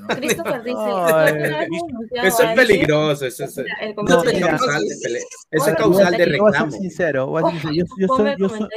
¿no? 0.00 0.06
Christopher 0.16 0.62
dice, 0.64 0.76
Ay, 0.78 1.32
¿alguna 1.32 1.58
vez 1.58 1.66
hemos 1.68 1.86
denunciado 1.88 2.26
Eso 2.28 2.42
es 2.42 2.54
peligroso, 2.56 3.26
eso 3.26 3.44
es, 3.44 3.58
El 3.58 3.66
eso 3.66 3.94
comentario 3.94 4.30
es 4.30 4.36
mira. 4.36 4.48
causal 4.56 4.82
de, 4.82 4.94
pele- 5.02 5.22
eso 5.50 5.68
es 5.70 5.76
causal 5.76 6.12
de 6.16 6.18
yo 6.18 6.42
voy 6.42 6.48
a 6.48 6.52
ser 6.52 6.62
reclamo. 6.62 6.70
sincero. 6.72 7.26
voy 7.26 7.42
a 7.42 7.50
ser 7.50 7.60
sincero. 7.60 7.86
Yo, 7.98 8.06
yo 8.06 8.16
soy, 8.16 8.34
yo 8.38 8.48
soy, 8.48 8.68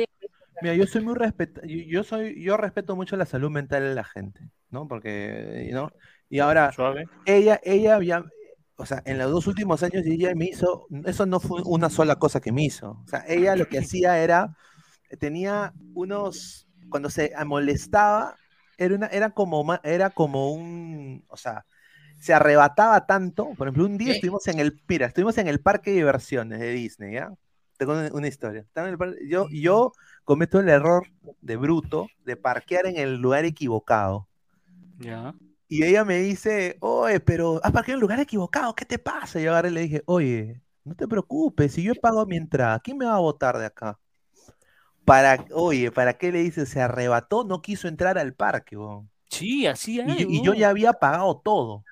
mira, 0.62 0.76
yo 0.76 0.86
soy 0.86 1.02
muy 1.02 1.16
respet, 1.16 1.62
yo, 1.66 2.04
soy, 2.04 2.44
yo 2.44 2.58
respeto 2.58 2.96
mucho 2.98 3.16
la 3.16 3.26
salud 3.26 3.50
mental 3.50 3.84
de 3.84 3.96
la 3.96 4.04
gente, 4.04 4.42
¿no? 4.70 4.88
Porque, 4.88 5.70
¿no? 5.72 5.92
Y 6.30 6.40
ahora, 6.40 6.72
ella, 7.26 7.60
ella 7.64 7.96
había, 7.96 8.26
o 8.76 8.86
sea, 8.86 9.02
en 9.06 9.18
los 9.18 9.32
dos 9.32 9.48
últimos 9.48 9.82
años 9.84 10.06
ella 10.06 10.34
me 10.36 10.46
hizo, 10.46 10.88
eso 11.06 11.26
no 11.26 11.40
fue 11.40 11.62
una 11.66 11.90
sola 11.90 12.18
cosa 12.18 12.42
que 12.42 12.52
me 12.52 12.66
hizo. 12.66 13.00
O 13.04 13.08
sea, 13.08 13.24
ella 13.28 13.56
lo 13.56 13.68
que 13.68 13.80
hacía 13.80 14.18
era, 14.22 14.56
tenía 15.20 15.74
unos, 15.94 16.68
cuando 16.92 17.10
se 17.10 17.34
molestaba, 17.46 18.36
era, 18.78 18.96
una, 18.96 19.08
era, 19.08 19.32
como, 19.32 19.66
era 19.84 20.12
como 20.12 20.54
un, 20.54 21.24
o 21.28 21.38
sea, 21.38 21.66
se 22.20 22.34
arrebataba 22.34 23.08
tanto. 23.08 23.50
Por 23.58 23.68
ejemplo, 23.68 23.86
un 23.86 23.98
día 23.98 24.14
estuvimos 24.14 24.48
en 24.48 24.60
el, 24.60 24.80
mira, 24.88 25.08
estuvimos 25.08 25.38
en 25.40 25.48
el 25.48 25.60
parque 25.60 25.90
de 25.90 25.98
diversiones 25.98 26.60
de 26.60 26.72
Disney, 26.72 27.16
¿ya? 27.16 27.34
Tengo 27.78 27.94
una, 28.14 28.28
historia. 28.28 28.64
Yo, 29.28 29.48
yo 29.50 29.92
cometo 30.24 30.60
el 30.60 30.70
error 30.70 31.08
de 31.42 31.58
bruto 31.58 32.08
de 32.24 32.36
parquear 32.36 32.86
en 32.86 32.98
el 32.98 33.16
lugar 33.16 33.44
equivocado. 33.44 34.28
Ya. 35.00 35.34
Y 35.68 35.84
ella 35.84 36.06
me 36.06 36.20
dice, 36.20 36.78
oye, 36.82 37.20
pero 37.20 37.60
has 37.64 37.72
parqueado 37.72 37.94
en 37.94 38.00
el 38.00 38.02
lugar 38.02 38.20
equivocado, 38.20 38.76
¿qué 38.76 38.86
te 38.86 39.00
pasa? 39.00 39.40
Y 39.40 39.46
yo 39.46 39.52
agarré 39.52 39.70
y 39.70 39.74
le 39.74 39.82
dije, 39.82 40.04
oye, 40.06 40.62
no 40.84 40.94
te 40.94 41.08
preocupes, 41.08 41.72
si 41.74 41.82
yo 41.82 41.94
he 41.94 41.96
pagado 41.96 42.28
mi 42.28 42.38
entrada, 42.38 42.80
¿quién 42.80 42.98
me 42.98 43.06
va 43.06 43.16
a 43.16 43.20
votar 43.20 43.58
de 43.58 43.66
acá? 43.66 43.98
Para, 45.12 45.46
oye, 45.54 45.92
¿para 45.92 46.14
qué 46.18 46.32
le 46.32 46.40
dice? 46.42 46.66
Se 46.66 46.80
arrebató, 46.82 47.44
no 47.44 47.62
quiso 47.62 47.88
entrar 47.90 48.18
al 48.18 48.34
parque. 48.34 48.78
Sí, 49.30 49.68
así 49.68 50.00
Y, 50.00 50.16
yo- 50.24 50.28
y 50.30 50.42
yo 50.44 50.54
ya 50.54 50.70
había 50.70 50.94
pagado 50.94 51.42
todo. 51.44 51.84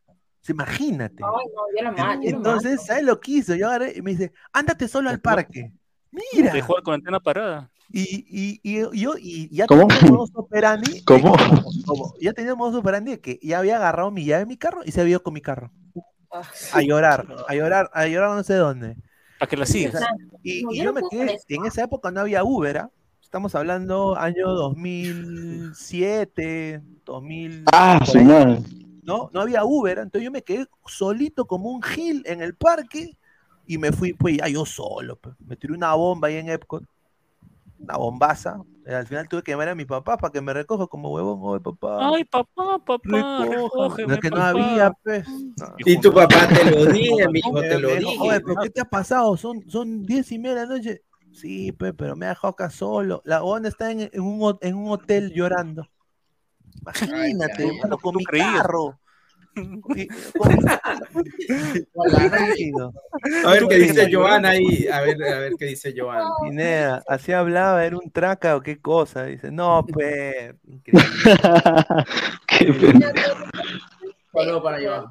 Imagínate. 0.48 1.22
Ay, 1.24 1.46
no, 1.54 1.62
yo 1.78 1.84
la 1.84 1.92
mato, 1.92 2.22
yo 2.24 2.30
la 2.32 2.38
Entonces, 2.38 2.72
mato. 2.76 2.84
¿sabes 2.86 3.04
lo 3.04 3.20
que 3.20 3.32
hizo? 3.32 3.56
Yo 3.56 3.68
agarré 3.68 3.94
y 3.98 4.02
me 4.02 4.12
dice, 4.12 4.32
ándate 4.54 4.88
solo 4.88 5.10
al 5.10 5.20
parque. 5.20 5.74
Mira. 6.12 6.54
Dejó 6.54 6.76
con 6.82 6.94
antena 6.96 7.20
parada. 7.20 7.70
Y, 7.92 8.26
y, 8.30 8.60
y 8.64 9.00
yo 9.00 9.14
y 9.18 9.54
ya 9.54 9.66
¿Cómo? 9.68 9.88
tenía 9.88 10.18
operandi. 10.34 11.04
¿Cómo? 11.04 11.36
como- 11.86 12.14
ya 12.22 12.32
tenía 12.34 12.56
modus 12.56 12.80
operandi 12.80 13.12
de 13.12 13.20
que 13.20 13.40
ya 13.44 13.60
había 13.60 13.76
agarrado 13.78 14.12
mi 14.12 14.24
llave 14.26 14.42
de 14.42 14.46
mi 14.46 14.58
carro 14.58 14.82
y 14.86 14.92
se 14.92 15.02
había 15.02 15.12
ido 15.12 15.24
con 15.24 15.34
mi 15.34 15.42
carro. 15.42 15.72
A 16.74 16.82
llorar, 16.82 17.28
a 17.48 17.54
llorar, 17.56 17.90
a 17.94 18.08
llorar 18.08 18.30
no 18.36 18.44
sé 18.44 18.54
dónde. 18.54 18.96
A 19.40 19.48
que 19.48 19.58
la 19.58 19.66
sigas. 19.66 20.02
Y, 20.44 20.64
No, 20.64 20.72
y 20.72 20.78
yo 20.78 20.84
yo 20.86 20.94
no 20.94 21.02
me 21.02 21.10
quedé, 21.10 21.40
en 21.50 21.66
esa 21.66 21.84
época 21.84 22.12
no 22.12 22.22
había 22.22 22.44
Uber, 22.44 22.78
¿ah? 22.78 22.90
Estamos 23.30 23.54
hablando 23.54 24.18
año 24.18 24.50
2007, 24.50 26.82
2000. 27.06 27.64
Ah, 27.72 28.00
madre. 28.26 28.60
No, 29.04 29.30
no 29.32 29.42
había 29.42 29.64
Uber, 29.64 30.00
entonces 30.00 30.26
yo 30.26 30.32
me 30.32 30.42
quedé 30.42 30.66
solito 30.88 31.46
como 31.46 31.70
un 31.70 31.84
gil 31.84 32.24
en 32.26 32.42
el 32.42 32.56
parque 32.56 33.16
y 33.68 33.78
me 33.78 33.92
fui, 33.92 34.14
pues 34.14 34.38
ya 34.38 34.48
yo 34.48 34.66
solo, 34.66 35.16
pues. 35.18 35.36
me 35.46 35.56
tiré 35.56 35.74
una 35.74 35.94
bomba 35.94 36.30
ahí 36.30 36.38
en 36.38 36.50
Epcot, 36.50 36.84
una 37.78 37.98
bombaza. 37.98 38.64
Eh, 38.88 38.96
Al 38.96 39.06
final 39.06 39.30
tuve 39.30 39.44
que 39.44 39.52
llamar 39.52 39.70
a 39.70 39.76
mi 39.76 39.86
papá 39.86 40.18
para 40.18 40.32
que 40.32 40.42
me 40.42 40.52
recoja 40.52 40.88
como 40.88 41.12
huevón, 41.12 41.38
oye 41.44 41.64
papá. 41.64 42.10
Ay, 42.12 42.24
papá, 42.24 42.80
papá, 42.84 43.46
recógeme, 43.46 44.16
es 44.16 44.20
que 44.22 44.32
no 44.32 44.42
había, 44.42 44.92
pues. 45.04 45.30
No. 45.30 45.76
Y 45.86 46.02
tu 46.02 46.12
papá 46.12 46.48
te 46.48 46.72
lo 46.72 46.84
dije, 46.92 47.30
mi 47.30 47.42
hijo, 47.42 47.62
te 47.62 47.80
lo 47.80 47.90
dije. 47.90 48.18
Oye, 48.22 48.42
pero 48.42 48.56
¿qué 48.64 48.72
te 48.72 48.82
ha 48.82 48.86
pasado? 48.86 49.38
Son, 49.38 49.70
son 49.70 50.02
diez 50.02 50.32
y 50.32 50.40
media 50.40 50.56
de 50.56 50.62
la 50.66 50.76
noche. 50.76 51.04
Sí, 51.32 51.72
pe, 51.72 51.94
pero 51.94 52.16
me 52.16 52.26
ha 52.26 52.30
dejado 52.30 52.50
acá 52.50 52.70
solo. 52.70 53.22
La 53.26 53.44
onda 53.44 53.70
está 53.70 53.92
en, 53.92 54.02
en 54.12 54.22
un, 54.22 54.40
ho- 54.42 54.60
en 54.62 54.76
un 54.76 54.92
hotel 54.92 55.32
llorando. 55.34 55.88
Imagínate, 56.82 57.64
Ay, 57.64 57.70
hermano, 57.70 57.98
con 57.98 58.16
mi 58.16 58.24
creías. 58.26 58.62
carro. 58.62 59.00
A 63.44 63.52
ver 63.52 63.60
¿Tú 63.62 63.68
qué 63.68 63.78
dice 63.80 64.10
Joana 64.14 64.50
ahí. 64.50 64.88
A 64.88 65.02
ver, 65.02 65.22
a 65.24 65.40
ver 65.40 65.54
qué 65.58 65.66
dice 65.66 65.94
Joana. 65.98 66.30
Pineda, 66.44 67.04
así 67.08 67.32
hablaba, 67.32 67.86
era 67.86 67.98
un 67.98 68.10
traca 68.12 68.56
o 68.56 68.62
qué 68.62 68.80
cosa. 68.80 69.26
Dice, 69.26 69.52
no, 69.52 69.86
pues. 69.92 70.56
Qué 72.48 72.74
pena. 72.74 73.14
Saludos 74.34 74.64
para 74.64 74.78
Joan. 74.82 75.06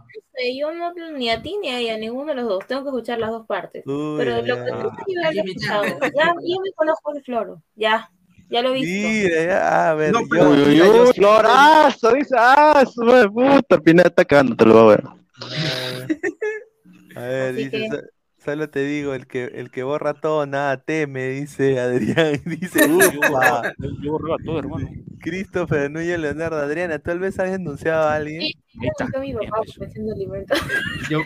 Yo 0.56 0.72
no 0.72 0.92
ni 1.16 1.30
a 1.30 1.42
ti 1.42 1.56
ni 1.60 1.68
a 1.70 1.78
ella, 1.78 1.96
ninguno 1.96 2.26
de 2.26 2.34
los 2.36 2.44
dos. 2.48 2.66
Tengo 2.66 2.82
que 2.82 2.88
escuchar 2.88 3.18
las 3.18 3.30
dos 3.30 3.46
partes. 3.46 3.84
Uy, 3.86 4.14
Pero 4.18 4.36
lo 4.42 4.64
que 4.64 4.70
tú 4.70 4.88
yo 5.06 5.22
ya 5.22 5.30
lo 5.30 5.40
he 5.40 5.44
escuchado. 5.50 5.84
Ya, 6.14 6.26
yo 6.26 6.60
me 6.62 6.72
conozco 6.76 7.14
el 7.14 7.22
floro. 7.24 7.62
Ya, 7.74 8.10
ya 8.50 8.62
lo 8.62 8.70
he 8.70 8.72
visto. 8.74 9.08
Mira, 9.08 9.44
ya, 9.44 9.90
a 9.90 9.94
ver, 9.94 10.12
No, 10.12 10.20
yo- 10.20 10.50
Uy, 10.50 10.62
uy, 10.62 10.76
yo 10.76 11.02
uy, 11.02 11.06
sí- 11.08 11.20
florazo, 11.20 12.12
dice, 12.12 12.34
ah, 12.38 12.84
su 12.86 13.30
puta, 13.32 13.78
Pineda 13.78 14.08
está 14.08 14.24
cagando, 14.24 14.54
te 14.56 14.64
lo 14.64 14.84
voy 14.84 14.94
a 14.94 14.96
ver. 14.96 15.04
A 17.16 17.20
ver, 17.22 17.50
Así 17.50 17.64
dice, 17.64 17.70
que- 17.70 17.88
"Sa- 17.88 18.02
solo 18.44 18.70
te 18.70 18.80
digo, 18.84 19.14
el 19.14 19.26
que, 19.26 19.44
el 19.44 19.70
que 19.70 19.82
borra 19.82 20.14
todo, 20.14 20.46
nada 20.46 20.76
teme, 20.78 21.28
dice 21.28 21.78
Adrián. 21.80 22.40
Dice, 22.44 22.86
ufa. 22.86 23.72
Yo, 23.78 23.88
yo 24.02 24.12
borraba 24.12 24.36
todo, 24.44 24.58
hermano. 24.58 24.88
Christopher 25.18 25.90
Núñez 25.90 26.18
Leonardo, 26.18 26.56
Adriana, 26.58 26.98
tal 26.98 27.18
vez 27.18 27.38
has 27.38 27.50
denunciado 27.50 28.08
a 28.08 28.14
alguien. 28.14 28.40
Sí, 28.42 28.54
yo 28.74 29.06
con 29.12 29.20
mi 29.20 29.34
papá 29.34 29.60
ofreciendo 29.60 30.12
alimentos. 30.12 30.58
Yo, 31.10 31.20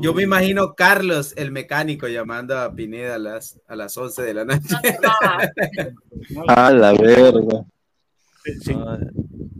yo 0.00 0.14
me 0.14 0.22
imagino 0.22 0.74
Carlos, 0.74 1.34
el 1.36 1.52
mecánico, 1.52 2.08
llamando 2.08 2.58
a 2.58 2.74
Pineda 2.74 3.16
a 3.16 3.18
las, 3.18 3.60
a 3.66 3.76
las 3.76 3.96
11 3.96 4.22
de 4.22 4.34
la 4.34 4.44
noche. 4.44 4.76
Ah, 6.48 6.70
la 6.72 6.92
verga. 6.92 7.64
Sí. 8.44 8.76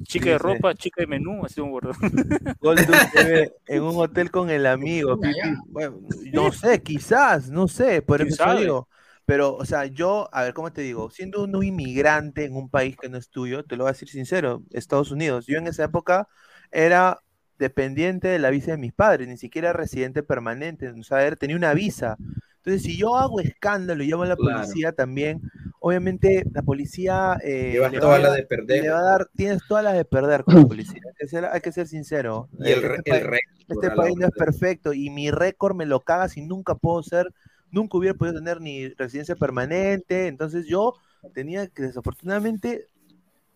Chica 0.04 0.30
de 0.30 0.38
ropa, 0.38 0.74
chica 0.74 1.00
de 1.00 1.06
menú, 1.06 1.44
así 1.44 1.60
un 1.60 1.70
gordo. 1.70 1.92
En 3.66 3.82
un 3.82 3.96
hotel 3.96 4.30
con 4.30 4.50
el 4.50 4.66
amigo. 4.66 5.18
Pipi. 5.18 5.56
Bueno, 5.68 6.00
no 6.32 6.52
sé, 6.52 6.82
quizás, 6.82 7.48
no 7.48 7.68
sé, 7.68 8.02
por 8.02 8.18
¿Quién 8.18 8.28
eso 8.28 8.44
sabe? 8.44 8.60
digo. 8.60 8.88
Pero, 9.24 9.54
o 9.54 9.64
sea, 9.64 9.86
yo, 9.86 10.28
a 10.32 10.42
ver, 10.44 10.54
¿cómo 10.54 10.72
te 10.72 10.82
digo? 10.82 11.10
Siendo 11.10 11.44
un 11.44 11.62
inmigrante 11.64 12.44
en 12.44 12.56
un 12.56 12.68
país 12.70 12.96
que 12.96 13.08
no 13.08 13.18
es 13.18 13.28
tuyo, 13.30 13.64
te 13.64 13.76
lo 13.76 13.84
voy 13.84 13.90
a 13.90 13.92
decir 13.92 14.08
sincero, 14.08 14.62
Estados 14.70 15.10
Unidos. 15.12 15.46
Yo 15.46 15.58
en 15.58 15.66
esa 15.68 15.84
época 15.84 16.28
era 16.70 17.20
dependiente 17.58 18.28
de 18.28 18.38
la 18.38 18.50
visa 18.50 18.72
de 18.72 18.78
mis 18.78 18.92
padres, 18.92 19.28
ni 19.28 19.36
siquiera 19.36 19.72
residente 19.72 20.22
permanente, 20.22 20.88
o 20.90 21.02
sea, 21.04 21.24
era- 21.26 21.36
tenía 21.36 21.56
una 21.56 21.74
visa. 21.74 22.18
Entonces, 22.56 22.82
si 22.82 22.96
yo 22.98 23.16
hago 23.16 23.40
escándalo 23.40 24.02
y 24.04 24.08
llamo 24.08 24.22
a 24.24 24.26
la 24.26 24.36
Claro. 24.36 24.58
policía 24.58 24.92
también, 24.92 25.42
obviamente 25.80 26.46
la 26.52 26.62
policía 26.62 27.36
eh, 27.42 27.78
le 27.90 28.00
va 28.00 28.18
de 28.36 28.42
perder. 28.44 28.82
le 28.82 28.90
va 28.90 28.98
a 28.98 29.02
dar, 29.02 29.28
tienes 29.34 29.62
todas 29.66 29.84
las 29.84 29.94
de 29.94 30.04
perder 30.04 30.44
con 30.44 30.54
la 30.54 30.62
policía. 30.66 31.00
Hay 31.06 31.14
que 31.18 31.28
ser, 31.28 31.44
hay 31.46 31.60
que 31.60 31.72
ser 31.72 31.86
sincero. 31.88 32.48
Y 32.58 32.70
el 32.72 32.78
Eh, 32.78 32.82
este 32.84 33.02
el 33.04 33.04
país- 33.04 33.24
este 33.68 33.90
país 33.90 34.16
no 34.16 34.26
es 34.26 34.32
perfecto 34.32 34.92
y 34.92 35.08
mi 35.10 35.30
récord 35.30 35.74
me 35.76 35.86
lo 35.86 36.00
caga 36.00 36.28
si 36.28 36.42
nunca 36.42 36.74
puedo 36.74 37.02
ser, 37.02 37.32
nunca 37.72 37.98
hubiera 37.98 38.14
podido 38.16 38.36
tener 38.38 38.60
ni 38.60 38.88
residencia 38.90 39.34
permanente. 39.34 40.28
Entonces 40.28 40.66
yo 40.66 40.94
tenía 41.34 41.66
que 41.66 41.82
desafortunadamente 41.82 42.86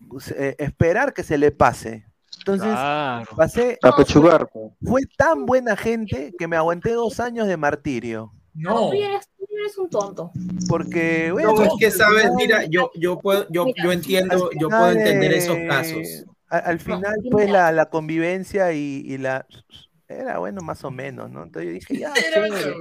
pues, 0.09 0.31
eh, 0.33 0.57
esperar 0.59 1.15
que 1.15 1.23
se 1.23 1.39
le 1.39 1.53
pase. 1.53 2.05
Entonces 2.39 2.69
Claro. 2.69 3.37
pasé, 3.37 3.79
Apechugar. 3.83 4.49
pues. 4.53 4.73
fue 4.85 5.03
tan 5.17 5.47
buena 5.47 5.77
gente 5.77 6.35
que 6.39 6.49
me 6.49 6.57
aguanté 6.57 6.91
dos 6.93 7.19
años 7.21 7.47
de 7.47 7.57
martirio. 7.57 8.33
No, 8.55 8.91
tú 8.91 8.93
eres, 8.95 9.29
un 9.79 9.91
tonto. 9.91 10.31
Porque, 10.69 11.31
bueno, 11.33 11.53
No, 11.55 11.63
es 11.63 11.71
que 11.79 11.87
al 11.87 11.93
sabes, 11.93 12.31
mira, 12.37 12.65
yo, 12.67 12.91
yo 12.95 13.19
puedo, 13.19 13.47
yo, 13.51 13.67
yo 13.83 13.91
entiendo, 13.93 14.35
al 14.51 14.59
yo 14.59 14.69
puedo 14.69 14.91
entender 14.93 15.33
esos 15.33 15.57
eh, 15.57 15.67
casos. 15.67 16.25
a- 16.49 16.59
Al 16.59 16.79
final, 16.79 17.17
pues 17.31 17.51
la, 17.51 17.73
la 17.73 17.87
convivencia 17.91 18.73
y, 18.73 19.03
y 19.05 19.19
la 19.19 19.47
era 20.09 20.39
bueno 20.39 20.61
más 20.63 20.85
o 20.85 20.91
menos, 20.91 21.31
¿no? 21.31 21.43
Entonces 21.45 21.69
yo 21.69 21.75
dije, 21.75 21.99
ya, 22.01 22.13
chévere. 22.13 22.75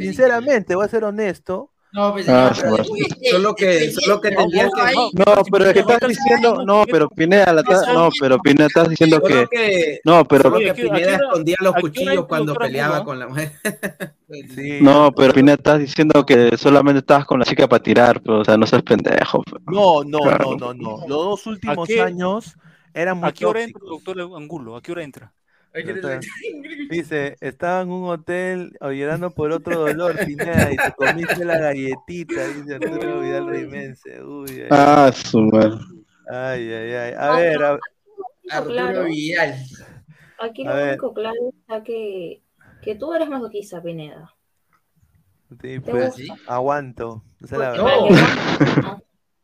sinceramente, 0.00 0.74
voy 0.74 0.84
a 0.84 0.88
ser 0.88 1.04
honesto. 1.04 1.70
No, 1.94 2.12
pues, 2.14 2.26
Ah, 2.26 2.50
pero 2.58 2.82
Solo 3.30 3.54
que, 3.54 3.90
solo 3.90 4.18
que 4.18 4.30
No, 4.30 5.42
pero 5.50 5.66
es 5.66 5.72
que 5.74 5.80
estás 5.80 6.00
diciendo, 6.08 6.64
no, 6.64 6.84
pero 6.90 7.10
Pineda, 7.10 7.52
la 7.52 7.62
no, 7.92 8.08
pero 8.18 8.38
Pineda 8.38 8.66
estás 8.68 8.88
diciendo 8.88 9.20
que, 9.22 10.00
no, 10.02 10.24
pero, 10.24 10.44
solo 10.44 10.58
que 10.58 10.72
Pineda 10.72 11.16
escondía 11.16 11.56
los 11.60 11.74
cuchillos 11.74 12.24
cuando 12.26 12.54
peleaba 12.54 13.04
con 13.04 13.18
la 13.18 13.28
mujer. 13.28 13.52
Sí, 14.54 14.78
no, 14.80 15.12
pero 15.14 15.34
Pineda 15.34 15.56
estás 15.56 15.78
diciendo 15.80 16.24
que 16.24 16.56
solamente 16.56 17.00
estabas 17.00 17.26
con 17.26 17.38
la 17.38 17.44
chica 17.44 17.68
para 17.68 17.82
tirar, 17.82 18.22
pero, 18.22 18.38
o 18.38 18.44
sea, 18.46 18.56
no 18.56 18.64
seas 18.66 18.82
pendejo. 18.82 19.42
pues. 19.42 19.62
No, 19.66 20.02
no, 20.02 20.20
Claro. 20.20 20.56
no, 20.58 20.72
no, 20.72 20.74
no. 20.74 20.96
Los 21.00 21.08
dos 21.08 21.46
últimos 21.46 21.90
años 22.02 22.56
eran 22.94 23.18
muy 23.18 23.28
¿A 23.28 23.32
qué 23.32 23.44
hora 23.44 23.62
entra 23.62 23.78
el 23.84 23.88
tóxicos. 23.90 24.14
doctor 24.14 24.34
Angulo? 24.42 24.76
¿A 24.76 24.80
qué 24.80 24.92
hora 24.92 25.02
entra? 25.02 25.34
Dice, 26.90 27.36
estaba 27.40 27.80
en 27.82 27.90
un 27.90 28.08
hotel 28.10 28.76
o 28.80 28.90
llorando 28.90 29.30
por 29.30 29.52
otro 29.52 29.78
dolor, 29.80 30.16
Pineda, 30.24 30.70
y 30.72 30.76
te 30.76 30.92
comiste 30.96 31.44
la 31.44 31.58
galletita, 31.58 32.46
dice 32.48 32.74
Arturo 32.74 33.20
Vidal 33.20 33.46
Rimense. 33.48 34.22
Uy, 34.22 34.60
ay, 34.62 34.68
Ah, 34.70 35.10
su 35.14 35.40
madre. 35.40 35.78
ay, 36.28 36.70
ay, 36.72 36.92
ay. 36.92 37.14
A 37.16 37.36
ver, 37.36 37.62
a- 37.62 37.78
Arturo. 38.50 39.04
Vidal. 39.04 39.54
Aquí 40.40 40.64
lo 40.64 40.74
único 40.88 41.14
claro 41.14 41.36
está 41.60 41.82
que, 41.82 42.42
que 42.82 42.94
tú 42.96 43.14
eres 43.14 43.28
masoquista, 43.30 43.80
Pineda. 43.82 44.34
sí, 45.50 45.56
¿Te 45.80 45.80
pues, 45.80 46.16
aguanto. 46.46 47.22
Esa 47.42 47.54
es 47.54 47.60
la 47.60 47.76
no- 47.76 49.02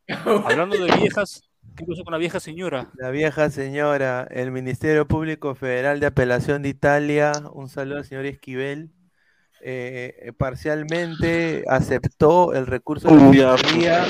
Hablando 0.47 0.76
de 0.76 0.90
viejas, 0.97 1.42
¿qué 1.78 1.84
pasó 1.86 2.02
con 2.02 2.12
la 2.12 2.18
vieja 2.18 2.40
señora? 2.40 2.90
La 2.94 3.10
vieja 3.10 3.50
señora, 3.50 4.26
el 4.31 4.50
Ministerio 4.50 5.07
Público 5.07 5.55
Federal 5.55 6.00
de 6.00 6.07
Apelación 6.07 6.62
de 6.62 6.70
Italia, 6.70 7.32
un 7.52 7.68
saludo 7.68 7.98
al 7.98 8.05
señor 8.05 8.26
Esquivel, 8.26 8.90
eh, 9.60 10.15
eh, 10.20 10.32
parcialmente 10.32 11.65
aceptó 11.68 12.52
el 12.52 12.66
recurso 12.66 13.08
de 13.08 13.16
la 13.39 13.57
Fiscalía 13.57 14.05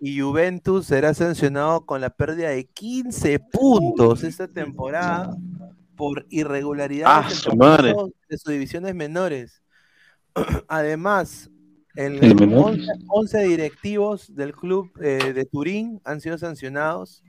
y 0.00 0.20
Juventus 0.20 0.86
será 0.86 1.14
sancionado 1.14 1.86
con 1.86 2.00
la 2.00 2.10
pérdida 2.10 2.50
de 2.50 2.66
15 2.66 3.38
puntos 3.38 4.24
esta 4.24 4.48
temporada 4.48 5.36
por 5.96 6.26
irregularidades 6.30 7.46
Ah, 7.46 7.80
en 7.82 8.12
de 8.28 8.38
sus 8.38 8.52
divisiones 8.52 8.94
menores. 8.94 9.62
Además, 10.68 11.50
el 11.98 12.24
¿El 12.24 12.34
menor? 12.36 12.74
11, 12.74 12.92
11 13.08 13.38
directivos 13.40 14.34
del 14.34 14.54
club 14.54 14.88
eh, 15.02 15.32
de 15.32 15.44
Turín 15.44 16.00
han 16.04 16.20
sido 16.20 16.38
sancionados 16.38 17.24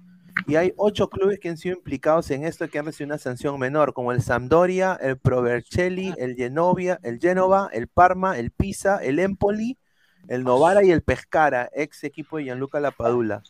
y 0.46 0.58
hay 0.58 0.74
ocho 0.78 1.10
clubes 1.10 1.40
que 1.40 1.50
han 1.50 1.58
sido 1.58 1.76
implicados 1.76 2.30
en 2.30 2.46
esto 2.46 2.70
que 2.70 2.78
han 2.78 2.86
recibido 2.86 3.14
una 3.14 3.18
sanción 3.18 3.60
menor, 3.60 3.94
como 3.94 4.12
el 4.12 4.22
Sampdoria, 4.22 4.94
el 5.02 5.18
Provercelli, 5.18 6.14
el 6.20 6.36
Genovia, 6.36 7.00
el 7.02 7.20
Genova, 7.20 7.70
el 7.74 7.88
Parma, 7.88 8.38
el 8.38 8.52
Pisa, 8.52 9.00
el 9.04 9.18
Empoli, 9.18 9.76
el 10.28 10.44
Novara 10.44 10.84
y 10.84 10.92
el 10.92 11.02
Pescara, 11.02 11.70
ex 11.74 12.04
equipo 12.04 12.38
de 12.38 12.44
Gianluca 12.44 12.80
Lapadula. 12.80 13.42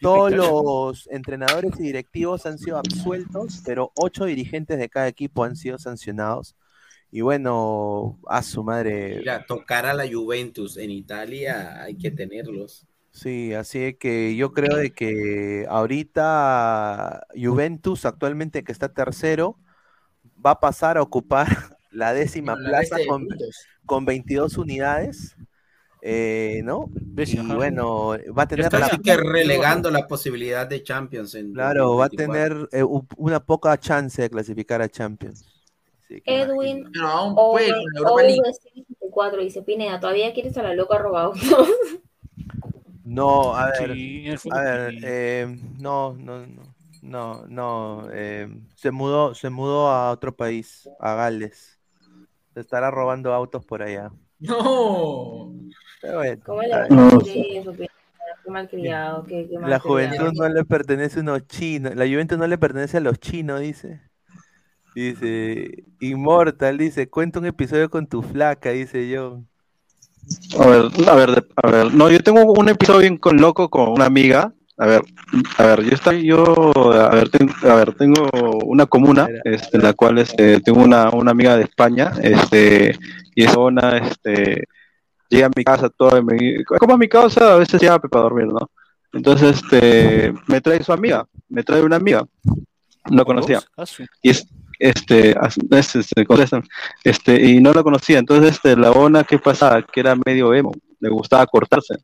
Todos 0.00 0.32
los 0.32 1.08
entrenadores 1.10 1.72
y 1.80 1.82
directivos 1.82 2.46
han 2.46 2.58
sido 2.58 2.78
absueltos, 2.78 3.62
pero 3.64 3.90
ocho 3.96 4.26
dirigentes 4.26 4.78
de 4.78 4.88
cada 4.88 5.08
equipo 5.08 5.42
han 5.42 5.56
sido 5.56 5.78
sancionados. 5.78 6.54
Y 7.14 7.20
bueno, 7.20 8.18
a 8.26 8.42
su 8.42 8.64
madre. 8.64 9.18
Mira, 9.18 9.44
tocar 9.44 9.84
a 9.84 9.92
la 9.92 10.10
Juventus 10.10 10.78
en 10.78 10.90
Italia 10.90 11.82
hay 11.82 11.94
que 11.94 12.10
tenerlos. 12.10 12.86
Sí, 13.10 13.52
así 13.52 13.92
que 14.00 14.34
yo 14.34 14.52
creo 14.52 14.74
de 14.78 14.92
que 14.94 15.66
ahorita 15.68 17.26
Juventus, 17.36 18.06
actualmente 18.06 18.64
que 18.64 18.72
está 18.72 18.88
tercero, 18.88 19.58
va 20.44 20.52
a 20.52 20.60
pasar 20.60 20.96
a 20.96 21.02
ocupar 21.02 21.46
la 21.90 22.14
décima 22.14 22.56
la 22.56 22.70
plaza 22.70 22.96
con, 23.06 23.28
con 23.84 24.06
22 24.06 24.56
unidades, 24.56 25.36
eh, 26.00 26.62
¿no? 26.64 26.90
Y 27.14 27.36
bueno, 27.54 28.16
va 28.36 28.44
a 28.44 28.48
tener 28.48 28.64
Está 28.64 28.78
la, 28.78 28.88
que 28.88 29.16
relegando 29.18 29.90
la 29.90 30.08
posibilidad 30.08 30.66
de 30.66 30.82
Champions 30.82 31.34
en 31.34 31.52
claro, 31.52 31.96
va 31.96 32.06
a 32.06 32.08
2024. 32.08 32.68
tener 32.68 32.68
eh, 32.72 33.04
una 33.18 33.44
poca 33.44 33.78
chance 33.78 34.22
de 34.22 34.30
clasificar 34.30 34.80
a 34.80 34.88
Champions. 34.88 35.51
Que 36.20 36.40
Edwin 36.42 36.90
Pero 36.92 37.08
aún 37.08 37.34
OV, 37.36 37.50
puede 37.50 37.72
con 37.80 37.92
la 37.94 38.00
Europa 38.00 38.22
League. 38.22 38.42
OV64 39.00 39.38
dice 39.40 39.62
Pineda, 39.62 40.00
¿todavía 40.00 40.32
quieres 40.32 40.56
a 40.58 40.62
la 40.62 40.74
loca 40.74 40.98
robado? 40.98 41.32
No, 43.04 43.54
a 43.56 43.66
ver, 43.70 44.02
Sí, 44.38 44.48
a 44.50 44.60
ver, 44.60 44.94
eh, 45.02 45.46
no, 45.78 46.14
no, 46.14 46.46
no, 46.46 46.62
no, 47.02 47.46
no, 47.48 48.08
eh, 48.12 48.48
se 48.76 48.90
mudó, 48.92 49.34
se 49.34 49.50
mudó 49.50 49.88
a 49.88 50.10
otro 50.12 50.34
país, 50.36 50.88
a 51.00 51.14
Gales. 51.14 51.80
Se 52.54 52.60
estará 52.60 52.90
robando 52.90 53.32
autos 53.34 53.64
por 53.64 53.82
allá. 53.82 54.12
No. 54.38 55.52
Pero 56.00 56.18
bueno, 56.18 56.42
¿Cómo 56.44 56.62
le 56.62 56.68
vas 56.70 56.88
ver. 56.88 56.92
a 56.92 56.94
No 56.94 57.10
decir 57.10 57.46
eso, 57.56 57.72
Pineda? 57.72 57.90
Qué 58.44 58.50
malcriado, 58.50 59.24
qué, 59.24 59.48
qué 59.48 59.58
La 59.64 59.78
malcriado. 59.78 59.80
juventud 59.80 60.32
no 60.34 60.48
le 60.48 60.64
pertenece 60.64 61.20
a 61.20 61.22
unos 61.22 61.46
chinos, 61.46 61.94
la 61.96 62.06
Juventus 62.06 62.38
no 62.38 62.46
le 62.46 62.58
pertenece 62.58 62.98
a 62.98 63.00
los 63.00 63.18
chinos, 63.20 63.60
dice. 63.60 64.00
Dice, 64.94 65.84
Inmortal, 66.00 66.76
dice, 66.78 67.08
cuenta 67.08 67.38
un 67.38 67.46
episodio 67.46 67.88
con 67.88 68.06
tu 68.06 68.22
flaca, 68.22 68.70
dice 68.70 69.08
yo. 69.08 69.42
A 70.58 70.66
ver, 70.66 70.82
a 71.08 71.14
ver, 71.14 71.46
a 71.62 71.70
ver. 71.70 71.94
No, 71.94 72.10
yo 72.10 72.22
tengo 72.22 72.42
un 72.52 72.68
episodio 72.68 73.00
bien 73.00 73.16
con 73.16 73.38
loco 73.38 73.68
con 73.70 73.88
una 73.88 74.04
amiga. 74.06 74.52
A 74.78 74.86
ver, 74.86 75.02
a 75.58 75.66
ver, 75.66 75.82
yo 75.84 75.90
estoy, 75.90 76.24
yo, 76.26 76.72
a 76.94 77.10
ver, 77.10 77.28
ten- 77.28 77.50
a 77.62 77.74
ver, 77.74 77.94
tengo 77.94 78.28
una 78.64 78.86
comuna, 78.86 79.28
este, 79.44 79.76
en 79.76 79.82
la 79.82 79.92
cual 79.92 80.18
este, 80.18 80.60
tengo 80.60 80.82
una, 80.82 81.10
una 81.10 81.30
amiga 81.30 81.56
de 81.56 81.64
España, 81.64 82.12
este, 82.22 82.98
y 83.34 83.44
esa 83.44 83.52
zona, 83.54 83.98
este, 83.98 84.64
llega 85.28 85.46
a 85.46 85.50
mi 85.54 85.62
casa 85.62 85.88
todo, 85.90 86.18
y 86.18 86.24
me- 86.24 86.64
como 86.64 86.94
a 86.94 86.98
mi 86.98 87.08
casa, 87.08 87.52
a 87.54 87.58
veces 87.58 87.80
llega 87.80 87.98
para 87.98 88.22
dormir, 88.24 88.46
¿no? 88.46 88.70
Entonces, 89.12 89.62
este, 89.62 90.32
me 90.46 90.60
trae 90.60 90.82
su 90.82 90.92
amiga, 90.92 91.26
me 91.48 91.62
trae 91.62 91.82
una 91.82 91.96
amiga, 91.96 92.24
no 93.10 93.24
conocía. 93.24 93.60
Ah, 93.76 93.84
Y 94.22 94.30
es, 94.30 94.46
este, 94.82 95.34
este, 95.70 96.26
contestan, 96.26 96.62
este, 97.04 97.40
y 97.40 97.60
no 97.60 97.72
la 97.72 97.82
conocía. 97.82 98.18
Entonces, 98.18 98.52
este, 98.52 98.76
la 98.76 98.90
ona, 98.90 99.24
¿qué 99.24 99.38
pasaba? 99.38 99.82
Que 99.82 100.00
era 100.00 100.16
medio 100.26 100.52
emo, 100.52 100.72
le 100.98 101.08
gustaba 101.08 101.46
cortarse. 101.46 101.94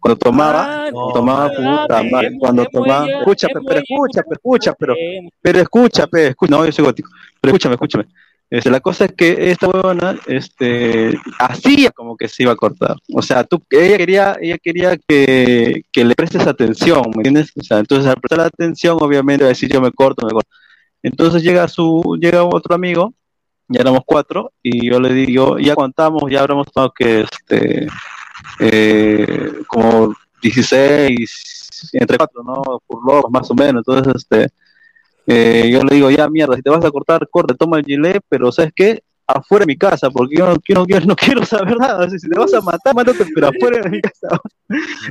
Cuando 0.00 0.18
tomaba, 0.18 0.86
Ah, 0.86 0.90
cuando 0.92 1.12
tomaba, 1.12 1.44
ah, 1.44 1.82
puta 1.82 2.02
madre, 2.02 2.32
cuando 2.38 2.64
tomaba, 2.66 3.06
ella, 3.06 3.18
escucha, 3.18 3.46
pero 3.52 3.70
ella, 3.70 3.82
escucha, 3.88 4.22
pero 4.22 4.34
escucha, 4.34 4.72
pero, 4.74 4.94
pero 5.40 5.60
escucha, 5.60 6.06
pe, 6.08 6.26
escucha, 6.28 6.50
no, 6.50 6.66
yo 6.66 6.72
soy 6.72 6.84
gótico, 6.84 7.10
pero 7.40 7.50
escúchame, 7.52 7.74
escúchame. 7.74 8.06
Este, 8.50 8.68
la 8.68 8.80
cosa 8.80 9.04
es 9.06 9.12
que 9.12 9.50
esta 9.50 9.68
huevona, 9.68 10.18
este, 10.26 11.16
hacía 11.38 11.90
como 11.92 12.16
que 12.16 12.28
se 12.28 12.42
iba 12.42 12.52
a 12.52 12.56
cortar. 12.56 12.96
O 13.14 13.22
sea, 13.22 13.44
tú, 13.44 13.62
ella 13.70 13.96
quería, 13.96 14.36
ella 14.40 14.58
quería 14.58 14.98
que, 14.98 15.82
que 15.90 16.04
le 16.04 16.14
prestes 16.14 16.46
atención, 16.46 17.02
¿me 17.14 17.18
entiendes? 17.18 17.52
O 17.58 17.62
sea, 17.62 17.78
entonces 17.78 18.06
al 18.08 18.20
prestar 18.20 18.40
atención, 18.40 18.98
obviamente 19.00 19.44
va 19.44 19.48
a 19.48 19.54
decir 19.54 19.72
yo 19.72 19.80
me 19.80 19.92
corto, 19.92 20.26
me 20.26 20.32
corto. 20.32 20.50
Entonces 21.02 21.42
llega 21.42 21.66
su, 21.68 22.16
llega 22.20 22.44
otro 22.44 22.74
amigo, 22.74 23.12
ya 23.68 23.80
éramos 23.80 24.02
cuatro, 24.06 24.52
y 24.62 24.90
yo 24.90 25.00
le 25.00 25.12
digo, 25.12 25.58
ya 25.58 25.74
contamos, 25.74 26.30
ya 26.30 26.40
habremos 26.40 26.70
tomado 26.70 26.92
que 26.92 27.22
este 27.22 27.88
eh, 28.60 29.52
como 29.66 30.14
16, 30.42 31.90
entre 31.92 32.16
cuatro, 32.18 32.42
¿no? 32.42 32.82
Por 32.86 33.04
logos, 33.06 33.30
más 33.30 33.50
o 33.50 33.54
menos. 33.54 33.82
Entonces, 33.86 34.14
este 34.16 34.48
eh, 35.26 35.70
yo 35.72 35.82
le 35.84 35.94
digo, 35.94 36.10
ya 36.10 36.28
mierda, 36.28 36.56
si 36.56 36.62
te 36.62 36.70
vas 36.70 36.84
a 36.84 36.90
cortar, 36.90 37.28
corte, 37.30 37.54
toma 37.54 37.78
el 37.78 37.84
gilet, 37.84 38.22
pero 38.28 38.50
¿sabes 38.50 38.72
qué? 38.74 39.02
Afuera 39.26 39.62
de 39.62 39.66
mi 39.66 39.76
casa, 39.76 40.10
porque 40.10 40.36
yo 40.36 40.46
no, 40.46 40.56
yo 40.66 40.74
no, 40.74 40.86
yo 40.86 41.00
no 41.06 41.16
quiero 41.16 41.44
saber 41.44 41.76
nada. 41.76 42.04
O 42.04 42.10
sea, 42.10 42.18
si 42.18 42.28
te 42.28 42.38
vas 42.38 42.52
a 42.54 42.60
matar, 42.60 42.94
mátate, 42.94 43.26
pero 43.34 43.48
afuera 43.48 43.80
de 43.82 43.90
mi 43.90 44.00
casa. 44.00 44.40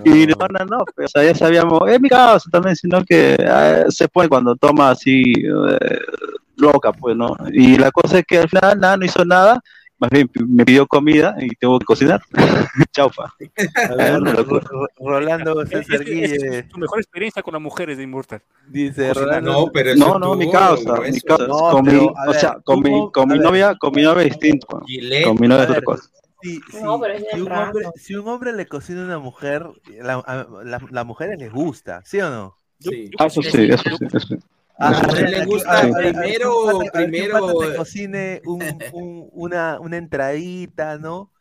Y 0.05 0.27
no, 0.27 0.47
no, 0.47 0.65
no, 0.65 0.85
pero, 0.95 1.05
o 1.05 1.09
sea, 1.09 1.23
ya 1.23 1.35
sabíamos, 1.35 1.89
es 1.89 1.99
mi 1.99 2.09
casa 2.09 2.49
también, 2.51 2.75
sino 2.75 3.03
que 3.03 3.35
eh, 3.39 3.85
se 3.89 4.07
pone 4.07 4.29
cuando 4.29 4.55
toma 4.55 4.91
así 4.91 5.33
eh, 5.33 5.99
loca, 6.57 6.91
pues, 6.91 7.15
¿no? 7.15 7.35
Y 7.51 7.77
la 7.77 7.91
cosa 7.91 8.19
es 8.19 8.25
que 8.25 8.39
al 8.39 8.49
final 8.49 8.79
nada, 8.79 8.97
no 8.97 9.05
hizo 9.05 9.25
nada, 9.25 9.61
más 10.01 10.09
bien 10.09 10.29
me 10.47 10.65
pidió 10.65 10.87
comida 10.87 11.35
y 11.39 11.49
tengo 11.55 11.77
que 11.79 11.85
cocinar. 11.85 12.21
Chaufa. 12.91 13.31
Rolando 14.99 15.65
César 15.65 15.81
Es, 15.81 15.89
es- 15.89 16.01
es 16.01 16.05
Guille 16.39 16.63
tu 16.63 16.77
mejor 16.79 16.99
experiencia 16.99 17.41
con 17.43 17.53
las 17.53 17.61
mujeres 17.61 17.97
de 17.97 18.03
Immortal. 18.03 18.41
dice. 18.67 19.13
Rolando, 19.13 19.51
No, 19.51 19.65
pero 19.71 19.95
No, 19.95 20.19
no, 20.19 20.35
mi 20.35 20.51
causa, 20.51 20.99
mi 21.01 21.21
causa. 21.21 21.47
No, 21.47 21.71
con 21.71 21.85
pero, 21.85 22.01
mi, 22.01 22.07
a 22.17 22.29
o 22.29 22.33
sea, 22.33 22.57
con 22.63 22.81
mi, 22.81 23.11
con 23.11 23.29
mi 23.29 23.39
novia, 23.39 23.75
con 23.75 23.91
mi 23.95 24.01
novia 24.01 24.23
es 24.23 24.29
distinto. 24.29 24.67
Con 25.23 25.37
mi 25.39 25.47
novia 25.47 25.63
es 25.63 25.69
otra 25.69 25.81
cosa. 25.83 26.03
si, 26.41 26.59
No, 26.83 26.95
si- 26.95 27.01
pero 27.01 27.13
es 27.13 27.19
si 27.21 27.27
del 27.37 27.41
un 27.43 27.51
hombre, 27.51 27.85
si 27.95 28.15
un 28.15 28.27
hombre 28.27 28.53
le 28.53 28.65
cocina 28.67 29.01
a 29.03 29.05
una 29.05 29.19
mujer, 29.19 29.67
la, 30.01 30.15
a 30.15 30.47
la- 30.63 30.81
las 30.89 31.05
mujeres 31.05 31.37
les 31.39 31.51
gusta, 31.51 32.01
¿sí 32.05 32.19
o 32.19 32.29
no? 32.29 32.55
Sí. 32.79 33.11
Ah, 33.19 33.27
eso 33.27 33.41
sí, 33.43 33.49
eso 33.69 33.83
sí, 33.97 34.05
eso 34.05 34.19
sí. 34.19 34.35
A 34.81 34.89
Ah, 34.89 35.01
le 35.13 35.21
a 35.21 35.23
ver, 35.37 35.45
gusta 35.47 35.71
a 35.77 35.85
ver, 35.85 35.93
a 35.93 35.97
ver, 35.99 36.13
primero- 36.15 36.79
que 36.79 36.85
que 36.85 36.91
primero- 36.91 37.57
te 37.59 37.75
cocine 37.75 38.41
un- 38.45 38.79
un- 38.93 39.29
una, 39.31 39.79
una 39.79 39.97
entradita, 39.97 40.97
¿no? 40.97 41.31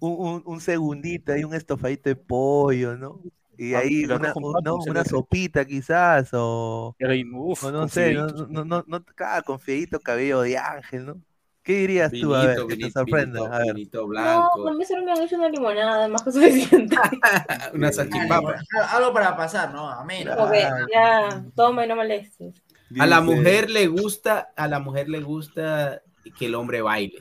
Un, 0.00 0.12
un, 0.18 0.42
un 0.46 0.60
segundito, 0.60 1.32
ahí 1.32 1.44
un 1.44 1.54
estofadito 1.54 2.08
de 2.08 2.16
pollo, 2.16 2.96
¿no? 2.96 3.20
Y 3.58 3.74
Ah, 3.74 3.80
ahí 3.80 4.04
una, 4.06 4.32
un- 4.34 4.54
¿no? 4.64 4.76
una 4.86 5.04
sopita 5.04 5.64
quizás, 5.66 6.30
o, 6.32 6.96
Y 6.98 7.24
uf, 7.34 7.64
o 7.64 7.72
no 7.72 7.88
sé, 7.88 8.14
no, 8.14 8.26
no, 8.28 8.64
no, 8.64 8.84
no, 8.86 9.04
cada 9.14 9.42
con 9.42 9.58
fideíto, 9.60 10.00
cabello 10.00 10.40
de 10.42 10.56
ángel, 10.56 11.04
¿no? 11.06 11.16
¿Qué 11.64 11.80
dirías 11.80 12.10
tú? 12.10 12.34
A 12.34 12.46
ver, 12.46 12.48
Vinito, 12.56 12.66
que 12.68 12.74
te 12.74 12.78
vinito, 12.78 12.98
sorprenda, 13.00 13.40
vinito, 13.40 13.52
a 13.54 13.58
ver. 13.58 13.74
vinito 13.74 14.00
No, 14.00 14.06
blanco, 14.06 14.62
con 14.62 14.78
mí 14.78 14.84
solo 14.86 15.04
me 15.04 15.12
han 15.12 15.20
hecho 15.22 15.36
una 15.36 15.50
limonada, 15.50 16.08
más 16.08 16.22
que 16.22 16.32
suficiente. 16.32 16.96
una 17.74 17.88
Algo, 17.88 17.92
salchipapa. 17.92 18.54
algo 18.90 19.12
para 19.12 19.36
pasar, 19.36 19.74
¿no? 19.74 19.86
Amén. 19.90 20.26
Que 20.50 20.70
ya, 20.94 21.44
toma 21.54 21.84
y 21.84 21.88
no 21.88 21.96
molestes. 21.96 22.54
A 22.98 23.06
la 23.06 23.20
Dice- 23.20 23.34
mujer 23.36 23.70
le 23.70 23.86
gusta, 23.86 24.50
a 24.56 24.68
la 24.68 24.78
mujer 24.78 25.08
le 25.08 25.20
gusta 25.20 26.00
que 26.38 26.46
el 26.46 26.54
hombre 26.54 26.80
baile, 26.82 27.18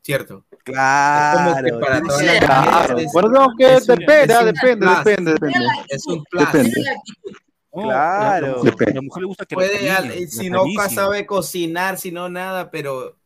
¿cierto? 0.00 0.44
Claro. 0.64 1.50
Es 1.50 1.54
como 1.54 1.64
que 1.64 1.72
para 1.84 2.00
todas 2.02 2.22
las 2.24 2.38
Claro, 2.44 2.70
mujeres 2.82 3.04
es- 3.06 3.12
bueno, 3.12 3.28
no, 3.28 3.48
que 3.58 3.74
es 3.74 3.86
depende, 3.86 4.24
es 4.24 4.30
ah, 4.34 4.40
un 4.40 4.46
depende, 4.46 4.86
plus. 4.86 4.98
depende, 5.04 5.32
depende. 5.32 5.66
Es 5.88 6.06
un 6.06 6.24
plus. 6.24 6.52
Depende. 6.52 6.84
No, 7.74 7.82
Claro. 7.84 8.46
La, 8.46 8.52
la 8.52 8.56
mujer, 8.58 8.70
Depende. 8.72 8.94
la 8.94 9.02
mujer 9.02 9.20
le 9.22 9.26
gusta 9.26 9.46
que 9.46 9.54
la 9.54 9.56
Puede, 9.56 9.90
al- 9.90 10.06
cocinen, 10.08 10.30
si 10.30 10.48
la 10.50 10.56
no 10.58 10.88
sabe 10.90 11.26
cocinar, 11.26 11.98
si 11.98 12.12
no 12.12 12.28
nada, 12.28 12.70
pero, 12.70 13.16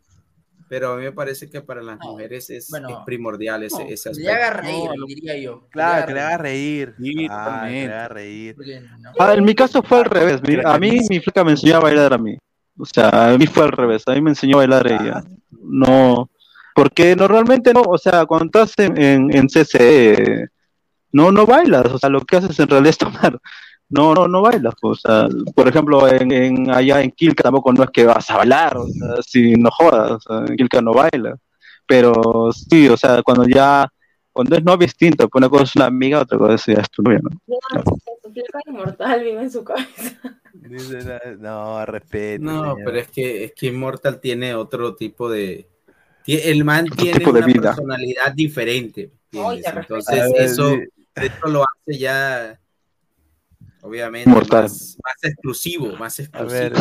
pero 0.68 0.92
a 0.92 0.96
mí 0.96 1.04
me 1.04 1.12
parece 1.12 1.48
que 1.48 1.60
para 1.60 1.82
las 1.82 1.98
No, 1.98 2.12
mujeres 2.12 2.50
es, 2.50 2.68
bueno, 2.70 2.88
es 2.90 2.96
primordial 3.04 3.62
ese, 3.62 3.84
No, 3.84 3.88
ese 3.90 4.10
que 4.12 4.20
le 4.20 4.32
haga 4.32 4.48
aspecto. 4.48 4.66
reír, 4.68 4.90
No, 4.98 5.06
diría 5.06 5.38
yo. 5.38 5.68
Claro, 5.70 6.06
que 6.06 6.14
le 6.14 6.20
haga 6.20 6.38
reír. 6.38 6.94
Sí, 7.00 7.26
Ah, 7.30 7.64
que 7.66 7.72
le 7.86 7.92
haga 7.92 8.08
reír. 8.08 8.56
¿no? 9.00 9.10
Ah, 9.18 9.34
en 9.34 9.44
mi 9.44 9.54
caso 9.54 9.82
fue 9.82 9.98
al 9.98 10.04
revés. 10.06 10.40
mi- 10.46 10.58
a 10.64 10.78
mí 10.78 10.98
mi 11.08 11.20
flaca 11.20 11.44
me 11.44 11.52
enseñó 11.52 11.76
a 11.76 11.80
bailar 11.80 12.12
a 12.12 12.18
mí. 12.18 12.36
O 12.78 12.84
sea, 12.84 13.08
a 13.32 13.38
mí 13.38 13.46
fue 13.46 13.64
al 13.64 13.72
revés. 13.72 14.02
A 14.06 14.12
mí 14.14 14.20
me 14.20 14.30
enseñó 14.30 14.56
a 14.56 14.58
bailar 14.58 14.86
ella. 14.86 15.22
No, 15.50 16.30
porque 16.74 17.16
normalmente 17.16 17.72
no, 17.72 17.82
o 17.82 17.96
sea, 17.98 18.26
cuando 18.26 18.44
estás 18.46 18.74
en, 18.78 18.96
en, 19.00 19.34
en 19.34 19.48
CCE, 19.48 20.48
no, 21.12 21.32
no 21.32 21.46
bailas. 21.46 21.86
O 21.86 21.98
sea, 21.98 22.10
lo 22.10 22.20
que 22.20 22.36
haces 22.36 22.58
en 22.60 22.68
realidad 22.68 22.90
es 22.90 22.98
tomar. 22.98 23.38
No, 23.88 24.14
no, 24.14 24.26
no 24.28 24.42
bailas. 24.42 24.74
pues, 24.80 25.04
O 25.04 25.08
sea, 25.08 25.28
por 25.54 25.68
ejemplo, 25.68 26.08
en, 26.08 26.32
en 26.32 26.70
allá 26.70 27.00
en 27.02 27.10
Quilca 27.12 27.44
tampoco 27.44 27.72
no 27.72 27.84
es 27.84 27.90
que 27.90 28.04
vas 28.04 28.28
a 28.30 28.38
bailar. 28.38 28.76
O 28.76 28.86
sea, 28.88 29.22
si 29.22 29.52
no 29.54 29.70
jodas, 29.70 30.10
o 30.12 30.20
sea, 30.20 30.38
en 30.46 30.56
Quilca 30.56 30.80
no 30.82 30.92
baila. 30.92 31.36
Pero 31.86 32.50
sí, 32.52 32.88
o 32.88 32.96
sea, 32.96 33.22
cuando 33.22 33.46
ya, 33.46 33.88
cuando 34.32 34.56
es 34.56 34.64
novia 34.64 34.86
es 34.86 34.92
distinto. 34.92 35.28
Pues 35.28 35.40
una 35.40 35.48
cosa 35.48 35.62
es 35.64 35.76
una 35.76 35.86
amiga, 35.86 36.20
otra 36.22 36.36
cosa 36.38 36.54
es 36.54 36.64
ya 36.66 36.82
es 36.82 36.90
tu 36.90 37.02
novia, 37.02 37.20
¿no? 37.22 37.30
Su 37.46 38.32
flaca 38.32 38.58
inmortal 38.66 39.22
vive 39.22 39.42
en 39.42 39.50
su 39.52 39.62
cabeza. 39.64 40.40
No, 41.38 41.86
respeto. 41.86 42.44
No, 42.44 42.60
señor. 42.62 42.78
pero 42.84 42.98
es 42.98 43.08
que, 43.08 43.44
es 43.44 43.52
que 43.52 43.66
Immortal 43.66 44.20
tiene 44.20 44.54
otro 44.54 44.94
tipo 44.96 45.30
de. 45.30 45.68
El 46.26 46.64
man 46.64 46.86
Otro 46.90 46.96
tiene 47.04 47.24
una 47.24 47.46
vida. 47.46 47.62
personalidad 47.74 48.32
diferente. 48.34 49.12
Respeto. 49.30 49.78
Entonces, 49.80 50.32
ver, 50.32 50.42
eso, 50.42 50.70
sí. 50.70 50.80
eso 51.14 51.46
lo 51.46 51.62
hace 51.62 51.98
ya. 51.98 52.60
Obviamente, 53.86 54.28
Mortal. 54.28 54.62
más, 54.64 54.96
más 55.04 55.24
exclusivo, 55.30 55.96
más 55.96 56.18
A 56.18 56.22
exclusivo. 56.22 56.50
ver, 56.60 56.72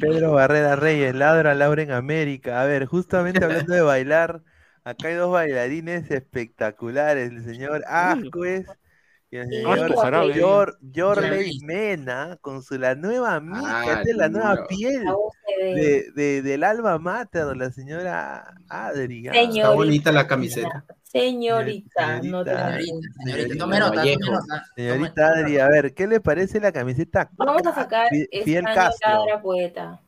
Pedro 0.00 0.32
Barrera 0.32 0.74
Reyes, 0.74 1.14
ladra 1.14 1.54
Laura 1.54 1.82
en 1.82 1.92
América. 1.92 2.60
A 2.60 2.64
ver, 2.64 2.86
justamente 2.86 3.44
hablando 3.44 3.72
de 3.74 3.80
bailar, 3.82 4.42
acá 4.82 5.06
hay 5.08 5.14
dos 5.14 5.30
bailarines 5.32 6.10
espectaculares, 6.10 7.30
el 7.30 7.44
señor 7.44 7.84
Ascuez 7.86 8.66
y 9.30 9.36
el 9.36 9.48
señor 9.48 10.76
Jorley. 10.94 11.60
Mena, 11.60 12.38
con 12.40 12.62
su 12.62 12.76
la 12.78 12.94
nueva 12.94 13.38
mica, 13.40 13.60
Ah, 13.64 13.84
esta 13.98 14.10
es 14.10 14.16
la 14.16 14.28
nueva 14.28 14.54
no. 14.56 14.66
piel 14.66 15.04
de, 15.60 16.10
de- 16.14 16.42
del 16.42 16.64
alma 16.64 16.98
mater, 16.98 17.56
la 17.56 17.70
señora 17.70 18.52
Adri. 18.68 19.28
Está 19.28 19.70
bonita 19.70 20.10
la 20.12 20.26
camiseta. 20.26 20.84
Señorita, 21.20 22.20
no 22.22 22.44
te 22.44 22.50
Señorita. 22.50 22.76
Señorita, 22.78 22.82
señorita, 22.82 23.22
Señorita 23.24 23.58
tome 23.64 23.78
nota, 23.78 24.00
tome 24.02 24.16
nota. 24.16 24.64
Señorita 24.76 25.28
Adri, 25.28 25.58
a 25.58 25.68
ver, 25.68 25.94
¿qué 25.94 26.06
le 26.06 26.20
parece 26.20 26.60
la 26.60 26.72
camiseta? 26.72 27.28
Vamos 27.36 27.66
a 27.66 27.74
sacar 27.74 28.08
Fi- 28.10 28.28
este 28.30 28.44
Fidel 28.44 28.66
año 28.66 28.74
Castro. 28.74 29.10
Ladra 29.10 29.40
Poeta. 29.42 30.00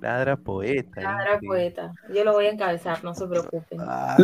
Ladra 0.00 0.36
poeta. 0.36 1.00
Ladra 1.00 1.34
¿eh? 1.36 1.38
Poeta. 1.46 1.92
Yo 2.14 2.22
lo 2.22 2.34
voy 2.34 2.46
a 2.46 2.50
encabezar, 2.50 3.02
no 3.02 3.14
se 3.14 3.26
preocupen. 3.26 3.78
Ah, 3.80 4.16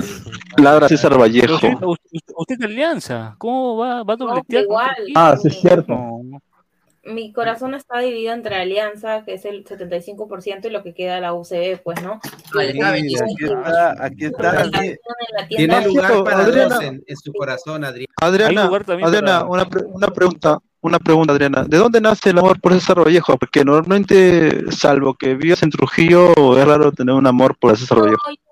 Ladra 0.59 0.87
César 0.87 1.19
Vallejo. 1.19 1.55
Usted, 1.57 2.21
usted- 2.37 2.59
de 2.59 2.67
Alianza. 2.67 3.35
¿Cómo 3.39 3.79
va, 3.79 4.03
va 4.03 4.13
a 4.13 4.17
dobletear? 4.17 4.65
igual. 4.65 4.87
contra 4.89 5.05
el 5.07 5.13
Ah, 5.17 5.37
sí 5.41 5.49
es 5.49 5.61
cierto. 5.61 5.95
No, 5.95 6.43
Mi 7.05 7.33
corazón 7.33 7.75
está 7.75 7.99
dividido 7.99 8.33
entre 8.33 8.55
Alianza, 8.55 9.25
que 9.25 9.35
es 9.35 9.45
el 9.45 9.65
75%, 9.65 10.67
y 10.67 10.71
lo 10.71 10.83
que 10.85 10.95
queda 10.95 11.19
la 11.21 11.35
UCB, 11.35 11.83
pues, 11.83 12.01
¿no? 12.03 12.21
Sí, 12.25 12.79
bendición. 12.79 13.29
aquí 13.99 14.25
está, 14.27 14.53
aquí 14.63 14.85
en 14.85 15.57
Tiene 15.57 15.85
lugar 15.87 16.23
para 16.23 16.39
Adriana. 16.45 16.75
dos 16.77 16.85
en, 16.85 17.03
en 17.05 17.17
su 17.17 17.33
corazón, 17.33 17.85
Adriana, 17.85 18.13
Adriana, 18.21 18.71
para- 18.71 19.45
una, 19.47 19.69
pre- 19.69 19.85
una 19.85 20.09
pregunta, 20.09 20.59
una 20.81 20.99
pregunta, 21.01 21.33
Adriana. 21.33 21.65
¿De 21.65 21.77
dónde 21.77 22.01
nace 22.01 22.31
el 22.31 22.39
amor 22.39 22.61
por 22.61 22.73
César 22.75 23.01
Vallejo? 23.05 23.37
Porque 23.37 23.65
normalmente, 23.65 24.71
salvo 24.71 25.15
que 25.15 25.35
vivas 25.35 25.63
en 25.65 25.71
Trujillo, 25.71 26.33
es 26.57 26.65
raro 26.65 26.93
tener 26.93 27.15
un 27.17 27.27
amor 27.27 27.57
por 27.59 27.77
César 27.77 27.99
No, 27.99 28.05
yo 28.07 28.13
Vallejo. 28.13 28.43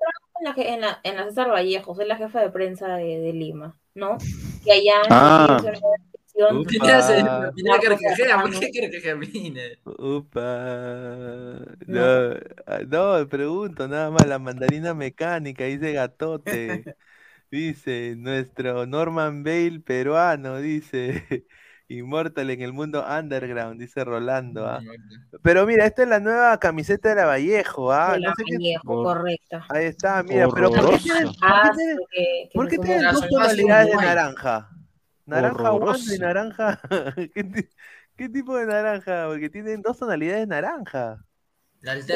trabajo 0.42 0.60
en 0.60 0.64
la, 0.66 0.74
en, 0.74 0.80
la, 0.80 1.00
en 1.04 1.16
la 1.16 1.24
César 1.26 1.50
Vallejo, 1.52 1.94
soy 1.94 2.06
la 2.08 2.16
jefa 2.16 2.40
de 2.40 2.50
prensa 2.50 2.88
de, 2.96 3.20
de 3.20 3.32
Lima, 3.32 3.76
¿no? 3.94 4.18
Que 4.64 4.72
allá 4.72 5.02
en 5.04 5.08
Ah. 5.12 5.56
Trujillo 5.60 5.80
Pineda 6.67 7.49
Marcos 7.68 7.89
carcajea, 7.89 8.41
¿por 8.42 8.59
qué 8.59 8.70
quiere 8.70 8.91
que 8.91 9.02
camine? 9.02 9.78
Upa. 9.84 11.59
No, 11.86 12.34
ah, 12.67 12.81
no, 12.89 13.28
pregunto 13.28 13.89
nada 13.89 14.10
más, 14.10 14.26
la 14.26 14.39
mandarina 14.39 14.94
mecánica, 14.94 15.65
dice 15.65 15.92
Gatote. 15.92 16.84
Dice, 17.52 18.15
nuestro 18.17 18.86
Norman 18.86 19.42
Bale 19.42 19.81
peruano, 19.81 20.59
dice, 20.59 21.44
Inmortal 21.89 22.49
en 22.50 22.62
el 22.62 22.73
mundo 22.73 23.05
underground, 23.05 23.81
dice 23.81 24.05
Rolando. 24.05 24.65
¿ah? 24.68 24.81
Pero 25.42 25.67
mira, 25.67 25.84
esta 25.84 26.05
es 26.05 26.09
la 26.09 26.20
nueva 26.20 26.60
camiseta 26.60 27.09
de 27.09 27.17
la 27.17 27.26
Vallejo, 27.26 27.91
¿ah? 27.91 28.12
de 28.12 28.20
la 28.20 28.28
No 28.28 28.34
sé 28.36 28.44
qué- 28.47 28.55
Vallejo, 28.55 28.83
Hor- 28.84 29.02
correcta. 29.05 29.67
Ahí 29.68 29.86
está, 29.86 30.23
mira, 30.23 30.49
pero 30.55 30.70
¿por 30.70 30.91
qué 30.91 30.99
tienen, 30.99 31.25
por 31.25 31.33
qué 31.33 31.39
Ah, 31.42 31.70
tienen- 31.75 31.97
sí, 31.97 32.05
que- 32.12 32.49
que 32.50 32.50
por 32.55 32.68
qué 32.68 32.78
tienen 32.78 33.12
dos 33.12 33.28
tonalidades 33.28 33.86
de 33.89 33.97
naranja? 33.97 34.70
Naranja 35.31 35.73
Wando 35.73 36.15
y 36.15 36.18
naranja. 36.18 36.81
¿Qué, 37.34 37.44
ti- 37.44 37.68
qué 38.17 38.28
tipo 38.28 38.57
de 38.57 38.67
naranja? 38.67 39.26
Porque 39.28 39.50
tienen 39.50 39.83
dos 39.83 39.99
tonalidades 39.99 40.41
de 40.42 40.47
naranja. 40.47 41.25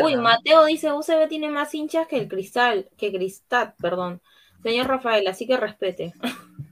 Uy, 0.03 0.17
Mateo 0.17 0.67
dice, 0.67 0.93
UCB 0.93 1.27
tiene 1.29 1.51
más 1.51 1.75
hinchas 1.75 2.07
que 2.07 2.19
el 2.19 2.29
Cristal, 2.29 2.91
que 2.99 3.11
Cristat, 3.13 3.75
perdón. 3.81 4.21
Señor 4.63 4.89
Rafael, 4.89 5.27
así 5.27 5.47
que 5.47 5.57
respete. 5.57 6.13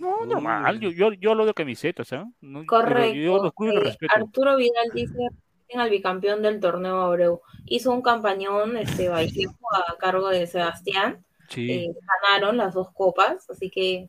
No, 0.00 0.26
normal. 0.26 0.80
Yo, 0.80 0.90
yo, 0.90 1.12
yo 1.12 1.30
hablo 1.30 1.46
de 1.46 1.54
camisetas, 1.54 2.12
¿ah? 2.12 2.28
No, 2.40 2.66
Correcto. 2.66 3.14
Yo, 3.14 3.36
yo 3.36 3.42
los 3.44 3.52
clubes 3.54 3.74
los 3.76 3.84
Eh, 3.84 3.86
respeto. 3.86 4.12
Arturo 4.16 4.56
Vidal 4.56 4.90
dice 4.92 5.16
al 5.76 5.90
bicampeón 5.90 6.42
del 6.42 6.58
torneo 6.58 7.00
Abreu. 7.02 7.40
Hizo 7.66 7.92
un 7.92 8.02
campañón 8.02 8.76
este 8.76 9.08
Vallejo 9.08 9.54
a 9.72 9.96
cargo 9.98 10.28
de 10.28 10.48
Sebastián. 10.48 11.24
Sí. 11.48 11.70
Eh, 11.70 11.94
ganaron 12.24 12.56
las 12.56 12.74
dos 12.74 12.90
copas, 12.92 13.48
así 13.48 13.70
que. 13.70 14.08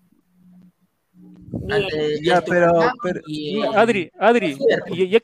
Ante 1.69 2.21
Ya, 2.23 2.41
pero- 2.41 2.91
pero- 3.01 3.21
y, 3.27 3.61
eh, 3.61 3.69
Adri, 3.75 4.11
Adri, 4.19 4.55
Liverpool. 4.55 4.99
¿y 4.99 5.09
ya, 5.09 5.19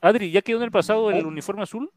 Adri, 0.00 0.30
¿ya 0.30 0.42
quedó 0.42 0.58
en 0.58 0.64
el 0.64 0.70
pasado 0.70 1.10
el 1.10 1.24
uniforme 1.26 1.62
azul? 1.62 1.90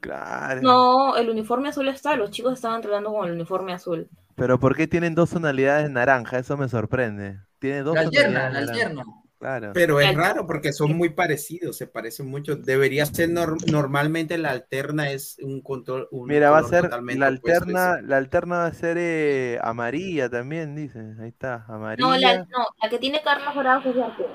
Claro. 0.00 0.62
No, 0.62 1.16
el 1.16 1.28
uniforme 1.28 1.68
azul 1.68 1.88
está, 1.88 2.16
los 2.16 2.30
chicos 2.30 2.54
estaban 2.54 2.76
entrenando 2.76 3.12
con 3.12 3.28
el 3.28 3.34
uniforme 3.34 3.72
azul. 3.72 4.08
Pero 4.34 4.58
¿por 4.58 4.74
qué 4.74 4.86
tienen 4.86 5.14
dos 5.14 5.30
tonalidades 5.30 5.84
de 5.84 5.90
naranja? 5.90 6.38
Eso 6.38 6.56
me 6.56 6.68
sorprende. 6.68 7.38
Tiene 7.58 7.82
dos 7.82 7.94
La 7.94 8.00
alterna, 8.02 8.48
tonalidades 8.48 8.66
la 8.66 8.72
alterna. 8.72 9.04
Claro. 9.40 9.72
Pero 9.72 9.98
es 10.00 10.14
raro 10.14 10.46
porque 10.46 10.70
son 10.70 10.94
muy 10.98 11.08
parecidos, 11.08 11.78
se 11.78 11.86
parecen 11.86 12.26
mucho. 12.26 12.56
Debería 12.56 13.06
ser 13.06 13.30
nor- 13.30 13.56
normalmente 13.70 14.36
la 14.36 14.50
alterna 14.50 15.10
es 15.10 15.38
un 15.40 15.62
control. 15.62 16.08
un 16.10 16.28
Mira, 16.28 16.50
va 16.50 16.58
a 16.58 16.62
ser 16.64 16.82
totalmente 16.84 17.18
la 17.18 17.26
alterna, 17.28 18.02
la 18.02 18.16
alterna 18.18 18.56
va 18.58 18.66
a 18.66 18.74
ser 18.74 18.98
eh, 19.00 19.58
amarilla 19.62 20.28
también, 20.28 20.76
dice. 20.76 21.14
Ahí 21.18 21.28
está, 21.30 21.64
amarilla. 21.68 22.06
No, 22.06 22.18
la, 22.18 22.36
no, 22.36 22.66
la 22.82 22.90
que 22.90 22.98
tiene 22.98 23.22
Carlos 23.22 23.54
Bravos 23.56 23.86
es 23.86 23.94
de 23.94 24.02
arquero. 24.02 24.28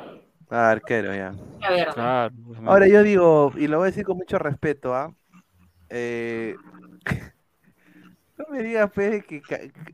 Ah, 0.49 0.71
arquero, 0.71 1.13
ya. 1.15 1.35
Ahora 2.65 2.87
yo 2.87 3.03
digo, 3.03 3.53
y 3.55 3.67
lo 3.67 3.77
voy 3.77 3.85
a 3.85 3.91
decir 3.91 4.05
con 4.05 4.17
mucho 4.17 4.39
respeto, 4.39 4.95
¿ah? 4.95 5.13
Eh, 5.89 6.55
no 8.37 8.45
me 8.49 8.61
digas, 8.63 8.91
pues, 8.93 9.25
que, 9.25 9.41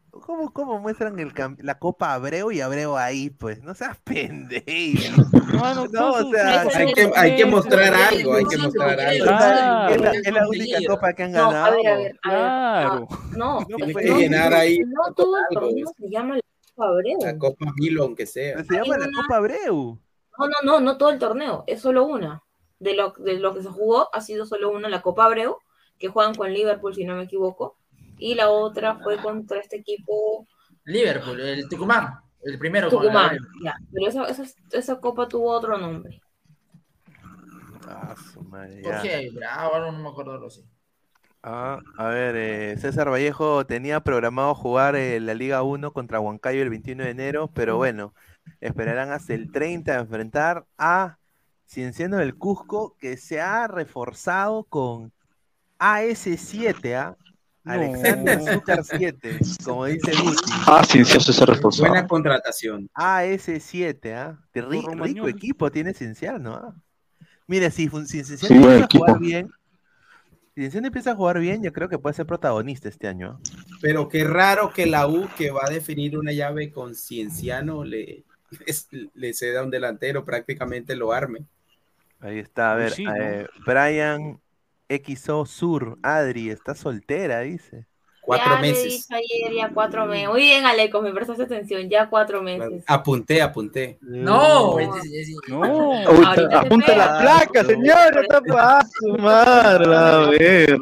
¿cómo, 0.10 0.52
cómo 0.52 0.80
muestran 0.80 1.20
el 1.20 1.34
cam- 1.34 1.58
la 1.62 1.78
Copa 1.78 2.14
Abreu 2.14 2.52
y 2.52 2.60
Abreu 2.62 2.98
ahí? 2.98 3.30
Pues, 3.30 3.62
no 3.62 3.76
seas 3.76 3.98
pendejo. 4.04 5.22
Mano, 5.60 5.86
No, 5.92 6.12
o 6.12 6.32
sea, 6.32 6.62
Hay 6.62 6.94
que, 6.94 7.12
hay 7.16 7.36
que 7.36 7.46
mostrar 7.46 7.94
algo, 7.94 8.34
hay 8.34 8.46
que 8.46 8.58
mostrar 8.58 9.00
algo. 9.00 9.26
Claro. 9.26 9.94
es, 9.96 10.02
la, 10.02 10.12
es 10.12 10.34
la 10.34 10.48
única 10.48 10.80
copa 10.88 11.14
que 11.14 11.24
han 11.24 11.32
No, 11.34 11.50
ganado. 11.52 11.66
a 11.66 11.76
ver, 11.76 11.88
a 11.88 11.98
ver, 11.98 11.98
a 11.98 12.02
ver. 12.08 12.16
Claro. 12.22 13.08
No, 13.38 13.60
No, 13.62 13.78
no, 13.78 14.00
llenar 14.18 14.54
ahí 14.54 14.80
no 14.80 15.14
todo 15.14 15.36
el 15.50 15.56
torneo 15.58 15.88
se 15.98 16.10
llama 16.10 16.36
la 16.36 16.42
Copa 16.76 16.88
Abreu. 16.90 17.18
La 17.22 17.38
Copa 17.38 17.66
Milo, 17.76 18.04
aunque 18.04 18.26
sea. 18.26 18.64
Se 18.64 18.74
llama 18.74 18.98
la 18.98 19.06
Copa 19.06 19.38
Abreu. 19.38 20.00
No, 20.40 20.48
no, 20.48 20.56
no, 20.64 20.80
no 20.80 20.98
todo 20.98 21.10
el 21.12 21.20
torneo, 21.20 21.64
es 21.68 21.82
solo 21.82 22.06
una. 22.06 22.42
De 22.80 22.96
lo, 22.96 23.12
de 23.20 23.34
lo 23.38 23.54
que 23.54 23.62
se 23.62 23.70
jugó 23.70 24.10
ha 24.12 24.22
sido 24.22 24.48
solo 24.48 24.72
una, 24.72 24.90
la 24.90 25.04
Copa 25.04 25.26
Abreu, 25.26 25.58
que 26.00 26.08
juegan 26.08 26.34
con 26.34 26.52
Liverpool, 26.52 26.96
si 26.96 27.06
no 27.06 27.16
me 27.16 27.24
equivoco. 27.26 27.78
Y 28.22 28.36
la 28.36 28.50
otra 28.52 29.00
fue 29.00 29.18
contra 29.18 29.60
este 29.60 29.78
equipo 29.78 30.48
Liverpool, 30.86 31.40
el 31.42 31.68
Tucumán, 31.68 32.20
el 32.44 32.60
primero. 32.60 32.88
con 32.90 33.02
Tucumán. 33.02 33.36
Ya, 33.64 33.76
pero 33.92 34.08
esa, 34.08 34.26
esa, 34.26 34.44
esa 34.72 35.00
copa 35.00 35.28
tuvo 35.28 35.50
otro 35.50 35.76
nombre. 35.76 36.22
Ah, 37.88 38.16
su 38.32 38.44
madre, 38.44 38.80
ya. 38.84 38.98
Jorge 38.98 39.32
Bravo, 39.34 39.76
ahora 39.76 39.92
no 39.92 40.00
me 40.00 40.10
acuerdo 40.10 40.40
de 40.40 40.52
sí. 40.52 40.64
Ah, 41.42 41.80
a 41.98 42.06
ver, 42.10 42.36
eh, 42.36 42.78
César 42.78 43.10
Vallejo 43.10 43.66
tenía 43.66 44.02
programado 44.02 44.54
jugar 44.54 44.96
eh, 44.96 45.20
la 45.20 45.34
Liga 45.34 45.64
1 45.64 45.92
contra 45.92 46.20
Huancayo 46.20 46.62
el 46.62 46.70
21 46.70 47.04
de 47.04 47.10
enero, 47.10 47.50
pero 47.52 47.78
bueno, 47.78 48.14
esperarán 48.60 49.12
hasta 49.12 49.34
el 49.34 49.52
30 49.52 49.94
de 49.94 50.00
enfrentar 50.00 50.68
a 50.78 51.18
Cienciano 51.66 52.18
del 52.18 52.36
Cusco, 52.36 52.96
que 53.00 53.18
se 53.18 53.42
ha 53.42 53.68
reforzado 53.68 54.66
con 54.66 55.12
AS7, 55.80 56.94
¿ah? 56.96 57.18
Alexander 57.18 57.31
No. 57.64 58.40
Zúcar 58.54 58.84
7, 58.84 59.40
como 59.64 59.86
dice 59.86 60.12
Guti. 60.12 60.52
Ah, 60.68 60.84
sí, 60.84 61.06
sí, 61.06 61.18
eso 61.18 61.32
se 61.32 61.46
reforzó. 61.46 61.84
Buena 61.84 62.08
contratación. 62.08 62.90
AS7, 62.94 64.14
¿ah? 64.16 64.40
Ri- 64.54 65.02
rico 65.02 65.28
equipo 65.28 65.72
tiene 65.72 65.94
Cienciano, 65.94 66.56
¿ah? 66.56 66.76
Mire, 67.48 67.70
si, 67.72 67.88
Cienciano 67.90 68.38
Sí, 68.38 68.56
empieza 68.56 68.86
a 68.86 68.88
jugar 68.88 69.20
bien, 69.20 69.52
si 70.56 70.62
Cienciano 70.62 70.88
empieza 70.88 71.12
a 71.12 71.16
jugar 71.16 71.40
bien, 71.40 71.62
yo 71.64 71.72
creo 71.72 71.88
que 71.88 72.00
puede 72.00 72.16
ser 72.16 72.26
protagonista 72.26 72.90
este 72.90 73.08
año, 73.08 73.40
¿ah? 73.40 73.40
Pero 73.82 74.08
qué 74.08 74.24
raro 74.24 74.72
que 74.72 74.86
la 74.86 75.08
U, 75.08 75.28
que 75.38 75.52
va 75.52 75.62
a 75.66 75.70
definir 75.70 76.18
una 76.18 76.32
llave 76.32 76.72
con 76.72 76.96
Cienciano, 76.96 77.84
le, 77.84 78.24
es- 78.66 78.88
le 79.14 79.34
ceda 79.34 79.62
a 79.62 79.64
un 79.64 79.72
delantero, 79.72 80.26
prácticamente 80.26 80.96
lo 80.96 81.12
arme. 81.14 81.46
Ahí 82.20 82.40
está, 82.40 82.74
a 82.74 82.76
Uy, 82.76 82.82
ver, 82.84 82.92
sí, 82.92 83.06
¿no? 83.06 83.14
eh, 83.16 83.48
Brian 83.66 84.40
XO 84.98 85.46
Sur, 85.46 85.98
Adri, 86.04 86.50
está 86.50 86.76
soltera, 86.76 87.42
dice. 87.42 87.86
Cuatro 88.22 88.52
ya 88.54 88.62
le 88.62 88.68
he 88.68 88.72
meses. 88.72 88.86
dicho 88.94 89.16
ayer, 89.16 89.54
ya 89.56 89.70
cuatro 89.74 90.06
meses. 90.06 90.30
Muy 90.30 90.42
bien, 90.42 90.66
Aleco, 90.66 91.02
me 91.02 91.12
prestaste 91.12 91.44
atención, 91.44 91.90
ya 91.90 92.08
cuatro 92.08 92.44
meses. 92.44 92.84
Apunté, 92.86 93.42
apunté. 93.42 93.98
No, 94.02 94.78
No. 95.48 96.04
No. 96.04 96.28
Apunta 96.54 96.96
la 96.96 97.20
placa, 97.20 97.66
señor. 97.66 98.18
Está 98.22 98.42
para 98.42 98.82
su 98.86 99.18
madre. 99.18 99.96
A 99.96 100.18
ver. 100.30 100.80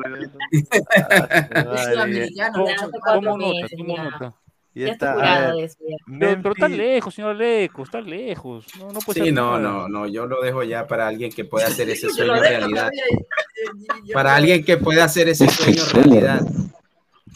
es 0.51 1.83
sudamericano, 1.85 2.65
¿Cómo, 3.05 3.37
nota? 3.37 3.61
meses 3.61 3.71
¿Cómo 3.77 3.97
nota? 3.97 4.35
Y 4.75 4.81
Ya 4.81 4.91
está, 4.91 5.13
curado 5.15 5.55
ver, 5.57 5.65
eso. 5.65 5.77
ya. 5.87 5.95
Pero, 6.19 6.41
pero 6.43 6.53
está 6.53 6.67
lejos, 6.69 7.15
señor 7.15 7.31
Aleco, 7.31 7.83
está 7.83 8.01
lejos. 8.01 8.65
No, 8.77 8.91
no 8.91 8.99
puede 8.99 9.19
Sí, 9.19 9.25
ser 9.27 9.33
no, 9.33 9.59
nada. 9.59 9.59
no, 9.59 9.89
no, 9.89 10.07
yo 10.07 10.25
lo 10.27 10.41
dejo 10.41 10.63
ya 10.63 10.85
para 10.87 11.07
alguien 11.07 11.31
que 11.31 11.43
pueda 11.45 11.67
hacer 11.67 11.89
ese 11.89 12.09
sueño 12.13 12.35
realidad. 12.35 12.89
Para 14.13 14.35
alguien 14.35 14.63
que 14.63 14.77
pueda 14.77 15.03
hacer 15.03 15.27
ese 15.27 15.49
sueño 15.49 15.83
realidad. 15.93 16.41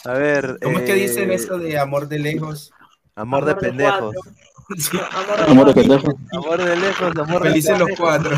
A 0.06 0.14
ver. 0.14 0.58
¿Cómo 0.62 0.80
es 0.80 0.86
que 0.86 0.94
dicen 0.94 1.32
eh, 1.32 1.36
eso 1.36 1.58
de 1.58 1.78
amor 1.78 2.08
de 2.08 2.20
lejos? 2.20 2.72
Amor 3.16 3.44
de 3.46 3.52
Amor 3.52 3.62
de 3.62 3.68
pendejos. 3.70 4.16
Amor 5.48 5.68
de 5.68 5.74
pendejo. 5.74 6.18
Amor 6.32 6.64
de 6.64 6.76
lejos, 6.78 7.16
amor 7.18 7.44
de 7.44 7.50
Felices 7.50 7.78
los 7.78 7.90
pendejos. 7.90 8.00
cuatro. 8.00 8.38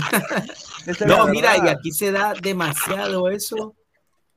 No, 1.06 1.27
mira, 1.27 1.56
y 1.64 1.69
aquí 1.69 1.91
se 1.91 2.11
da 2.11 2.33
demasiado 2.41 3.30
eso 3.30 3.75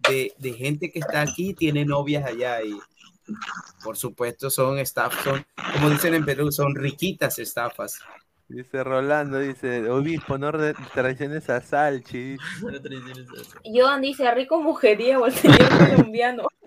de, 0.09 0.33
de 0.39 0.53
gente 0.53 0.91
que 0.93 0.99
está 0.99 1.23
aquí, 1.23 1.55
tiene 1.55 1.85
novias 1.87 2.25
allá 2.27 2.63
y 2.63 2.79
por 3.83 3.97
supuesto 3.97 4.51
son 4.51 4.79
staff, 4.79 5.15
son, 5.25 5.45
como 5.75 5.91
dicen 5.91 6.15
en 6.15 6.25
Perú, 6.25 6.51
son 6.53 6.75
riquitas 6.75 7.39
estafas. 7.39 8.01
Dice 8.49 8.83
Rolando, 8.83 9.39
dice, 9.39 9.89
obispo, 9.91 10.39
no 10.39 10.51
traiciones 10.95 11.51
a 11.51 11.61
Salchi. 11.61 12.37
Joan 13.65 14.01
dice, 14.01 14.31
rico 14.35 14.63
mujeriego 14.63 15.27
el 15.27 15.33
señor 15.33 15.69
colombiano. 15.69 16.45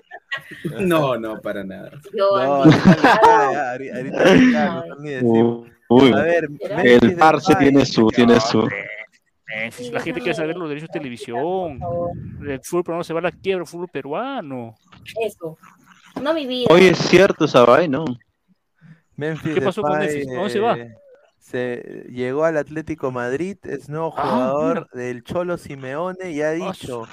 No, 0.80 1.18
no, 1.18 1.42
para 1.42 1.62
nada. 1.62 1.92
Joan 2.18 2.70
No. 5.22 5.66
Uy, 5.90 6.14
A 6.14 6.22
ver, 6.22 6.48
el 6.86 7.00
Depay. 7.02 7.40
tiene 7.60 7.86
su, 7.86 8.08
tiene 8.08 8.40
su. 8.40 8.66
La 9.92 10.00
gente 10.00 10.22
quiere 10.22 10.34
saber 10.34 10.56
los 10.56 10.70
derechos 10.70 10.88
de 10.88 11.00
televisión. 11.00 11.80
El 12.48 12.62
fútbol 12.64 12.84
peruano 12.86 13.04
se 13.04 13.14
va 13.14 13.20
a 13.20 13.24
la 13.24 13.32
quiebra, 13.32 13.64
el 13.64 13.68
fútbol 13.68 13.90
peruano. 13.90 14.76
Eso. 15.22 15.58
No 16.20 16.34
mi 16.34 16.48
vida. 16.48 16.68
Oye, 16.74 16.90
es 16.90 16.98
cierto 16.98 17.46
esa 17.46 17.66
vaina, 17.66 18.00
¿no? 18.00 18.06
Memphis 19.16 19.54
¿Qué 19.56 19.62
pasó 19.62 19.82
con 19.82 20.00
Depay, 20.00 20.16
Memphis? 20.16 20.32
¿A 20.32 20.36
dónde 20.36 20.50
se 20.54 20.60
va? 20.60 20.78
eh, 20.78 20.96
se 21.40 22.06
llegó 22.10 22.46
al 22.46 22.58
Atlético 22.58 23.12
Madrid, 23.12 23.58
es 23.64 23.90
nuevo 23.90 24.14
Ah, 24.16 24.22
jugador 24.22 24.90
del 24.94 25.24
Cholo 25.24 25.58
Simeone 25.58 26.32
y 26.32 26.42
ha 26.42 26.52
dicho, 26.52 27.08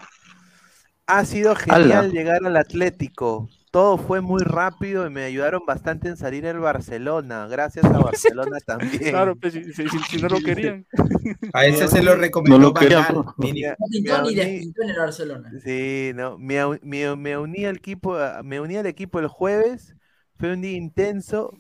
ha 1.07 1.25
sido 1.25 1.55
genial 1.55 2.13
llegar 2.13 2.45
al 2.45 2.57
Atlético. 2.57 3.49
Todo 3.71 3.99
fue 3.99 4.21
muy 4.21 4.43
rápido 4.43 5.07
y 5.07 5.11
me 5.11 5.25
ayudaron 5.25 5.63
bastante 5.67 6.09
en 6.09 6.17
salir 6.17 6.47
el 6.47 6.59
Barcelona. 6.59 7.47
Gracias 7.49 7.85
a 7.85 7.99
Barcelona 7.99 8.59
también. 8.65 8.99
Claro, 8.99 9.37
pues, 9.37 9.53
si, 9.53 9.65
si- 9.73 9.89
si- 9.89 9.99
si 9.99 10.23
no 10.23 10.29
lo 10.29 10.41
querían. 10.41 10.87
A 11.53 11.67
ese 11.67 11.87
se 11.89 12.03
lo 12.03 12.13
No 12.15 12.21
recomendó 12.21 12.59
lo 12.59 12.75
querían. 12.75 13.07
No 13.13 13.35
pintó 13.37 14.23
ni 14.23 14.35
despintó 14.35 14.83
en 14.83 14.91
el 14.91 14.99
Barcelona. 14.99 15.53
Sí, 15.65 16.13
no, 16.15 16.39
me, 16.39 16.61
au- 16.63 16.79
me, 16.83 17.17
me 17.17 17.39
uní 17.39 17.65
al 17.67 17.77
equipo, 17.77 18.17
me 18.43 18.61
uní 18.61 18.77
al 18.77 18.87
equipo 18.87 19.19
el 19.19 19.29
jueves, 19.29 19.95
fue 20.39 20.53
un 20.55 20.63
día 20.63 20.77
intenso, 20.77 21.53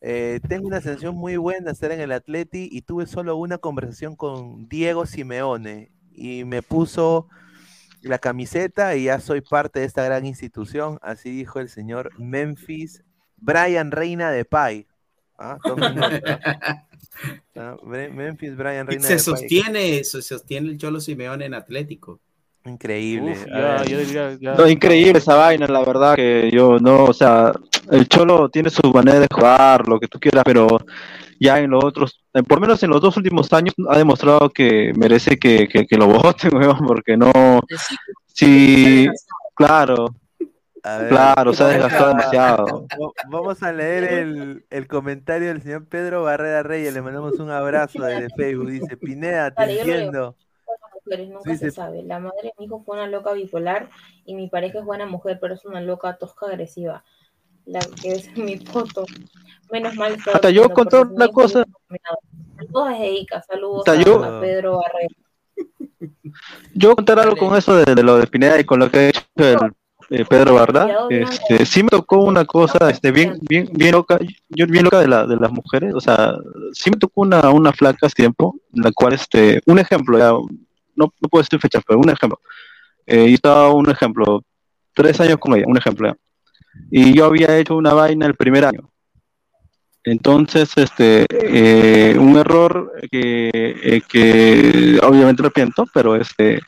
eh, 0.00 0.40
tengo 0.48 0.66
una 0.68 0.80
sensación 0.80 1.16
muy 1.16 1.36
buena 1.36 1.66
de 1.66 1.72
estar 1.72 1.90
en 1.92 2.00
el 2.00 2.12
Atleti 2.12 2.68
y 2.70 2.82
tuve 2.82 3.06
solo 3.06 3.36
una 3.36 3.58
conversación 3.58 4.14
con 4.16 4.68
Diego 4.68 5.06
Simeone 5.06 5.90
y 6.12 6.44
me 6.44 6.62
puso 6.62 7.28
la 8.02 8.18
camiseta 8.18 8.94
y 8.96 9.04
ya 9.04 9.20
soy 9.20 9.40
parte 9.40 9.80
de 9.80 9.86
esta 9.86 10.04
gran 10.04 10.24
institución, 10.26 10.98
así 11.02 11.30
dijo 11.30 11.58
el 11.60 11.68
señor 11.68 12.10
Memphis 12.18 13.02
Brian 13.36 13.90
Reina 13.90 14.30
de 14.30 14.44
Pai. 14.44 14.86
Ah. 15.38 15.58
Ah, 17.56 17.76
Memphis 17.82 18.56
Brian 18.56 18.86
Y 18.86 18.90
Reina 18.90 19.02
se 19.02 19.08
de 19.08 19.16
Pai. 19.16 19.24
sostiene, 19.24 20.04
se 20.04 20.22
sostiene 20.22 20.68
el 20.68 20.78
Cholo 20.78 21.00
Simeone 21.00 21.46
en 21.46 21.54
Atlético. 21.54 22.20
Increíble. 22.64 23.32
Uf, 23.32 23.42
A 23.46 23.48
ya, 23.48 23.58
ver. 23.58 23.88
ya 23.88 23.96
debería- 23.98 24.38
ya- 24.40 24.54
No, 24.54 24.68
increíble 24.68 25.18
esa 25.18 25.34
vaina, 25.34 25.66
la 25.66 25.80
verdad 25.84 26.14
que 26.14 26.50
yo 26.52 26.78
no, 26.78 27.04
o 27.04 27.12
sea, 27.12 27.52
el 27.90 28.06
Cholo 28.08 28.48
tiene 28.50 28.70
su 28.70 28.82
manera 28.92 29.18
de 29.20 29.26
jugar, 29.32 29.88
lo 29.88 29.98
que 29.98 30.06
tú 30.06 30.20
quieras, 30.20 30.44
pero 30.44 30.68
ya 31.40 31.58
en 31.58 31.70
los 31.70 31.82
otros, 31.84 32.24
por 32.42 32.58
lo 32.58 32.62
menos 32.62 32.82
en 32.82 32.90
los 32.90 33.00
dos 33.00 33.16
últimos 33.16 33.52
años, 33.52 33.74
ha 33.88 33.96
demostrado 33.98 34.50
que 34.50 34.92
merece 34.96 35.38
que, 35.38 35.68
que, 35.68 35.86
que 35.86 35.96
lo 35.96 36.06
voten, 36.06 36.50
weón, 36.56 36.78
porque 36.86 37.16
no, 37.16 37.30
sí, 38.26 39.06
claro, 39.54 40.14
ver, 40.84 41.08
claro, 41.08 41.52
se 41.52 41.62
ha 41.62 41.66
vamos 41.66 41.82
desgastado 41.82 42.06
a- 42.06 42.08
demasiado. 42.16 42.86
va- 42.92 43.12
Vamos 43.30 43.62
a 43.62 43.72
leer 43.72 44.04
el, 44.04 44.64
el 44.70 44.86
comentario 44.86 45.48
del 45.48 45.62
señor 45.62 45.86
Pedro 45.86 46.22
Barrera 46.22 46.62
Reyes. 46.62 46.94
Le 46.94 47.02
mandamos 47.02 47.38
un 47.40 47.50
abrazo 47.50 48.02
desde 48.02 48.30
Facebook. 48.30 48.68
Dice: 48.70 48.96
Pineda, 48.96 49.50
te 49.50 49.62
Vale, 49.62 49.80
entiendo. 49.80 50.36
mujeres, 51.04 51.28
nunca 51.28 51.50
Sí, 51.50 51.56
se 51.56 51.66
se- 51.66 51.70
sabe. 51.72 52.02
La 52.02 52.18
madre 52.20 52.36
de 52.44 52.52
mi 52.58 52.64
hijo 52.66 52.82
fue 52.84 52.96
una 52.96 53.06
loca 53.06 53.32
bipolar 53.32 53.90
y 54.24 54.34
mi 54.34 54.48
pareja 54.48 54.78
es 54.78 54.84
buena 54.84 55.06
mujer, 55.06 55.38
pero 55.40 55.54
es 55.54 55.64
una 55.64 55.80
loca 55.80 56.16
tosca 56.16 56.46
agresiva. 56.46 57.04
La 57.68 57.80
que 58.00 58.12
es 58.12 58.36
mi 58.36 58.58
foto. 58.58 59.04
Menos 59.70 59.94
mal. 59.96 60.16
Hasta 60.32 60.50
yo 60.50 60.68
no, 60.68 61.02
una 61.14 61.28
cosa. 61.28 61.64
Saludos 62.56 62.88
desde 62.90 63.10
Ica, 63.12 63.42
saludos 63.42 63.78
Hasta 63.86 63.92
a, 63.92 64.02
yo- 64.02 64.24
a 64.24 64.40
Pedro 64.40 64.78
Barrera. 64.78 65.14
Yo 66.74 66.94
contar 66.94 67.18
algo 67.18 67.36
con 67.36 67.56
eso 67.56 67.74
de, 67.76 67.94
de 67.94 68.02
lo 68.02 68.16
de 68.18 68.26
Pineda 68.26 68.60
y 68.60 68.64
con 68.64 68.78
lo 68.78 68.90
que 68.90 68.98
ha 68.98 69.08
hecho 69.08 69.22
el 69.38 69.72
eh, 70.10 70.24
Pedro 70.24 70.54
Barda, 70.54 71.06
este, 71.10 71.66
sí 71.66 71.82
me 71.82 71.88
tocó 71.88 72.18
una 72.18 72.44
cosa 72.44 72.90
este, 72.90 73.10
bien, 73.10 73.38
bien, 73.42 73.68
bien 73.72 73.92
loca, 73.92 74.18
yo 74.48 74.66
bien 74.66 74.84
loca 74.84 75.00
de, 75.00 75.08
la, 75.08 75.26
de 75.26 75.36
las 75.36 75.50
mujeres, 75.50 75.92
o 75.94 76.00
sea, 76.00 76.34
sí 76.72 76.90
me 76.90 76.96
tocó 76.96 77.22
una, 77.22 77.50
una 77.50 77.72
flaca 77.72 78.06
hace 78.06 78.14
tiempo, 78.14 78.54
en 78.72 78.82
la 78.84 78.92
cual, 78.92 79.12
este, 79.14 79.60
un 79.66 79.78
ejemplo, 79.78 80.16
ya, 80.18 80.28
no, 80.30 81.12
no 81.20 81.28
puedo 81.28 81.42
decir 81.42 81.60
fechas, 81.60 81.82
pero 81.86 81.98
un 81.98 82.08
ejemplo, 82.10 82.40
eh, 83.06 83.28
yo 83.28 83.34
estaba 83.34 83.70
un 83.72 83.90
ejemplo, 83.90 84.42
tres 84.94 85.20
años 85.20 85.38
con 85.38 85.54
ella, 85.56 85.64
un 85.66 85.76
ejemplo, 85.76 86.08
ya. 86.08 86.16
Y 86.90 87.14
yo 87.14 87.26
había 87.26 87.56
hecho 87.58 87.76
una 87.76 87.92
vaina 87.94 88.26
el 88.26 88.34
primer 88.34 88.64
año, 88.64 88.90
entonces, 90.04 90.70
este, 90.76 91.26
eh, 91.30 92.16
un 92.18 92.36
error 92.38 92.92
que, 93.10 93.50
eh, 93.54 94.00
que 94.08 94.98
obviamente 95.02 95.42
lo 95.42 95.48
arrepiento, 95.48 95.84
pero 95.92 96.16
este, 96.16 96.60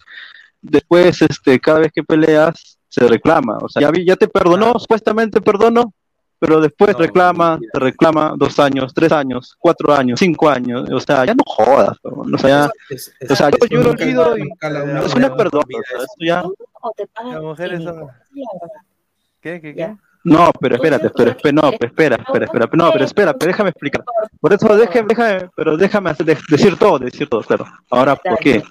después, 0.61 1.23
este, 1.23 1.59
cada 1.59 1.79
vez 1.81 1.93
que 1.95 2.03
peleas, 2.03 2.79
se 2.89 3.07
reclama. 3.07 3.57
O 3.63 3.69
sea, 3.69 3.83
ya, 3.83 3.91
vi- 3.93 4.05
ya 4.05 4.17
te 4.17 4.27
perdonó, 4.29 4.77
supuestamente 4.79 5.41
perdonó, 5.41 5.95
pero 6.41 6.61
después 6.61 6.95
reclama, 6.97 7.59
te 7.73 7.79
reclama 7.79 8.35
dos 8.37 8.59
años, 8.59 8.93
tres 8.93 9.13
años, 9.13 9.55
cuatro 9.59 9.95
años, 9.95 10.19
cinco 10.19 10.49
años. 10.51 10.91
O 10.91 10.99
sea, 11.01 11.25
ya 11.25 11.35
no 11.35 11.45
jodas. 11.47 11.97
¿no? 12.03 12.35
O 12.35 12.39
sea, 12.39 12.49
ya, 12.67 12.71
Es- 12.91 13.15
es- 13.21 13.31
o 13.31 13.37
sea, 13.37 13.49
yo, 13.51 13.59
yo 13.71 13.83
lo 13.83 13.91
olvido 13.91 14.37
y 14.37 14.43
la- 14.61 14.83
una 14.83 14.93
no 14.95 15.07
es 15.07 15.15
mujer 15.15 15.37
perdón. 15.37 15.63
o 15.63 16.01
sea, 16.19 16.27
ya, 16.27 16.43
químico, 16.43 17.53
esa 17.55 17.65
es 17.67 17.81
la. 17.85 17.93
¿Qué? 19.41 19.61
¿Qué? 19.61 19.75
¿Qué? 19.75 19.79
Ya. 19.79 19.97
No, 20.23 20.51
pero 20.61 20.75
espérate, 20.77 21.09
pero 21.17 21.31
espera, 21.31 21.53
no, 21.53 21.63
pero 21.79 21.87
espera, 21.91 22.17
espera, 22.17 22.45
espera, 22.45 22.69
no, 22.75 22.93
pero 22.93 23.05
espera, 23.07 23.33
pero 23.35 23.49
déjame 23.53 23.71
explicar. 23.71 24.05
Por 24.39 24.53
eso 24.53 24.77
déjame, 24.77 25.07
déjame, 25.09 25.49
pero 25.57 25.77
déjame 25.79 26.11
hacer- 26.11 26.27
de- 26.27 26.39
decir 26.51 26.77
todo, 26.77 26.99
decir 26.99 27.27
todo, 27.27 27.41
claro. 27.43 27.65
Ahora, 27.91 28.17
¿por 28.17 28.39
qué? 28.39 28.63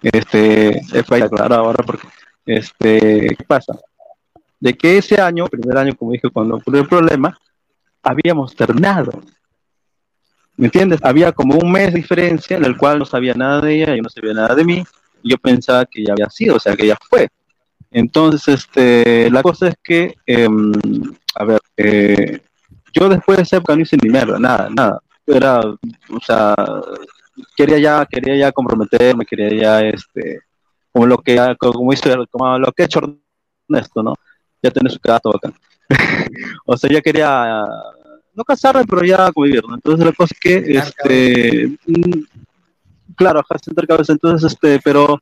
Este, 0.00 0.78
es 0.78 1.04
para 1.06 1.26
aclarar 1.26 1.52
ahora 1.58 1.84
porque, 1.84 2.08
este, 2.46 3.34
¿qué 3.36 3.44
pasa? 3.46 3.78
De 4.58 4.72
que 4.72 4.96
ese 4.96 5.20
año, 5.20 5.46
primer 5.48 5.76
año, 5.76 5.94
como 5.94 6.12
dije, 6.12 6.30
cuando 6.30 6.56
ocurrió 6.56 6.80
el 6.80 6.88
problema, 6.88 7.38
habíamos 8.02 8.56
terminado. 8.56 9.22
¿Me 10.56 10.66
entiendes? 10.66 11.00
Había 11.02 11.32
como 11.32 11.56
un 11.58 11.70
mes 11.70 11.92
de 11.92 12.00
diferencia 12.00 12.56
en 12.56 12.64
el 12.64 12.74
cual 12.78 12.98
no 12.98 13.04
sabía 13.04 13.34
nada 13.34 13.60
de 13.60 13.74
ella, 13.82 13.94
yo 13.94 14.00
no 14.02 14.08
sabía 14.08 14.32
nada 14.32 14.54
de 14.54 14.64
mí, 14.64 14.82
y 15.22 15.30
yo 15.30 15.36
pensaba 15.36 15.84
que 15.84 16.02
ya 16.02 16.14
había 16.14 16.30
sido, 16.30 16.56
o 16.56 16.58
sea, 16.60 16.74
que 16.74 16.86
ya 16.86 16.96
fue. 17.10 17.28
Entonces, 17.90 18.48
este, 18.48 19.30
la 19.30 19.42
cosa 19.42 19.68
es 19.68 19.74
que, 19.82 20.14
em, 20.26 20.72
a 21.34 21.44
ver, 21.44 21.60
eh, 21.76 22.40
yo 22.92 23.08
después 23.08 23.36
de 23.36 23.42
esa 23.44 23.56
época 23.56 23.76
no 23.76 23.82
hice 23.82 23.96
ni 24.02 24.10
mierda, 24.10 24.38
nada, 24.38 24.68
nada. 24.70 25.00
Era, 25.26 25.60
o 25.60 26.20
sea, 26.24 26.54
quería 27.56 27.78
ya, 27.78 28.06
quería 28.06 28.36
ya 28.36 28.52
comprometerme, 28.52 29.26
quería 29.26 29.50
ya, 29.50 29.80
este, 29.80 30.40
como 30.92 31.06
lo 31.06 31.18
que, 31.18 31.56
como 31.58 31.92
hizo, 31.92 32.26
como 32.30 32.58
lo 32.58 32.72
que 32.72 32.82
ha 32.82 32.86
hecho 32.86 33.00
Ernesto, 33.68 34.02
¿no? 34.02 34.14
Ya 34.62 34.70
tener 34.70 34.92
su 34.92 34.98
gato 35.02 35.30
acá. 35.34 35.52
o 36.66 36.76
sea, 36.76 36.90
ya 36.90 37.00
quería, 37.00 37.64
no 38.34 38.44
casarme, 38.44 38.84
pero 38.84 39.04
ya 39.04 39.30
convivir, 39.32 39.62
¿no? 39.66 39.74
Entonces 39.74 40.04
la 40.06 40.12
cosa 40.12 40.34
es 40.34 40.40
que, 40.40 40.78
este, 40.78 41.66
mm, 41.86 42.22
claro, 43.14 43.42
sentar 43.62 43.86
cabeza, 43.86 44.12
entonces, 44.12 44.52
este, 44.52 44.80
pero 44.82 45.20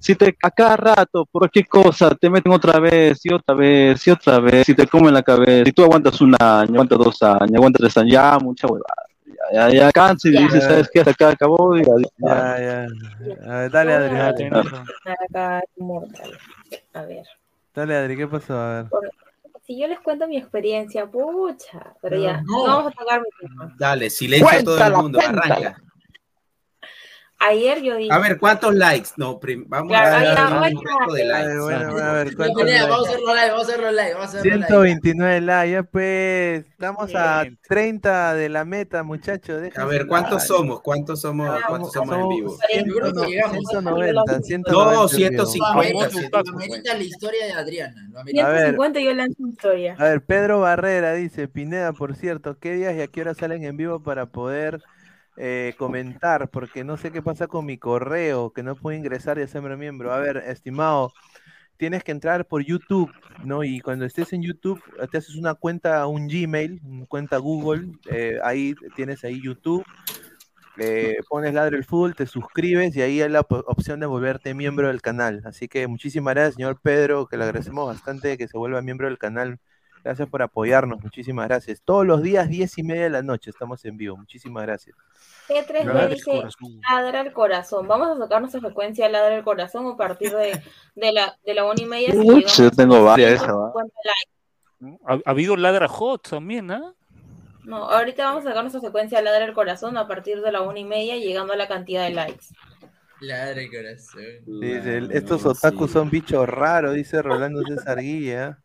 si 0.00 0.14
te 0.16 0.34
a 0.42 0.50
cada 0.50 0.76
rato, 0.76 1.26
por 1.30 1.48
qué 1.50 1.64
cosa, 1.64 2.10
te 2.14 2.28
meten 2.30 2.50
otra 2.52 2.80
vez 2.80 3.20
y 3.24 3.32
otra 3.32 3.54
vez 3.54 4.06
y 4.06 4.10
otra 4.10 4.40
vez, 4.40 4.66
si 4.66 4.74
te 4.74 4.86
comen 4.86 5.12
la 5.14 5.22
cabeza, 5.22 5.64
si 5.66 5.72
tú 5.72 5.82
aguantas 5.84 6.20
un 6.20 6.34
año, 6.40 6.72
aguantas 6.72 6.98
dos 6.98 7.22
años, 7.22 7.54
aguantas 7.54 7.80
tres 7.80 7.96
años, 7.98 8.12
ya, 8.12 8.38
mucha 8.38 8.66
huevada. 8.66 9.04
Ya, 9.52 9.68
ya, 9.68 9.74
ya 9.86 9.92
cansa 9.92 10.28
y 10.28 10.32
Ya. 10.32 10.40
dices, 10.40 10.64
¿sabes 10.64 10.88
qué? 10.92 11.00
Hasta 11.00 11.10
acá 11.12 11.28
acabó 11.30 11.76
y. 11.76 11.82
Ya, 11.82 12.58
ya. 12.58 12.86
A 13.46 13.58
ver, 13.60 13.70
dale, 13.70 13.92
Adri. 13.94 14.14
A 14.16 14.18
Dale, 14.18 14.34
terminar 14.34 14.66
acá 15.28 15.62
inmortal. 15.76 16.38
A 16.94 17.02
ver. 17.02 17.26
dale, 17.74 17.96
Adri, 17.96 18.16
¿qué 18.16 18.26
pasó? 18.26 18.54
A 18.58 18.82
ver. 18.82 18.86
si 19.66 19.80
yo 19.80 19.86
les 19.88 19.98
cuento 20.00 20.26
mi 20.28 20.36
experiencia, 20.36 21.06
pucha, 21.06 21.94
pero 22.00 22.18
ya, 22.18 22.42
No. 22.44 22.66
no 22.66 22.76
vamos 22.76 22.92
a 22.92 22.96
tocar 22.98 23.20
mi 23.20 23.28
tema. 23.40 23.74
Dale, 23.78 24.10
silencio 24.10 24.58
a 24.58 24.62
todo 24.62 24.84
el 24.86 24.92
mundo, 24.94 25.18
arranca. 25.20 25.76
Ayer 27.42 27.80
yo 27.82 27.96
dije. 27.96 28.12
A 28.12 28.18
ver, 28.18 28.38
¿cuántos 28.38 28.74
likes? 28.74 29.08
No, 29.16 29.40
prim- 29.40 29.64
vamos 29.66 29.88
Claro, 29.88 30.14
a 30.14 30.34
ya, 30.34 30.48
un 30.52 30.58
bueno, 30.58 30.80
poco 30.82 31.14
de 31.14 31.24
likes. 31.24 31.58
Bueno, 31.58 31.96
a 31.98 32.12
ver, 32.12 32.36
¿cuántos 32.36 32.64
likes? 32.64 32.82
vamos 32.86 33.06
a 33.06 33.08
hacerlo 33.10 33.34
live, 33.34 33.50
vamos 33.50 33.58
a 33.58 33.62
hacerlo 33.70 33.90
live, 33.92 34.12
vamos 34.12 34.34
a 34.34 34.38
hacerlo 34.38 34.56
live. 34.56 34.66
129 34.66 35.40
likes, 35.40 35.72
ya 35.72 35.82
pues, 35.84 36.66
estamos 36.66 37.14
a 37.14 37.44
30 37.66 38.34
de 38.34 38.48
la 38.50 38.64
meta, 38.66 39.02
muchachos. 39.04 39.62
A 39.74 39.84
ver, 39.86 40.06
¿cuántos 40.06 40.44
somos? 40.46 40.82
¿Cuántos 40.82 41.22
somos, 41.22 41.58
cuántos 41.66 41.92
somos 41.94 42.14
en 42.18 42.28
vivo? 42.28 42.58
Yo 42.86 42.94
creo 42.94 43.12
que 43.14 43.26
llegamos. 43.30 43.56
190, 43.70 44.42
190. 44.42 44.72
No, 44.72 44.90
en 44.90 44.90
vivo. 44.90 45.08
150. 45.08 46.42
Lo 46.44 46.50
amerita 46.50 46.94
la 46.94 47.02
historia 47.02 47.46
de 47.46 47.52
Adriana. 47.52 48.06
Lo 48.10 48.18
A 48.18 48.20
amerita. 48.20 48.48
ver. 48.50 48.58
150 48.76 49.00
yo 49.00 49.14
lanzo 49.14 49.46
historia. 49.48 49.96
A 49.98 50.04
ver, 50.04 50.22
Pedro 50.26 50.60
Barrera 50.60 51.14
dice, 51.14 51.48
Pineda, 51.48 51.94
por 51.94 52.14
cierto, 52.16 52.58
¿qué 52.58 52.74
días 52.74 52.94
y 52.96 53.00
a 53.00 53.06
qué 53.06 53.22
hora 53.22 53.32
salen 53.34 53.64
en 53.64 53.78
vivo 53.78 54.00
para 54.02 54.26
poder 54.26 54.82
eh, 55.36 55.74
comentar? 55.78 56.50
Porque 56.50 56.84
no 56.84 56.96
sé 56.96 57.12
qué 57.12 57.22
pasa 57.22 57.46
con 57.48 57.66
mi 57.66 57.78
correo, 57.78 58.52
que 58.52 58.62
no 58.62 58.76
puedo 58.76 58.96
ingresar 58.96 59.38
y 59.38 59.42
hacerme 59.42 59.76
miembro. 59.76 60.12
A 60.12 60.18
ver, 60.18 60.38
estimado, 60.38 61.12
tienes 61.76 62.04
que 62.04 62.12
entrar 62.12 62.46
por 62.46 62.62
YouTube, 62.64 63.10
¿no? 63.44 63.64
Y 63.64 63.80
cuando 63.80 64.04
estés 64.04 64.32
en 64.32 64.42
YouTube, 64.42 64.82
eh, 65.00 65.06
te 65.10 65.18
haces 65.18 65.36
una 65.36 65.54
cuenta, 65.54 66.06
un 66.06 66.28
Gmail, 66.28 66.80
una 66.84 67.06
cuenta 67.06 67.38
Google, 67.38 67.92
eh, 68.10 68.38
ahí 68.44 68.74
tienes 68.96 69.24
ahí 69.24 69.40
YouTube, 69.42 69.84
eh, 70.78 71.16
pones 71.28 71.54
Ladre 71.54 71.76
el 71.76 71.84
Fútbol, 71.84 72.14
te 72.14 72.26
suscribes 72.26 72.96
y 72.96 73.02
ahí 73.02 73.20
hay 73.22 73.28
la 73.28 73.40
op- 73.40 73.64
opción 73.66 74.00
de 74.00 74.06
volverte 74.06 74.54
miembro 74.54 74.88
del 74.88 75.02
canal. 75.02 75.42
Así 75.44 75.68
que 75.68 75.86
muchísimas 75.86 76.34
gracias, 76.34 76.54
señor 76.56 76.80
Pedro, 76.80 77.26
que 77.26 77.36
le 77.36 77.44
agradecemos 77.44 77.86
bastante 77.86 78.38
que 78.38 78.48
se 78.48 78.58
vuelva 78.58 78.82
miembro 78.82 79.08
del 79.08 79.18
canal. 79.18 79.58
Gracias 80.02 80.28
por 80.28 80.40
apoyarnos, 80.42 81.02
muchísimas 81.02 81.46
gracias. 81.48 81.82
Todos 81.84 82.06
los 82.06 82.22
días, 82.22 82.48
diez 82.48 82.78
y 82.78 82.82
media 82.82 83.02
de 83.04 83.10
la 83.10 83.22
noche, 83.22 83.50
estamos 83.50 83.84
en 83.84 83.96
vivo. 83.96 84.16
Muchísimas 84.16 84.62
gracias. 84.64 84.96
T3 85.48 85.84
Ladra 85.84 85.94
me 85.94 86.02
el 86.04 86.10
dice 86.14 86.30
corazón. 86.32 86.80
ladra 86.90 87.20
el 87.20 87.32
corazón. 87.32 87.88
Vamos 87.88 88.08
a 88.08 88.18
sacar 88.18 88.40
nuestra 88.40 88.60
frecuencia 88.60 89.08
ladra 89.08 89.36
el 89.36 89.44
corazón 89.44 89.86
a 89.86 89.96
partir 89.96 90.30
de, 90.32 90.62
de 90.94 91.12
la, 91.12 91.36
de 91.44 91.54
la 91.54 91.64
una 91.64 91.82
y 91.82 91.86
media. 91.86 92.12
si 92.12 92.18
Uy, 92.18 92.44
yo 92.46 92.70
tengo 92.70 93.04
varias 93.04 93.32
esa, 93.32 93.44
150 93.46 93.94
likes. 94.04 94.98
Ha, 95.06 95.14
ha 95.14 95.30
habido 95.30 95.56
ladra 95.56 95.88
hot 95.88 96.28
también, 96.30 96.70
¿ah? 96.70 96.94
No, 97.64 97.84
ahorita 97.90 98.24
vamos 98.24 98.44
a 98.46 98.48
sacar 98.48 98.62
nuestra 98.62 98.80
secuencia 98.80 99.20
ladra 99.20 99.44
el 99.44 99.52
corazón 99.52 99.96
a 99.98 100.08
partir 100.08 100.40
de 100.40 100.50
la 100.50 100.62
una 100.62 100.78
y 100.78 100.84
media, 100.84 101.16
llegando 101.16 101.52
a 101.52 101.56
la 101.56 101.68
cantidad 101.68 102.04
de 102.04 102.14
likes. 102.14 102.46
Ladre 103.20 103.64
el 103.64 103.70
corazón. 103.70 104.60
Dice, 104.60 105.02
estos 105.10 105.44
otakus 105.44 105.90
son 105.90 106.08
bichos 106.08 106.48
raros, 106.48 106.94
dice 106.94 107.20
Rolando 107.20 107.62
César 107.64 108.00
Guilla. 108.00 108.58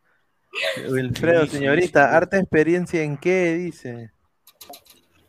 Wilfredo, 0.90 1.46
señorita, 1.48 2.16
harta 2.16 2.38
experiencia 2.38 3.02
en 3.04 3.18
qué, 3.18 3.56
dice. 3.56 4.12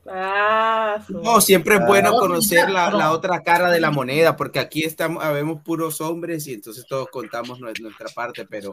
Ah, 0.08 1.04
No, 1.08 1.40
siempre 1.40 1.74
es 1.74 1.80
bueno 1.86 2.12
conocer 2.12 2.70
la, 2.70 2.90
la 2.92 3.10
otra 3.10 3.42
cara 3.42 3.72
de 3.72 3.80
la 3.80 3.90
moneda, 3.90 4.36
porque 4.36 4.60
aquí 4.60 4.84
estamos, 4.84 5.22
habemos 5.24 5.62
puros 5.62 6.00
hombres 6.00 6.46
y 6.46 6.54
entonces 6.54 6.86
todos 6.88 7.08
contamos 7.08 7.58
nue- 7.60 7.76
nuestra 7.80 8.06
parte, 8.14 8.46
pero, 8.46 8.70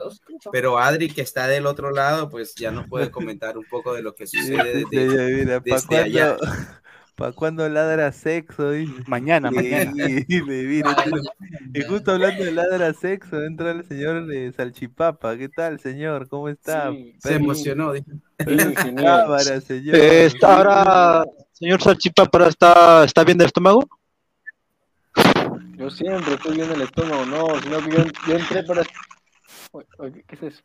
pero 0.51 0.77
Adri, 0.77 1.09
que 1.09 1.21
está 1.21 1.47
del 1.47 1.65
otro 1.65 1.89
lado, 1.89 2.29
pues 2.29 2.53
ya 2.53 2.69
nos 2.69 2.87
puede 2.87 3.09
comentar 3.09 3.57
un 3.57 3.65
poco 3.65 3.95
de 3.95 4.03
lo 4.03 4.13
que 4.13 4.27
sucede 4.27 4.85
Dice, 4.91 5.07
desde, 5.07 5.35
mira, 5.45 5.59
¿pa' 5.59 5.75
desde 5.75 5.97
allá. 5.97 6.37
Cuándo, 7.15 7.15
pa' 7.15 7.31
cuándo 7.33 7.69
ladra 7.69 8.11
sexo? 8.11 8.71
Dice. 8.71 8.93
Mañana, 9.07 9.49
Y- 9.51 9.55
mañana. 9.55 9.93
y- 11.73 11.81
justo 11.87 12.11
hablando 12.11 12.43
de 12.43 12.51
ladra 12.51 12.93
sexo, 12.93 13.43
entra 13.43 13.71
el 13.71 13.85
señor 13.85 14.25
de 14.27 14.51
Salchipapa. 14.53 15.37
¿Qué 15.37 15.49
tal, 15.49 15.79
señor? 15.79 16.27
¿Cómo 16.27 16.49
está? 16.49 16.91
Sí, 16.91 17.15
se 17.19 17.35
emocionó, 17.35 17.93
dijo. 17.93 18.05
Cámara, 18.97 19.61
señor. 19.61 19.95
Eh, 19.95 20.25
está 20.25 20.57
ahora, 20.57 21.25
señor 21.53 21.81
Salchipapa, 21.81 22.47
¿está, 22.47 23.03
¿está 23.03 23.23
bien 23.23 23.37
del 23.37 23.47
estómago? 23.47 23.87
Yo 25.77 25.89
siempre 25.89 26.33
estoy 26.35 26.55
bien 26.55 26.71
el 26.71 26.81
estómago, 26.81 27.25
no, 27.25 27.59
sino 27.61 27.79
que 27.83 27.91
yo, 27.91 28.03
yo 28.27 28.35
entré 28.37 28.63
para... 28.63 28.83
¿Qué 28.83 30.23
es 30.35 30.43
eso? 30.43 30.61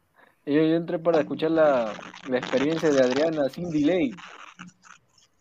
Yo, 0.47 0.55
yo 0.55 0.77
entré 0.77 0.99
para 0.99 1.21
escuchar 1.21 1.51
la, 1.51 1.93
la 2.29 2.39
experiencia 2.39 2.91
de 2.91 3.01
Adriana 3.01 3.49
sin 3.49 3.71
delay. 3.71 4.13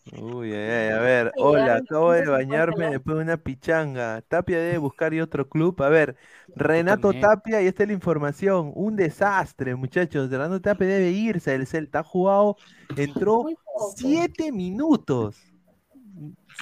Uy, 0.09 0.53
ay, 0.53 0.59
ay, 0.69 0.89
a 0.91 0.99
ver, 0.99 1.33
hola, 1.35 1.75
acabo 1.77 2.13
de 2.13 2.27
bañarme 2.27 2.89
después 2.89 3.17
de 3.17 3.23
una 3.23 3.37
pichanga. 3.37 4.21
Tapia 4.21 4.57
debe 4.59 4.77
buscar 4.77 5.13
y 5.13 5.19
otro 5.21 5.49
club. 5.49 5.81
A 5.83 5.89
ver, 5.89 6.15
Renato. 6.55 7.13
Tapia, 7.13 7.61
y 7.61 7.67
esta 7.67 7.83
es 7.83 7.89
la 7.89 7.93
información. 7.93 8.71
Un 8.75 8.95
desastre, 8.95 9.75
muchachos. 9.75 10.29
Renato 10.29 10.61
Tapia 10.61 10.87
debe 10.87 11.11
irse 11.11 11.51
del 11.51 11.67
Celta. 11.67 11.99
Ha 11.99 12.03
jugado, 12.03 12.57
entró 12.95 13.51
siete 13.75 14.51
minutos. 14.51 15.35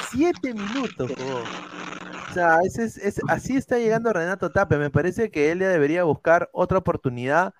Siete 0.09 0.53
minutos 0.53 1.11
jugó. 1.15 1.51
O 2.27 2.33
sea, 2.33 2.59
ese 2.64 2.83
es, 2.85 2.98
es- 2.98 3.22
así 3.27 3.56
está 3.56 3.77
llegando 3.80 4.11
Renato 4.14 4.51
Tapia. 4.51 4.77
Me 4.77 4.90
parece 4.91 5.32
que 5.32 5.51
él 5.51 5.59
ya 5.59 5.69
debería 5.69 6.03
buscar 6.03 6.49
otra 6.53 6.80
oportunidad. 6.80 7.53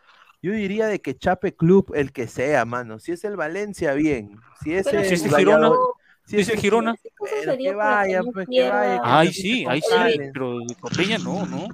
Yo 0.46 0.52
diría 0.52 0.86
de 0.86 1.02
que 1.02 1.18
chape 1.18 1.56
club 1.56 1.92
el 1.96 2.12
que 2.12 2.28
sea, 2.28 2.66
mano. 2.66 3.00
Si 3.00 3.12
es 3.12 3.24
el 3.24 3.36
Valencia, 3.36 3.94
bien. 3.94 4.40
Si 4.64 4.76
es 4.76 4.86
Pero 4.86 5.00
el 5.00 5.06
si 5.08 5.14
es 5.16 5.26
el 5.26 5.36
Girona, 5.36 5.72
si 6.24 6.40
es 6.40 6.50
el 6.50 6.60
Girona. 6.60 6.96
bueno, 7.18 7.36
sería 7.44 7.72
que 7.72 7.76
vaya, 7.76 8.22
no 8.22 8.32
pues 8.32 8.48
que 8.48 8.70
vaya. 8.70 8.94
que 8.94 9.02
Ay, 9.04 9.28
no 9.28 9.34
sí, 9.34 9.66
ay, 9.68 9.82
sí, 9.82 10.20
pero 10.32 10.60
de 10.60 10.76
Copeña 10.76 11.18
no, 11.18 11.48
¿no? 11.48 11.68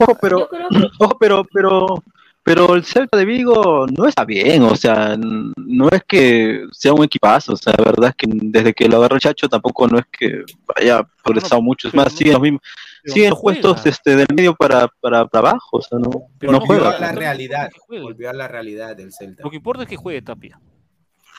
Ojo, 0.00 0.18
pero, 0.20 0.50
ojo, 0.98 1.16
pero, 1.18 1.46
pero, 1.50 2.04
pero 2.42 2.74
el 2.74 2.84
Celta 2.84 3.16
de 3.16 3.24
Vigo 3.24 3.86
no 3.86 4.06
está 4.06 4.26
bien, 4.26 4.62
o 4.64 4.76
sea, 4.76 5.16
no 5.16 5.88
es 5.88 6.04
que 6.06 6.66
sea 6.72 6.92
un 6.92 7.04
equipazo, 7.04 7.54
o 7.54 7.56
sea, 7.56 7.72
la 7.78 7.84
verdad 7.84 8.10
es 8.10 8.16
que 8.16 8.26
desde 8.30 8.74
que 8.74 8.86
lo 8.86 8.98
agarró 8.98 9.14
el 9.14 9.22
Chacho 9.22 9.48
tampoco 9.48 9.88
no 9.88 9.98
es 9.98 10.04
que 10.12 10.44
haya 10.76 11.08
progresado 11.24 11.62
mucho, 11.62 11.88
es 11.88 11.94
más, 11.94 12.12
siguen 12.12 12.34
los 12.34 12.42
mismos, 12.42 12.60
no 13.04 13.12
juega. 13.14 13.40
puestos 13.40 13.86
este, 13.86 14.16
del 14.16 14.26
medio 14.34 14.54
para, 14.54 14.88
para, 15.00 15.26
para 15.26 15.50
abajo, 15.50 15.78
o 15.78 15.82
sea, 15.82 15.98
no, 15.98 16.10
Pero 16.38 16.52
no 16.52 16.60
volvió 16.60 16.80
juega. 16.82 16.96
a 16.96 17.00
la 17.00 17.12
realidad, 17.12 17.70
volvió 17.88 18.30
a 18.30 18.32
la 18.32 18.48
realidad 18.48 18.96
del 18.96 19.12
Celta. 19.12 19.42
Lo 19.42 19.50
que 19.50 19.56
importa 19.56 19.82
es 19.84 19.88
que 19.88 19.96
juegue 19.96 20.22
Tapia. 20.22 20.60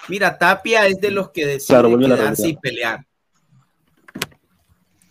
Mira, 0.08 0.38
Tapia 0.38 0.88
es 0.88 1.00
de 1.00 1.12
los 1.12 1.30
que 1.30 1.46
decide 1.46 1.68
Claro, 1.68 1.90
volvió 1.90 2.08
quedarse 2.16 2.48
y 2.48 2.58
pelear. 2.58 3.06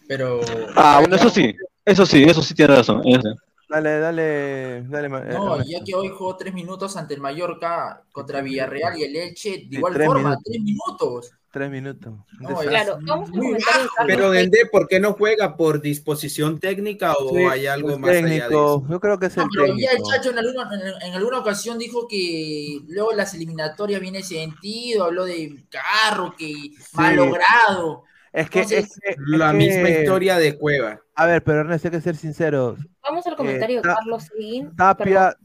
Pero. 0.09 0.41
Ah, 0.75 0.99
bueno, 1.01 1.15
eso 1.17 1.31
sí, 1.31 1.55
eso 1.85 2.05
sí, 2.05 2.25
eso 2.25 2.43
sí 2.43 2.55
tiene 2.55 2.75
razón. 2.77 3.03
eso. 3.07 3.29
Dale, 3.69 4.01
dale, 4.01 4.83
dale. 4.89 5.07
eh, 5.07 5.33
No, 5.33 5.62
ya 5.62 5.85
que 5.85 5.95
hoy 5.95 6.09
jugó 6.09 6.37
tres 6.37 6.53
minutos 6.53 6.97
ante 6.97 7.15
el 7.15 7.20
Mallorca 7.20 8.03
contra 8.11 8.41
Villarreal 8.41 8.99
y 8.99 9.05
el 9.05 9.15
Elche, 9.15 9.51
de 9.69 9.77
igual 9.77 9.95
tres 9.95 10.07
forma, 10.09 10.23
minutos. 10.31 10.43
tres 10.45 10.62
minutos. 10.62 11.33
Tres 11.53 11.69
minutos. 11.70 12.15
No. 12.39 12.57
Claro, 12.61 12.99
vamos 13.03 13.29
a 13.29 13.33
comentar 13.33 13.81
el 13.81 14.07
Pero 14.07 14.31
Dende, 14.31 14.67
¿por 14.70 14.87
qué 14.87 15.01
no 15.01 15.15
juega? 15.15 15.57
¿Por 15.57 15.81
disposición 15.81 16.61
técnica 16.61 17.12
o 17.15 17.31
Sí, 17.31 17.39
hay 17.43 17.67
algo 17.67 17.99
más 17.99 18.11
allá 18.11 18.20
de 18.23 18.29
técnico, 18.31 18.47
eso? 18.47 18.87
Yo 18.89 19.01
creo 19.01 19.19
que 19.19 19.27
es 19.27 19.37
No, 19.37 19.43
el 19.43 19.49
pero 19.53 19.67
ya 19.67 19.73
el 19.73 19.79
técnico. 19.97 20.11
Chacho 20.11 20.31
en 20.31 20.39
alguna, 20.39 20.70
en, 20.73 21.09
en 21.09 21.15
alguna 21.15 21.39
ocasión 21.41 21.77
dijo 21.79 22.07
que 22.09 22.79
luego 22.89 23.12
las 23.15 23.35
eliminatorias 23.35 24.01
viene 24.01 24.23
sentido, 24.23 25.05
habló 25.05 25.25
de 25.25 25.65
carro, 25.70 26.35
que 26.39 26.55
malogrado. 26.93 28.05
Es 28.33 28.49
que, 28.49 28.61
Entonces, 28.61 28.97
es 29.03 29.17
que- 29.17 29.23
La 29.27 29.53
misma 29.53 29.89
historia 29.91 30.39
de 30.39 30.57
Cueva. 30.57 31.01
A 31.17 31.27
ver, 31.27 31.43
pero 31.43 31.61
Ernesto, 31.62 31.89
hay 31.89 31.93
que 31.93 32.01
ser 32.01 32.15
sinceros. 32.17 32.79
Vamos 33.03 33.27
al 33.27 33.35
comentario 33.35 33.79
de 33.79 33.83
Carlos 33.83 34.23
Seguín. 34.25 34.75
Tapia, 34.77 35.37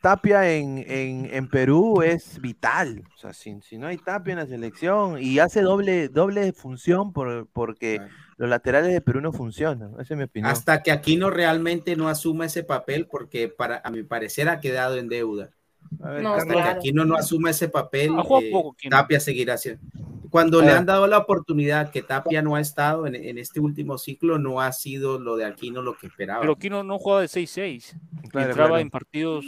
Tapia 0.00 0.48
en, 0.52 0.84
en, 0.88 1.28
en 1.32 1.48
Perú 1.48 2.02
es 2.02 2.40
vital. 2.40 3.02
O 3.14 3.18
sea, 3.18 3.32
si, 3.32 3.60
si 3.60 3.76
no 3.76 3.88
hay 3.88 3.98
Tapia 3.98 4.32
en 4.32 4.38
la 4.38 4.46
selección 4.46 5.20
y 5.20 5.38
hace 5.40 5.62
doble, 5.62 6.08
doble 6.08 6.52
función 6.52 7.12
por, 7.12 7.48
porque 7.52 8.00
los 8.36 8.48
laterales 8.48 8.92
de 8.92 9.00
Perú 9.00 9.20
no 9.20 9.32
funcionan. 9.32 9.92
Esa 10.00 10.14
es 10.14 10.16
mi 10.18 10.24
opinión. 10.24 10.50
Hasta 10.50 10.82
que 10.82 10.92
Aquino 10.92 11.28
realmente 11.28 11.96
no 11.96 12.08
asuma 12.08 12.46
ese 12.46 12.62
papel, 12.62 13.06
porque 13.10 13.48
para, 13.48 13.80
a 13.84 13.90
mi 13.90 14.02
parecer 14.02 14.48
ha 14.48 14.60
quedado 14.60 14.96
en 14.96 15.08
deuda. 15.08 15.50
A 16.00 16.10
ver, 16.10 16.22
No, 16.22 16.34
Hasta 16.34 16.52
claro. 16.52 16.64
que 16.72 16.78
Aquino 16.78 17.04
no 17.04 17.16
asuma 17.16 17.50
ese 17.50 17.68
papel, 17.68 18.10
eh, 18.10 18.22
poco, 18.52 18.72
Aquino. 18.72 18.96
Tapia 18.96 19.18
seguirá 19.18 19.54
haciendo. 19.54 19.82
Cuando 20.30 20.60
le 20.60 20.68
ver. 20.68 20.76
han 20.76 20.86
dado 20.86 21.08
la 21.08 21.18
oportunidad 21.18 21.90
que 21.90 22.02
Tapia 22.02 22.40
no 22.40 22.54
ha 22.54 22.60
estado 22.60 23.08
en, 23.08 23.16
en 23.16 23.36
este 23.38 23.58
último 23.58 23.98
ciclo, 23.98 24.38
no 24.38 24.60
ha 24.60 24.70
sido 24.70 25.18
lo 25.18 25.36
de 25.36 25.44
Aquino 25.44 25.82
lo 25.82 25.98
que 25.98 26.06
esperaba. 26.06 26.40
Pero 26.40 26.52
aquí 26.52 26.70
no, 26.70 26.84
jugaba 26.98 27.22
de 27.22 27.26
6-6. 27.26 27.96
Claro, 28.30 28.48
Entraba 28.48 28.68
claro. 28.68 28.78
en 28.78 28.90
partidos. 28.90 29.44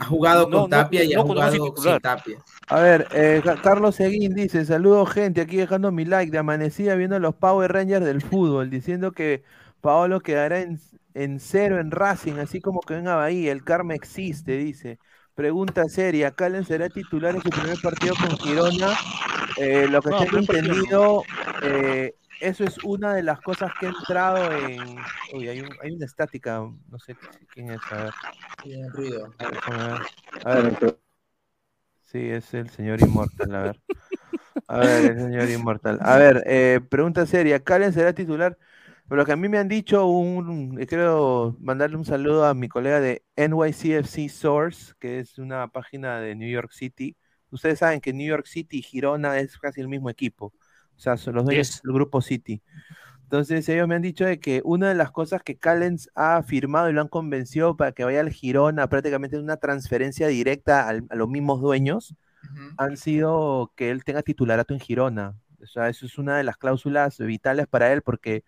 Ha 0.00 0.04
jugado 0.06 0.48
No, 0.48 0.50
con 0.50 0.68
no, 0.68 0.68
Tapia 0.68 1.04
y 1.04 1.12
no 1.12 1.20
ha 1.20 1.24
jugado 1.24 1.76
sin 1.76 2.00
Tapia. 2.00 2.38
A 2.68 2.80
ver, 2.80 3.08
eh, 3.12 3.40
Ca- 3.44 3.60
Carlos 3.62 3.96
Seguín 3.96 4.34
dice, 4.34 4.64
saludos 4.64 5.10
gente, 5.10 5.40
aquí 5.40 5.56
dejando 5.56 5.90
mi 5.92 6.04
like 6.04 6.30
de 6.30 6.38
amanecida 6.38 6.94
viendo 6.96 7.18
los 7.18 7.34
Power 7.34 7.72
Rangers 7.72 8.04
del 8.04 8.20
fútbol, 8.22 8.68
diciendo 8.70 9.12
que 9.12 9.42
Paolo 9.80 10.20
quedará 10.20 10.60
en, 10.60 10.78
en 11.14 11.40
cero 11.40 11.80
en 11.80 11.90
Racing, 11.90 12.38
así 12.38 12.60
como 12.60 12.84
que 12.84 12.94
venga 12.94 13.16
Bahía, 13.16 13.52
el 13.52 13.64
karma 13.64 13.94
existe, 13.94 14.56
dice. 14.58 15.00
Pregunta 15.34 15.88
seria, 15.88 16.32
¿Calen 16.34 16.64
será 16.64 16.90
titular 16.90 17.36
en 17.36 17.42
su 17.42 17.52
primer 17.52 17.78
partido 17.80 18.16
con 18.16 18.36
Girona? 18.38 19.00
Eh, 19.54 19.88
lo 19.88 20.02
que 20.02 20.10
No, 20.10 20.18
tengo 20.26 20.38
entendido, 20.38 21.28
eh, 21.60 22.17
eso 22.40 22.64
es 22.64 22.78
una 22.84 23.14
de 23.14 23.22
las 23.22 23.40
cosas 23.40 23.72
que 23.78 23.86
ha 23.86 23.90
entrado 23.90 24.52
en... 24.52 24.80
Uy, 25.34 25.48
hay, 25.48 25.60
un- 25.60 25.76
hay 25.82 25.92
una 25.92 26.06
estática, 26.06 26.60
no 26.60 26.98
sé 26.98 27.16
quién 27.52 27.70
es, 27.70 27.80
a 27.90 28.04
ver. 28.04 28.14
Ruido. 28.92 29.34
Ver. 29.38 29.58
A 30.44 30.54
ver. 30.54 30.98
Sí, 32.04 32.18
es 32.30 32.54
el 32.54 32.70
señor 32.70 33.00
Inmortal, 33.00 33.54
a 33.54 33.62
ver. 33.62 33.80
A 34.66 34.78
ver, 34.78 35.04
el 35.12 35.18
señor 35.18 35.48
inmortal. 35.50 35.98
A 36.02 36.16
ver, 36.18 36.42
eh, 36.46 36.80
pregunta 36.90 37.26
seria. 37.26 37.62
¿Calen 37.62 37.92
será 37.92 38.12
titular? 38.12 38.58
Pero 39.08 39.16
lo 39.16 39.24
que 39.26 39.32
a 39.32 39.36
mí 39.36 39.48
me 39.48 39.58
han 39.58 39.68
dicho, 39.68 40.06
un, 40.06 40.76
quiero 40.86 41.56
mandarle 41.60 41.96
un 41.96 42.04
saludo 42.04 42.46
a 42.46 42.54
mi 42.54 42.68
colega 42.68 43.00
de 43.00 43.24
NYCFC 43.36 44.28
Source, 44.28 44.92
que 44.98 45.20
es 45.20 45.38
una 45.38 45.68
página 45.68 46.20
de 46.20 46.34
New 46.34 46.50
York 46.50 46.70
City. 46.72 47.16
Ustedes 47.50 47.78
saben 47.78 48.00
que 48.00 48.12
New 48.12 48.26
York 48.28 48.46
City 48.46 48.78
y 48.78 48.82
Girona 48.82 49.38
es 49.38 49.56
casi 49.58 49.80
el 49.80 49.88
mismo 49.88 50.10
equipo. 50.10 50.52
O 50.98 51.00
sea, 51.00 51.16
son 51.16 51.36
los 51.36 51.44
dueños 51.44 51.68
Yes. 51.68 51.82
del 51.82 51.94
grupo 51.94 52.20
City. 52.20 52.60
Entonces 53.22 53.68
ellos 53.68 53.86
me 53.86 53.94
han 53.94 54.02
dicho 54.02 54.24
de 54.24 54.40
que 54.40 54.62
una 54.64 54.88
de 54.88 54.94
las 54.94 55.10
cosas 55.12 55.42
que 55.42 55.56
Callens 55.56 56.10
ha 56.14 56.42
firmado 56.42 56.90
y 56.90 56.92
lo 56.94 57.00
han 57.02 57.08
convencido 57.08 57.76
para 57.76 57.92
que 57.92 58.04
vaya 58.04 58.20
al 58.20 58.30
Girona, 58.30 58.88
prácticamente 58.88 59.38
una 59.38 59.58
transferencia 59.58 60.28
directa 60.28 60.88
al- 60.88 61.04
a 61.10 61.14
los 61.16 61.28
mismos 61.28 61.60
dueños, 61.60 62.14
han 62.78 62.96
sido 62.96 63.72
que 63.76 63.90
él 63.90 64.04
tenga 64.04 64.22
titularato 64.22 64.72
en 64.74 64.80
Girona. 64.80 65.34
O 65.62 65.66
sea, 65.66 65.88
eso 65.88 66.06
es 66.06 66.18
una 66.18 66.36
de 66.38 66.44
las 66.44 66.56
cláusulas 66.56 67.18
vitales 67.18 67.66
para 67.66 67.92
él, 67.92 68.02
porque 68.02 68.44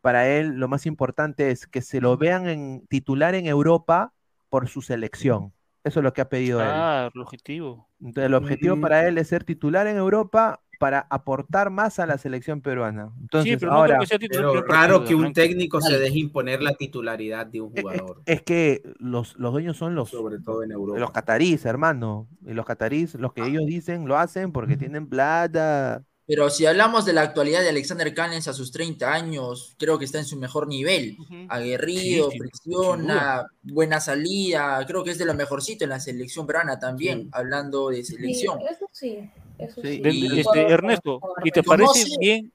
para 0.00 0.28
él 0.28 0.54
lo 0.58 0.68
más 0.68 0.86
importante 0.86 1.50
es 1.50 1.66
que 1.66 1.82
se 1.82 2.00
lo 2.00 2.16
vean 2.16 2.48
en 2.48 2.86
titular 2.88 3.34
en 3.34 3.46
Europa 3.46 4.12
por 4.48 4.68
su 4.68 4.82
selección. 4.82 5.52
Eso 5.84 6.00
es 6.00 6.04
lo 6.04 6.12
que 6.12 6.20
ha 6.20 6.28
pedido 6.28 6.60
él. 6.60 6.68
Ah, 6.70 7.10
el 7.12 7.20
objetivo. 7.20 7.88
Entonces, 8.00 8.24
el 8.26 8.34
objetivo 8.34 8.80
para 8.80 9.06
él 9.06 9.18
es 9.18 9.28
ser 9.28 9.44
titular 9.44 9.86
en 9.88 9.96
Europa 9.96 10.60
para 10.82 11.06
aportar 11.10 11.70
más 11.70 12.00
a 12.00 12.06
la 12.06 12.18
selección 12.18 12.60
peruana. 12.60 13.12
Entonces, 13.20 13.56
pero 13.60 13.70
no 13.70 13.78
ahora, 13.78 13.90
creo 13.90 14.00
que 14.00 14.06
sea 14.08 14.18
titular 14.18 14.42
Pero 14.42 14.58
el 14.58 14.64
primer 14.64 14.80
raro 14.80 15.04
que 15.04 15.14
un 15.14 15.32
técnico 15.32 15.80
se 15.80 15.96
deje 15.96 16.18
imponer 16.18 16.60
la 16.60 16.74
titularidad 16.74 17.46
de 17.46 17.60
un 17.60 17.70
jugador, 17.70 18.20
es 18.26 18.42
que 18.42 18.82
los, 18.98 19.36
los 19.38 19.52
dueños 19.52 19.76
son 19.76 19.94
los, 19.94 20.10
sobre 20.10 20.40
todo 20.40 20.64
en 20.64 20.72
Europa. 20.72 20.98
los 20.98 21.12
catarís, 21.12 21.64
hermano. 21.66 22.26
Y 22.44 22.52
los 22.52 22.66
catarís, 22.66 23.14
los 23.14 23.32
que 23.32 23.42
ellos 23.42 23.62
dicen, 23.64 24.08
lo 24.08 24.18
hacen 24.18 24.50
porque 24.50 24.76
tienen 24.76 25.06
plata. 25.06 26.02
Pero 26.26 26.50
si 26.50 26.66
hablamos 26.66 27.04
de 27.04 27.12
la 27.12 27.22
actualidad 27.22 27.62
de 27.62 27.68
Alexander 27.68 28.12
Callens 28.12 28.48
a 28.48 28.52
sus 28.52 28.72
30 28.72 29.12
años, 29.12 29.76
creo 29.78 30.00
que 30.00 30.04
está 30.04 30.18
en 30.18 30.24
su 30.24 30.36
mejor 30.36 30.66
nivel. 30.66 31.16
Aguerrido, 31.48 32.28
Sí, 32.30 32.38
presiona, 32.38 33.46
buena 33.62 34.00
salida, 34.00 34.84
creo 34.86 35.04
que 35.04 35.12
es 35.12 35.18
de 35.18 35.26
lo 35.26 35.34
mejorcito 35.34 35.84
en 35.84 35.90
la 35.90 36.00
selección 36.00 36.44
peruana 36.44 36.80
también, 36.80 37.28
hablando 37.32 37.90
de 37.90 38.02
selección. 38.02 38.58
Sí, 38.58 38.66
eso 38.68 38.88
sí, 38.90 39.30
eso 39.64 39.80
sí. 39.82 40.02
Este, 40.04 40.60
Ernesto, 40.72 41.20
¿y 41.44 41.50
te 41.50 41.62
parece 41.62 42.04
bien? 42.18 42.52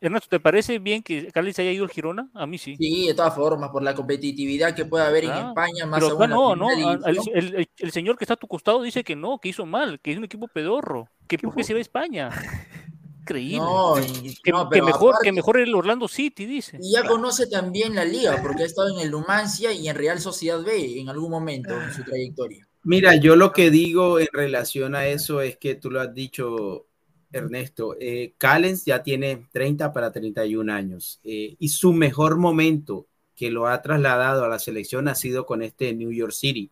Ernesto, 0.00 0.28
¿te 0.30 0.38
parece 0.38 0.78
bien 0.78 1.02
que 1.02 1.32
Callens 1.32 1.58
haya 1.58 1.72
ido 1.72 1.82
al 1.84 1.90
Girona? 1.90 2.30
A 2.34 2.46
mí 2.46 2.58
sí. 2.58 2.76
Sí, 2.76 3.08
de 3.08 3.14
todas 3.14 3.34
formas, 3.34 3.70
por 3.70 3.82
la 3.82 3.92
competitividad 3.92 4.72
que 4.72 4.84
puede 4.84 5.04
haber 5.04 5.24
en 5.24 5.32
España, 5.32 5.84
más 5.86 5.98
Pero 6.00 6.12
aún 6.16 6.30
no, 6.30 6.54
no. 6.54 6.70
El, 7.04 7.18
el- 7.34 7.68
el 7.76 7.90
señor 7.90 8.16
que 8.16 8.22
está 8.24 8.34
a 8.34 8.36
tu 8.36 8.46
costado 8.46 8.82
dice 8.82 9.02
que 9.02 9.16
no, 9.16 9.40
que 9.40 9.48
hizo 9.48 9.66
mal, 9.66 9.98
que 10.00 10.12
es 10.12 10.18
un 10.18 10.24
equipo 10.24 10.46
pedorro. 10.46 11.08
Que 11.26 11.38
por 11.38 11.56
qué 11.56 11.64
se 11.64 11.72
va 11.74 11.78
a 11.78 11.82
España. 11.82 12.30
Increíble. 13.22 13.58
No, 13.58 13.98
y- 13.98 14.36
que, 14.42 14.52
no, 14.52 14.68
que 14.68 14.74
pero 14.74 14.86
mejor, 14.86 15.14
aparte- 15.14 15.24
que 15.24 15.32
mejor 15.32 15.58
el 15.58 15.74
Orlando 15.74 16.06
City, 16.06 16.46
dice. 16.46 16.78
Y 16.80 16.92
ya 16.92 17.02
conoce 17.02 17.48
también 17.48 17.96
la 17.96 18.04
liga, 18.04 18.38
porque 18.40 18.62
ha 18.62 18.66
estado 18.66 18.88
en 18.96 19.00
el 19.00 19.10
Numancia 19.10 19.72
y 19.72 19.88
en 19.88 19.96
Real 19.96 20.20
Sociedad 20.20 20.62
B 20.62 21.00
en 21.00 21.08
algún 21.08 21.32
momento 21.32 21.74
en 21.82 21.92
su 21.92 22.04
trayectoria. 22.04 22.67
Mira, 22.88 23.16
yo 23.16 23.36
lo 23.36 23.52
que 23.52 23.70
digo 23.70 24.18
en 24.18 24.28
relación 24.32 24.94
a 24.94 25.06
eso 25.08 25.42
es 25.42 25.58
que 25.58 25.74
tú 25.74 25.90
lo 25.90 26.00
has 26.00 26.14
dicho, 26.14 26.86
Ernesto, 27.30 27.94
eh, 28.00 28.32
Callens 28.38 28.86
ya 28.86 29.02
tiene 29.02 29.46
30 29.52 29.92
para 29.92 30.10
31 30.10 30.72
años 30.72 31.20
eh, 31.22 31.54
y 31.58 31.68
su 31.68 31.92
mejor 31.92 32.38
momento 32.38 33.06
que 33.36 33.50
lo 33.50 33.66
ha 33.66 33.82
trasladado 33.82 34.42
a 34.42 34.48
la 34.48 34.58
selección 34.58 35.06
ha 35.08 35.14
sido 35.14 35.44
con 35.44 35.60
este 35.60 35.92
New 35.92 36.12
York 36.12 36.32
City. 36.32 36.70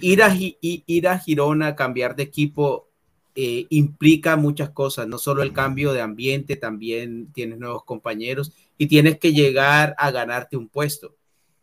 Ir 0.00 0.24
a, 0.24 1.18
Girona, 1.20 1.76
cambiar 1.76 2.16
de 2.16 2.24
equipo, 2.24 2.88
eh, 3.36 3.66
implica 3.68 4.34
muchas 4.34 4.70
cosas, 4.70 5.06
no 5.06 5.16
solo 5.16 5.44
el 5.44 5.52
cambio 5.52 5.92
de 5.92 6.00
ambiente, 6.00 6.56
también 6.56 7.30
tienes 7.32 7.56
nuevos 7.60 7.84
compañeros 7.84 8.52
y 8.76 8.88
tienes 8.88 9.20
que 9.20 9.32
llegar 9.32 9.94
a 9.96 10.10
ganarte 10.10 10.56
un 10.56 10.66
puesto. 10.66 11.19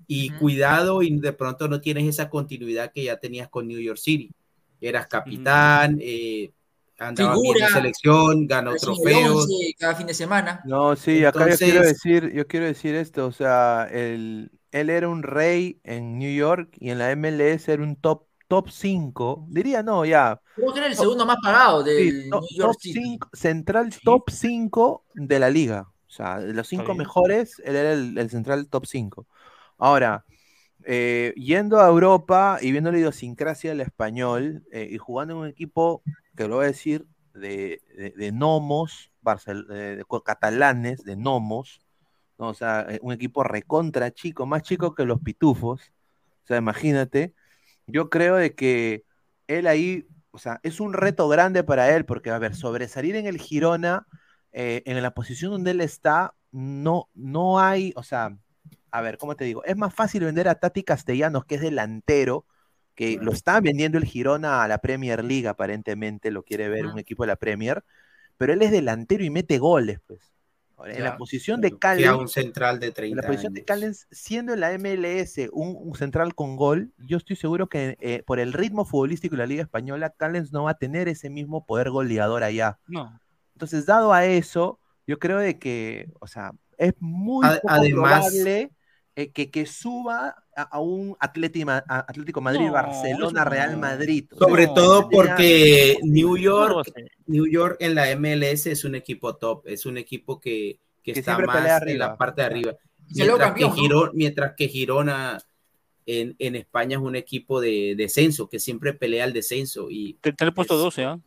Y 0.07 0.29
cuidado 0.31 1.01
y 1.03 1.19
de 1.19 1.33
pronto 1.33 1.67
no 1.67 1.81
tienes 1.81 2.07
esa 2.07 2.29
continuidad 2.29 2.91
que 2.93 3.03
ya 3.03 3.17
tenías 3.17 3.49
con 3.49 3.67
New 3.67 3.79
York 3.79 3.99
City. 3.99 4.31
Eras 4.79 5.07
capitán, 5.07 5.97
eh, 6.01 6.51
andabas 6.97 7.33
bien 7.41 7.53
Figura, 7.53 7.67
en 7.67 7.73
selección, 7.73 8.47
ganó 8.47 8.75
trofeos. 8.75 9.43
11 9.45 9.75
cada 9.77 9.95
fin 9.95 10.07
de 10.07 10.13
semana. 10.13 10.61
No, 10.65 10.95
sí, 10.95 11.25
acá 11.25 11.49
yo 11.49 11.57
quiero 11.57 11.73
Entonces- 11.81 11.93
decir, 12.03 12.31
yo 12.33 12.47
quiero 12.47 12.65
decir 12.67 12.95
esto, 12.95 13.25
o 13.27 13.31
sea, 13.31 13.87
el, 13.91 14.51
él 14.71 14.89
era 14.89 15.09
un 15.09 15.23
rey 15.23 15.79
en 15.83 16.17
New 16.19 16.33
York 16.33 16.69
y 16.79 16.89
en 16.91 16.99
la 16.99 17.11
MLS 17.15 17.67
era 17.71 17.83
un 17.83 17.95
top 17.97 18.23
top 18.47 18.69
5, 18.69 19.45
diría 19.49 19.83
no, 19.83 20.05
ya. 20.05 20.39
Creo 20.55 20.71
que 20.71 20.79
era 20.79 20.87
el 20.87 20.95
segundo 20.95 21.25
más 21.25 21.35
pagado 21.43 21.83
del 21.83 22.23
Sí, 22.23 22.29
to- 22.29 22.39
New 22.39 22.49
York 22.57 22.71
top 22.75 22.81
City. 22.81 23.01
5, 23.03 23.29
central 23.33 23.89
top 24.05 24.29
5 24.29 25.03
de 25.15 25.39
la 25.39 25.49
liga. 25.49 25.89
O 26.07 26.09
sea, 26.09 26.39
de 26.39 26.53
los 26.53 26.65
cinco 26.65 26.85
bien. 26.85 26.99
mejores, 26.99 27.61
él 27.65 27.75
era 27.75 27.91
el, 27.91 28.17
el 28.17 28.29
central 28.29 28.69
top 28.69 28.85
5. 28.85 29.27
Ahora, 29.77 30.25
eh, 30.89 31.33
yendo 31.35 31.80
a 31.80 31.88
Europa 31.88 32.59
y 32.61 32.72
viendo 32.72 32.91
la 32.91 32.97
idiosincrasia 32.97 33.72
del 33.72 33.81
español 33.81 34.64
eh, 34.72 34.88
y 34.89 34.97
jugando 34.97 35.33
en 35.33 35.39
un 35.41 35.47
equipo, 35.47 36.01
que 36.35 36.47
lo 36.47 36.56
voy 36.56 36.65
a 36.65 36.67
decir, 36.69 37.06
de, 37.33 37.81
de, 37.95 38.11
de 38.11 38.27
eh, 38.27 39.95
de 39.97 40.06
catalanes, 40.23 41.03
de 41.03 41.15
gnomos, 41.15 41.81
¿no? 42.39 42.47
o 42.49 42.53
sea, 42.53 42.85
eh, 42.89 42.99
un 43.01 43.14
equipo 43.14 43.43
recontra 43.43 44.11
chico, 44.11 44.45
más 44.45 44.64
chico 44.64 44.95
que 44.95 45.06
los 45.06 45.22
pitufos. 45.22 45.91
O 46.43 46.47
sea, 46.47 46.57
imagínate, 46.57 47.33
yo 47.85 48.09
creo 48.09 48.38
de 48.38 48.56
que 48.56 49.03
él 49.47 49.67
ahí, 49.67 50.07
o 50.31 50.39
sea, 50.39 50.59
es 50.64 50.80
un 50.80 50.93
reto 50.93 51.27
grande 51.27 51.64
para 51.64 51.93
él, 51.95 52.06
porque, 52.06 52.31
a 52.31 52.39
ver, 52.39 52.56
sobresalir 52.56 53.15
en 53.15 53.27
el 53.27 53.39
Girona, 53.39 54.07
en 54.53 55.03
la 55.03 55.14
posición 55.14 55.51
donde 55.51 55.72
él 55.72 55.81
está, 55.81 56.33
no, 56.51 57.09
no 57.14 57.59
hay, 57.59 57.93
o 57.95 58.01
sea, 58.03 58.35
a 58.91 59.01
ver, 59.01 59.17
¿cómo 59.17 59.35
te 59.35 59.45
digo? 59.45 59.64
Es 59.66 59.77
más 59.77 59.93
fácil 59.93 60.24
vender 60.24 60.48
a 60.48 60.56
Tati 60.56 60.83
Castellanos, 60.83 61.45
que 61.45 61.56
es 61.56 61.61
delantero, 61.61 62.45
que 62.95 63.17
lo 63.22 63.32
está 63.32 63.59
vendiendo 63.61 63.98
el 63.98 64.06
Girona 64.06 64.64
a 64.64 64.67
la 64.67 64.80
Premier 64.80 65.24
League, 65.24 65.48
aparentemente, 65.48 66.32
lo 66.32 66.43
quiere 66.43 66.67
ver 66.69 66.88
un 66.88 66.98
equipo 66.98 67.24
de 67.24 67.27
la 67.27 67.35
Premier, 67.35 67.83
pero 68.38 68.53
él 68.53 68.61
es 68.61 68.72
delantero 68.72 69.24
y 69.24 69.30
mete 69.30 69.57
goles, 69.59 69.99
pues. 70.07 70.19
Ahora, 70.80 70.93
en 70.95 71.03
la 71.03 71.17
posición 71.17 71.59
de 71.59 71.75
Callens, 71.75 72.16
un 72.19 72.27
central 72.27 72.80
de 72.80 72.88
en 72.88 72.93
30 72.93 73.22
la 73.22 73.27
posición 73.27 73.53
de. 73.53 73.66
Callens, 73.66 74.07
siendo 74.11 74.53
en 74.53 74.59
la 74.59 74.72
MLS 74.77 75.49
un, 75.51 75.75
un 75.75 75.95
central 75.95 76.35
con 76.35 76.56
gol, 76.56 76.91
yo 76.99 77.17
estoy 77.17 77.35
seguro 77.35 77.67
que 77.67 77.98
eh, 77.99 78.22
por 78.27 78.40
el 78.40 78.53
ritmo 78.53 78.85
futbolístico 78.85 79.33
de 79.35 79.40
la 79.40 79.48
Liga 79.48 79.64
Española, 79.64 80.11
Callens 80.16 80.51
no 80.53 80.66
va 80.66 80.72
a 80.72 80.77
tener 80.77 81.07
ese 81.07 81.32
mismo 81.32 81.66
poder 81.66 81.90
goleador 81.90 82.43
allá. 82.43 82.77
No. 82.88 83.19
Entonces, 83.56 83.88
dado 83.88 84.14
a 84.14 84.25
eso, 84.25 84.80
yo 85.07 85.17
creo 85.17 85.40
de 85.40 85.57
que, 85.57 86.11
o 86.19 86.27
sea, 86.27 86.51
es 86.77 86.93
muy 86.99 87.43
A- 87.48 87.56
poco 87.56 87.69
además- 87.74 88.27
probable 88.30 88.72
eh, 89.17 89.31
que, 89.31 89.49
que 89.49 89.65
suba 89.65 90.35
a, 90.55 90.61
a 90.61 90.79
un 90.79 91.17
Atlético, 91.19 91.71
a 91.71 91.81
Atlético 92.07 92.39
Madrid, 92.39 92.67
No, 92.67 92.71
Barcelona, 92.71 93.43
Real. 93.45 93.75
Madrid. 93.75 94.25
Sobre 94.37 94.67
todo 94.67 95.09
porque 95.09 95.97
New 96.03 96.37
York. 96.37 96.93
New 97.25 97.47
York 97.47 97.77
en 97.79 97.95
la 97.95 98.15
MLS 98.15 98.67
es 98.67 98.83
un 98.85 98.93
equipo 98.93 99.35
top, 99.35 99.63
es 99.65 99.87
un 99.87 99.97
equipo 99.97 100.39
que, 100.39 100.79
que 101.01 101.13
Que 101.13 101.19
está 101.21 101.35
más 101.39 101.81
en 101.87 101.97
la 101.97 102.15
parte 102.15 102.41
de 102.41 102.45
arriba. 102.45 102.73
Mientras 103.09 103.53
que. 103.55 103.71
Girona, 103.71 104.11
mientras 104.13 104.53
que 104.55 104.67
Girona 104.67 105.39
en, 106.05 106.35
en 106.37 106.55
España 106.55 106.97
es 106.97 107.03
un 107.03 107.15
equipo 107.15 107.59
de 107.59 107.95
descenso, 107.97 108.47
que 108.47 108.59
siempre 108.59 108.93
pelea 108.93 109.25
el 109.25 109.33
descenso. 109.33 109.87
Y 109.89 110.13
Te, 110.21 110.31
te 110.31 110.45
le 110.45 110.49
he 110.49 110.53
puesto 110.53 110.77
12, 110.77 111.05
¿ah? 111.05 111.19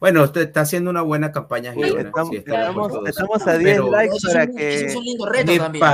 Bueno, 0.00 0.22
usted 0.24 0.42
está 0.42 0.60
haciendo 0.62 0.90
una 0.90 1.02
buena 1.02 1.32
campaña 1.32 1.72
Sí, 1.74 1.82
Girona. 1.82 2.02
estamos, 2.08 2.30
sí, 2.30 2.36
estamos- 2.36 2.74
puesto 2.74 2.98
12. 3.00 3.10
estamos 3.10 3.46
a 3.46 3.58
10 3.58 3.72
Pero- 3.74 3.90
likes 3.90 4.16
es 4.16 4.22
para 4.32 4.44
un- 4.44 4.56
que... 4.56 4.74
es 4.86 4.96
un 4.96 5.04
lindo 5.04 5.26
reto 5.26 5.52
Epa, 5.52 5.64
también. 5.64 5.84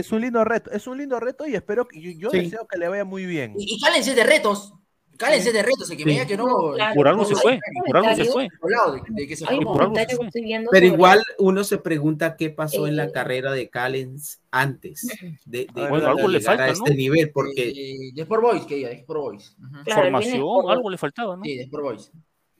Es 0.00 0.12
un 0.12 0.20
lindo 0.20 0.44
reto, 0.44 0.70
es 0.70 0.86
un 0.86 0.98
lindo 0.98 1.20
reto 1.20 1.46
y 1.46 1.54
espero 1.54 1.86
que 1.88 2.00
yo, 2.00 2.10
yo 2.18 2.30
Sí. 2.30 2.38
deseo 2.40 2.66
que 2.66 2.78
le 2.78 2.88
vaya 2.88 3.04
muy 3.04 3.26
bien. 3.26 3.54
Y, 3.58 3.74
y 3.74 3.80
Callens 3.80 4.08
es 4.08 4.16
de 4.16 4.24
retos. 4.24 4.72
Callens 5.18 5.46
es 5.46 5.54
de 5.54 5.62
retos, 5.62 5.90
el 5.90 5.96
que 5.96 6.04
me 6.04 6.10
diga 6.12 6.26
que 6.26 6.36
no. 6.36 6.72
Claro, 6.74 6.94
Por 6.94 7.08
algo 7.08 7.24
se 7.24 7.34
fue, 7.36 7.58
por 7.86 7.96
algo 7.96 8.14
se 8.16 8.24
fue. 8.26 8.48
Por 8.60 8.74
algo 8.74 8.98
se 9.34 10.60
Pero 10.70 10.86
igual 10.86 11.22
uno 11.38 11.64
se 11.64 11.78
pregunta 11.78 12.36
qué 12.36 12.50
pasó 12.50 12.86
en 12.86 12.96
la 12.96 13.04
Eh, 13.04 13.12
carrera 13.12 13.52
de 13.52 13.70
Callens 13.70 14.42
antes 14.50 15.06
de, 15.46 15.60
de- 15.60 15.68
Bueno, 15.88 16.00
de 16.00 16.06
algo 16.06 16.28
le 16.28 16.38
llegar 16.38 16.54
a 16.60 16.66
falta, 16.66 16.72
este 16.72 16.90
¿no? 16.90 16.96
nivel, 16.96 17.30
porque 17.30 17.70
Eh, 17.70 18.12
de 18.14 18.22
Sport 18.22 18.42
Boys, 18.42 18.66
que 18.66 18.74
diga, 18.74 18.88
de 18.90 18.94
Sport 18.96 19.20
Boys. 19.20 19.56
Ujú. 19.58 19.68
Claro, 19.68 19.78
él 19.78 19.84
viene 19.84 20.02
Formación, 20.38 20.42
por- 20.42 20.72
algo 20.72 20.90
le 20.90 20.98
faltaba, 20.98 21.36
¿no? 21.36 21.42
Sí, 21.44 21.56
de 21.56 21.62
Sport 21.62 21.82
Boys. 21.84 22.12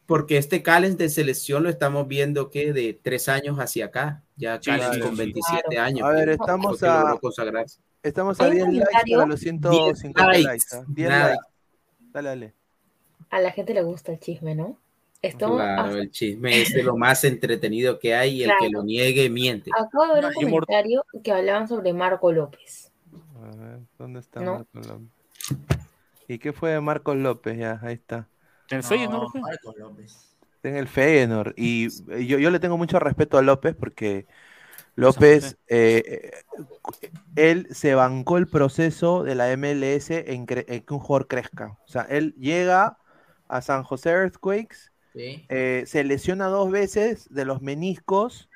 Porque 0.06 0.38
este 0.38 0.62
Callens 0.62 0.96
de 0.98 1.08
selección 1.08 1.62
lo 1.64 1.68
estamos 1.68 2.06
viendo 2.08 2.50
que 2.50 2.72
de 2.72 2.98
tres 3.00 3.28
años 3.28 3.58
hacia 3.58 3.86
acá, 3.86 4.22
ya 4.36 4.56
Sí, 4.62 4.70
Callens 4.70 4.94
sí, 4.94 5.00
con 5.00 5.10
sí. 5.10 5.16
27 5.16 5.62
Claro. 5.70 5.82
años. 5.86 6.02
A 6.08 6.10
ver, 6.12 6.28
estamos 6.30 6.82
a, 6.82 7.18
consagrarse. 7.20 7.80
estamos 8.02 8.40
a 8.40 8.44
Hay 8.44 8.60
un 8.62 8.70
10 8.70 8.84
likes 8.92 9.14
para 9.16 9.26
los 9.26 9.40
150 9.40 10.30
10 10.30 10.44
likes. 10.44 10.64
¿ah? 10.72 10.84
10 10.88 11.08
nada. 11.08 11.28
likes. 11.30 11.44
Dale, 12.12 12.28
dale. 12.28 12.54
A 13.30 13.40
la 13.40 13.50
gente 13.50 13.74
le 13.74 13.82
gusta 13.82 14.12
el 14.12 14.20
chisme, 14.20 14.54
¿no? 14.54 14.78
Estamos 15.22 15.56
Claro, 15.56 15.82
hasta- 15.82 15.98
el 15.98 16.10
chisme 16.10 16.62
es 16.62 16.72
de 16.72 16.82
lo 16.84 16.96
más 16.96 17.24
entretenido 17.24 17.98
que 17.98 18.14
hay 18.14 18.36
y 18.36 18.44
el 18.44 18.52
que 18.60 18.70
lo 18.70 18.84
niegue 18.84 19.28
miente. 19.28 19.70
Acabo 19.76 20.14
de 20.14 20.20
ver 20.20 20.26
un 20.26 20.34
comentario 20.50 21.04
que 21.24 21.32
hablaban 21.32 21.66
sobre 21.66 21.92
Marco 21.92 22.30
López. 22.30 22.92
A 23.42 23.56
ver, 23.56 23.80
¿dónde 23.98 24.20
está 24.20 24.40
No. 24.40 24.54
Marco 24.58 24.78
López? 24.88 25.08
¿Y 26.28 26.38
qué 26.38 26.52
fue 26.52 26.70
de 26.70 26.80
Marcos 26.80 27.16
López? 27.16 27.58
Ya, 27.58 27.80
ahí 27.82 27.94
está. 27.94 28.28
En 28.70 28.78
el 28.78 28.82
Feyenoord, 28.82 29.34
¿no? 29.34 29.40
Marcos 29.40 29.76
López. 29.76 30.36
En 30.62 30.76
el 30.76 30.88
Feyenoord. 30.88 31.54
Y 31.56 31.88
yo, 32.26 32.38
yo 32.38 32.50
le 32.50 32.58
tengo 32.58 32.76
mucho 32.76 32.98
respeto 32.98 33.38
a 33.38 33.42
López 33.42 33.76
porque 33.78 34.26
López, 34.96 35.58
eh, 35.68 36.32
eh, 36.32 37.10
él 37.36 37.68
se 37.70 37.94
bancó 37.94 38.38
el 38.38 38.48
proceso 38.48 39.22
de 39.22 39.34
la 39.34 39.54
MLS 39.56 40.10
en, 40.10 40.46
que 40.46 40.84
un 40.90 40.98
jugador 40.98 41.28
crezca. 41.28 41.78
O 41.86 41.88
sea, 41.88 42.02
él 42.02 42.34
llega 42.38 42.98
a 43.46 43.60
San 43.60 43.82
José 43.84 44.10
Earthquakes, 44.10 44.90
Sí. 45.14 45.44
eh, 45.48 45.84
se 45.86 46.04
lesiona 46.04 46.46
dos 46.46 46.70
veces 46.70 47.28
de 47.30 47.44
los 47.44 47.62
meniscos, 47.62 48.48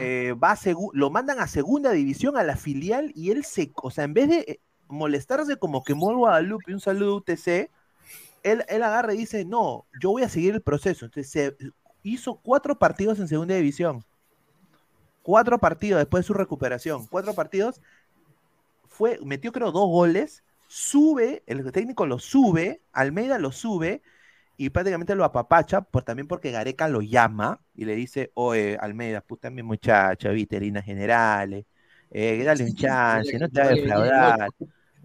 eh, 0.00 0.34
va 0.42 0.52
a 0.52 0.58
lo 0.94 1.10
mandan 1.10 1.40
a 1.40 1.46
segunda 1.46 1.92
división 1.92 2.38
a 2.38 2.42
la 2.42 2.56
filial 2.56 3.12
y 3.14 3.30
él 3.30 3.44
se, 3.44 3.70
o 3.76 3.90
sea, 3.90 4.04
en 4.04 4.14
vez 4.14 4.28
de 4.30 4.60
molestarse 4.88 5.56
como 5.56 5.82
el 5.86 5.94
Guadalupe, 6.16 6.72
un 6.72 6.80
saludo 6.80 7.16
UTC, 7.16 7.70
él, 8.44 8.64
él 8.68 8.82
agarra 8.82 9.14
y 9.14 9.18
dice, 9.18 9.44
no, 9.44 9.86
yo 10.00 10.10
voy 10.10 10.22
a 10.22 10.28
seguir 10.28 10.54
el 10.54 10.62
proceso. 10.62 11.06
Entonces 11.06 11.30
se 11.30 11.56
hizo 12.04 12.36
cuatro 12.36 12.78
partidos 12.78 13.18
en 13.18 13.26
segunda 13.26 13.56
división. 13.56 14.04
Cuatro 15.22 15.58
partidos 15.58 15.98
después 15.98 16.22
de 16.22 16.26
su 16.26 16.34
recuperación. 16.34 17.06
Cuatro 17.08 17.34
partidos. 17.34 17.80
Fue, 18.88 19.18
metió 19.24 19.50
creo 19.50 19.72
dos 19.72 19.88
goles. 19.88 20.44
Sube, 20.68 21.42
el 21.46 21.70
técnico 21.72 22.06
lo 22.06 22.18
sube, 22.18 22.82
Almeida 22.92 23.38
lo 23.38 23.52
sube 23.52 24.02
y 24.56 24.70
prácticamente 24.70 25.14
lo 25.14 25.24
apapacha, 25.24 25.82
por, 25.82 26.02
también 26.02 26.26
porque 26.28 26.50
Gareca 26.50 26.88
lo 26.88 27.00
llama 27.00 27.60
y 27.74 27.84
le 27.84 27.94
dice, 27.94 28.30
oye, 28.34 28.76
Almeida, 28.80 29.20
puta 29.20 29.50
mi 29.50 29.62
muchacha, 29.62 30.30
viste, 30.30 30.60
líneas 30.60 30.84
generales, 30.84 31.66
eh, 32.10 32.42
dale 32.44 32.64
un 32.64 32.74
chance, 32.74 33.38
no 33.38 33.48
te 33.48 33.60
va 33.60 33.66
a 33.66 33.70
defraudar, 33.70 34.50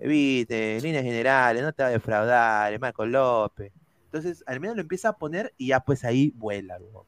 viste, 0.07 0.79
líneas 0.81 1.03
generales, 1.03 1.63
no 1.63 1.73
te 1.73 1.83
va 1.83 1.89
a 1.89 1.91
defraudar, 1.91 2.73
es 2.73 2.79
Marco 2.79 3.05
López. 3.05 3.71
Entonces, 4.05 4.43
Almeida 4.47 4.73
lo 4.75 4.81
empieza 4.81 5.09
a 5.09 5.17
poner 5.17 5.53
y 5.57 5.67
ya 5.67 5.79
pues 5.81 6.03
ahí 6.03 6.33
vuela, 6.35 6.77
weón. 6.79 7.05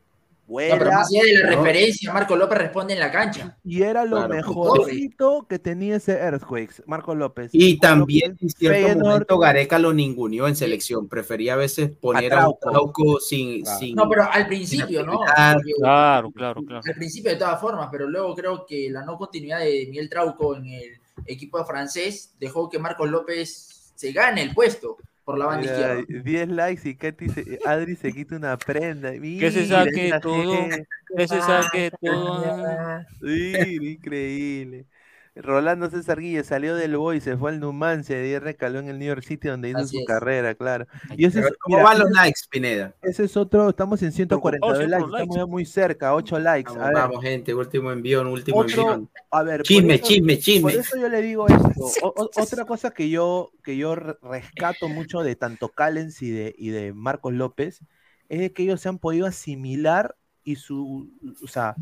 Vuela. 0.48 0.76
No, 0.76 0.80
pero 0.80 0.92
más 0.92 1.08
allá 1.10 1.24
de 1.24 1.34
la 1.34 1.50
¿no? 1.52 1.64
referencia, 1.64 2.12
Marco 2.12 2.36
López 2.36 2.58
responde 2.58 2.94
en 2.94 3.00
la 3.00 3.10
cancha. 3.10 3.58
Y 3.64 3.84
era 3.84 4.04
lo 4.04 4.18
Claro, 4.18 4.34
mejorcito 4.34 5.46
que 5.48 5.60
tenía 5.60 5.96
ese 5.96 6.12
Earthquakes, 6.12 6.84
Marco 6.88 7.16
López. 7.16 7.52
Y 7.54 7.76
Marco 7.76 7.88
también 7.88 8.32
López, 8.32 8.42
en 8.44 8.50
cierto 8.50 8.76
Feyenoord, 8.78 9.06
momento 9.06 9.40
Gareca 9.40 9.80
lo 9.80 9.94
ninguneó 9.94 10.48
en 10.50 10.58
selección. 10.58 11.08
Prefería 11.08 11.54
a 11.54 11.56
veces 11.56 11.92
poner 11.92 12.34
a, 12.34 12.38
Trauco. 12.38 12.70
Trauco 12.70 13.20
sin, 13.22 13.66
sin- 13.66 13.96
No, 13.96 14.10
pero 14.10 14.30
al 14.30 14.46
principio, 14.48 15.06
¿no? 15.06 15.14
Porque- 15.14 15.72
Claro, 15.78 16.32
claro, 16.32 16.62
claro. 16.64 16.82
Al 16.86 16.96
principio 16.96 17.32
de 17.32 17.38
todas 17.38 17.62
formas, 17.62 17.88
pero 17.90 18.10
luego 18.10 18.36
creo 18.36 18.66
que 18.66 18.90
la 18.92 19.06
no 19.06 19.18
continuidad 19.18 19.60
de 19.60 19.86
Miguel 19.90 20.10
Trauco 20.10 20.58
en 20.58 20.66
el 20.66 21.01
equipo 21.26 21.64
francés 21.66 22.34
dejó 22.40 22.70
que 22.70 22.80
Marcos 22.80 23.10
López 23.10 23.92
se 23.96 24.12
gane 24.12 24.42
el 24.42 24.54
puesto 24.54 24.98
por 25.24 25.38
la 25.38 25.46
banda 25.46 25.62
Mira, 25.72 26.00
izquierda. 26.00 26.24
10 26.24 26.50
likes 26.50 26.90
y 26.90 26.96
Katy 26.96 27.30
se- 27.30 27.60
Adri 27.66 27.96
se 27.96 28.12
quita 28.12 28.36
una 28.36 28.58
prenda. 28.58 29.12
Que 29.12 29.52
se 29.52 29.68
saque 29.68 30.12
todo, 30.22 30.68
que 31.16 31.28
se 31.28 31.42
saque 31.42 31.92
todo. 32.02 33.02
Sí, 33.22 33.54
increíble. 33.82 34.86
Rolando 35.34 35.90
César 35.90 36.20
Guille 36.20 36.44
salió 36.44 36.76
del 36.76 36.98
Boy, 36.98 37.22
se 37.22 37.38
fue 37.38 37.52
al 37.52 37.62
Numancia 37.62 38.22
y 38.22 38.38
recaló 38.38 38.80
en 38.80 38.90
el 38.90 39.00
New 39.00 39.08
York 39.08 39.24
City 39.24 39.48
donde 39.48 39.70
hizo 39.70 39.78
Así 39.80 39.96
su 39.96 40.02
es. 40.02 40.06
carrera, 40.06 40.56
claro. 40.56 40.88
Y 41.16 41.24
ese 41.26 41.40
es, 41.40 41.46
¿Cómo 41.62 41.78
mira, 41.78 41.84
van 41.90 42.00
los 42.00 42.12
likes, 42.12 42.42
Pineda? 42.50 42.94
Ese 43.02 43.24
es 43.24 43.38
otro, 43.38 43.70
estamos 43.70 44.02
en 44.04 44.12
142 44.12 44.78
siempre 44.78 44.90
likes, 45.00 45.14
estamos 45.14 45.36
ya 45.38 45.46
muy 45.46 45.64
cerca, 45.66 46.14
8 46.14 46.38
likes. 46.38 46.70
Vamos, 46.74 46.84
A 46.84 46.88
ver, 46.88 46.96
vamos, 46.98 47.24
gente, 47.24 47.54
último 47.56 47.92
envío, 47.94 48.30
último 48.30 48.58
otro- 48.58 48.94
envío. 48.94 49.10
a 49.32 49.44
ver, 49.44 49.64
Chisme, 49.64 49.94
eso- 49.96 50.04
chisme, 50.06 50.38
chisme. 50.38 50.62
Por 50.74 50.80
eso 50.82 50.98
yo 51.00 51.08
le 51.08 51.22
digo 51.22 51.48
esto. 51.48 51.62
O- 52.04 52.14
o- 52.18 52.30
otra 52.42 52.66
cosa 52.66 52.92
que 52.92 53.10
yo, 53.10 53.52
que 53.64 53.78
yo 53.78 53.96
re- 53.96 54.18
rescato 54.22 54.90
mucho 54.90 55.22
de 55.24 55.38
tanto 55.38 55.70
Callens 55.70 56.22
y 56.22 56.30
de, 56.32 56.54
y 56.58 56.70
de 56.72 56.92
Marcos 56.92 57.32
López 57.34 57.80
es 58.28 58.40
de 58.42 58.52
que 58.52 58.64
ellos 58.64 58.82
se 58.82 58.90
han 58.90 58.98
podido 59.00 59.28
asimilar 59.28 60.16
y 60.44 60.58
su, 60.58 61.10
o 61.42 61.48
sea, 61.48 61.76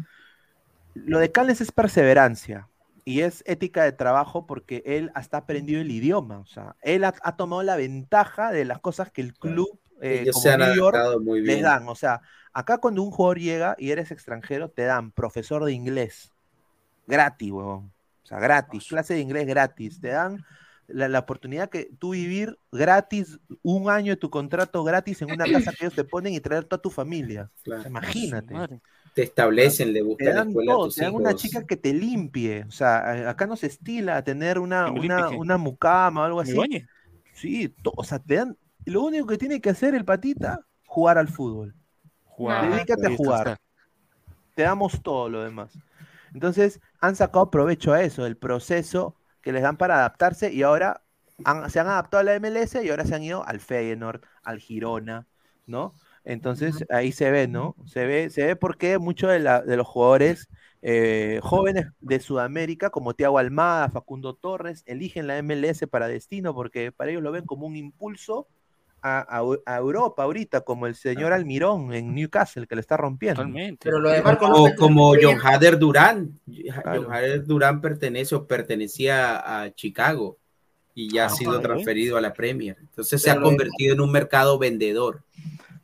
lo 0.93 1.17
de 1.17 1.31
Callens 1.31 1.61
es 1.61 1.71
perseverancia 1.71 2.67
y 3.05 3.21
es 3.21 3.43
ética 3.45 3.83
de 3.83 3.91
trabajo 3.91 4.45
porque 4.45 4.83
él 4.85 5.11
hasta 5.13 5.37
ha 5.37 5.39
aprendido 5.41 5.81
el 5.81 5.91
idioma, 5.91 6.39
o 6.39 6.45
sea, 6.45 6.75
él 6.81 7.03
ha, 7.03 7.13
ha 7.21 7.35
tomado 7.35 7.63
la 7.63 7.75
ventaja 7.75 8.51
de 8.51 8.65
las 8.65 8.79
cosas 8.79 9.11
que 9.11 9.21
el 9.21 9.33
club 9.33 9.79
eh, 10.01 10.29
como 10.31 10.41
se 10.41 10.51
han 10.51 10.59
New 10.59 10.75
York 10.75 10.97
les 11.25 11.61
dan, 11.61 11.87
o 11.87 11.95
sea, 11.95 12.21
acá 12.53 12.77
cuando 12.77 13.03
un 13.03 13.11
jugador 13.11 13.39
llega 13.39 13.75
y 13.77 13.91
eres 13.91 14.11
extranjero 14.11 14.69
te 14.69 14.83
dan 14.83 15.11
profesor 15.11 15.65
de 15.65 15.73
inglés, 15.73 16.31
gratis, 17.07 17.51
huevón. 17.51 17.91
O 18.23 18.27
sea, 18.29 18.39
gratis, 18.39 18.87
clase 18.87 19.15
de 19.15 19.21
inglés 19.21 19.47
gratis. 19.47 19.99
Te 19.99 20.09
dan 20.09 20.45
la, 20.87 21.07
la 21.07 21.19
oportunidad 21.19 21.69
que 21.69 21.89
tú 21.97 22.11
vivir 22.11 22.59
gratis, 22.71 23.39
un 23.63 23.89
año 23.89 24.11
de 24.13 24.17
tu 24.17 24.29
contrato 24.29 24.83
gratis 24.83 25.21
en 25.23 25.31
una 25.31 25.45
casa 25.45 25.71
que 25.71 25.85
ellos 25.85 25.95
te 25.95 26.03
ponen 26.03 26.33
y 26.33 26.39
traer 26.39 26.65
toda 26.65 26.81
tu 26.81 26.91
familia. 26.91 27.49
Claro. 27.63 27.87
Imagínate. 27.87 28.81
Te 29.19 29.23
establecen, 29.23 29.93
le 29.93 30.01
Te 30.17 30.25
buscan 30.25 30.35
la 30.35 30.41
dan 30.41 30.43
escuela 30.43 30.73
a 30.73 30.79
todo, 30.79 30.79
tus 30.79 30.95
te 30.95 31.01
dan 31.03 31.15
una 31.15 31.33
chica 31.33 31.65
que 31.65 31.77
te 31.77 31.93
limpie. 31.93 32.65
O 32.67 32.71
sea, 32.71 33.29
acá 33.29 33.47
no 33.47 33.55
se 33.55 33.67
estila 33.67 34.17
a 34.17 34.23
tener 34.23 34.59
una, 34.59 34.91
una, 34.91 35.31
una 35.31 35.57
mucama 35.57 36.21
o 36.23 36.25
algo 36.25 36.41
¿Me 36.41 36.53
así. 36.53 36.59
bañe? 36.59 36.89
Sí, 37.33 37.69
to- 37.69 37.93
o 37.97 38.03
sea, 38.03 38.19
te 38.19 38.35
dan. 38.35 38.57
Lo 38.85 39.03
único 39.03 39.27
que 39.27 39.37
tiene 39.37 39.61
que 39.61 39.69
hacer 39.71 39.95
el 39.95 40.05
patita, 40.05 40.65
jugar 40.85 41.17
al 41.17 41.29
fútbol. 41.29 41.75
Jugar, 42.25 42.65
Dedícate 42.69 43.07
a 43.07 43.11
jugar. 43.11 43.47
está. 43.47 43.57
Te 44.55 44.63
damos 44.63 45.01
todo 45.03 45.29
lo 45.29 45.43
demás. 45.43 45.79
Entonces, 46.33 46.79
han 46.99 47.15
sacado 47.15 47.49
provecho 47.51 47.93
a 47.93 48.01
eso, 48.03 48.23
del 48.23 48.37
proceso 48.37 49.15
que 49.41 49.51
les 49.53 49.61
dan 49.63 49.77
para 49.77 49.95
adaptarse 49.95 50.51
y 50.53 50.63
ahora 50.63 51.03
han- 51.43 51.69
se 51.69 51.79
han 51.79 51.87
adaptado 51.87 52.21
a 52.21 52.23
la 52.25 52.35
MLS 52.35 52.83
y 52.83 52.89
ahora 52.89 53.05
se 53.05 53.15
han 53.15 53.23
ido 53.23 53.45
al 53.47 53.59
Feyenoord, 53.59 54.21
al 54.43 54.59
Girona, 54.59 55.27
¿no? 55.65 55.93
Entonces, 56.25 56.85
ahí 56.89 57.11
se 57.11 57.31
ve, 57.31 57.47
¿no? 57.47 57.75
Se 57.85 58.05
ve, 58.05 58.29
se 58.29 58.45
ve 58.45 58.55
porque 58.55 58.97
muchos 58.99 59.31
de, 59.31 59.39
la- 59.39 59.61
de 59.61 59.77
los 59.77 59.87
jugadores 59.87 60.47
eh, 60.81 61.39
jóvenes 61.43 61.87
de 61.99 62.19
Sudamérica, 62.19 62.89
como 62.89 63.13
Thiago 63.13 63.37
Almada, 63.37 63.89
Facundo 63.89 64.33
Torres, 64.33 64.83
eligen 64.85 65.27
la 65.27 65.41
MLS 65.41 65.85
para 65.89 66.07
destino 66.07 66.53
porque 66.53 66.91
para 66.91 67.11
ellos 67.11 67.23
lo 67.23 67.31
ven 67.31 67.45
como 67.45 67.65
un 67.67 67.75
impulso 67.75 68.47
a, 69.01 69.19
a- 69.39 69.43
a 69.65 69.77
Europa 69.77 70.23
ahorita, 70.23 70.61
como 70.61 70.85
el 70.85 70.95
señor 70.95 71.31
Almirón 71.33 71.93
en 71.93 72.13
Newcastle, 72.13 72.67
que 72.67 72.75
le 72.75 72.81
está 72.81 72.97
rompiendo. 72.97 73.45
Pero 73.81 73.99
lo 73.99 74.09
de 74.09 74.21
Marco 74.21 74.45
O 74.45 74.49
López 74.67 74.75
como 74.77 75.13
John 75.21 75.39
Hader 75.41 75.79
Durán. 75.79 76.31
Claro. 76.83 77.03
John 77.03 77.13
Hader 77.13 77.45
Durán 77.45 77.79
pertenece 77.81 78.35
o 78.35 78.45
pertenecía 78.45 79.63
a 79.63 79.71
Chicago 79.73 80.37
y 80.93 81.13
ya 81.13 81.23
ha 81.23 81.27
Ah, 81.27 81.29
sido 81.29 81.59
transferido 81.61 82.17
a 82.17 82.21
la 82.21 82.33
Premier. 82.33 82.75
Entonces 82.81 83.21
se 83.21 83.29
ha 83.31 83.35
de- 83.35 83.41
convertido 83.41 83.93
en 83.93 84.01
un 84.01 84.11
mercado 84.11 84.57
vendedor. 84.59 85.23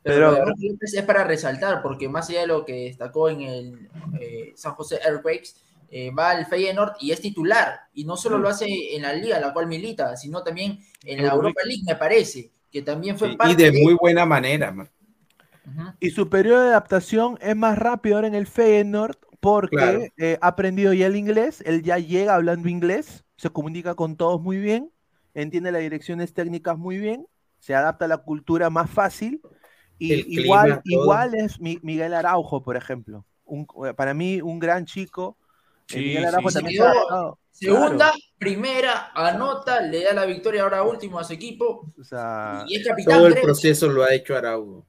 Pero, 0.06 0.44
López 0.46 0.94
es 0.94 1.02
para 1.02 1.24
resaltar, 1.24 1.82
porque 1.82 2.08
más 2.08 2.30
allá 2.30 2.42
de 2.42 2.46
lo 2.46 2.64
que 2.64 2.84
destacó 2.84 3.28
en 3.28 3.40
el 3.42 3.88
eh, 4.20 4.52
San 4.54 4.74
José 4.74 5.00
Earthquakes, 5.04 5.54
eh, 5.90 6.10
va 6.10 6.30
al 6.30 6.46
Feyenoord 6.46 6.92
y 7.00 7.10
es 7.10 7.20
titular. 7.20 7.80
Y 7.92 8.04
no 8.04 8.16
solo 8.16 8.38
lo 8.38 8.48
hace 8.48 8.66
en 8.94 9.02
la 9.02 9.12
liga, 9.12 9.40
la 9.40 9.52
cual 9.52 9.66
milita, 9.66 10.16
sino 10.16 10.42
también 10.42 10.78
en 11.04 11.24
la 11.24 11.32
Europa 11.32 11.60
League, 11.64 11.82
me 11.84 11.96
parece, 11.96 12.50
que 12.70 12.82
también 12.82 13.18
fue 13.18 13.32
Y 13.32 13.36
parte 13.36 13.70
de 13.70 13.82
muy 13.82 13.94
buena 13.94 14.24
manera. 14.24 14.72
man. 14.72 14.88
Y 15.98 16.10
su 16.10 16.28
periodo 16.28 16.60
de 16.62 16.68
adaptación 16.68 17.38
es 17.40 17.56
más 17.56 17.76
rápido 17.76 18.16
ahora 18.16 18.28
en 18.28 18.34
el 18.36 18.46
Feyenoord 18.46 19.16
porque 19.40 19.76
Claro. 19.76 20.02
eh, 20.18 20.38
ha 20.40 20.48
aprendido 20.48 20.92
ya 20.92 21.06
el 21.06 21.16
inglés, 21.16 21.62
él 21.66 21.82
ya 21.82 21.98
llega 21.98 22.34
hablando 22.34 22.68
inglés, 22.68 23.24
se 23.36 23.50
comunica 23.50 23.94
con 23.94 24.16
todos 24.16 24.40
muy 24.40 24.58
bien, 24.58 24.90
entiende 25.34 25.72
las 25.72 25.82
direcciones 25.82 26.32
técnicas 26.32 26.78
muy 26.78 26.98
bien, 26.98 27.26
se 27.58 27.74
adapta 27.74 28.04
a 28.04 28.08
la 28.08 28.18
cultura 28.18 28.70
más 28.70 28.90
fácil 28.90 29.40
y 29.98 30.22
clima, 30.24 30.42
igual, 30.44 30.80
igual 30.84 31.34
es 31.34 31.60
Mi- 31.60 31.78
Miguel 31.82 32.14
Araujo, 32.14 32.62
por 32.62 32.76
ejemplo. 32.76 33.24
Un- 33.44 33.66
para 33.96 34.12
mí, 34.14 34.40
un 34.42 34.58
gran 34.58 34.84
chico. 34.84 35.36
Eh, 35.40 35.84
Sí, 35.88 35.98
Miguel 35.98 36.24
Araujo 36.26 36.50
sí. 36.50 36.54
también 36.54 36.82
Se 36.82 36.88
quedó. 36.88 37.38
Segunda, 37.50 37.96
Claro, 37.96 38.12
primera, 38.38 39.10
anota, 39.14 39.80
le 39.80 40.04
da 40.04 40.12
la 40.12 40.26
victoria 40.26 40.62
ahora 40.62 40.82
último 40.82 41.18
a 41.18 41.24
su 41.24 41.32
equipo. 41.32 41.90
o 41.98 42.04
sea, 42.04 42.64
Y 42.66 42.76
es 42.76 42.86
capitán. 42.86 43.16
Todo 43.18 43.26
el 43.28 43.40
proceso 43.40 43.88
lo 43.88 44.02
ha 44.04 44.12
hecho 44.12 44.36
Araujo. 44.36 44.84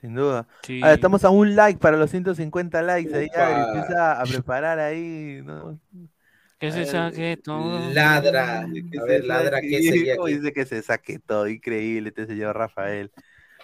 Sin 0.00 0.14
duda. 0.14 0.46
Sí. 0.62 0.80
A 0.82 0.86
ver, 0.88 0.94
estamos 0.96 1.24
a 1.24 1.30
un 1.30 1.54
like 1.56 1.78
para 1.78 1.96
los 1.96 2.10
150 2.10 2.82
likes. 2.82 3.14
Ahí 3.14 3.28
empieza 3.32 4.20
a 4.20 4.24
preparar 4.24 4.78
ahí. 4.78 5.40
¿no? 5.44 5.78
Que 6.58 6.72
se 6.72 6.84
saque 6.84 7.38
todo. 7.42 7.90
Ladra. 7.92 8.66
Que 8.90 8.98
A 8.98 9.02
se 9.02 9.08
ver, 9.08 9.24
ladra, 9.24 9.58
saque- 9.58 9.68
¿qué 9.70 9.82
sería 9.82 10.16
dice 10.26 10.52
que 10.52 10.66
se 10.66 10.82
saque 10.82 11.18
todo, 11.20 11.48
increíble 11.48 12.10
este 12.10 12.26
señor 12.26 12.56
Rafael. 12.56 13.10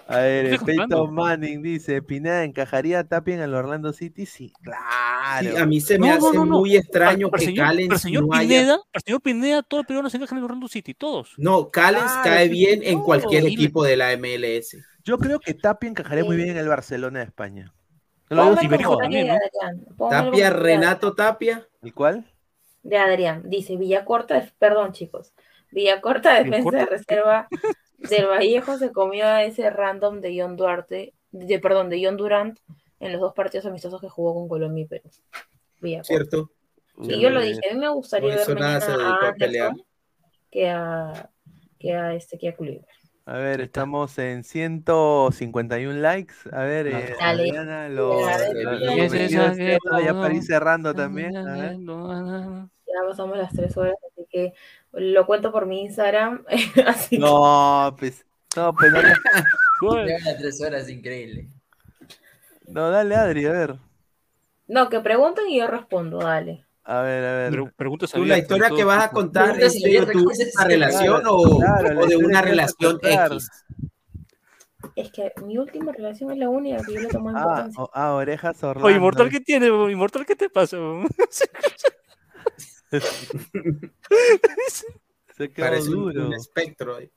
A 0.08 0.18
ver, 0.18 0.60
Peyton. 0.60 1.12
Manning 1.12 1.62
dice, 1.62 2.00
Pineda, 2.00 2.44
¿encajaría 2.44 3.00
a 3.00 3.04
Tapia 3.04 3.34
en 3.34 3.40
el 3.40 3.54
Orlando 3.54 3.92
City? 3.92 4.24
Sí, 4.24 4.52
claro. 4.62 5.50
Sí, 5.50 5.56
a 5.56 5.66
mí 5.66 5.80
se 5.80 5.98
me 5.98 6.06
No, 6.08 6.14
hace 6.14 6.36
no, 6.36 6.44
no. 6.44 6.58
muy 6.58 6.76
extraño 6.76 7.28
Para- 7.28 7.30
para 7.30 7.38
que 7.40 7.44
el 7.44 7.50
señor, 7.50 7.66
Callens 7.66 7.88
para 7.88 7.96
el 7.96 8.00
señor 8.00 8.26
no 8.26 8.34
haya- 8.34 8.48
Pineda, 8.48 8.76
para 8.76 8.86
el 8.94 9.02
señor 9.04 9.20
Pineda, 9.22 9.62
todos 9.64 9.80
los 9.80 9.86
peruanos 9.86 10.12
se 10.12 10.18
encajan 10.18 10.38
en 10.38 10.44
Orlando 10.44 10.68
City, 10.68 10.94
todos. 10.94 11.34
No, 11.38 11.70
Callens 11.70 12.04
Claro, 12.04 12.22
cae 12.24 12.48
bien 12.48 12.80
en 12.84 13.00
cualquier 13.00 13.42
Sí, 13.44 13.54
equipo 13.54 13.82
de 13.82 13.96
la 13.96 14.12
MLS. 14.12 14.78
Yo 15.02 15.18
creo 15.18 15.40
que 15.40 15.54
Tapia 15.54 15.90
encajaría 15.90 16.24
muy 16.24 16.36
bien 16.36 16.50
en 16.50 16.56
el 16.58 16.68
Barcelona 16.68 17.18
de 17.18 17.24
España. 17.24 17.72
Lo 18.28 18.42
el 18.52 18.58
el 18.68 20.10
Tapia, 20.10 20.50
Renato 20.50 21.14
Tapia. 21.14 21.68
¿El 21.82 21.94
cuál? 21.94 22.24
De 22.84 22.96
Adrián. 22.96 23.42
Dice 23.46 23.76
Villacorta, 23.76 24.48
perdón 24.58 24.92
chicos. 24.92 25.32
Villacorta, 25.72 26.34
defensa 26.42 26.76
de 26.76 26.86
reserva 26.86 27.48
del 27.98 28.26
Vallejo, 28.26 28.78
se 28.78 28.92
comió 28.92 29.26
a 29.26 29.44
ese 29.44 29.70
random 29.70 30.20
de 30.20 30.40
John 30.40 30.56
Duarte. 30.56 31.14
de, 31.32 31.58
perdón, 31.58 31.88
de 31.90 32.02
John 32.04 32.16
Durant 32.16 32.58
en 33.00 33.12
los 33.12 33.20
dos 33.20 33.34
partidos 33.34 33.66
amistosos 33.66 34.00
que 34.00 34.08
jugó 34.08 34.34
con 34.34 34.48
Colombia 34.48 34.84
y 34.84 34.86
Perú. 34.86 35.10
¿Cierto? 36.02 36.50
Y 37.02 37.20
yo 37.20 37.28
lo 37.30 37.40
dije, 37.42 37.60
a 37.70 37.74
mí 37.74 37.80
me 37.80 37.88
gustaría 37.90 38.36
ver 38.36 38.54
mañana 38.54 38.86
a 38.86 39.28
a 39.28 39.34
pelear. 39.34 39.72
Que 40.50 40.70
a, 40.70 41.30
que 41.78 41.94
a 41.94 42.14
este 42.14 42.38
que 42.38 42.48
a 42.48 42.54
Kluivert. 42.54 42.86
A 43.26 43.38
ver, 43.38 43.60
estamos 43.60 44.16
en 44.18 44.44
151 44.44 46.00
likes. 46.00 46.34
A 46.52 46.62
ver, 46.62 46.86
eh, 46.86 47.14
Dale. 47.18 47.42
Adriana, 47.42 47.88
lo, 47.88 48.20
Dale, 48.20 48.62
lo- 48.62 48.70
dale. 48.70 48.86
lo 48.86 48.94
¿Qué 48.94 49.04
es 49.04 49.10
prometido 49.12 49.42
esa 49.42 49.52
es 49.52 49.58
que 49.58 49.64
deuda, 49.64 50.00
ya 50.04 50.14
para 50.14 50.34
ir 50.34 50.42
cerrando 50.42 50.94
también. 50.94 51.36
A 51.36 51.52
ver. 51.54 51.76
Ya 51.76 53.08
pasamos 53.08 53.36
las 53.36 53.52
tres 53.52 53.76
horas, 53.76 53.94
que 54.36 54.54
lo 54.92 55.26
cuento 55.26 55.52
por 55.52 55.66
mi 55.66 55.82
Instagram. 55.82 56.44
así 56.86 57.18
No, 57.18 57.94
pues, 57.98 58.24
no, 58.56 58.74
pues 58.74 58.92
no, 58.92 59.00
Llevan 59.80 60.24
las 60.24 60.38
tres 60.38 60.60
horas, 60.62 60.88
increíble. 60.88 61.48
no, 62.66 62.90
dale 62.90 63.14
Adri, 63.14 63.46
a 63.46 63.52
ver. 63.52 63.72
que- 63.72 63.78
no, 64.68 64.88
que 64.88 65.00
pregunten 65.00 65.48
y 65.48 65.58
yo 65.58 65.66
respondo, 65.66 66.18
dale. 66.18 66.64
A 66.84 67.00
ver, 67.00 67.24
a 67.24 67.32
ver. 67.50 67.72
preguntas 67.74 68.12
Tú, 68.12 68.24
la 68.24 68.38
historia 68.38 68.70
que 68.70 68.84
vas 68.84 69.04
a 69.04 69.10
contar 69.10 69.60
es 69.60 69.82
de 69.82 70.06
tu 70.12 70.28
relación 70.64 71.20
Claro, 71.20 71.36
o, 71.36 71.58
claro, 71.58 71.94
la 71.94 72.00
o 72.00 72.06
de 72.06 72.16
una 72.16 72.42
que 72.42 72.48
relación. 72.48 72.98
X. 73.02 73.50
Es 74.94 75.10
que 75.10 75.32
mi 75.44 75.58
última 75.58 75.92
relación 75.92 76.30
es 76.32 76.38
la 76.38 76.48
única 76.48 76.82
que 76.84 76.94
yo 76.94 77.00
le 77.00 77.08
tomo 77.08 77.30
Ah, 77.30 77.32
importancia. 77.32 77.82
o- 77.82 77.90
ah, 77.92 78.14
orejas 78.14 78.62
Orlando. 78.62 78.86
Oye, 78.86 78.96
Inmortal, 78.96 79.30
¿qué 79.30 79.40
tiene? 79.40 79.66
Inmortal, 79.66 80.24
¿qué 80.24 80.36
te 80.36 80.48
pasa? 80.48 80.76
Se 85.36 85.50
quedó 85.50 85.66
Parece 85.66 85.88
un, 85.90 85.94
duro. 86.04 86.26
un 86.28 86.34
espectro. 86.34 86.96
ahí. 86.96 87.10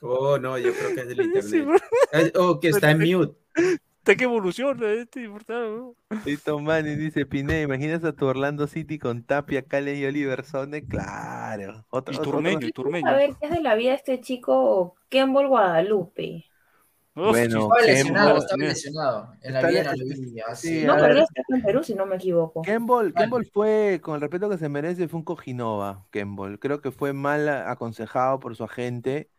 Oh, 0.00 0.38
no, 0.38 0.58
yo 0.58 0.72
creo 0.74 0.94
que 0.94 1.00
es 1.02 1.08
del 1.08 1.16
Sí, 1.42 1.56
internet. 1.58 1.82
Eh, 2.12 2.32
O 2.36 2.58
que 2.60 2.68
está 2.68 2.90
en 2.90 2.98
mute. 2.98 3.34
Está 3.98 4.16
que 4.16 4.24
evoluciona 4.24 4.92
este 4.92 5.22
Inmortal. 5.22 5.78
bo. 5.78 5.96
Listo, 6.26 6.58
Manny 6.58 6.94
dice 6.96 7.24
Pineda, 7.24 7.62
¿imaginas 7.62 8.04
a 8.04 8.12
tu 8.12 8.26
Orlando 8.26 8.66
City 8.66 8.98
con 8.98 9.22
Tapia, 9.22 9.62
Cale 9.62 9.94
y 9.96 10.04
Oliver 10.04 10.44
Sone? 10.44 10.84
Claro. 10.86 11.86
Otro, 11.88 12.12
Y 12.12 12.18
otro- 12.18 12.32
Turmeño, 12.32 12.56
otro- 12.58 12.68
y 12.68 12.72
Turmeño. 12.72 13.08
A 13.08 13.14
ver, 13.14 13.30
¿qué 13.40 13.46
es 13.46 13.52
de 13.52 13.60
la 13.62 13.74
vida 13.76 13.90
de 13.90 13.96
este 13.96 14.20
chico 14.20 14.94
Kembol 15.08 15.48
Guadalupe? 15.48 16.44
Bueno, 17.14 17.60
Estaba 17.62 17.80
lesionado, 17.86 18.28
Kembo- 18.34 18.38
estaba 18.38 18.64
lesionado. 18.64 19.32
En 19.42 19.52
la 19.52 19.58
Está 19.60 19.70
Viena 19.70 19.92
le- 19.92 19.98
lo 19.98 20.14
vi. 20.32 20.40
así. 20.40 20.84
No, 20.84 20.96
pero 20.96 21.24
en 21.48 21.62
Perú, 21.62 21.82
si 21.84 21.94
no 21.94 22.06
me 22.06 22.16
equivoco. 22.16 22.62
Kembol 22.62 23.12
fue, 23.52 24.00
con 24.02 24.16
el 24.16 24.20
respeto 24.20 24.50
que 24.50 24.58
se 24.58 24.68
merece, 24.68 25.06
fue 25.06 25.18
un 25.18 25.24
cojinova, 25.24 26.06
Kembol. 26.10 26.58
Creo 26.58 26.80
que 26.80 26.90
fue 26.90 27.12
mal 27.12 27.48
aconsejado 27.48 28.40
por 28.40 28.56
su 28.56 28.64
agente, 28.64 29.30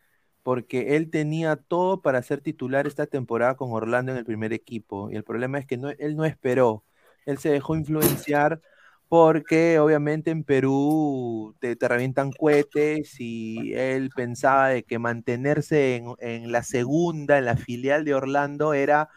porque 0.42 0.96
él 0.96 1.10
tenía 1.10 1.58
todo 1.58 2.02
para 2.02 2.22
ser 2.22 2.40
titular 2.40 2.88
esta 2.88 3.08
temporada 3.08 3.56
con 3.56 3.72
Orlando 3.74 4.12
en 4.14 4.20
el 4.20 4.26
primer 4.26 4.54
equipo. 4.54 5.10
Y 5.12 5.16
el 5.16 5.24
problema 5.24 5.60
es 5.60 5.66
que 5.66 5.76
no, 5.76 5.90
él 5.90 6.16
no 6.16 6.24
esperó. 6.24 6.86
Él 7.26 7.40
se 7.40 7.50
dejó 7.50 7.76
influenciar 7.76 8.62
porque 9.10 9.80
obviamente 9.80 10.32
en 10.32 10.44
Perú 10.44 11.56
te, 11.60 11.76
te 11.76 11.88
revientan 11.88 12.32
cohetes 12.32 13.16
y 13.20 13.74
él 13.74 14.10
pensaba 14.16 14.70
de 14.70 14.84
que 14.84 15.00
mantenerse 15.00 15.96
en, 15.98 16.08
en 16.20 16.52
la 16.52 16.64
segunda, 16.64 17.38
en 17.38 17.46
la 17.46 17.58
filial 17.58 18.06
de 18.06 18.16
Orlando, 18.16 18.74
era, 18.74 19.10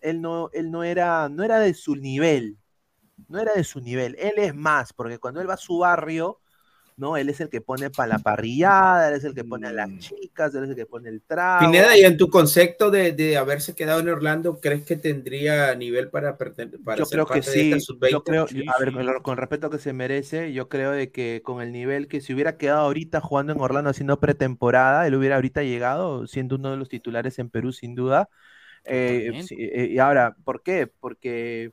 él 0.00 0.20
no, 0.20 0.50
él 0.52 0.70
no 0.70 0.84
era, 0.84 1.28
no 1.28 1.44
era 1.44 1.58
de 1.60 1.74
su 1.74 1.96
nivel 1.96 2.58
no 3.28 3.40
era 3.40 3.54
de 3.54 3.64
su 3.64 3.80
nivel. 3.80 4.16
Él 4.18 4.34
es 4.38 4.54
más, 4.54 4.92
porque 4.92 5.18
cuando 5.18 5.40
él 5.40 5.48
va 5.48 5.54
a 5.54 5.56
su 5.58 5.78
barrio, 5.78 6.40
¿no? 6.96 7.16
Él 7.16 7.28
es 7.28 7.40
el 7.40 7.48
que 7.48 7.60
pone 7.60 7.90
para 7.90 8.08
la 8.08 8.18
parrillada, 8.18 9.08
él 9.08 9.14
es 9.14 9.24
el 9.24 9.34
que 9.34 9.44
pone 9.44 9.68
a 9.68 9.72
las 9.72 9.90
chicas, 9.98 10.54
él 10.54 10.64
es 10.64 10.70
el 10.70 10.76
que 10.76 10.86
pone 10.86 11.08
el 11.08 11.22
trago. 11.22 11.66
Pineda, 11.66 11.96
y 11.98 12.04
en 12.04 12.16
tu 12.16 12.28
concepto 12.28 12.90
de, 12.90 13.12
de 13.12 13.36
haberse 13.36 13.74
quedado 13.74 14.00
en 14.00 14.08
Orlando, 14.08 14.60
¿crees 14.60 14.84
que 14.84 14.96
tendría 14.96 15.74
nivel 15.74 16.10
para, 16.10 16.36
perten- 16.38 16.82
para 16.84 16.98
Yo 16.98 17.06
ser 17.06 17.18
creo 17.24 17.26
que 17.26 17.42
de 17.42 17.52
sí. 17.52 17.72
esta 17.72 17.80
sub-20? 17.80 18.10
Yo 18.10 18.22
creo, 18.24 18.44
a 18.44 18.78
ver, 18.80 18.92
con 18.92 19.06
lo- 19.06 19.22
con 19.22 19.36
respeto 19.36 19.70
que 19.70 19.78
se 19.78 19.92
merece, 19.92 20.52
yo 20.52 20.68
creo 20.68 20.90
de 20.92 21.10
que 21.10 21.42
con 21.44 21.60
el 21.62 21.72
nivel 21.72 22.08
que 22.08 22.20
si 22.20 22.34
hubiera 22.34 22.56
quedado 22.56 22.80
ahorita 22.80 23.20
jugando 23.20 23.52
en 23.52 23.60
Orlando 23.60 23.90
haciendo 23.90 24.18
pretemporada, 24.20 25.06
él 25.06 25.14
hubiera 25.14 25.36
ahorita 25.36 25.62
llegado 25.62 26.26
siendo 26.26 26.56
uno 26.56 26.70
de 26.70 26.76
los 26.76 26.88
titulares 26.88 27.38
en 27.38 27.50
Perú, 27.50 27.72
sin 27.72 27.94
duda. 27.94 28.28
Eh, 28.84 29.42
sí, 29.46 29.56
eh, 29.58 29.88
y 29.92 29.98
ahora, 29.98 30.36
¿por 30.44 30.62
qué? 30.62 30.86
Porque 30.86 31.72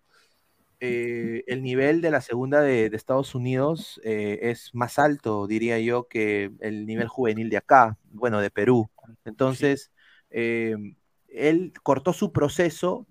eh, 0.84 1.44
el 1.46 1.62
nivel 1.62 2.02
de 2.02 2.10
la 2.10 2.22
segunda 2.22 2.62
de, 2.62 2.90
de 2.90 2.98
Estados 2.98 3.36
Unidos 3.36 4.02
eh, 4.04 4.40
es 4.42 4.72
más 4.74 4.98
alto, 4.98 5.46
diría 5.46 5.78
yo, 5.80 6.08
que 6.08 6.52
el 6.60 6.88
nivel 6.88 7.08
juvenil 7.08 7.52
de 7.52 7.58
acá, 7.58 8.00
bueno, 8.12 8.42
de 8.42 8.50
Perú. 8.50 8.90
Entonces, 9.24 9.92
eh, 10.32 10.76
él 11.28 11.72
cortó 11.84 12.14
su 12.14 12.32
proceso 12.32 13.06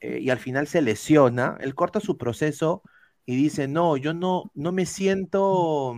y 0.00 0.30
al 0.30 0.38
final 0.38 0.66
se 0.66 0.82
lesiona, 0.82 1.58
él 1.60 1.74
corta 1.74 2.00
su 2.00 2.16
proceso 2.16 2.82
y 3.24 3.36
dice, 3.36 3.68
no, 3.68 3.96
yo 3.96 4.12
no, 4.12 4.50
no 4.54 4.72
me 4.72 4.84
siento, 4.86 5.94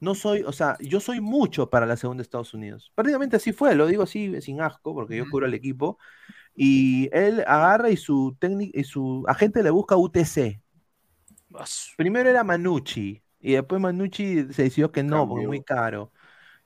no 0.00 0.14
soy, 0.14 0.42
o 0.42 0.52
sea, 0.52 0.76
yo 0.80 1.00
soy 1.00 1.20
mucho 1.20 1.70
para 1.70 1.86
la 1.86 1.96
segunda 1.96 2.20
de 2.20 2.24
Estados 2.24 2.52
Unidos. 2.52 2.92
Prácticamente 2.94 3.36
así 3.36 3.52
fue, 3.52 3.74
lo 3.74 3.86
digo 3.86 4.02
así 4.02 4.38
sin 4.42 4.60
asco, 4.60 4.92
porque 4.92 5.16
yo 5.16 5.24
cubro 5.30 5.46
al 5.46 5.54
equipo, 5.54 5.98
y 6.56 7.10
él 7.12 7.44
agarra 7.46 7.90
y 7.90 7.96
su 7.96 8.34
técnico 8.40 8.78
y 8.78 8.84
su 8.84 9.24
agente 9.28 9.62
le 9.62 9.70
busca 9.70 9.96
UTC. 9.96 10.58
Primero 11.96 12.30
era 12.30 12.42
Manucci, 12.42 13.22
y 13.40 13.52
después 13.52 13.80
Manucci 13.80 14.52
se 14.52 14.64
decidió 14.64 14.90
que 14.90 15.02
no, 15.02 15.28
porque 15.28 15.46
muy 15.46 15.62
caro. 15.62 16.10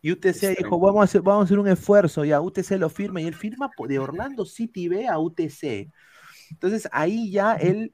Y 0.00 0.12
UTC 0.12 0.56
dijo, 0.56 0.78
vamos 0.78 1.02
a, 1.02 1.04
hacer, 1.04 1.20
vamos 1.20 1.42
a 1.42 1.44
hacer 1.44 1.58
un 1.58 1.68
esfuerzo, 1.68 2.24
ya 2.24 2.40
UTC 2.40 2.70
lo 2.78 2.88
firma, 2.88 3.20
y 3.20 3.26
él 3.26 3.34
firma 3.34 3.70
de 3.86 3.98
Orlando 3.98 4.46
City 4.46 4.88
B 4.88 5.06
a 5.06 5.18
UTC. 5.18 5.90
Entonces 6.50 6.88
ahí 6.92 7.30
ya 7.30 7.54
él 7.54 7.92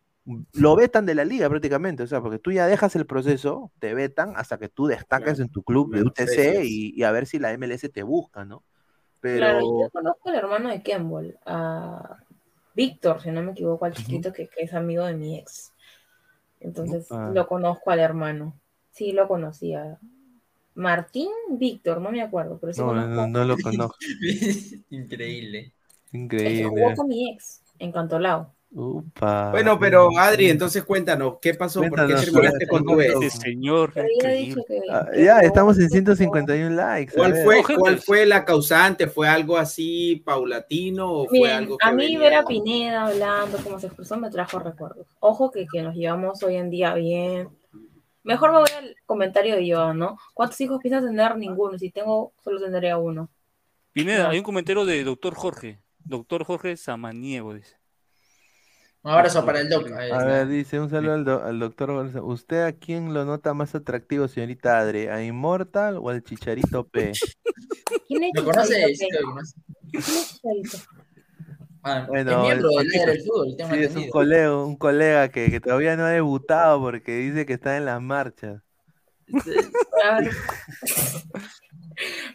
lo 0.53 0.77
vetan 0.77 1.07
de 1.07 1.15
la 1.15 1.25
liga 1.25 1.49
prácticamente, 1.49 2.03
o 2.03 2.07
sea, 2.07 2.21
porque 2.21 2.39
tú 2.39 2.53
ya 2.53 2.67
dejas 2.67 2.95
el 2.95 3.07
proceso, 3.07 3.73
te 3.79 3.95
vetan 3.95 4.35
hasta 4.37 4.59
que 4.59 4.69
tú 4.69 4.87
destaques 4.87 5.41
en 5.41 5.49
tu 5.49 5.63
club 5.63 5.95
de 5.95 6.03
UTC 6.03 6.65
y, 6.65 6.93
y 6.95 7.03
a 7.05 7.11
ver 7.11 7.27
si 7.27 7.39
la 7.39 7.57
MLS 7.57 7.91
te 7.93 8.03
busca, 8.03 8.45
¿no? 8.45 8.63
Pero 9.21 9.39
Claro, 9.39 9.61
yo 9.61 9.91
conozco 9.91 10.29
al 10.29 10.35
hermano 10.35 10.69
de 10.71 10.83
Kembol, 10.83 11.39
a 11.47 12.19
Víctor, 12.75 13.23
si 13.23 13.31
no 13.31 13.43
me 13.43 13.53
equivoco, 13.53 13.85
al 13.85 13.95
chiquito 13.95 14.33
que, 14.33 14.49
que 14.49 14.65
es 14.65 14.75
amigo 14.75 15.05
de 15.05 15.15
mi 15.15 15.39
ex. 15.39 15.73
Entonces 16.61 17.09
lo 17.11 17.47
conozco 17.47 17.91
al 17.91 18.01
hermano. 18.01 18.59
Sí, 18.91 19.13
lo 19.13 19.29
conocía. 19.29 19.99
Martín 20.75 21.31
Víctor, 21.51 22.01
no 22.01 22.11
me 22.11 22.23
acuerdo, 22.23 22.59
pero 22.59 22.73
sí 22.73 22.81
no, 22.81 22.89
conozco. 22.89 23.11
no, 23.11 23.27
no 23.27 23.45
lo 23.45 23.57
conozco. 23.57 23.97
Increíble. 24.91 25.59
Es 25.59 26.11
que 26.13 26.19
Increíble. 26.19 26.69
jugó 26.69 26.95
con 26.95 27.09
mi 27.09 27.31
ex 27.31 27.63
en 27.79 27.93
Cantolao. 27.93 28.56
Upa. 28.79 29.53
Bueno, 29.53 29.79
pero 29.79 30.11
Adri, 30.19 30.51
entonces 30.51 30.85
cuéntanos, 30.85 31.39
¿qué 31.41 31.55
pasó? 31.55 31.81
¿Por 31.81 32.07
qué 32.07 32.15
terminaste 32.15 32.67
con 32.67 32.85
tu 32.85 33.01
ex? 33.01 33.33
Señor. 33.41 33.91
Ah, 34.91 35.07
ya, 35.17 35.39
estamos 35.39 35.79
en 35.79 35.89
151 35.89 36.77
likes. 36.77 37.15
¿Cuál 37.15 37.37
fue, 37.37 37.63
¿Cuál 37.79 37.99
fue 37.99 38.27
la 38.27 38.45
causante? 38.45 39.07
¿Fue 39.07 39.27
algo 39.29 39.57
así 39.57 40.23
paulatino 40.27 41.11
o 41.11 41.27
fue 41.27 41.51
algo 41.51 41.79
que 41.79 41.89
a 41.89 41.93
mí 41.93 42.03
venía- 42.03 42.19
ver 42.19 42.35
a 42.35 42.45
Pineda 42.45 43.07
hablando, 43.07 43.57
cómo 43.65 43.81
se 43.81 43.87
expresó, 43.87 44.19
me 44.19 44.29
trajo 44.29 44.59
recuerdos. 44.59 45.07
Ojo 45.21 45.51
que, 45.51 45.67
que 45.73 45.81
nos 45.81 45.95
llevamos 45.95 46.43
hoy 46.43 46.57
en 46.57 46.69
día 46.69 46.93
bien. 46.93 47.49
Mejor 48.25 48.53
me 48.53 48.59
voy 48.59 48.69
al 48.77 48.95
comentario 49.07 49.57
de 49.57 49.73
Joan, 49.73 49.99
¿no? 49.99 50.19
¿Cuántos 50.35 50.61
hijos 50.61 50.81
piensas 50.83 51.03
tener? 51.03 51.35
Ninguno. 51.39 51.79
Si 51.79 51.91
tengo, 51.91 52.35
solo 52.45 52.61
tendría 52.61 52.99
uno. 52.99 53.31
Pineda, 53.93 54.29
hay 54.29 54.37
un 54.37 54.45
comentario 54.45 54.85
de 54.85 55.03
doctor 55.03 55.35
Jorge. 55.35 55.79
Doctor 56.05 56.45
Jorge 56.45 56.77
Samaniego, 56.77 57.55
dice. 57.55 57.76
Un 59.07 59.13
abrazo 59.13 59.45
para 59.47 59.61
el 59.61 59.69
doc. 59.69 59.87
Ahí 59.93 60.11
A 60.11 60.25
ver, 60.25 60.49
dice 60.49 60.81
un 60.81 60.91
saludo 60.91 61.15
al, 61.15 61.25
do- 61.25 61.45
al 61.45 61.59
doctor 61.61 61.93
González. 61.93 62.23
¿Usted 62.27 62.63
a 62.65 62.73
quién 62.73 63.15
lo 63.15 63.25
nota 63.25 63.55
más 63.55 63.75
atractivo, 63.77 64.27
señorita 64.27 64.79
Adre? 64.81 65.11
¿A 65.13 65.23
Immortal 65.23 65.99
o 65.99 66.11
al 66.11 66.25
Chicharito 66.25 66.89
P? 66.89 67.13
¿Quién 68.09 68.25
es 68.25 68.33
¿Lo 68.35 68.45
conoces? 68.45 68.77
Chicharito, 68.77 68.99
Sí, 68.99 69.09
pe? 69.11 69.21
lo 69.21 69.29
conoces. 69.31 69.55
¿Quién 69.91 70.19
es 70.19 70.29
Chicharito? 70.29 70.79
Ah, 71.83 72.01
es 72.03 72.09
Bueno, 72.09 72.41
miembro 72.41 72.69
el- 72.71 72.77
del 72.79 72.89
líder 72.89 73.09
del 73.11 73.23
fútbol, 73.23 73.57
tengo 73.57 73.71
sí, 73.75 73.83
es 73.85 73.95
un 73.97 74.09
colega, 74.09 74.65
un 74.65 74.77
colega 74.77 75.29
que, 75.29 75.51
que 75.51 75.61
todavía 75.61 75.97
no 75.97 76.05
ha 76.05 76.11
debutado 76.11 76.81
porque 76.81 77.17
dice 77.19 77.47
que 77.47 77.53
está 77.55 77.77
en 77.77 77.85
las 77.85 78.01
marchas. 78.03 78.63
Ver. 79.45 80.33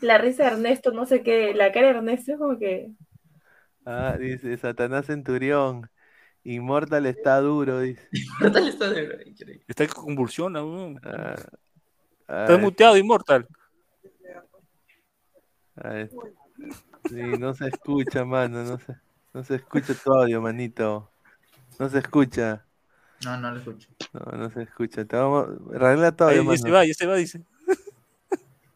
La 0.01 0.17
risa 0.17 0.43
de 0.43 0.49
Ernesto, 0.51 0.91
no 0.91 1.05
sé 1.05 1.23
qué. 1.23 1.53
La 1.53 1.71
cara 1.71 1.87
de 1.87 1.93
Ernesto 1.97 2.33
es 2.33 2.37
como 2.37 2.57
que. 2.57 2.91
Ah, 3.85 4.17
dice 4.19 4.57
Satanás 4.57 5.05
Centurión. 5.07 5.89
Immortal 6.43 7.05
está 7.05 7.39
duro, 7.39 7.81
dice. 7.81 8.07
Mortal 8.39 8.67
está 8.67 8.89
verdad, 8.89 9.25
increíble. 9.25 9.65
Está 9.67 9.85
que 9.87 9.93
convulsiona, 9.93 10.63
weón. 10.63 10.99
Ah, 11.03 11.35
Estás 12.21 12.49
ay, 12.49 12.57
muteado, 12.57 12.97
Immortal. 12.97 13.47
ay, 15.75 16.09
sí, 17.09 17.15
no 17.39 17.53
se 17.53 17.67
escucha, 17.67 18.25
mano, 18.25 18.63
no 18.63 18.79
se, 18.79 18.95
no 19.33 19.43
se 19.43 19.55
escucha 19.55 19.93
tu 19.93 20.13
audio, 20.13 20.41
manito. 20.41 21.11
No 21.77 21.89
se 21.89 21.99
escucha. 21.99 22.65
No, 23.23 23.37
no 23.37 23.51
lo 23.51 23.57
escucho. 23.57 23.89
No, 24.13 24.37
no 24.37 24.49
se 24.49 24.63
escucha. 24.63 25.05
Te 25.05 25.15
vamos, 25.15 25.47
arregla 25.73 26.11
todo, 26.15 26.31
ya 26.31 26.57
se 26.57 26.71
va, 26.71 26.85
ya 26.85 26.93
se 26.93 27.05
va, 27.05 27.15
dice. 27.15 27.43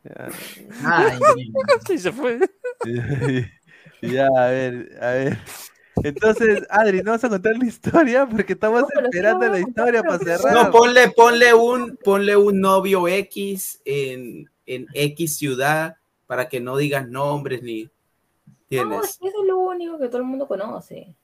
Ya. 0.04 0.28
Ah, 0.84 1.16
increíble. 1.16 1.54
Sí, 1.88 1.98
se 1.98 2.12
fue. 2.12 2.40
Ya, 4.02 4.28
a 4.28 4.48
ver, 4.50 4.98
a 5.02 5.10
ver. 5.12 5.40
Entonces, 6.04 6.64
Adri, 6.70 7.02
no 7.02 7.12
vas 7.12 7.24
a 7.24 7.30
contar 7.30 7.58
la 7.58 7.66
historia 7.66 8.28
porque 8.28 8.54
estamos 8.54 8.84
esperando 9.04 9.48
la 9.48 9.60
historia 9.60 10.04
para 10.04 10.20
cerrar. 10.20 10.54
No, 10.54 10.72
ponle, 10.72 11.10
ponle 11.12 11.54
un, 11.54 11.98
ponle 12.04 12.36
un 12.36 12.60
novio 12.60 13.08
X 13.08 13.82
en, 13.86 14.50
en 14.66 14.88
X 14.94 15.38
ciudad 15.38 15.96
para 16.28 16.48
que 16.50 16.60
no 16.60 16.78
digas 16.78 17.08
nombres 17.08 17.62
ni 17.64 17.84
No, 17.84 17.90
tienes. 18.68 19.04
eso 19.06 19.20
es 19.28 19.48
lo 19.48 19.60
único 19.60 19.98
que 20.00 20.08
todo 20.08 20.18
el 20.18 20.24
mundo 20.26 20.48
conoce. 20.48 21.16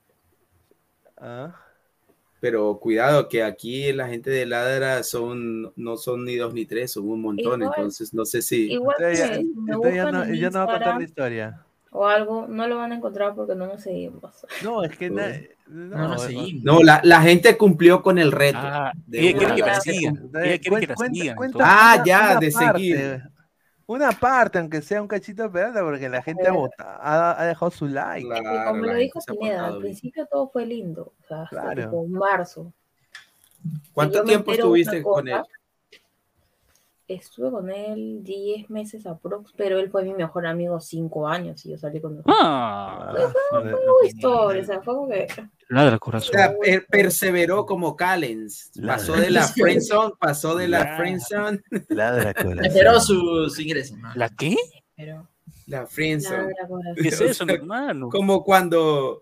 Ah. 1.17 1.53
Pero 2.39 2.79
cuidado 2.79 3.29
que 3.29 3.43
aquí 3.43 3.91
la 3.93 4.07
gente 4.07 4.31
de 4.31 4.47
Ladra 4.47 5.03
son 5.03 5.71
no 5.75 5.95
son 5.97 6.25
ni 6.25 6.35
dos 6.37 6.53
ni 6.55 6.65
tres, 6.65 6.91
son 6.93 7.07
un 7.07 7.21
montón, 7.21 7.61
Igual- 7.61 7.73
entonces 7.77 8.13
no 8.15 8.25
sé 8.25 8.41
si 8.41 8.71
Igual 8.71 8.95
que 8.97 9.03
Entonces 9.11 9.29
ya- 9.29 9.35
entonces 9.35 9.95
ya 9.95 10.11
no, 10.11 10.33
ya 10.33 10.49
no 10.49 10.57
va 10.59 10.63
a 10.63 10.67
contar 10.77 10.97
la 10.97 11.03
historia. 11.03 11.65
O 11.93 12.07
algo, 12.07 12.47
no 12.47 12.67
lo 12.67 12.77
van 12.77 12.93
a 12.93 12.95
encontrar 12.95 13.35
porque 13.35 13.53
no 13.53 13.67
nos 13.67 13.81
seguimos. 13.81 14.45
No, 14.63 14.83
es 14.83 14.97
que 14.97 15.09
na- 15.09 15.27
No, 15.67 15.97
no, 15.97 15.97
no 15.97 16.07
no. 16.09 16.17
seguimos. 16.17 16.63
No, 16.63 16.81
la, 16.83 17.01
la 17.03 17.21
gente 17.21 17.57
cumplió 17.57 18.01
con 18.01 18.17
el 18.17 18.31
reto. 18.31 18.59
Ah, 18.61 18.91
ella 19.11 19.37
quiere 19.37 19.55
que 19.55 19.61
la 19.61 19.81
sigan. 19.81 20.29
Ah, 21.59 21.95
una- 21.95 22.05
ya, 22.05 22.19
una 22.31 22.39
de 22.39 22.51
parte, 22.51 22.77
seguir. 22.79 23.23
Una 23.87 24.11
parte, 24.13 24.57
aunque 24.59 24.81
sea 24.81 25.01
un 25.01 25.07
cachito 25.09 25.41
de 25.43 25.47
esperanza, 25.49 25.81
porque 25.81 26.07
la 26.07 26.21
gente 26.21 26.47
ha, 26.47 26.53
ha, 26.79 27.41
ha 27.41 27.45
dejado 27.45 27.71
su 27.71 27.87
like. 27.87 28.25
Claro, 28.25 28.71
como 28.71 28.85
lo 28.85 28.93
dijo 28.95 29.19
Pineda, 29.27 29.65
al 29.67 29.79
principio 29.79 30.25
todo 30.31 30.49
fue 30.49 30.65
lindo, 30.65 31.13
o 31.21 31.27
sea, 31.27 31.41
hasta 31.43 31.61
Claro. 31.61 31.83
tipo 31.83 32.07
marzo. 32.07 32.73
¿Cuánto 33.91 34.23
tiempo 34.23 34.53
estuviste 34.53 35.03
con 35.03 35.25
cosa, 35.25 35.37
él? 35.39 35.43
Estuve 37.13 37.51
con 37.51 37.69
él 37.69 38.19
10 38.23 38.69
meses 38.69 39.05
aprox, 39.05 39.51
pero 39.57 39.79
él 39.79 39.89
fue 39.91 40.03
mi 40.03 40.13
mejor 40.13 40.45
amigo 40.47 40.79
5 40.79 41.27
años 41.27 41.65
y 41.65 41.71
yo 41.71 41.77
salí 41.77 41.99
con 41.99 42.17
él. 42.17 42.23
Ah, 42.27 43.13
Fue 43.49 43.61
una 43.61 43.77
historia, 44.07 44.61
o 44.61 44.65
sea, 44.65 44.81
fue 44.81 44.93
como 44.95 45.09
que... 45.09 45.27
ladra 45.69 45.95
O 45.97 45.99
corazón. 45.99 46.33
sea, 46.33 46.53
per- 46.57 46.85
perseveró 46.87 47.65
como 47.65 47.95
Callens. 47.95 48.71
Pasó 48.85 49.13
de 49.13 49.29
la 49.29 49.43
friendzone, 49.47 50.13
pasó 50.19 50.55
de 50.55 50.67
la 50.67 50.79
Ladra. 50.79 50.97
friendzone, 50.97 51.61
Ladra 51.89 52.33
corazón. 52.33 52.65
Esperó 52.65 52.99
sus 52.99 53.59
ingresos. 53.59 53.97
¿La 54.15 54.29
qué? 54.29 54.55
Pero, 54.95 55.27
la 55.67 55.85
friendzone. 55.87 56.53
¿Qué 57.01 57.07
es 57.09 57.21
O 57.21 57.25
eso, 57.25 57.45
hermano? 57.47 58.09
Como 58.09 58.43
cuando 58.43 59.21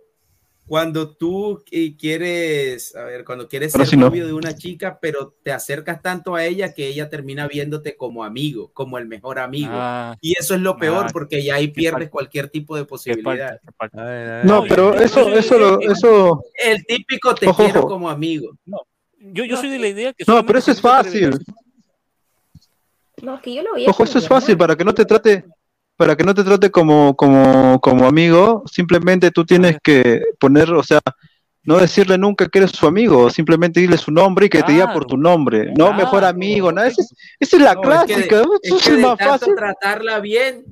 cuando 0.70 1.16
tú 1.16 1.64
eh, 1.72 1.98
quieres, 1.98 2.96
a 2.96 3.04
ver, 3.04 3.26
cuando 3.26 3.48
quieres 3.50 3.72
ser 3.74 3.98
no. 3.98 4.06
novio 4.06 4.28
de 4.28 4.34
una 4.34 4.56
chica, 4.56 5.00
pero 5.02 5.34
te 5.44 5.52
acercas 5.52 6.02
tanto 6.02 6.36
a 6.36 6.46
ella 6.46 6.74
que 6.76 6.88
ella 6.88 7.10
termina 7.10 7.48
viéndote 7.48 7.98
como 7.98 8.24
amigo, 8.24 8.72
como 8.72 9.00
el 9.00 9.08
mejor 9.08 9.40
amigo. 9.40 9.72
Ah, 9.74 10.16
Y 10.22 10.34
eso 10.40 10.54
es 10.54 10.62
lo 10.62 10.78
peor 10.78 11.08
Ah, 11.08 11.10
porque 11.12 11.44
ya 11.44 11.56
ahí 11.56 11.70
pierdes 11.70 11.94
falta. 11.94 12.12
cualquier 12.12 12.50
tipo 12.50 12.78
de 12.78 12.86
posibilidad. 12.86 13.50
falta, 13.50 13.60
qué 13.66 13.72
falta. 13.76 14.02
A 14.02 14.06
ver, 14.06 14.30
a 14.30 14.36
ver. 14.38 14.46
No, 14.46 14.62
No, 14.62 14.68
pero 14.70 14.94
eso, 14.94 15.28
eso, 15.30 15.58
lo- 15.58 15.80
eso, 15.82 16.44
El 16.64 16.86
típico 16.86 17.34
te 17.34 17.48
Ojo, 17.48 17.64
quiero 17.64 17.80
ojo. 17.80 17.90
como 17.90 18.08
amigo. 18.10 18.52
Yo, 19.18 19.44
yo 19.46 19.58
soy 19.58 19.70
de 19.70 19.80
la 19.80 19.88
idea 19.88 20.14
que 20.14 20.24
no, 20.28 20.46
pero 20.46 20.60
eso 20.60 20.72
es 20.72 20.80
fácil. 20.80 21.32
No, 23.22 23.36
es 23.36 23.42
que 23.42 23.54
yo 23.56 23.64
lo 23.64 23.74
veía 23.74 23.90
Ojo, 23.90 23.98
como 23.98 24.10
eso 24.10 24.20
es 24.20 24.28
fácil 24.28 24.56
para 24.58 24.76
que 24.76 24.86
no 24.86 24.94
te 24.94 25.04
trate, 25.04 25.44
para 26.00 26.16
que 26.16 26.24
no 26.24 26.34
te 26.34 26.46
trate 26.46 26.72
como, 26.72 27.14
como, 27.18 27.78
como 27.82 28.08
amigo. 28.08 28.64
Simplemente 28.72 29.32
tú 29.32 29.44
tienes 29.46 29.76
que 29.84 30.22
poner, 30.40 30.72
o 30.72 30.82
sea, 30.82 31.02
no 31.64 31.78
decirle 31.78 32.18
nunca 32.18 32.48
que 32.48 32.60
eres 32.60 32.72
su 32.72 32.88
amigo, 32.88 33.30
simplemente 33.30 33.82
dile 33.82 33.98
su 33.98 34.10
nombre 34.10 34.46
y 34.46 34.50
que 34.50 34.64
te 34.64 34.72
diga 34.72 34.94
por 34.94 35.04
tu 35.06 35.18
nombre, 35.18 35.74
no 35.78 35.92
mejor 35.94 36.24
amigo, 36.24 36.72
nada. 36.72 36.88
Esa 36.88 37.02
es, 37.02 37.14
esa 37.38 37.58
es 37.58 37.64
la 37.64 37.74
No, 37.76 37.82
es 37.82 38.06
que 38.06 38.16
de- 38.16 38.28
clásica, 38.28 38.42
es 38.64 38.72
es, 38.72 38.82
que 38.88 38.92
de 38.96 39.02
más 39.02 39.18
tanto 39.18 39.34
fácil. 39.40 39.56
tratarla 39.56 40.20
bien, 40.22 40.64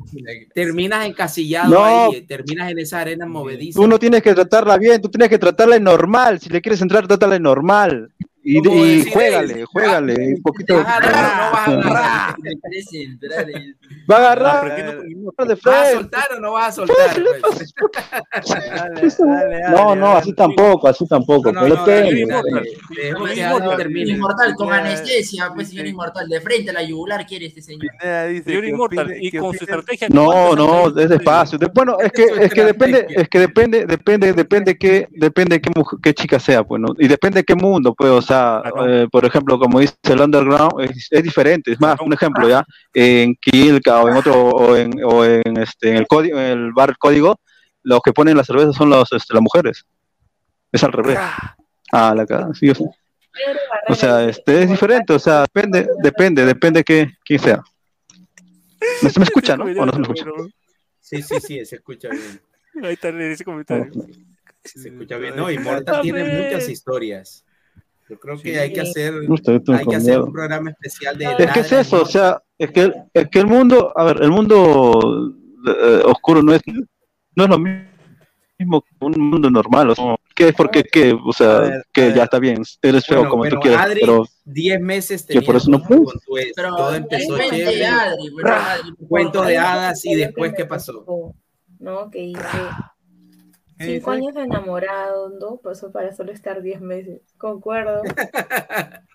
terminas 0.56 1.06
encasillado 1.06 1.72
No. 1.76 1.84
ahí, 1.84 2.22
terminas 2.22 2.72
en 2.72 2.80
esa 2.80 3.02
arena 3.02 3.26
movediza. 3.26 3.78
Tú 3.82 3.86
no 3.86 4.00
tienes 4.00 4.24
que 4.24 4.34
tratarla 4.34 4.78
bien, 4.78 5.02
tú 5.02 5.10
tienes 5.10 5.28
que 5.28 5.38
tratarla 5.38 5.78
normal. 5.78 6.40
Si 6.40 6.48
le 6.50 6.62
quieres 6.62 6.82
entrar, 6.82 7.06
trátala 7.06 7.38
normal. 7.38 8.10
Y, 8.50 8.60
y 8.60 8.98
decir, 8.98 9.12
juégale, 9.12 9.66
juégale, 9.66 10.14
un 10.36 10.42
poquito. 10.42 10.78
¿Vas 10.78 10.88
a 10.88 10.98
agarrar 10.98 11.26
o 11.26 11.36
no 11.36 11.52
vas 11.52 11.68
a 11.68 11.72
agarrar? 11.74 12.36
Va 14.10 14.16
a 14.16 14.20
Ah, 14.20 14.32
agarrar 14.32 15.02
de 15.04 15.58
¿Vas 15.66 15.68
a 15.68 15.92
soltar 15.92 16.28
o 16.38 16.40
no 16.40 16.52
vas 16.54 16.70
a 16.70 16.72
soltar? 16.72 16.96
pues? 17.42 17.74
Dale, 18.48 19.02
dale, 19.02 19.62
No, 19.70 19.78
dale, 19.90 20.00
no, 20.00 20.08
así 20.16 20.34
tampoco, 20.34 20.88
así 20.88 21.06
tampoco. 21.08 21.52
No, 21.52 21.68
no, 21.68 21.84
pero 21.86 22.06
no, 22.06 22.12
que 23.76 24.00
Inmortal, 24.12 24.56
con 24.56 24.72
anestesia, 24.72 25.52
pues, 25.54 25.68
señor. 25.70 25.88
Inmortal, 25.88 26.28
de 26.30 26.40
frente 26.42 26.70
a 26.70 26.74
la 26.74 26.84
yugular 26.84 27.26
quiere 27.26 27.48
este 27.48 27.62
señor. 27.62 27.90
Señor 28.02 28.64
que 28.64 28.70
Inmortal, 28.70 29.14
y 29.20 29.32
que 29.32 29.40
con 29.40 29.54
su 29.58 29.64
estrategia. 29.64 30.08
No, 30.10 30.26
¿cuántas 30.26 30.58
no, 30.58 31.02
es 31.02 31.10
despacio. 31.10 31.58
De- 31.58 31.68
bueno, 31.74 31.98
es 32.00 32.12
que, 32.12 32.24
Esa 32.24 32.42
es 32.44 32.54
que 32.54 32.64
depende, 32.64 33.08
es 33.10 33.30
que 33.30 33.40
depende, 33.40 33.86
depende, 33.86 34.34
depende 34.34 34.78
qué, 34.78 35.08
depende 35.12 35.60
qué, 35.62 35.70
mujer- 35.76 36.00
qué 36.02 36.14
chica 36.14 36.40
sea, 36.40 36.64
pues, 36.64 36.82
¿no? 36.82 36.94
Y 36.98 37.08
depende 37.08 37.44
qué 37.44 37.56
mundo, 37.56 37.94
pues, 37.94 38.10
o 38.12 38.22
sea, 38.22 38.37
Claro. 38.62 38.88
eh, 38.88 39.08
por 39.10 39.26
ejemplo, 39.26 39.60
como 39.60 39.80
dice 39.80 39.96
el 40.04 40.22
underground, 40.22 40.82
es, 40.82 41.08
es 41.12 41.24
diferente. 41.24 41.72
Es 41.72 41.80
más, 41.80 42.00
un 42.02 42.14
ejemplo, 42.14 42.48
¿ya? 42.48 42.66
En 42.94 43.36
Quilca 43.36 44.02
o 44.02 44.10
en 44.10 44.16
otro, 44.18 44.34
o 44.50 44.76
en, 44.76 44.92
o 45.04 45.24
en 45.26 45.58
este, 45.58 45.90
en 45.92 45.98
el 45.98 46.08
código, 46.08 46.40
en 46.40 46.46
el 46.46 46.72
bar 46.74 46.98
código, 46.98 47.40
los 47.84 48.02
que 48.02 48.14
ponen 48.14 48.38
la 48.38 48.44
cerveza 48.44 48.74
son 48.74 48.90
los, 48.90 49.12
este, 49.12 49.34
las 49.34 49.42
mujeres. 49.42 49.86
Es 50.72 50.84
al 50.84 50.92
revés. 50.92 51.18
Ah, 51.92 52.14
la 52.16 52.26
cara, 52.26 52.50
sí, 52.54 52.70
o 52.70 52.76
sea. 52.76 52.88
O 53.90 53.94
este 54.28 54.64
es 54.64 54.64
"Inmortal, 54.64 54.68
diferente, 54.68 55.14
o 55.14 55.20
sea, 55.20 55.42
depende, 55.42 55.88
depende, 56.02 56.46
depende 56.46 56.84
que 56.84 57.12
quién 57.24 57.40
sea. 57.40 57.64
¿No 59.02 59.10
se 59.10 59.20
me 59.20 59.26
escucha, 59.26 59.56
no? 59.56 59.66
¿O 59.66 59.86
no 59.86 59.92
se 59.92 60.00
me 60.00 60.02
escucha? 60.04 60.26
Sí, 61.00 61.22
sí, 61.22 61.40
sí, 61.40 61.66
se 61.66 61.76
escucha 61.78 62.10
bien. 62.10 62.42
Ahí 62.84 62.94
está 62.94 63.10
ese 63.10 63.44
comentario. 63.46 63.92
Se 64.64 64.90
escucha 64.90 65.18
bien. 65.18 65.36
No, 65.36 65.50
Immortal 65.50 66.02
tiene 66.02 66.24
muchas 66.26 66.68
historias. 66.68 67.46
Yo 68.10 68.18
creo 68.20 68.40
que 68.42 68.60
hay 68.60 68.72
que 68.74 68.82
hacer, 68.82 69.14
hay 69.16 69.86
que 69.86 69.96
hacer 69.96 70.22
un 70.22 70.32
programa 70.32 70.70
especial 70.72 71.18
de 71.18 71.26
Es 71.40 71.52
que 71.52 71.60
es 71.60 71.72
eso, 71.72 72.02
o 72.02 72.06
sea, 72.06 72.42
es 72.58 72.72
que, 72.72 72.94
es 73.14 73.28
que 73.30 73.40
el 73.40 73.48
mundo, 73.48 73.92
a 73.96 74.04
ver, 74.06 74.22
el 74.22 74.32
mundo 74.32 75.34
eh, 75.68 76.02
oscuro 76.06 76.42
no 76.42 76.54
es, 76.54 76.62
no 77.36 77.44
es 77.44 77.50
lo 77.50 77.60
mismo 77.60 78.82
que 78.82 79.06
un 79.06 79.30
mundo 79.30 79.50
normal, 79.52 79.90
o 79.90 79.96
sea, 79.96 80.16
que 80.34 80.48
es 80.50 80.54
porque, 80.56 80.84
que, 80.84 81.14
o 81.26 81.34
sea, 81.34 81.60
ver, 81.60 81.84
que 81.92 82.14
ya 82.14 82.24
está 82.24 82.40
bien, 82.40 82.62
eres 82.82 83.06
feo 83.06 83.18
Bueno, 83.18 83.30
como 83.32 83.44
pero 83.44 83.56
tú 83.58 83.62
quieras, 83.62 83.86
Adri, 83.86 84.00
pero 84.02 84.26
10 84.46 84.82
meses 84.82 85.26
que 85.28 85.42
por 85.42 85.56
eso 85.58 85.70
no 85.70 85.80
con- 85.80 85.88
puedes. 86.06 86.12
con 86.14 86.20
tu 86.26 86.38
ex. 86.38 86.52
Pero 86.56 86.76
Todo 86.76 86.96
empezó 86.96 87.38
chévere. 87.38 87.86
Adri, 87.86 88.30
bueno, 88.32 88.50
Adri, 88.54 88.92
por 88.94 89.08
Cuento 89.08 89.34
favor. 89.34 89.48
de 89.50 89.58
hadas 89.58 90.06
y 90.06 90.16
después, 90.16 90.54
¿qué 90.56 90.66
pasó? 90.66 91.34
¿No? 91.80 92.10
Que 92.10 92.20
dice 92.22 92.42
¿Qué 92.42 92.58
cinco 93.80 94.12
años 94.12 94.36
enamorado, 94.36 95.30
¿no? 95.30 95.58
Por 95.58 95.72
eso 95.74 95.92
para 95.92 96.14
solo 96.16 96.32
estar 96.32 96.62
10 96.62 96.82
meses. 96.82 97.22
Concuerdo. 97.38 98.02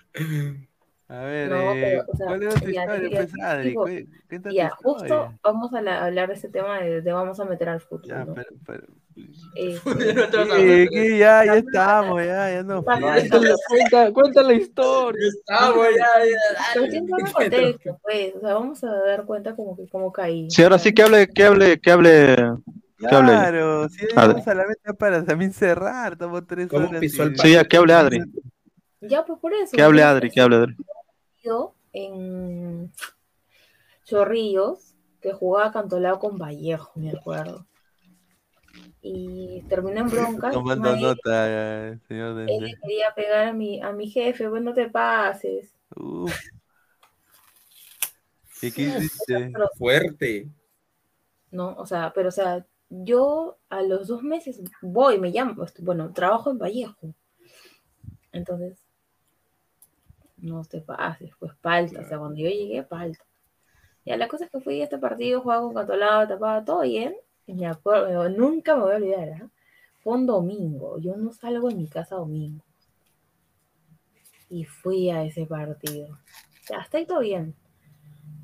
A 1.08 1.24
ver, 1.24 1.50
No, 1.50 1.73
eh, 1.74 1.81
pero, 1.82 2.05
o 2.10 2.16
sea, 2.16 2.26
¿cuál 2.26 2.42
es 2.42 2.55
tu 2.55 2.70
ya, 2.70 2.81
historia, 2.84 3.10
ya, 3.10 3.16
pues, 3.18 3.32
Adri? 3.42 3.74
Cuenta 3.74 4.49
tu 4.49 4.55
Ya, 4.55 4.65
historia. 4.68 4.70
justo 4.82 5.34
vamos 5.42 5.74
a 5.74 5.82
la- 5.82 6.05
hablar 6.07 6.28
de 6.28 6.34
este 6.34 6.49
tema 6.49 6.81
de, 6.81 7.02
de 7.02 7.12
vamos 7.12 7.39
a 7.39 7.44
meter 7.44 7.68
al 7.68 7.81
fútbol. 7.82 8.08
Ya, 8.08 8.24
¿no? 8.24 8.32
pero, 8.32 8.49
pero- 8.65 8.86
hablar. 10.41 10.89
que 10.89 11.18
ya, 11.18 11.44
ya 11.44 11.57
estamos, 11.57 12.24
ya, 12.24 12.50
ya 12.50 12.62
no. 12.62 12.82
Cuenta, 12.82 14.10
cuenta, 14.15 14.42
la 14.42 14.55
historia. 14.55 15.28
Estamos 15.28 15.86
ya, 15.99 16.24
ya, 16.24 16.39
Pero 16.73 16.86
dale. 16.86 17.32
contexto, 17.32 17.99
pues, 18.02 18.34
o 18.36 18.41
sea, 18.41 18.55
vamos 18.55 18.82
a 18.82 18.91
dar 19.07 19.26
cuenta 19.26 19.55
como 19.55 19.76
que 19.76 19.86
cómo 19.89 20.10
caí. 20.10 20.50
sí, 20.50 20.62
ahora 20.62 20.78
sí 20.78 20.94
que 20.94 21.02
hable, 21.02 21.26
que 21.28 21.44
hable, 21.44 21.78
que 21.78 21.91
hable, 21.91 22.36
que 22.36 22.42
hable. 22.42 22.52
Claro, 23.08 23.89
si 23.89 24.06
Adri. 24.14 24.40
llegamos 24.40 24.47
a 24.48 24.55
la 24.55 24.66
meta 24.66 24.92
para 24.94 25.24
también 25.24 25.52
cerrar, 25.52 26.12
estamos 26.12 26.47
tres 26.47 26.68
¿Cómo 26.68 26.89
horas. 26.89 27.00
pisó 27.00 27.24
el 27.24 27.36
Sí, 27.39 27.52
ya, 27.52 27.64
que 27.64 27.76
hable 27.76 27.94
Adri, 27.94 28.20
Ya, 29.00 29.24
pues 29.24 29.39
por 29.40 29.52
eso. 29.55 29.76
que 29.76 29.82
hable 29.82 30.02
Adri, 30.02 30.31
que 30.31 30.40
hable 30.40 30.56
Adri. 30.56 30.76
yo 31.42 31.74
en 31.92 32.92
Chorrillos, 34.05 34.94
que 35.20 35.32
jugaba 35.32 35.72
cantolao 35.72 36.18
con 36.18 36.39
Vallejo, 36.39 36.92
me 36.97 37.10
acuerdo. 37.10 37.66
Y 39.02 39.62
terminé 39.68 40.00
en 40.00 40.10
broncas. 40.10 40.52
Tomando 40.55 40.97
nota, 40.97 41.90
eh, 41.90 41.98
señor 42.08 42.39
Él 42.48 42.60
le 42.60 42.76
quería 42.81 43.14
pegar 43.14 43.48
a 43.48 43.52
mi, 43.52 43.81
a 43.82 43.92
mi 43.92 44.08
jefe, 44.08 44.48
pues 44.48 44.62
no 44.62 44.72
te 44.72 44.89
pases. 44.89 45.74
Uf. 45.97 46.32
¿Y 48.62 48.70
qué 48.70 48.82
hiciste? 48.82 49.52
Fuerte. 49.76 50.48
no, 51.50 51.74
o 51.76 51.84
sea, 51.86 52.12
pero 52.14 52.28
o 52.28 52.32
sea, 52.32 52.64
yo 52.93 53.57
a 53.71 53.83
los 53.83 54.09
dos 54.09 54.23
meses 54.23 54.61
voy, 54.83 55.19
me 55.19 55.31
llamo, 55.31 55.65
este, 55.65 55.83
bueno, 55.83 56.12
trabajo 56.12 56.51
en 56.51 56.59
Vallejo. 56.59 57.15
Entonces, 58.33 58.79
no 60.37 60.62
te 60.65 60.81
pases, 60.81 61.31
pues 61.39 61.55
palta, 61.55 62.01
o 62.01 62.05
sea, 62.05 62.19
cuando 62.19 62.39
yo 62.39 62.49
llegué, 62.49 62.83
palta. 62.83 63.25
Ya 64.05 64.17
la 64.17 64.29
cosa 64.29 64.45
es 64.45 64.51
que 64.51 64.61
fui 64.61 64.81
a 64.81 64.85
este 64.85 64.99
partido, 64.99 65.41
jugaba 65.41 65.62
con 65.62 65.75
Catolado, 65.75 66.29
tapaba 66.29 66.65
todo 66.65 66.83
bien, 66.83 67.15
y 67.47 67.55
me 67.55 67.67
acuerdo, 67.67 68.29
nunca 68.29 68.77
me 68.77 68.83
voy 68.83 68.93
a 68.93 68.97
olvidar, 68.97 69.29
¿ah? 69.31 69.49
Fue 70.03 70.15
un 70.15 70.27
domingo, 70.27 70.99
yo 70.99 71.17
no 71.17 71.33
salgo 71.33 71.69
de 71.69 71.77
mi 71.77 71.87
casa 71.87 72.17
domingo. 72.17 72.65
Y 74.51 74.65
fui 74.65 75.09
a 75.11 75.23
ese 75.23 75.47
partido. 75.47 76.19
Ya, 76.69 76.79
hasta 76.79 76.99
ahí 76.99 77.07
todo 77.07 77.21
bien. 77.21 77.55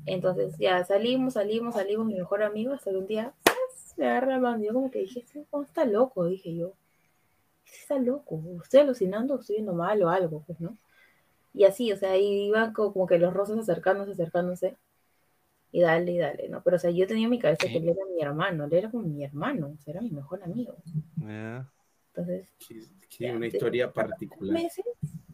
Entonces 0.05 0.55
ya 0.57 0.83
salimos, 0.85 1.33
salimos, 1.33 1.75
salimos, 1.75 2.07
mi 2.07 2.15
mejor 2.15 2.43
amigo, 2.43 2.73
hasta 2.73 2.91
un 2.91 3.05
día 3.05 3.33
me 3.97 4.07
agarra 4.07 4.33
la 4.33 4.39
mano. 4.39 4.63
Yo 4.63 4.73
como 4.73 4.91
que 4.91 4.99
dije, 4.99 5.19
este 5.21 5.45
cómo 5.49 5.63
está 5.63 5.85
loco, 5.85 6.25
dije 6.25 6.55
yo. 6.55 6.73
está 7.65 7.97
loco, 7.99 8.41
estoy 8.63 8.81
alucinando, 8.81 9.39
estoy 9.39 9.57
viendo 9.57 9.73
mal 9.73 10.01
o 10.03 10.09
algo, 10.09 10.43
pues, 10.45 10.59
¿no? 10.59 10.77
Y 11.53 11.65
así, 11.65 11.91
o 11.91 11.97
sea, 11.97 12.11
ahí 12.11 12.47
iban 12.47 12.73
co- 12.73 12.93
como, 12.93 13.07
que 13.07 13.17
los 13.19 13.33
roces 13.33 13.57
acercándose, 13.57 14.11
acercándose. 14.13 14.77
Y 15.71 15.81
dale, 15.81 16.11
y 16.13 16.17
dale, 16.17 16.49
¿no? 16.49 16.63
Pero, 16.63 16.77
o 16.77 16.79
sea, 16.79 16.91
yo 16.91 17.07
tenía 17.07 17.25
en 17.25 17.29
mi 17.31 17.39
cabeza 17.39 17.67
que 17.67 17.77
él 17.77 17.89
era 17.89 18.01
mi 18.15 18.21
hermano, 18.21 18.65
él 18.65 18.73
era 18.73 18.89
como 18.91 19.03
mi 19.03 19.23
hermano, 19.23 19.73
o 19.79 19.83
sea, 19.83 19.93
era 19.93 20.01
mi 20.01 20.11
mejor 20.11 20.43
amigo. 20.43 20.75
Ya. 21.17 21.69
Entonces, 22.09 22.49
Sí, 23.09 23.25
una 23.29 23.47
historia 23.47 23.91
particular. 23.91 24.53
meses 24.61 24.85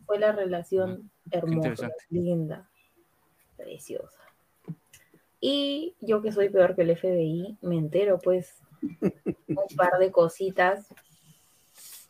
fue 0.05 0.19
la 0.19 0.31
relación 0.31 1.09
hermosa, 1.31 1.89
linda, 2.09 2.69
preciosa. 3.57 4.19
Y 5.47 5.95
yo 6.01 6.23
que 6.23 6.31
soy 6.31 6.49
peor 6.49 6.75
que 6.75 6.81
el 6.81 6.97
FBI, 6.97 7.59
me 7.61 7.77
entero 7.77 8.17
pues 8.17 8.63
un 8.81 9.75
par 9.77 9.99
de 9.99 10.11
cositas 10.11 10.87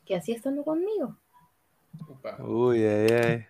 que 0.05 0.15
hacía 0.15 0.37
estando 0.37 0.63
conmigo. 0.63 1.17
Uy, 2.39 2.81
ay, 2.85 3.07
ay. 3.11 3.45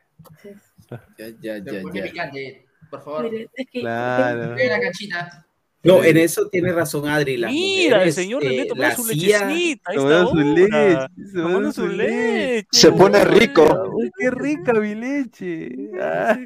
Ya, 1.19 1.27
ya, 1.39 1.57
ya, 1.59 1.81
ya. 1.83 2.03
picante, 2.03 2.65
por 2.89 3.03
favor. 3.03 3.29
Mire, 3.29 3.47
es 3.53 3.67
que- 3.71 3.81
Claro. 3.81 4.55
Ve 4.55 4.67
la 4.69 4.79
canchita. 4.79 5.44
No, 5.85 6.03
en 6.03 6.17
eso 6.17 6.47
tiene 6.49 6.71
razón 6.73 7.07
Adri. 7.07 7.37
Las 7.37 7.51
Mira, 7.51 8.03
el 8.03 8.11
señor 8.11 8.43
eh, 8.43 8.49
René 8.49 8.65
tomando 8.65 8.89
la 8.89 8.95
su 8.95 9.05
lechecita. 9.05 9.91
Tomando 9.93 10.27
su 10.31 10.35
leche, 10.37 11.07
Tomando 11.33 11.71
su 11.71 11.87
leche. 11.87 12.67
Se 12.71 12.91
pone 12.91 13.23
rico. 13.25 13.89
Uy, 13.93 14.11
qué 14.17 14.31
rica 14.31 14.73
mi 14.73 14.95
leche. 14.95 15.69
Ah. 16.01 16.37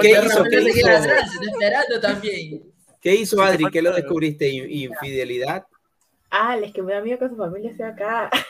¿Qué 0.00 0.10
hizo? 0.10 0.20
razón, 0.22 0.46
¿Qué 0.50 0.56
No 0.56 0.62
se 0.62 0.68
hizo? 0.68 0.74
quiere 0.74 0.96
atrás, 0.96 1.30
se 1.30 1.36
está 1.36 1.50
esperando 1.50 2.00
también. 2.00 2.62
¿Qué 3.00 3.14
hizo 3.14 3.36
Si 3.36 3.42
te 3.42 3.48
Adri? 3.48 3.64
¿Qué 3.70 3.82
lo 3.82 3.92
descubriste? 3.94 4.48
¿In- 4.48 4.70
¿Infidelidad? 4.70 5.64
Ah, 6.30 6.56
es 6.56 6.72
que 6.72 6.82
me 6.82 6.92
da 6.92 7.00
miedo 7.00 7.18
que 7.18 7.28
su 7.28 7.36
familia 7.36 7.70
esté 7.70 7.84
acá. 7.84 8.30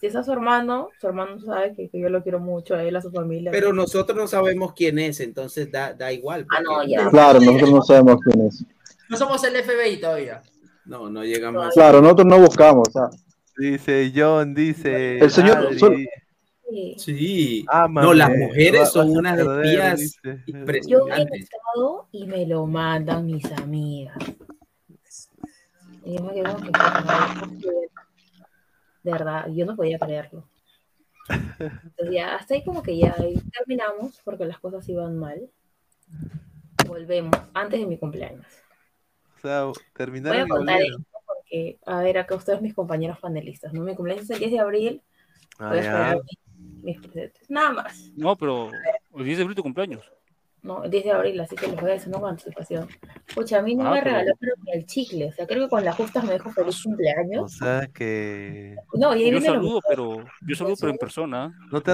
Si 0.00 0.06
es 0.06 0.16
a 0.16 0.22
su 0.24 0.32
hermano, 0.32 0.88
su 0.98 1.06
hermano 1.08 1.38
sabe 1.40 1.74
que, 1.76 1.90
que 1.90 2.00
yo 2.00 2.08
lo 2.08 2.22
quiero 2.22 2.40
mucho, 2.40 2.74
a 2.74 2.82
él, 2.82 2.96
a 2.96 3.02
su 3.02 3.10
familia. 3.10 3.50
Pero 3.50 3.74
nosotros 3.74 4.16
no 4.16 4.26
sabemos 4.26 4.72
quién 4.72 4.98
es, 4.98 5.20
entonces 5.20 5.70
da, 5.70 5.92
da 5.92 6.10
igual. 6.10 6.46
Ah, 6.56 6.62
no, 6.62 6.82
ya. 6.88 7.10
Claro, 7.10 7.38
nosotros 7.38 7.70
no 7.70 7.82
sabemos 7.82 8.16
quién 8.24 8.46
es. 8.46 8.64
No 9.10 9.16
somos 9.16 9.42
el 9.44 9.56
FBI 9.56 10.00
todavía. 10.00 10.40
No, 10.86 11.10
no 11.10 11.24
llegamos 11.24 11.66
a 11.66 11.70
Claro, 11.70 12.00
nosotros 12.00 12.26
no 12.26 12.38
buscamos. 12.40 12.88
ah. 12.96 13.10
Dice 13.58 14.12
John, 14.14 14.54
dice. 14.54 15.18
El 15.18 15.30
señor- 15.30 15.68
Sí. 16.96 17.64
Ámame, 17.68 18.06
No, 18.06 18.14
las 18.14 18.30
va- 18.30 18.34
mujeres 18.36 18.90
son 18.92 19.10
unas 19.10 19.36
perder, 19.36 19.64
espías 19.66 19.98
dice. 19.98 20.42
Yo 20.46 20.58
impresionantes. 20.58 21.40
estado 21.42 22.06
y 22.12 22.26
me 22.28 22.46
lo 22.46 22.64
mandan 22.66 23.26
mis 23.26 23.44
amigas. 23.52 24.16
Y 26.04 26.14
yo 26.16 26.22
me 26.22 26.32
quedo 26.34 26.56
que, 26.58 26.70
de 29.02 29.10
verdad, 29.12 29.48
yo 29.52 29.66
no 29.66 29.74
podía 29.74 29.98
creerlo. 29.98 30.44
Entonces 31.58 32.10
ya, 32.12 32.36
hasta 32.36 32.54
ahí 32.54 32.64
como 32.64 32.82
que 32.84 32.96
ya 32.96 33.16
terminamos 33.52 34.20
porque 34.24 34.44
las 34.44 34.60
cosas 34.60 34.88
iban 34.88 35.18
mal. 35.18 35.40
Volvemos 36.86 37.34
antes 37.52 37.80
de 37.80 37.86
mi 37.86 37.98
cumpleaños. 37.98 38.46
O 39.42 39.46
sea, 39.46 39.64
Voy 39.64 39.74
terminaron 39.94 40.40
a 40.42 40.44
y 40.44 40.48
contar 40.48 40.82
esto 40.82 40.98
porque, 41.26 41.78
a 41.86 42.00
ver, 42.02 42.18
acá 42.18 42.34
ustedes 42.34 42.60
mis 42.60 42.74
compañeros 42.74 43.18
panelistas, 43.18 43.72
¿no? 43.72 43.82
Mi 43.82 43.94
cumpleaños 43.94 44.24
es 44.24 44.30
el 44.30 44.38
10 44.38 44.50
de 44.52 44.58
abril, 44.60 45.02
Ah, 45.58 45.68
voy 45.68 45.78
a 45.78 45.80
esperar 45.80 46.20
mis, 46.82 46.98
presentes. 46.98 47.50
Nada 47.50 47.72
más. 47.72 48.10
No, 48.16 48.36
pero 48.36 48.70
el 49.16 49.24
10 49.24 49.36
de 49.38 49.42
abril 49.42 49.56
tu 49.56 49.62
cumpleaños. 49.62 50.02
No, 50.62 50.84
el 50.84 50.90
10 50.90 51.04
de 51.04 51.10
abril, 51.12 51.40
así 51.40 51.56
que 51.56 51.66
les 51.68 51.80
voy 51.80 51.90
a 51.90 51.94
decir 51.94 52.12
con 52.20 52.30
anticipación. 52.30 52.86
Pucha, 53.34 53.58
a 53.58 53.62
mí 53.62 53.74
no 53.74 53.86
Ah, 53.88 53.94
me 53.94 54.02
pero- 54.02 54.16
regaló 54.16 54.32
pero 54.38 54.52
ni 54.64 54.72
el 54.72 54.84
chicle. 54.86 55.26
O 55.28 55.32
sea, 55.32 55.46
creo 55.46 55.64
que 55.64 55.70
con 55.70 55.84
las 55.84 55.96
justas 55.96 56.24
me 56.24 56.34
dijo 56.34 56.50
feliz 56.50 56.80
O 56.80 56.88
cumpleaños. 56.90 57.52
sea 57.56 57.86
que. 57.94 58.76
No, 58.94 59.16
y 59.16 59.24
ahí 59.24 59.30
Yo 59.30 59.40
saludo, 59.40 59.80
pero 59.88 60.22
yo 60.46 60.54
saludo, 60.56 60.74
pero 60.78 60.92
en 60.92 60.98
persona. 60.98 61.54
No 61.72 61.80
te 61.80 61.92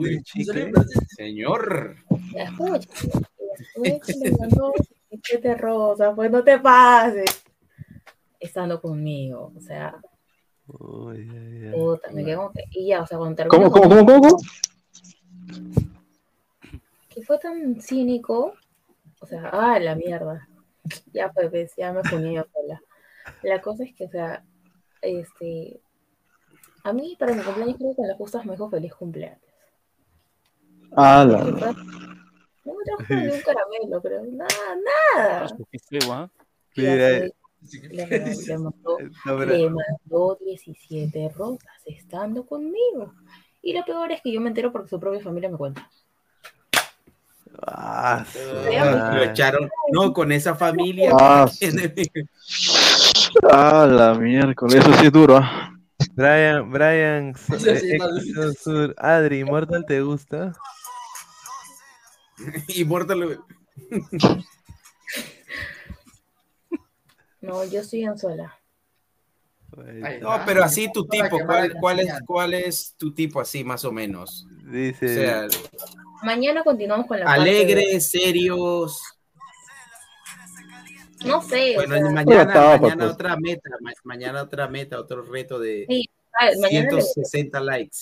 ni 0.00 0.16
un 0.16 0.22
chicle. 0.24 0.72
Señor. 1.16 1.96
Escucha. 2.34 2.88
después 3.76 4.16
me 4.18 4.30
mandó 4.38 4.72
siete 5.22 5.54
rosas, 5.56 6.12
pues 6.14 6.30
no 6.30 6.42
te 6.44 6.58
pases. 6.58 7.42
Estando 8.38 8.80
conmigo, 8.80 9.52
o 9.56 9.60
sea, 9.60 10.00
Uy, 10.66 11.28
ay, 11.30 11.66
ay. 11.66 11.72
puta, 11.72 12.10
me 12.12 12.24
quedé 12.24 12.36
como 12.36 12.52
que. 12.52 12.64
Y 12.70 12.88
ya, 12.88 13.02
o 13.02 13.06
sea, 13.06 13.18
cuando 13.18 13.36
terminó. 13.36 13.70
¿Cómo, 13.70 13.82
cómo, 13.88 14.06
cómo, 14.06 14.20
cómo? 14.20 14.36
Que 17.08 17.22
fue 17.22 17.38
tan 17.38 17.80
cínico. 17.80 18.54
O 19.20 19.26
sea, 19.26 19.50
ah, 19.52 19.78
la 19.78 19.94
mierda. 19.94 20.48
Ya 21.12 21.30
pues, 21.30 21.74
ya 21.76 21.92
me 21.92 22.02
ponía 22.02 22.42
yo 22.42 22.48
sola. 22.52 22.80
La 23.42 23.60
cosa 23.60 23.84
es 23.84 23.94
que, 23.94 24.04
o 24.04 24.10
sea, 24.10 24.44
este. 25.02 25.80
A 26.84 26.92
mí, 26.94 27.16
para 27.18 27.34
mi 27.34 27.42
cumpleaños, 27.42 27.76
creo 27.76 27.90
que 27.90 27.96
con 27.96 28.08
las 28.08 28.16
justas 28.16 28.46
me 28.46 28.52
dijo 28.52 28.70
feliz 28.70 28.94
cumpleaños. 28.94 29.38
Ah, 30.96 31.24
la- 31.28 31.74
No 32.70 32.76
me 32.76 32.84
trajo 32.84 33.04
ni 33.14 33.32
un 33.32 33.40
caramelo, 33.42 34.00
pero 34.02 34.22
nada, 34.24 34.76
nada. 35.16 35.56
Qué 35.70 35.78
feo, 35.78 36.12
¿ah? 36.12 36.30
Así 37.62 37.78
le, 37.88 38.58
mandó, 38.58 38.98
no, 39.26 39.38
pero- 39.38 39.46
le 39.46 39.68
mandó 39.70 40.38
17 40.44 41.28
rosas 41.36 41.66
estando 41.84 42.46
conmigo. 42.46 43.12
Y 43.62 43.74
lo 43.76 43.84
peor 43.84 44.12
es 44.12 44.22
que 44.22 44.32
yo 44.32 44.40
me 44.40 44.48
entero 44.48 44.72
porque 44.72 44.88
su 44.88 44.98
propia 44.98 45.20
familia 45.20 45.50
me 45.50 45.58
cuenta. 45.58 45.86
Ah, 47.66 48.24
Lo 49.14 49.22
echaron. 49.22 49.68
No, 49.92 50.12
con 50.14 50.32
esa 50.32 50.54
familia. 50.54 51.10
Ah, 51.18 51.46
Ah, 53.52 53.86
la 53.86 54.14
miércoles, 54.14 54.76
eso 54.76 54.92
sí 54.94 55.06
es 55.06 55.12
duro. 55.12 55.36
ah. 55.36 55.72
Brian, 56.14 56.70
Brian, 56.70 57.34
sí, 57.36 57.68
eh. 57.92 58.94
Adri, 58.96 59.40
Immortal, 59.40 59.84
¿te 59.86 60.00
gusta? 60.00 60.52
y 62.68 62.84
Mortal. 62.84 63.40
No, 67.40 67.64
yo 67.64 67.80
estoy 67.80 68.04
en 68.04 68.18
sola. 68.18 68.56
Pues, 69.70 70.20
No, 70.20 70.40
pero 70.44 70.64
así 70.64 70.90
tu 70.92 71.06
tipo, 71.06 71.38
¿cuál, 71.46 71.72
cuál, 71.80 72.00
es. 72.00 72.12
¿cuál 72.26 72.54
es 72.54 72.94
tu 72.98 73.14
tipo 73.14 73.40
así 73.40 73.62
más 73.64 73.84
o 73.84 73.92
menos? 73.92 74.46
O 74.66 74.70
Dice. 74.70 75.14
sea, 75.14 75.46
Mañana 76.22 76.62
continuamos 76.62 77.06
con 77.06 77.18
la 77.20 77.24
parte 77.26 77.40
alegres, 77.40 78.10
serios. 78.10 79.00
de- 81.22 81.28
No 81.28 81.40
sé, 81.42 81.72
o 81.72 81.86
Bueno, 81.86 81.94
sea, 81.96 82.10
mañana, 82.10 82.44
mañana 82.78 82.78
pues. 82.98 83.12
otra 83.12 83.36
meta, 83.36 83.70
ma- 83.80 83.92
mañana 84.04 84.42
otra 84.42 84.68
meta, 84.68 84.98
otro 85.00 85.22
reto 85.22 85.58
de 85.58 85.86
sí, 85.88 86.10
ah, 86.38 86.50
mañana 86.60 86.90
le- 86.92 87.02
160 87.02 87.60
likes. 87.60 87.98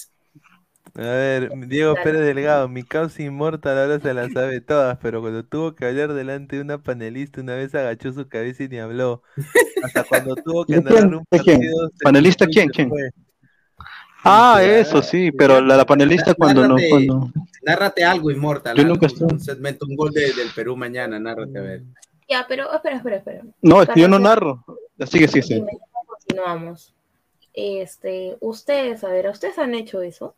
A 0.98 1.02
ver, 1.02 1.50
Diego. 1.68 1.94
Pérez 2.02 2.22
Delgado, 2.22 2.68
mi 2.68 2.82
causa 2.82 3.22
inmortal 3.22 3.78
ahora 3.78 4.00
se 4.00 4.12
las 4.12 4.32
sabe 4.32 4.60
todas, 4.60 4.98
pero 5.00 5.20
cuando 5.20 5.44
tuvo 5.44 5.74
que 5.76 5.86
hablar 5.86 6.12
delante 6.12 6.56
de 6.56 6.62
una 6.62 6.78
panelista, 6.82 7.40
una 7.40 7.54
vez 7.54 7.72
agachó 7.76 8.12
su 8.12 8.26
cabeza 8.28 8.64
y 8.64 8.68
ni 8.68 8.78
habló. 8.78 9.22
Hasta 9.84 10.02
cuando 10.02 10.34
tuvo 10.34 10.66
que 10.66 10.74
¿De 10.74 10.80
narrar 10.82 11.14
un 11.14 11.24
partido. 11.26 11.90
¿Panelista 12.02 12.46
quién? 12.46 12.68
¿Quién? 12.70 12.90
Ah, 14.24 14.60
eso 14.62 15.00
sí, 15.00 15.30
pero 15.30 15.60
la, 15.60 15.76
la 15.76 15.86
panelista 15.86 16.34
cuando 16.34 16.62
no, 16.66 16.74
Nárrate, 16.74 16.88
cuando... 16.90 17.32
nárrate 17.62 18.04
algo, 18.04 18.30
Inmortal. 18.32 18.76
Yo 18.76 18.82
algo, 18.82 18.94
nunca 18.94 19.06
estuve. 19.06 19.32
un 19.32 19.40
segmento, 19.40 19.86
un 19.88 19.94
gol 19.94 20.10
de- 20.10 20.32
del 20.32 20.50
Perú 20.54 20.76
mañana, 20.76 21.20
nárrate 21.20 21.56
a 21.58 21.62
ver. 21.62 21.82
Ya, 22.28 22.44
pero 22.48 22.72
espera, 22.74 22.96
espera, 22.96 23.16
espera. 23.18 23.42
No, 23.62 23.80
es 23.82 23.88
que 23.88 24.00
yo 24.00 24.08
no 24.08 24.18
narro. 24.18 24.64
Sigue, 25.06 25.26
Y 25.26 25.28
sigue. 25.28 25.60
mañana 25.60 25.78
continuamos. 26.06 26.92
Este, 27.54 28.36
ustedes, 28.40 29.04
a 29.04 29.08
ver, 29.08 29.28
¿ustedes 29.28 29.58
han 29.58 29.74
hecho 29.76 30.02
eso? 30.02 30.34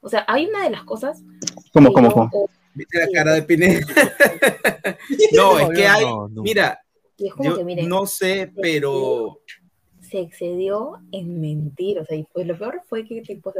O 0.00 0.08
sea, 0.08 0.24
hay 0.28 0.46
una 0.46 0.64
de 0.64 0.70
las 0.70 0.84
cosas. 0.84 1.22
¿Cómo, 1.72 1.92
cómo, 1.92 2.08
yo- 2.08 2.14
cómo? 2.14 2.50
¿Viste 2.74 2.98
la 3.00 3.08
cara 3.12 3.32
de 3.34 3.42
Pineda? 3.42 3.80
no, 5.32 5.58
es 5.58 5.68
que 5.70 5.86
hay, 5.86 6.04
no, 6.04 6.28
no. 6.28 6.42
mira, 6.42 6.80
yo 7.18 7.56
que, 7.56 7.64
miren, 7.64 7.88
no 7.88 8.06
sé, 8.06 8.52
pero 8.60 9.40
se 10.00 10.20
excedió 10.20 10.98
en 11.12 11.40
mentir. 11.40 11.98
O 11.98 12.04
sea, 12.04 12.16
y 12.16 12.24
pues 12.32 12.46
lo 12.46 12.56
peor 12.56 12.82
fue 12.88 13.04
que, 13.06 13.20
tipo, 13.22 13.52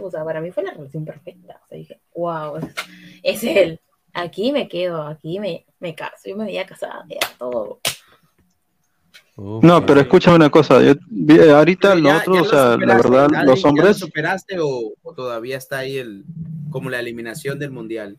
o 0.00 0.10
sea, 0.10 0.24
para 0.24 0.40
mí 0.40 0.50
fue 0.50 0.62
la 0.64 0.72
relación 0.72 1.04
perfecta. 1.04 1.60
O 1.64 1.68
sea, 1.68 1.78
dije, 1.78 2.00
wow, 2.14 2.56
es, 2.56 2.74
es 3.22 3.44
él. 3.44 3.80
Aquí 4.12 4.52
me 4.52 4.68
quedo, 4.68 5.02
aquí 5.02 5.38
me, 5.40 5.66
me 5.80 5.94
caso. 5.94 6.28
Yo 6.28 6.36
me 6.36 6.44
veía 6.44 6.66
casada, 6.66 7.04
ya 7.08 7.18
todo. 7.38 7.80
Uf, 9.36 9.64
No, 9.64 9.84
pero 9.84 10.00
escúchame 10.00 10.36
una 10.36 10.50
cosa. 10.50 10.80
yo- 10.82 10.94
vi- 11.10 11.38
eh, 11.38 11.50
ahorita 11.50 11.94
nosotros, 11.96 12.36
ya 12.36 12.40
o 12.40 12.44
lo 12.44 12.44
sea, 12.44 12.64
la 12.64 12.72
superaste, 12.98 13.10
verdad, 13.10 13.28
los 13.46 13.62
¿ya 13.62 13.64
lo 13.64 13.68
hombres 13.68 13.96
superaste 13.98 14.56
o, 14.60 14.92
o 15.02 15.12
todavía 15.14 15.56
está 15.56 15.78
ahí 15.78 15.96
el 15.98 16.24
como 16.70 16.90
la 16.90 17.00
eliminación 17.00 17.58
del 17.58 17.70
mundial? 17.70 18.18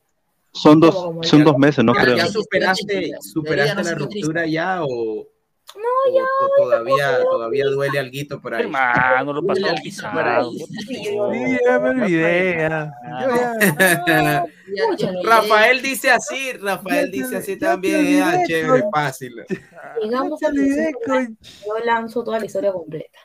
son 0.52 0.80
dos, 0.80 0.95
son 1.24 1.44
dos 1.44 1.58
meses, 1.58 1.84
no 1.84 1.94
¿Ya, 1.94 2.02
creo. 2.02 2.16
ya 2.18 2.27
superaste, 2.27 3.11
superaste 3.22 3.68
ya 3.68 3.76
no 3.76 3.84
la 3.84 3.95
ruptura 3.95 4.45
ya 4.48 4.84
o, 4.84 5.27
No, 5.76 6.12
o- 6.12 6.16
ya. 6.16 6.24
o 6.24 6.64
todavía, 6.64 7.20
todavía 7.24 7.66
duele 7.66 8.00
algo 8.00 8.40
por 8.42 8.54
ahí? 8.56 8.64
Hermano, 8.64 9.34
lo 9.34 9.45
pasó 9.45 9.68
pisado. 9.84 10.52
Sí, 10.52 11.58
ya 11.66 11.80
me 11.80 11.90
olvidé. 11.90 12.70
Rafael 15.24 15.82
dice 15.82 16.10
así, 16.12 16.54
Rafael 16.54 17.12
dice 17.12 17.38
así 17.38 17.58
también, 17.58 18.22
ah, 18.24 18.40
chévere, 18.48 18.84
fácil. 18.92 19.36
Coño. 21.06 21.36
yo 21.66 21.86
lanzo 21.86 22.24
toda 22.24 22.40
la 22.40 22.45
historia 22.45 22.72
completa. 22.72 23.20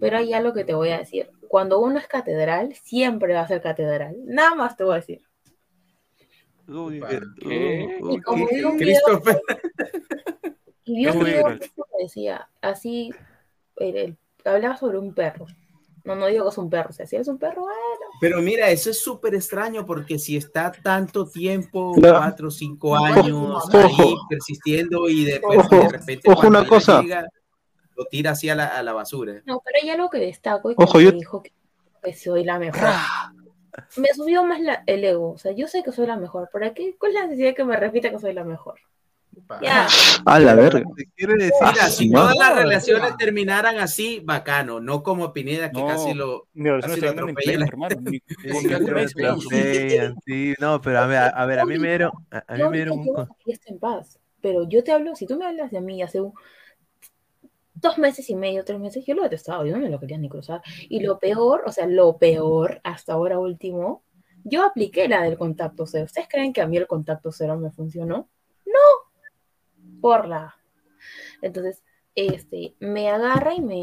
Pero 0.00 0.18
hay 0.18 0.32
algo 0.32 0.52
que 0.52 0.64
te 0.64 0.74
voy 0.74 0.90
a 0.90 0.98
decir. 0.98 1.30
Cuando 1.48 1.78
uno 1.80 1.98
es 1.98 2.06
catedral, 2.06 2.74
siempre 2.74 3.34
va 3.34 3.40
a 3.40 3.48
ser 3.48 3.62
catedral. 3.62 4.16
Nada 4.26 4.54
más 4.54 4.76
te 4.76 4.84
voy 4.84 4.94
a 4.94 4.96
decir. 4.96 5.22
Uy, 6.66 7.00
¿Qué? 7.40 7.98
Y 8.10 8.20
como 8.20 8.46
vi 8.46 8.62
un 8.62 8.76
video- 8.76 9.00
Christopher. 9.02 9.40
Y 10.88 11.04
que 11.04 12.02
decía, 12.02 12.48
así, 12.60 13.10
el- 13.76 13.96
el- 13.96 14.18
hablaba 14.44 14.76
sobre 14.76 14.98
un 14.98 15.14
perro. 15.14 15.46
No, 16.04 16.14
no 16.14 16.26
digo 16.26 16.44
que 16.44 16.50
es 16.50 16.58
un 16.58 16.70
perro, 16.70 16.88
o 16.90 16.92
sea, 16.92 17.06
si 17.06 17.16
eres 17.16 17.28
un 17.28 17.38
perro, 17.38 17.62
bueno. 17.62 17.76
Pero 18.20 18.40
mira, 18.40 18.70
eso 18.70 18.88
es 18.90 19.00
súper 19.02 19.34
extraño 19.34 19.84
porque 19.84 20.18
si 20.18 20.36
está 20.36 20.72
tanto 20.72 21.28
tiempo, 21.28 21.92
cuatro 22.00 22.48
o 22.48 22.50
cinco 22.50 22.96
años 22.96 23.62
ojo. 23.74 23.78
ahí 23.78 24.14
persistiendo 24.30 25.08
y 25.08 25.24
después 25.26 25.58
Ojo, 25.58 25.76
de 25.76 25.88
repente 25.88 26.30
ojo, 26.30 26.46
una 26.48 26.60
cuando 26.60 26.62
ya 26.64 26.68
cosa. 26.68 27.02
llega, 27.02 27.28
lo 27.94 28.04
tira 28.06 28.30
así 28.30 28.48
a 28.48 28.54
la, 28.54 28.66
a 28.68 28.82
la 28.82 28.92
basura. 28.94 29.42
No, 29.44 29.60
pero 29.64 29.78
hay 29.82 29.90
algo 29.90 30.08
que 30.08 30.18
destaco 30.18 30.70
y 30.70 30.74
Ojo, 30.78 30.98
que 30.98 31.04
yo- 31.04 31.10
me 31.12 31.18
dijo 31.18 31.42
que, 31.42 31.52
que 32.02 32.14
soy 32.14 32.44
la 32.44 32.58
mejor. 32.58 32.88
Me 33.96 34.08
subió 34.14 34.44
más 34.44 34.60
la- 34.60 34.82
el 34.86 35.04
ego, 35.04 35.32
o 35.32 35.38
sea, 35.38 35.52
yo 35.52 35.66
sé 35.68 35.82
que 35.82 35.92
soy 35.92 36.06
la 36.06 36.16
mejor, 36.16 36.48
¿para 36.52 36.72
qué? 36.72 36.96
¿Cuál 36.98 37.12
es 37.12 37.14
la 37.16 37.24
necesidad 37.26 37.48
de 37.48 37.54
que 37.54 37.64
me 37.64 37.76
repita 37.76 38.10
que 38.10 38.18
soy 38.18 38.32
la 38.32 38.44
mejor? 38.44 38.80
Ya. 39.62 39.86
A 40.24 40.38
la 40.38 40.54
verga. 40.54 40.82
Quiere 41.16 41.34
decir, 41.34 41.52
Ah, 41.62 41.74
todas 42.12 42.36
las 42.36 42.56
relaciones 42.56 43.16
terminaran 43.16 43.78
así, 43.78 44.20
bacano, 44.24 44.80
no 44.80 45.02
como 45.02 45.32
Pineda 45.32 45.70
que 45.70 45.80
No, 45.80 45.86
casi 45.86 46.14
lo, 46.14 46.46
casi 46.80 47.00
lo 47.00 47.10
atropella. 47.10 47.66
Sí, 50.26 50.54
no, 50.60 50.80
pero 50.80 50.98
a 51.00 51.06
ver, 51.06 51.18
a, 51.34 51.46
ver, 51.46 51.60
a 51.60 51.64
mí 51.64 51.78
me 51.78 51.88
dieron, 51.88 52.12
a, 52.30 52.44
a 52.46 52.56
mí 52.56 52.68
me 52.68 52.76
dieron 52.76 52.98
un, 52.98 53.28
en 53.66 53.78
paz, 53.78 54.18
pero 54.40 54.68
yo 54.68 54.84
te 54.84 54.92
hablo, 54.92 55.16
si 55.16 55.26
tú 55.26 55.36
me 55.36 55.46
hablas 55.46 55.70
de 55.70 55.80
mí 55.80 56.02
hace 56.02 56.20
un- 56.20 56.32
dos 57.74 57.98
meses 57.98 58.28
y 58.30 58.34
medio, 58.34 58.64
tres 58.64 58.78
meses, 58.80 59.04
yo 59.06 59.14
lo 59.14 59.22
detestaba, 59.22 59.64
yo 59.64 59.72
no 59.76 59.82
me 59.82 59.90
lo 59.90 60.00
quería 60.00 60.18
ni 60.18 60.28
cruzar. 60.28 60.62
Y 60.88 61.00
lo 61.00 61.18
peor, 61.18 61.62
o 61.66 61.72
sea, 61.72 61.86
lo 61.86 62.18
peor 62.18 62.80
hasta 62.84 63.12
ahora 63.12 63.38
último, 63.38 64.02
yo 64.44 64.64
apliqué 64.64 65.08
la 65.08 65.22
del 65.22 65.38
contacto 65.38 65.86
cero. 65.86 66.04
¿Ustedes 66.06 66.28
creen 66.28 66.52
que 66.52 66.60
a 66.60 66.66
mí 66.66 66.76
el 66.76 66.86
contacto 66.86 67.30
cero 67.32 67.56
me 67.58 67.70
funcionó? 67.70 68.28
No, 68.66 69.07
por 70.00 70.26
la. 70.26 70.56
Entonces, 71.42 71.82
este, 72.14 72.74
me 72.80 73.08
agarra 73.08 73.54
y 73.54 73.60
me, 73.60 73.80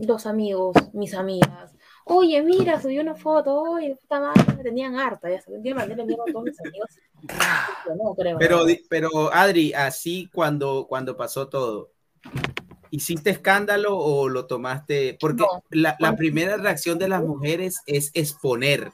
los 0.00 0.26
amigos, 0.26 0.76
mis 0.92 1.14
amigas, 1.14 1.72
oye, 2.04 2.42
mira, 2.42 2.80
subí 2.80 2.98
una 2.98 3.14
foto, 3.14 3.62
oye, 3.62 3.96
puta 4.00 4.20
madre, 4.20 4.56
me 4.56 4.62
tenían 4.62 4.96
harta, 4.98 5.30
ya 5.30 5.40
sabes, 5.40 5.60
yo 5.62 5.74
mandé 5.74 5.96
la 5.96 6.04
mierda 6.04 6.24
a 6.28 6.32
todos 6.32 6.44
mis 6.44 6.60
amigos. 6.60 6.90
No, 7.96 8.14
creo. 8.14 8.38
Pero, 8.38 8.64
pero 8.88 9.32
Adri, 9.32 9.72
así 9.72 10.30
cuando, 10.32 10.86
cuando 10.88 11.16
pasó 11.16 11.48
todo, 11.48 11.90
¿hiciste 12.90 13.30
escándalo 13.30 13.98
o 13.98 14.28
lo 14.28 14.46
tomaste? 14.46 15.16
Porque 15.20 15.44
la, 15.70 15.96
la 15.98 16.14
primera 16.14 16.56
reacción 16.58 16.96
de 16.98 17.08
las 17.08 17.24
mujeres 17.24 17.80
es 17.86 18.12
exponer, 18.14 18.92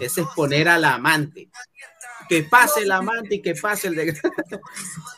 es 0.00 0.18
exponer 0.18 0.68
al 0.68 0.84
amante. 0.84 1.48
Que 2.28 2.42
pase 2.44 2.80
el 2.82 2.92
amante 2.92 3.36
y 3.36 3.42
que 3.42 3.54
pase 3.54 3.88
el 3.88 3.94
de... 3.96 4.14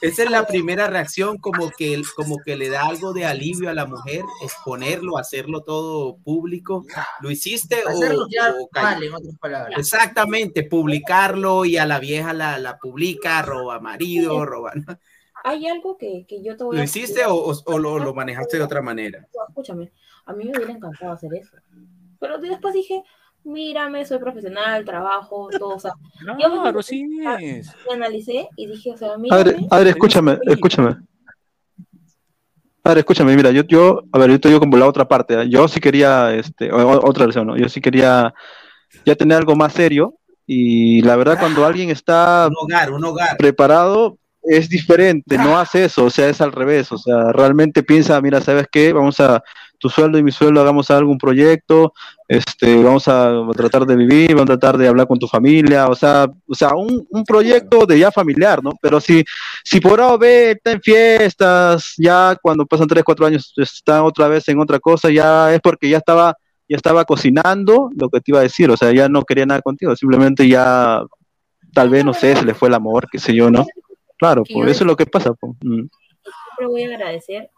Esa 0.01 0.23
es 0.25 0.31
la 0.31 0.47
primera 0.47 0.87
reacción, 0.89 1.39
como 1.39 1.71
que, 1.71 2.01
como 2.17 2.39
que 2.39 2.57
le 2.57 2.69
da 2.69 2.87
algo 2.87 3.13
de 3.13 3.25
alivio 3.25 3.71
a 3.71 3.75
la 3.75 3.87
mujer, 3.87 4.23
exponerlo, 4.43 5.17
hacerlo 5.19 5.63
todo 5.63 6.17
público. 6.19 6.85
¿Lo 7.21 7.31
hiciste 7.31 7.77
o, 7.87 7.99
o 7.99 8.69
mal, 8.73 9.03
en 9.03 9.15
otras 9.15 9.39
palabras. 9.39 9.79
Exactamente, 9.79 10.63
publicarlo 10.65 11.65
y 11.65 11.77
a 11.77 11.87
la 11.87 11.99
vieja 11.99 12.33
la, 12.33 12.59
la 12.59 12.79
publica, 12.79 13.41
roba 13.43 13.81
marido, 13.81 14.45
roba. 14.45 14.73
Hay 15.45 15.67
algo 15.67 15.97
que, 15.99 16.25
que 16.27 16.43
yo 16.43 16.57
te 16.57 16.65
voy 16.65 16.77
¿Lo 16.77 16.83
a 16.83 16.85
hiciste 16.85 17.25
o, 17.27 17.35
o- 17.35 17.63
o 17.67 17.79
lo, 17.79 17.99
lo 17.99 18.15
manejaste 18.15 18.57
de 18.57 18.63
otra 18.65 18.81
manera? 18.81 19.27
Escúchame, 19.49 19.93
a 20.25 20.33
mí 20.33 20.45
me 20.45 20.53
hubiera 20.57 20.73
encantado 20.73 21.13
hacer 21.13 21.35
eso. 21.35 21.57
Pero 22.19 22.39
después 22.39 22.73
dije, 22.73 23.03
mírame, 23.45 24.05
soy 24.05 24.19
profesional, 24.19 24.85
trabajo, 24.85 25.49
todo, 25.59 25.77
o 25.77 25.79
sea. 25.79 25.93
yo 26.41 26.49
me- 26.51 26.61
Claro, 26.61 26.83
sí 26.83 27.07
es. 27.41 27.69
Me 27.89 27.95
analicé 27.95 28.49
y 28.57 28.67
dije, 28.67 28.93
o 28.93 28.97
sea, 28.97 29.17
mírame. 29.19 29.67
Adri, 29.71 29.91
escúchame, 29.91 30.39
escúchame. 30.47 30.97
Adri, 32.83 32.99
escúchame, 33.01 33.35
mira, 33.35 33.51
yo, 33.51 33.63
yo, 33.63 34.03
a 34.13 34.19
ver, 34.19 34.31
yo 34.31 34.41
te 34.41 34.49
digo 34.49 34.61
como 34.61 34.77
la 34.77 34.87
otra 34.87 35.07
parte, 35.09 35.35
¿eh? 35.41 35.49
yo 35.49 35.67
sí 35.69 35.81
quería, 35.81 36.35
este, 36.35 36.71
o- 36.71 37.09
otra 37.09 37.25
versión, 37.25 37.47
¿no? 37.47 37.57
Yo 37.57 37.69
sí 37.69 37.81
quería 37.81 38.35
ya 39.07 39.15
tener 39.17 39.39
algo 39.39 39.57
más 39.57 39.73
serio 39.73 40.15
y 40.47 41.01
la 41.03 41.17
verdad 41.17 41.39
cuando 41.39 41.65
alguien 41.65 41.89
está 41.91 42.49
Un 42.49 42.55
hogar, 42.59 42.93
un 42.93 43.03
hogar. 43.05 43.37
preparado 43.39 44.19
es 44.43 44.69
diferente, 44.69 45.39
no 45.39 45.59
hace 45.59 45.85
eso, 45.87 46.05
o 46.05 46.11
sea, 46.11 46.29
es 46.29 46.43
al 46.43 46.53
revés, 46.53 46.93
o 46.93 46.99
sea, 46.99 47.33
realmente 47.33 47.83
piensa, 47.83 48.21
mira, 48.21 48.43
¿sabes 48.43 48.67
qué? 48.71 48.93
Vamos 48.93 49.19
a, 49.19 49.43
tu 49.79 49.89
sueldo 49.89 50.19
y 50.19 50.23
mi 50.23 50.33
sueldo, 50.33 50.61
hagamos 50.61 50.91
algún 50.91 51.17
proyecto, 51.19 51.93
este, 52.27 52.83
vamos 52.83 53.07
a 53.07 53.33
tratar 53.55 53.85
de 53.85 53.97
vivir, 53.97 54.35
vamos 54.35 54.51
a 54.51 54.59
tratar 54.59 54.79
de 54.79 54.89
hablar 54.89 55.07
con 55.07 55.19
tu 55.19 55.29
familia, 55.29 55.89
o 55.89 55.95
sea, 55.95 56.27
o 56.47 56.55
sea, 56.55 56.75
un, 56.75 57.07
un 57.11 57.25
proyecto 57.25 57.85
de 57.85 57.99
ya 57.99 58.11
familiar, 58.11 58.63
¿no? 58.63 58.73
Pero 58.81 59.01
si, 59.01 59.25
si 59.63 59.81
por 59.81 60.01
A 60.01 60.15
o 60.15 60.19
B 60.19 60.53
está 60.53 60.73
en 60.73 60.81
fiestas, 60.81 61.95
ya 61.99 62.37
cuando 62.41 62.65
pasan 62.65 62.87
tres, 62.87 63.05
cuatro 63.05 63.27
años 63.27 63.53
está 63.57 64.03
otra 64.03 64.29
vez 64.29 64.49
en 64.49 64.59
otra 64.59 64.79
cosa, 64.79 65.11
ya 65.11 65.53
es 65.53 65.61
porque 65.61 65.89
ya 65.89 65.99
estaba, 65.99 66.35
ya 66.69 66.77
estaba 66.77 67.05
cocinando 67.05 67.91
lo 67.95 68.09
que 68.09 68.21
te 68.21 68.31
iba 68.31 68.39
a 68.39 68.45
decir, 68.45 68.71
o 68.71 68.77
sea, 68.77 68.91
ya 68.93 69.09
no 69.09 69.23
quería 69.23 69.45
nada 69.45 69.61
contigo, 69.61 69.95
simplemente 69.95 70.49
ya, 70.49 71.03
tal 71.75 71.91
vez, 71.91 72.05
no 72.05 72.15
sé, 72.15 72.35
se 72.37 72.45
le 72.45 72.55
fue 72.55 72.69
el 72.69 72.75
amor, 72.75 73.07
qué 73.11 73.19
sé 73.19 73.35
yo, 73.35 73.51
¿no? 73.51 73.67
Claro, 74.17 74.45
pues 74.45 74.65
yo 74.65 74.71
eso 74.71 74.85
es 74.85 74.87
lo 74.87 74.97
que 74.97 75.07
pasa, 75.07 75.35
pues. 75.35 75.53
mm. 75.61 75.89
Siempre 76.57 76.67
voy 76.69 76.85
a 76.85 76.95
agradecer 76.95 77.51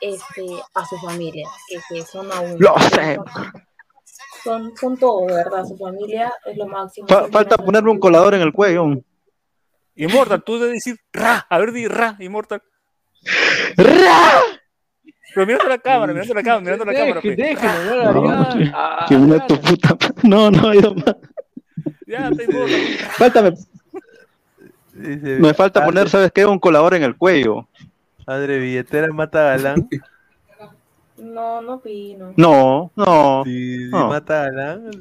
este, 0.00 0.46
a 0.74 0.86
su 0.86 0.96
familia, 0.98 1.46
que, 1.68 1.78
que 1.88 2.02
son 2.02 2.30
aún. 2.32 2.56
Lo 2.58 2.78
sé. 2.78 3.16
Son, 3.16 3.26
son 4.76 4.96
todo, 4.98 5.26
de 5.26 5.34
¿verdad? 5.34 5.64
Su 5.64 5.76
familia 5.76 6.32
es 6.44 6.56
lo 6.56 6.66
máximo. 6.66 7.06
Fa- 7.08 7.28
falta 7.28 7.56
ponerme 7.58 7.90
un 7.90 7.98
colador 7.98 8.34
en 8.34 8.42
el 8.42 8.52
cuello. 8.52 8.86
Immortal, 9.94 10.42
tú 10.42 10.58
debes 10.58 10.74
decir 10.84 10.96
ra, 11.12 11.46
a 11.48 11.58
ver, 11.58 11.72
di 11.72 11.86
ra, 11.86 12.16
Immortal. 12.20 12.62
¡Ra! 13.76 14.42
Pero 15.34 15.46
mirando 15.46 15.68
la 15.68 15.78
cámara, 15.78 16.12
mirando 16.12 16.34
la 16.34 16.42
cámara, 16.42 16.60
mirando 16.60 16.84
la 16.84 16.94
cámara. 16.94 17.20
pe. 17.20 17.36
No, 18.12 18.48
que- 18.58 18.72
que 19.08 19.14
una 19.16 19.46
tu 19.46 19.60
puta. 19.60 19.96
No, 20.22 20.50
no, 20.50 20.74
yo 20.74 20.94
más. 20.94 21.16
Ya, 22.06 22.28
está 22.28 22.42
Immortal. 22.42 22.80
Falta, 23.16 23.52
Dice, 24.92 25.38
me 25.38 25.54
falta 25.54 25.84
poner, 25.84 26.08
¿sabes 26.10 26.32
qué? 26.32 26.44
Un 26.44 26.58
colador 26.58 26.94
en 26.94 27.04
el 27.04 27.16
cuello. 27.16 27.68
Padre 28.26 28.58
billetera 28.58 29.08
mata 29.12 29.42
galán. 29.44 29.88
No, 31.20 31.60
no 31.62 31.74
opino. 31.74 32.32
No, 32.36 32.90
no. 32.96 33.42
Si 33.44 33.88
no. 33.90 34.08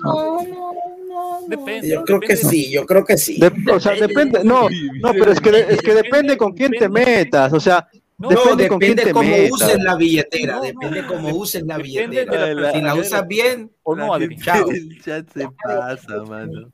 No, 0.04 0.42
no, 0.44 0.74
no. 1.08 1.48
Depende. 1.48 1.90
Yo 1.90 2.04
creo 2.04 2.20
que 2.20 2.36
sí, 2.36 2.72
yo 2.72 2.86
creo 2.86 3.04
que 3.06 3.18
sí. 3.18 3.40
De- 3.40 3.72
o 3.72 3.80
sea, 3.80 3.94
depende, 3.96 4.44
no, 4.44 4.68
no, 5.02 5.12
pero 5.14 5.32
es 5.32 5.40
que, 5.40 5.50
es 5.70 5.82
que 5.82 5.94
depende 5.96 6.38
con 6.38 6.54
quién 6.54 6.72
te 6.72 6.88
metas, 6.90 7.52
o 7.54 7.60
sea, 7.60 7.88
No, 8.18 8.30
depende 8.30 8.68
con 8.68 8.80
quién 8.80 8.96
depende 8.96 9.04
te 9.06 9.12
cómo 9.14 9.30
metas. 9.30 9.52
uses 9.52 9.78
la 9.84 9.96
billetera, 9.96 10.60
depende 10.62 11.06
cómo 11.08 11.30
uses 11.36 11.64
la 11.66 11.78
de 11.78 11.84
billetera. 11.84 12.54
la 12.54 12.72
Si 12.72 12.82
la 12.82 12.96
usas 12.96 13.28
bien, 13.28 13.72
o 13.84 13.96
no, 13.96 14.18
chao. 14.44 14.70
El 14.72 15.02
chat 15.02 15.30
se 15.30 15.48
pasa, 15.64 16.24
mano. 16.24 16.72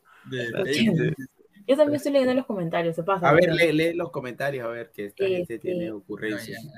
Yo 1.68 1.76
también 1.76 1.96
estoy 1.96 2.12
leyendo 2.12 2.34
los 2.36 2.46
comentarios, 2.46 2.96
se 2.96 3.04
pasa. 3.04 3.30
A 3.30 3.34
ver, 3.34 3.52
lee, 3.54 3.72
lee 3.72 3.94
los 3.94 4.12
comentarios 4.12 4.66
a 4.66 4.70
ver 4.70 4.92
que 4.92 5.06
esta 5.06 5.26
gente 5.26 5.58
tiene 5.60 5.92
ocurrencias. 5.92 6.62
Ya, 6.64 6.70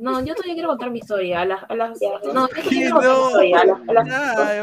no, 0.00 0.20
yo 0.24 0.34
todavía 0.34 0.54
quiero 0.54 0.68
contar 0.68 0.90
mi 0.90 0.98
historia. 1.00 1.42
A 1.42 1.44
las, 1.44 1.62
a 1.68 1.74
las, 1.74 1.90
no, 2.00 2.48
yo 2.48 2.48
todavía 2.48 2.62
Sí, 2.62 2.68
quiero 2.68 2.94
contar 2.96 3.12
mi 3.14 3.18
no. 3.18 3.26
historia. 3.28 3.60
A 3.60 3.64
las, 3.64 3.78
a 3.88 3.92
las, 3.92 4.06
Ya, 4.08 4.62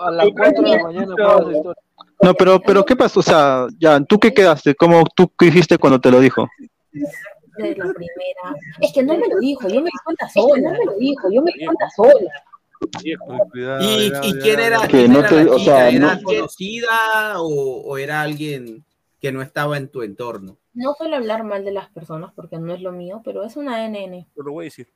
A 0.00 0.10
las 0.10 0.28
4 0.34 0.62
de 0.62 0.70
la 0.76 0.82
mañana 0.82 1.14
para 1.16 1.38
esa 1.40 1.52
historia. 1.52 1.74
No, 2.22 2.34
pero, 2.34 2.60
pero 2.60 2.84
¿qué 2.84 2.96
pasó? 2.96 3.20
O 3.20 3.22
sea, 3.22 3.66
ya, 3.78 4.00
¿tú 4.00 4.18
qué 4.18 4.32
quedaste? 4.32 4.74
¿Cómo 4.74 5.04
tú 5.14 5.30
qué 5.38 5.46
hiciste 5.46 5.78
cuando 5.78 6.00
te 6.00 6.10
lo 6.10 6.20
dijo? 6.20 6.48
de 7.58 7.74
la 7.74 7.84
primera. 7.84 8.54
Es 8.82 8.92
que 8.92 9.02
no 9.02 9.16
me 9.16 9.28
lo 9.28 9.38
dijo, 9.38 9.66
yo 9.68 9.80
me 9.80 9.86
di 9.86 9.98
cuenta 10.04 10.28
sola. 10.28 10.60
No 10.60 10.78
me 10.78 10.84
lo 10.84 10.92
dijo, 10.98 11.30
yo 11.32 11.40
me 11.42 11.52
di 11.56 11.64
cuenta 11.64 11.88
sola. 11.94 12.30
Cuidado, 13.50 13.80
¿Y, 13.82 14.10
cuidado, 14.10 14.26
y 14.28 14.32
quién 14.40 14.60
era, 14.60 14.80
Que 14.82 14.88
quién 14.88 15.12
no 15.12 15.18
era 15.20 15.28
te- 15.30 15.44
la 15.44 15.52
o 15.54 15.58
sea, 15.58 15.88
¿Era 15.88 16.14
no- 16.16 16.22
conocida 16.22 17.40
o, 17.40 17.80
o 17.82 17.96
era 17.96 18.20
alguien 18.20 18.84
que 19.20 19.32
no 19.32 19.40
estaba 19.40 19.78
en 19.78 19.88
tu 19.88 20.02
entorno? 20.02 20.58
No 20.76 20.92
suelo 20.92 21.16
hablar 21.16 21.42
mal 21.42 21.64
de 21.64 21.72
las 21.72 21.88
personas 21.88 22.34
porque 22.34 22.58
no 22.58 22.74
es 22.74 22.82
lo 22.82 22.92
mío, 22.92 23.22
pero 23.24 23.42
es 23.42 23.56
una 23.56 23.88
NN. 23.88 24.26
Pero 24.34 24.44
lo 24.44 24.52
voy 24.52 24.64
a 24.64 24.66
decir. 24.66 24.86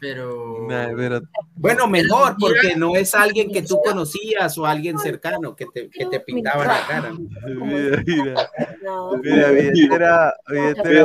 Pero. 0.00 0.66
Nah, 0.68 0.88
pero 0.96 1.20
Bueno, 1.54 1.86
mejor, 1.86 2.34
porque 2.36 2.74
no 2.76 2.96
es 2.96 3.14
alguien 3.14 3.52
que 3.52 3.62
tú 3.62 3.80
conocías 3.80 4.58
o 4.58 4.66
alguien 4.66 4.98
cercano 4.98 5.54
que 5.54 5.66
te, 5.72 5.88
que 5.88 6.06
te 6.06 6.18
pintaba 6.18 6.64
la 6.64 6.86
cara. 6.88 7.12
mira, 7.12 8.02
mira. 8.04 8.50
No. 8.82 9.16
Mira, 9.18 9.50
billetera, 9.50 10.34
billetera, 10.48 11.04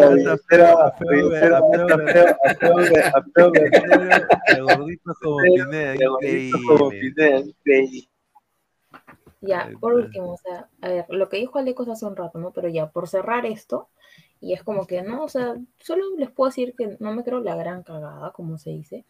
como 6.64 6.89
Pineda, 6.89 7.39
increíble. 7.39 8.09
Ya, 9.41 9.69
por 9.80 9.93
último, 9.93 10.33
o 10.33 10.38
sea, 10.38 10.69
a 10.82 10.90
ver, 10.90 11.06
lo 11.09 11.30
que 11.30 11.38
dijo 11.38 11.59
Alecos 11.59 11.88
hace 11.90 12.06
un 12.06 12.16
rato, 12.16 12.40
¿no? 12.40 12.51
Pero 12.51 12.69
ya, 12.69 12.90
por 12.90 13.07
cerrar 13.07 13.45
esto, 13.45 13.90
Y 14.40 14.53
es 14.53 14.64
como 14.64 14.85
que, 14.88 15.01
no, 15.01 15.24
o 15.24 15.30
sea, 15.30 15.56
solo 15.80 16.03
les 16.17 16.30
puedo 16.32 16.49
decir 16.49 16.75
que 16.77 16.95
no 16.99 17.14
me 17.14 17.24
creo 17.24 17.40
la 17.41 17.56
gran 17.56 17.83
cagada, 17.83 18.32
como 18.33 18.57
se 18.59 18.69
dice. 18.72 19.03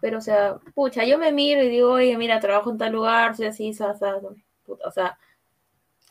Pero, 0.00 0.18
o 0.18 0.20
sea, 0.22 0.58
pucha, 0.74 1.04
yo 1.04 1.18
me 1.18 1.32
miro 1.32 1.62
y 1.62 1.68
digo, 1.70 1.92
oye, 1.92 2.16
mira, 2.18 2.40
trabajo 2.40 2.70
en 2.70 2.78
tal 2.78 2.92
lugar, 2.92 3.36
soy 3.36 3.46
así, 3.46 3.74
sa, 3.74 3.94
sa, 3.94 4.20
sa", 4.20 4.28
puta, 4.66 4.88
o 4.88 4.92
sea, 4.92 5.18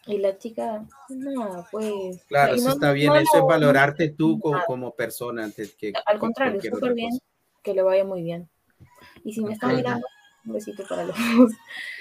y 0.05 0.17
la 0.19 0.37
chica, 0.37 0.85
nada, 1.09 1.67
pues. 1.71 2.23
Claro, 2.29 2.53
eso 2.55 2.67
no- 2.69 2.73
está 2.73 2.91
bien, 2.93 3.13
no 3.13 3.19
eso 3.19 3.37
es 3.37 3.41
lo- 3.41 3.47
valorarte 3.47 4.09
tú 4.09 4.39
como, 4.39 4.59
como 4.65 4.95
persona 4.95 5.43
antes 5.43 5.73
que 5.75 5.93
Al 6.05 6.19
contrario, 6.19 6.61
súper 6.61 6.93
bien, 6.93 7.11
que 7.63 7.73
le 7.73 7.81
vaya 7.81 8.03
muy 8.05 8.21
bien. 8.23 8.49
Y 9.23 9.33
si 9.33 9.41
me 9.43 9.53
están 9.53 9.71
Ok. 9.71 9.77
mirando, 9.77 10.07
un 10.47 10.53
besito 10.53 10.83
para 10.87 11.03
los 11.03 11.15
dos. 11.17 11.51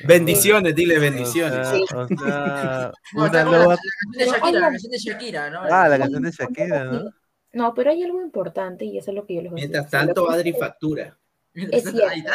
Bendiciones, 0.07 0.75
dile 0.75 0.99
bendiciones. 0.99 1.69
Sí. 1.69 1.85
O 1.95 2.07
sea, 2.09 2.93
No, 3.13 3.25
una 3.25 3.33
la, 3.33 3.45
loba. 3.45 3.77
la 3.77 3.81
canción 3.81 4.13
de 4.13 4.27
Shakira, 4.27 4.61
la 4.61 4.71
canción 4.71 4.93
de 4.93 4.99
Shakira, 4.99 5.51
¿no? 5.51 5.61
Ah, 5.63 5.89
la 5.89 5.99
canción 5.99 6.23
de 6.23 6.31
Shakira, 6.31 6.85
¿no? 6.85 7.11
No, 7.53 7.75
pero 7.75 7.91
hay 7.91 8.03
algo 8.03 8.21
importante 8.21 8.85
y 8.85 8.99
eso 8.99 9.11
es 9.11 9.15
lo 9.15 9.25
que 9.27 9.35
yo 9.35 9.43
les 9.43 9.51
voy 9.51 9.61
a 9.61 9.63
decir. 9.63 9.71
Mientras 9.73 9.91
tanto, 9.91 10.31
Adri 10.31 10.53
factura. 10.53 11.19
Es 11.55 11.85
cierto, 11.85 12.33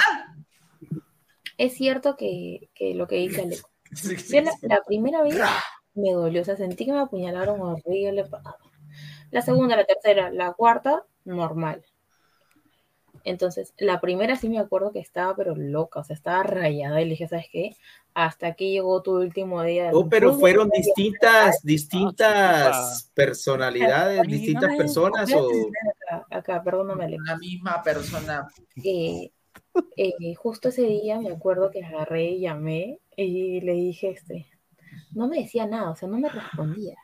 es 1.57 1.73
cierto 1.75 2.17
que, 2.17 2.69
que 2.73 2.95
lo 2.95 3.07
que 3.07 3.17
dice 3.17 3.41
Alex. 3.43 3.63
Yo 4.31 4.41
la, 4.41 4.51
la 4.61 4.81
primera 4.87 5.21
vez 5.21 5.37
me 5.93 6.11
dolió, 6.11 6.41
o 6.41 6.45
sea, 6.45 6.55
sentí 6.55 6.85
que 6.85 6.91
me 6.91 6.99
apuñalaron 7.01 7.61
horrible. 7.61 8.25
La 9.29 9.41
segunda, 9.41 9.75
la 9.75 9.85
tercera, 9.85 10.31
la 10.31 10.53
cuarta, 10.53 11.05
normal. 11.23 11.85
Entonces, 13.23 13.73
la 13.77 14.01
primera 14.01 14.35
sí 14.35 14.49
me 14.49 14.59
acuerdo 14.59 14.91
que 14.91 14.99
estaba 14.99 15.35
pero 15.35 15.55
loca, 15.55 15.99
o 15.99 16.03
sea, 16.03 16.15
estaba 16.15 16.43
rayada 16.43 17.01
y 17.01 17.05
le 17.05 17.11
dije, 17.11 17.27
¿sabes 17.27 17.47
qué? 17.51 17.75
Hasta 18.13 18.47
aquí 18.47 18.71
llegó 18.71 19.01
tu 19.01 19.17
último 19.17 19.61
día. 19.63 19.91
Oh, 19.93 20.09
pero 20.09 20.33
fueron 20.33 20.69
distintas, 20.69 21.61
distintas 21.63 23.09
personalidades, 23.13 24.21
distintas 24.23 24.75
personas 24.75 25.31
o 25.33 25.49
Acá, 26.09 26.25
acá, 26.29 26.63
perdóname, 26.63 27.05
Alex. 27.05 27.23
La 27.25 27.37
misma 27.37 27.81
persona. 27.83 28.47
Eh, 28.83 29.31
eh, 29.95 30.35
justo 30.35 30.69
ese 30.69 30.83
día 30.83 31.19
me 31.19 31.31
acuerdo 31.31 31.71
que 31.71 31.83
agarré 31.83 32.31
y 32.31 32.41
llamé 32.41 32.99
y 33.15 33.61
le 33.61 33.73
dije, 33.73 34.09
este, 34.09 34.47
no 35.11 35.27
me 35.27 35.39
decía 35.39 35.65
nada, 35.65 35.91
o 35.91 35.95
sea, 35.95 36.09
no 36.09 36.19
me 36.19 36.29
respondía. 36.29 36.95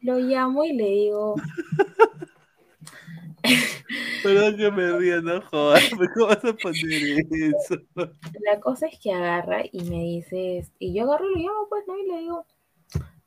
Lo 0.00 0.18
llamo 0.18 0.64
y 0.64 0.72
le 0.72 0.84
digo, 0.84 1.36
Perdón 4.22 4.56
que 4.56 4.70
me 4.70 4.98
ría, 4.98 5.20
no 5.20 5.40
jodas. 5.42 5.82
¿Cómo 6.14 6.26
vas 6.26 6.44
a 6.44 6.52
poner 6.54 7.26
eso? 7.30 7.76
la 8.40 8.60
cosa 8.60 8.86
es 8.86 8.98
que 8.98 9.12
agarra 9.12 9.64
y 9.70 9.84
me 9.84 10.02
dice, 10.02 10.66
y 10.78 10.94
yo 10.94 11.04
agarro 11.04 11.30
y 11.30 11.34
lo 11.34 11.48
llamo, 11.48 11.68
pues, 11.68 11.84
¿no? 11.86 11.98
Y 11.98 12.06
le 12.06 12.18
digo, 12.20 12.46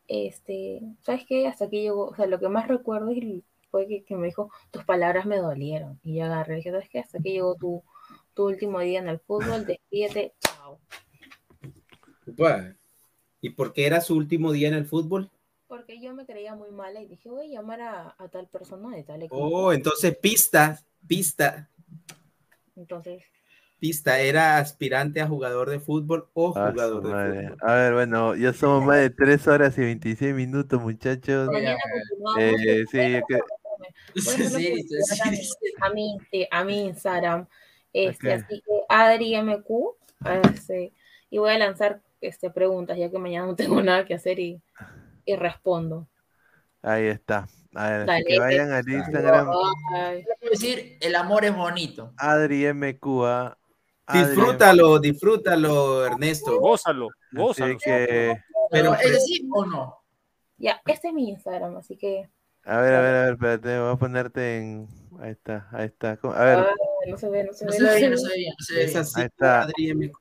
este, 0.07 0.81
¿sabes 1.01 1.25
qué? 1.27 1.47
Hasta 1.47 1.65
aquí 1.65 1.81
llegó, 1.81 2.07
o 2.07 2.15
sea, 2.15 2.25
lo 2.27 2.39
que 2.39 2.49
más 2.49 2.67
recuerdo 2.67 3.11
es- 3.11 3.43
fue 3.69 3.87
que, 3.87 4.03
que 4.03 4.15
me 4.15 4.27
dijo, 4.27 4.49
tus 4.71 4.83
palabras 4.85 5.25
me 5.25 5.37
dolieron. 5.37 5.99
Y 6.03 6.15
yo 6.17 6.25
agarré 6.25 6.55
y 6.55 6.57
dije, 6.57 6.71
¿sabes 6.71 6.89
qué? 6.89 6.99
Hasta 6.99 7.17
aquí 7.19 7.31
llegó 7.33 7.55
tu, 7.55 7.83
tu 8.33 8.45
último 8.47 8.79
día 8.79 8.99
en 8.99 9.09
el 9.09 9.19
fútbol, 9.19 9.65
despídete, 9.65 10.33
chao. 10.39 10.79
¿Y 13.41 13.51
por 13.51 13.73
qué 13.73 13.85
era 13.85 14.01
su 14.01 14.15
último 14.15 14.51
día 14.51 14.67
en 14.69 14.73
el 14.73 14.85
fútbol? 14.85 15.29
Porque 15.67 15.99
yo 16.01 16.13
me 16.13 16.25
creía 16.25 16.55
muy 16.55 16.71
mala 16.71 17.01
y 17.01 17.07
dije, 17.07 17.29
voy 17.29 17.47
a 17.47 17.59
llamar 17.59 17.81
a, 17.81 18.15
a 18.17 18.27
tal 18.29 18.47
persona 18.47 18.95
de 18.95 19.03
tal 19.03 19.21
equipo. 19.21 19.35
Oh, 19.37 19.73
entonces 19.73 20.15
pista, 20.17 20.79
pista, 21.07 21.69
Entonces, 22.75 23.23
pista, 23.79 24.19
era 24.19 24.57
aspirante 24.59 25.19
a 25.21 25.27
jugador 25.27 25.69
de 25.69 25.79
fútbol 25.79 26.29
o 26.33 26.53
Ah, 26.55 26.69
jugador 26.71 27.03
de 27.03 27.09
madre. 27.09 27.41
fútbol. 27.49 27.69
A 27.69 27.73
ver, 27.75 27.93
bueno, 27.93 28.35
ya 28.35 28.53
somos 28.53 28.85
más 28.85 28.97
de 28.97 29.09
3 29.09 29.45
horas 29.47 29.77
y 29.77 29.81
26 29.81 30.33
minutos, 30.33 30.81
muchachos. 30.81 31.49
mañana 31.51 31.77
continuamos. 31.91 32.61
Eh, 32.61 32.85
sí, 32.89 33.13
yo 33.13 33.25
que- 33.27 33.41
Sí, 34.15 34.43
publicidad 34.43 35.01
a 35.81 35.89
mi- 35.89 36.17
a 36.49 36.61
sí, 36.61 36.65
mi 36.65 36.85
Instagram. 36.85 37.45
Este, 37.93 38.33
Ok. 38.35 38.41
Así 38.43 38.61
que 38.61 38.81
Adri 38.89 39.35
MQ. 39.35 39.95
este, 40.43 40.93
y 41.29 41.37
voy 41.37 41.51
a 41.51 41.57
lanzar 41.59 42.01
este, 42.21 42.49
preguntas, 42.49 42.97
ya 42.97 43.11
que 43.11 43.19
mañana 43.19 43.45
no 43.47 43.55
tengo 43.79 43.81
nada 43.83 44.05
que 44.05 44.13
hacer 44.15 44.39
y, 44.39 44.61
y 45.27 45.35
respondo. 45.35 46.07
ahí 46.81 47.05
está. 47.07 47.47
A 47.75 47.89
ver, 47.91 48.05
Dale, 48.07 48.25
que 48.25 48.39
vayan 48.39 48.71
al 48.71 48.89
Instagram. 48.89 49.49
decir, 50.49 50.97
el 50.99 51.15
amor 51.15 51.45
es 51.45 51.55
bonito. 51.55 52.13
Adri 52.17 52.65
MQA. 52.73 53.55
Adri 54.07 54.25
Disfrútalo, 54.25 54.99
disfrútalo, 54.99 56.05
Ernesto. 56.07 56.59
Gózalo, 56.59 57.09
Así 57.09 57.35
gózalo. 57.37 57.77
que, 57.77 58.41
Pero, 58.71 58.93
¿es 58.95 59.11
decir 59.11 59.41
o 59.53 59.65
no? 59.65 59.97
Ya, 60.57 60.81
este 60.87 61.09
es 61.09 61.13
mi 61.13 61.29
Instagram, 61.29 61.75
así 61.77 61.97
que. 61.97 62.27
a 62.63 62.77
ver, 62.79 62.93
a 62.95 63.01
ver, 63.01 63.15
a 63.15 63.21
ver, 63.25 63.33
espérate, 63.33 63.79
voy 63.79 63.91
a 63.93 63.95
ponerte 63.97 64.57
en. 64.57 64.87
Ahí 65.19 65.31
está, 65.31 65.67
ahí 65.71 65.85
está. 65.87 66.17
A 66.23 66.43
ver, 66.43 66.57
ay, 67.05 67.11
no 67.11 67.17
se 67.17 67.29
ve, 67.29 67.43
no 67.43 67.53
se 67.53 67.65
No 67.65 67.71
ve. 67.71 67.77
se 67.77 67.83
no 67.83 67.89
se 67.89 67.99
ve 67.99 68.09
no 68.09 68.17
se 68.17 68.75
ve 68.75 68.83
Es 68.83 68.91
bien. 68.93 69.01
así, 69.01 69.19
Ahí 69.19 69.25
está. 69.27 69.61
Adri 69.63 69.89
M. 69.89 70.11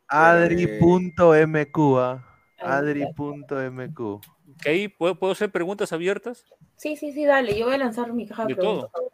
Adri.mq. 2.58 4.20
Que 4.62 4.70
ahí 4.70 4.88
puedo, 4.88 5.18
puedo 5.18 5.32
hacer 5.32 5.50
preguntas 5.50 5.92
abiertas. 5.92 6.44
Sí, 6.76 6.96
sí, 6.96 7.12
sí, 7.12 7.24
dale, 7.24 7.58
yo 7.58 7.66
voy 7.66 7.74
a 7.74 7.78
lanzar 7.78 8.12
mi 8.12 8.26
caja 8.26 8.44
de, 8.46 8.54
De 8.54 8.60
todo. 8.60 8.90
preguntas. 8.90 9.12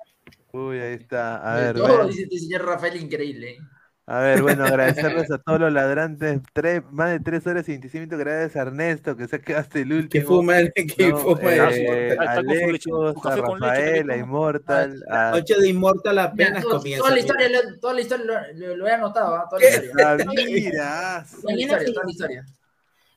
Uy, 0.53 0.79
ahí 0.79 0.95
está. 0.95 1.51
A 1.53 1.57
De 1.59 1.65
ver, 1.67 1.77
todo, 1.77 1.97
vean. 1.97 2.07
dice 2.09 2.23
este 2.25 2.39
señor 2.39 2.65
Rafael, 2.67 2.97
increíble. 3.01 3.57
A 4.05 4.19
ver, 4.19 4.43
bueno, 4.43 4.65
agradecerles 4.65 5.31
a 5.31 5.39
todos 5.39 5.61
los 5.61 5.73
ladrantes. 5.73 6.41
Tres, 6.53 6.83
más 6.91 7.11
de 7.12 7.21
3 7.21 7.47
horas 7.47 7.69
y 7.69 7.73
25 7.73 8.01
minutos. 8.01 8.19
Gracias 8.19 8.57
a 8.57 8.62
Ernesto, 8.62 9.17
que 9.17 9.29
se 9.29 9.41
quedaste 9.41 9.83
el 9.83 9.93
último. 9.93 10.11
Que 10.11 10.27
fuma, 10.27 10.59
el- 10.59 10.73
que 10.73 11.09
No, 11.09 11.19
fuma. 11.19 11.41
eh, 11.55 12.09
el- 12.12 12.19
a 12.19 12.43
Rafael, 12.43 14.11
a 14.11 14.17
Immortal, 14.17 15.03
a 15.09 15.31
Noche 15.31 15.55
de 15.59 15.69
Inmortal 15.69 16.15
Mira, 16.15 16.25
apenas 16.25 16.62
todo- 16.65 16.79
comienza. 16.79 17.03
toda 17.05 17.15
la 17.15 17.21
historia, 17.21 17.49
lo- 17.49 17.79
toda 17.81 17.95
la 17.95 18.01
historia 18.01 18.25
lo, 18.27 18.59
lo- 18.67 18.77
lo 18.77 18.87
he 18.89 18.91
anotado, 18.93 19.37
¿ah? 19.37 19.47
toda 19.49 19.62
la 19.62 19.69
historia. 19.69 20.07
Ah, 20.11 20.17
mira. 20.35 21.27
Mañana 21.45 21.79
toda 21.85 22.05
la 22.05 22.11
historia. 22.11 22.47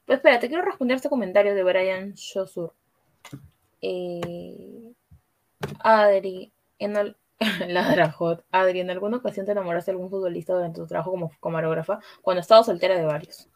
Pues 0.06 0.18
espera, 0.18 0.40
te 0.40 0.48
quiero 0.48 0.64
responder 0.64 0.96
este 0.96 1.10
comentario 1.10 1.56
de 1.56 1.64
Brian 1.64 2.14
Shosur. 2.14 2.74
Eh, 3.82 4.94
Adri, 5.80 6.52
en 6.80 6.98
al... 6.98 7.18
Ladra 7.68 8.12
Hot. 8.12 8.46
Adri, 8.52 8.80
¿en 8.80 8.90
alguna 8.90 9.18
ocasión 9.18 9.46
te 9.46 9.52
enamoraste 9.52 9.92
de 9.92 9.96
algún 9.96 10.10
futbolista 10.10 10.54
durante 10.54 10.80
tu 10.80 10.88
trabajo 10.88 11.12
como 11.12 11.32
camarógrafa? 11.42 12.00
Cuando 12.22 12.42
estaba 12.42 12.64
soltera 12.64 12.96
de 12.96 13.06
varios. 13.06 13.50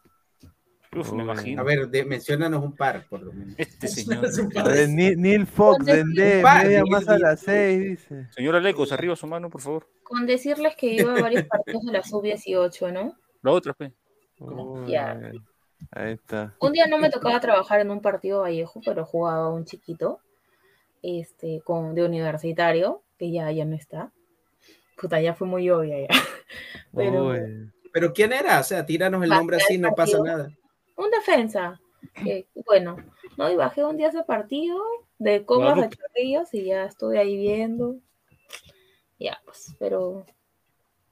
Uf, 0.94 1.12
me 1.12 1.22
imagino. 1.22 1.62
A 1.62 1.64
ver, 1.64 1.88
de, 1.88 2.04
menciónanos 2.04 2.64
un 2.64 2.74
par, 2.74 3.06
por 3.08 3.22
lo 3.22 3.32
menos. 3.32 3.54
Este 3.56 3.86
señor. 3.86 4.26
Ver, 4.64 4.88
Neil 4.88 5.46
Fox, 5.46 5.84
Dende, 5.84 6.42
media 6.42 6.82
más 6.84 7.08
a 7.08 7.16
las 7.16 7.40
6, 7.40 7.80
dice. 7.80 8.28
Señor 8.32 8.56
Alecos, 8.56 8.90
arriba 8.90 9.14
su 9.14 9.28
mano, 9.28 9.48
por 9.48 9.60
favor. 9.60 9.88
Con 10.02 10.26
decirles 10.26 10.74
que 10.74 10.94
iba 10.94 11.14
a 11.14 11.22
varios 11.22 11.44
partidos 11.44 11.84
de 11.84 11.92
la 11.92 12.02
sub-18, 12.02 12.92
¿no? 12.92 13.14
La 13.40 13.52
otra, 13.52 13.72
pe. 13.72 13.92
Uy, 14.40 14.90
Ya. 14.90 15.16
Ahí 15.92 16.12
está. 16.12 16.54
Un 16.60 16.72
día 16.72 16.86
no 16.86 16.98
me 16.98 17.10
tocaba 17.10 17.40
trabajar 17.40 17.80
en 17.80 17.90
un 17.90 18.00
partido 18.00 18.40
Vallejo, 18.42 18.80
pero 18.84 19.04
jugaba 19.04 19.48
un 19.52 19.64
chiquito, 19.64 20.20
este, 21.02 21.62
con, 21.64 21.94
de 21.94 22.04
universitario, 22.04 23.02
que 23.18 23.30
ya, 23.32 23.50
ya 23.50 23.64
no 23.64 23.74
está. 23.74 24.12
Puta, 24.96 25.20
ya 25.20 25.34
fue 25.34 25.46
muy 25.46 25.68
obvia 25.70 26.00
ya. 26.00 26.08
Pero 26.94 27.28
Uy. 27.28 27.72
Pero 27.92 28.12
¿quién 28.12 28.32
era? 28.32 28.60
O 28.60 28.62
sea, 28.62 28.84
tíranos 28.86 29.22
el 29.24 29.30
nombre 29.30 29.56
así, 29.56 29.78
no 29.78 29.94
pasa 29.94 30.18
nada. 30.22 30.50
un 30.96 31.10
defensa. 31.10 31.80
que, 32.14 32.46
bueno, 32.66 32.96
no, 33.36 33.50
y 33.50 33.56
bajé 33.56 33.82
un 33.82 33.96
día 33.96 34.08
ese 34.08 34.22
partido 34.22 34.78
de 35.18 35.44
comas 35.44 35.78
a 35.78 35.88
chorrillos 35.88 36.52
y 36.54 36.64
ya 36.66 36.84
estuve 36.84 37.18
ahí 37.18 37.36
viendo. 37.36 37.96
Ya, 39.18 39.40
pues, 39.44 39.74
pero 39.78 40.24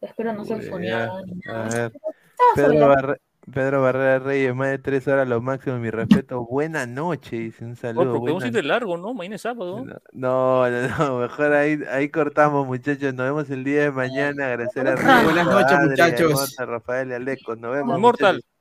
espero 0.01 0.33
no 0.33 0.45
ser 0.45 0.63
ya. 0.63 0.71
ni 0.79 0.89
A 0.89 1.09
nada. 1.53 1.69
ver, 1.69 1.93
Estaba 1.93 2.55
Pedro, 2.55 2.73
sola. 2.73 2.87
Barre- 2.87 3.21
Pedro 3.53 3.83
Barrera 3.83 4.19
Reyes, 4.19 4.55
más 4.55 4.69
de 4.69 4.79
3 4.79 5.09
horas 5.09 5.29
lo 5.29 5.41
máximo, 5.41 5.79
mi 5.79 5.91
respeto. 5.91 6.45
Buena 6.45 6.87
noche, 6.87 7.37
dice 7.37 7.65
un 7.65 7.73
Oh, 7.73 7.77
saludo. 7.77 8.13
porque 8.15 8.31
a 8.31 8.35
ir 8.35 8.41
buena- 8.41 8.51
de 8.57 8.63
largo, 8.63 8.97
¿no? 8.97 9.15
Mañana 9.15 9.37
es 9.37 9.43
sábado. 9.43 9.85
No, 10.13 10.69
no, 10.71 10.89
no, 10.99 11.19
mejor 11.19 11.53
ahí, 11.53 11.79
ahí 11.91 12.09
cortamos, 12.11 12.67
muchachos. 12.67 13.15
Nos 13.15 13.27
vemos 13.27 13.51
el 13.51 13.65
día 13.65 13.83
de 13.83 13.91
mañana. 13.91 14.47
Agradecer 14.47 14.87
a 14.89 14.97
Rico, 14.97 15.25
Buenas 15.25 15.47
noches, 15.47 15.79
muchachos. 15.83 16.57
Rafael 16.59 17.11
y 17.11 17.15
Aleco. 17.15 17.57
Nos 17.57 17.73
vemos. 17.73 17.97
Inmortal. 17.97 18.37
muchachos. 18.37 18.55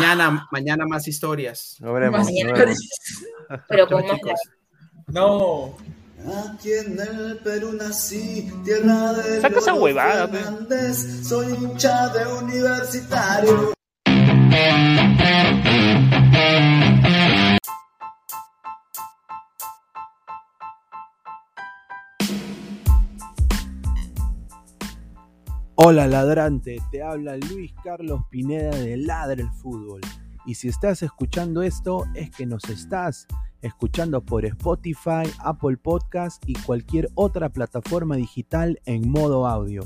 Mañana, 0.00 0.46
mañana 0.50 0.86
más 0.86 1.08
historias. 1.08 1.76
Nos 1.80 1.94
vemos. 1.94 2.26
Pero 3.68 3.86
con 3.86 4.06
más. 4.06 4.20
No. 5.08 5.76
Aquí 6.54 6.70
en 6.72 6.98
el 7.00 7.38
Perú 7.42 7.72
nací, 7.72 8.48
tierra 8.64 9.12
de 9.14 9.40
Saca 9.40 9.58
esa 9.58 9.74
huevada, 9.74 10.30
soy 11.24 11.52
hincha 11.52 12.08
de 12.10 12.32
universitario. 12.44 13.72
Hola 25.84 26.06
ladrante, 26.06 26.80
te 26.90 27.02
habla 27.02 27.36
Luis 27.36 27.72
Carlos 27.82 28.20
Pineda 28.30 28.70
de 28.70 28.96
Ladra 28.96 29.42
el 29.42 29.50
Fútbol. 29.50 30.00
Y 30.46 30.54
si 30.54 30.68
estás 30.68 31.02
escuchando 31.02 31.62
esto 31.62 32.04
es 32.14 32.30
que 32.30 32.46
nos 32.46 32.64
estás 32.64 33.26
escuchando 33.62 34.24
por 34.24 34.44
Spotify, 34.44 35.24
Apple 35.38 35.76
Podcast 35.78 36.42
y 36.46 36.54
cualquier 36.54 37.08
otra 37.14 37.48
plataforma 37.48 38.16
digital 38.16 38.80
en 38.86 39.10
modo 39.10 39.46
audio. 39.46 39.82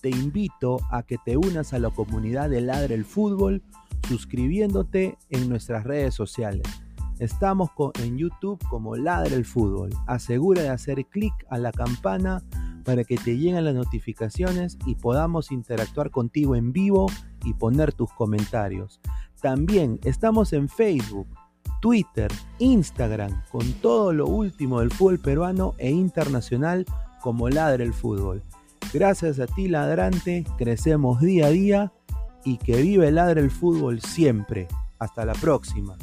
Te 0.00 0.10
invito 0.10 0.80
a 0.90 1.02
que 1.02 1.18
te 1.18 1.36
unas 1.36 1.72
a 1.72 1.78
la 1.78 1.90
comunidad 1.90 2.50
de 2.50 2.60
Ladre 2.60 2.94
el 2.94 3.04
Fútbol 3.04 3.62
suscribiéndote 4.06 5.18
en 5.30 5.48
nuestras 5.48 5.84
redes 5.84 6.14
sociales. 6.14 6.62
Estamos 7.18 7.70
en 8.02 8.16
YouTube 8.16 8.60
como 8.68 8.94
Ladre 8.94 9.34
el 9.34 9.44
Fútbol. 9.44 9.90
Asegura 10.06 10.62
de 10.62 10.68
hacer 10.68 11.04
clic 11.06 11.32
a 11.50 11.58
la 11.58 11.72
campana 11.72 12.44
para 12.84 13.02
que 13.04 13.16
te 13.16 13.36
lleguen 13.36 13.64
las 13.64 13.74
notificaciones 13.74 14.78
y 14.86 14.94
podamos 14.94 15.50
interactuar 15.50 16.10
contigo 16.10 16.54
en 16.54 16.72
vivo 16.72 17.06
y 17.44 17.54
poner 17.54 17.92
tus 17.92 18.12
comentarios. 18.12 19.00
También 19.42 19.98
estamos 20.04 20.52
en 20.52 20.68
Facebook, 20.68 21.26
Twitter, 21.80 22.30
Instagram, 22.60 23.42
con 23.50 23.72
todo 23.74 24.12
lo 24.12 24.26
último 24.26 24.80
del 24.80 24.90
fútbol 24.90 25.18
peruano 25.18 25.74
e 25.78 25.90
internacional 25.90 26.86
como 27.20 27.48
Ladre 27.48 27.84
el 27.84 27.92
Fútbol. 27.92 28.42
Gracias 28.92 29.38
a 29.38 29.46
ti, 29.46 29.68
ladrante, 29.68 30.44
crecemos 30.56 31.20
día 31.20 31.46
a 31.46 31.50
día 31.50 31.92
y 32.44 32.58
que 32.58 32.80
vive 32.82 33.10
Ladre 33.10 33.40
el 33.40 33.50
Fútbol 33.50 34.00
siempre. 34.00 34.68
Hasta 34.98 35.24
la 35.24 35.34
próxima. 35.34 35.96